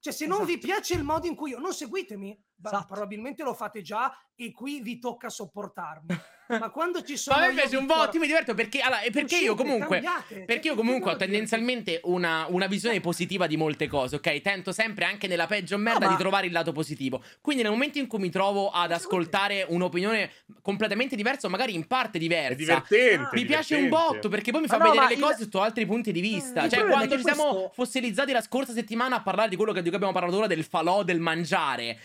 Cioè, 0.00 0.12
se 0.12 0.26
non 0.26 0.42
esatto. 0.42 0.52
vi 0.52 0.58
piace 0.58 0.94
il 0.94 1.02
modo 1.02 1.26
in 1.26 1.34
cui 1.34 1.50
io 1.50 1.58
non 1.58 1.72
seguitemi, 1.72 2.38
esatto. 2.62 2.86
probabilmente 2.86 3.42
lo 3.42 3.54
fate 3.54 3.82
già 3.82 4.12
e 4.34 4.52
qui 4.52 4.80
vi 4.80 4.98
tocca 4.98 5.28
sopportarmi. 5.28 6.06
Ma 6.48 6.70
quando 6.70 7.02
ci 7.02 7.16
sono. 7.16 7.40
Me 7.40 7.52
piace 7.52 7.76
un 7.76 7.84
po', 7.84 8.08
ti 8.08 8.18
mi 8.18 8.26
diverto 8.26 8.54
perché, 8.54 8.80
allora, 8.80 9.00
perché 9.12 9.36
io 9.36 9.54
comunque. 9.54 10.00
Cambiate, 10.00 10.44
perché 10.46 10.68
io 10.68 10.74
comunque 10.74 11.12
ho 11.12 11.16
tendenzialmente 11.16 12.00
una, 12.04 12.46
una, 12.48 12.66
visione 12.66 13.00
positiva 13.00 13.46
di 13.46 13.56
molte 13.56 13.86
cose, 13.86 14.16
ok? 14.16 14.40
Tento 14.40 14.72
sempre, 14.72 15.04
anche 15.04 15.26
nella 15.26 15.46
peggio 15.46 15.76
merda, 15.76 16.00
no, 16.00 16.06
ma... 16.06 16.12
di 16.12 16.18
trovare 16.20 16.46
il 16.46 16.52
lato 16.52 16.72
positivo. 16.72 17.22
Quindi 17.42 17.62
nel 17.62 17.70
momento 17.70 17.98
in 17.98 18.06
cui 18.06 18.18
mi 18.18 18.30
trovo 18.30 18.70
ad 18.70 18.92
ascoltare 18.92 19.66
un'opinione 19.68 20.30
completamente 20.62 21.16
diversa, 21.16 21.48
o 21.48 21.50
magari 21.50 21.74
in 21.74 21.86
parte 21.86 22.18
diversa, 22.18 22.52
è 22.52 22.56
divertente, 22.56 23.28
mi 23.32 23.44
piace 23.44 23.76
un 23.76 23.88
botto 23.88 24.28
perché 24.28 24.50
poi 24.50 24.62
mi 24.62 24.68
fa 24.68 24.78
no, 24.78 24.90
vedere 24.90 25.08
le 25.08 25.14
il... 25.14 25.20
cose 25.20 25.42
sotto 25.42 25.60
altri 25.60 25.84
punti 25.84 26.12
di 26.12 26.20
vista. 26.20 26.64
Eh, 26.64 26.68
cioè, 26.70 26.86
quando 26.86 27.16
ci 27.16 27.22
questo... 27.22 27.40
siamo 27.42 27.70
fossilizzati 27.74 28.32
la 28.32 28.40
scorsa 28.40 28.72
settimana 28.72 29.16
a 29.16 29.20
parlare 29.20 29.50
di 29.50 29.56
quello 29.56 29.72
che, 29.72 29.82
di 29.82 29.88
cui 29.88 29.96
abbiamo 29.96 30.14
parlato 30.14 30.36
ora 30.38 30.46
del 30.46 30.64
falò 30.64 31.02
del 31.02 31.20
mangiare. 31.20 31.98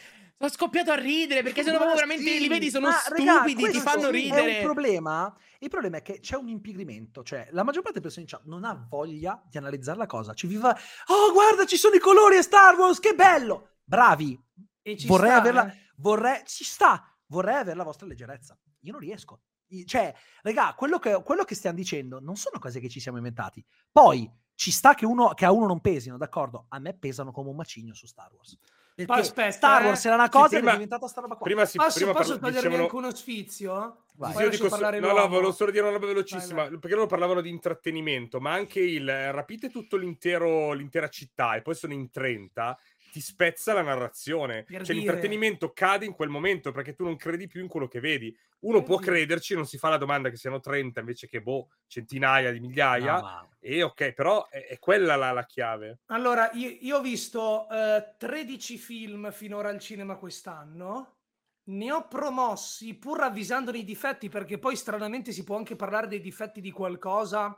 Sono 0.43 0.55
scoppiato 0.55 0.91
a 0.91 0.95
ridere 0.95 1.41
perché 1.41 1.63
sono 1.63 1.77
proprio 1.77 1.95
veramente 1.95 2.29
sì, 2.29 2.39
li 2.39 2.49
vedi, 2.49 2.69
sono 2.69 2.91
stupidi, 2.91 3.69
ti 3.71 3.79
fanno 3.79 4.09
ridere. 4.09 4.57
È 4.57 4.57
un 4.57 4.63
problema. 4.63 5.33
Il 5.59 5.69
problema 5.69 5.97
è 5.97 6.01
che 6.01 6.19
c'è 6.19 6.35
un 6.35 6.49
impigrimento, 6.49 7.23
cioè 7.23 7.47
la 7.51 7.63
maggior 7.63 7.81
parte 7.81 7.99
delle 7.99 8.13
persone 8.13 8.25
in 8.25 8.29
chat 8.29 8.43
non 8.43 8.65
ha 8.65 8.85
voglia 8.89 9.41
di 9.49 9.57
analizzare 9.57 9.97
la 9.97 10.05
cosa. 10.05 10.33
Ci 10.33 10.47
viva, 10.47 10.77
oh 11.07 11.31
guarda, 11.31 11.65
ci 11.65 11.77
sono 11.77 11.95
i 11.95 11.99
colori 11.99 12.35
a 12.35 12.41
Star 12.41 12.75
Wars, 12.75 12.99
che 12.99 13.13
bello! 13.13 13.69
Bravi. 13.85 14.37
vorrei 15.05 15.29
sta, 15.29 15.37
averla, 15.37 15.71
eh? 15.71 15.77
vorrei, 15.95 16.41
ci 16.45 16.65
sta, 16.65 17.15
vorrei 17.27 17.55
avere 17.55 17.77
la 17.77 17.85
vostra 17.85 18.05
leggerezza. 18.05 18.59
Io 18.81 18.91
non 18.91 18.99
riesco. 18.99 19.43
Cioè, 19.85 20.13
raga, 20.41 20.73
quello 20.75 20.99
che, 20.99 21.21
quello 21.23 21.45
che 21.45 21.55
stiamo 21.55 21.77
dicendo 21.77 22.19
non 22.19 22.35
sono 22.35 22.59
cose 22.59 22.81
che 22.81 22.89
ci 22.89 22.99
siamo 22.99 23.17
inventati. 23.17 23.63
Poi 23.89 24.29
ci 24.55 24.71
sta 24.71 24.93
che, 24.93 25.05
uno, 25.05 25.29
che 25.35 25.45
a 25.45 25.53
uno 25.53 25.67
non 25.67 25.79
pesino, 25.79 26.17
d'accordo? 26.17 26.65
A 26.67 26.79
me 26.79 26.93
pesano 26.93 27.31
come 27.31 27.47
un 27.47 27.55
macigno 27.55 27.93
su 27.93 28.07
Star 28.07 28.29
Wars. 28.33 28.57
Aspetta, 28.95 29.51
Star 29.51 29.83
Wars 29.83 30.05
eh? 30.05 30.07
era 30.07 30.15
una 30.15 30.29
cosa 30.29 30.47
sì, 30.49 30.55
prima, 30.57 30.69
è 30.69 30.73
diventata 30.73 31.07
sta 31.07 31.21
roba 31.21 31.35
qua. 31.35 31.45
Prima 31.45 31.65
si, 31.65 31.77
posso, 31.77 31.97
prima 31.97 32.13
posso 32.13 32.33
togliermi 32.37 32.59
dicevano... 32.59 32.83
anche 32.83 32.95
uno 32.95 33.15
sfizio? 33.15 33.97
Vai. 34.15 34.43
Io 34.43 34.49
dico, 34.49 34.67
no, 34.67 35.13
no, 35.13 35.27
volevo 35.27 35.51
solo 35.51 35.71
dire 35.71 35.83
una 35.83 35.93
roba 35.93 36.05
velocissima, 36.05 36.61
vai, 36.61 36.69
vai. 36.69 36.79
perché 36.79 36.95
loro 36.95 37.07
parlavano 37.07 37.41
di 37.41 37.49
intrattenimento, 37.49 38.39
ma 38.39 38.51
anche 38.51 38.79
il 38.79 39.09
eh, 39.09 39.31
rapite 39.31 39.71
tutto 39.71 39.97
l'intero, 39.97 40.73
l'intera 40.73 41.09
città 41.09 41.55
e 41.55 41.63
poi 41.63 41.73
sono 41.73 41.93
in 41.93 42.11
30 42.11 42.77
ti 43.13 43.21
spezza 43.21 43.73
la 43.73 43.83
narrazione. 43.83 44.63
Per 44.63 44.77
cioè, 44.77 44.81
dire... 44.81 44.93
l'intrattenimento 44.93 45.71
cade 45.71 46.05
in 46.05 46.13
quel 46.13 46.29
momento 46.29 46.71
perché 46.71 46.95
tu 46.95 47.03
non 47.03 47.15
credi 47.15 47.45
più 47.45 47.61
in 47.61 47.67
quello 47.67 47.87
che 47.87 47.99
vedi. 47.99 48.35
Uno 48.61 48.79
per 48.79 48.87
può 48.87 48.97
dire. 48.97 49.11
crederci, 49.11 49.53
non 49.53 49.67
si 49.67 49.77
fa 49.77 49.89
la 49.89 49.97
domanda 49.97 50.31
che 50.31 50.35
siano 50.35 50.59
30 50.59 50.99
invece 50.99 51.27
che 51.27 51.43
boh, 51.43 51.69
centinaia 51.85 52.51
di 52.51 52.59
migliaia. 52.59 53.13
No, 53.13 53.21
ma... 53.21 53.47
E 53.59 53.83
ok, 53.83 54.13
però 54.13 54.47
è, 54.49 54.65
è 54.65 54.79
quella 54.79 55.15
la, 55.15 55.31
la, 55.31 55.45
chiave. 55.45 55.99
Allora, 56.07 56.49
io, 56.53 56.75
io 56.81 56.97
ho 56.97 57.01
visto 57.01 57.67
uh, 57.69 57.73
eh, 57.75 58.15
13 58.17 58.77
film 58.79 59.31
finora 59.31 59.69
al 59.69 59.79
cinema 59.79 60.15
quest'anno. 60.15 61.17
Ne 61.65 61.91
ho 61.91 62.07
promossi 62.07 62.95
pur 62.95 63.21
avvisandone 63.21 63.77
i 63.77 63.83
difetti, 63.83 64.27
perché 64.27 64.57
poi 64.57 64.75
stranamente 64.75 65.31
si 65.31 65.43
può 65.43 65.55
anche 65.55 65.75
parlare 65.75 66.07
dei 66.07 66.19
difetti 66.19 66.61
di 66.61 66.71
qualcosa 66.71 67.55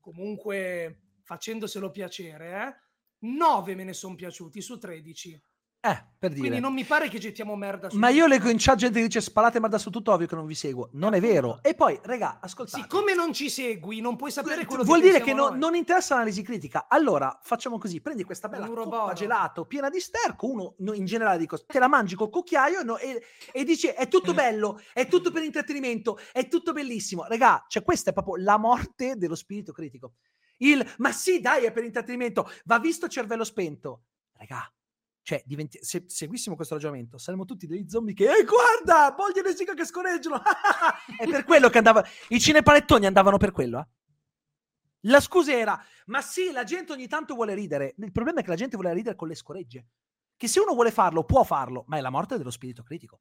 comunque 0.00 1.02
facendoselo 1.22 1.90
piacere, 1.90 2.50
eh, 2.50 2.87
9 3.20 3.74
me 3.74 3.84
ne 3.84 3.92
sono 3.92 4.14
piaciuti 4.14 4.60
su 4.60 4.78
13. 4.78 5.42
Eh, 5.80 6.04
per 6.18 6.30
dire. 6.30 6.40
Quindi 6.40 6.58
non 6.58 6.74
mi 6.74 6.82
pare 6.82 7.08
che 7.08 7.20
gettiamo 7.20 7.54
merda 7.54 7.88
su 7.88 7.96
Ma 7.96 8.08
io 8.08 8.26
leggo 8.26 8.48
in 8.48 8.56
chat 8.58 8.76
gente 8.76 8.98
che 8.98 9.06
dice 9.06 9.20
spalate 9.20 9.60
merda 9.60 9.78
su 9.78 9.90
tutto, 9.90 10.12
ovvio 10.12 10.26
che 10.26 10.34
non 10.34 10.44
vi 10.44 10.56
seguo. 10.56 10.88
Non 10.94 11.14
è 11.14 11.20
vero. 11.20 11.60
E 11.62 11.74
poi, 11.74 12.00
raga, 12.02 12.40
ascoltate. 12.40 12.82
Siccome 12.82 13.14
non 13.14 13.32
ci 13.32 13.48
segui, 13.48 14.00
non 14.00 14.16
puoi 14.16 14.32
sapere 14.32 14.64
quello 14.64 14.82
Vuol 14.82 15.00
che 15.00 15.06
dire 15.06 15.20
che 15.20 15.32
no, 15.32 15.50
non 15.50 15.76
interessa 15.76 16.14
l'analisi 16.14 16.42
critica. 16.42 16.88
Allora, 16.88 17.38
facciamo 17.42 17.78
così, 17.78 18.00
prendi 18.00 18.24
questa 18.24 18.48
bella 18.48 18.66
coppa 18.66 19.12
gelato 19.12 19.66
piena 19.66 19.88
di 19.88 20.00
sterco, 20.00 20.50
uno 20.50 20.74
in 20.94 21.04
generale 21.04 21.38
dico, 21.38 21.56
te 21.64 21.78
la 21.78 21.88
mangi 21.88 22.16
col 22.16 22.28
cucchiaio 22.30 22.82
no, 22.82 22.98
e, 22.98 23.22
e, 23.52 23.64
dici 23.64 23.86
è 23.86 24.08
tutto 24.08 24.34
bello, 24.34 24.80
è 24.92 25.06
tutto 25.06 25.30
per 25.30 25.44
intrattenimento, 25.44 26.18
è 26.32 26.48
tutto 26.48 26.72
bellissimo. 26.72 27.24
Raga, 27.28 27.64
cioè 27.68 27.84
questa 27.84 28.10
è 28.10 28.12
proprio 28.12 28.34
la 28.42 28.58
morte 28.58 29.16
dello 29.16 29.36
spirito 29.36 29.70
critico. 29.70 30.14
Il, 30.58 30.94
ma 30.98 31.12
sì, 31.12 31.40
dai, 31.40 31.64
è 31.64 31.72
per 31.72 31.84
intrattenimento, 31.84 32.50
va 32.64 32.78
visto 32.78 33.08
cervello 33.08 33.44
spento. 33.44 34.04
Raga, 34.32 34.72
cioè, 35.28 35.42
diventi- 35.44 35.78
se 35.82 36.04
seguissimo 36.06 36.56
questo 36.56 36.74
ragionamento, 36.74 37.18
saremmo 37.18 37.44
tutti 37.44 37.66
dei 37.66 37.86
zombie 37.86 38.14
che, 38.14 38.24
eh, 38.24 38.44
guarda, 38.44 39.14
voglio 39.14 39.42
le 39.42 39.54
siga 39.54 39.74
che 39.74 39.84
scorreggiano. 39.84 40.40
è 41.18 41.28
per 41.28 41.44
quello 41.44 41.68
che 41.68 41.76
andava. 41.76 42.02
I 42.28 42.40
cinepalettoni 42.40 43.04
andavano 43.04 43.36
per 43.36 43.52
quello, 43.52 43.78
eh? 43.78 43.86
La 45.02 45.20
scusa 45.20 45.52
era, 45.52 45.78
ma 46.06 46.22
sì, 46.22 46.50
la 46.50 46.64
gente 46.64 46.92
ogni 46.92 47.06
tanto 47.06 47.34
vuole 47.34 47.52
ridere. 47.54 47.94
Il 47.98 48.10
problema 48.10 48.40
è 48.40 48.42
che 48.42 48.48
la 48.48 48.56
gente 48.56 48.76
vuole 48.76 48.94
ridere 48.94 49.16
con 49.16 49.28
le 49.28 49.34
scoregge. 49.34 49.86
Che 50.34 50.48
se 50.48 50.60
uno 50.60 50.72
vuole 50.72 50.90
farlo, 50.90 51.24
può 51.24 51.44
farlo, 51.44 51.84
ma 51.88 51.98
è 51.98 52.00
la 52.00 52.10
morte 52.10 52.38
dello 52.38 52.50
spirito 52.50 52.82
critico. 52.82 53.20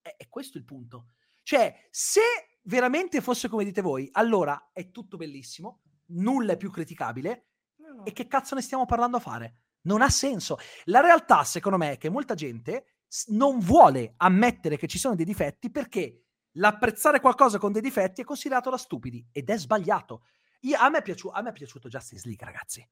È, 0.00 0.14
è 0.16 0.28
questo 0.28 0.58
il 0.58 0.64
punto. 0.64 1.08
Cioè, 1.42 1.88
se 1.90 2.20
veramente 2.62 3.20
fosse 3.20 3.48
come 3.48 3.64
dite 3.64 3.82
voi, 3.82 4.08
allora 4.12 4.70
è 4.72 4.92
tutto 4.92 5.16
bellissimo, 5.16 5.80
nulla 6.12 6.52
è 6.52 6.56
più 6.56 6.70
criticabile. 6.70 7.48
No. 7.76 8.04
E 8.04 8.12
che 8.12 8.26
cazzo 8.26 8.54
ne 8.54 8.62
stiamo 8.62 8.86
parlando 8.86 9.16
a 9.16 9.20
fare? 9.20 9.56
Non 9.82 10.02
ha 10.02 10.08
senso. 10.08 10.58
La 10.84 11.00
realtà, 11.00 11.44
secondo 11.44 11.78
me, 11.78 11.92
è 11.92 11.98
che 11.98 12.08
molta 12.08 12.34
gente 12.34 12.96
non 13.28 13.58
vuole 13.58 14.14
ammettere 14.16 14.76
che 14.76 14.86
ci 14.86 14.98
sono 14.98 15.14
dei 15.14 15.24
difetti 15.24 15.70
perché 15.70 16.22
l'apprezzare 16.52 17.20
qualcosa 17.20 17.58
con 17.58 17.72
dei 17.72 17.82
difetti 17.82 18.22
è 18.22 18.24
considerato 18.24 18.70
da 18.70 18.76
stupidi 18.76 19.26
ed 19.32 19.50
è 19.50 19.58
sbagliato. 19.58 20.22
Io, 20.60 20.78
a, 20.78 20.88
me 20.88 20.98
è 20.98 21.02
piaciuto, 21.02 21.34
a 21.34 21.42
me 21.42 21.50
è 21.50 21.52
piaciuto 21.52 21.88
Justice 21.88 22.26
League, 22.26 22.46
ragazzi. 22.46 22.86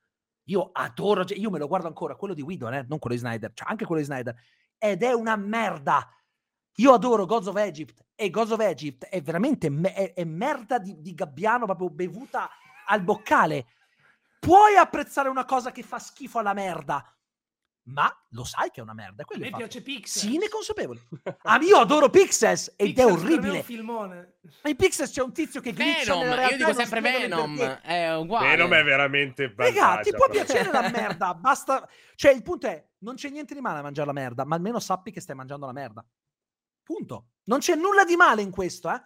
Io 0.44 0.70
adoro, 0.72 1.24
io 1.28 1.50
me 1.50 1.58
lo 1.58 1.68
guardo 1.68 1.86
ancora, 1.86 2.16
quello 2.16 2.34
di 2.34 2.42
Whedon, 2.42 2.74
eh? 2.74 2.86
non 2.88 2.98
quello 2.98 3.14
di 3.14 3.22
Snyder, 3.22 3.52
cioè 3.52 3.68
anche 3.68 3.84
quello 3.84 4.00
di 4.00 4.06
Snyder, 4.06 4.34
ed 4.76 5.02
è 5.02 5.12
una 5.12 5.36
merda. 5.36 6.08
Io 6.76 6.92
adoro 6.92 7.26
Gods 7.26 7.46
of 7.46 7.56
Egypt 7.56 8.04
e 8.14 8.30
Gods 8.30 8.52
of 8.52 8.60
Egypt 8.60 9.04
è 9.04 9.20
veramente 9.20 9.68
me- 9.68 9.92
è, 9.92 10.12
è 10.14 10.24
merda 10.24 10.78
di, 10.78 11.00
di 11.00 11.14
gabbiano 11.14 11.66
proprio 11.66 11.90
bevuta 11.90 12.48
al 12.90 13.02
boccale 13.02 13.66
puoi 14.38 14.76
apprezzare 14.76 15.28
una 15.28 15.44
cosa 15.44 15.70
che 15.70 15.82
fa 15.82 15.98
schifo 15.98 16.38
alla 16.38 16.54
merda, 16.54 17.04
ma 17.84 18.12
lo 18.30 18.44
sai 18.44 18.70
che 18.70 18.80
è 18.80 18.82
una 18.82 18.94
merda. 18.94 19.24
A 19.26 19.38
me 19.38 19.50
piace 19.50 19.82
Pixels. 19.82 20.26
Sì, 20.26 20.38
ne 20.38 20.48
consapevole. 20.48 21.02
ah, 21.42 21.58
io 21.60 21.78
adoro 21.78 22.08
Pixels 22.08 22.74
ed 22.76 22.94
Pixels 22.94 23.08
è 23.08 23.12
orribile. 23.12 23.58
È 23.58 23.62
filmone. 23.62 24.38
Ma 24.62 24.70
in 24.70 24.76
Pixels 24.76 25.10
c'è 25.10 25.22
un 25.22 25.32
tizio 25.32 25.60
che 25.60 25.72
glitcha 25.72 26.14
Venom, 26.14 26.50
io 26.50 26.56
dico 26.56 26.72
sempre 26.74 27.00
Venom, 27.00 27.60
è 27.80 28.14
uguale. 28.16 28.48
Venom 28.48 28.74
è 28.74 28.82
veramente 28.82 29.52
Raga, 29.56 30.00
ti 30.00 30.10
può 30.10 30.28
piacere 30.28 30.70
la 30.70 30.88
merda, 30.90 31.34
basta... 31.34 31.88
Cioè, 32.14 32.32
il 32.32 32.42
punto 32.42 32.66
è, 32.66 32.84
non 32.98 33.14
c'è 33.14 33.30
niente 33.30 33.54
di 33.54 33.60
male 33.60 33.78
a 33.78 33.82
mangiare 33.82 34.06
la 34.06 34.12
merda, 34.12 34.44
ma 34.44 34.56
almeno 34.56 34.78
sappi 34.78 35.10
che 35.10 35.20
stai 35.20 35.36
mangiando 35.36 35.66
la 35.66 35.72
merda. 35.72 36.04
Punto. 36.82 37.30
Non 37.44 37.60
c'è 37.60 37.74
nulla 37.74 38.04
di 38.04 38.16
male 38.16 38.42
in 38.42 38.50
questo, 38.50 38.90
eh? 38.90 39.00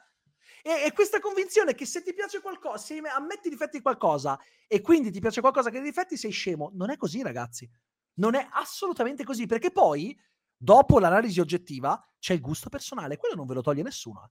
E, 0.66 0.86
e, 0.86 0.92
questa 0.94 1.20
convinzione 1.20 1.74
che 1.74 1.84
se 1.84 2.02
ti 2.02 2.14
piace 2.14 2.40
qualcosa, 2.40 2.78
se 2.78 2.96
ammetti 2.96 3.48
i 3.48 3.50
difetti 3.50 3.76
di 3.76 3.82
qualcosa 3.82 4.40
e 4.66 4.80
quindi 4.80 5.10
ti 5.10 5.20
piace 5.20 5.42
qualcosa 5.42 5.68
che 5.68 5.76
ha 5.76 5.82
difetti, 5.82 6.16
sei 6.16 6.30
scemo. 6.30 6.70
Non 6.72 6.88
è 6.88 6.96
così, 6.96 7.20
ragazzi. 7.20 7.70
Non 8.14 8.34
è 8.34 8.48
assolutamente 8.50 9.24
così, 9.24 9.44
perché 9.44 9.70
poi, 9.70 10.18
dopo 10.56 10.98
l'analisi 10.98 11.38
oggettiva, 11.38 12.02
c'è 12.18 12.32
il 12.32 12.40
gusto 12.40 12.70
personale. 12.70 13.18
Quello 13.18 13.34
non 13.34 13.44
ve 13.44 13.52
lo 13.52 13.60
toglie 13.60 13.82
nessuno. 13.82 14.30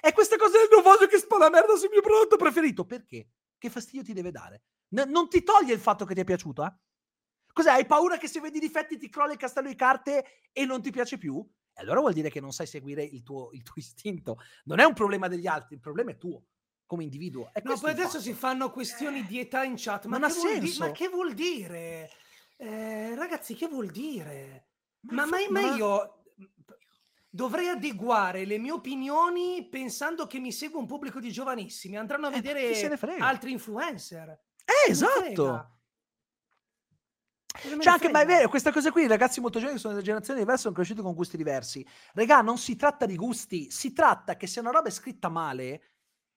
E 0.00 0.12
questa 0.12 0.34
cosa 0.34 0.58
del 0.58 0.66
non 0.68 0.82
voglio 0.82 1.06
che 1.06 1.18
spala 1.18 1.48
merda 1.48 1.76
sul 1.76 1.90
mio 1.92 2.00
prodotto 2.00 2.34
preferito. 2.34 2.84
Perché? 2.84 3.28
Che 3.56 3.70
fastidio 3.70 4.02
ti 4.02 4.14
deve 4.14 4.32
dare? 4.32 4.62
N- 4.96 5.08
non 5.08 5.28
ti 5.28 5.44
toglie 5.44 5.74
il 5.74 5.80
fatto 5.80 6.04
che 6.04 6.14
ti 6.14 6.22
è 6.22 6.24
piaciuto, 6.24 6.64
eh? 6.64 6.74
Cos'è? 7.52 7.70
Hai 7.70 7.86
paura 7.86 8.18
che 8.18 8.26
se 8.26 8.40
vedi 8.40 8.56
i 8.56 8.60
difetti 8.60 8.98
ti 8.98 9.08
crolli 9.08 9.34
il 9.34 9.38
castello 9.38 9.68
di 9.68 9.76
carte 9.76 10.42
e 10.50 10.64
non 10.64 10.82
ti 10.82 10.90
piace 10.90 11.18
più? 11.18 11.48
E 11.76 11.82
allora 11.82 12.00
vuol 12.00 12.14
dire 12.14 12.30
che 12.30 12.40
non 12.40 12.52
sai 12.52 12.66
seguire 12.66 13.02
il 13.02 13.22
tuo, 13.22 13.50
il 13.52 13.62
tuo 13.62 13.74
istinto. 13.80 14.38
Non 14.64 14.80
è 14.80 14.84
un 14.84 14.94
problema 14.94 15.28
degli 15.28 15.46
altri, 15.46 15.74
il 15.74 15.80
problema 15.80 16.12
è 16.12 16.16
tuo 16.16 16.42
come 16.86 17.02
individuo. 17.02 17.50
È 17.52 17.60
no, 17.64 17.78
poi 17.78 17.90
adesso 17.90 18.20
si 18.20 18.32
fanno 18.32 18.70
questioni 18.70 19.26
di 19.26 19.40
età 19.40 19.64
in 19.64 19.74
chat. 19.76 20.06
Ma, 20.06 20.18
non 20.18 20.30
che, 20.30 20.36
vuol 20.36 20.58
di- 20.58 20.76
ma 20.78 20.90
che 20.92 21.08
vuol 21.08 21.34
dire? 21.34 22.10
Eh, 22.56 23.14
ragazzi, 23.14 23.54
che 23.54 23.66
vuol 23.66 23.90
dire? 23.90 24.68
Ma, 25.00 25.26
ma, 25.26 25.36
ma, 25.50 25.60
ma 25.60 25.74
io 25.74 26.22
dovrei 27.28 27.68
adeguare 27.68 28.46
le 28.46 28.56
mie 28.56 28.72
opinioni 28.72 29.68
pensando 29.68 30.26
che 30.26 30.38
mi 30.38 30.52
segue 30.52 30.78
un 30.78 30.86
pubblico 30.86 31.20
di 31.20 31.30
giovanissimi. 31.30 31.98
Andranno 31.98 32.28
a 32.28 32.30
eh, 32.30 32.40
vedere 32.40 32.70
eh, 32.70 33.16
altri 33.18 33.52
influencer. 33.52 34.28
Eh, 34.64 34.90
esatto. 34.90 35.75
C'è 37.78 37.90
anche, 37.90 38.10
ma 38.10 38.20
è 38.20 38.26
vero, 38.26 38.48
questa 38.48 38.72
cosa 38.72 38.90
qui, 38.90 39.04
i 39.04 39.08
ragazzi 39.08 39.40
molto 39.40 39.58
giovani 39.58 39.78
sono 39.78 39.96
di 39.96 40.02
generazioni 40.02 40.40
diverse, 40.40 40.62
sono 40.62 40.74
cresciuti 40.74 41.02
con 41.02 41.14
gusti 41.14 41.36
diversi. 41.36 41.86
Regà, 42.14 42.40
non 42.40 42.58
si 42.58 42.76
tratta 42.76 43.06
di 43.06 43.16
gusti, 43.16 43.70
si 43.70 43.92
tratta 43.92 44.36
che 44.36 44.46
se 44.46 44.60
una 44.60 44.70
roba 44.70 44.88
è 44.88 44.92
scritta 44.92 45.28
male, 45.28 45.82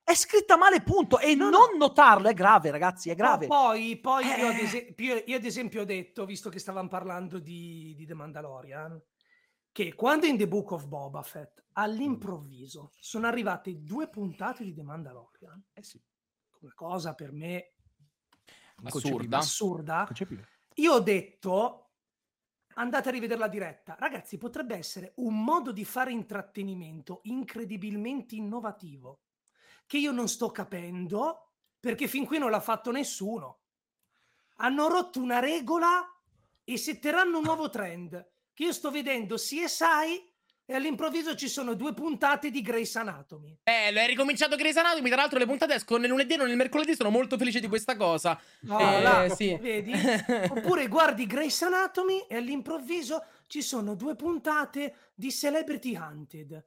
è 0.04 0.16
scritta 0.16 0.58
male, 0.58 0.82
punto. 0.82 1.20
E 1.20 1.36
no, 1.36 1.50
non 1.50 1.72
no. 1.72 1.78
notarlo 1.78 2.30
è 2.30 2.34
grave, 2.34 2.72
ragazzi, 2.72 3.10
è 3.10 3.16
grave. 3.16 3.48
No, 3.48 3.56
poi, 3.56 4.00
poi 4.00 4.32
eh... 4.32 4.40
io, 4.40 4.48
ad 4.48 4.56
eh. 4.56 4.62
esempio, 4.62 5.16
io, 5.16 5.24
io, 5.26 5.38
ad 5.38 5.46
esempio, 5.46 5.82
ho 5.82 5.86
detto, 5.86 6.26
visto 6.26 6.50
che 6.50 6.60
stavamo 6.60 6.88
parlando 6.88 7.40
di, 7.40 7.94
di 7.96 8.06
The 8.06 8.14
Mandalorian, 8.16 9.00
che 9.72 9.94
quando 9.94 10.26
in 10.26 10.38
The 10.38 10.48
Book 10.48 10.72
of 10.72 10.88
Boba 10.88 11.22
Fett, 11.22 11.64
all'improvviso, 11.74 12.92
sono 13.00 13.28
arrivate 13.28 13.84
due 13.84 14.10
puntate 14.10 14.64
di 14.64 14.74
The 14.74 14.84
Mandalorian, 14.84 15.64
eh 15.74 15.84
sì, 15.84 16.02
una 16.62 16.74
cosa 16.74 17.14
per 17.14 17.32
me 17.32 17.74
assurda. 18.84 19.38
assurda 19.38 20.08
io 20.80 20.94
ho 20.94 21.00
detto, 21.00 21.92
andate 22.76 23.10
a 23.10 23.12
rivedere 23.12 23.40
la 23.40 23.48
diretta. 23.48 23.96
Ragazzi, 24.00 24.38
potrebbe 24.38 24.76
essere 24.76 25.14
un 25.18 25.44
modo 25.44 25.72
di 25.72 25.84
fare 25.84 26.12
intrattenimento 26.12 27.20
incredibilmente 27.24 28.36
innovativo, 28.36 29.24
che 29.86 29.98
io 29.98 30.12
non 30.12 30.28
sto 30.28 30.52
capendo, 30.52 31.52
perché 31.80 32.08
fin 32.08 32.26
qui 32.26 32.38
non 32.38 32.50
l'ha 32.50 32.62
fatto 32.62 32.92
nessuno. 32.92 33.62
Hanno 34.58 34.88
rotto 34.88 35.20
una 35.22 35.40
regola 35.40 36.02
e 36.64 36.78
setteranno 36.78 37.38
un 37.38 37.44
nuovo 37.44 37.70
trend, 37.70 38.32
che 38.54 38.64
io 38.64 38.74
sto 38.74 38.92
vedendo 38.92 39.36
CSI 39.36 40.29
e 40.70 40.76
all'improvviso 40.76 41.34
ci 41.34 41.48
sono 41.48 41.74
due 41.74 41.96
puntate 41.96 42.52
di 42.52 42.62
Grace 42.62 43.00
Anatomy. 43.00 43.58
Eh, 43.64 43.92
è 43.92 44.06
ricominciato 44.06 44.56
Grace 44.56 44.78
Anatomy, 44.78 45.08
tra 45.08 45.16
l'altro 45.18 45.40
le 45.40 45.48
puntate 45.48 45.74
escono 45.74 46.02
nel 46.02 46.12
lunedì 46.12 46.36
e 46.36 46.38
non 46.38 46.46
nel 46.46 46.58
mercoledì, 46.58 46.94
sono 46.94 47.10
molto 47.10 47.40
felice 47.40 47.60
di 47.60 47.68
questa 47.68 47.96
cosa. 47.96 48.40
No, 48.62 49.24
eh, 49.24 49.32
sì. 49.32 49.58
vedi? 49.60 49.92
Oppure 50.48 50.88
guardi 50.88 51.26
Grace 51.26 51.66
Anatomy 51.66 52.24
e 52.30 52.36
all'improvviso 52.36 53.26
ci 53.48 53.64
sono 53.64 53.96
due 53.96 54.16
puntate 54.16 54.94
di 55.16 55.32
Celebrity 55.32 55.96
Hunted. 55.96 56.64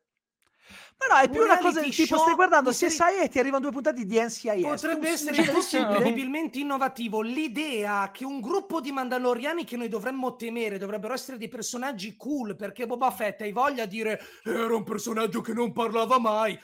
Ma 0.98 1.14
no, 1.14 1.20
è 1.22 1.30
più 1.30 1.42
una 1.42 1.58
cosa 1.58 1.80
del 1.80 1.94
tipo, 1.94 2.18
stai 2.18 2.34
guardando 2.34 2.70
CSI 2.70 3.22
e 3.22 3.28
ti 3.28 3.38
arrivano 3.38 3.62
due 3.62 3.72
puntate 3.72 4.04
di 4.04 4.20
NCIS. 4.20 4.62
Potrebbe 4.62 5.08
essere 5.08 5.36
incredibilmente 5.40 6.58
innovativo 6.58 7.22
l'idea 7.22 8.10
che 8.12 8.24
un 8.24 8.40
gruppo 8.40 8.80
di 8.80 8.92
mandaloriani 8.92 9.64
che 9.64 9.76
noi 9.76 9.88
dovremmo 9.88 10.36
temere 10.36 10.78
dovrebbero 10.78 11.14
essere 11.14 11.38
dei 11.38 11.48
personaggi 11.48 12.16
cool, 12.16 12.56
perché 12.56 12.86
Boba 12.86 13.10
Fett 13.10 13.40
hai 13.42 13.52
voglia 13.52 13.86
di 13.86 13.92
dire 14.02 14.20
era 14.42 14.74
un 14.74 14.84
personaggio 14.84 15.40
che 15.40 15.52
non 15.52 15.72
parlava 15.72 16.18
mai. 16.18 16.58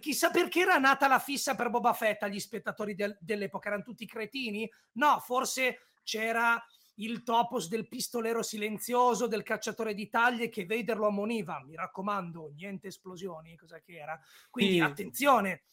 Chissà 0.00 0.30
perché 0.30 0.60
era 0.60 0.78
nata 0.78 1.06
la 1.06 1.18
fissa 1.18 1.54
per 1.54 1.70
Boba 1.70 1.92
Fett 1.92 2.22
agli 2.22 2.40
spettatori 2.40 2.94
del, 2.94 3.16
dell'epoca, 3.20 3.68
erano 3.68 3.82
tutti 3.82 4.06
cretini? 4.06 4.70
No, 4.92 5.20
forse 5.24 5.88
c'era 6.02 6.62
il 6.96 7.22
topos 7.22 7.68
del 7.68 7.88
pistolero 7.88 8.42
silenzioso, 8.42 9.26
del 9.26 9.42
cacciatore 9.42 9.94
di 9.94 10.08
taglie 10.08 10.48
che 10.48 10.66
vederlo 10.66 11.06
ammoniva. 11.06 11.62
Mi 11.64 11.74
raccomando, 11.74 12.52
niente 12.54 12.88
esplosioni, 12.88 13.56
cosa 13.56 13.80
che 13.80 13.98
era. 13.98 14.18
Quindi 14.50 14.74
sì. 14.74 14.80
attenzione, 14.80 15.64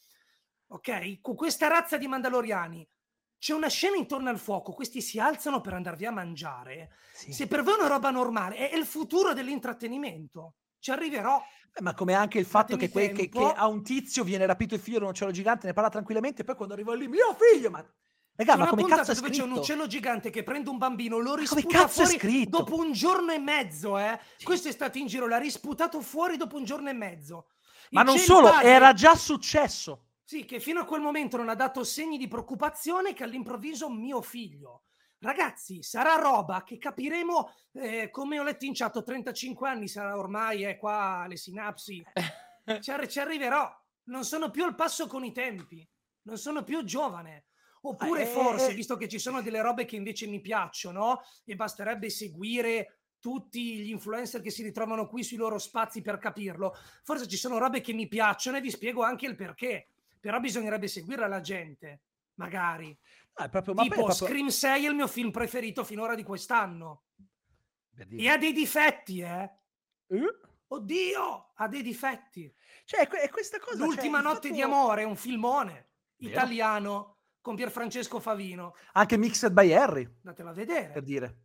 ok? 0.67 1.19
Con 1.21 1.35
questa 1.35 1.67
razza 1.67 1.97
di 1.97 2.07
mandaloriani 2.07 2.87
c'è 3.39 3.53
una 3.53 3.69
scena 3.69 3.95
intorno 3.95 4.29
al 4.29 4.37
fuoco, 4.37 4.73
questi 4.73 5.01
si 5.01 5.17
alzano 5.17 5.61
per 5.61 5.73
andare 5.73 5.95
via 5.95 6.09
a 6.09 6.13
mangiare. 6.13 6.91
Sì. 7.13 7.31
Se 7.31 7.47
per 7.47 7.63
voi 7.63 7.75
è 7.75 7.77
una 7.77 7.87
roba 7.87 8.11
normale, 8.11 8.69
è, 8.69 8.75
il 8.75 8.85
futuro 8.85 9.33
dell'intrattenimento. 9.33 10.55
Ci 10.77 10.91
arriverò. 10.91 11.41
Eh, 11.73 11.81
ma 11.81 11.93
come 11.93 12.13
anche 12.13 12.37
il 12.37 12.45
fatto 12.45 12.75
che, 12.75 12.89
que- 12.89 13.11
che, 13.11 13.29
che, 13.29 13.53
a 13.55 13.67
un 13.67 13.81
tizio 13.81 14.23
viene 14.23 14.45
rapito 14.45 14.75
il 14.75 14.81
figlio 14.81 14.97
di 14.97 15.03
un 15.05 15.11
uccello 15.11 15.31
gigante, 15.31 15.67
ne 15.67 15.73
parla 15.73 15.89
tranquillamente, 15.89 16.41
e 16.41 16.45
poi 16.45 16.55
quando 16.55 16.73
arriva 16.73 16.93
lì, 16.93 17.07
mio 17.07 17.35
figlio, 17.37 17.69
ma 17.69 17.85
Raga, 18.39 18.55
ma 18.55 18.67
come 18.67 18.85
cazzo 18.85 19.11
è 19.11 19.15
dove 19.15 19.31
c'è 19.31 19.43
un 19.43 19.51
uccello 19.51 19.85
gigante 19.85 20.29
che 20.29 20.43
prende 20.43 20.69
un 20.69 20.77
bambino, 20.77 21.17
lo 21.17 21.35
risputa 21.35 21.89
fuori 21.89 22.47
dopo 22.47 22.75
un 22.77 22.93
giorno 22.93 23.33
e 23.33 23.37
mezzo, 23.37 23.97
eh? 23.97 24.17
Sì. 24.37 24.45
Questo 24.45 24.69
è 24.69 24.71
stato 24.71 24.97
in 24.97 25.07
giro, 25.07 25.27
l'ha 25.27 25.37
risputato 25.37 25.99
fuori 25.99 26.37
dopo 26.37 26.55
un 26.55 26.63
giorno 26.63 26.87
e 26.89 26.93
mezzo. 26.93 27.49
Ma 27.89 28.01
Il 28.01 28.07
non 28.07 28.17
solo, 28.17 28.49
padre... 28.49 28.69
era 28.69 28.93
già 28.93 29.13
successo. 29.13 30.05
Sì, 30.23 30.45
che 30.45 30.61
fino 30.61 30.79
a 30.79 30.85
quel 30.85 31.01
momento 31.01 31.35
non 31.35 31.49
ha 31.49 31.55
dato 31.55 31.83
segni 31.83 32.17
di 32.17 32.29
preoccupazione 32.29 33.13
che 33.13 33.25
all'improvviso 33.25 33.89
mio 33.89 34.21
figlio. 34.21 34.83
Ragazzi, 35.19 35.83
sarà 35.83 36.15
roba 36.15 36.63
che 36.63 36.77
capiremo 36.77 37.51
eh, 37.73 38.09
come 38.09 38.39
ho 38.39 38.43
letto 38.43 38.63
in 38.63 38.73
chat, 38.73 39.03
35 39.03 39.67
anni 39.67 39.89
sarà 39.89 40.17
ormai, 40.17 40.63
è 40.63 40.69
eh, 40.69 40.77
qua 40.77 41.25
le 41.27 41.35
sinapsi. 41.35 42.01
Ci, 42.79 42.91
arri- 42.91 43.09
ci 43.09 43.19
arriverò. 43.19 43.69
Non 44.03 44.23
sono 44.23 44.51
più 44.51 44.63
al 44.63 44.75
passo 44.75 45.07
con 45.07 45.25
i 45.25 45.33
tempi. 45.33 45.85
Non 46.21 46.37
sono 46.37 46.63
più 46.63 46.83
giovane. 46.83 47.48
Oppure 47.81 48.23
ah, 48.23 48.25
forse, 48.25 48.71
eh, 48.71 48.73
visto 48.73 48.97
che 48.97 49.07
ci 49.07 49.19
sono 49.19 49.41
delle 49.41 49.61
robe 49.61 49.85
che 49.85 49.95
invece 49.95 50.27
mi 50.27 50.41
piacciono 50.41 51.21
e 51.45 51.55
basterebbe 51.55 52.09
seguire 52.09 52.99
tutti 53.19 53.79
gli 53.79 53.89
influencer 53.89 54.41
che 54.41 54.49
si 54.49 54.63
ritrovano 54.63 55.07
qui 55.07 55.23
sui 55.23 55.37
loro 55.37 55.57
spazi 55.57 56.01
per 56.01 56.17
capirlo, 56.17 56.75
forse 57.03 57.27
ci 57.27 57.37
sono 57.37 57.57
robe 57.57 57.81
che 57.81 57.93
mi 57.93 58.07
piacciono 58.07 58.57
e 58.57 58.61
vi 58.61 58.71
spiego 58.71 59.03
anche 59.03 59.25
il 59.25 59.35
perché. 59.35 59.87
Però 60.19 60.39
bisognerebbe 60.39 60.87
seguire 60.87 61.27
la 61.27 61.41
gente, 61.41 62.01
magari. 62.35 62.97
Ah, 63.33 63.47
proprio, 63.47 63.73
tipo 63.75 63.95
proprio... 63.95 64.13
Scream 64.13 64.47
6 64.47 64.85
è 64.85 64.89
il 64.89 64.95
mio 64.95 65.07
film 65.07 65.31
preferito 65.31 65.85
finora 65.85 66.15
di 66.15 66.23
quest'anno. 66.23 67.03
E 68.09 68.27
ha 68.27 68.37
dei 68.37 68.51
difetti, 68.51 69.19
eh? 69.19 69.49
Uh? 70.07 70.25
Oddio, 70.67 71.51
ha 71.55 71.67
dei 71.67 71.81
difetti. 71.81 72.53
Cioè, 72.83 73.07
è 73.07 73.29
questa 73.29 73.59
cosa... 73.59 73.83
L'ultima 73.83 74.17
cioè, 74.21 74.27
notte 74.27 74.47
fatto... 74.47 74.53
di 74.53 74.61
amore 74.61 75.01
è 75.01 75.05
un 75.05 75.15
filmone 75.15 75.87
italiano 76.17 77.18
con 77.49 77.57
Pierfrancesco 77.57 78.19
Favino. 78.19 78.75
Anche 78.93 79.17
Mixed 79.17 79.51
by 79.51 79.73
Harry. 79.73 80.07
Datela 80.21 80.51
a 80.51 80.53
vedere. 80.53 80.91
Per 80.93 81.01
dire. 81.01 81.37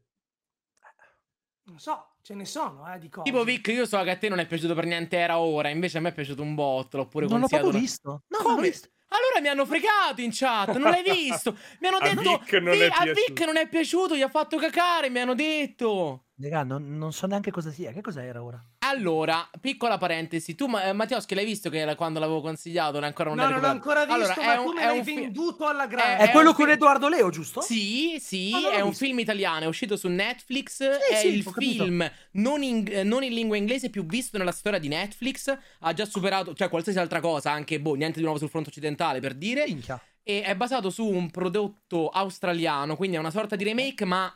Non 1.62 1.78
so, 1.78 2.16
ce 2.20 2.34
ne 2.34 2.44
sono, 2.44 2.92
eh, 2.92 2.98
di 2.98 3.08
cose. 3.08 3.30
Tipo 3.30 3.42
Vic, 3.42 3.68
io 3.68 3.86
so 3.86 4.02
che 4.02 4.10
a 4.10 4.18
te 4.18 4.28
non 4.28 4.38
è 4.38 4.46
piaciuto 4.46 4.74
per 4.74 4.84
niente 4.84 5.16
Era 5.16 5.38
Ora, 5.38 5.70
invece 5.70 5.96
a 5.96 6.02
me 6.02 6.10
è 6.10 6.12
piaciuto 6.12 6.42
un 6.42 6.54
botto, 6.54 6.98
l'ho 6.98 7.06
pure 7.06 7.26
Non 7.26 7.40
l'ho 7.40 7.48
proprio 7.48 7.70
visto. 7.70 8.24
No, 8.26 8.38
Come? 8.42 8.68
Visto. 8.68 8.90
Allora 9.08 9.40
mi 9.40 9.48
hanno 9.48 9.64
fregato 9.64 10.20
in 10.20 10.28
chat, 10.30 10.76
non 10.76 10.90
l'hai 10.90 11.02
visto? 11.02 11.56
Mi 11.80 11.88
hanno 11.88 12.00
detto 12.00 12.32
a 12.32 12.38
Vic 12.38 12.52
non, 12.54 12.74
è 12.74 12.86
a 12.86 13.04
Vic 13.04 13.40
non 13.46 13.56
è 13.56 13.66
piaciuto, 13.66 14.14
gli 14.14 14.22
ha 14.22 14.28
fatto 14.28 14.58
cacare, 14.58 15.08
mi 15.08 15.20
hanno 15.20 15.34
detto. 15.34 16.26
Raga, 16.36 16.64
non, 16.64 16.98
non 16.98 17.12
so 17.12 17.26
neanche 17.26 17.50
cosa 17.50 17.70
sia. 17.70 17.92
Che 17.92 18.02
cos'era 18.02 18.42
ora? 18.42 18.62
Allora, 18.94 19.48
piccola 19.60 19.98
parentesi, 19.98 20.54
tu 20.54 20.70
eh, 20.76 20.92
Mattioschi 20.92 21.34
l'hai 21.34 21.44
visto 21.44 21.68
che 21.68 21.94
quando 21.96 22.20
l'avevo 22.20 22.40
consigliato 22.40 22.92
non 22.92 23.04
ancora 23.04 23.30
non 23.30 23.38
No, 23.38 23.50
non 23.50 23.60
l'ho 23.60 23.66
ancora 23.66 24.04
visto, 24.04 24.14
allora, 24.14 24.34
ma 24.54 24.60
un, 24.60 24.66
come 24.66 24.84
l'hai 24.84 25.02
fi- 25.02 25.14
venduto 25.14 25.66
alla 25.66 25.86
grande? 25.86 26.24
È, 26.24 26.28
è 26.28 26.30
quello 26.30 26.52
con 26.52 26.66
film... 26.66 26.76
Edoardo 26.76 27.08
Leo, 27.08 27.28
giusto? 27.30 27.60
Sì, 27.60 28.16
sì, 28.20 28.52
oh, 28.54 28.70
è 28.70 28.80
un 28.80 28.90
visto. 28.90 29.04
film 29.04 29.18
italiano, 29.18 29.64
è 29.64 29.66
uscito 29.66 29.96
su 29.96 30.08
Netflix, 30.08 30.76
sì, 30.76 31.12
è 31.12 31.16
sì, 31.16 31.26
il 31.28 31.42
film 31.42 32.08
non 32.32 32.62
in, 32.62 33.02
non 33.04 33.24
in, 33.24 33.32
lingua 33.32 33.56
inglese 33.56 33.90
più 33.90 34.06
visto 34.06 34.38
nella 34.38 34.52
storia 34.52 34.78
di 34.78 34.88
Netflix, 34.88 35.56
ha 35.80 35.92
già 35.92 36.04
superato, 36.04 36.54
cioè 36.54 36.68
qualsiasi 36.68 36.98
altra 36.98 37.20
cosa, 37.20 37.50
anche, 37.50 37.80
boh, 37.80 37.94
niente 37.94 38.18
di 38.18 38.22
nuovo 38.22 38.38
sul 38.38 38.48
fronte 38.48 38.68
occidentale, 38.68 39.18
per 39.18 39.34
dire. 39.34 39.64
Minchia. 39.66 40.00
E 40.26 40.42
è 40.42 40.54
basato 40.54 40.88
su 40.88 41.04
un 41.04 41.30
prodotto 41.30 42.08
australiano, 42.08 42.96
quindi 42.96 43.16
è 43.16 43.20
una 43.20 43.30
sorta 43.30 43.56
di 43.56 43.64
remake, 43.64 44.06
ma 44.06 44.34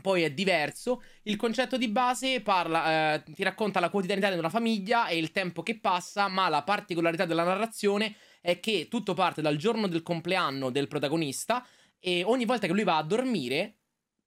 poi 0.00 0.22
è 0.22 0.30
diverso. 0.30 1.02
Il 1.24 1.36
concetto 1.36 1.76
di 1.76 1.88
base 1.88 2.40
parla, 2.40 3.14
eh, 3.14 3.22
ti 3.32 3.42
racconta 3.42 3.80
la 3.80 3.90
quotidianità 3.90 4.30
di 4.30 4.38
una 4.38 4.48
famiglia 4.48 5.08
e 5.08 5.18
il 5.18 5.30
tempo 5.30 5.62
che 5.62 5.78
passa, 5.78 6.28
ma 6.28 6.48
la 6.48 6.62
particolarità 6.62 7.24
della 7.24 7.44
narrazione 7.44 8.14
è 8.40 8.60
che 8.60 8.88
tutto 8.88 9.14
parte 9.14 9.42
dal 9.42 9.56
giorno 9.56 9.88
del 9.88 10.02
compleanno 10.02 10.70
del 10.70 10.88
protagonista 10.88 11.66
e 11.98 12.22
ogni 12.24 12.44
volta 12.44 12.66
che 12.66 12.72
lui 12.72 12.84
va 12.84 12.96
a 12.96 13.02
dormire 13.02 13.74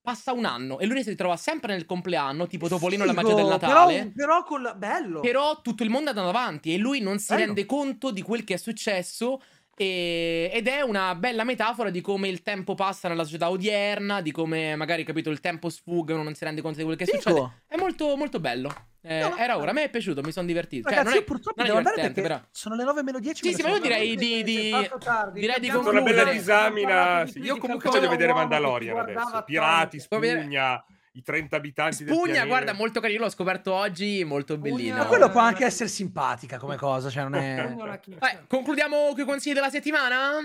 passa 0.02 0.34
un 0.34 0.46
anno 0.46 0.80
e 0.80 0.88
lui 0.88 1.04
si 1.04 1.10
ritrova 1.10 1.38
sempre 1.38 1.74
nel 1.74 1.86
compleanno, 1.86 2.48
tipo 2.48 2.68
Topolino 2.68 3.06
la 3.06 3.14
magia 3.14 3.36
del 3.36 3.46
Natale. 3.46 3.94
Però, 3.94 4.12
però 4.14 4.44
con 4.44 4.62
la... 4.62 4.74
bello. 4.74 5.20
Però 5.20 5.62
tutto 5.62 5.84
il 5.84 5.90
mondo 5.90 6.08
è 6.08 6.10
andato 6.10 6.30
avanti 6.30 6.74
e 6.74 6.78
lui 6.78 7.00
non 7.02 7.20
si 7.20 7.34
bello. 7.34 7.46
rende 7.46 7.66
conto 7.66 8.12
di 8.12 8.22
quel 8.22 8.44
che 8.44 8.56
è 8.56 8.58
successo 8.58 9.42
e, 9.76 10.50
ed 10.54 10.68
è 10.68 10.82
una 10.82 11.16
bella 11.16 11.44
metafora 11.44 11.90
di 11.90 12.02
come 12.02 12.28
il 12.28 12.42
tempo 12.42 12.76
passa 12.76 13.08
nella 13.08 13.24
società 13.24 13.50
odierna, 13.50 14.22
di 14.22 14.32
come 14.32 14.76
magari 14.76 15.04
capito 15.04 15.30
il 15.30 15.40
tempo 15.40 15.70
sfugga 15.70 16.14
uno 16.14 16.24
non 16.24 16.36
si 16.36 16.44
rende 16.44 16.62
conto 16.62 16.78
di 16.78 16.84
quello 16.84 16.98
che 16.98 17.06
Dico. 17.06 17.18
succede. 17.18 17.64
È 17.68 17.78
molto, 17.78 18.16
molto 18.16 18.40
bello. 18.40 18.74
Eh, 19.04 19.20
no, 19.22 19.36
era 19.36 19.58
ora, 19.58 19.72
a 19.72 19.74
me 19.74 19.84
è 19.86 19.90
piaciuto, 19.90 20.22
mi 20.22 20.32
sono 20.32 20.46
divertito. 20.46 20.88
Ragazzi, 20.88 21.06
cioè, 21.06 21.14
non 21.16 21.24
è, 21.24 21.26
purtroppo 21.26 21.64
devo 21.64 21.78
andare 21.78 22.02
perché 22.02 22.22
però... 22.22 22.40
sono 22.52 22.76
le 22.76 22.84
9 22.84 23.04
meno 23.04 23.20
10. 23.20 23.44
Sì, 23.44 23.54
sì, 23.54 23.62
ma 23.64 23.70
io 23.70 23.80
direi 23.80 24.16
di, 24.16 24.44
di, 24.44 24.72
direi 25.34 25.60
di 25.60 25.70
concludere. 25.70 26.02
Una 26.02 26.12
bella 26.12 26.32
disamina. 26.32 27.26
Sì, 27.26 27.40
io 27.40 27.58
comunque 27.58 27.90
voglio 27.90 28.10
vedere 28.10 28.34
Mandalorian 28.34 28.98
adesso. 28.98 29.44
Pirati, 29.46 30.00
spugna 30.00 30.84
i 31.14 31.22
30 31.22 31.56
abitanti 31.56 32.06
Spugna, 32.06 32.46
guarda, 32.46 32.74
molto 32.74 33.00
carino, 33.00 33.24
l'ho 33.24 33.30
scoperto 33.30 33.74
oggi, 33.74 34.24
molto 34.24 34.58
bellino. 34.58 34.98
Ma 34.98 35.06
quello 35.06 35.30
può 35.30 35.42
anche 35.42 35.66
essere 35.66 35.90
simpatica 35.90 36.58
come 36.58 36.78
cosa, 36.78 37.10
cioè 37.10 37.24
non 37.24 37.36
è... 37.36 37.76
Vai, 38.18 38.40
concludiamo 38.48 39.12
con 39.12 39.20
i 39.20 39.26
consigli 39.26 39.54
della 39.54 39.70
settimana? 39.70 40.40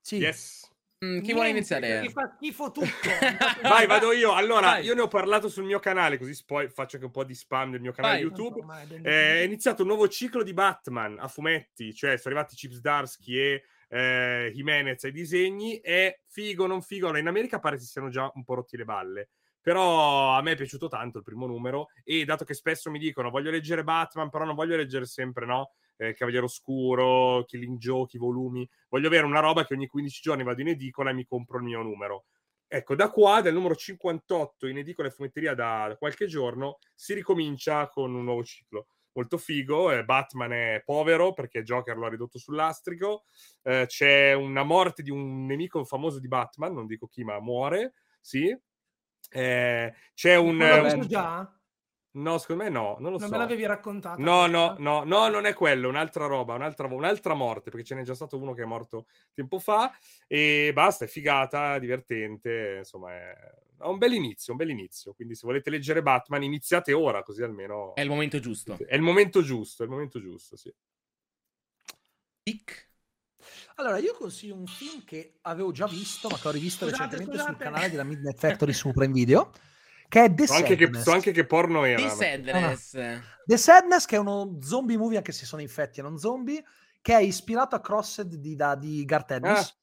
Sì. 0.00 0.16
Yes. 0.16 0.70
Mm, 1.04 1.20
chi 1.20 1.32
vuole 1.32 1.50
iniziare? 1.50 2.00
Mi 2.00 2.08
fa 2.08 2.32
schifo 2.36 2.70
tutto. 2.70 2.88
Vai, 3.62 3.86
vado 3.86 4.12
io. 4.12 4.32
Allora, 4.32 4.68
Vai. 4.68 4.84
io 4.84 4.94
ne 4.94 5.02
ho 5.02 5.08
parlato 5.08 5.48
sul 5.48 5.64
mio 5.64 5.78
canale, 5.78 6.16
così 6.18 6.40
poi 6.46 6.68
faccio 6.68 6.96
anche 6.96 7.06
un 7.06 7.12
po' 7.12 7.24
di 7.24 7.34
spam 7.34 7.72
del 7.72 7.80
mio 7.80 7.92
canale 7.92 8.22
Vai. 8.22 8.22
YouTube. 8.22 8.64
Eh, 9.02 9.40
è 9.40 9.44
iniziato 9.44 9.82
un 9.82 9.88
nuovo 9.88 10.08
ciclo 10.08 10.42
di 10.42 10.54
Batman 10.54 11.18
a 11.18 11.28
fumetti, 11.28 11.94
cioè 11.94 12.16
sono 12.16 12.34
arrivati 12.34 12.54
Chips 12.54 12.80
Darsky 12.80 13.36
e 13.36 13.62
eh, 13.88 14.52
Jimenez 14.54 15.04
ai 15.04 15.12
disegni. 15.12 15.78
È 15.80 16.20
figo, 16.26 16.66
non 16.66 16.80
figo. 16.80 17.06
Allora, 17.06 17.20
in 17.20 17.28
America 17.28 17.58
pare 17.58 17.78
si 17.78 17.86
siano 17.86 18.08
già 18.08 18.30
un 18.34 18.44
po' 18.44 18.54
rotti 18.54 18.76
le 18.76 18.84
balle. 18.84 19.28
Però 19.64 20.36
a 20.36 20.42
me 20.42 20.52
è 20.52 20.56
piaciuto 20.56 20.88
tanto 20.88 21.16
il 21.16 21.24
primo 21.24 21.46
numero 21.46 21.88
e 22.02 22.26
dato 22.26 22.44
che 22.44 22.52
spesso 22.52 22.90
mi 22.90 22.98
dicono 22.98 23.30
voglio 23.30 23.50
leggere 23.50 23.82
Batman, 23.82 24.28
però 24.28 24.44
non 24.44 24.54
voglio 24.54 24.76
leggere 24.76 25.06
sempre, 25.06 25.46
no? 25.46 25.72
Eh, 25.96 26.12
Cavaliere 26.12 26.44
Oscuro, 26.44 27.44
Killing 27.46 27.78
Joke, 27.78 28.18
i 28.18 28.20
volumi. 28.20 28.68
Voglio 28.90 29.06
avere 29.06 29.24
una 29.24 29.40
roba 29.40 29.64
che 29.64 29.72
ogni 29.72 29.86
15 29.86 30.20
giorni 30.20 30.42
vado 30.42 30.60
in 30.60 30.68
edicola 30.68 31.08
e 31.08 31.14
mi 31.14 31.24
compro 31.24 31.56
il 31.56 31.64
mio 31.64 31.80
numero. 31.80 32.26
Ecco, 32.68 32.94
da 32.94 33.10
qua, 33.10 33.40
del 33.40 33.54
numero 33.54 33.74
58 33.74 34.66
in 34.66 34.76
edicola 34.76 35.08
e 35.08 35.12
fumetteria 35.12 35.54
da, 35.54 35.86
da 35.88 35.96
qualche 35.96 36.26
giorno, 36.26 36.76
si 36.94 37.14
ricomincia 37.14 37.88
con 37.88 38.14
un 38.14 38.24
nuovo 38.24 38.44
ciclo 38.44 38.88
molto 39.14 39.38
figo. 39.38 39.90
Eh, 39.92 40.04
Batman 40.04 40.52
è 40.52 40.82
povero 40.84 41.32
perché 41.32 41.62
Joker 41.62 41.96
lo 41.96 42.04
ha 42.04 42.10
ridotto 42.10 42.38
sull'astrico. 42.38 43.24
Eh, 43.62 43.84
c'è 43.86 44.34
una 44.34 44.62
morte 44.62 45.02
di 45.02 45.10
un 45.10 45.46
nemico 45.46 45.84
famoso 45.84 46.20
di 46.20 46.28
Batman, 46.28 46.74
non 46.74 46.86
dico 46.86 47.06
chi, 47.06 47.24
ma 47.24 47.40
muore. 47.40 47.94
Sì, 48.20 48.56
eh, 49.30 49.94
c'è 50.14 50.36
un... 50.36 50.56
L'ho 50.56 51.06
già? 51.06 51.58
No, 52.16 52.38
secondo 52.38 52.62
me 52.62 52.70
no, 52.70 52.96
non 53.00 53.10
lo 53.10 53.18
non 53.18 53.26
so. 53.26 53.30
me 53.30 53.38
l'avevi 53.38 53.66
raccontato. 53.66 54.20
No, 54.22 54.46
no, 54.46 54.76
no, 54.78 55.02
no, 55.02 55.28
non 55.28 55.46
è 55.46 55.52
quello, 55.52 55.88
un'altra 55.88 56.26
roba, 56.26 56.54
un'altra, 56.54 56.86
un'altra 56.86 57.34
morte, 57.34 57.70
perché 57.70 57.84
ce 57.84 57.96
n'è 57.96 58.02
già 58.04 58.14
stato 58.14 58.38
uno 58.38 58.52
che 58.52 58.62
è 58.62 58.66
morto 58.66 59.06
tempo 59.32 59.58
fa 59.58 59.92
e 60.28 60.70
basta, 60.72 61.06
è 61.06 61.08
figata, 61.08 61.76
divertente, 61.80 62.76
insomma, 62.78 63.14
è, 63.14 63.34
è 63.80 63.84
un 63.86 63.98
bel 63.98 64.12
inizio, 64.12 64.52
un 64.52 64.58
bel 64.58 64.70
inizio. 64.70 65.12
Quindi 65.12 65.34
se 65.34 65.44
volete 65.44 65.70
leggere 65.70 66.02
Batman 66.02 66.44
iniziate 66.44 66.92
ora, 66.92 67.24
così 67.24 67.42
almeno... 67.42 67.96
È 67.96 68.02
il 68.02 68.08
momento 68.08 68.38
giusto. 68.38 68.78
È 68.86 68.94
il 68.94 69.02
momento 69.02 69.42
giusto, 69.42 69.82
è 69.82 69.86
il 69.86 69.90
momento 69.90 70.20
giusto, 70.20 70.56
sì. 70.56 70.72
Pic. 72.44 72.92
Allora, 73.76 73.98
io 73.98 74.14
consiglio 74.14 74.54
un 74.54 74.66
film 74.66 75.02
che 75.04 75.38
avevo 75.42 75.72
già 75.72 75.86
visto, 75.86 76.28
ma 76.28 76.38
che 76.38 76.46
ho 76.46 76.52
rivisto 76.52 76.86
scusate, 76.86 77.02
recentemente 77.02 77.38
scusate. 77.38 77.56
sul 77.56 77.64
canale 77.64 77.90
della 77.90 78.04
Midnight 78.04 78.38
Factory 78.38 78.72
su 78.72 78.92
Prime 78.92 79.12
Video, 79.12 79.50
che 80.08 80.24
è 80.24 80.34
The 80.34 80.46
so 80.46 80.54
anche 80.54 80.76
che, 80.76 80.90
so 80.94 81.10
anche 81.10 81.32
che 81.32 81.44
porno 81.44 81.84
era. 81.84 82.00
The 82.00 82.08
Sadness. 82.08 82.94
Ah, 82.94 83.20
The 83.44 83.56
Sadness, 83.56 84.04
che 84.04 84.14
è 84.14 84.18
uno 84.18 84.58
zombie 84.60 84.96
movie, 84.96 85.16
anche 85.16 85.32
se 85.32 85.44
sono 85.44 85.60
infetti 85.60 85.98
e 85.98 86.02
non 86.04 86.18
zombie, 86.18 86.64
che 87.00 87.16
è 87.16 87.20
ispirato 87.20 87.74
a 87.74 87.80
Crossed 87.80 88.34
di, 88.36 88.54
da, 88.54 88.76
di 88.76 89.04
Garth 89.04 89.32
Ennis. 89.32 89.58
Ah. 89.58 89.74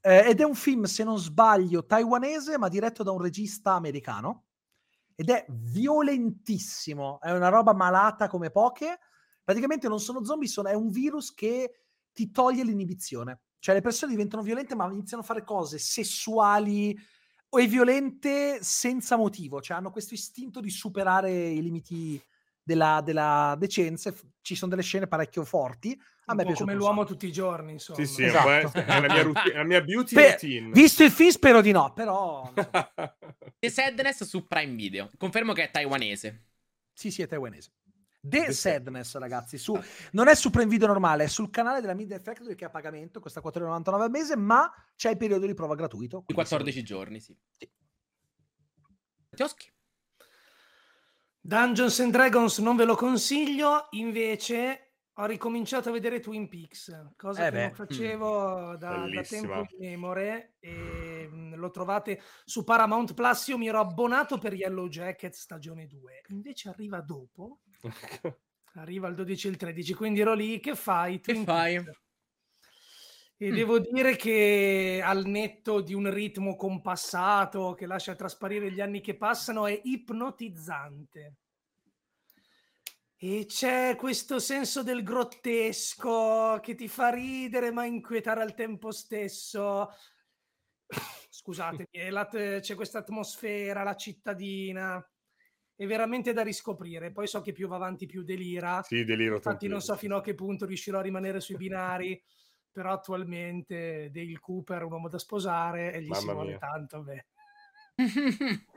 Eh, 0.00 0.30
ed 0.30 0.40
è 0.40 0.44
un 0.44 0.54
film, 0.54 0.84
se 0.84 1.04
non 1.04 1.18
sbaglio, 1.18 1.84
taiwanese, 1.84 2.56
ma 2.56 2.68
diretto 2.68 3.02
da 3.02 3.10
un 3.10 3.20
regista 3.20 3.72
americano. 3.72 4.44
Ed 5.14 5.28
è 5.28 5.44
violentissimo, 5.48 7.20
è 7.20 7.32
una 7.32 7.48
roba 7.48 7.74
malata 7.74 8.28
come 8.28 8.50
poche. 8.50 8.98
Praticamente 9.44 9.88
non 9.88 10.00
sono 10.00 10.24
zombie, 10.24 10.48
sono, 10.48 10.68
è 10.68 10.74
un 10.74 10.88
virus 10.88 11.34
che 11.34 11.83
ti 12.14 12.30
toglie 12.30 12.64
l'inibizione. 12.64 13.40
Cioè 13.58 13.74
le 13.74 13.82
persone 13.82 14.12
diventano 14.12 14.42
violente 14.42 14.74
ma 14.74 14.90
iniziano 14.90 15.22
a 15.22 15.26
fare 15.26 15.44
cose 15.44 15.78
sessuali 15.78 16.96
o 17.50 17.66
violente 17.66 18.58
senza 18.62 19.16
motivo, 19.16 19.60
cioè 19.60 19.76
hanno 19.76 19.90
questo 19.90 20.14
istinto 20.14 20.60
di 20.60 20.70
superare 20.70 21.30
i 21.30 21.62
limiti 21.62 22.20
della, 22.62 23.00
della 23.04 23.54
decenza. 23.58 24.12
Ci 24.40 24.54
sono 24.54 24.70
delle 24.70 24.82
scene 24.82 25.06
parecchio 25.06 25.44
forti. 25.44 25.98
A 26.26 26.34
me 26.34 26.52
come 26.54 26.74
l'uomo 26.74 27.04
tutti 27.04 27.26
i 27.26 27.32
giorni, 27.32 27.72
insomma. 27.72 27.98
Sì, 27.98 28.06
sì, 28.06 28.24
esatto. 28.24 28.78
è, 28.78 29.00
la 29.00 29.12
mia, 29.12 29.22
routine, 29.22 29.54
la 29.54 29.64
mia 29.64 29.82
beauty 29.82 30.14
per, 30.14 30.30
routine. 30.30 30.70
Visto 30.70 31.04
il 31.04 31.10
film, 31.10 31.30
spero 31.30 31.60
di 31.60 31.70
no, 31.70 31.92
però. 31.92 32.50
The 33.58 33.68
Sadness 33.70 34.24
su 34.24 34.46
Prime 34.46 34.74
Video. 34.74 35.10
Confermo 35.18 35.52
che 35.52 35.64
è 35.64 35.70
taiwanese. 35.70 36.46
Sì, 36.94 37.10
sì, 37.10 37.22
è 37.22 37.26
taiwanese. 37.26 37.72
The 38.26 38.52
Sadness, 38.52 39.16
ragazzi. 39.18 39.58
Su, 39.58 39.78
non 40.12 40.28
è 40.28 40.34
su 40.34 40.48
Prime 40.48 40.70
Video 40.70 40.86
normale, 40.86 41.24
è 41.24 41.26
sul 41.26 41.50
canale 41.50 41.82
della 41.82 41.92
Midnight 41.92 42.22
Factory 42.22 42.54
che 42.54 42.64
è 42.64 42.68
a 42.68 42.70
pagamento, 42.70 43.20
costa 43.20 43.42
4,99 43.42 44.00
al 44.00 44.10
mese, 44.10 44.34
ma 44.34 44.72
c'è 44.96 45.10
il 45.10 45.18
periodo 45.18 45.46
di 45.46 45.52
prova 45.52 45.74
gratuito. 45.74 46.24
Di 46.26 46.32
14 46.32 46.78
se... 46.78 46.84
giorni, 46.84 47.20
sì. 47.20 47.36
sì. 47.50 47.70
Tioschi. 49.34 49.70
Dungeons 51.38 52.00
and 52.00 52.12
Dragons 52.12 52.58
non 52.60 52.76
ve 52.76 52.84
lo 52.86 52.94
consiglio, 52.94 53.88
invece 53.90 54.94
ho 55.12 55.26
ricominciato 55.26 55.90
a 55.90 55.92
vedere 55.92 56.18
Twin 56.18 56.48
Peaks, 56.48 57.12
cosa 57.16 57.42
Eh 57.42 57.50
che 57.50 57.56
beh. 57.56 57.62
non 57.66 57.74
facevo 57.74 58.76
da, 58.78 58.88
da 58.88 58.98
Bellissima. 59.00 59.56
tempo 59.56 59.74
in 59.74 59.90
memore 59.90 60.54
e 60.58 61.28
mm, 61.30 61.54
lo 61.54 61.70
trovate 61.70 62.22
su 62.44 62.64
Paramount 62.64 63.12
Plus. 63.12 63.48
Io 63.48 63.58
mi 63.58 63.68
ero 63.68 63.80
abbonato 63.80 64.38
per 64.38 64.54
Yellow 64.54 64.88
Jacket 64.88 65.34
stagione 65.34 65.86
2, 65.86 66.22
invece 66.28 66.70
arriva 66.70 67.00
dopo, 67.02 67.60
arriva 68.74 69.08
il 69.08 69.14
12 69.14 69.46
e 69.46 69.50
il 69.50 69.56
13, 69.56 69.94
quindi 69.94 70.20
ero 70.20 70.34
lì, 70.34 70.60
che 70.60 70.74
fai? 70.74 71.20
Che 71.20 71.34
fai? 71.44 71.76
E 73.36 73.50
Mm. 73.50 73.54
devo 73.54 73.78
dire 73.80 74.14
che 74.16 75.02
al 75.04 75.26
netto 75.26 75.80
di 75.80 75.92
un 75.92 76.08
ritmo 76.10 76.54
compassato 76.54 77.74
che 77.74 77.86
lascia 77.86 78.14
trasparire 78.14 78.70
gli 78.70 78.80
anni 78.80 79.00
che 79.00 79.16
passano 79.16 79.66
è 79.66 79.80
ipnotizzante. 79.82 81.34
E 83.16 83.44
c'è 83.46 83.96
questo 83.96 84.38
senso 84.38 84.82
del 84.82 85.02
grottesco 85.02 86.58
che 86.62 86.74
ti 86.74 86.88
fa 86.88 87.10
ridere 87.10 87.70
ma 87.72 87.84
inquietare 87.86 88.40
al 88.42 88.54
tempo 88.54 88.92
stesso. 88.92 89.88
Scusatemi, 91.30 91.88
c'è 91.90 92.74
questa 92.74 92.98
atmosfera, 92.98 93.82
la 93.82 93.96
cittadina. 93.96 95.04
È 95.76 95.86
veramente 95.86 96.32
da 96.32 96.42
riscoprire. 96.42 97.10
Poi 97.10 97.26
so 97.26 97.40
che 97.40 97.52
più 97.52 97.66
va 97.66 97.76
avanti 97.76 98.06
più 98.06 98.22
delira. 98.22 98.82
Sì, 98.82 99.04
deliro 99.04 99.36
Infatti 99.36 99.66
non 99.66 99.80
so 99.80 99.96
fino 99.96 100.16
a 100.16 100.20
che 100.20 100.34
punto 100.34 100.66
riuscirò 100.66 100.98
a 100.98 101.02
rimanere 101.02 101.40
sui 101.40 101.56
binari, 101.56 102.22
però 102.70 102.92
attualmente 102.92 104.10
Dale 104.12 104.38
Cooper 104.38 104.80
è 104.80 104.84
un 104.84 104.92
uomo 104.92 105.08
da 105.08 105.18
sposare 105.18 105.92
e 105.92 106.02
gli 106.02 106.12
si 106.14 106.26
Mamma 106.26 106.32
vuole 106.32 106.48
mia. 106.50 106.58
tanto. 106.58 107.02
Beh. 107.02 107.26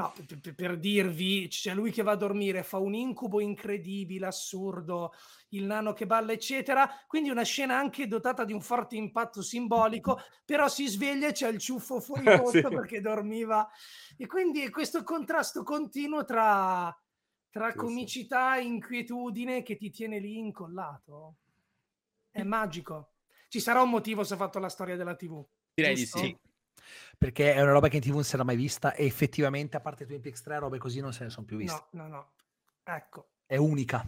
No, 0.00 0.14
per, 0.40 0.54
per- 0.54 0.78
dirvi, 0.78 1.46
c'è 1.48 1.74
lui 1.74 1.90
che 1.90 2.02
va 2.02 2.12
a 2.12 2.16
dormire, 2.16 2.62
fa 2.62 2.78
un 2.78 2.94
incubo 2.94 3.38
incredibile, 3.40 4.26
assurdo, 4.26 5.12
il 5.50 5.64
nano 5.64 5.92
che 5.92 6.06
balla, 6.06 6.32
eccetera. 6.32 6.88
Quindi 7.06 7.28
una 7.28 7.42
scena 7.42 7.76
anche 7.76 8.06
dotata 8.06 8.44
di 8.44 8.54
un 8.54 8.62
forte 8.62 8.96
impatto 8.96 9.42
simbolico, 9.42 10.18
però 10.46 10.68
si 10.68 10.86
sveglia 10.86 11.28
e 11.28 11.32
c'è 11.32 11.48
il 11.48 11.58
ciuffo 11.58 12.00
fuori 12.00 12.24
posto 12.40 12.68
Sì. 12.68 12.74
perché 12.74 13.00
dormiva. 13.02 13.68
E 14.16 14.26
quindi 14.26 14.70
questo 14.70 15.02
contrasto 15.02 15.62
continuo 15.62 16.24
tra, 16.24 16.98
tra 17.50 17.70
Sì, 17.70 17.76
comicità 17.76 18.56
e 18.56 18.62
inquietudine 18.64 19.62
che 19.62 19.76
ti 19.76 19.90
tiene 19.90 20.18
lì 20.18 20.38
incollato. 20.38 21.34
È 22.30 22.42
magico. 22.42 23.12
Ci 23.48 23.60
sarà 23.60 23.82
un 23.82 23.90
motivo 23.90 24.24
se 24.24 24.32
ha 24.34 24.36
fatto 24.38 24.58
la 24.58 24.68
storia 24.70 24.96
della 24.96 25.14
TV. 25.14 25.44
Direi 25.74 25.94
di 25.94 26.00
giusto? 26.00 26.18
sì. 26.18 26.36
Perché 27.18 27.54
è 27.54 27.60
una 27.60 27.72
roba 27.72 27.88
che 27.88 27.96
in 27.96 28.02
TV 28.02 28.12
non 28.14 28.24
si 28.24 28.34
era 28.34 28.44
mai 28.44 28.56
vista 28.56 28.94
e 28.94 29.04
effettivamente, 29.04 29.76
a 29.76 29.80
parte 29.80 30.06
Twin 30.06 30.20
Peaks 30.20 30.42
3, 30.42 30.58
robe 30.58 30.78
così 30.78 31.00
non 31.00 31.12
se 31.12 31.24
ne 31.24 31.30
sono 31.30 31.46
più 31.46 31.56
viste. 31.56 31.84
No, 31.92 32.02
no, 32.02 32.08
no. 32.08 32.30
Ecco. 32.84 33.28
È 33.46 33.56
unica. 33.56 34.04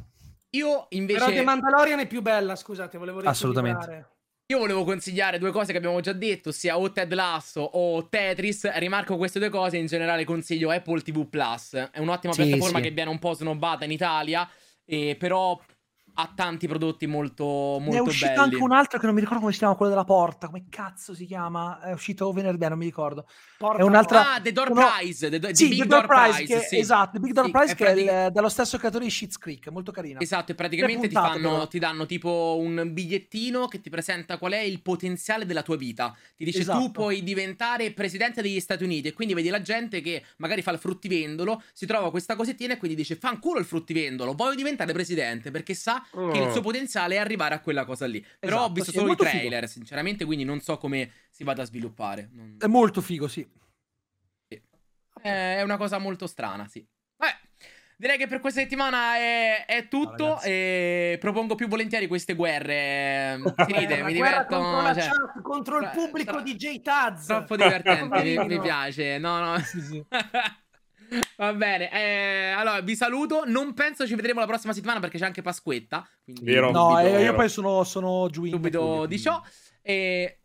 Io 0.50 0.86
invece 0.90 1.18
Però 1.18 1.30
The 1.30 1.42
Mandalorian 1.42 2.00
è 2.00 2.06
più 2.06 2.20
bella, 2.22 2.56
scusate, 2.56 2.98
volevo 2.98 3.20
Assolutamente. 3.20 4.08
Io 4.46 4.58
volevo 4.58 4.84
consigliare 4.84 5.38
due 5.38 5.50
cose 5.50 5.72
che 5.72 5.78
abbiamo 5.78 6.00
già 6.00 6.12
detto, 6.12 6.50
ossia 6.50 6.76
o 6.78 6.92
Ted 6.92 7.14
Lasso 7.14 7.62
o 7.62 8.06
Tetris. 8.06 8.70
Rimarco 8.74 9.16
queste 9.16 9.38
due 9.38 9.48
cose, 9.48 9.78
in 9.78 9.86
generale 9.86 10.24
consiglio 10.24 10.70
Apple 10.70 11.00
TV 11.00 11.26
Plus. 11.26 11.74
È 11.90 11.98
un'ottima 12.00 12.34
Sì, 12.34 12.42
piattaforma 12.42 12.78
sì. 12.78 12.84
che 12.84 12.90
viene 12.90 13.08
un 13.08 13.18
po' 13.18 13.32
snobbata 13.32 13.86
in 13.86 13.92
Italia, 13.92 14.46
e 14.84 15.16
però 15.18 15.58
ha 16.14 16.30
tanti 16.34 16.66
prodotti 16.68 17.06
molto, 17.06 17.44
molto 17.44 17.90
ne 17.90 17.96
è 17.96 18.00
uscito 18.00 18.26
belli. 18.26 18.40
anche 18.40 18.56
un 18.56 18.72
altro 18.72 18.98
che 18.98 19.06
non 19.06 19.14
mi 19.14 19.20
ricordo 19.20 19.40
come 19.40 19.52
si 19.52 19.58
chiama, 19.58 19.74
quello 19.74 19.92
della 19.92 20.04
porta. 20.04 20.46
Come 20.48 20.66
cazzo 20.68 21.14
si 21.14 21.24
chiama? 21.26 21.80
È 21.80 21.92
uscito 21.92 22.30
venerdì, 22.32 22.68
non 22.68 22.76
mi 22.78 22.84
ricordo. 22.84 23.26
Porta 23.58 23.80
È 23.80 23.82
un'altra- 23.84 24.34
Ah, 24.34 24.40
The 24.40 24.52
Door 24.52 24.72
No. 24.72 24.86
Prize, 24.98 25.30
The, 25.30 25.38
The 25.38 25.54
Sì, 25.54 25.68
Big 25.68 25.82
The 25.82 25.86
Door 25.88 26.06
Prize, 26.06 26.32
Prize, 26.36 26.54
che- 26.54 26.60
sì. 26.66 26.78
esatto, 26.78 27.10
The 27.12 27.20
Big 27.20 27.32
Door 27.32 27.44
Sì, 27.46 27.50
Prize 27.50 27.72
è 27.72 27.74
che 27.76 27.84
è 27.86 27.92
pratic- 27.94 28.26
il- 28.26 28.32
dallo 28.32 28.48
stesso 28.48 28.78
creatore 28.78 29.04
di 29.04 29.10
Shit's 29.10 29.38
Creek, 29.38 29.68
molto 29.68 29.90
carina. 29.92 30.20
Esatto, 30.20 30.52
e 30.52 30.54
praticamente 30.54 31.08
ti, 31.08 31.14
puntate, 31.14 31.38
fanno, 31.40 31.50
però. 31.54 31.66
ti 31.68 31.78
danno 31.78 32.06
tipo 32.06 32.56
un 32.58 32.90
bigliettino 32.92 33.66
che 33.68 33.80
ti 33.80 33.88
presenta 33.90 34.36
qual 34.38 34.52
è 34.52 34.60
il 34.60 34.82
potenziale 34.82 35.46
della 35.46 35.62
tua 35.62 35.76
vita. 35.76 36.14
Ti 36.36 36.44
dice 36.44 36.60
Esatto. 36.60 36.78
tu 36.78 36.90
puoi 36.90 37.22
diventare 37.22 37.90
presidente 37.92 38.42
degli 38.42 38.60
Stati 38.60 38.84
Uniti 38.84 39.08
e 39.08 39.12
quindi 39.12 39.34
vedi 39.34 39.48
la 39.48 39.62
gente 39.62 40.00
che 40.00 40.24
magari 40.36 40.62
fa 40.62 40.72
il 40.72 40.78
fruttivendolo, 40.78 41.62
si 41.72 41.86
trova 41.86 42.10
questa 42.10 42.36
cosettina 42.36 42.74
e 42.74 42.76
quindi 42.76 42.96
dice 42.96 43.16
fanculo 43.16 43.58
il 43.58 43.64
fruttivendolo, 43.64 44.34
voglio 44.34 44.54
diventare 44.56 44.92
presidente 44.92 45.50
perché 45.50 45.74
sa 45.74 46.01
che 46.10 46.38
il 46.38 46.50
suo 46.52 46.60
potenziale 46.60 47.14
è 47.16 47.18
arrivare 47.18 47.54
a 47.54 47.60
quella 47.60 47.84
cosa 47.84 48.06
lì. 48.06 48.20
Però 48.38 48.56
ho 48.56 48.58
Esatto, 48.60 48.72
visto 48.72 48.90
sì, 48.90 48.96
solo 48.96 49.04
i 49.04 49.08
molto 49.08 49.24
figo. 49.24 49.38
trailer, 49.38 49.68
sinceramente, 49.68 50.24
quindi 50.24 50.44
non 50.44 50.60
so 50.60 50.78
come 50.78 51.10
si 51.30 51.44
vada 51.44 51.62
a 51.62 51.64
sviluppare. 51.66 52.28
Non- 52.32 52.56
È 52.58 52.66
molto 52.66 53.00
figo, 53.00 53.28
sì. 53.28 53.46
È 55.20 55.62
una 55.62 55.76
cosa 55.76 55.98
molto 55.98 56.26
strana, 56.26 56.66
sì. 56.66 56.84
Vabbè, 57.16 57.32
direi 57.96 58.18
che 58.18 58.26
per 58.26 58.40
questa 58.40 58.60
settimana 58.60 59.16
è, 59.16 59.64
è 59.66 59.86
tutto. 59.86 60.40
e 60.42 61.16
propongo 61.20 61.54
più 61.54 61.68
volentieri 61.68 62.08
queste 62.08 62.34
guerre. 62.34 63.38
Finite, 63.66 64.02
mi 64.02 64.12
diverto. 64.12 64.56
contro 64.56 64.80
la 64.82 64.94
cioè, 64.94 65.04
chat, 65.10 65.42
contro 65.42 65.78
il 65.78 65.90
pubblico 65.94 66.32
tra- 66.32 66.42
di 66.42 66.56
J-Taz. 66.56 67.26
Troppo 67.26 67.56
divertente, 67.56 68.22
mi, 68.22 68.46
mi 68.46 68.60
piace. 68.60 69.18
No, 69.18 69.38
no. 69.38 69.56
Va 71.36 71.52
bene, 71.54 71.90
eh, 71.92 72.50
allora 72.50 72.80
vi 72.80 72.94
saluto. 72.96 73.42
Non 73.46 73.74
penso 73.74 74.06
ci 74.06 74.14
vedremo 74.14 74.40
la 74.40 74.46
prossima 74.46 74.72
settimana 74.72 75.00
perché 75.00 75.18
c'è 75.18 75.24
anche 75.24 75.42
Pasquetta. 75.42 76.08
Quindi 76.24 76.44
Vero. 76.44 76.70
No, 76.70 76.98
eh, 76.98 77.22
io 77.22 77.34
poi 77.34 77.48
sono, 77.48 77.84
sono 77.84 78.28
giù 78.30 78.44
in 78.44 78.52
subito 78.52 79.06
di 79.06 79.18
ciò. 79.18 79.40
E 79.82 80.38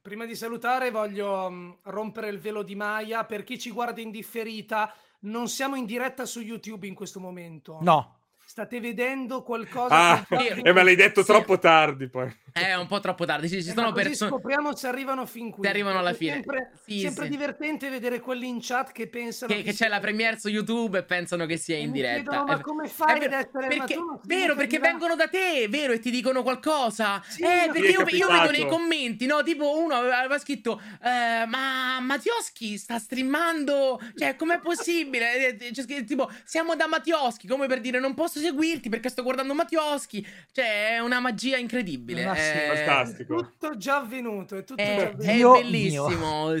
Prima 0.00 0.24
di 0.24 0.34
salutare 0.36 0.90
voglio 0.90 1.50
mm, 1.50 1.70
rompere 1.84 2.28
il 2.30 2.38
velo 2.38 2.62
di 2.62 2.74
Maya. 2.74 3.24
Per 3.24 3.44
chi 3.44 3.58
ci 3.58 3.70
guarda 3.70 4.00
in 4.00 4.10
differita, 4.10 4.90
non 5.20 5.48
siamo 5.48 5.74
in 5.76 5.84
diretta 5.84 6.24
su 6.24 6.40
YouTube 6.40 6.86
in 6.86 6.94
questo 6.94 7.20
momento. 7.20 7.78
No, 7.82 8.20
State 8.42 8.80
vedendo 8.80 9.42
qualcosa 9.42 9.94
Ah, 10.12 10.24
che 10.26 10.34
Io- 10.36 10.64
e 10.64 10.72
me 10.72 10.82
l'hai 10.82 10.96
detto 10.96 11.20
Sì. 11.20 11.26
troppo 11.26 11.58
tardi 11.58 12.08
poi. 12.08 12.34
È 12.60 12.76
un 12.76 12.86
po' 12.86 13.00
troppo 13.00 13.24
tardi. 13.24 13.48
Ci, 13.48 13.62
ci 13.62 13.70
Eh, 13.70 13.72
sono 13.72 13.92
persone. 13.92 14.30
scopriamo 14.30 14.74
se 14.76 14.86
arrivano 14.86 15.26
fin 15.26 15.50
qui. 15.50 15.62
Se 15.64 15.68
arrivano 15.70 15.98
alla 15.98 16.10
È 16.10 16.14
fine. 16.14 16.32
Sempre, 16.34 16.72
Sì, 16.86 17.00
sempre 17.00 17.24
sì. 17.24 17.30
divertente 17.30 17.88
vedere 17.88 18.20
quelli 18.20 18.46
in 18.48 18.58
chat 18.60 18.92
che 18.92 19.08
pensano 19.08 19.52
Che, 19.52 19.62
che 19.62 19.70
c'è 19.70 19.76
sia- 19.76 19.88
la 19.88 20.00
premiere 20.00 20.38
su 20.38 20.48
YouTube 20.48 20.98
e 20.98 21.02
pensano 21.04 21.46
che 21.46 21.56
sia 21.56 21.76
E 21.76 21.80
in 21.80 21.92
diretta. 21.92 22.30
chiedono, 22.30 22.44
ma 22.44 22.60
come 22.60 22.88
fai 22.88 23.18
vero, 23.18 23.36
ad 23.36 23.46
essere- 23.46 23.66
perché, 23.68 23.94
tu 23.94 24.04
non 24.04 24.20
vero, 24.24 24.54
perché 24.54 24.78
vengono 24.78 25.14
da 25.16 25.28
te, 25.28 25.66
vero, 25.68 25.92
e 25.92 25.98
ti 25.98 26.10
dicono 26.10 26.42
qualcosa. 26.42 27.22
Sì, 27.26 27.42
eh, 27.42 27.68
perché 27.72 27.88
io, 27.88 28.04
io 28.08 28.28
vedo 28.28 28.50
nei 28.50 28.66
commenti, 28.66 29.26
no? 29.26 29.42
Tipo 29.42 29.78
uno 29.78 29.94
aveva, 29.94 30.38
scritto: 30.38 30.80
eh, 31.02 31.44
Ma 31.46 32.00
Mattioschi 32.00 32.76
sta 32.78 32.98
streamando. 32.98 34.00
Cioè, 34.14 34.36
com'è 34.36 34.58
possibile? 34.60 35.56
Eh, 35.58 35.70
C'è 35.72 35.82
scritto 35.82 36.04
tipo: 36.04 36.30
Siamo 36.44 36.74
da 36.76 36.86
Mattioschi, 36.86 37.46
come 37.46 37.66
per 37.66 37.80
dire, 37.80 37.98
non 38.00 38.14
posso 38.14 38.38
seguirti 38.40 38.88
perché 38.88 39.08
sto 39.08 39.22
guardando 39.22 39.54
Mattioschi. 39.54 40.26
Cioè, 40.52 40.94
è 40.94 40.98
una 41.00 41.20
magia 41.20 41.56
incredibile. 41.56 42.24
Ma 42.24 42.34
sì, 42.34 42.47
è, 42.52 42.84
fantastico. 42.84 43.36
Tutto 43.36 43.76
già 43.76 43.96
avvenuto, 43.96 44.56
è 44.56 44.64
tutto 44.64 44.82
già 44.82 44.88
è, 44.88 45.06
avvenuto. 45.06 45.22
è 45.30 45.34
Dio 45.34 45.52
bellissimo. 45.52 46.08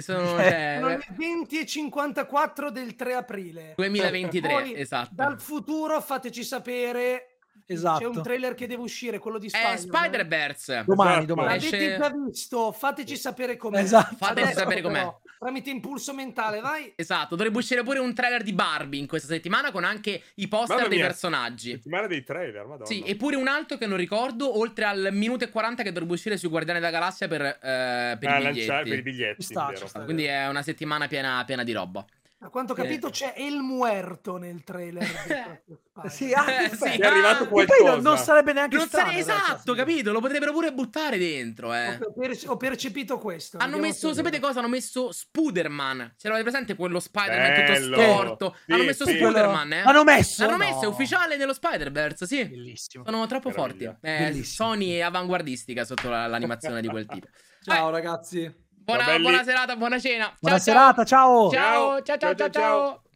cioè, 0.00 0.76
Sono 0.80 0.88
le 0.88 1.06
20 1.16 1.60
e 1.60 1.66
54 1.66 2.70
del 2.70 2.94
3 2.96 3.14
aprile. 3.14 3.72
2023, 3.76 4.48
Poi, 4.52 4.74
esatto. 4.78 5.10
Dal 5.12 5.40
futuro 5.40 6.00
fateci 6.00 6.44
sapere. 6.44 7.38
esatto. 7.66 7.98
C'è 7.98 8.06
un 8.06 8.22
trailer 8.22 8.54
che 8.54 8.66
deve 8.66 8.82
uscire, 8.82 9.18
quello 9.18 9.38
di 9.38 9.46
È 9.46 9.50
Spider-Man. 9.50 9.78
Spider-Verse. 10.02 10.84
Domani, 10.86 11.10
Esatto. 11.10 11.26
domani. 11.26 11.48
L'avete 11.48 11.96
già 11.98 12.10
visto? 12.10 12.72
Fateci 12.72 13.16
sapere 13.16 13.56
com'è. 13.56 13.80
Esatto. 13.80 14.16
Fateci 14.16 14.40
Adesso 14.42 14.58
sapere 14.58 14.80
com'è. 14.82 14.98
però, 14.98 15.20
Tramite 15.38 15.70
impulso 15.70 16.12
mentale, 16.14 16.60
vai. 16.60 16.92
Esatto, 16.96 17.36
dovrebbe 17.36 17.58
uscire 17.58 17.82
pure 17.84 18.00
un 18.00 18.12
trailer 18.12 18.42
di 18.42 18.52
Barbie 18.52 18.98
in 18.98 19.06
questa 19.06 19.28
settimana 19.28 19.70
con 19.70 19.84
anche 19.84 20.20
i 20.34 20.48
poster 20.48 20.88
dei 20.88 20.98
mia. 20.98 21.06
personaggi. 21.06 21.70
Settimana 21.72 22.06
dei 22.08 22.24
trailer, 22.24 22.66
madonna. 22.66 22.86
Sì, 22.86 23.02
e 23.02 23.14
pure 23.14 23.36
un 23.36 23.46
altro 23.46 23.76
che 23.78 23.86
non 23.86 23.96
ricordo, 23.96 24.58
oltre 24.58 24.84
al 24.84 25.08
minuto 25.12 25.44
e 25.44 25.50
40 25.50 25.82
che 25.84 25.90
dovrebbe 25.92 26.14
uscire 26.14 26.36
sui 26.36 26.48
Guardiani 26.48 26.80
della 26.80 26.90
Galassia 26.90 27.28
per, 27.28 27.42
eh, 27.42 27.56
per 27.60 27.68
Ah, 27.70 28.14
i 28.14 28.16
biglietti. 28.16 28.42
lanciare 28.42 28.88
per 28.88 28.98
i 28.98 29.02
biglietti, 29.02 29.42
sta, 29.42 29.72
sta. 29.74 30.00
Quindi 30.02 30.24
è 30.24 30.48
una 30.48 30.62
settimana 30.62 31.06
piena, 31.06 31.44
piena 31.46 31.62
di 31.62 31.72
roba. 31.72 32.04
A 32.40 32.50
quanto 32.50 32.72
ho 32.72 32.76
capito 32.76 33.10
c'è 33.10 33.34
El 33.36 33.56
Muerto 33.58 34.36
nel 34.36 34.62
trailer. 34.62 35.06
Sì, 36.06 36.32
ah, 36.32 36.62
Eh, 36.62 36.68
sì. 36.76 36.84
È 36.96 37.04
arrivato 37.04 37.42
Ah, 37.42 37.46
E 37.46 37.48
poi 37.48 37.66
qualcosa. 37.66 37.90
non, 37.94 38.02
non 38.02 38.18
sarebbe 38.18 38.52
neanche 38.52 38.76
Non 38.76 38.86
strano. 38.86 39.08
sare- 39.08 39.18
esatto, 39.20 39.74
capito? 39.74 40.12
Lo 40.12 40.20
potrebbero 40.20 40.52
pure 40.52 40.72
buttare 40.72 41.18
dentro, 41.18 41.74
eh. 41.74 41.98
Ho, 42.00 42.12
per- 42.12 42.38
ho 42.46 42.56
percepito 42.56 43.18
questo. 43.18 43.58
Hanno 43.58 43.78
messo, 43.78 44.14
sapete 44.14 44.38
cosa? 44.38 44.60
Hanno 44.60 44.68
messo 44.68 45.10
Spuderman. 45.10 46.14
Ce 46.16 46.28
l'avete 46.28 46.44
presente 46.48 46.76
quello 46.76 47.00
Spider-Man 47.00 47.50
Bello. 47.66 47.96
tutto 47.96 48.02
storto? 48.12 48.56
Sì, 48.64 48.72
Hanno 48.72 48.84
messo 48.84 49.06
sì. 49.06 49.16
Spuderman, 49.16 49.72
eh? 49.72 49.82
L'hanno 49.82 50.04
messo? 50.04 50.44
L'hanno 50.44 50.56
No. 50.56 50.64
messo, 50.64 50.82
è 50.82 50.86
ufficiale 50.86 51.36
nello 51.36 51.52
Spider-Verse, 51.52 52.26
sì. 52.28 52.44
Bellissimo. 52.46 53.02
Sono 53.04 53.26
troppo 53.26 53.48
Meraviglia. 53.48 53.98
forti. 54.00 54.08
Eh. 54.38 54.44
Sony 54.44 54.90
è 54.92 55.00
avanguardistica 55.00 55.84
sotto 55.84 56.08
la- 56.08 56.28
l'animazione 56.28 56.80
di 56.80 56.86
quel 56.86 57.06
tipo. 57.06 57.26
Ciao 57.64 57.90
ragazzi. 57.90 58.66
Buona, 58.88 59.04
Ciao, 59.04 59.18
buona 59.18 59.44
serata, 59.44 59.76
buona 59.76 60.00
cena. 60.00 60.34
Buona 60.40 60.56
ciao, 60.56 60.64
serata, 60.64 61.04
ciao. 61.04 61.50
Ciao, 61.50 62.02
ciao, 62.02 62.16
ciao, 62.16 62.16
ciao, 62.16 62.18
Ciao, 62.18 62.34
ciao, 62.34 62.50
ciao. 62.50 62.50
ciao. 62.50 62.80
Allora. 62.80 63.06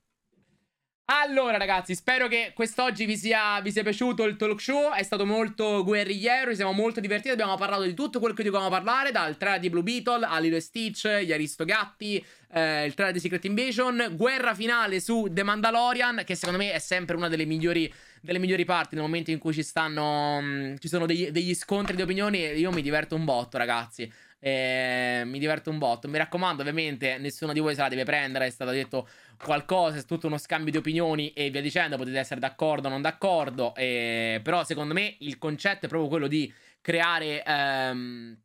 Allora, 1.07 1.57
ragazzi, 1.57 1.94
spero 1.94 2.28
che 2.28 2.52
quest'oggi 2.55 3.07
vi 3.07 3.17
sia, 3.17 3.59
vi 3.62 3.73
sia 3.73 3.83
piaciuto 3.83 4.25
il 4.25 4.36
talk 4.36 4.60
show. 4.60 4.92
È 4.92 5.02
stato 5.02 5.25
molto 5.25 5.83
guerrigliero. 5.83 6.51
Ci 6.51 6.57
siamo 6.57 6.73
molto 6.73 7.01
divertiti. 7.01 7.31
Abbiamo 7.31 7.57
parlato 7.57 7.84
di 7.84 7.94
tutto 7.94 8.18
quello 8.18 8.34
che 8.34 8.42
dovevamo 8.42 8.68
parlare: 8.68 9.12
dal 9.12 9.39
trailer 9.39 9.60
di 9.60 9.70
Blue 9.70 9.83
Beetle 9.83 10.26
a 10.26 10.39
Lilo 10.41 10.60
Stitch, 10.60 11.09
gli 11.23 11.33
Aristogatti, 11.33 12.23
eh, 12.52 12.84
il 12.84 12.92
trailer 12.92 13.15
di 13.15 13.20
Secret 13.20 13.44
Invasion, 13.47 14.12
guerra 14.12 14.52
finale 14.55 15.01
su 15.01 15.26
The 15.31 15.42
Mandalorian, 15.42 16.23
che 16.26 16.34
secondo 16.34 16.59
me 16.59 16.73
è 16.73 16.81
sempre 16.81 17.17
una 17.17 17.28
delle 17.28 17.47
migliori, 17.47 17.91
delle 18.20 18.39
migliori 18.39 18.67
parti 18.67 18.94
nel 18.94 19.05
momento 19.05 19.31
in 19.31 19.39
cui 19.39 19.55
ci 19.55 19.62
stanno. 19.62 20.39
Mh, 20.39 20.44
mm, 20.44 20.75
ci 20.81 20.89
sono 20.89 21.07
degli, 21.07 21.31
degli 21.31 21.55
scontri 21.55 21.97
di 21.97 22.02
opinioni. 22.02 22.41
Io 22.41 22.70
mi 22.73 22.83
diverto 22.83 23.15
un 23.15 23.25
botto, 23.25 23.57
ragazzi. 23.57 24.12
Eh, 24.45 25.23
mi 25.25 25.39
diverto 25.39 25.71
un 25.71 25.79
botto. 25.79 26.09
Mi 26.09 26.19
raccomando, 26.19 26.62
ovviamente, 26.62 27.17
nessuno 27.19 27.53
di 27.53 27.61
voi 27.61 27.77
se 27.77 27.83
la 27.83 27.89
deve 27.89 28.03
prendere. 28.03 28.47
È 28.47 28.51
stato 28.51 28.73
detto 28.73 29.09
qualcosa, 29.43 29.99
è 29.99 30.05
tutto 30.05 30.27
uno 30.27 30.37
scambio 30.37 30.73
di 30.73 30.79
opinioni 30.79 31.33
e 31.33 31.51
via 31.51 31.61
dicendo. 31.61 31.97
Potete 31.97 32.19
essere 32.19 32.41
d'accordo 32.41 32.89
o 32.89 32.91
non 32.91 33.03
d'accordo. 33.03 33.73
Eh, 33.77 34.41
però, 34.43 34.65
secondo 34.65 34.95
me, 34.95 35.15
il 35.21 35.39
concetto 35.39 35.87
è 35.87 35.89
proprio 35.89 36.11
quello 36.11 36.27
di 36.27 36.53
creare. 36.81 37.45
Ehm, 37.45 38.37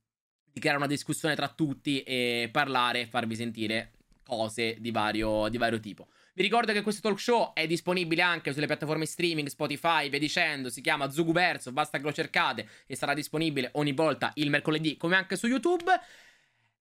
di 0.57 0.59
creare 0.59 0.79
una 0.79 0.87
discussione 0.87 1.35
tra 1.35 1.49
tutti 1.49 2.01
e 2.01 2.49
parlare 2.51 3.01
e 3.01 3.05
farvi 3.05 3.35
sentire 3.35 3.91
cose 4.25 4.75
di 4.79 4.89
vario, 4.89 5.47
di 5.49 5.57
vario 5.57 5.79
tipo. 5.79 6.07
Vi 6.37 6.43
ricordo 6.43 6.71
che 6.71 6.83
questo 6.83 7.01
talk 7.01 7.19
show 7.19 7.51
è 7.55 7.65
disponibile 7.65 8.21
anche 8.21 8.53
sulle 8.53 8.67
piattaforme 8.67 9.07
streaming, 9.07 9.47
Spotify, 9.47 10.07
via 10.07 10.19
dicendo, 10.19 10.69
si 10.69 10.81
chiama 10.81 11.09
Zuguverso, 11.09 11.71
basta 11.71 11.97
che 11.97 12.03
lo 12.03 12.13
cercate 12.13 12.69
e 12.85 12.95
sarà 12.95 13.15
disponibile 13.15 13.71
ogni 13.73 13.91
volta 13.93 14.29
il 14.35 14.51
mercoledì 14.51 14.97
come 14.97 15.15
anche 15.15 15.35
su 15.35 15.47
YouTube. 15.47 15.91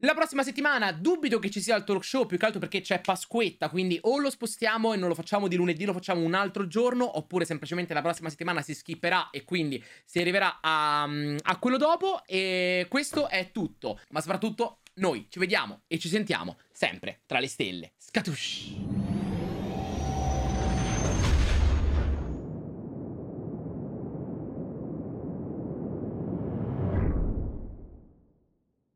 La 0.01 0.13
prossima 0.13 0.43
settimana 0.43 0.93
dubito 0.93 1.39
che 1.39 1.49
ci 1.49 1.63
sia 1.63 1.75
il 1.75 1.85
talk 1.85 2.05
show, 2.05 2.27
più 2.27 2.37
che 2.37 2.45
altro 2.45 2.61
perché 2.61 2.83
c'è 2.83 3.01
Pasquetta, 3.01 3.71
quindi 3.71 3.99
o 4.03 4.19
lo 4.19 4.29
spostiamo 4.29 4.93
e 4.93 4.99
non 4.99 5.09
lo 5.09 5.15
facciamo 5.15 5.49
di 5.49 5.57
lunedì, 5.57 5.87
lo 5.87 5.95
facciamo 5.95 6.21
un 6.21 6.35
altro 6.35 6.67
giorno, 6.67 7.17
oppure 7.17 7.47
semplicemente 7.47 7.95
la 7.95 8.03
prossima 8.03 8.29
settimana 8.29 8.61
si 8.61 8.75
skipperà 8.75 9.31
e 9.31 9.45
quindi 9.45 9.83
si 10.05 10.19
arriverà 10.19 10.59
a, 10.61 11.05
a 11.05 11.59
quello 11.59 11.79
dopo. 11.79 12.23
E 12.27 12.85
questo 12.91 13.27
è 13.31 13.53
tutto, 13.53 13.99
ma 14.11 14.21
soprattutto 14.21 14.81
noi 14.97 15.29
ci 15.31 15.39
vediamo 15.39 15.85
e 15.87 15.99
ci 15.99 16.11
sentiamo 16.11 16.59
sempre 16.73 17.23
tra 17.25 17.39
le 17.39 17.49
stelle. 17.49 17.93
Scatush! 17.97 19.16